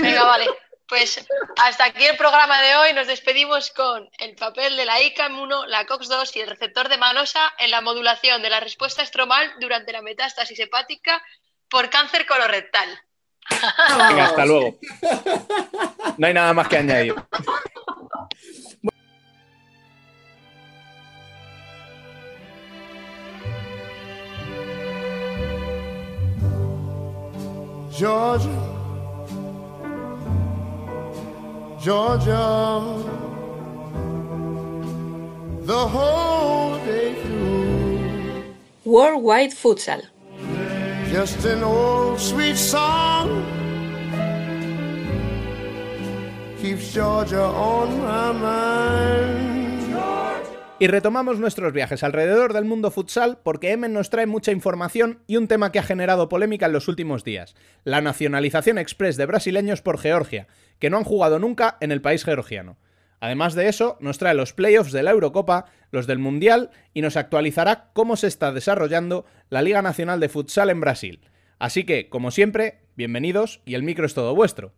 Venga, 0.00 0.24
vale. 0.24 0.46
Pues 0.94 1.26
hasta 1.60 1.86
aquí 1.86 2.04
el 2.04 2.16
programa 2.16 2.62
de 2.62 2.76
hoy. 2.76 2.92
Nos 2.92 3.08
despedimos 3.08 3.70
con 3.70 4.08
el 4.20 4.36
papel 4.36 4.76
de 4.76 4.84
la 4.84 5.02
ICAM 5.02 5.40
1, 5.40 5.66
la 5.66 5.84
COX2 5.88 6.36
y 6.36 6.40
el 6.40 6.48
receptor 6.48 6.88
de 6.88 6.98
Manosa 6.98 7.52
en 7.58 7.72
la 7.72 7.80
modulación 7.80 8.42
de 8.42 8.50
la 8.50 8.60
respuesta 8.60 9.02
estromal 9.02 9.54
durante 9.58 9.90
la 9.90 10.02
metástasis 10.02 10.56
hepática 10.60 11.20
por 11.68 11.90
cáncer 11.90 12.26
colorectal. 12.26 12.88
Venga, 14.08 14.26
hasta 14.26 14.46
luego. 14.46 14.78
No 16.16 16.28
hay 16.28 16.34
nada 16.34 16.52
más 16.52 16.68
que 16.68 16.76
añadir. 16.76 17.16
Georgia, 27.90 28.73
Georgia, 31.84 32.80
the 35.66 35.86
whole 35.86 36.78
day 36.86 37.14
through. 37.22 38.42
Worldwide 38.86 39.52
Futsal. 39.52 40.00
Just 41.12 41.44
an 41.44 41.62
old 41.62 42.18
sweet 42.18 42.56
song 42.56 43.44
keeps 46.58 46.94
Georgia 46.94 47.44
on 47.44 48.00
my 48.00 48.32
mind. 48.32 49.44
Y 50.80 50.88
retomamos 50.88 51.38
nuestros 51.38 51.72
viajes 51.72 52.02
alrededor 52.02 52.52
del 52.52 52.64
mundo 52.64 52.90
futsal 52.90 53.38
porque 53.42 53.70
Emen 53.70 53.92
nos 53.92 54.10
trae 54.10 54.26
mucha 54.26 54.50
información 54.50 55.20
y 55.28 55.36
un 55.36 55.46
tema 55.46 55.70
que 55.70 55.78
ha 55.78 55.84
generado 55.84 56.28
polémica 56.28 56.66
en 56.66 56.72
los 56.72 56.88
últimos 56.88 57.22
días, 57.22 57.54
la 57.84 58.00
nacionalización 58.00 58.78
express 58.78 59.16
de 59.16 59.24
brasileños 59.24 59.82
por 59.82 59.98
Georgia, 59.98 60.48
que 60.78 60.90
no 60.90 60.96
han 60.96 61.04
jugado 61.04 61.38
nunca 61.38 61.76
en 61.80 61.92
el 61.92 62.00
país 62.00 62.24
georgiano. 62.24 62.76
Además 63.20 63.54
de 63.54 63.68
eso, 63.68 63.96
nos 64.00 64.18
trae 64.18 64.34
los 64.34 64.52
playoffs 64.52 64.92
de 64.92 65.02
la 65.02 65.12
Eurocopa, 65.12 65.66
los 65.90 66.06
del 66.06 66.18
Mundial 66.18 66.70
y 66.92 67.00
nos 67.00 67.16
actualizará 67.16 67.90
cómo 67.94 68.16
se 68.16 68.26
está 68.26 68.52
desarrollando 68.52 69.24
la 69.48 69.62
Liga 69.62 69.80
Nacional 69.80 70.20
de 70.20 70.28
Futsal 70.28 70.68
en 70.68 70.80
Brasil. 70.80 71.20
Así 71.58 71.84
que, 71.84 72.10
como 72.10 72.30
siempre, 72.30 72.80
bienvenidos 72.96 73.62
y 73.64 73.74
el 73.74 73.82
micro 73.82 74.04
es 74.04 74.12
todo 74.12 74.34
vuestro. 74.34 74.72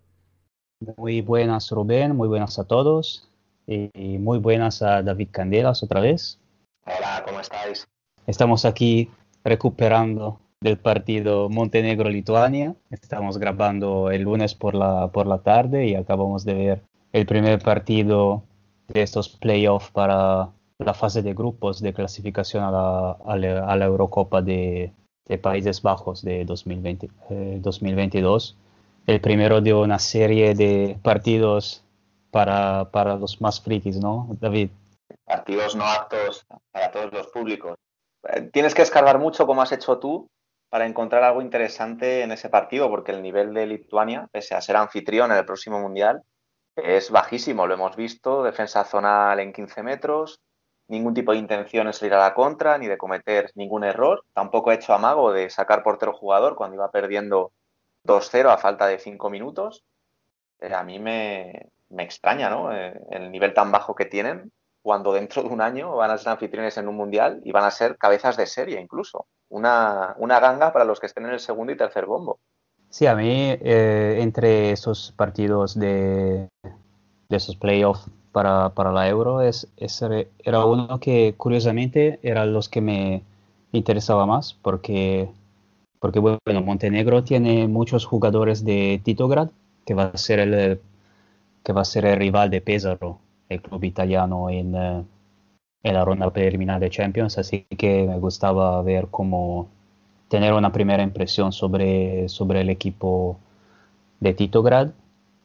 Muy 0.97 1.23
buenas 1.23 1.71
Rubén, 1.71 2.15
muy 2.15 2.29
buenas 2.29 2.59
a 2.59 2.65
todos 2.65 3.29
y 3.67 3.91
muy 4.19 4.39
buenas 4.39 4.81
a 4.83 5.03
David 5.03 5.29
Candelas 5.33 5.83
otra 5.83 6.01
vez. 6.01 6.39
Hola, 6.85 7.25
¿cómo 7.27 7.41
estáis? 7.41 7.89
Estamos 8.29 8.65
aquí 8.65 9.11
recuperando 9.43 10.39
del 10.61 10.79
partido 10.79 11.49
Montenegro-Lituania. 11.49 12.75
Estamos 12.91 13.39
grabando 13.39 14.11
el 14.11 14.23
lunes 14.23 14.55
por 14.55 14.75
la, 14.75 15.09
por 15.09 15.27
la 15.27 15.39
tarde 15.39 15.87
y 15.87 15.95
acabamos 15.95 16.45
de 16.45 16.55
ver 16.55 16.83
el 17.13 17.27
primer 17.27 17.61
partido 17.63 18.43
de 18.89 19.03
estos 19.03 19.29
playoffs 19.29 19.91
para 19.91 20.51
la 20.79 20.95
fase 20.95 21.23
de 21.23 21.35
grupos 21.35 21.81
de 21.81 21.93
clasificación 21.93 22.65
a 22.65 22.71
la, 22.71 23.11
a 23.25 23.77
la, 23.77 23.85
Eurocopa 23.85 24.43
de, 24.43 24.93
de 25.27 25.39
Países 25.39 25.83
Bajos 25.83 26.23
de 26.23 26.45
2020, 26.45 27.09
eh, 27.31 27.59
2022. 27.61 28.57
El 29.07 29.21
primero 29.21 29.61
de 29.61 29.73
una 29.73 29.99
serie 29.99 30.55
de 30.55 30.99
partidos 31.03 31.85
para, 32.31 32.91
para 32.91 33.17
los 33.17 33.41
más 33.41 33.61
frikis, 33.61 33.99
¿no, 33.99 34.29
David? 34.41 34.71
Partidos 35.25 35.77
no 35.77 35.85
aptos 35.85 36.45
para 36.73 36.91
todos 36.91 37.13
los 37.13 37.27
públicos. 37.29 37.77
Eh, 38.29 38.43
Tienes 38.53 38.75
que 38.75 38.83
escarbar 38.83 39.19
mucho, 39.19 39.47
como 39.47 39.63
has 39.63 39.73
hecho 39.73 39.99
tú, 39.99 40.27
para 40.69 40.87
encontrar 40.87 41.23
algo 41.23 41.43
interesante 41.43 42.23
en 42.23 42.33
ese 42.33 42.49
partido, 42.49 42.89
porque 42.91 43.13
el 43.13 43.23
nivel 43.23 43.55
de 43.55 43.67
Lituania, 43.67 44.29
pese 44.33 44.55
a 44.55 44.61
ser 44.61 44.77
anfitrión 44.77 45.31
en 45.31 45.39
el 45.39 45.45
próximo 45.45 45.81
Mundial, 45.81 46.23
es 46.77 47.11
bajísimo. 47.11 47.67
Lo 47.67 47.75
hemos 47.75 47.97
visto, 47.97 48.43
defensa 48.43 48.85
zonal 48.85 49.41
en 49.41 49.53
15 49.53 49.83
metros, 49.83 50.41
ningún 50.89 51.15
tipo 51.15 51.33
de 51.33 51.39
intención 51.39 51.87
en 51.87 51.93
salir 51.93 52.15
a 52.15 52.19
la 52.19 52.35
contra, 52.35 52.79
ni 52.79 52.87
de 52.87 52.99
cometer 52.99 53.51
ningún 53.55 53.85
error. 53.85 54.25
Tampoco 54.33 54.71
ha 54.71 54.75
hecho 54.75 54.93
amago 54.93 55.33
de 55.33 55.51
sacar 55.51 55.83
portero 55.83 56.13
jugador 56.13 56.57
cuando 56.57 56.77
iba 56.77 56.91
perdiendo 56.91 57.53
2-0 58.05 58.51
a 58.51 58.59
falta 58.59 58.87
de 58.87 58.99
5 58.99 59.31
minutos. 59.31 59.85
Eh, 60.61 60.73
a 60.75 60.83
mí 60.83 60.99
me, 60.99 61.71
me 61.91 62.03
extraña, 62.03 62.51
¿no? 62.51 62.73
Eh, 62.73 62.99
el 63.11 63.31
nivel 63.31 63.55
tan 63.55 63.73
bajo 63.73 63.95
que 63.95 64.05
tienen 64.05 64.53
cuando 64.83 65.13
dentro 65.13 65.43
de 65.43 65.49
un 65.49 65.61
año 65.61 65.97
van 65.97 66.13
a 66.13 66.19
ser 66.19 66.29
anfitriones 66.29 66.77
en 66.79 66.87
un 66.87 66.97
mundial 66.97 67.41
y 67.45 67.51
van 67.51 67.65
a 67.65 67.73
ser 67.73 67.99
cabezas 67.99 68.37
de 68.37 68.47
serie 68.47 68.81
incluso. 68.81 69.27
Una, 69.49 70.15
una 70.19 70.41
ganga 70.41 70.73
para 70.73 70.85
los 70.85 71.01
que 71.01 71.07
estén 71.07 71.27
en 71.27 71.33
el 71.33 71.41
segundo 71.41 71.73
y 71.73 71.77
tercer 71.77 72.07
bombo. 72.07 72.39
Sí, 72.91 73.07
a 73.07 73.15
mí 73.15 73.29
eh, 73.31 74.19
entre 74.21 74.73
esos 74.73 75.13
partidos 75.17 75.79
de, 75.79 76.49
de 77.29 77.37
esos 77.37 77.57
playoffs 77.57 78.07
para, 78.33 78.71
para 78.71 78.93
la 78.93 79.09
Euro 79.09 79.41
es, 79.41 79.69
era 80.45 80.65
uno 80.65 81.01
que 81.01 81.35
curiosamente 81.37 82.19
eran 82.23 82.53
los 82.53 82.69
que 82.69 82.81
me 82.81 83.23
interesaba 83.73 84.27
más 84.27 84.55
porque, 84.55 85.29
porque 86.01 86.19
bueno, 86.19 86.63
Montenegro 86.63 87.25
tiene 87.25 87.67
muchos 87.67 88.05
jugadores 88.05 88.65
de 88.65 89.01
Titograd 89.03 89.51
que 89.85 89.95
va 89.95 90.11
a 90.13 90.19
ser 90.19 90.41
el, 90.41 90.81
que 91.63 91.73
va 91.73 91.83
a 91.83 91.85
ser 91.85 92.05
el 92.05 92.19
rival 92.19 92.51
de 92.51 92.61
Pesaro, 92.61 93.19
el 93.49 93.63
club 93.63 93.85
italiano 93.85 94.51
en, 94.51 94.75
eh, 94.75 95.05
en 95.87 95.95
la 95.95 96.05
ronda 96.05 96.31
preliminar 96.31 96.81
de 96.81 96.91
Champions, 96.91 97.39
así 97.39 97.65
que 97.79 98.07
me 98.09 98.19
gustaba 98.19 98.83
ver 98.83 99.07
cómo 99.09 99.69
tener 100.29 100.53
una 100.53 100.73
primera 100.73 101.03
impresión 101.05 101.53
sobre, 101.53 102.29
sobre 102.29 102.63
el 102.63 102.71
equipo 102.71 103.39
de 104.19 104.35
Titograd 104.35 104.89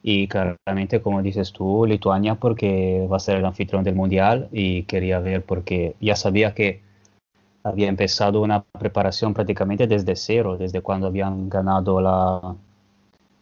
y 0.02 0.26
claramente, 0.26 1.00
como 1.00 1.22
dices 1.22 1.52
tú, 1.52 1.86
Lituania 1.86 2.34
porque 2.34 3.06
va 3.10 3.18
a 3.18 3.20
ser 3.20 3.36
el 3.36 3.44
anfitrión 3.44 3.84
del 3.84 3.94
Mundial 3.94 4.48
y 4.50 4.82
quería 4.82 5.20
ver 5.20 5.44
porque 5.44 5.94
ya 6.00 6.16
sabía 6.16 6.54
que 6.54 6.80
había 7.62 7.88
empezado 7.88 8.42
una 8.42 8.64
preparación 8.64 9.34
prácticamente 9.34 9.86
desde 9.86 10.16
cero, 10.16 10.56
desde 10.58 10.80
cuando 10.80 11.06
habían 11.06 11.48
ganado 11.48 12.00
la, 12.00 12.56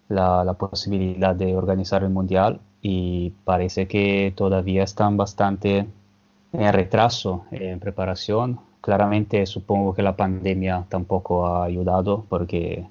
la, 0.09 0.45
la 0.45 0.53
posibilidad 0.53 1.35
de 1.35 1.57
organizar 1.57 2.03
el 2.03 2.11
Mundial 2.11 2.61
y 2.83 3.31
parece 3.47 3.89
que 3.89 4.35
todavía 4.37 4.83
están 4.83 5.17
bastante 5.17 5.87
en 6.53 6.73
retraso 6.73 7.45
en 7.51 7.79
preparación. 7.81 8.61
Claramente 8.81 9.45
supongo 9.47 9.95
que 9.95 10.03
la 10.03 10.17
pandemia 10.17 10.87
tampoco 10.89 11.47
ha 11.47 11.65
ayudado 11.65 12.25
porque 12.29 12.87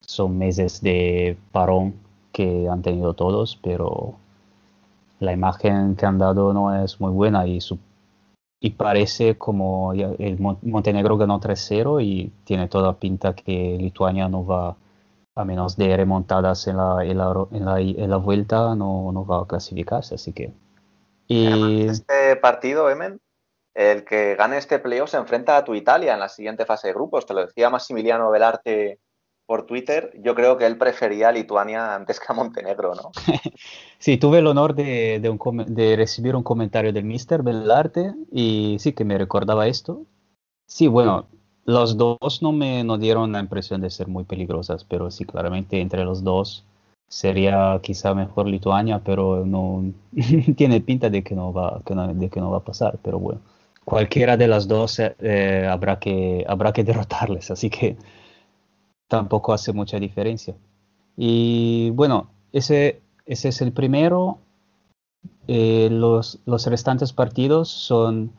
son 0.00 0.38
meses 0.38 0.80
de 0.82 1.36
parón 1.52 1.94
que 2.32 2.68
han 2.68 2.82
tenido 2.82 3.14
todos, 3.14 3.58
pero 3.62 4.14
la 5.20 5.32
imagen 5.32 5.96
que 5.96 6.06
han 6.06 6.18
dado 6.18 6.52
no 6.52 6.74
es 6.82 7.00
muy 7.00 7.12
buena 7.12 7.46
y, 7.46 7.58
y 8.60 8.70
parece 8.70 9.36
como 9.38 9.92
el 9.92 10.38
Montenegro 10.40 11.16
ganó 11.16 11.40
3-0 11.40 12.02
y 12.02 12.32
tiene 12.44 12.68
toda 12.68 12.98
pinta 12.98 13.34
que 13.34 13.76
Lituania 13.78 14.28
no 14.28 14.44
va, 14.44 14.76
a 15.34 15.44
menos 15.44 15.76
de 15.76 15.96
remontadas 15.96 16.66
en 16.66 16.76
la, 16.76 17.04
en 17.04 17.18
la, 17.18 17.80
en 17.80 18.10
la, 18.10 18.16
vuelta, 18.16 18.74
no, 18.74 19.12
no, 19.12 19.24
va 19.24 19.42
a 19.42 19.46
clasificarse, 19.46 20.16
así 20.16 20.32
que... 20.32 20.52
Y... 21.28 21.82
Este 21.82 22.19
partido, 22.36 22.90
Emen, 22.90 23.20
el 23.74 24.04
que 24.04 24.34
gane 24.34 24.58
este 24.58 24.78
playoff 24.78 25.10
se 25.10 25.16
enfrenta 25.16 25.56
a 25.56 25.64
tu 25.64 25.74
Italia 25.74 26.14
en 26.14 26.20
la 26.20 26.28
siguiente 26.28 26.66
fase 26.66 26.88
de 26.88 26.94
grupos, 26.94 27.26
te 27.26 27.34
lo 27.34 27.46
decía 27.46 27.70
Massimiliano 27.70 28.30
Velarte 28.30 28.98
por 29.46 29.66
Twitter, 29.66 30.12
yo 30.22 30.34
creo 30.36 30.56
que 30.56 30.66
él 30.66 30.78
prefería 30.78 31.28
a 31.28 31.32
Lituania 31.32 31.94
antes 31.94 32.20
que 32.20 32.26
a 32.28 32.34
Montenegro, 32.34 32.94
¿no? 32.94 33.10
sí, 33.98 34.16
tuve 34.16 34.38
el 34.38 34.46
honor 34.46 34.74
de, 34.74 35.20
de, 35.66 35.96
recibir 35.96 36.36
un 36.36 36.44
comentario 36.44 36.92
del 36.92 37.04
Mister 37.04 37.42
Belarte 37.42 38.14
y 38.30 38.76
sí 38.78 38.92
que 38.92 39.04
me 39.04 39.18
recordaba 39.18 39.66
esto. 39.66 40.02
Sí, 40.66 40.86
bueno, 40.86 41.26
los 41.64 41.96
dos 41.96 42.42
no 42.42 42.52
me 42.52 42.84
no 42.84 42.96
dieron 42.96 43.32
la 43.32 43.40
impresión 43.40 43.80
de 43.80 43.90
ser 43.90 44.06
muy 44.06 44.22
peligrosas, 44.22 44.84
pero 44.84 45.10
sí, 45.10 45.24
claramente 45.24 45.80
entre 45.80 46.04
los 46.04 46.22
dos 46.22 46.64
sería 47.10 47.80
quizá 47.82 48.14
mejor 48.14 48.46
Lituania, 48.46 49.00
pero 49.04 49.44
no 49.44 49.92
tiene 50.56 50.80
pinta 50.80 51.10
de 51.10 51.22
que 51.22 51.34
no 51.34 51.52
va, 51.52 51.82
de 52.14 52.30
que 52.30 52.40
no 52.40 52.50
va 52.50 52.58
a 52.58 52.64
pasar, 52.64 52.98
pero 53.02 53.18
bueno. 53.18 53.40
Cualquiera 53.84 54.36
de 54.36 54.46
las 54.46 54.68
dos 54.68 55.00
eh, 55.00 55.66
habrá, 55.68 55.98
que, 55.98 56.44
habrá 56.48 56.72
que 56.72 56.84
derrotarles, 56.90 57.50
así 57.50 57.68
que 57.68 57.96
tampoco 59.08 59.52
hace 59.52 59.72
mucha 59.72 59.98
diferencia. 59.98 60.54
Y 61.16 61.90
bueno, 61.90 62.30
ese, 62.52 63.02
ese 63.26 63.48
es 63.48 63.60
el 63.60 63.72
primero. 63.72 64.38
Eh, 65.48 65.88
los, 65.90 66.38
los 66.46 66.66
restantes 66.66 67.12
partidos 67.12 67.68
son 67.68 68.32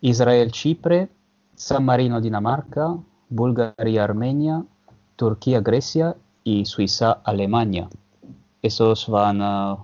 Israel-Chipre, 0.00 1.08
San 1.56 1.84
Marino-Dinamarca, 1.84 2.96
Bulgaria-Armenia, 3.28 4.64
Turquía-Grecia 5.16 6.16
y 6.44 6.64
Suiza-Alemania. 6.64 7.88
Esos 8.64 9.08
van 9.08 9.42
a 9.42 9.76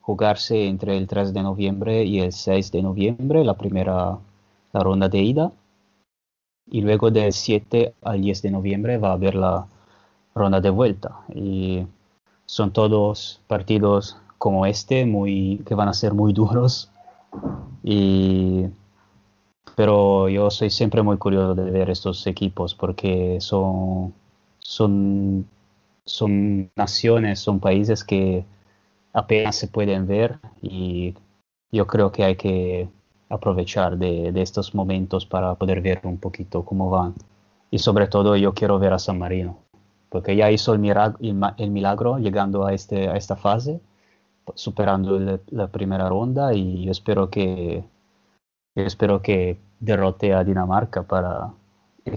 jugarse 0.00 0.66
entre 0.66 0.96
el 0.96 1.06
3 1.06 1.32
de 1.32 1.42
noviembre 1.44 2.04
y 2.04 2.18
el 2.18 2.32
6 2.32 2.72
de 2.72 2.82
noviembre, 2.82 3.44
la 3.44 3.54
primera 3.54 4.18
la 4.72 4.80
ronda 4.80 5.08
de 5.08 5.22
ida. 5.22 5.52
Y 6.66 6.80
luego 6.80 7.12
del 7.12 7.32
7 7.32 7.94
al 8.02 8.20
10 8.20 8.42
de 8.42 8.50
noviembre 8.50 8.98
va 8.98 9.10
a 9.10 9.12
haber 9.12 9.36
la 9.36 9.66
ronda 10.34 10.60
de 10.60 10.70
vuelta. 10.70 11.20
Y 11.32 11.86
son 12.44 12.72
todos 12.72 13.40
partidos 13.46 14.18
como 14.36 14.66
este, 14.66 15.06
muy, 15.06 15.62
que 15.64 15.76
van 15.76 15.88
a 15.88 15.94
ser 15.94 16.12
muy 16.12 16.32
duros. 16.40 16.90
Pero 19.76 20.28
yo 20.28 20.50
soy 20.50 20.70
siempre 20.70 21.02
muy 21.02 21.18
curioso 21.18 21.54
de 21.54 21.70
ver 21.70 21.88
estos 21.88 22.26
equipos 22.26 22.74
porque 22.74 23.38
son, 23.40 24.12
son, 24.58 25.46
son 26.04 26.70
naciones, 26.76 27.40
son 27.40 27.60
países 27.60 28.04
que 28.04 28.44
apenas 29.12 29.56
se 29.56 29.68
pueden 29.68 30.06
ver 30.06 30.38
y 30.62 31.14
yo 31.72 31.86
creo 31.86 32.12
que 32.12 32.24
hay 32.24 32.36
que 32.36 32.88
aprovechar 33.28 33.96
de, 33.98 34.32
de 34.32 34.42
estos 34.42 34.74
momentos 34.74 35.26
para 35.26 35.54
poder 35.56 35.80
ver 35.80 36.00
un 36.04 36.18
poquito 36.18 36.64
cómo 36.64 36.90
van. 36.90 37.14
Y 37.70 37.78
sobre 37.78 38.06
todo 38.06 38.36
yo 38.36 38.54
quiero 38.54 38.78
ver 38.78 38.92
a 38.92 38.98
San 38.98 39.18
Marino 39.18 39.64
porque 40.14 40.36
ya 40.36 40.48
hizo 40.48 40.72
el, 40.74 40.78
milagro, 40.78 42.18
llegando 42.18 42.64
a, 42.64 42.72
este, 42.72 43.08
a 43.08 43.16
esta 43.16 43.34
fase, 43.34 43.80
superando 44.54 45.18
la 45.48 45.66
primera 45.66 46.08
ronda 46.08 46.54
y 46.54 46.84
yo 46.84 46.92
espero 46.92 47.30
que, 47.30 47.82
espero 48.76 49.20
que 49.22 49.58
derrote 49.80 50.32
a 50.32 50.44
Dinamarca 50.44 51.02
para 51.02 51.52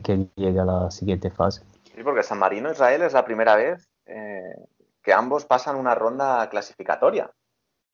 que 0.04 0.28
llegue 0.36 0.60
a 0.60 0.66
la 0.66 0.92
siguiente 0.92 1.32
fase. 1.32 1.64
Sí, 1.98 2.04
porque 2.04 2.22
San 2.22 2.38
Marino 2.38 2.72
Israel 2.72 3.02
es 3.02 3.14
la 3.14 3.26
primera 3.26 3.56
vez 3.56 3.90
eh, 4.06 4.54
que 5.02 5.14
ambos 5.14 5.46
pasan 5.46 5.78
una 5.78 5.96
ronda 5.96 6.48
clasificatoria 6.48 7.32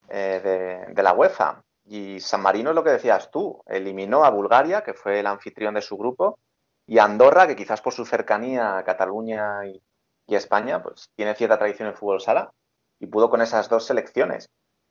eh, 0.09 0.41
de, 0.43 0.93
de 0.93 1.03
la 1.03 1.13
UEFA. 1.13 1.63
Y 1.85 2.19
San 2.19 2.41
Marino 2.41 2.71
es 2.71 2.75
lo 2.75 2.83
que 2.83 2.89
decías 2.89 3.31
tú, 3.31 3.63
eliminó 3.65 4.25
a 4.25 4.29
Bulgaria, 4.29 4.83
que 4.83 4.93
fue 4.93 5.21
el 5.21 5.27
anfitrión 5.27 5.75
de 5.75 5.81
su 5.81 5.95
grupo, 5.95 6.37
y 6.85 6.99
Andorra, 6.99 7.47
que 7.47 7.55
quizás 7.55 7.79
por 7.79 7.93
su 7.93 8.03
cercanía 8.03 8.77
a 8.77 8.83
Cataluña 8.83 9.65
y, 9.67 9.81
y 10.27 10.35
España 10.35 10.83
pues 10.83 11.09
tiene 11.15 11.33
cierta 11.33 11.57
tradición 11.57 11.87
en 11.87 11.95
fútbol 11.95 12.19
sala 12.19 12.51
y 12.99 13.07
pudo 13.07 13.29
con 13.29 13.41
esas 13.41 13.69
dos 13.69 13.85
selecciones. 13.85 14.49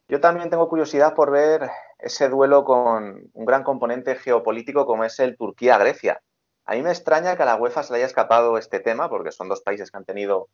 Yo 0.08 0.20
también 0.20 0.48
tengo 0.48 0.70
curiosidad 0.70 1.14
por 1.14 1.30
ver 1.30 1.68
ese 1.98 2.30
duelo 2.30 2.64
con 2.64 3.30
un 3.30 3.44
gran 3.44 3.62
componente 3.62 4.16
geopolítico 4.16 4.86
como 4.86 5.04
es 5.04 5.20
el 5.20 5.36
Turquía-Grecia. 5.36 6.18
A 6.64 6.74
mí 6.74 6.82
me 6.82 6.90
extraña 6.90 7.36
que 7.36 7.42
a 7.42 7.46
la 7.46 7.56
UEFA 7.56 7.82
se 7.82 7.92
le 7.92 7.98
haya 7.98 8.06
escapado 8.06 8.56
este 8.56 8.80
tema 8.80 9.08
porque 9.08 9.32
son 9.32 9.48
dos 9.48 9.62
países 9.62 9.90
que 9.90 9.96
han 9.96 10.04
tenido 10.04 10.48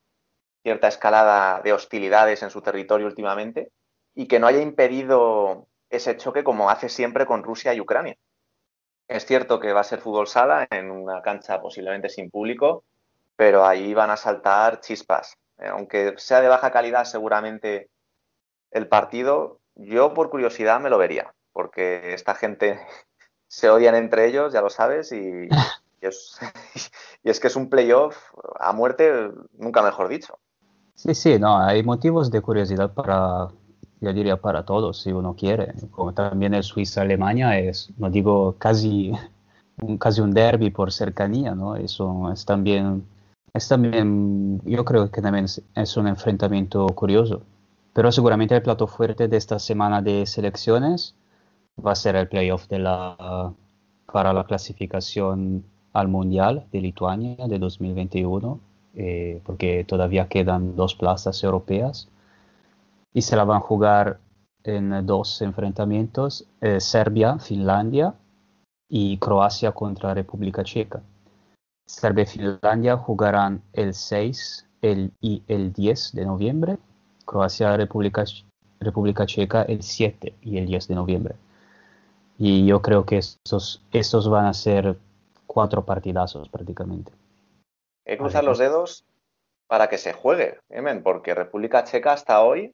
cierta 0.62 0.88
escalada 0.88 1.60
de 1.60 1.72
hostilidades 1.72 2.42
en 2.42 2.50
su 2.50 2.62
territorio 2.62 3.06
últimamente 3.06 3.70
y 4.14 4.26
que 4.26 4.38
no 4.38 4.46
haya 4.46 4.60
impedido 4.60 5.66
ese 5.90 6.16
choque 6.16 6.44
como 6.44 6.70
hace 6.70 6.88
siempre 6.88 7.26
con 7.26 7.42
Rusia 7.42 7.74
y 7.74 7.80
Ucrania. 7.80 8.16
Es 9.06 9.24
cierto 9.26 9.60
que 9.60 9.72
va 9.72 9.80
a 9.80 9.84
ser 9.84 10.00
fútbol 10.00 10.26
sala 10.26 10.66
en 10.70 10.90
una 10.90 11.22
cancha 11.22 11.60
posiblemente 11.60 12.08
sin 12.08 12.30
público, 12.30 12.84
pero 13.36 13.64
ahí 13.64 13.94
van 13.94 14.10
a 14.10 14.16
saltar 14.16 14.80
chispas. 14.80 15.38
Eh, 15.58 15.68
aunque 15.68 16.14
sea 16.18 16.40
de 16.40 16.48
baja 16.48 16.70
calidad 16.70 17.04
seguramente 17.04 17.88
el 18.70 18.88
partido, 18.88 19.60
yo 19.74 20.12
por 20.12 20.30
curiosidad 20.30 20.80
me 20.80 20.90
lo 20.90 20.98
vería, 20.98 21.34
porque 21.52 22.12
esta 22.12 22.34
gente 22.34 22.80
se 23.46 23.70
odian 23.70 23.94
entre 23.94 24.26
ellos, 24.26 24.52
ya 24.52 24.60
lo 24.60 24.70
sabes, 24.70 25.12
y, 25.12 25.48
es, 26.07 26.39
y 27.25 27.31
es 27.31 27.41
que 27.41 27.49
es 27.49 27.57
un 27.57 27.68
playoff 27.68 28.17
a 28.59 28.73
muerte, 28.73 29.31
nunca 29.57 29.83
mejor 29.83 30.09
dicho. 30.09 30.39
Sí, 30.94 31.15
sí, 31.15 31.39
no, 31.39 31.59
hay 31.59 31.83
motivos 31.83 32.31
de 32.31 32.41
curiosidad 32.41 32.93
para, 32.93 33.49
yo 34.01 34.12
diría 34.12 34.36
para 34.36 34.65
todos, 34.65 35.01
si 35.01 35.12
uno 35.12 35.35
quiere. 35.36 35.75
Como 35.91 36.12
también 36.12 36.55
el 36.55 36.65
Suiza-Alemania 36.65 37.59
es, 37.59 37.91
no 37.99 38.10
digo 38.10 38.57
casi, 38.59 39.12
un, 39.81 39.99
casi 39.99 40.20
un 40.20 40.33
derby 40.33 40.70
por 40.70 40.93
cercanía, 40.93 41.55
¿no? 41.55 41.77
Eso 41.77 42.33
es 42.33 42.44
también 42.44 43.07
es 43.55 43.68
también, 43.68 44.60
yo 44.65 44.85
creo 44.85 45.10
que 45.10 45.23
también 45.23 45.47
es 45.75 45.97
un 45.97 46.07
enfrentamiento 46.07 46.86
curioso. 46.89 47.43
Pero 47.93 48.12
seguramente 48.12 48.55
el 48.55 48.62
plato 48.62 48.86
fuerte 48.86 49.28
de 49.28 49.36
esta 49.36 49.59
semana 49.59 50.02
de 50.02 50.27
selecciones 50.27 51.15
va 51.85 51.93
a 51.93 51.97
ser 51.97 52.17
el 52.17 52.28
playoff 52.28 52.68
de 52.68 52.78
la, 52.78 53.52
para 54.12 54.33
la 54.33 54.44
clasificación 54.44 55.65
al 56.01 56.09
Mundial 56.09 56.67
de 56.73 56.81
Lituania 56.81 57.47
de 57.47 57.59
2021, 57.59 58.60
eh, 58.94 59.41
porque 59.44 59.85
todavía 59.85 60.28
quedan 60.28 60.77
dos 60.77 60.94
plazas 60.94 61.43
europeas 61.43 62.09
y 63.12 63.23
se 63.23 63.36
la 63.36 63.44
van 63.44 63.59
a 63.59 63.60
jugar 63.60 64.20
en 64.65 65.07
dos 65.07 65.41
enfrentamientos, 65.43 66.47
eh, 66.60 66.81
Serbia, 66.81 67.39
Finlandia 67.39 68.15
y 68.89 69.18
Croacia 69.18 69.73
contra 69.73 70.15
República 70.15 70.65
Checa. 70.65 71.02
Serbia 71.86 72.25
y 72.25 72.27
Finlandia 72.27 72.97
jugarán 72.97 73.62
el 73.73 73.94
6 73.94 74.67
el, 74.83 75.12
y 75.20 75.43
el 75.49 75.73
10 75.73 76.12
de 76.12 76.25
noviembre. 76.27 76.78
Croacia, 77.25 77.77
República 77.77 78.25
República 78.81 79.27
Checa 79.27 79.62
el 79.62 79.83
7 79.83 80.35
y 80.43 80.59
el 80.59 80.67
10 80.67 80.89
de 80.89 80.94
noviembre. 80.94 81.35
Y 82.39 82.67
yo 82.67 82.81
creo 82.83 83.05
que 83.05 83.18
estos, 83.18 83.83
estos 83.93 84.28
van 84.28 84.47
a 84.47 84.55
ser 84.55 84.97
cuatro 85.49 85.85
partidazos 85.85 86.49
prácticamente. 86.49 87.10
Hay 88.07 88.15
que 88.15 88.18
cruzar 88.18 88.44
los 88.44 88.59
dedos 88.59 89.05
para 89.67 89.89
que 89.89 89.99
se 89.99 90.12
juegue, 90.12 90.60
porque 91.02 91.35
República 91.35 91.83
Checa 91.83 92.12
hasta 92.12 92.43
hoy 92.43 92.73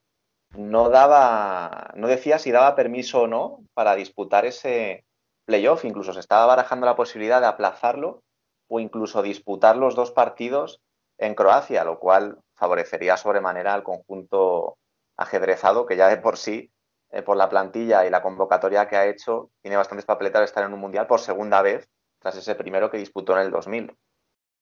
no 0.56 0.90
daba, 0.90 1.92
no 1.94 2.06
decía 2.06 2.38
si 2.38 2.52
daba 2.52 2.76
permiso 2.76 3.22
o 3.22 3.26
no 3.26 3.60
para 3.72 3.94
disputar 3.94 4.44
ese 4.44 5.04
playoff. 5.46 5.84
Incluso 5.84 6.12
se 6.12 6.20
estaba 6.20 6.46
barajando 6.46 6.86
la 6.86 6.94
posibilidad 6.94 7.40
de 7.40 7.46
aplazarlo 7.46 8.22
o 8.68 8.80
incluso 8.80 9.22
disputar 9.22 9.76
los 9.76 9.94
dos 9.94 10.10
partidos 10.12 10.80
en 11.18 11.34
Croacia, 11.34 11.84
lo 11.84 11.98
cual 11.98 12.38
favorecería 12.54 13.16
sobremanera 13.16 13.74
al 13.74 13.82
conjunto 13.82 14.76
ajedrezado, 15.16 15.86
que 15.86 15.96
ya 15.96 16.08
de 16.08 16.16
por 16.16 16.36
sí, 16.36 16.70
eh, 17.10 17.22
por 17.22 17.36
la 17.36 17.48
plantilla 17.48 18.06
y 18.06 18.10
la 18.10 18.22
convocatoria 18.22 18.88
que 18.88 18.96
ha 18.96 19.06
hecho, 19.06 19.50
tiene 19.62 19.76
bastantes 19.76 20.06
papeletas 20.06 20.40
de 20.40 20.46
estar 20.46 20.64
en 20.64 20.72
un 20.72 20.80
mundial 20.80 21.06
por 21.06 21.20
segunda 21.20 21.62
vez, 21.62 21.88
tras 22.24 22.38
ese 22.38 22.54
primero 22.54 22.90
que 22.90 22.96
disputó 22.96 23.34
en 23.36 23.44
el 23.44 23.50
2000. 23.50 23.92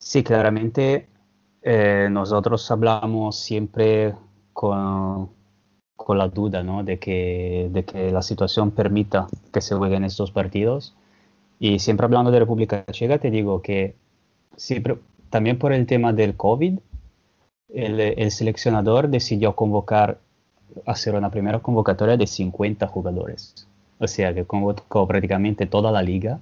Sí, 0.01 0.25
claramente 0.25 1.07
eh, 1.63 2.09
nosotros 2.11 2.69
hablamos 2.73 3.39
siempre 3.39 4.17
con, 4.53 5.31
con 5.95 6.19
la 6.19 6.27
duda 6.27 6.65
¿no? 6.65 6.83
de, 6.83 6.99
que, 6.99 7.69
de 7.71 7.85
que 7.85 8.11
la 8.11 8.21
situación 8.21 8.73
permita 8.73 9.29
que 9.53 9.61
se 9.61 9.77
jueguen 9.77 10.03
estos 10.03 10.33
partidos. 10.33 10.97
Y 11.61 11.79
siempre 11.79 12.05
hablando 12.07 12.33
de 12.33 12.41
República 12.41 12.85
Checa, 12.91 13.19
te 13.19 13.31
digo 13.31 13.63
que 13.63 13.95
siempre, 14.57 14.99
también 15.31 15.57
por 15.57 15.73
el 15.73 15.87
tema 15.87 16.13
del 16.13 16.37
COVID, 16.37 16.81
el, 17.69 18.01
el 18.01 18.31
seleccionador 18.33 19.07
decidió 19.09 19.55
convocar, 19.55 20.19
hacer 20.85 21.15
una 21.15 21.31
primera 21.31 21.61
convocatoria 21.61 22.17
de 22.17 22.27
50 22.27 22.89
jugadores. 22.89 23.69
O 24.01 24.09
sea, 24.09 24.35
que 24.35 24.45
convocó 24.45 25.07
prácticamente 25.07 25.67
toda 25.67 25.93
la 25.93 26.03
liga 26.03 26.41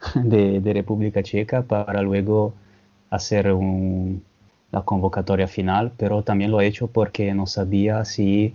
de, 0.14 0.60
de 0.60 0.72
República 0.72 1.22
Checa 1.22 1.62
para 1.62 2.02
luego 2.02 2.54
hacer 3.10 3.52
la 4.70 4.82
convocatoria 4.82 5.48
final, 5.48 5.92
pero 5.96 6.22
también 6.22 6.50
lo 6.50 6.60
he 6.60 6.66
hecho 6.66 6.88
porque 6.88 7.32
no 7.34 7.46
sabía 7.46 8.04
si 8.04 8.54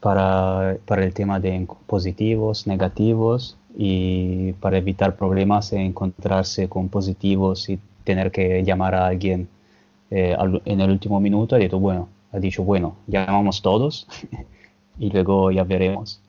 para, 0.00 0.76
para 0.86 1.04
el 1.04 1.14
tema 1.14 1.40
de 1.40 1.66
positivos, 1.86 2.66
negativos 2.66 3.56
y 3.76 4.52
para 4.54 4.78
evitar 4.78 5.16
problemas 5.16 5.72
e 5.72 5.80
encontrarse 5.80 6.68
con 6.68 6.88
positivos 6.88 7.68
y 7.68 7.78
tener 8.04 8.30
que 8.32 8.64
llamar 8.64 8.94
a 8.94 9.06
alguien 9.06 9.48
eh, 10.10 10.36
en 10.64 10.80
el 10.80 10.90
último 10.90 11.20
minuto, 11.20 11.56
ha 11.56 11.58
dicho, 11.58 11.78
bueno, 11.78 12.08
ha 12.32 12.38
dicho, 12.38 12.64
bueno, 12.64 12.96
llamamos 13.06 13.62
todos 13.62 14.06
y 14.98 15.10
luego 15.10 15.50
ya 15.50 15.64
veremos. 15.64 16.21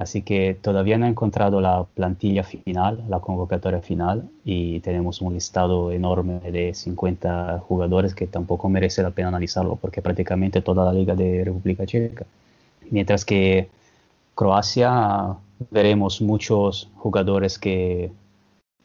Así 0.00 0.22
que 0.22 0.54
todavía 0.54 0.96
no 0.96 1.04
he 1.04 1.10
encontrado 1.10 1.60
la 1.60 1.84
plantilla 1.84 2.42
final, 2.42 3.04
la 3.10 3.20
convocatoria 3.20 3.82
final, 3.82 4.30
y 4.46 4.80
tenemos 4.80 5.20
un 5.20 5.34
listado 5.34 5.92
enorme 5.92 6.40
de 6.50 6.72
50 6.72 7.58
jugadores 7.68 8.14
que 8.14 8.26
tampoco 8.26 8.70
merece 8.70 9.02
la 9.02 9.10
pena 9.10 9.28
analizarlo, 9.28 9.76
porque 9.76 10.00
prácticamente 10.00 10.62
toda 10.62 10.86
la 10.86 10.94
liga 10.94 11.14
de 11.14 11.44
República 11.44 11.84
Checa. 11.84 12.24
Mientras 12.90 13.26
que 13.26 13.68
Croacia 14.34 15.36
veremos 15.70 16.22
muchos 16.22 16.88
jugadores 16.96 17.58
que 17.58 18.10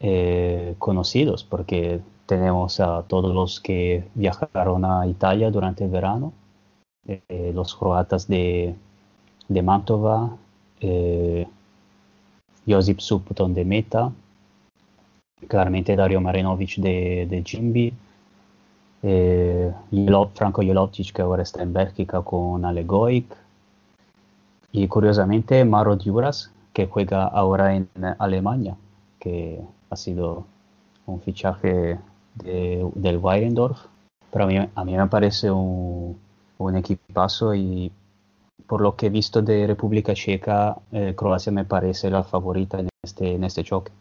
eh, 0.00 0.74
conocidos, 0.78 1.44
porque 1.44 2.00
tenemos 2.26 2.78
a 2.78 3.04
todos 3.04 3.34
los 3.34 3.60
que 3.60 4.04
viajaron 4.14 4.84
a 4.84 5.06
Italia 5.06 5.50
durante 5.50 5.84
el 5.84 5.90
verano, 5.90 6.34
eh, 7.08 7.52
los 7.54 7.74
croatas 7.74 8.28
de, 8.28 8.74
de 9.48 9.62
Mantova, 9.62 10.36
eh, 10.80 11.46
Josip 12.66 13.00
Supton 13.00 13.54
de 13.54 13.64
Meta, 13.64 14.12
claramente 15.48 15.96
Dario 15.96 16.20
Marinovic 16.20 16.76
de, 16.76 17.26
de 17.28 17.42
Jimbi, 17.44 17.92
eh, 19.02 19.72
Franco 20.34 20.62
Jelovcic 20.62 21.12
que 21.12 21.22
ahora 21.22 21.42
está 21.42 21.62
en 21.62 21.72
Bélgica 21.72 22.22
con 22.22 22.64
Alegoic 22.64 23.26
y 24.72 24.88
curiosamente 24.88 25.64
Maro 25.64 25.96
Duras 25.96 26.50
que 26.72 26.86
juega 26.86 27.24
ahora 27.24 27.74
en 27.74 27.88
Alemania, 28.18 28.76
que 29.18 29.60
ha 29.88 29.96
sido 29.96 30.44
un 31.06 31.20
fichaje 31.20 31.98
de, 32.34 32.86
del 32.94 33.16
Weirendorf. 33.18 33.78
Pero 34.30 34.44
a 34.44 34.48
mí, 34.48 34.58
a 34.74 34.84
mí 34.84 34.96
me 34.96 35.06
parece 35.06 35.50
un, 35.50 36.18
un 36.58 36.76
equipazo 36.76 37.54
y 37.54 37.90
por 38.66 38.80
lo 38.80 38.96
que 38.96 39.06
he 39.06 39.10
visto 39.10 39.42
de 39.42 39.66
República 39.66 40.14
Checa, 40.14 40.76
eh, 40.92 41.14
Croacia 41.16 41.52
me 41.52 41.64
parece 41.64 42.10
la 42.10 42.24
favorita 42.24 42.80
en 42.80 42.88
este, 43.02 43.32
en 43.32 43.44
este 43.44 43.62
choque. 43.62 43.92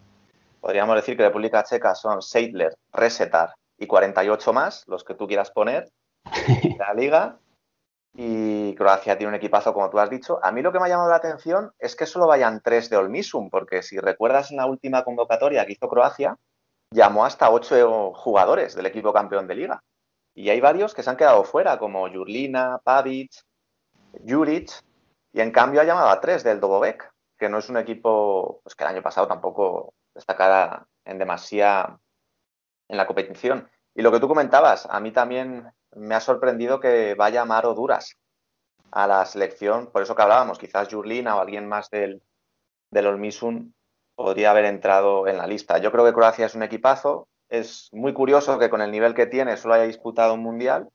Podríamos 0.59 0.95
decir 0.95 1.15
que 1.15 1.23
República 1.23 1.63
Checa 1.63 1.93
son 1.93 2.21
Seidler, 2.21 2.73
Resetar 2.91 3.53
y 3.77 3.85
48 3.87 4.53
más, 4.53 4.83
los 4.87 5.03
que 5.03 5.13
tú 5.13 5.27
quieras 5.27 5.51
poner, 5.51 5.89
de 6.47 6.75
la 6.79 6.93
liga. 6.93 7.37
Y 8.17 8.73
Croacia 8.75 9.17
tiene 9.17 9.29
un 9.29 9.35
equipazo, 9.35 9.73
como 9.73 9.89
tú 9.89 9.99
has 9.99 10.09
dicho. 10.09 10.39
A 10.41 10.51
mí 10.51 10.61
lo 10.61 10.71
que 10.71 10.79
me 10.79 10.85
ha 10.85 10.89
llamado 10.89 11.09
la 11.09 11.17
atención 11.17 11.71
es 11.77 11.95
que 11.95 12.05
solo 12.05 12.27
vayan 12.27 12.61
tres 12.63 12.89
de 12.89 12.97
Olmisum, 12.97 13.49
porque 13.49 13.83
si 13.83 13.99
recuerdas 13.99 14.51
en 14.51 14.57
la 14.57 14.65
última 14.65 15.03
convocatoria 15.03 15.65
que 15.65 15.73
hizo 15.73 15.89
Croacia, 15.89 16.37
llamó 16.91 17.25
hasta 17.25 17.51
ocho 17.51 18.13
jugadores 18.13 18.73
del 18.73 18.85
equipo 18.85 19.11
campeón 19.11 19.47
de 19.47 19.55
liga. 19.55 19.83
Y 20.33 20.49
hay 20.49 20.61
varios 20.61 20.93
que 20.93 21.03
se 21.03 21.09
han 21.09 21.17
quedado 21.17 21.43
fuera, 21.43 21.77
como 21.77 22.09
Jurlina, 22.09 22.79
Pavic, 22.83 23.31
Juric, 24.27 24.69
y 25.33 25.41
en 25.41 25.51
cambio 25.51 25.81
ha 25.81 25.83
llamado 25.83 26.09
a 26.09 26.21
tres 26.21 26.43
del 26.43 26.59
Dobovec, 26.59 27.11
que 27.37 27.49
no 27.49 27.57
es 27.57 27.69
un 27.69 27.77
equipo 27.77 28.61
pues, 28.63 28.75
que 28.75 28.83
el 28.83 28.89
año 28.89 29.03
pasado 29.03 29.27
tampoco 29.27 29.93
destacara 30.13 30.87
en 31.03 31.19
demasía 31.19 31.99
en 32.87 32.97
la 32.97 33.07
competición. 33.07 33.69
Y 33.93 34.01
lo 34.01 34.11
que 34.11 34.19
tú 34.19 34.27
comentabas, 34.27 34.87
a 34.89 34.99
mí 34.99 35.11
también 35.11 35.71
me 35.91 36.15
ha 36.15 36.19
sorprendido 36.19 36.79
que 36.79 37.15
vaya 37.15 37.45
Maro 37.45 37.73
Duras 37.73 38.17
a 38.91 39.07
la 39.07 39.25
selección, 39.25 39.91
por 39.91 40.01
eso 40.01 40.15
que 40.15 40.21
hablábamos, 40.21 40.57
quizás 40.57 40.87
Jurlina 40.89 41.35
o 41.35 41.39
alguien 41.39 41.67
más 41.67 41.89
del, 41.89 42.21
del 42.91 43.07
Olmisun 43.07 43.73
podría 44.15 44.51
haber 44.51 44.65
entrado 44.65 45.27
en 45.27 45.37
la 45.37 45.47
lista. 45.47 45.77
Yo 45.79 45.91
creo 45.91 46.05
que 46.05 46.13
Croacia 46.13 46.45
es 46.45 46.55
un 46.55 46.63
equipazo, 46.63 47.27
es 47.49 47.89
muy 47.91 48.13
curioso 48.13 48.57
que 48.57 48.69
con 48.69 48.81
el 48.81 48.91
nivel 48.91 49.13
que 49.13 49.25
tiene 49.25 49.57
solo 49.57 49.73
haya 49.73 49.83
disputado 49.83 50.33
un 50.33 50.43
mundial 50.43 50.89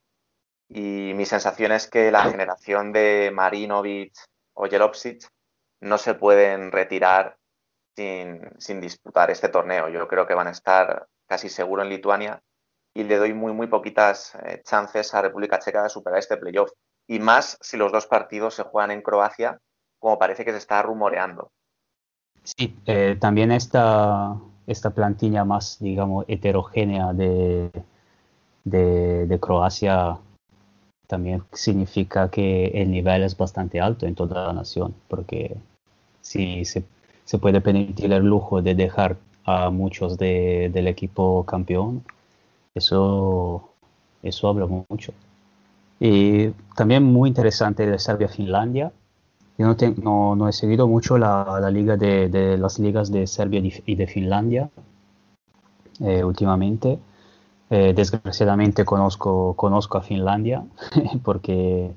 y 0.73 1.13
mi 1.15 1.25
sensación 1.25 1.73
es 1.73 1.89
que 1.89 2.11
la 2.11 2.23
generación 2.23 2.93
de 2.93 3.29
Marinovic 3.33 4.13
o 4.53 4.67
Jelovcic 4.67 5.27
no 5.81 5.97
se 5.97 6.13
pueden 6.13 6.71
retirar 6.71 7.37
sin, 7.95 8.79
disputar 8.79 9.29
este 9.31 9.49
torneo. 9.49 9.89
Yo 9.89 10.07
creo 10.07 10.25
que 10.25 10.33
van 10.33 10.47
a 10.47 10.51
estar 10.51 11.07
casi 11.27 11.49
seguro 11.49 11.81
en 11.81 11.89
Lituania 11.89 12.41
y 12.93 13.03
le 13.03 13.17
doy 13.17 13.33
muy, 13.33 13.51
muy 13.51 13.67
poquitas 13.67 14.33
eh, 14.45 14.61
chances 14.63 15.13
a 15.13 15.21
República 15.21 15.59
Checa 15.59 15.83
de 15.83 15.89
superar 15.89 16.19
este 16.19 16.37
playoff. 16.37 16.71
Y 17.05 17.19
más 17.19 17.57
si 17.59 17.75
los 17.75 17.91
dos 17.91 18.07
partidos 18.07 18.55
se 18.55 18.63
juegan 18.63 18.91
en 18.91 19.01
Croacia, 19.01 19.59
como 19.99 20.17
parece 20.17 20.45
que 20.45 20.51
se 20.51 20.57
está 20.57 20.81
rumoreando. 20.81 21.51
Sí, 22.43 22.77
eh, 22.85 23.17
también 23.19 23.51
esta, 23.51 24.37
esta 24.67 24.91
plantilla 24.91 25.43
más, 25.43 25.79
digamos, 25.79 26.23
heterogénea 26.29 27.11
de, 27.11 27.71
de, 28.63 29.27
de 29.27 29.39
Croacia 29.39 30.17
también 31.11 31.43
significa 31.51 32.29
que 32.29 32.67
el 32.67 32.89
nivel 32.89 33.23
es 33.23 33.35
bastante 33.35 33.81
alto 33.81 34.05
en 34.05 34.15
toda 34.15 34.47
la 34.47 34.53
nación, 34.53 34.95
porque 35.09 35.57
si 36.21 36.63
se, 36.63 36.85
se 37.25 37.37
puede 37.37 37.59
permitir 37.59 38.13
el 38.13 38.23
lujo 38.23 38.61
de 38.61 38.75
dejar 38.75 39.17
a 39.43 39.69
muchos 39.71 40.17
de, 40.17 40.71
del 40.73 40.87
equipo 40.87 41.45
campeón, 41.45 42.01
eso, 42.75 43.73
eso 44.23 44.47
habla 44.47 44.67
mucho. 44.67 45.11
Y 45.99 46.51
también 46.77 47.03
muy 47.03 47.27
interesante 47.27 47.85
de 47.85 47.99
Serbia-Finlandia. 47.99 48.93
Yo 49.57 49.67
no, 49.67 49.75
no, 50.01 50.35
no, 50.37 50.47
he 50.47 50.53
seguido 50.53 50.87
mucho 50.87 51.17
la, 51.17 51.59
la 51.61 51.69
liga 51.69 51.97
de, 51.97 52.29
de, 52.29 52.57
las 52.57 52.79
ligas 52.79 53.11
de 53.11 53.27
Serbia 53.27 53.61
y 53.85 53.95
de 53.95 54.07
Finlandia 54.07 54.69
eh, 55.99 56.23
últimamente 56.23 56.99
eh, 57.73 57.93
desgraciadamente 57.95 58.83
conozco, 58.83 59.55
conozco 59.55 59.97
a 59.97 60.01
Finlandia 60.01 60.65
porque 61.23 61.93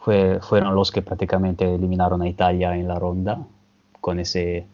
fue, 0.00 0.40
fueron 0.40 0.74
los 0.74 0.90
que 0.90 1.02
prácticamente 1.02 1.74
eliminaron 1.74 2.22
a 2.22 2.28
Italia 2.28 2.74
en 2.74 2.88
la 2.88 2.98
ronda 2.98 3.46
con 4.00 4.18
ese 4.18 4.66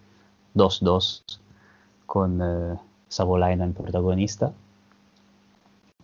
2-2 0.55 1.41
con 2.07 2.41
eh, 2.41 2.79
Savolainen 3.09 3.75
protagonista. 3.75 4.53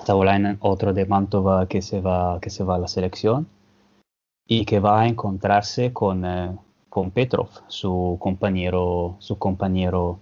Savolainen 0.04 0.58
otro 0.60 0.92
de 0.92 1.06
Mantova 1.06 1.68
que 1.68 1.80
se 1.80 2.00
va, 2.00 2.40
que 2.40 2.50
se 2.50 2.64
va 2.64 2.74
a 2.74 2.80
la 2.80 2.88
selección 2.88 3.46
y 4.48 4.64
que 4.64 4.80
va 4.80 5.02
a 5.02 5.06
encontrarse 5.06 5.92
con, 5.92 6.24
eh, 6.24 6.50
con 6.88 7.12
Petrov, 7.12 7.48
su 7.68 8.18
compañero, 8.20 9.14
su 9.20 9.38
compañero 9.38 10.18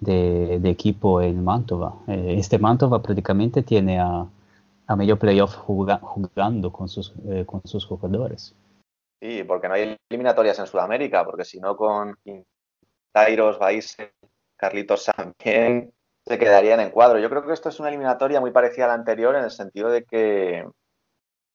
de, 0.00 0.60
equipo 0.64 1.20
en 1.20 1.42
Mantova. 1.44 1.94
Eh, 2.08 2.36
este 2.38 2.58
Mantova 2.58 3.02
prácticamente 3.02 3.62
tiene 3.62 4.00
a, 4.00 4.26
a 4.86 4.96
medio 4.96 5.18
playoff 5.18 5.54
jugando 5.56 6.72
con 6.72 6.88
sus, 6.88 7.14
eh, 7.28 7.44
con 7.46 7.62
sus 7.64 7.86
jugadores. 7.86 8.54
Sí, 9.20 9.42
porque 9.44 9.68
no 9.68 9.74
hay 9.74 9.96
eliminatorias 10.10 10.58
en 10.58 10.66
Sudamérica, 10.66 11.24
porque 11.24 11.44
si 11.44 11.58
no 11.58 11.76
con 11.76 12.18
Tairos, 13.12 13.58
Baise, 13.58 14.12
Carlitos 14.56 15.04
también 15.04 15.92
se 16.26 16.38
quedarían 16.38 16.80
en 16.80 16.90
cuadro. 16.90 17.18
Yo 17.18 17.28
creo 17.30 17.46
que 17.46 17.52
esto 17.52 17.68
es 17.68 17.80
una 17.80 17.88
eliminatoria 17.88 18.40
muy 18.40 18.50
parecida 18.50 18.86
a 18.86 18.88
la 18.88 18.94
anterior 18.94 19.34
en 19.36 19.44
el 19.44 19.50
sentido 19.50 19.90
de 19.90 20.04
que 20.04 20.64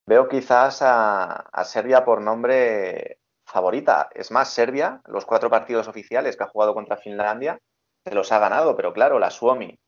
veo 0.05 0.27
quizás 0.27 0.79
a, 0.81 1.45
Serbia 1.63 2.03
por 2.03 2.21
nombre 2.21 3.19
favorita. 3.45 4.09
Es 4.13 4.31
más, 4.31 4.49
Serbia, 4.49 5.01
los 5.05 5.25
cuatro 5.25 5.49
partidos 5.49 5.87
oficiales 5.87 6.37
que 6.37 6.43
ha 6.43 6.49
jugado 6.49 6.73
contra 6.73 6.97
Finlandia, 6.97 7.59
se 8.05 8.15
los 8.15 8.31
ha 8.31 8.39
ganado, 8.39 8.75
pero 8.75 8.93
claro, 8.93 9.19
la 9.19 9.29
Suomi 9.29 9.79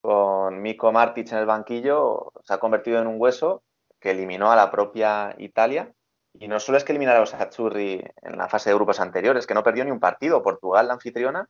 con 0.00 0.60
Miko 0.60 0.92
Martic 0.92 1.30
en 1.32 1.38
el 1.38 1.46
banquillo 1.46 2.32
se 2.42 2.54
ha 2.54 2.58
convertido 2.58 3.00
en 3.00 3.06
un 3.06 3.20
hueso 3.20 3.62
que 4.00 4.10
eliminó 4.10 4.50
a 4.50 4.56
la 4.56 4.70
propia 4.70 5.34
Italia. 5.38 5.94
Y 6.34 6.48
no 6.48 6.58
solo 6.58 6.78
es 6.78 6.84
que 6.84 6.92
eliminara 6.92 7.18
a 7.18 7.20
los 7.20 7.34
Azzurri 7.34 8.02
en 8.22 8.38
la 8.38 8.48
fase 8.48 8.70
de 8.70 8.74
grupos 8.74 9.00
anteriores, 9.00 9.46
que 9.46 9.54
no 9.54 9.62
perdió 9.62 9.84
ni 9.84 9.90
un 9.90 10.00
partido. 10.00 10.42
Portugal, 10.42 10.88
la 10.88 10.94
anfitriona, 10.94 11.48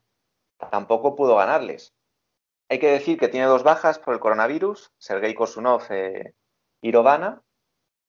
tampoco 0.69 1.15
pudo 1.15 1.35
ganarles. 1.37 1.93
Hay 2.69 2.79
que 2.79 2.91
decir 2.91 3.17
que 3.17 3.27
tiene 3.27 3.47
dos 3.47 3.63
bajas 3.63 3.97
por 3.97 4.13
el 4.13 4.19
coronavirus, 4.19 4.91
Sergei 4.97 5.33
Kosunov 5.33 5.83
eh, 5.89 6.33
y 6.81 6.91
Rovana, 6.91 7.41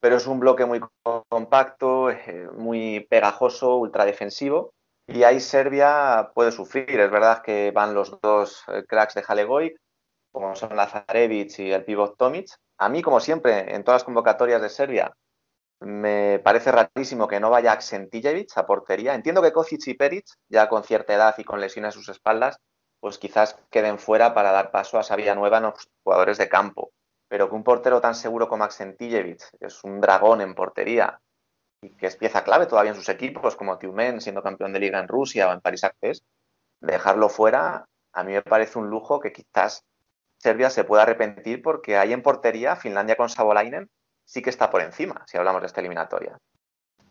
pero 0.01 0.17
es 0.17 0.27
un 0.27 0.41
bloque 0.41 0.65
muy 0.65 0.81
compacto, 1.29 2.11
eh, 2.11 2.49
muy 2.53 3.07
pegajoso, 3.09 3.77
ultradefensivo, 3.77 4.75
y 5.07 5.23
ahí 5.23 5.41
Serbia 5.41 6.31
puede 6.35 6.53
sufrir. 6.53 7.01
Es 7.01 7.11
verdad 7.11 7.43
que 7.43 7.71
van 7.71 7.95
los 7.95 8.19
dos 8.21 8.63
eh, 8.69 8.85
cracks 8.87 9.15
de 9.15 9.25
Halegoic, 9.27 9.77
como 10.33 10.55
son 10.57 10.77
Lazarevic 10.77 11.59
y 11.59 11.73
el 11.73 11.85
pivot 11.85 12.17
Tomic. 12.17 12.49
A 12.79 12.89
mí, 12.89 13.03
como 13.03 13.21
siempre, 13.21 13.75
en 13.75 13.85
todas 13.85 14.01
las 14.01 14.05
convocatorias 14.05 14.61
de 14.63 14.69
Serbia, 14.69 15.15
me 15.81 16.41
parece 16.43 16.73
rarísimo 16.73 17.29
que 17.29 17.41
no 17.41 17.51
vaya 17.51 17.73
Aksentijevic 17.73 18.57
a 18.57 18.67
portería. 18.67 19.15
Entiendo 19.15 19.43
que 19.43 19.53
Kocic 19.53 19.87
y 19.89 19.95
Peric, 19.95 20.27
ya 20.49 20.69
con 20.69 20.85
cierta 20.85 21.15
edad 21.15 21.35
y 21.39 21.45
con 21.45 21.61
lesiones 21.61 21.91
a 21.91 21.93
sus 21.93 22.09
espaldas, 22.09 22.57
pues 23.01 23.19
quizás 23.19 23.59
queden 23.71 23.99
fuera 23.99 24.35
para 24.35 24.53
dar 24.53 24.71
paso 24.71 24.99
a 24.99 25.35
Nueva 25.35 25.59
en 25.59 25.65
los 25.65 25.89
jugadores 26.03 26.39
de 26.39 26.49
campo. 26.49 26.93
Pero 27.29 27.49
que 27.49 27.55
un 27.55 27.65
portero 27.65 28.01
tan 28.01 28.15
seguro 28.15 28.49
como 28.49 28.65
Aksentijevic, 28.65 29.43
que 29.59 29.67
es 29.67 29.85
un 29.85 30.01
dragón 30.01 30.41
en 30.41 30.55
portería 30.55 31.21
que 31.91 32.07
es 32.07 32.17
pieza 32.17 32.45
clave 32.45 32.67
todavía 32.67 32.93
en 32.93 32.97
sus 32.97 33.09
equipos, 33.09 33.57
como 33.57 33.79
Tiumen, 33.79 34.21
siendo 34.21 34.43
campeón 34.43 34.73
de 34.73 34.81
liga 34.81 34.99
en 34.99 35.09
Rusia 35.09 35.49
o 35.49 35.53
en 35.53 35.61
París 35.61 35.85
Access, 35.85 36.25
dejarlo 36.81 37.29
fuera, 37.29 37.87
a 38.13 38.25
mí 38.25 38.33
me 38.33 38.43
parece 38.43 38.79
un 38.79 38.91
lujo 38.91 39.21
que 39.21 39.33
quizás 39.33 39.85
Serbia 40.39 40.71
se 40.71 40.85
pueda 40.85 41.03
arrepentir 41.03 41.63
porque 41.63 41.97
hay 41.97 42.13
en 42.13 42.23
portería 42.23 42.77
Finlandia 42.77 43.17
con 43.17 43.29
Sabolainen 43.29 43.89
sí 44.25 44.43
que 44.43 44.51
está 44.51 44.71
por 44.71 44.83
encima, 44.83 45.23
si 45.27 45.37
hablamos 45.37 45.61
de 45.63 45.67
esta 45.67 45.81
eliminatoria. 45.81 46.39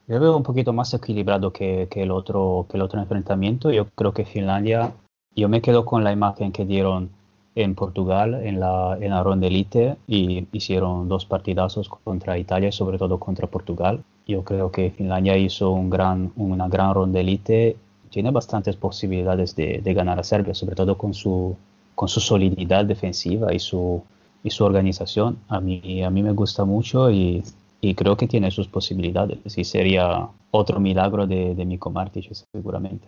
Yo 0.08 0.20
veo 0.20 0.36
un 0.36 0.44
poquito 0.44 0.74
más 0.74 0.94
equilibrado 0.94 1.54
que, 1.54 1.88
el 1.90 2.12
otro, 2.12 2.68
que 2.70 2.78
el 2.78 2.84
otro 2.84 3.00
enfrentamiento. 3.00 3.72
Yo 3.72 3.90
creo 3.92 4.14
que 4.14 4.26
Finlandia, 4.26 4.94
yo 5.36 5.48
me 5.48 5.62
quedo 5.62 5.86
con 5.86 6.04
la 6.04 6.12
imagen 6.12 6.52
que 6.52 6.66
dieron 6.66 7.12
en 7.56 7.76
Portugal 7.76 8.34
en 8.34 8.60
la, 8.60 8.98
en 9.00 9.12
la 9.12 9.24
ronda 9.24 9.48
elite 9.48 9.96
y 10.08 10.48
hicieron 10.52 11.08
dos 11.08 11.26
partidazos 11.26 11.90
contra 11.90 12.38
Italia, 12.38 12.72
sobre 12.72 12.98
todo 12.98 13.20
contra 13.20 13.48
Portugal. 13.48 14.04
Yo 14.28 14.44
creo 14.44 14.72
que 14.72 14.92
Finlandia 14.92 15.38
hizo 15.38 15.72
un 15.72 15.90
gran, 15.90 16.32
una 16.36 16.68
gran 16.68 16.94
ronda 16.94 17.20
elite, 17.20 17.78
tiene 18.10 18.32
bastantes 18.32 18.76
posibilidades 18.76 19.56
de, 19.56 19.82
de 19.84 19.94
ganar 19.94 20.20
a 20.20 20.24
Serbia, 20.24 20.54
sobre 20.54 20.76
todo 20.76 20.98
con 20.98 21.14
su, 21.14 21.56
con 21.96 22.08
su 22.08 22.20
solididad 22.20 22.86
defensiva 22.86 23.54
y 23.54 23.60
su, 23.60 24.02
y 24.44 24.50
su 24.50 24.64
organización 24.64 25.38
a 25.48 25.60
mí, 25.60 26.04
a 26.04 26.10
mí 26.10 26.24
me 26.24 26.32
gusta 26.32 26.66
mucho 26.66 27.12
y, 27.12 27.44
y 27.82 27.96
creo 27.96 28.16
que 28.16 28.28
tiene 28.28 28.50
sus 28.50 28.68
posibilidades 28.68 29.58
y 29.58 29.64
sería 29.64 30.28
otro 30.52 30.80
milagro 30.80 31.28
de, 31.28 31.54
de 31.54 31.66
Miko 31.66 31.90
Martic 31.90 32.32
seguramente. 32.54 33.08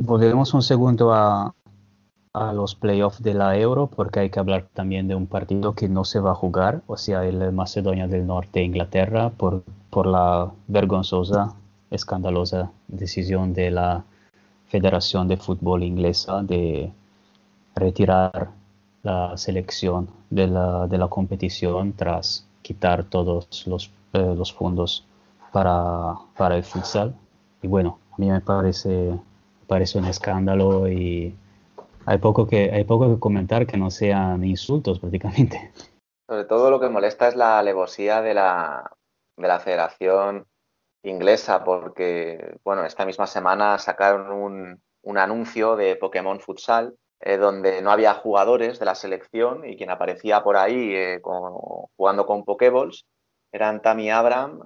Volvemos 0.00 0.54
un 0.54 0.62
segundo 0.62 1.12
a, 1.12 1.52
a 2.38 2.52
los 2.52 2.74
playoffs 2.74 3.22
de 3.22 3.34
la 3.34 3.56
Euro 3.58 3.88
porque 3.88 4.20
hay 4.20 4.30
que 4.30 4.38
hablar 4.38 4.66
también 4.72 5.08
de 5.08 5.14
un 5.14 5.26
partido 5.26 5.74
que 5.74 5.88
no 5.88 6.04
se 6.04 6.20
va 6.20 6.32
a 6.32 6.34
jugar, 6.34 6.82
o 6.86 6.96
sea, 6.96 7.24
el 7.24 7.52
Macedonia 7.52 8.06
del 8.06 8.26
Norte 8.26 8.62
Inglaterra 8.62 9.30
por, 9.30 9.64
por 9.90 10.06
la 10.06 10.50
vergonzosa, 10.68 11.54
escandalosa 11.90 12.70
decisión 12.86 13.52
de 13.54 13.70
la 13.70 14.04
Federación 14.68 15.28
de 15.28 15.36
Fútbol 15.36 15.82
Inglesa 15.82 16.42
de 16.42 16.92
retirar 17.74 18.50
la 19.02 19.36
selección 19.36 20.08
de 20.30 20.46
la, 20.46 20.86
de 20.86 20.98
la 20.98 21.08
competición 21.08 21.92
tras 21.94 22.46
quitar 22.62 23.04
todos 23.04 23.66
los, 23.66 23.90
eh, 24.12 24.34
los 24.36 24.52
fondos 24.52 25.04
para, 25.52 26.14
para, 26.36 26.56
el 26.56 26.64
futsal. 26.64 27.14
Y 27.62 27.66
bueno, 27.66 27.98
a 28.12 28.16
mí 28.18 28.30
me 28.30 28.40
parece, 28.40 29.18
parece 29.66 29.98
un 29.98 30.04
escándalo 30.04 30.88
y 30.88 31.34
hay 32.08 32.18
poco, 32.18 32.46
que, 32.46 32.70
hay 32.72 32.84
poco 32.84 33.08
que 33.12 33.20
comentar 33.20 33.66
que 33.66 33.76
no 33.76 33.90
sean 33.90 34.44
insultos 34.44 34.98
prácticamente. 35.00 35.72
Sobre 36.26 36.44
todo 36.44 36.70
lo 36.70 36.80
que 36.80 36.88
molesta 36.88 37.28
es 37.28 37.36
la 37.36 37.58
alevosía 37.58 38.20
de 38.20 38.34
la, 38.34 38.90
de 39.36 39.48
la 39.48 39.60
Federación 39.60 40.46
Inglesa, 41.02 41.64
porque 41.64 42.58
bueno, 42.64 42.84
esta 42.84 43.06
misma 43.06 43.26
semana 43.26 43.78
sacaron 43.78 44.32
un, 44.32 44.82
un 45.02 45.18
anuncio 45.18 45.76
de 45.76 45.96
Pokémon 45.96 46.40
Futsal 46.40 46.96
eh, 47.20 47.36
donde 47.36 47.82
no 47.82 47.90
había 47.90 48.14
jugadores 48.14 48.78
de 48.78 48.84
la 48.84 48.94
selección 48.94 49.68
y 49.68 49.76
quien 49.76 49.90
aparecía 49.90 50.42
por 50.44 50.56
ahí 50.56 50.94
eh, 50.94 51.20
jugando 51.96 52.26
con 52.26 52.44
Pokéballs 52.44 53.06
eran 53.50 53.82
Tammy 53.82 54.10
Abraham, 54.10 54.60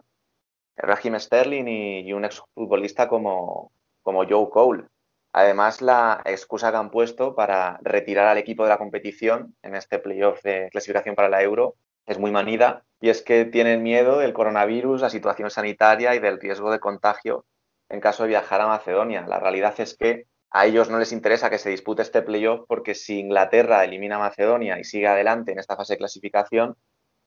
Raheem 0.77 1.19
Sterling 1.19 1.67
y, 1.67 2.13
un 2.13 2.25
exfutbolista 2.25 3.09
como, 3.09 3.73
como 4.03 4.27
Joe 4.29 4.51
Cole. 4.51 4.85
Además, 5.33 5.81
la 5.81 6.21
excusa 6.27 6.71
que 6.71 6.77
han 6.77 6.91
puesto 6.91 7.35
para 7.35 7.79
retirar 7.83 8.27
al 8.27 8.39
equipo 8.39 8.65
de 8.65 8.69
la 8.69 8.79
competición 8.79 9.57
en 9.63 9.75
este 9.75 9.99
playoff 9.99 10.43
de 10.43 10.69
clasificación 10.71 11.15
para 11.15 11.31
la 11.31 11.43
Euro 11.43 11.77
es 12.07 12.19
muy 12.19 12.31
manida 12.31 12.85
y 13.01 13.09
es 13.09 13.23
que 13.23 13.47
tienen 13.47 13.83
miedo 13.83 14.19
del 14.19 14.35
coronavirus, 14.35 15.01
la 15.01 15.11
situación 15.11 15.51
sanitaria 15.51 16.15
y 16.15 16.19
del 16.19 16.39
riesgo 16.39 16.71
de 16.71 16.81
contagio 16.81 17.47
en 17.89 18.01
caso 18.01 18.25
de 18.25 18.31
viajar 18.31 18.61
a 18.61 18.67
Macedonia. 18.67 19.27
La 19.27 19.41
realidad 19.41 19.75
es 19.79 19.97
que 19.97 20.27
a 20.51 20.67
ellos 20.67 20.91
no 20.91 20.99
les 20.99 21.13
interesa 21.13 21.49
que 21.49 21.59
se 21.59 21.71
dispute 21.71 22.03
este 22.03 22.21
playoff 22.21 22.67
porque 22.69 22.95
si 22.95 23.19
Inglaterra 23.19 23.85
elimina 23.85 24.17
a 24.17 24.21
Macedonia 24.21 24.79
y 24.79 24.85
sigue 24.85 25.07
adelante 25.07 25.53
en 25.53 25.59
esta 25.59 25.77
fase 25.77 25.95
de 25.95 25.99
clasificación, 25.99 26.77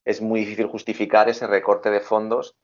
es 0.04 0.22
muy 0.22 0.42
difícil 0.42 0.68
justificar 0.68 1.28
ese 1.28 1.48
recorte 1.48 1.90
de 1.90 2.02
fondos 2.02 2.56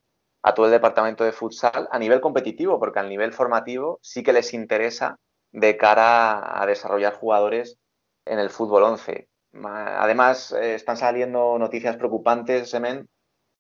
a 0.44 0.54
todo 0.54 0.68
el 0.68 0.72
departamento 0.72 1.24
de 1.24 1.32
futsal 1.32 1.88
a 1.92 1.98
nivel 1.98 2.22
competitivo, 2.22 2.80
porque 2.80 3.00
al 3.00 3.10
nivel 3.10 3.34
formativo 3.34 4.00
sí 4.04 4.22
que 4.22 4.34
les 4.34 4.54
interesa 4.54 5.18
de 5.52 5.78
cara 5.78 6.62
a 6.62 6.66
desarrollar 6.66 7.14
jugadores 7.14 7.78
en 8.26 8.40
el 8.40 8.50
fútbol 8.50 8.84
11. 8.84 9.28
Además, 9.54 10.54
eh, 10.54 10.76
están 10.76 10.98
saliendo 10.98 11.58
noticias 11.60 11.98
preocupantes, 11.98 12.70
Semen, 12.70 13.10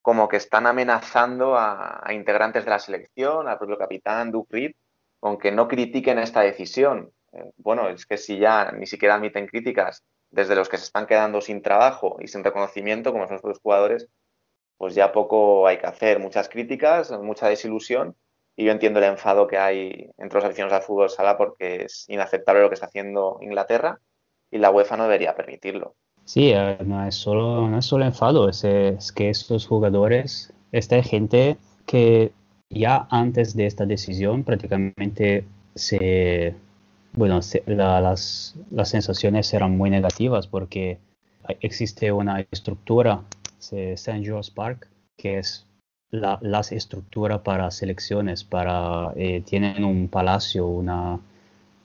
como 0.01 0.27
que 0.27 0.37
están 0.37 0.65
amenazando 0.65 1.55
a, 1.57 2.01
integrantes 2.11 2.65
de 2.65 2.71
la 2.71 2.79
selección, 2.79 3.47
al 3.47 3.57
propio 3.57 3.77
capitán 3.77 4.31
Duke 4.31 4.49
Reed, 4.51 4.71
con 5.19 5.37
que 5.37 5.51
no 5.51 5.67
critiquen 5.67 6.19
esta 6.19 6.41
decisión. 6.41 7.11
Eh, 7.33 7.51
bueno, 7.57 7.89
es 7.89 8.05
que 8.05 8.17
si 8.17 8.39
ya 8.39 8.71
ni 8.71 8.87
siquiera 8.87 9.15
admiten 9.15 9.47
críticas 9.47 10.03
desde 10.31 10.55
los 10.55 10.69
que 10.69 10.77
se 10.77 10.85
están 10.85 11.07
quedando 11.07 11.41
sin 11.41 11.61
trabajo 11.61 12.17
y 12.21 12.27
sin 12.27 12.43
reconocimiento, 12.43 13.11
como 13.11 13.27
son 13.27 13.39
los 13.43 13.59
jugadores, 13.59 14.07
pues 14.77 14.95
ya 14.95 15.11
poco 15.11 15.67
hay 15.67 15.77
que 15.77 15.87
hacer. 15.87 16.19
Muchas 16.19 16.49
críticas, 16.49 17.11
mucha 17.11 17.47
desilusión 17.49 18.15
y 18.61 18.65
yo 18.65 18.71
entiendo 18.71 18.99
el 18.99 19.05
enfado 19.05 19.47
que 19.47 19.57
hay 19.57 20.11
entre 20.19 20.37
los 20.37 20.45
aficionados 20.45 20.77
al 20.77 20.83
fútbol 20.83 21.09
sala 21.09 21.35
porque 21.35 21.85
es 21.85 22.05
inaceptable 22.09 22.61
lo 22.61 22.69
que 22.69 22.75
está 22.75 22.85
haciendo 22.85 23.39
Inglaterra 23.41 23.99
y 24.51 24.59
la 24.59 24.69
UEFA 24.69 24.97
no 24.97 25.03
debería 25.03 25.35
permitirlo. 25.35 25.95
Sí, 26.25 26.51
eh, 26.53 26.77
no 26.85 27.03
es 27.07 27.15
solo, 27.15 27.67
no 27.67 27.79
es 27.79 27.85
solo 27.85 28.05
enfado, 28.05 28.47
es, 28.47 28.63
es 28.63 29.11
que 29.11 29.31
estos 29.31 29.65
jugadores, 29.65 30.53
esta 30.71 31.01
gente 31.01 31.57
que 31.87 32.33
ya 32.69 33.07
antes 33.09 33.55
de 33.55 33.65
esta 33.65 33.87
decisión 33.87 34.43
prácticamente 34.43 35.43
se, 35.73 36.53
bueno, 37.13 37.39
las, 37.65 38.55
las 38.69 38.89
sensaciones 38.89 39.51
eran 39.55 39.75
muy 39.75 39.89
negativas 39.89 40.45
porque 40.45 40.99
existe 41.61 42.11
una 42.11 42.45
estructura, 42.51 43.23
St. 43.57 44.23
George 44.23 44.51
Park, 44.53 44.87
que 45.17 45.39
es 45.39 45.65
la, 46.11 46.37
las 46.41 46.71
estructura 46.71 47.41
para 47.43 47.71
selecciones, 47.71 48.43
para, 48.43 49.13
eh, 49.15 49.41
tienen 49.45 49.83
un 49.83 50.09
palacio, 50.09 50.67
una, 50.67 51.19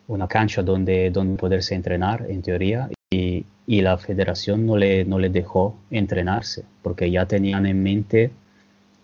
una 0.08 0.28
cancha 0.28 0.62
donde, 0.62 1.10
donde 1.10 1.36
poderse 1.36 1.74
entrenar 1.74 2.26
en 2.28 2.42
teoría 2.42 2.90
y, 3.10 3.46
y, 3.66 3.80
la 3.82 3.96
federación 3.98 4.66
no 4.66 4.76
le, 4.76 5.04
no 5.04 5.18
le 5.18 5.30
dejó 5.30 5.76
entrenarse 5.90 6.64
porque 6.82 7.10
ya 7.10 7.26
tenían 7.26 7.66
en 7.66 7.82
mente 7.82 8.32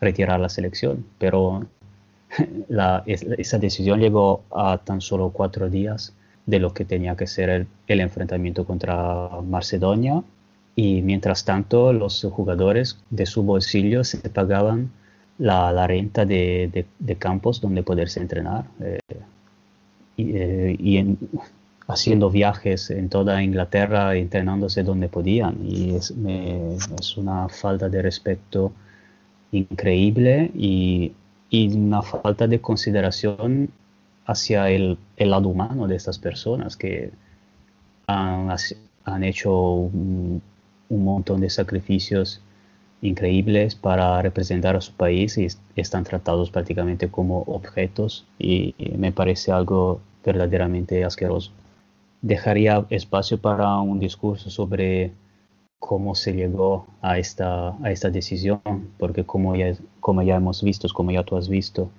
retirar 0.01 0.41
la 0.41 0.49
selección, 0.49 1.07
pero 1.19 1.67
la, 2.69 3.05
esa 3.07 3.59
decisión 3.59 4.01
llegó 4.01 4.43
a 4.51 4.79
tan 4.79 5.01
solo 5.01 5.31
cuatro 5.31 5.71
días 5.71 6.15
de 6.47 6.59
lo 6.59 6.75
que 6.75 6.85
tenía 6.85 7.17
que 7.17 7.29
ser 7.29 7.49
el, 7.49 7.67
el, 7.87 8.01
enfrentamiento 8.01 8.65
contra 8.65 9.29
Macedonia 9.47 10.25
y 10.75 11.03
mientras 11.03 11.45
tanto 11.45 11.93
los 11.93 12.27
jugadores 12.33 12.99
de 13.11 13.27
su 13.27 13.45
bolsillo 13.45 14.03
se 14.03 14.19
pagaban 14.29 14.91
la, 15.39 15.87
renta 15.87 16.25
de, 16.25 16.87
campos 17.19 17.61
donde 17.61 17.83
poderse 17.83 18.21
entrenar 18.21 18.65
eh, 18.81 20.77
y, 20.79 20.97
en, 20.97 21.19
haciendo 21.89 22.31
viajes 22.31 22.91
en 22.91 23.09
toda 23.09 23.43
Inglaterra, 23.43 24.15
entrenándose 24.17 24.83
donde 24.83 25.09
podían. 25.09 25.59
Y 25.63 25.95
es, 25.95 26.11
una 27.17 27.49
falta 27.49 27.89
de 27.89 28.03
respeto 28.03 28.73
increíble 29.53 30.51
y, 30.55 31.13
una 31.53 32.03
falta 32.03 32.47
de 32.47 32.61
consideración 32.61 33.69
hacia 34.25 34.71
el, 34.71 34.97
lado 35.19 35.49
humano 35.49 35.87
de 35.87 35.97
estas 35.97 36.19
personas 36.19 36.77
que 36.77 37.11
han, 38.07 38.49
han 39.05 39.25
hecho 39.25 39.53
un, 39.73 40.43
montón 40.89 41.41
de 41.41 41.49
sacrificios 41.49 42.41
increíbles 43.03 43.75
para 43.75 44.23
representar 44.23 44.77
a 44.77 44.81
su 44.81 44.93
país 44.93 45.37
y 45.37 45.49
están 45.77 46.05
tratados 46.05 46.51
prácticamente 46.51 47.09
como 47.09 47.43
objetos 47.43 48.25
y 48.39 48.75
me 48.97 49.13
parece 49.13 49.53
algo 49.53 50.01
verdaderamente 50.25 51.05
asqueroso. 51.05 51.51
Dejaría 52.23 52.87
espacio 52.91 53.39
para 53.39 53.77
un 53.81 53.99
discurso 53.99 54.49
sobre 54.51 55.11
cómo 55.81 56.15
se 56.15 56.33
llegó 56.33 56.87
a 57.03 57.19
esta, 57.19 57.77
a 57.83 57.91
esta 57.91 58.09
decisión, 58.09 58.61
porque 58.99 59.25
como 59.25 59.57
ya, 59.57 59.75
como 59.99 60.23
ya 60.23 60.37
hemos 60.37 60.63
visto, 60.63 60.87
como 60.95 61.11
ya 61.11 61.25
tú 61.25 61.37
has 61.37 61.49
visto, 61.49 61.91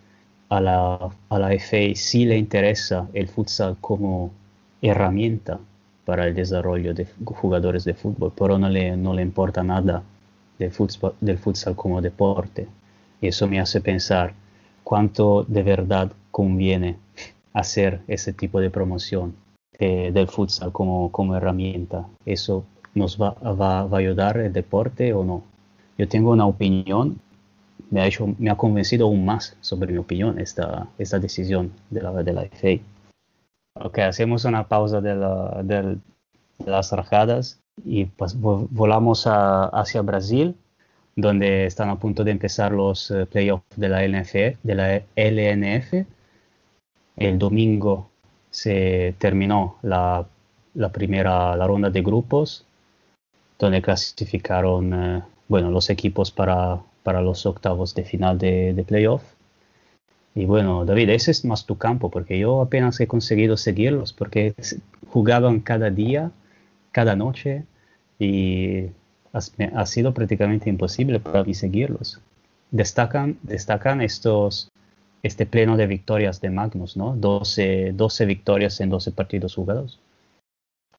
a 0.47 0.61
la, 0.61 1.09
a 1.29 1.39
la 1.39 1.53
FA 1.59 1.93
sí 1.95 2.25
le 2.25 2.37
interesa 2.37 3.09
el 3.13 3.27
futsal 3.27 3.75
como 3.81 4.31
herramienta 4.81 5.59
para 6.05 6.27
el 6.27 6.33
desarrollo 6.33 6.93
de 6.93 7.07
jugadores 7.25 7.83
de 7.83 7.93
fútbol, 7.93 8.31
pero 8.37 8.57
no 8.57 8.69
le, 8.69 8.95
no 8.95 9.13
le 9.13 9.21
importa 9.21 9.63
nada 9.63 10.03
del 10.63 10.71
futsal, 10.71 11.13
del 11.19 11.37
futsal 11.37 11.75
como 11.75 12.01
deporte. 12.01 12.67
Y 13.21 13.27
eso 13.27 13.47
me 13.47 13.59
hace 13.59 13.81
pensar 13.81 14.33
cuánto 14.83 15.43
de 15.43 15.63
verdad 15.63 16.11
conviene 16.31 16.97
hacer 17.53 18.01
ese 18.07 18.33
tipo 18.33 18.59
de 18.59 18.69
promoción 18.69 19.35
eh, 19.77 20.11
del 20.13 20.27
futsal 20.27 20.71
como, 20.71 21.11
como 21.11 21.35
herramienta. 21.35 22.07
¿Eso 22.25 22.65
nos 22.95 23.21
va, 23.21 23.31
va, 23.33 23.81
a 23.81 23.97
ayudar 23.97 24.37
el 24.37 24.53
deporte 24.53 25.13
o 25.13 25.23
no? 25.23 25.43
Yo 25.97 26.07
tengo 26.07 26.31
una 26.31 26.45
opinión, 26.45 27.19
me 27.91 28.01
ha, 28.01 28.07
hecho, 28.07 28.33
me 28.39 28.49
ha 28.49 28.55
convencido 28.55 29.05
aún 29.05 29.25
más 29.25 29.55
sobre 29.61 29.91
mi 29.91 29.99
opinión 29.99 30.39
esta, 30.39 30.87
esta 30.97 31.19
decisión 31.19 31.71
de 31.89 32.01
la, 32.01 32.11
de 32.23 32.33
la 32.33 32.43
FA. 32.45 32.81
Ok, 33.75 33.99
hacemos 33.99 34.45
una 34.45 34.67
pausa 34.67 35.01
de, 35.01 35.15
la, 35.15 35.61
de 35.63 35.97
las 36.65 36.91
rajadas 36.91 37.62
y 37.83 38.05
pues 38.05 38.39
volamos 38.39 39.27
a, 39.27 39.65
hacia 39.65 40.01
Brasil, 40.01 40.55
donde 41.15 41.65
están 41.65 41.89
a 41.89 41.99
punto 41.99 42.23
de 42.23 42.31
empezar 42.31 42.71
los 42.71 43.11
eh, 43.11 43.25
playoffs 43.25 43.65
de 43.75 43.89
la 43.89 44.03
LNF, 44.03 44.33
de 44.63 44.75
la 44.75 45.01
LNF. 45.15 46.05
El 47.15 47.37
domingo 47.37 48.09
se 48.49 49.15
terminó 49.19 49.77
la, 49.81 50.27
primera 50.91 51.55
la 51.55 51.67
ronda 51.67 51.89
de 51.89 52.01
grupos, 52.01 52.65
donde 53.59 53.81
clasificaron 53.81 54.93
eh, 54.93 55.23
bueno, 55.47 55.69
los 55.69 55.89
equipos 55.89 56.31
para, 56.31 56.81
para, 57.03 57.21
los 57.21 57.45
octavos 57.45 57.93
de 57.93 58.03
final 58.03 58.37
de, 58.37 58.73
de 58.73 58.83
playoff. 58.83 59.23
Y 60.35 60.45
bueno, 60.45 60.83
David, 60.83 61.09
ese 61.09 61.29
es 61.29 61.45
más 61.45 61.65
tu 61.65 61.77
campo, 61.77 62.09
porque 62.09 62.39
yo 62.39 62.61
apenas 62.61 62.99
he 62.99 63.07
conseguido 63.07 63.55
seguirlos, 63.55 64.13
porque 64.13 64.55
jugaban 65.09 65.59
cada 65.59 65.91
día, 65.91 66.31
cada 66.93 67.17
noche, 67.17 67.65
y 68.19 68.91
ha, 69.33 69.85
sido 69.85 70.13
prácticamente 70.13 70.69
imposible 70.69 71.19
para 71.19 71.43
mí 71.43 71.53
seguirlos. 71.53 72.21
Destacan, 72.71 73.37
destacan 73.43 73.99
estos 74.01 74.71
este 75.23 75.45
pleno 75.45 75.77
de 75.77 75.87
victorias 75.87 76.41
de 76.41 76.49
Magnus, 76.49 76.97
¿no? 76.97 77.15
12, 77.15 77.93
12 77.93 78.25
victorias 78.25 78.79
en 78.81 78.89
12 78.89 79.11
partidos 79.13 79.55
jugados. 79.55 80.01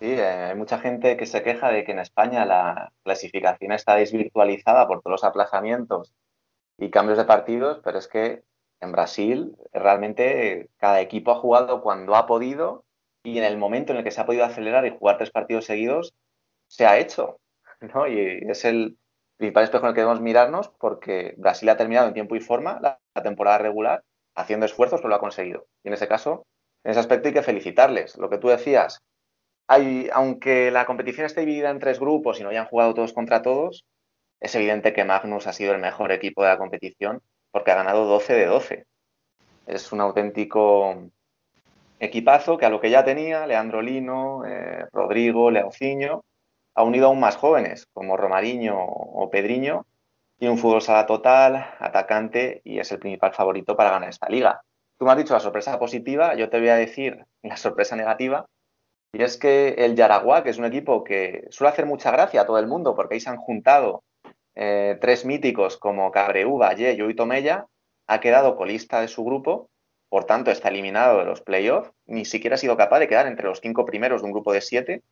Sí, 0.00 0.12
eh, 0.12 0.48
hay 0.50 0.56
mucha 0.56 0.78
gente 0.78 1.16
que 1.16 1.26
se 1.26 1.42
queja 1.42 1.70
de 1.70 1.84
que 1.84 1.92
en 1.92 1.98
España 1.98 2.44
la 2.46 2.90
clasificación 3.04 3.72
está 3.72 3.96
desvirtualizada 3.96 4.86
por 4.88 5.02
todos 5.02 5.12
los 5.12 5.24
aplazamientos 5.24 6.14
y 6.78 6.90
cambios 6.90 7.18
de 7.18 7.24
partidos, 7.24 7.80
pero 7.84 7.98
es 7.98 8.08
que 8.08 8.42
en 8.80 8.92
Brasil 8.92 9.56
realmente 9.72 10.68
cada 10.78 11.00
equipo 11.00 11.30
ha 11.30 11.36
jugado 11.36 11.82
cuando 11.82 12.16
ha 12.16 12.26
podido 12.26 12.84
y 13.24 13.38
en 13.38 13.44
el 13.44 13.56
momento 13.56 13.92
en 13.92 13.98
el 13.98 14.04
que 14.04 14.10
se 14.10 14.20
ha 14.20 14.26
podido 14.26 14.44
acelerar 14.44 14.86
y 14.86 14.96
jugar 14.96 15.16
tres 15.16 15.30
partidos 15.30 15.64
seguidos, 15.64 16.14
se 16.68 16.86
ha 16.86 16.98
hecho. 16.98 17.40
¿no? 17.94 18.06
Y 18.06 18.44
es 18.48 18.64
el 18.64 18.96
principal 19.36 19.64
espejo 19.64 19.86
en 19.86 19.88
el 19.88 19.94
que 19.94 20.02
debemos 20.02 20.20
mirarnos 20.20 20.68
porque 20.78 21.34
Brasil 21.38 21.68
ha 21.70 21.76
terminado 21.76 22.06
en 22.06 22.14
tiempo 22.14 22.36
y 22.36 22.40
forma 22.40 22.78
la 22.80 23.00
temporada 23.22 23.58
regular 23.58 24.04
haciendo 24.36 24.66
esfuerzos, 24.66 25.00
pero 25.00 25.08
lo 25.08 25.16
ha 25.16 25.20
conseguido. 25.20 25.66
Y 25.82 25.88
en 25.88 25.94
ese 25.94 26.06
caso, 26.06 26.46
en 26.84 26.90
ese 26.90 27.00
aspecto 27.00 27.28
hay 27.28 27.34
que 27.34 27.42
felicitarles. 27.42 28.16
Lo 28.18 28.28
que 28.28 28.38
tú 28.38 28.48
decías, 28.48 29.00
hay, 29.66 30.10
aunque 30.12 30.70
la 30.70 30.84
competición 30.84 31.26
esté 31.26 31.40
dividida 31.40 31.70
en 31.70 31.78
tres 31.78 31.98
grupos 31.98 32.38
y 32.38 32.42
no 32.42 32.50
hayan 32.50 32.66
jugado 32.66 32.94
todos 32.94 33.12
contra 33.12 33.42
todos, 33.42 33.84
es 34.40 34.54
evidente 34.54 34.92
que 34.92 35.04
Magnus 35.04 35.46
ha 35.46 35.52
sido 35.54 35.72
el 35.72 35.80
mejor 35.80 36.12
equipo 36.12 36.42
de 36.42 36.48
la 36.50 36.58
competición 36.58 37.22
porque 37.50 37.70
ha 37.70 37.76
ganado 37.76 38.04
12 38.04 38.34
de 38.34 38.46
12. 38.46 38.86
Es 39.66 39.92
un 39.92 40.00
auténtico 40.02 41.08
equipazo 41.98 42.56
que 42.58 42.66
a 42.66 42.70
lo 42.70 42.80
que 42.80 42.90
ya 42.90 43.04
tenía, 43.04 43.46
Leandro 43.46 43.82
Lino, 43.82 44.44
eh, 44.46 44.86
Rodrigo, 44.92 45.50
Leocinho, 45.50 46.24
ha 46.74 46.82
unido 46.82 47.06
aún 47.06 47.20
más 47.20 47.36
jóvenes 47.36 47.86
como 47.92 48.16
Romariño 48.16 48.76
o 48.78 49.30
Pedriño 49.30 49.86
y 50.38 50.48
un 50.48 50.58
fútbol 50.58 50.82
sala 50.82 51.06
total, 51.06 51.74
atacante 51.78 52.60
y 52.64 52.78
es 52.78 52.90
el 52.92 52.98
principal 52.98 53.32
favorito 53.32 53.76
para 53.76 53.90
ganar 53.90 54.08
esta 54.08 54.28
liga. 54.28 54.62
Tú 54.98 55.04
me 55.04 55.12
has 55.12 55.18
dicho 55.18 55.34
la 55.34 55.40
sorpresa 55.40 55.78
positiva, 55.78 56.34
yo 56.34 56.50
te 56.50 56.58
voy 56.58 56.68
a 56.68 56.76
decir 56.76 57.24
la 57.42 57.56
sorpresa 57.56 57.96
negativa. 57.96 58.46
Y 59.12 59.22
es 59.22 59.36
que 59.36 59.68
el 59.78 59.94
Yaragua, 59.94 60.42
que 60.42 60.50
es 60.50 60.58
un 60.58 60.64
equipo 60.64 61.04
que 61.04 61.46
suele 61.50 61.70
hacer 61.70 61.86
mucha 61.86 62.10
gracia 62.10 62.40
a 62.40 62.46
todo 62.46 62.58
el 62.58 62.66
mundo, 62.66 62.96
porque 62.96 63.14
ahí 63.14 63.20
se 63.20 63.30
han 63.30 63.36
juntado 63.36 64.02
eh, 64.56 64.98
tres 65.00 65.24
míticos 65.24 65.76
como 65.76 66.10
Cabreú, 66.10 66.58
Valle 66.58 66.92
y 66.92 67.14
Tomella, 67.14 67.66
ha 68.08 68.20
quedado 68.20 68.56
colista 68.56 69.00
de 69.00 69.08
su 69.08 69.24
grupo, 69.24 69.68
por 70.14 70.26
tanto 70.26 70.52
está 70.52 70.68
eliminado 70.68 71.18
de 71.18 71.24
los 71.24 71.40
playoffs, 71.40 71.90
ni 72.06 72.24
siquiera 72.24 72.54
ha 72.54 72.56
sido 72.56 72.76
capaz 72.76 73.00
de 73.00 73.08
quedar 73.08 73.26
entre 73.26 73.48
los 73.48 73.60
cinco 73.60 73.84
primeros 73.84 74.22
de 74.22 74.26
un 74.26 74.32
grupo 74.32 74.52
de 74.52 74.60
siete, 74.60 75.02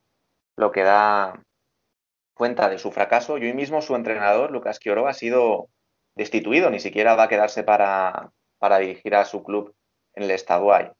lo 0.55 0.71
que 0.71 0.85
da 0.85 1.43
cuenta 2.35 2.69
de 2.69 2.79
su 2.79 2.93
fracaso 2.93 3.37
y 3.37 3.47
hoy 3.47 3.53
mismo 3.53 3.83
su 3.83 3.97
entrenador, 3.97 4.53
Lucas 4.53 4.79
Quioro, 4.79 5.09
ha 5.09 5.13
sido 5.13 5.71
destituido, 6.15 6.71
ni 6.71 6.79
siquiera 6.79 7.17
va 7.17 7.25
a 7.25 7.29
quedarse 7.29 7.65
para, 7.65 8.31
para 8.61 8.79
dirigir 8.79 9.17
a 9.17 9.25
su 9.25 9.43
club 9.43 9.75
en 10.15 10.23
el 10.23 10.31
Estaduay. 10.31 10.93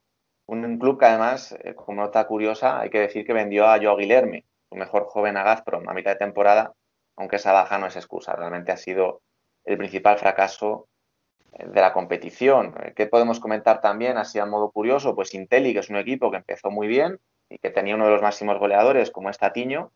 Un 0.47 0.81
club 0.81 0.99
que 0.99 1.07
además, 1.07 1.55
eh, 1.63 1.77
como 1.77 2.03
nota 2.03 2.27
curiosa, 2.27 2.81
hay 2.81 2.91
que 2.91 2.99
decir 2.99 3.25
que 3.25 3.33
vendió 3.33 3.69
a 3.69 3.79
Joao 3.79 3.97
Guilherme, 3.97 4.47
su 4.69 4.75
mejor 4.75 5.05
joven 5.05 5.37
a 5.37 5.45
Gazprom, 5.45 5.89
a 5.89 5.95
mitad 5.95 6.11
de 6.11 6.17
temporada, 6.17 6.73
aunque 7.17 7.37
esa 7.37 7.53
baja 7.53 7.79
no 7.79 7.87
es 7.87 7.95
excusa, 7.95 8.35
realmente 8.35 8.73
ha 8.73 8.77
sido 8.77 9.23
el 9.65 9.79
principal 9.79 10.19
fracaso 10.19 10.89
de 11.59 11.81
la 11.81 11.93
competición. 11.93 12.75
¿Qué 12.97 13.07
podemos 13.07 13.41
comentar 13.41 13.81
también, 13.81 14.17
así 14.17 14.39
a 14.39 14.47
modo 14.47 14.71
curioso? 14.71 15.15
Pues 15.15 15.35
Inteli, 15.35 15.73
que 15.73 15.81
es 15.81 15.91
un 15.91 15.97
equipo 15.97 16.31
que 16.31 16.39
empezó 16.39 16.71
muy 16.71 16.89
bien 16.89 17.21
y 17.49 17.59
que 17.59 17.71
tenía 17.71 17.95
uno 17.95 18.07
de 18.07 18.13
los 18.13 18.23
máximos 18.23 18.59
goleadores 18.59 19.11
como 19.11 19.31
es 19.31 19.39
Tatiño, 19.39 19.93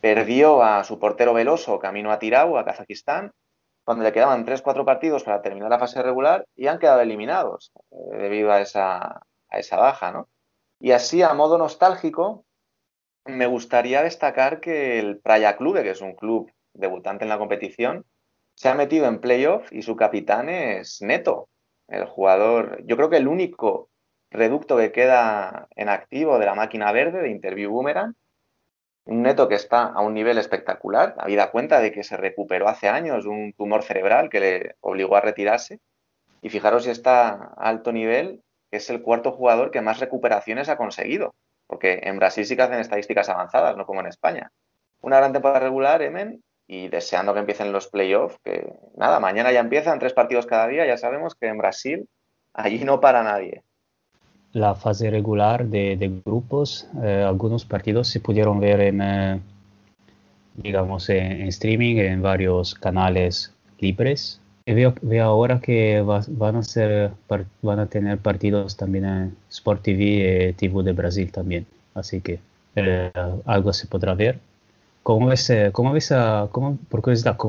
Perdió 0.00 0.62
a 0.62 0.84
su 0.84 0.98
portero 0.98 1.34
Veloso 1.34 1.78
camino 1.80 2.12
a 2.12 2.18
Tirau, 2.18 2.56
a 2.56 2.64
Kazajistán, 2.64 3.32
cuando 3.84 4.04
le 4.04 4.12
quedaban 4.12 4.46
3-4 4.46 4.84
partidos 4.84 5.24
para 5.24 5.42
terminar 5.42 5.70
la 5.70 5.78
fase 5.78 6.02
regular 6.02 6.46
y 6.54 6.68
han 6.68 6.78
quedado 6.78 7.00
eliminados 7.00 7.72
eh, 7.90 8.16
debido 8.18 8.52
a 8.52 8.60
esa, 8.60 9.22
a 9.48 9.58
esa 9.58 9.76
baja. 9.76 10.12
¿no? 10.12 10.28
Y 10.78 10.92
así, 10.92 11.22
a 11.22 11.34
modo 11.34 11.58
nostálgico, 11.58 12.44
me 13.24 13.46
gustaría 13.46 14.02
destacar 14.02 14.60
que 14.60 15.00
el 15.00 15.18
Praia 15.18 15.56
Clube, 15.56 15.82
que 15.82 15.90
es 15.90 16.00
un 16.00 16.14
club 16.14 16.52
debutante 16.74 17.24
en 17.24 17.30
la 17.30 17.38
competición, 17.38 18.04
se 18.58 18.68
ha 18.68 18.74
metido 18.74 19.06
en 19.06 19.20
playoff 19.20 19.72
y 19.72 19.82
su 19.82 19.94
capitán 19.94 20.48
es 20.48 21.00
Neto, 21.00 21.48
el 21.86 22.06
jugador, 22.06 22.82
yo 22.86 22.96
creo 22.96 23.08
que 23.08 23.18
el 23.18 23.28
único 23.28 23.88
reducto 24.32 24.76
que 24.78 24.90
queda 24.90 25.68
en 25.76 25.88
activo 25.88 26.40
de 26.40 26.46
la 26.46 26.56
máquina 26.56 26.90
verde 26.90 27.22
de 27.22 27.30
Interview 27.30 27.70
Boomerang 27.70 28.16
un 29.04 29.22
neto 29.22 29.48
que 29.48 29.54
está 29.54 29.84
a 29.84 30.00
un 30.00 30.12
nivel 30.12 30.38
espectacular, 30.38 31.14
habida 31.18 31.52
cuenta 31.52 31.78
de 31.78 31.92
que 31.92 32.02
se 32.02 32.16
recuperó 32.16 32.66
hace 32.66 32.88
años 32.88 33.26
un 33.26 33.52
tumor 33.52 33.84
cerebral 33.84 34.28
que 34.28 34.40
le 34.40 34.76
obligó 34.80 35.14
a 35.14 35.20
retirarse. 35.20 35.78
Y 36.42 36.50
fijaros 36.50 36.82
si 36.82 36.90
está 36.90 37.28
a 37.28 37.54
alto 37.56 37.92
nivel, 37.92 38.42
es 38.72 38.90
el 38.90 39.02
cuarto 39.02 39.30
jugador 39.30 39.70
que 39.70 39.82
más 39.82 40.00
recuperaciones 40.00 40.68
ha 40.68 40.76
conseguido. 40.76 41.36
Porque 41.68 42.00
en 42.02 42.18
Brasil 42.18 42.44
sí 42.44 42.56
que 42.56 42.62
hacen 42.62 42.80
estadísticas 42.80 43.28
avanzadas, 43.28 43.76
no 43.76 43.86
como 43.86 44.00
en 44.00 44.08
España. 44.08 44.50
Una 45.00 45.18
gran 45.18 45.32
temporada 45.32 45.60
regular, 45.60 46.02
Emen, 46.02 46.42
y 46.68 46.88
deseando 46.88 47.34
que 47.34 47.40
empiecen 47.40 47.72
los 47.72 47.88
playoffs, 47.88 48.38
que 48.44 48.72
nada, 48.96 49.18
mañana 49.18 49.50
ya 49.50 49.60
empiezan 49.60 49.98
tres 49.98 50.12
partidos 50.12 50.46
cada 50.46 50.68
día, 50.68 50.86
ya 50.86 50.96
sabemos 50.96 51.34
que 51.34 51.48
en 51.48 51.58
Brasil 51.58 52.08
allí 52.54 52.84
no 52.84 53.00
para 53.00 53.24
nadie 53.24 53.62
la 54.52 54.74
fase 54.74 55.10
regular 55.10 55.66
de, 55.66 56.22
grupos, 56.24 56.88
eh, 57.02 57.24
algunos 57.26 57.64
partidos 57.64 58.08
se 58.08 58.20
pudieron 58.20 58.60
ver 58.60 58.80
en, 58.80 59.02
eh, 59.02 59.40
digamos, 60.56 61.08
en, 61.10 61.42
streaming 61.48 61.96
en 61.96 62.22
varios 62.22 62.74
canales 62.74 63.52
libres 63.78 64.40
veo, 64.74 64.94
veo, 65.02 65.24
ahora 65.24 65.60
que 65.60 66.02
van, 66.02 66.56
a 66.56 66.62
ser, 66.62 67.12
van 67.62 67.78
a 67.78 67.86
tener 67.86 68.18
partidos 68.18 68.76
también 68.76 69.04
en 69.04 69.36
Sport 69.50 69.82
TV 69.82 70.50
y 70.50 70.52
TV 70.54 70.82
de 70.82 70.92
Brasil 70.92 71.30
también. 71.32 71.66
Así 71.94 72.20
que 72.20 72.40
eh, 72.76 73.10
algo 73.46 73.72
se 73.72 73.86
podrá 73.86 74.14
ver. 74.14 74.38
¿Cómo 75.02 75.28
ves, 75.28 75.48
eh, 75.50 75.70
cómo 75.72 75.92
ves 75.92 76.12
a, 76.12 76.48
cómo, 76.52 76.78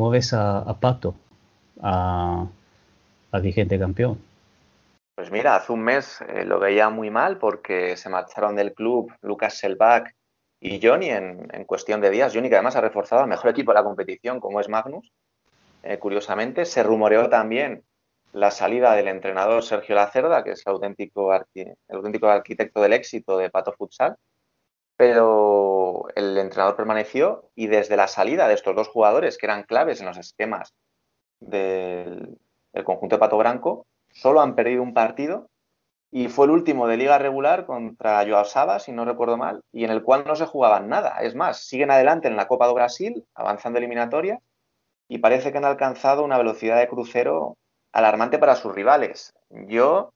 ves 0.10 0.34
a, 0.34 0.78
Pato, 0.80 1.16
a, 1.82 2.48
a, 3.32 3.40
vigente 3.40 3.78
campeón? 3.78 4.20
Pues 5.16 5.32
mira, 5.32 5.56
hace 5.56 5.74
un 5.74 5.82
mes 5.82 6.22
eh, 6.30 6.46
lo 6.46 6.60
veía 6.60 6.90
muy 6.90 7.10
mal 7.10 7.38
porque 7.38 7.98
se 7.98 8.10
marcharon 8.10 8.56
del 8.56 8.74
club 8.74 9.12
Lucas 9.22 9.58
Selbach 9.58 10.10
y 10.62 10.80
Johnny 10.82 11.10
en, 11.10 11.48
en, 11.52 11.66
cuestión 11.66 12.00
de 12.00 12.10
días. 12.10 12.34
Johnny 12.34 12.50
que 12.50 12.56
además 12.56 12.78
ha 12.78 12.82
reforzado 12.82 13.24
al 13.24 13.28
mejor 13.28 13.50
equipo 13.50 13.72
de 13.72 13.80
la 13.80 13.84
competición 13.84 14.40
como 14.40 14.62
es 14.62 14.70
Magnus 14.70 15.12
eh, 15.84 15.98
curiosamente. 15.98 16.66
Se 16.66 16.84
rumoreó 16.84 17.30
también 17.30 17.84
la 18.34 18.52
salida 18.52 18.94
del 18.96 19.08
entrenador 19.08 19.64
Sergio 19.64 19.96
Lacerda, 19.96 20.44
que 20.44 20.52
es 20.52 20.64
el 20.66 20.74
auténtico, 20.74 21.34
el 21.34 21.76
auténtico 21.90 22.28
arquitecto 22.28 22.82
del 22.82 22.94
éxito 22.94 23.38
de 23.38 23.50
Pato 23.50 23.74
Futsal, 23.74 24.16
pero 24.98 25.79
el 26.16 26.38
entrenador 26.38 26.76
permaneció 26.76 27.50
y 27.56 27.68
desde 27.68 27.98
la 27.98 28.08
salida 28.08 28.48
de 28.48 28.54
estos 28.54 28.76
dos 28.76 28.88
jugadores, 28.88 29.38
que 29.38 29.46
eran 29.46 29.64
claves 29.64 30.00
en 30.00 30.08
los 30.08 30.18
esquemas 30.18 30.74
del, 31.40 32.38
conjunto 32.84 33.16
de 33.16 33.20
Pato 33.20 33.38
Branco, 33.38 33.86
solo 34.12 34.42
han 34.42 34.56
perdido 34.56 34.84
un 34.84 34.94
partido 34.94 35.50
y 36.12 36.28
fue 36.28 36.46
el 36.46 36.52
último 36.52 36.88
de 36.88 36.98
liga 36.98 37.18
regular 37.18 37.66
contra 37.66 38.26
Joao 38.28 38.46
Saba, 38.46 38.80
si 38.80 38.92
no 38.92 39.06
recuerdo 39.06 39.38
mal, 39.38 39.62
y 39.72 39.84
en 39.84 39.92
el 39.92 40.04
cual 40.04 40.24
no 40.26 40.36
se 40.36 40.48
jugaban 40.48 40.90
nada. 40.90 41.20
Es 41.22 41.36
más, 41.36 41.68
siguen 41.68 41.92
adelante 41.92 42.28
en 42.28 42.36
la 42.36 42.48
Copa 42.48 42.66
do 42.66 42.74
Brasil, 42.74 43.26
avanzando 43.36 43.78
eliminatoria, 43.78 44.40
y 45.08 45.20
parece 45.20 45.52
que 45.52 45.60
han 45.60 45.66
alcanzado 45.66 46.24
una 46.24 46.38
velocidad 46.38 46.80
de 46.80 46.88
crucero 46.88 47.58
alarmante 47.92 48.40
para 48.40 48.56
sus 48.56 48.74
rivales. 48.74 49.34
Yo 49.50 50.12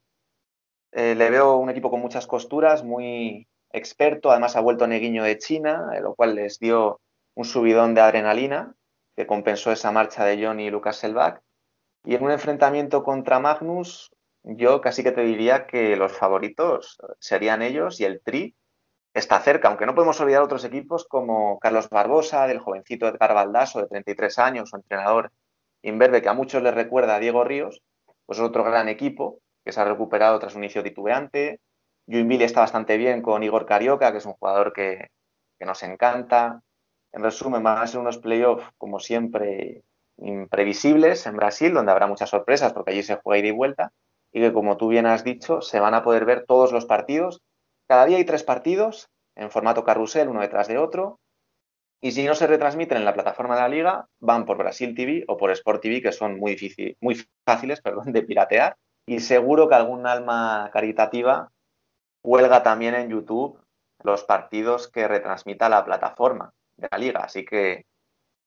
eh, 0.92 1.14
le 1.14 1.30
veo 1.30 1.56
un 1.56 1.70
equipo 1.70 1.90
con 1.90 2.00
muchas 2.00 2.26
costuras, 2.26 2.84
muy 2.84 3.46
experto, 3.74 4.30
además 4.30 4.56
ha 4.56 4.60
vuelto 4.60 4.86
Neguiño 4.86 5.24
de 5.24 5.38
China, 5.38 5.90
eh, 5.94 6.00
lo 6.00 6.14
cual 6.14 6.34
les 6.36 6.58
dio 6.58 7.00
un 7.34 7.44
subidón 7.44 7.94
de 7.94 8.00
adrenalina 8.00 8.74
que 9.16 9.26
compensó 9.26 9.72
esa 9.72 9.92
marcha 9.92 10.24
de 10.24 10.42
Johnny 10.42 10.66
y 10.66 10.70
Lucas 10.70 10.96
Selbach. 10.96 11.40
Y 12.04 12.14
en 12.14 12.24
un 12.24 12.30
enfrentamiento 12.30 13.02
contra 13.02 13.40
Magnus, 13.40 14.10
yo 14.42 14.80
casi 14.80 15.02
que 15.02 15.12
te 15.12 15.22
diría 15.22 15.66
que 15.66 15.96
los 15.96 16.12
favoritos 16.12 16.98
serían 17.18 17.62
ellos 17.62 18.00
y 18.00 18.04
el 18.04 18.20
Tri 18.22 18.54
está 19.14 19.40
cerca, 19.40 19.68
aunque 19.68 19.86
no 19.86 19.94
podemos 19.94 20.20
olvidar 20.20 20.42
otros 20.42 20.64
equipos 20.64 21.06
como 21.06 21.58
Carlos 21.60 21.88
Barbosa, 21.88 22.46
del 22.46 22.58
jovencito 22.58 23.08
Edgar 23.08 23.34
Baldaso, 23.34 23.80
de 23.80 23.86
33 23.86 24.38
años, 24.38 24.70
su 24.70 24.76
entrenador 24.76 25.32
Inverbe, 25.82 26.22
que 26.22 26.28
a 26.28 26.34
muchos 26.34 26.62
les 26.62 26.74
recuerda 26.74 27.16
a 27.16 27.18
Diego 27.20 27.44
Ríos, 27.44 27.82
pues 28.26 28.40
otro 28.40 28.64
gran 28.64 28.88
equipo 28.88 29.40
que 29.64 29.72
se 29.72 29.80
ha 29.80 29.84
recuperado 29.84 30.38
tras 30.38 30.54
un 30.54 30.64
inicio 30.64 30.82
titubeante. 30.82 31.60
Juinville 32.06 32.44
está 32.44 32.60
bastante 32.60 32.96
bien 32.96 33.22
con 33.22 33.42
Igor 33.42 33.66
Carioca, 33.66 34.12
que 34.12 34.18
es 34.18 34.26
un 34.26 34.34
jugador 34.34 34.72
que, 34.72 35.10
que 35.58 35.66
nos 35.66 35.82
encanta. 35.82 36.62
En 37.12 37.22
resumen, 37.22 37.62
van 37.62 37.78
a 37.78 37.86
ser 37.86 38.00
unos 38.00 38.18
playoffs, 38.18 38.66
como 38.78 39.00
siempre, 39.00 39.82
imprevisibles 40.18 41.26
en 41.26 41.36
Brasil, 41.36 41.72
donde 41.72 41.92
habrá 41.92 42.06
muchas 42.06 42.30
sorpresas 42.30 42.72
porque 42.72 42.92
allí 42.92 43.02
se 43.02 43.16
juega 43.16 43.40
ida 43.40 43.48
y 43.48 43.52
vuelta, 43.52 43.92
y 44.32 44.40
que, 44.40 44.52
como 44.52 44.76
tú 44.76 44.88
bien 44.88 45.06
has 45.06 45.24
dicho, 45.24 45.60
se 45.60 45.80
van 45.80 45.94
a 45.94 46.02
poder 46.02 46.24
ver 46.24 46.44
todos 46.46 46.72
los 46.72 46.86
partidos 46.86 47.42
cada 47.86 48.06
día 48.06 48.16
hay 48.16 48.24
tres 48.24 48.42
partidos 48.42 49.10
en 49.36 49.50
formato 49.50 49.84
carrusel, 49.84 50.28
uno 50.28 50.40
detrás 50.40 50.68
de 50.68 50.78
otro. 50.78 51.20
Y 52.00 52.12
si 52.12 52.24
no 52.24 52.34
se 52.34 52.46
retransmiten 52.46 52.98
en 52.98 53.04
la 53.04 53.14
plataforma 53.14 53.54
de 53.54 53.62
la 53.62 53.68
liga, 53.68 54.08
van 54.20 54.44
por 54.44 54.58
Brasil 54.58 54.94
TV 54.94 55.24
o 55.28 55.36
por 55.36 55.50
Sport 55.50 55.82
TV, 55.82 56.02
que 56.02 56.12
son 56.12 56.38
muy, 56.38 56.52
difícil, 56.52 56.96
muy 57.00 57.16
fáciles 57.44 57.80
perdón, 57.82 58.12
de 58.12 58.22
piratear. 58.22 58.76
Y 59.06 59.20
seguro 59.20 59.68
que 59.68 59.74
algún 59.74 60.06
alma 60.06 60.70
caritativa 60.72 61.50
huelga 62.24 62.62
también 62.62 62.94
en 62.94 63.10
YouTube 63.10 63.58
los 64.02 64.24
partidos 64.24 64.88
que 64.88 65.06
retransmita 65.06 65.68
la 65.68 65.84
plataforma 65.84 66.52
de 66.76 66.88
la 66.90 66.98
liga. 66.98 67.20
Así 67.20 67.44
que 67.44 67.84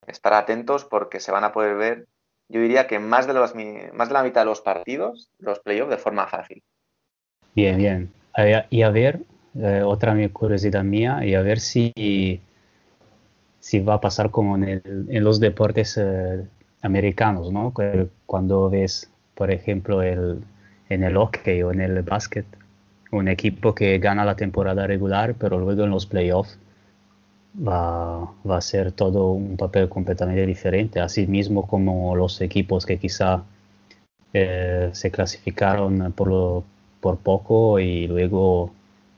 estar 0.06 0.34
atentos 0.34 0.84
porque 0.84 1.20
se 1.20 1.32
van 1.32 1.44
a 1.44 1.52
poder 1.52 1.76
ver, 1.76 2.06
yo 2.48 2.60
diría 2.60 2.86
que 2.86 2.98
más 2.98 3.26
de, 3.26 3.34
los, 3.34 3.54
más 3.94 4.08
de 4.08 4.14
la 4.14 4.22
mitad 4.22 4.42
de 4.42 4.46
los 4.46 4.60
partidos, 4.60 5.30
los 5.38 5.60
playoffs, 5.60 5.90
de 5.90 5.98
forma 5.98 6.26
fácil. 6.26 6.62
Bien, 7.54 7.76
bien. 7.76 8.12
Y 8.70 8.82
a 8.82 8.90
ver, 8.90 9.20
eh, 9.56 9.82
otra 9.84 10.14
curiosidad 10.32 10.84
mía, 10.84 11.24
y 11.24 11.34
a 11.34 11.42
ver 11.42 11.58
si, 11.58 12.40
si 13.58 13.80
va 13.80 13.94
a 13.94 14.00
pasar 14.00 14.30
como 14.30 14.56
en, 14.56 14.82
en 14.84 15.24
los 15.24 15.40
deportes 15.40 15.98
eh, 15.98 16.46
americanos, 16.82 17.52
¿no? 17.52 17.74
Cuando 18.26 18.70
ves, 18.70 19.10
por 19.34 19.50
ejemplo, 19.50 20.02
el, 20.02 20.42
en 20.88 21.02
el 21.02 21.16
hockey 21.16 21.62
o 21.62 21.72
en 21.72 21.80
el 21.80 22.02
básquet, 22.02 22.46
un 23.10 23.28
equipo 23.28 23.74
que 23.74 23.98
gana 23.98 24.24
la 24.24 24.36
temporada 24.36 24.86
regular, 24.86 25.34
pero 25.34 25.58
luego 25.58 25.84
en 25.84 25.90
los 25.90 26.06
playoffs 26.06 26.58
va, 27.56 28.32
va 28.48 28.56
a 28.56 28.60
ser 28.60 28.92
todo 28.92 29.32
un 29.32 29.56
papel 29.56 29.88
completamente 29.88 30.44
diferente, 30.46 31.00
así 31.00 31.26
mismo 31.26 31.66
como 31.66 32.14
los 32.16 32.40
equipos 32.40 32.86
que 32.86 32.98
quizá 32.98 33.42
eh, 34.34 34.90
se 34.92 35.10
clasificaron 35.10 36.12
por, 36.12 36.28
lo, 36.28 36.64
por 37.00 37.16
poco 37.18 37.78
y 37.78 38.06
luego 38.06 38.70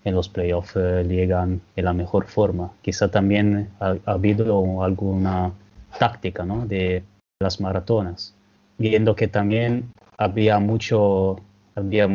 en 0.05 0.15
los 0.15 0.29
playoffs 0.29 0.77
eh, 0.77 1.05
llegan 1.07 1.61
en 1.77 1.85
la 1.85 1.93
mejor 1.93 2.27
forma. 2.27 2.71
Quizá 2.83 3.11
también 3.11 3.71
ha, 3.81 3.97
habido 4.07 4.83
alguna 4.85 5.53
táctica 5.99 6.45
¿no? 6.45 6.65
de 6.67 7.03
las 7.41 7.61
maratonas, 7.61 8.35
viendo 8.79 9.17
que 9.17 9.29
también 9.29 9.91
había 10.17 10.61
mucho, 10.61 11.41
había 11.75 12.09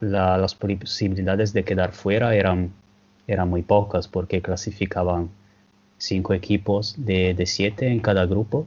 las 0.00 0.54
posibilidades 0.54 1.52
de 1.52 1.64
quedar 1.64 1.92
fuera 1.92 2.34
eran, 2.34 2.72
eran 3.26 3.48
muy 3.48 3.62
pocas 3.62 4.08
porque 4.08 4.42
clasificaban 4.42 5.30
cinco 5.98 6.34
equipos 6.34 6.94
de, 6.98 7.34
de 7.34 7.46
siete 7.46 7.88
en 7.88 8.00
cada 8.00 8.26
grupo. 8.26 8.66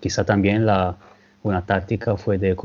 Quizá 0.00 0.24
también 0.24 0.66
la, 0.66 0.96
una 1.42 1.64
táctica 1.64 2.16
fue 2.16 2.38
de, 2.38 2.56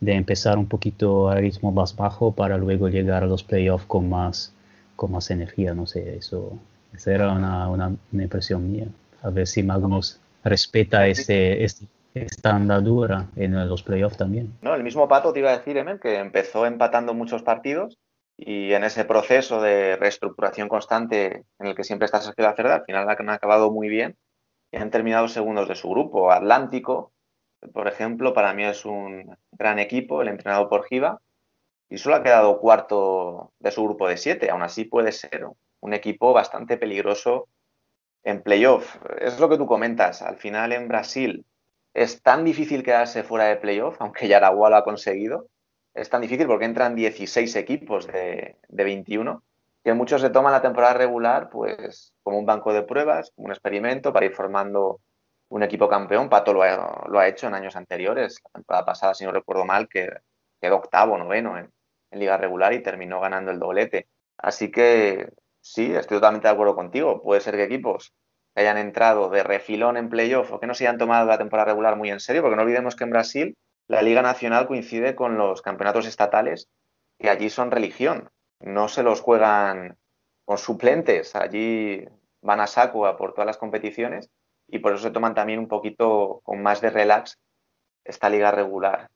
de 0.00 0.12
empezar 0.12 0.58
un 0.58 0.66
poquito 0.66 1.28
a 1.28 1.36
ritmo 1.36 1.72
más 1.72 1.94
bajo 1.94 2.32
para 2.32 2.56
luego 2.58 2.88
llegar 2.88 3.22
a 3.22 3.26
los 3.26 3.42
playoffs 3.42 3.86
con 3.86 4.08
más, 4.08 4.52
con 4.94 5.12
más 5.12 5.30
energía, 5.30 5.74
no 5.74 5.86
sé, 5.86 6.16
eso, 6.16 6.58
esa 6.94 7.12
era 7.12 7.32
una, 7.32 7.68
una, 7.68 7.96
impresión 8.12 8.70
mía. 8.70 8.86
A 9.22 9.30
ver 9.30 9.46
si 9.46 9.62
Magnus 9.62 10.20
respeta 10.44 11.06
este, 11.06 11.64
este, 11.64 11.86
esta 12.22 12.54
andadura 12.54 13.26
en 13.36 13.68
los 13.68 13.82
playoffs 13.82 14.16
también. 14.16 14.52
No, 14.62 14.74
el 14.74 14.82
mismo 14.82 15.08
Pato 15.08 15.32
te 15.32 15.40
iba 15.40 15.50
a 15.50 15.58
decir, 15.58 15.76
Emen, 15.76 15.98
que 15.98 16.18
empezó 16.18 16.66
empatando 16.66 17.14
muchos 17.14 17.42
partidos 17.42 17.98
y 18.36 18.72
en 18.72 18.84
ese 18.84 19.04
proceso 19.04 19.60
de 19.60 19.96
reestructuración 19.96 20.68
constante 20.68 21.44
en 21.58 21.66
el 21.66 21.74
que 21.74 21.84
siempre 21.84 22.06
está 22.06 22.20
Sergio 22.20 22.44
Lacerda, 22.44 22.76
al 22.76 22.84
final 22.84 23.08
han 23.08 23.30
acabado 23.30 23.70
muy 23.70 23.88
bien 23.88 24.16
y 24.70 24.76
han 24.76 24.90
terminado 24.90 25.28
segundos 25.28 25.68
de 25.68 25.74
su 25.74 25.88
grupo. 25.88 26.30
Atlántico, 26.30 27.12
por 27.72 27.88
ejemplo, 27.88 28.34
para 28.34 28.52
mí 28.52 28.64
es 28.64 28.84
un 28.84 29.36
gran 29.52 29.78
equipo, 29.78 30.22
el 30.22 30.28
entrenado 30.28 30.68
por 30.68 30.86
Giva, 30.86 31.20
y 31.88 31.98
solo 31.98 32.16
ha 32.16 32.22
quedado 32.22 32.58
cuarto 32.58 33.52
de 33.58 33.70
su 33.70 33.84
grupo 33.84 34.08
de 34.08 34.16
siete. 34.16 34.50
Aún 34.50 34.62
así 34.62 34.84
puede 34.84 35.12
ser 35.12 35.46
un 35.80 35.94
equipo 35.94 36.32
bastante 36.32 36.76
peligroso 36.76 37.48
en 38.24 38.42
playoff. 38.42 38.96
Es 39.20 39.38
lo 39.38 39.48
que 39.48 39.56
tú 39.56 39.66
comentas. 39.66 40.20
Al 40.20 40.36
final 40.36 40.72
en 40.72 40.88
Brasil 40.88 41.46
es 41.96 42.22
tan 42.22 42.44
difícil 42.44 42.82
quedarse 42.82 43.22
fuera 43.22 43.46
de 43.46 43.56
playoff, 43.56 43.96
aunque 44.00 44.28
Yaragua 44.28 44.68
lo 44.68 44.76
ha 44.76 44.84
conseguido. 44.84 45.48
Es 45.94 46.10
tan 46.10 46.20
difícil 46.20 46.46
porque 46.46 46.66
entran 46.66 46.94
16 46.94 47.56
equipos 47.56 48.06
de, 48.06 48.56
de 48.68 48.84
21 48.84 49.42
que 49.82 49.94
muchos 49.94 50.20
se 50.20 50.28
toman 50.28 50.52
la 50.52 50.60
temporada 50.60 50.92
regular 50.92 51.48
pues 51.48 52.12
como 52.22 52.38
un 52.38 52.44
banco 52.44 52.74
de 52.74 52.82
pruebas, 52.82 53.30
como 53.34 53.46
un 53.46 53.52
experimento 53.52 54.12
para 54.12 54.26
ir 54.26 54.34
formando 54.34 55.00
un 55.48 55.62
equipo 55.62 55.88
campeón. 55.88 56.28
Pato 56.28 56.52
lo 56.52 56.62
ha, 56.64 57.06
lo 57.08 57.18
ha, 57.18 57.28
hecho 57.28 57.46
en 57.46 57.54
años 57.54 57.76
anteriores. 57.76 58.42
La 58.44 58.50
temporada 58.50 58.84
pasada, 58.84 59.14
si 59.14 59.24
no 59.24 59.32
recuerdo 59.32 59.64
mal, 59.64 59.88
que 59.88 60.10
quedó 60.60 60.76
octavo, 60.76 61.16
noveno 61.16 61.56
en, 61.56 61.70
en, 62.10 62.18
liga 62.18 62.36
regular 62.36 62.74
y 62.74 62.82
terminó 62.82 63.20
ganando 63.20 63.52
el 63.52 63.58
doblete. 63.58 64.06
Así 64.36 64.70
que 64.70 65.30
sí, 65.62 65.94
estoy 65.94 66.18
totalmente 66.18 66.48
de 66.48 66.52
acuerdo 66.52 66.74
contigo. 66.74 67.22
Puede 67.22 67.40
ser 67.40 67.54
que 67.54 67.62
equipos 67.62 68.12
que 68.56 68.62
hayan 68.62 68.78
entrado 68.78 69.28
de 69.28 69.42
refilón 69.42 69.98
en 69.98 70.08
playoff 70.08 70.50
o 70.50 70.58
que 70.58 70.66
no 70.66 70.72
se 70.72 70.84
hayan 70.84 70.96
tomado 70.96 71.26
la 71.26 71.36
temporada 71.36 71.66
regular 71.66 71.96
muy 71.96 72.10
en 72.10 72.20
serio, 72.20 72.40
porque 72.40 72.56
no 72.56 72.62
olvidemos 72.62 72.96
que 72.96 73.04
en 73.04 73.10
Brasil 73.10 73.56
la 73.86 74.00
Liga 74.00 74.22
Nacional 74.22 74.66
coincide 74.66 75.14
con 75.14 75.36
los 75.36 75.60
campeonatos 75.60 76.06
estatales 76.06 76.70
y 77.18 77.28
allí 77.28 77.50
son 77.50 77.70
religión. 77.70 78.30
No 78.60 78.88
se 78.88 79.02
los 79.02 79.20
juegan 79.20 79.98
con 80.46 80.56
suplentes, 80.56 81.36
allí 81.36 82.06
van 82.40 82.60
a 82.60 82.66
saco 82.66 83.06
a 83.06 83.18
por 83.18 83.34
todas 83.34 83.46
las 83.46 83.58
competiciones 83.58 84.30
y 84.68 84.78
por 84.78 84.94
eso 84.94 85.02
se 85.02 85.10
toman 85.10 85.34
también 85.34 85.58
un 85.58 85.68
poquito 85.68 86.40
con 86.42 86.62
más 86.62 86.80
de 86.80 86.88
relax 86.88 87.38
esta 88.04 88.30
liga 88.30 88.52
regular 88.52 89.10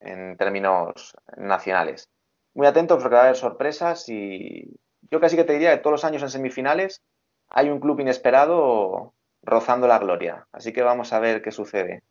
en 0.00 0.38
términos 0.38 1.14
nacionales. 1.36 2.08
Muy 2.54 2.66
atentos 2.66 3.02
porque 3.02 3.16
va 3.16 3.20
a 3.20 3.24
haber 3.24 3.36
sorpresas 3.36 4.08
y 4.08 4.74
yo 5.10 5.20
casi 5.20 5.36
que 5.36 5.44
te 5.44 5.52
diría 5.52 5.72
que 5.72 5.82
todos 5.82 5.92
los 5.92 6.04
años 6.06 6.22
en 6.22 6.30
semifinales 6.30 7.02
hay 7.48 7.70
un 7.70 7.80
club 7.80 8.00
inesperado 8.00 9.12
rozando 9.42 9.86
la 9.86 9.98
gloria. 9.98 10.46
Así 10.52 10.72
que 10.72 10.82
vamos 10.82 11.12
a 11.12 11.20
ver 11.20 11.42
qué 11.42 11.52
sucede. 11.52 12.02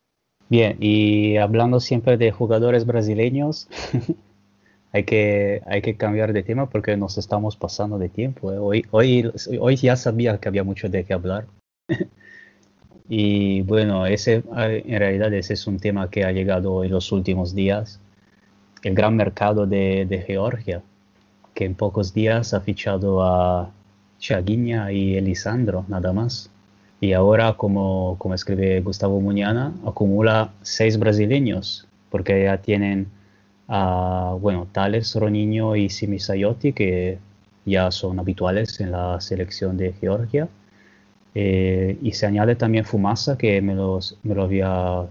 Bien, 0.48 0.76
y 0.80 1.36
hablando 1.36 1.80
siempre 1.80 2.16
de 2.16 2.30
jugadores 2.30 2.86
brasileños, 2.86 3.68
hay, 4.92 5.04
que, 5.04 5.62
hay 5.66 5.82
que 5.82 5.96
cambiar 5.96 6.32
de 6.32 6.42
tema 6.42 6.68
porque 6.68 6.96
nos 6.96 7.18
estamos 7.18 7.56
pasando 7.56 7.98
de 7.98 8.08
tiempo. 8.08 8.52
¿eh? 8.52 8.58
Hoy, 8.58 8.86
hoy, 8.90 9.30
hoy 9.60 9.76
ya 9.76 9.96
sabía 9.96 10.38
que 10.38 10.48
había 10.48 10.64
mucho 10.64 10.88
de 10.88 11.04
qué 11.04 11.12
hablar. 11.14 11.46
y 13.08 13.62
bueno, 13.62 14.06
ese, 14.06 14.42
en 14.56 14.98
realidad 14.98 15.32
ese 15.34 15.54
es 15.54 15.66
un 15.66 15.78
tema 15.78 16.10
que 16.10 16.24
ha 16.24 16.32
llegado 16.32 16.84
en 16.84 16.92
los 16.92 17.10
últimos 17.12 17.54
días. 17.54 18.00
El 18.82 18.94
gran 18.94 19.16
mercado 19.16 19.66
de, 19.66 20.06
de 20.06 20.18
Georgia, 20.20 20.82
que 21.54 21.64
en 21.64 21.74
pocos 21.74 22.14
días 22.14 22.54
ha 22.54 22.60
fichado 22.60 23.24
a 23.24 23.72
Chaguiña 24.18 24.92
y 24.92 25.16
Elisandro, 25.16 25.84
nada 25.88 26.12
más. 26.12 26.50
Y 27.00 27.12
ahora, 27.12 27.54
como, 27.54 28.16
como 28.18 28.34
escribe 28.34 28.80
Gustavo 28.80 29.20
Muñana, 29.20 29.74
acumula 29.86 30.52
seis 30.62 30.98
brasileños, 30.98 31.86
porque 32.10 32.44
ya 32.44 32.58
tienen 32.58 33.08
a, 33.68 34.36
bueno, 34.40 34.66
Tales, 34.72 35.14
Roniño 35.14 35.76
y 35.76 35.90
Simisayotti, 35.90 36.72
que 36.72 37.18
ya 37.64 37.90
son 37.90 38.18
habituales 38.18 38.80
en 38.80 38.92
la 38.92 39.20
selección 39.20 39.76
de 39.76 39.92
Georgia. 39.92 40.48
Eh, 41.34 41.98
y 42.00 42.12
se 42.12 42.26
añade 42.26 42.56
también 42.56 42.84
Fumasa, 42.86 43.36
que 43.36 43.60
me, 43.60 43.74
los, 43.74 44.18
me 44.22 44.34
lo 44.34 44.44
había, 44.44 45.04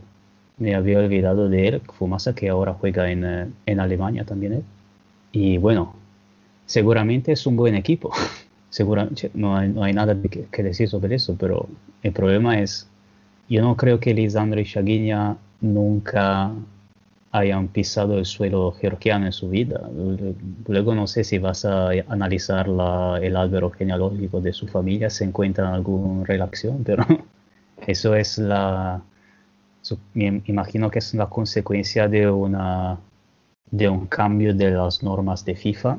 me 0.58 0.74
había 0.76 1.00
olvidado 1.00 1.50
de 1.50 1.68
él, 1.68 1.82
Fumasa 1.82 2.34
que 2.34 2.50
ahora 2.50 2.74
juega 2.74 3.12
en, 3.12 3.26
eh, 3.26 3.48
en 3.68 3.80
Alemania 3.80 4.26
también. 4.26 4.64
Y 5.32 5.58
bueno, 5.60 5.96
seguramente 6.66 7.32
es 7.32 7.46
un 7.46 7.56
buen 7.56 7.76
equipo. 7.76 8.12
seguramente 8.76 9.32
no 9.34 9.56
hay, 9.56 9.70
no 9.70 9.84
hay 9.86 9.94
nada 9.94 10.14
que, 10.52 10.64
decir 10.64 10.90
sobre 10.90 11.16
eso, 11.16 11.38
pero 11.40 11.70
el 12.04 12.12
problema 12.12 12.60
es, 12.60 12.90
yo 13.48 13.62
no 13.62 13.78
creo 13.78 14.02
que 14.02 14.14
Lisandro 14.14 14.60
y 14.60 14.66
Chaguiña 14.66 15.38
nunca 15.62 16.52
hayan 17.32 17.70
pisado 17.70 18.18
el 18.18 18.26
suelo 18.26 18.74
georgiano 18.74 19.28
en 19.28 19.32
su 19.32 19.48
vida. 19.50 19.80
Luego 20.68 20.94
no 20.94 21.08
sé 21.08 21.24
si 21.24 21.38
vas 21.38 21.64
a 21.64 21.92
analizar 22.10 22.68
el 22.68 23.36
árbol 23.38 23.74
genealógico 23.78 24.42
de 24.42 24.52
su 24.52 24.68
familia, 24.68 25.10
se 25.10 25.24
encuentra 25.24 25.74
alguna 25.74 26.26
relación, 26.26 26.84
pero 26.84 27.06
eso 27.88 28.14
es 28.14 28.38
la... 28.38 29.02
Me 30.14 30.42
imagino 30.48 30.92
que 30.92 31.00
es 31.00 31.14
la 31.14 31.28
consecuencia 31.28 32.10
de, 32.10 32.30
una, 32.30 32.98
de 33.72 33.88
un 33.88 34.08
cambio 34.08 34.54
de 34.54 34.72
las 34.72 35.02
normas 35.02 35.46
de 35.46 35.56
FIFA 35.56 35.98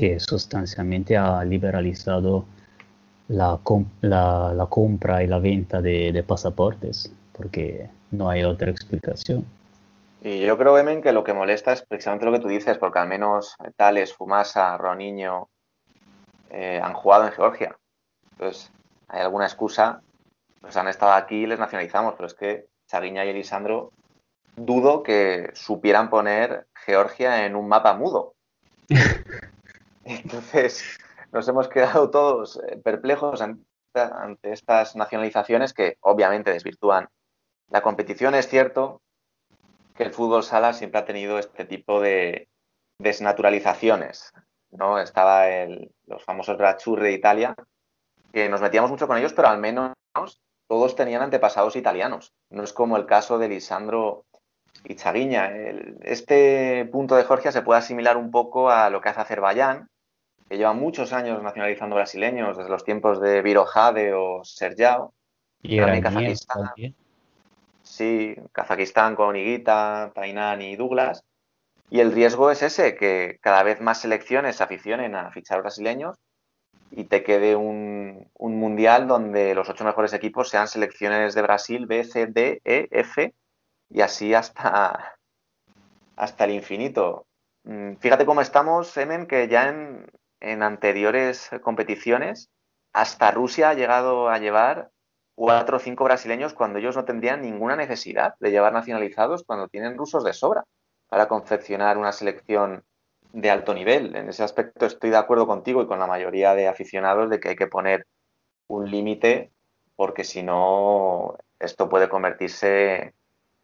que 0.00 0.18
sustancialmente 0.18 1.14
ha 1.18 1.44
liberalizado 1.44 2.46
la, 3.28 3.60
la, 4.00 4.66
compra 4.70 5.22
y 5.22 5.26
la 5.26 5.38
venta 5.38 5.82
de, 5.82 6.24
pasaportes, 6.26 7.12
porque 7.36 7.90
no 8.10 8.30
hay 8.30 8.42
otra 8.42 8.70
explicación. 8.70 9.44
Y 10.22 10.40
yo 10.40 10.56
creo, 10.56 10.78
Emen, 10.78 11.02
que 11.02 11.12
lo 11.12 11.22
que 11.22 11.34
molesta 11.34 11.74
es 11.74 11.82
precisamente 11.82 12.24
lo 12.24 12.32
que 12.32 12.38
tú 12.38 12.48
dices, 12.48 12.78
porque 12.78 12.98
al 12.98 13.08
menos 13.08 13.56
Tales, 13.76 14.14
Fumasa, 14.14 14.78
Roniño 14.78 15.50
eh, 16.48 16.80
han 16.82 16.94
jugado 16.94 17.26
en 17.26 17.32
Georgia. 17.32 17.76
Entonces, 18.32 18.72
hay 19.06 19.20
alguna 19.20 19.44
excusa, 19.44 20.00
pues 20.62 20.78
han 20.78 20.88
estado 20.88 21.12
aquí 21.12 21.42
y 21.42 21.46
les 21.46 21.58
nacionalizamos, 21.58 22.14
pero 22.14 22.26
es 22.26 22.32
que 22.32 22.68
Chaguiña 22.86 23.26
y 23.26 23.28
Elisandro 23.28 23.92
dudo 24.56 25.02
que 25.02 25.50
supieran 25.52 26.08
poner 26.08 26.68
Georgia 26.86 27.44
en 27.44 27.54
un 27.54 27.68
mapa 27.68 27.92
mudo. 27.92 28.32
Entonces, 30.10 30.98
nos 31.30 31.46
hemos 31.46 31.68
quedado 31.68 32.10
todos 32.10 32.60
eh, 32.66 32.76
perplejos 32.78 33.40
ante, 33.40 33.62
estas 34.52 34.96
nacionalizaciones 34.96 35.72
que 35.72 35.96
obviamente 36.00 36.52
desvirtúan 36.52 37.08
la 37.68 37.82
competición. 37.82 38.34
Es 38.34 38.48
cierto 38.48 39.02
que 39.94 40.02
el 40.02 40.12
fútbol 40.12 40.42
sala 40.42 40.72
siempre 40.72 41.00
ha 41.00 41.04
tenido 41.04 41.38
este 41.38 41.64
tipo 41.64 42.00
de 42.00 42.48
desnaturalizaciones. 42.98 44.32
¿no? 44.72 44.98
Estaba 44.98 45.48
el, 45.48 45.92
los 46.06 46.24
famosos 46.24 46.56
Bracciuri 46.56 47.02
de 47.02 47.12
Italia, 47.12 47.54
que 48.32 48.48
nos 48.48 48.60
metíamos 48.60 48.90
mucho 48.90 49.06
con 49.06 49.16
ellos, 49.16 49.32
pero 49.32 49.48
al 49.48 49.58
menos 49.58 49.92
todos 50.68 50.96
tenían 50.96 51.22
antepasados 51.22 51.76
italianos. 51.76 52.32
No 52.50 52.62
es 52.62 52.72
como 52.72 52.96
el 52.96 53.06
caso 53.06 53.38
de 53.38 53.48
Lisandro 53.48 54.24
y 54.84 54.94
Chaguiña. 54.94 55.52
este 56.02 56.88
punto 56.90 57.16
de 57.16 57.24
Georgia 57.24 57.52
se 57.52 57.62
puede 57.62 57.80
asimilar 57.80 58.16
un 58.16 58.30
poco 58.30 58.70
a 58.70 58.90
lo 58.90 59.00
que 59.00 59.08
hace 59.08 59.20
Azerbaiyán, 59.20 59.88
que 60.50 60.58
lleva 60.58 60.72
muchos 60.72 61.12
años 61.12 61.40
nacionalizando 61.44 61.94
brasileños, 61.94 62.56
desde 62.56 62.70
los 62.70 62.82
tiempos 62.84 63.20
de 63.20 63.40
Viro 63.40 63.64
Jade 63.64 64.12
o 64.12 64.42
Sergiao. 64.42 65.14
Y 65.62 65.78
también 65.78 66.02
Kazajistán. 66.02 66.72
Sí, 67.84 68.34
Kazajistán 68.50 69.14
con 69.14 69.36
Higuita, 69.36 70.10
Tainan 70.12 70.60
y 70.60 70.74
Douglas. 70.74 71.22
Y 71.88 72.00
el 72.00 72.10
riesgo 72.10 72.50
es 72.50 72.62
ese, 72.62 72.96
que 72.96 73.38
cada 73.40 73.62
vez 73.62 73.80
más 73.80 74.00
selecciones 74.00 74.56
se 74.56 74.64
aficionen 74.64 75.14
a 75.14 75.30
fichar 75.30 75.60
brasileños 75.60 76.16
y 76.90 77.04
te 77.04 77.22
quede 77.22 77.54
un, 77.54 78.28
un, 78.36 78.58
mundial 78.58 79.06
donde 79.06 79.54
los 79.54 79.68
ocho 79.68 79.84
mejores 79.84 80.12
equipos 80.14 80.48
sean 80.48 80.66
selecciones 80.66 81.34
de 81.34 81.42
Brasil, 81.42 81.86
B, 81.86 82.02
C, 82.02 82.26
D, 82.26 82.60
E, 82.64 82.88
F 82.90 83.32
y 83.88 84.00
así 84.00 84.34
hasta, 84.34 85.16
hasta 86.16 86.44
el 86.44 86.50
infinito. 86.50 87.26
Mm, 87.62 87.94
fíjate 88.00 88.26
cómo 88.26 88.40
estamos, 88.40 88.96
Emen, 88.96 89.28
que 89.28 89.46
ya 89.46 89.68
en, 89.68 90.06
en 90.40 90.62
anteriores 90.62 91.50
competiciones, 91.62 92.50
hasta 92.92 93.30
Rusia 93.30 93.70
ha 93.70 93.74
llegado 93.74 94.28
a 94.28 94.38
llevar 94.38 94.90
cuatro 95.34 95.76
o 95.76 95.80
cinco 95.80 96.04
brasileños 96.04 96.54
cuando 96.54 96.78
ellos 96.78 96.96
no 96.96 97.04
tendrían 97.04 97.42
ninguna 97.42 97.76
necesidad 97.76 98.34
de 98.40 98.50
llevar 98.50 98.72
nacionalizados 98.72 99.44
cuando 99.44 99.68
tienen 99.68 99.96
rusos 99.96 100.24
de 100.24 100.32
sobra 100.32 100.64
para 101.08 101.28
confeccionar 101.28 101.98
una 101.98 102.12
selección 102.12 102.84
de 103.32 103.50
alto 103.50 103.74
nivel. 103.74 104.16
En 104.16 104.28
ese 104.28 104.42
aspecto 104.42 104.86
estoy 104.86 105.10
de 105.10 105.16
acuerdo 105.16 105.46
contigo 105.46 105.82
y 105.82 105.86
con 105.86 105.98
la 105.98 106.06
mayoría 106.06 106.54
de 106.54 106.68
aficionados 106.68 107.30
de 107.30 107.38
que 107.38 107.50
hay 107.50 107.56
que 107.56 107.68
poner 107.68 108.06
un 108.66 108.90
límite 108.90 109.52
porque 109.96 110.24
si 110.24 110.42
no 110.42 111.36
esto 111.58 111.88
puede 111.88 112.08
convertirse 112.08 113.14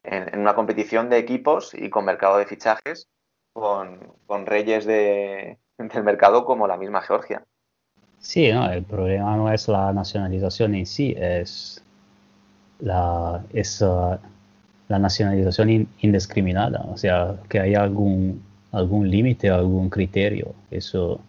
en, 0.03 0.39
una 0.39 0.55
competición 0.55 1.09
de 1.09 1.17
equipos 1.17 1.73
y 1.73 1.89
con 1.89 2.05
mercado 2.05 2.37
de 2.37 2.45
fichajes 2.45 3.09
con 3.53 4.45
reyes 4.45 4.85
de, 4.85 5.57
del 5.93 6.03
mercado 6.03 6.45
como 6.45 6.67
la 6.67 6.77
misma 6.77 7.01
Georgia. 7.01 7.43
Sí, 8.19 8.51
no, 8.51 8.69
el 8.69 8.83
problema 8.83 9.35
no 9.37 9.51
es 9.51 9.67
la 9.67 9.93
nacionalización 9.93 10.75
en 10.75 10.85
sí, 10.85 11.15
es 11.17 11.83
la, 12.79 13.43
es, 13.53 13.81
uh, 13.81 14.17
la 14.87 14.99
nacionalización 14.99 15.87
indiscriminada, 15.99 16.81
o 16.81 16.97
sea, 16.97 17.35
que 17.47 17.59
haya 17.59 17.83
algún, 17.83 18.41
algún 18.71 19.09
límite, 19.09 19.49
algún 19.49 19.89
criterio. 19.89 20.55
Eso, 20.71 21.19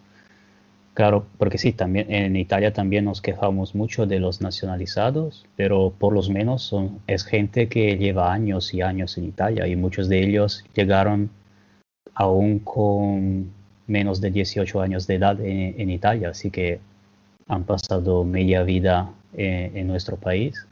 claro, 0.95 1.25
porque 1.37 1.59
sí, 1.59 1.73
también 1.73 2.11
en 2.11 2.35
Italia 2.35 2.73
también 2.73 3.05
nos 3.05 3.21
quejamos 3.21 3.75
mucho 3.75 4.07
de 4.07 4.19
los 4.19 4.41
nacionalizados, 4.41 5.45
pero 5.55 5.93
por 5.97 6.13
lo 6.13 6.23
menos 6.23 6.63
son, 6.63 6.99
es 7.05 7.23
gente 7.23 7.69
que 7.69 7.97
lleva 7.97 8.33
años 8.33 8.73
y 8.73 8.81
años 8.81 9.17
en 9.17 9.25
Italia 9.25 9.67
y 9.67 9.75
muchos 9.75 10.09
de 10.09 10.23
ellos 10.23 10.65
llegaron 10.73 11.29
aún 12.15 12.59
con 12.59 13.58
menos 13.89 14.21
de 14.21 14.31
18 14.31 14.81
años 14.81 15.07
de 15.07 15.15
edad 15.15 15.39
en, 15.41 15.89
Italia, 15.89 16.29
así 16.29 16.51
que 16.51 16.79
han 17.47 17.63
pasado 17.63 18.23
media 18.23 18.63
vida 18.63 19.11
eh, 19.35 19.71
en, 19.73 19.87
nuestro 19.87 20.15
país. 20.17 20.65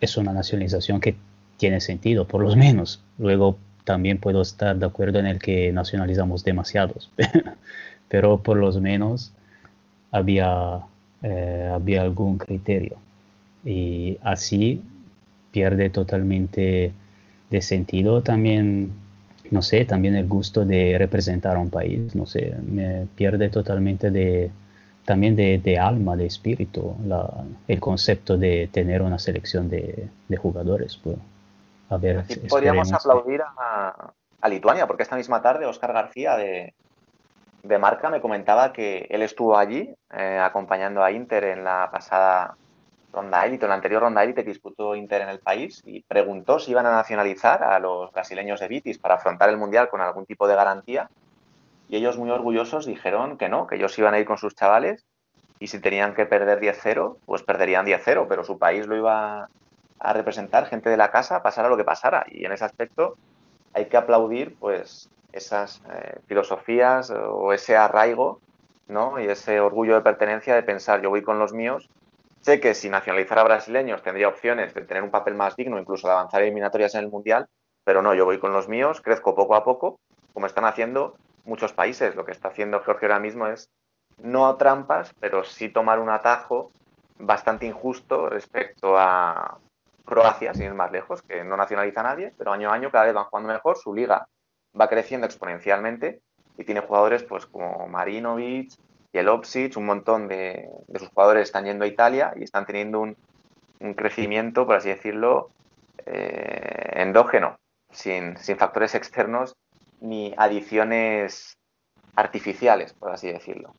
Es 0.00 0.16
una 0.16 0.32
nacionalización 0.32 1.00
que 1.00 1.16
tiene 1.56 1.80
sentido, 1.80 2.26
por 2.26 2.42
lo 2.42 2.54
menos. 2.56 3.02
Luego 3.18 3.58
también 3.84 4.18
puedo 4.18 4.42
estar 4.42 4.76
de 4.76 4.86
acuerdo 4.86 5.18
en 5.18 5.26
el 5.26 5.38
que 5.38 5.72
nacionalizamos 5.72 6.44
demasiados, 6.44 7.10
pero 8.08 8.38
por 8.38 8.56
lo 8.56 8.72
menos 8.80 9.32
había, 10.10 10.80
eh, 11.22 11.70
había 11.72 12.02
algún 12.02 12.38
criterio. 12.38 12.96
Y 13.64 14.18
así 14.22 14.82
pierde 15.50 15.90
totalmente 15.90 16.92
de 17.50 17.62
sentido 17.62 18.22
también 18.22 18.92
no 19.52 19.60
sé, 19.60 19.84
también 19.84 20.16
el 20.16 20.26
gusto 20.26 20.64
de 20.64 20.96
representar 20.98 21.56
a 21.56 21.60
un 21.60 21.68
país, 21.68 22.14
no 22.14 22.24
sé, 22.24 22.56
me 22.66 23.06
pierde 23.14 23.50
totalmente 23.50 24.10
de, 24.10 24.50
también 25.04 25.36
de, 25.36 25.78
alma, 25.78 26.16
de 26.16 26.26
espíritu, 26.26 26.96
el 27.68 27.78
concepto 27.78 28.38
de 28.38 28.70
tener 28.72 29.02
una 29.02 29.18
selección 29.18 29.68
de, 29.68 30.08
jugadores. 30.38 30.96
Pues. 30.96 31.16
A 31.90 31.98
ver, 31.98 32.24
podríamos 32.48 32.90
aplaudir 32.92 33.42
a, 33.42 34.48
Lituania, 34.48 34.86
porque 34.86 35.04
esta 35.04 35.16
misma 35.16 35.40
tarde 35.42 35.66
Oscar 35.66 35.92
García 35.92 36.36
de, 36.36 36.72
Marca 37.78 38.08
me 38.08 38.20
comentaba 38.20 38.72
que 38.72 39.06
él 39.10 39.22
estuvo 39.22 39.56
allí 39.56 39.94
eh, 40.16 40.40
acompañando 40.42 41.04
a 41.04 41.12
Inter 41.12 41.44
en 41.44 41.62
la 41.62 41.90
pasada 41.92 42.56
ronda 43.12 43.44
élite, 43.44 43.68
la 43.68 43.74
anterior 43.74 44.02
ronda 44.02 44.24
élite 44.24 44.42
que 44.42 44.50
disputó 44.50 44.94
Inter 44.94 45.22
en 45.22 45.28
el 45.28 45.40
país 45.40 45.82
y 45.84 46.02
preguntó 46.02 46.58
si 46.58 46.70
iban 46.70 46.86
a 46.86 46.92
nacionalizar 46.92 47.62
a 47.62 47.78
los 47.78 48.10
brasileños 48.12 48.60
de 48.60 48.68
Vitis 48.68 48.98
para 48.98 49.16
afrontar 49.16 49.50
el 49.50 49.58
Mundial 49.58 49.88
con 49.88 50.00
algún 50.00 50.26
tipo 50.26 50.48
de 50.48 50.54
garantía 50.54 51.10
y 51.88 51.96
ellos 51.96 52.16
muy 52.16 52.30
orgullosos 52.30 52.86
dijeron 52.86 53.36
que 53.36 53.50
no, 53.50 53.66
que 53.66 53.76
ellos 53.76 53.98
iban 53.98 54.14
a 54.14 54.18
ir 54.18 54.24
con 54.24 54.38
sus 54.38 54.54
chavales 54.54 55.04
y 55.58 55.66
si 55.66 55.78
tenían 55.78 56.14
que 56.14 56.26
perder 56.26 56.58
10-0, 56.58 57.18
pues 57.26 57.42
perderían 57.42 57.86
10-0, 57.86 58.26
pero 58.28 58.44
su 58.44 58.58
país 58.58 58.86
lo 58.86 58.96
iba 58.96 59.48
a 59.98 60.12
representar, 60.12 60.66
gente 60.66 60.90
de 60.90 60.96
la 60.96 61.10
casa, 61.10 61.42
pasara 61.42 61.68
lo 61.68 61.76
que 61.76 61.84
pasara. 61.84 62.24
Y 62.28 62.44
en 62.44 62.52
ese 62.52 62.64
aspecto 62.64 63.16
hay 63.74 63.86
que 63.86 63.96
aplaudir 63.96 64.56
pues 64.58 65.10
esas 65.32 65.82
eh, 65.92 66.18
filosofías 66.26 67.10
o 67.10 67.52
ese 67.52 67.76
arraigo 67.76 68.40
¿no? 68.88 69.20
y 69.20 69.26
ese 69.26 69.60
orgullo 69.60 69.94
de 69.94 70.00
pertenencia 70.00 70.54
de 70.54 70.62
pensar 70.62 71.00
yo 71.02 71.10
voy 71.10 71.22
con 71.22 71.38
los 71.38 71.52
míos. 71.52 71.88
Sé 72.42 72.60
que 72.60 72.74
si 72.74 72.90
nacionalizara 72.90 73.44
brasileños 73.44 74.02
tendría 74.02 74.26
opciones 74.26 74.74
de 74.74 74.82
tener 74.82 75.04
un 75.04 75.12
papel 75.12 75.34
más 75.34 75.54
digno, 75.54 75.78
incluso 75.78 76.08
de 76.08 76.14
avanzar 76.14 76.42
eliminatorias 76.42 76.94
en 76.96 77.04
el 77.04 77.10
Mundial, 77.10 77.46
pero 77.84 78.02
no, 78.02 78.14
yo 78.14 78.24
voy 78.24 78.40
con 78.40 78.52
los 78.52 78.68
míos, 78.68 79.00
crezco 79.00 79.36
poco 79.36 79.54
a 79.54 79.64
poco, 79.64 80.00
como 80.32 80.46
están 80.46 80.64
haciendo 80.64 81.16
muchos 81.44 81.72
países. 81.72 82.16
Lo 82.16 82.24
que 82.24 82.32
está 82.32 82.48
haciendo 82.48 82.80
Georgia 82.80 83.06
ahora 83.06 83.20
mismo 83.20 83.46
es 83.46 83.70
no 84.18 84.56
trampas, 84.56 85.12
pero 85.20 85.44
sí 85.44 85.68
tomar 85.68 86.00
un 86.00 86.10
atajo 86.10 86.70
bastante 87.16 87.66
injusto 87.66 88.28
respecto 88.28 88.98
a 88.98 89.58
Croacia, 90.04 90.52
sin 90.52 90.64
ir 90.64 90.74
más 90.74 90.90
lejos, 90.90 91.22
que 91.22 91.44
no 91.44 91.56
nacionaliza 91.56 92.00
a 92.00 92.04
nadie, 92.04 92.34
pero 92.36 92.52
año 92.52 92.70
a 92.70 92.74
año 92.74 92.90
cada 92.90 93.04
vez 93.04 93.14
van 93.14 93.26
jugando 93.26 93.52
mejor, 93.52 93.78
su 93.78 93.94
liga 93.94 94.26
va 94.78 94.88
creciendo 94.88 95.26
exponencialmente 95.26 96.22
y 96.56 96.64
tiene 96.64 96.80
jugadores 96.80 97.22
pues 97.22 97.46
como 97.46 97.86
Marinovic, 97.86 98.72
Jelopsic, 99.12 99.76
un 99.76 99.86
montón 99.86 100.28
de, 100.28 100.68
sus 100.98 101.08
jugadores 101.08 101.44
están 101.44 101.64
yendo 101.64 101.84
a 101.84 101.88
Italia 101.88 102.32
y 102.36 102.44
están 102.44 102.66
teniendo 102.66 103.00
un, 103.00 103.16
crecimiento, 103.96 104.64
por 104.64 104.76
así 104.76 104.90
decirlo, 104.90 105.50
eh, 106.06 106.92
endógeno, 106.94 107.58
sin, 107.90 108.36
sin 108.36 108.56
factores 108.56 108.94
externos 108.94 109.56
ni 110.00 110.32
adiciones 110.36 111.56
artificiales, 112.14 112.92
por 112.92 113.10
así 113.10 113.26
decirlo. 113.26 113.74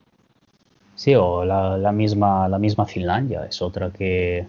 Sí, 0.96 1.16
o 1.16 1.44
la, 1.44 1.92
misma, 1.92 2.48
la 2.48 2.60
misma 2.60 2.86
Finlandia 2.86 3.46
es 3.46 3.62
otra 3.62 3.92
que 3.92 4.46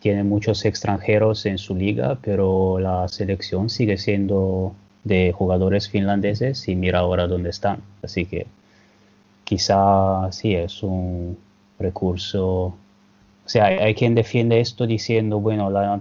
tiene 0.00 0.22
muchos 0.22 0.64
extranjeros 0.64 1.46
en 1.46 1.56
su 1.56 1.74
liga, 1.74 2.18
pero 2.20 2.78
la 2.78 3.08
selección 3.08 3.70
sigue 3.70 3.96
siendo 3.96 4.74
de 5.04 5.32
jugadores 5.32 5.88
finlandeses 5.88 6.68
y 6.68 6.76
mira 6.76 6.98
ahora 6.98 7.26
dónde 7.26 7.50
están. 7.50 7.82
Así 8.02 8.26
que 8.26 8.46
quizá 9.44 10.30
sí 10.32 10.54
es 10.54 10.82
un 10.82 11.38
recurso. 11.78 12.74
O 13.46 13.48
sea, 13.48 13.66
hay, 13.66 13.94
quien 13.94 14.14
defiende 14.14 14.60
esto 14.60 14.86
diciendo, 14.86 15.40
bueno, 15.40 15.70
la, 15.70 16.00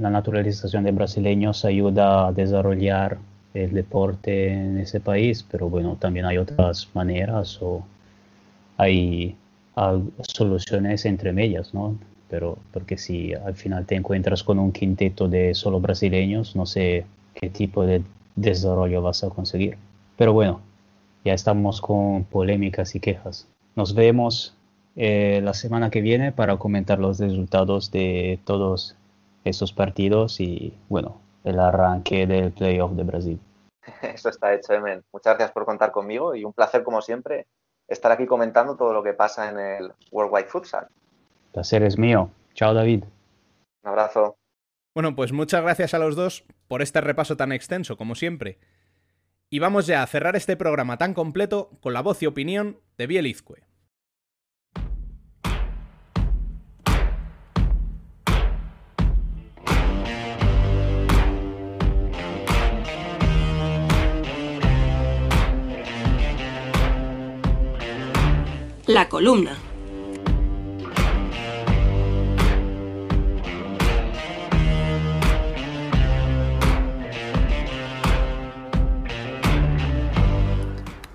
la 0.00 0.10
naturalización 0.10 0.84
de 0.84 0.92
brasileños 0.92 1.64
ayuda 1.64 2.28
a 2.28 2.32
desarrollar 2.32 3.18
el 3.54 3.72
deporte 3.72 4.52
en 4.52 4.78
ese 4.78 5.00
país, 5.00 5.44
pero 5.48 5.68
bueno, 5.68 5.96
también 5.98 6.26
hay 6.26 6.38
otras 6.38 6.88
maneras 6.94 7.58
o 7.60 7.84
hay, 8.76 9.36
soluciones 10.20 11.06
entre 11.06 11.32
medias, 11.32 11.72
¿no? 11.72 11.96
Pero 12.28 12.58
porque 12.72 12.98
si 12.98 13.32
al 13.32 13.54
final 13.54 13.86
te 13.86 13.94
encuentras 13.94 14.42
con 14.42 14.58
un 14.58 14.70
quinteto 14.72 15.28
de 15.28 15.54
solo 15.54 15.80
brasileños, 15.80 16.54
no 16.56 16.66
sé 16.66 17.06
qué 17.34 17.48
tipo 17.48 17.86
de 17.86 18.02
desarrollo 18.36 19.00
vas 19.00 19.24
a 19.24 19.30
conseguir. 19.30 19.78
Pero 20.16 20.34
bueno, 20.34 20.60
ya 21.24 21.34
estamos 21.34 21.80
con 21.80 22.24
polémicas 22.24 22.94
y 22.94 23.00
quejas. 23.00 23.48
Nos 23.74 23.94
vemos 23.94 24.56
eh, 24.96 25.40
la 25.42 25.54
semana 25.54 25.90
que 25.90 26.00
viene 26.00 26.32
para 26.32 26.56
comentar 26.56 26.98
los 26.98 27.18
resultados 27.18 27.90
de 27.90 28.40
todos 28.44 28.96
estos 29.44 29.72
partidos 29.72 30.40
y 30.40 30.74
bueno, 30.88 31.20
el 31.44 31.58
arranque 31.58 32.26
del 32.26 32.52
playoff 32.52 32.92
de 32.92 33.02
Brasil. 33.02 33.40
Eso 34.02 34.28
está 34.28 34.54
hecho, 34.54 34.72
Emen. 34.72 35.02
Muchas 35.12 35.34
gracias 35.34 35.52
por 35.52 35.64
contar 35.64 35.92
conmigo 35.92 36.34
y 36.34 36.44
un 36.44 36.52
placer, 36.52 36.82
como 36.84 37.00
siempre, 37.02 37.46
estar 37.88 38.12
aquí 38.12 38.26
comentando 38.26 38.76
todo 38.76 38.92
lo 38.92 39.02
que 39.02 39.14
pasa 39.14 39.50
en 39.50 39.58
el 39.58 39.92
Worldwide 40.10 40.48
Futsal. 40.48 40.84
El 40.84 41.52
placer 41.52 41.82
es 41.82 41.98
mío. 41.98 42.30
Chao, 42.54 42.74
David. 42.74 43.04
Un 43.82 43.88
abrazo. 43.88 44.36
Bueno, 44.94 45.16
pues 45.16 45.32
muchas 45.32 45.62
gracias 45.62 45.94
a 45.94 45.98
los 45.98 46.16
dos 46.16 46.44
por 46.68 46.82
este 46.82 47.00
repaso 47.00 47.36
tan 47.36 47.50
extenso, 47.50 47.96
como 47.96 48.14
siempre. 48.14 48.58
Y 49.52 49.58
vamos 49.58 49.86
ya 49.86 50.02
a 50.02 50.06
cerrar 50.06 50.34
este 50.34 50.56
programa 50.56 50.96
tan 50.96 51.12
completo 51.12 51.72
con 51.82 51.92
la 51.92 52.00
voz 52.00 52.22
y 52.22 52.26
opinión 52.26 52.78
de 52.96 53.06
Bielizque. 53.06 53.66
La 68.86 69.10
columna. 69.10 69.58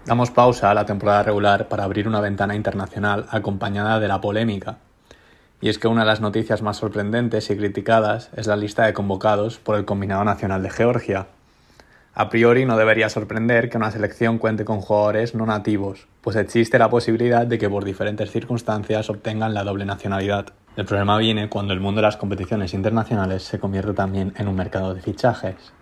Damos 0.08 0.32
pausa 0.32 0.72
a 0.72 0.74
la 0.74 0.86
temporada 0.86 1.22
regular 1.24 1.68
para 1.68 1.84
abrir 1.84 2.08
una 2.08 2.22
ventana 2.22 2.56
internacional 2.56 3.28
acompañada 3.30 4.00
de 4.00 4.08
la 4.08 4.22
polémica. 4.22 4.78
Y 5.60 5.68
es 5.68 5.80
que 5.80 5.90
una 5.90 6.02
de 6.02 6.08
las 6.08 6.22
noticias 6.22 6.62
más 6.62 6.78
sorprendentes 6.78 7.50
y 7.50 7.58
criticadas 7.58 8.30
es 8.38 8.48
la 8.48 8.56
lista 8.56 8.86
de 8.86 8.94
convocados 8.94 9.58
por 9.58 9.76
el 9.76 9.84
Combinado 9.84 10.24
Nacional 10.24 10.64
de 10.64 10.70
Georgia, 10.70 11.28
a 12.20 12.30
priori 12.30 12.66
no 12.66 12.78
debería 12.78 13.10
sorprender 13.10 13.70
que 13.70 13.78
una 13.78 13.92
selección 13.92 14.40
cuente 14.40 14.66
con 14.66 14.82
jugadores 14.82 15.36
no 15.36 15.46
nativos, 15.46 16.08
pues 16.22 16.36
existe 16.36 16.80
la 16.80 16.90
posibilidad 16.90 17.46
de 17.46 17.60
que 17.60 17.70
por 17.70 17.86
diferentes 17.86 18.32
circunstancias 18.32 19.12
obtengan 19.12 19.54
la 19.54 19.64
doble 19.64 19.86
nacionalidad. 19.86 20.48
El 20.76 20.86
problema 20.86 21.20
viene 21.20 21.48
cuando 21.48 21.74
el 21.74 21.80
mundo 21.80 22.00
de 22.00 22.08
las 22.08 22.18
competiciones 22.18 22.74
internacionales 22.74 23.44
se 23.44 23.60
convierte 23.60 23.94
también 23.94 24.34
en 24.36 24.48
un 24.48 24.56
mercado 24.56 24.96
de 24.96 25.02
fichajes. 25.02 25.74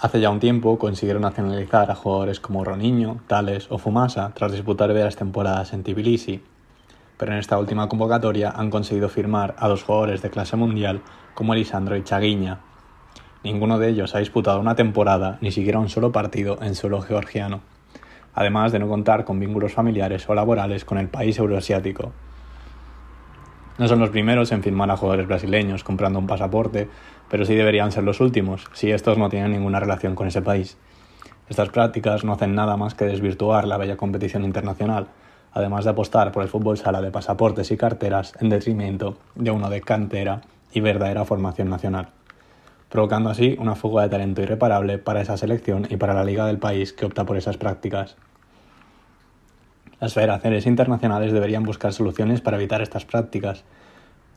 Hace 0.00 0.20
ya 0.20 0.30
un 0.30 0.40
tiempo 0.40 0.78
consiguieron 0.78 1.22
nacionalizar 1.22 1.90
a 1.90 1.94
jugadores 1.94 2.40
como 2.40 2.64
Roniño, 2.64 3.20
Tales 3.26 3.66
o 3.70 3.78
Fumasa 3.78 4.32
tras 4.34 4.52
disputar 4.52 4.88
varias 4.88 5.16
temporadas 5.16 5.72
en 5.72 5.82
Tbilisi, 5.82 6.42
pero 7.16 7.32
en 7.32 7.38
esta 7.38 7.58
última 7.58 7.88
convocatoria 7.88 8.50
han 8.50 8.70
conseguido 8.70 9.08
firmar 9.08 9.54
a 9.58 9.68
dos 9.68 9.84
jugadores 9.84 10.22
de 10.22 10.30
clase 10.30 10.56
mundial 10.56 11.02
como 11.34 11.54
Elisandro 11.54 11.96
y 11.96 12.04
Chaguiña, 12.04 12.60
Ninguno 13.46 13.78
de 13.78 13.90
ellos 13.90 14.12
ha 14.16 14.18
disputado 14.18 14.58
una 14.58 14.74
temporada, 14.74 15.38
ni 15.40 15.52
siquiera 15.52 15.78
un 15.78 15.88
solo 15.88 16.10
partido 16.10 16.58
en 16.62 16.74
suelo 16.74 17.00
georgiano, 17.00 17.60
además 18.34 18.72
de 18.72 18.80
no 18.80 18.88
contar 18.88 19.24
con 19.24 19.38
vínculos 19.38 19.72
familiares 19.72 20.28
o 20.28 20.34
laborales 20.34 20.84
con 20.84 20.98
el 20.98 21.06
país 21.06 21.38
euroasiático. 21.38 22.10
No 23.78 23.86
son 23.86 24.00
los 24.00 24.10
primeros 24.10 24.50
en 24.50 24.64
firmar 24.64 24.90
a 24.90 24.96
jugadores 24.96 25.28
brasileños 25.28 25.84
comprando 25.84 26.18
un 26.18 26.26
pasaporte, 26.26 26.88
pero 27.30 27.44
sí 27.44 27.54
deberían 27.54 27.92
ser 27.92 28.04
los 28.04 28.20
últimos, 28.20 28.66
si 28.72 28.90
estos 28.90 29.18
no 29.18 29.28
tienen 29.28 29.52
ninguna 29.52 29.80
relación 29.80 30.14
con 30.14 30.26
ese 30.26 30.42
país. 30.42 30.76
Estas 31.48 31.68
prácticas 31.68 32.24
no 32.24 32.32
hacen 32.32 32.54
nada 32.54 32.76
más 32.76 32.94
que 32.94 33.04
desvirtuar 33.04 33.66
la 33.66 33.76
bella 33.76 33.96
competición 33.96 34.44
internacional, 34.44 35.08
además 35.52 35.84
de 35.84 35.90
apostar 35.90 36.32
por 36.32 36.42
el 36.42 36.48
fútbol 36.48 36.76
sala 36.76 37.00
de 37.00 37.10
pasaportes 37.10 37.70
y 37.70 37.76
carteras 37.76 38.34
en 38.40 38.48
detrimento 38.48 39.16
de 39.34 39.50
uno 39.50 39.70
de 39.70 39.80
cantera 39.80 40.42
y 40.72 40.80
verdadera 40.80 41.24
formación 41.24 41.70
nacional 41.70 42.08
provocando 42.88 43.30
así 43.30 43.56
una 43.58 43.74
fuga 43.74 44.04
de 44.04 44.08
talento 44.08 44.42
irreparable 44.42 44.98
para 44.98 45.20
esa 45.20 45.36
selección 45.36 45.86
y 45.90 45.96
para 45.96 46.14
la 46.14 46.24
liga 46.24 46.46
del 46.46 46.58
país 46.58 46.92
que 46.92 47.04
opta 47.04 47.24
por 47.24 47.36
esas 47.36 47.56
prácticas. 47.56 48.16
Las 50.00 50.14
federaciones 50.14 50.66
internacionales 50.66 51.32
deberían 51.32 51.62
buscar 51.62 51.92
soluciones 51.92 52.40
para 52.40 52.56
evitar 52.56 52.82
estas 52.82 53.04
prácticas. 53.04 53.64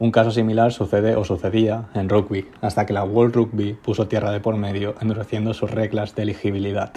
Un 0.01 0.11
caso 0.11 0.31
similar 0.31 0.71
sucede 0.71 1.17
o 1.17 1.25
sucedía 1.25 1.89
en 1.93 2.07
rugby, 2.07 2.47
hasta 2.61 2.85
que 2.85 2.93
la 2.93 3.03
World 3.03 3.35
Rugby 3.35 3.73
puso 3.73 4.07
tierra 4.07 4.31
de 4.31 4.39
por 4.39 4.55
medio 4.55 4.95
endureciendo 5.01 5.53
sus 5.53 5.69
reglas 5.69 6.15
de 6.15 6.23
elegibilidad. 6.23 6.93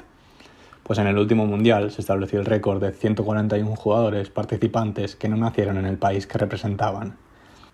Pues 0.84 1.00
en 1.00 1.08
el 1.08 1.18
último 1.18 1.44
mundial 1.44 1.90
se 1.90 2.00
estableció 2.00 2.38
el 2.38 2.46
récord 2.46 2.80
de 2.80 2.92
141 2.92 3.74
jugadores 3.74 4.30
participantes 4.30 5.16
que 5.16 5.28
no 5.28 5.36
nacieron 5.36 5.78
en 5.78 5.86
el 5.86 5.98
país 5.98 6.28
que 6.28 6.38
representaban, 6.38 7.16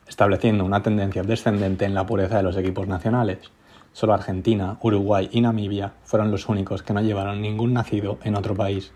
estableciendo 0.09 0.65
una 0.65 0.83
tendencia 0.83 1.23
descendente 1.23 1.85
en 1.85 1.93
la 1.93 2.07
pureza 2.07 2.39
de 2.39 2.45
los 2.45 2.57
equipos 2.57 2.89
nacionales. 2.89 3.51
Solo 3.93 4.15
Argentina, 4.15 4.79
Uruguay 4.81 5.29
y 5.31 5.43
Namibia 5.43 5.93
fueron 6.05 6.31
los 6.31 6.49
únicos 6.49 6.83
que 6.83 6.95
no 6.95 7.03
llevaron 7.03 7.43
ningún 7.43 7.75
nacido 7.75 8.19
en 8.25 8.35
otro 8.35 8.55
país. 8.55 8.93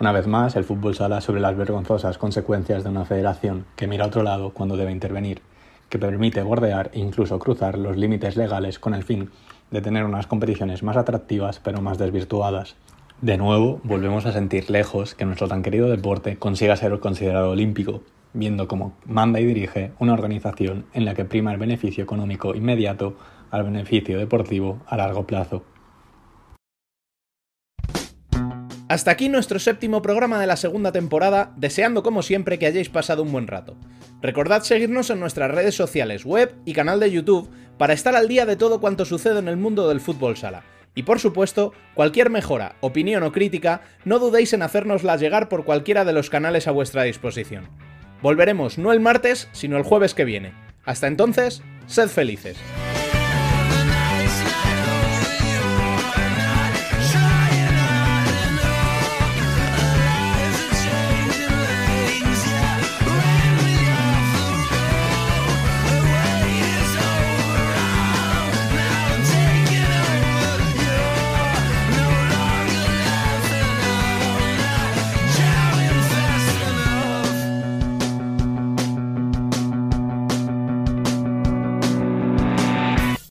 Una 0.00 0.10
vez 0.10 0.26
más, 0.26 0.56
el 0.56 0.64
fútbol 0.64 0.96
sala 0.96 1.20
sobre 1.20 1.40
las 1.40 1.56
vergonzosas 1.56 2.18
consecuencias 2.18 2.82
de 2.82 2.90
una 2.90 3.04
federación 3.04 3.64
que 3.76 3.86
mira 3.86 4.04
a 4.04 4.08
otro 4.08 4.24
lado 4.24 4.50
cuando 4.50 4.76
debe 4.76 4.90
intervenir, 4.90 5.40
que 5.88 6.00
permite 6.00 6.42
bordear 6.42 6.90
e 6.92 6.98
incluso 6.98 7.38
cruzar 7.38 7.78
los 7.78 7.96
límites 7.96 8.36
legales 8.36 8.80
con 8.80 8.94
el 8.94 9.04
fin 9.04 9.30
de 9.70 9.80
tener 9.80 10.04
unas 10.04 10.26
competiciones 10.26 10.82
más 10.82 10.96
atractivas 10.96 11.60
pero 11.60 11.80
más 11.80 11.96
desvirtuadas. 11.96 12.74
De 13.20 13.38
nuevo, 13.38 13.80
volvemos 13.84 14.26
a 14.26 14.32
sentir 14.32 14.68
lejos 14.68 15.14
que 15.14 15.24
nuestro 15.24 15.46
tan 15.46 15.62
querido 15.62 15.88
deporte 15.88 16.38
consiga 16.38 16.74
ser 16.74 16.98
considerado 16.98 17.50
olímpico, 17.50 18.02
viendo 18.32 18.66
cómo 18.66 18.96
manda 19.06 19.38
y 19.38 19.44
dirige 19.44 19.92
una 20.00 20.14
organización 20.14 20.86
en 20.92 21.04
la 21.04 21.14
que 21.14 21.24
prima 21.24 21.52
el 21.52 21.58
beneficio 21.58 22.02
económico 22.02 22.56
inmediato 22.56 23.16
al 23.52 23.62
beneficio 23.62 24.18
deportivo 24.18 24.80
a 24.88 24.96
largo 24.96 25.24
plazo. 25.24 25.62
Hasta 28.86 29.10
aquí 29.10 29.30
nuestro 29.30 29.58
séptimo 29.58 30.02
programa 30.02 30.38
de 30.38 30.46
la 30.46 30.56
segunda 30.56 30.92
temporada, 30.92 31.54
deseando 31.56 32.02
como 32.02 32.22
siempre 32.22 32.58
que 32.58 32.66
hayáis 32.66 32.90
pasado 32.90 33.22
un 33.22 33.32
buen 33.32 33.46
rato. 33.46 33.76
Recordad 34.20 34.62
seguirnos 34.62 35.08
en 35.08 35.20
nuestras 35.20 35.50
redes 35.50 35.74
sociales, 35.74 36.26
web 36.26 36.54
y 36.66 36.74
canal 36.74 37.00
de 37.00 37.10
YouTube 37.10 37.48
para 37.78 37.94
estar 37.94 38.14
al 38.14 38.28
día 38.28 38.44
de 38.44 38.56
todo 38.56 38.80
cuanto 38.80 39.06
sucede 39.06 39.38
en 39.38 39.48
el 39.48 39.56
mundo 39.56 39.88
del 39.88 40.00
fútbol 40.00 40.36
sala. 40.36 40.64
Y 40.94 41.04
por 41.04 41.18
supuesto, 41.18 41.72
cualquier 41.94 42.28
mejora, 42.28 42.76
opinión 42.80 43.22
o 43.22 43.32
crítica, 43.32 43.80
no 44.04 44.18
dudéis 44.18 44.52
en 44.52 44.62
hacérnosla 44.62 45.16
llegar 45.16 45.48
por 45.48 45.64
cualquiera 45.64 46.04
de 46.04 46.12
los 46.12 46.28
canales 46.28 46.68
a 46.68 46.70
vuestra 46.70 47.04
disposición. 47.04 47.68
Volveremos 48.20 48.76
no 48.76 48.92
el 48.92 49.00
martes, 49.00 49.48
sino 49.52 49.78
el 49.78 49.82
jueves 49.82 50.12
que 50.12 50.24
viene. 50.24 50.52
Hasta 50.84 51.06
entonces, 51.06 51.62
sed 51.86 52.08
felices. 52.08 52.58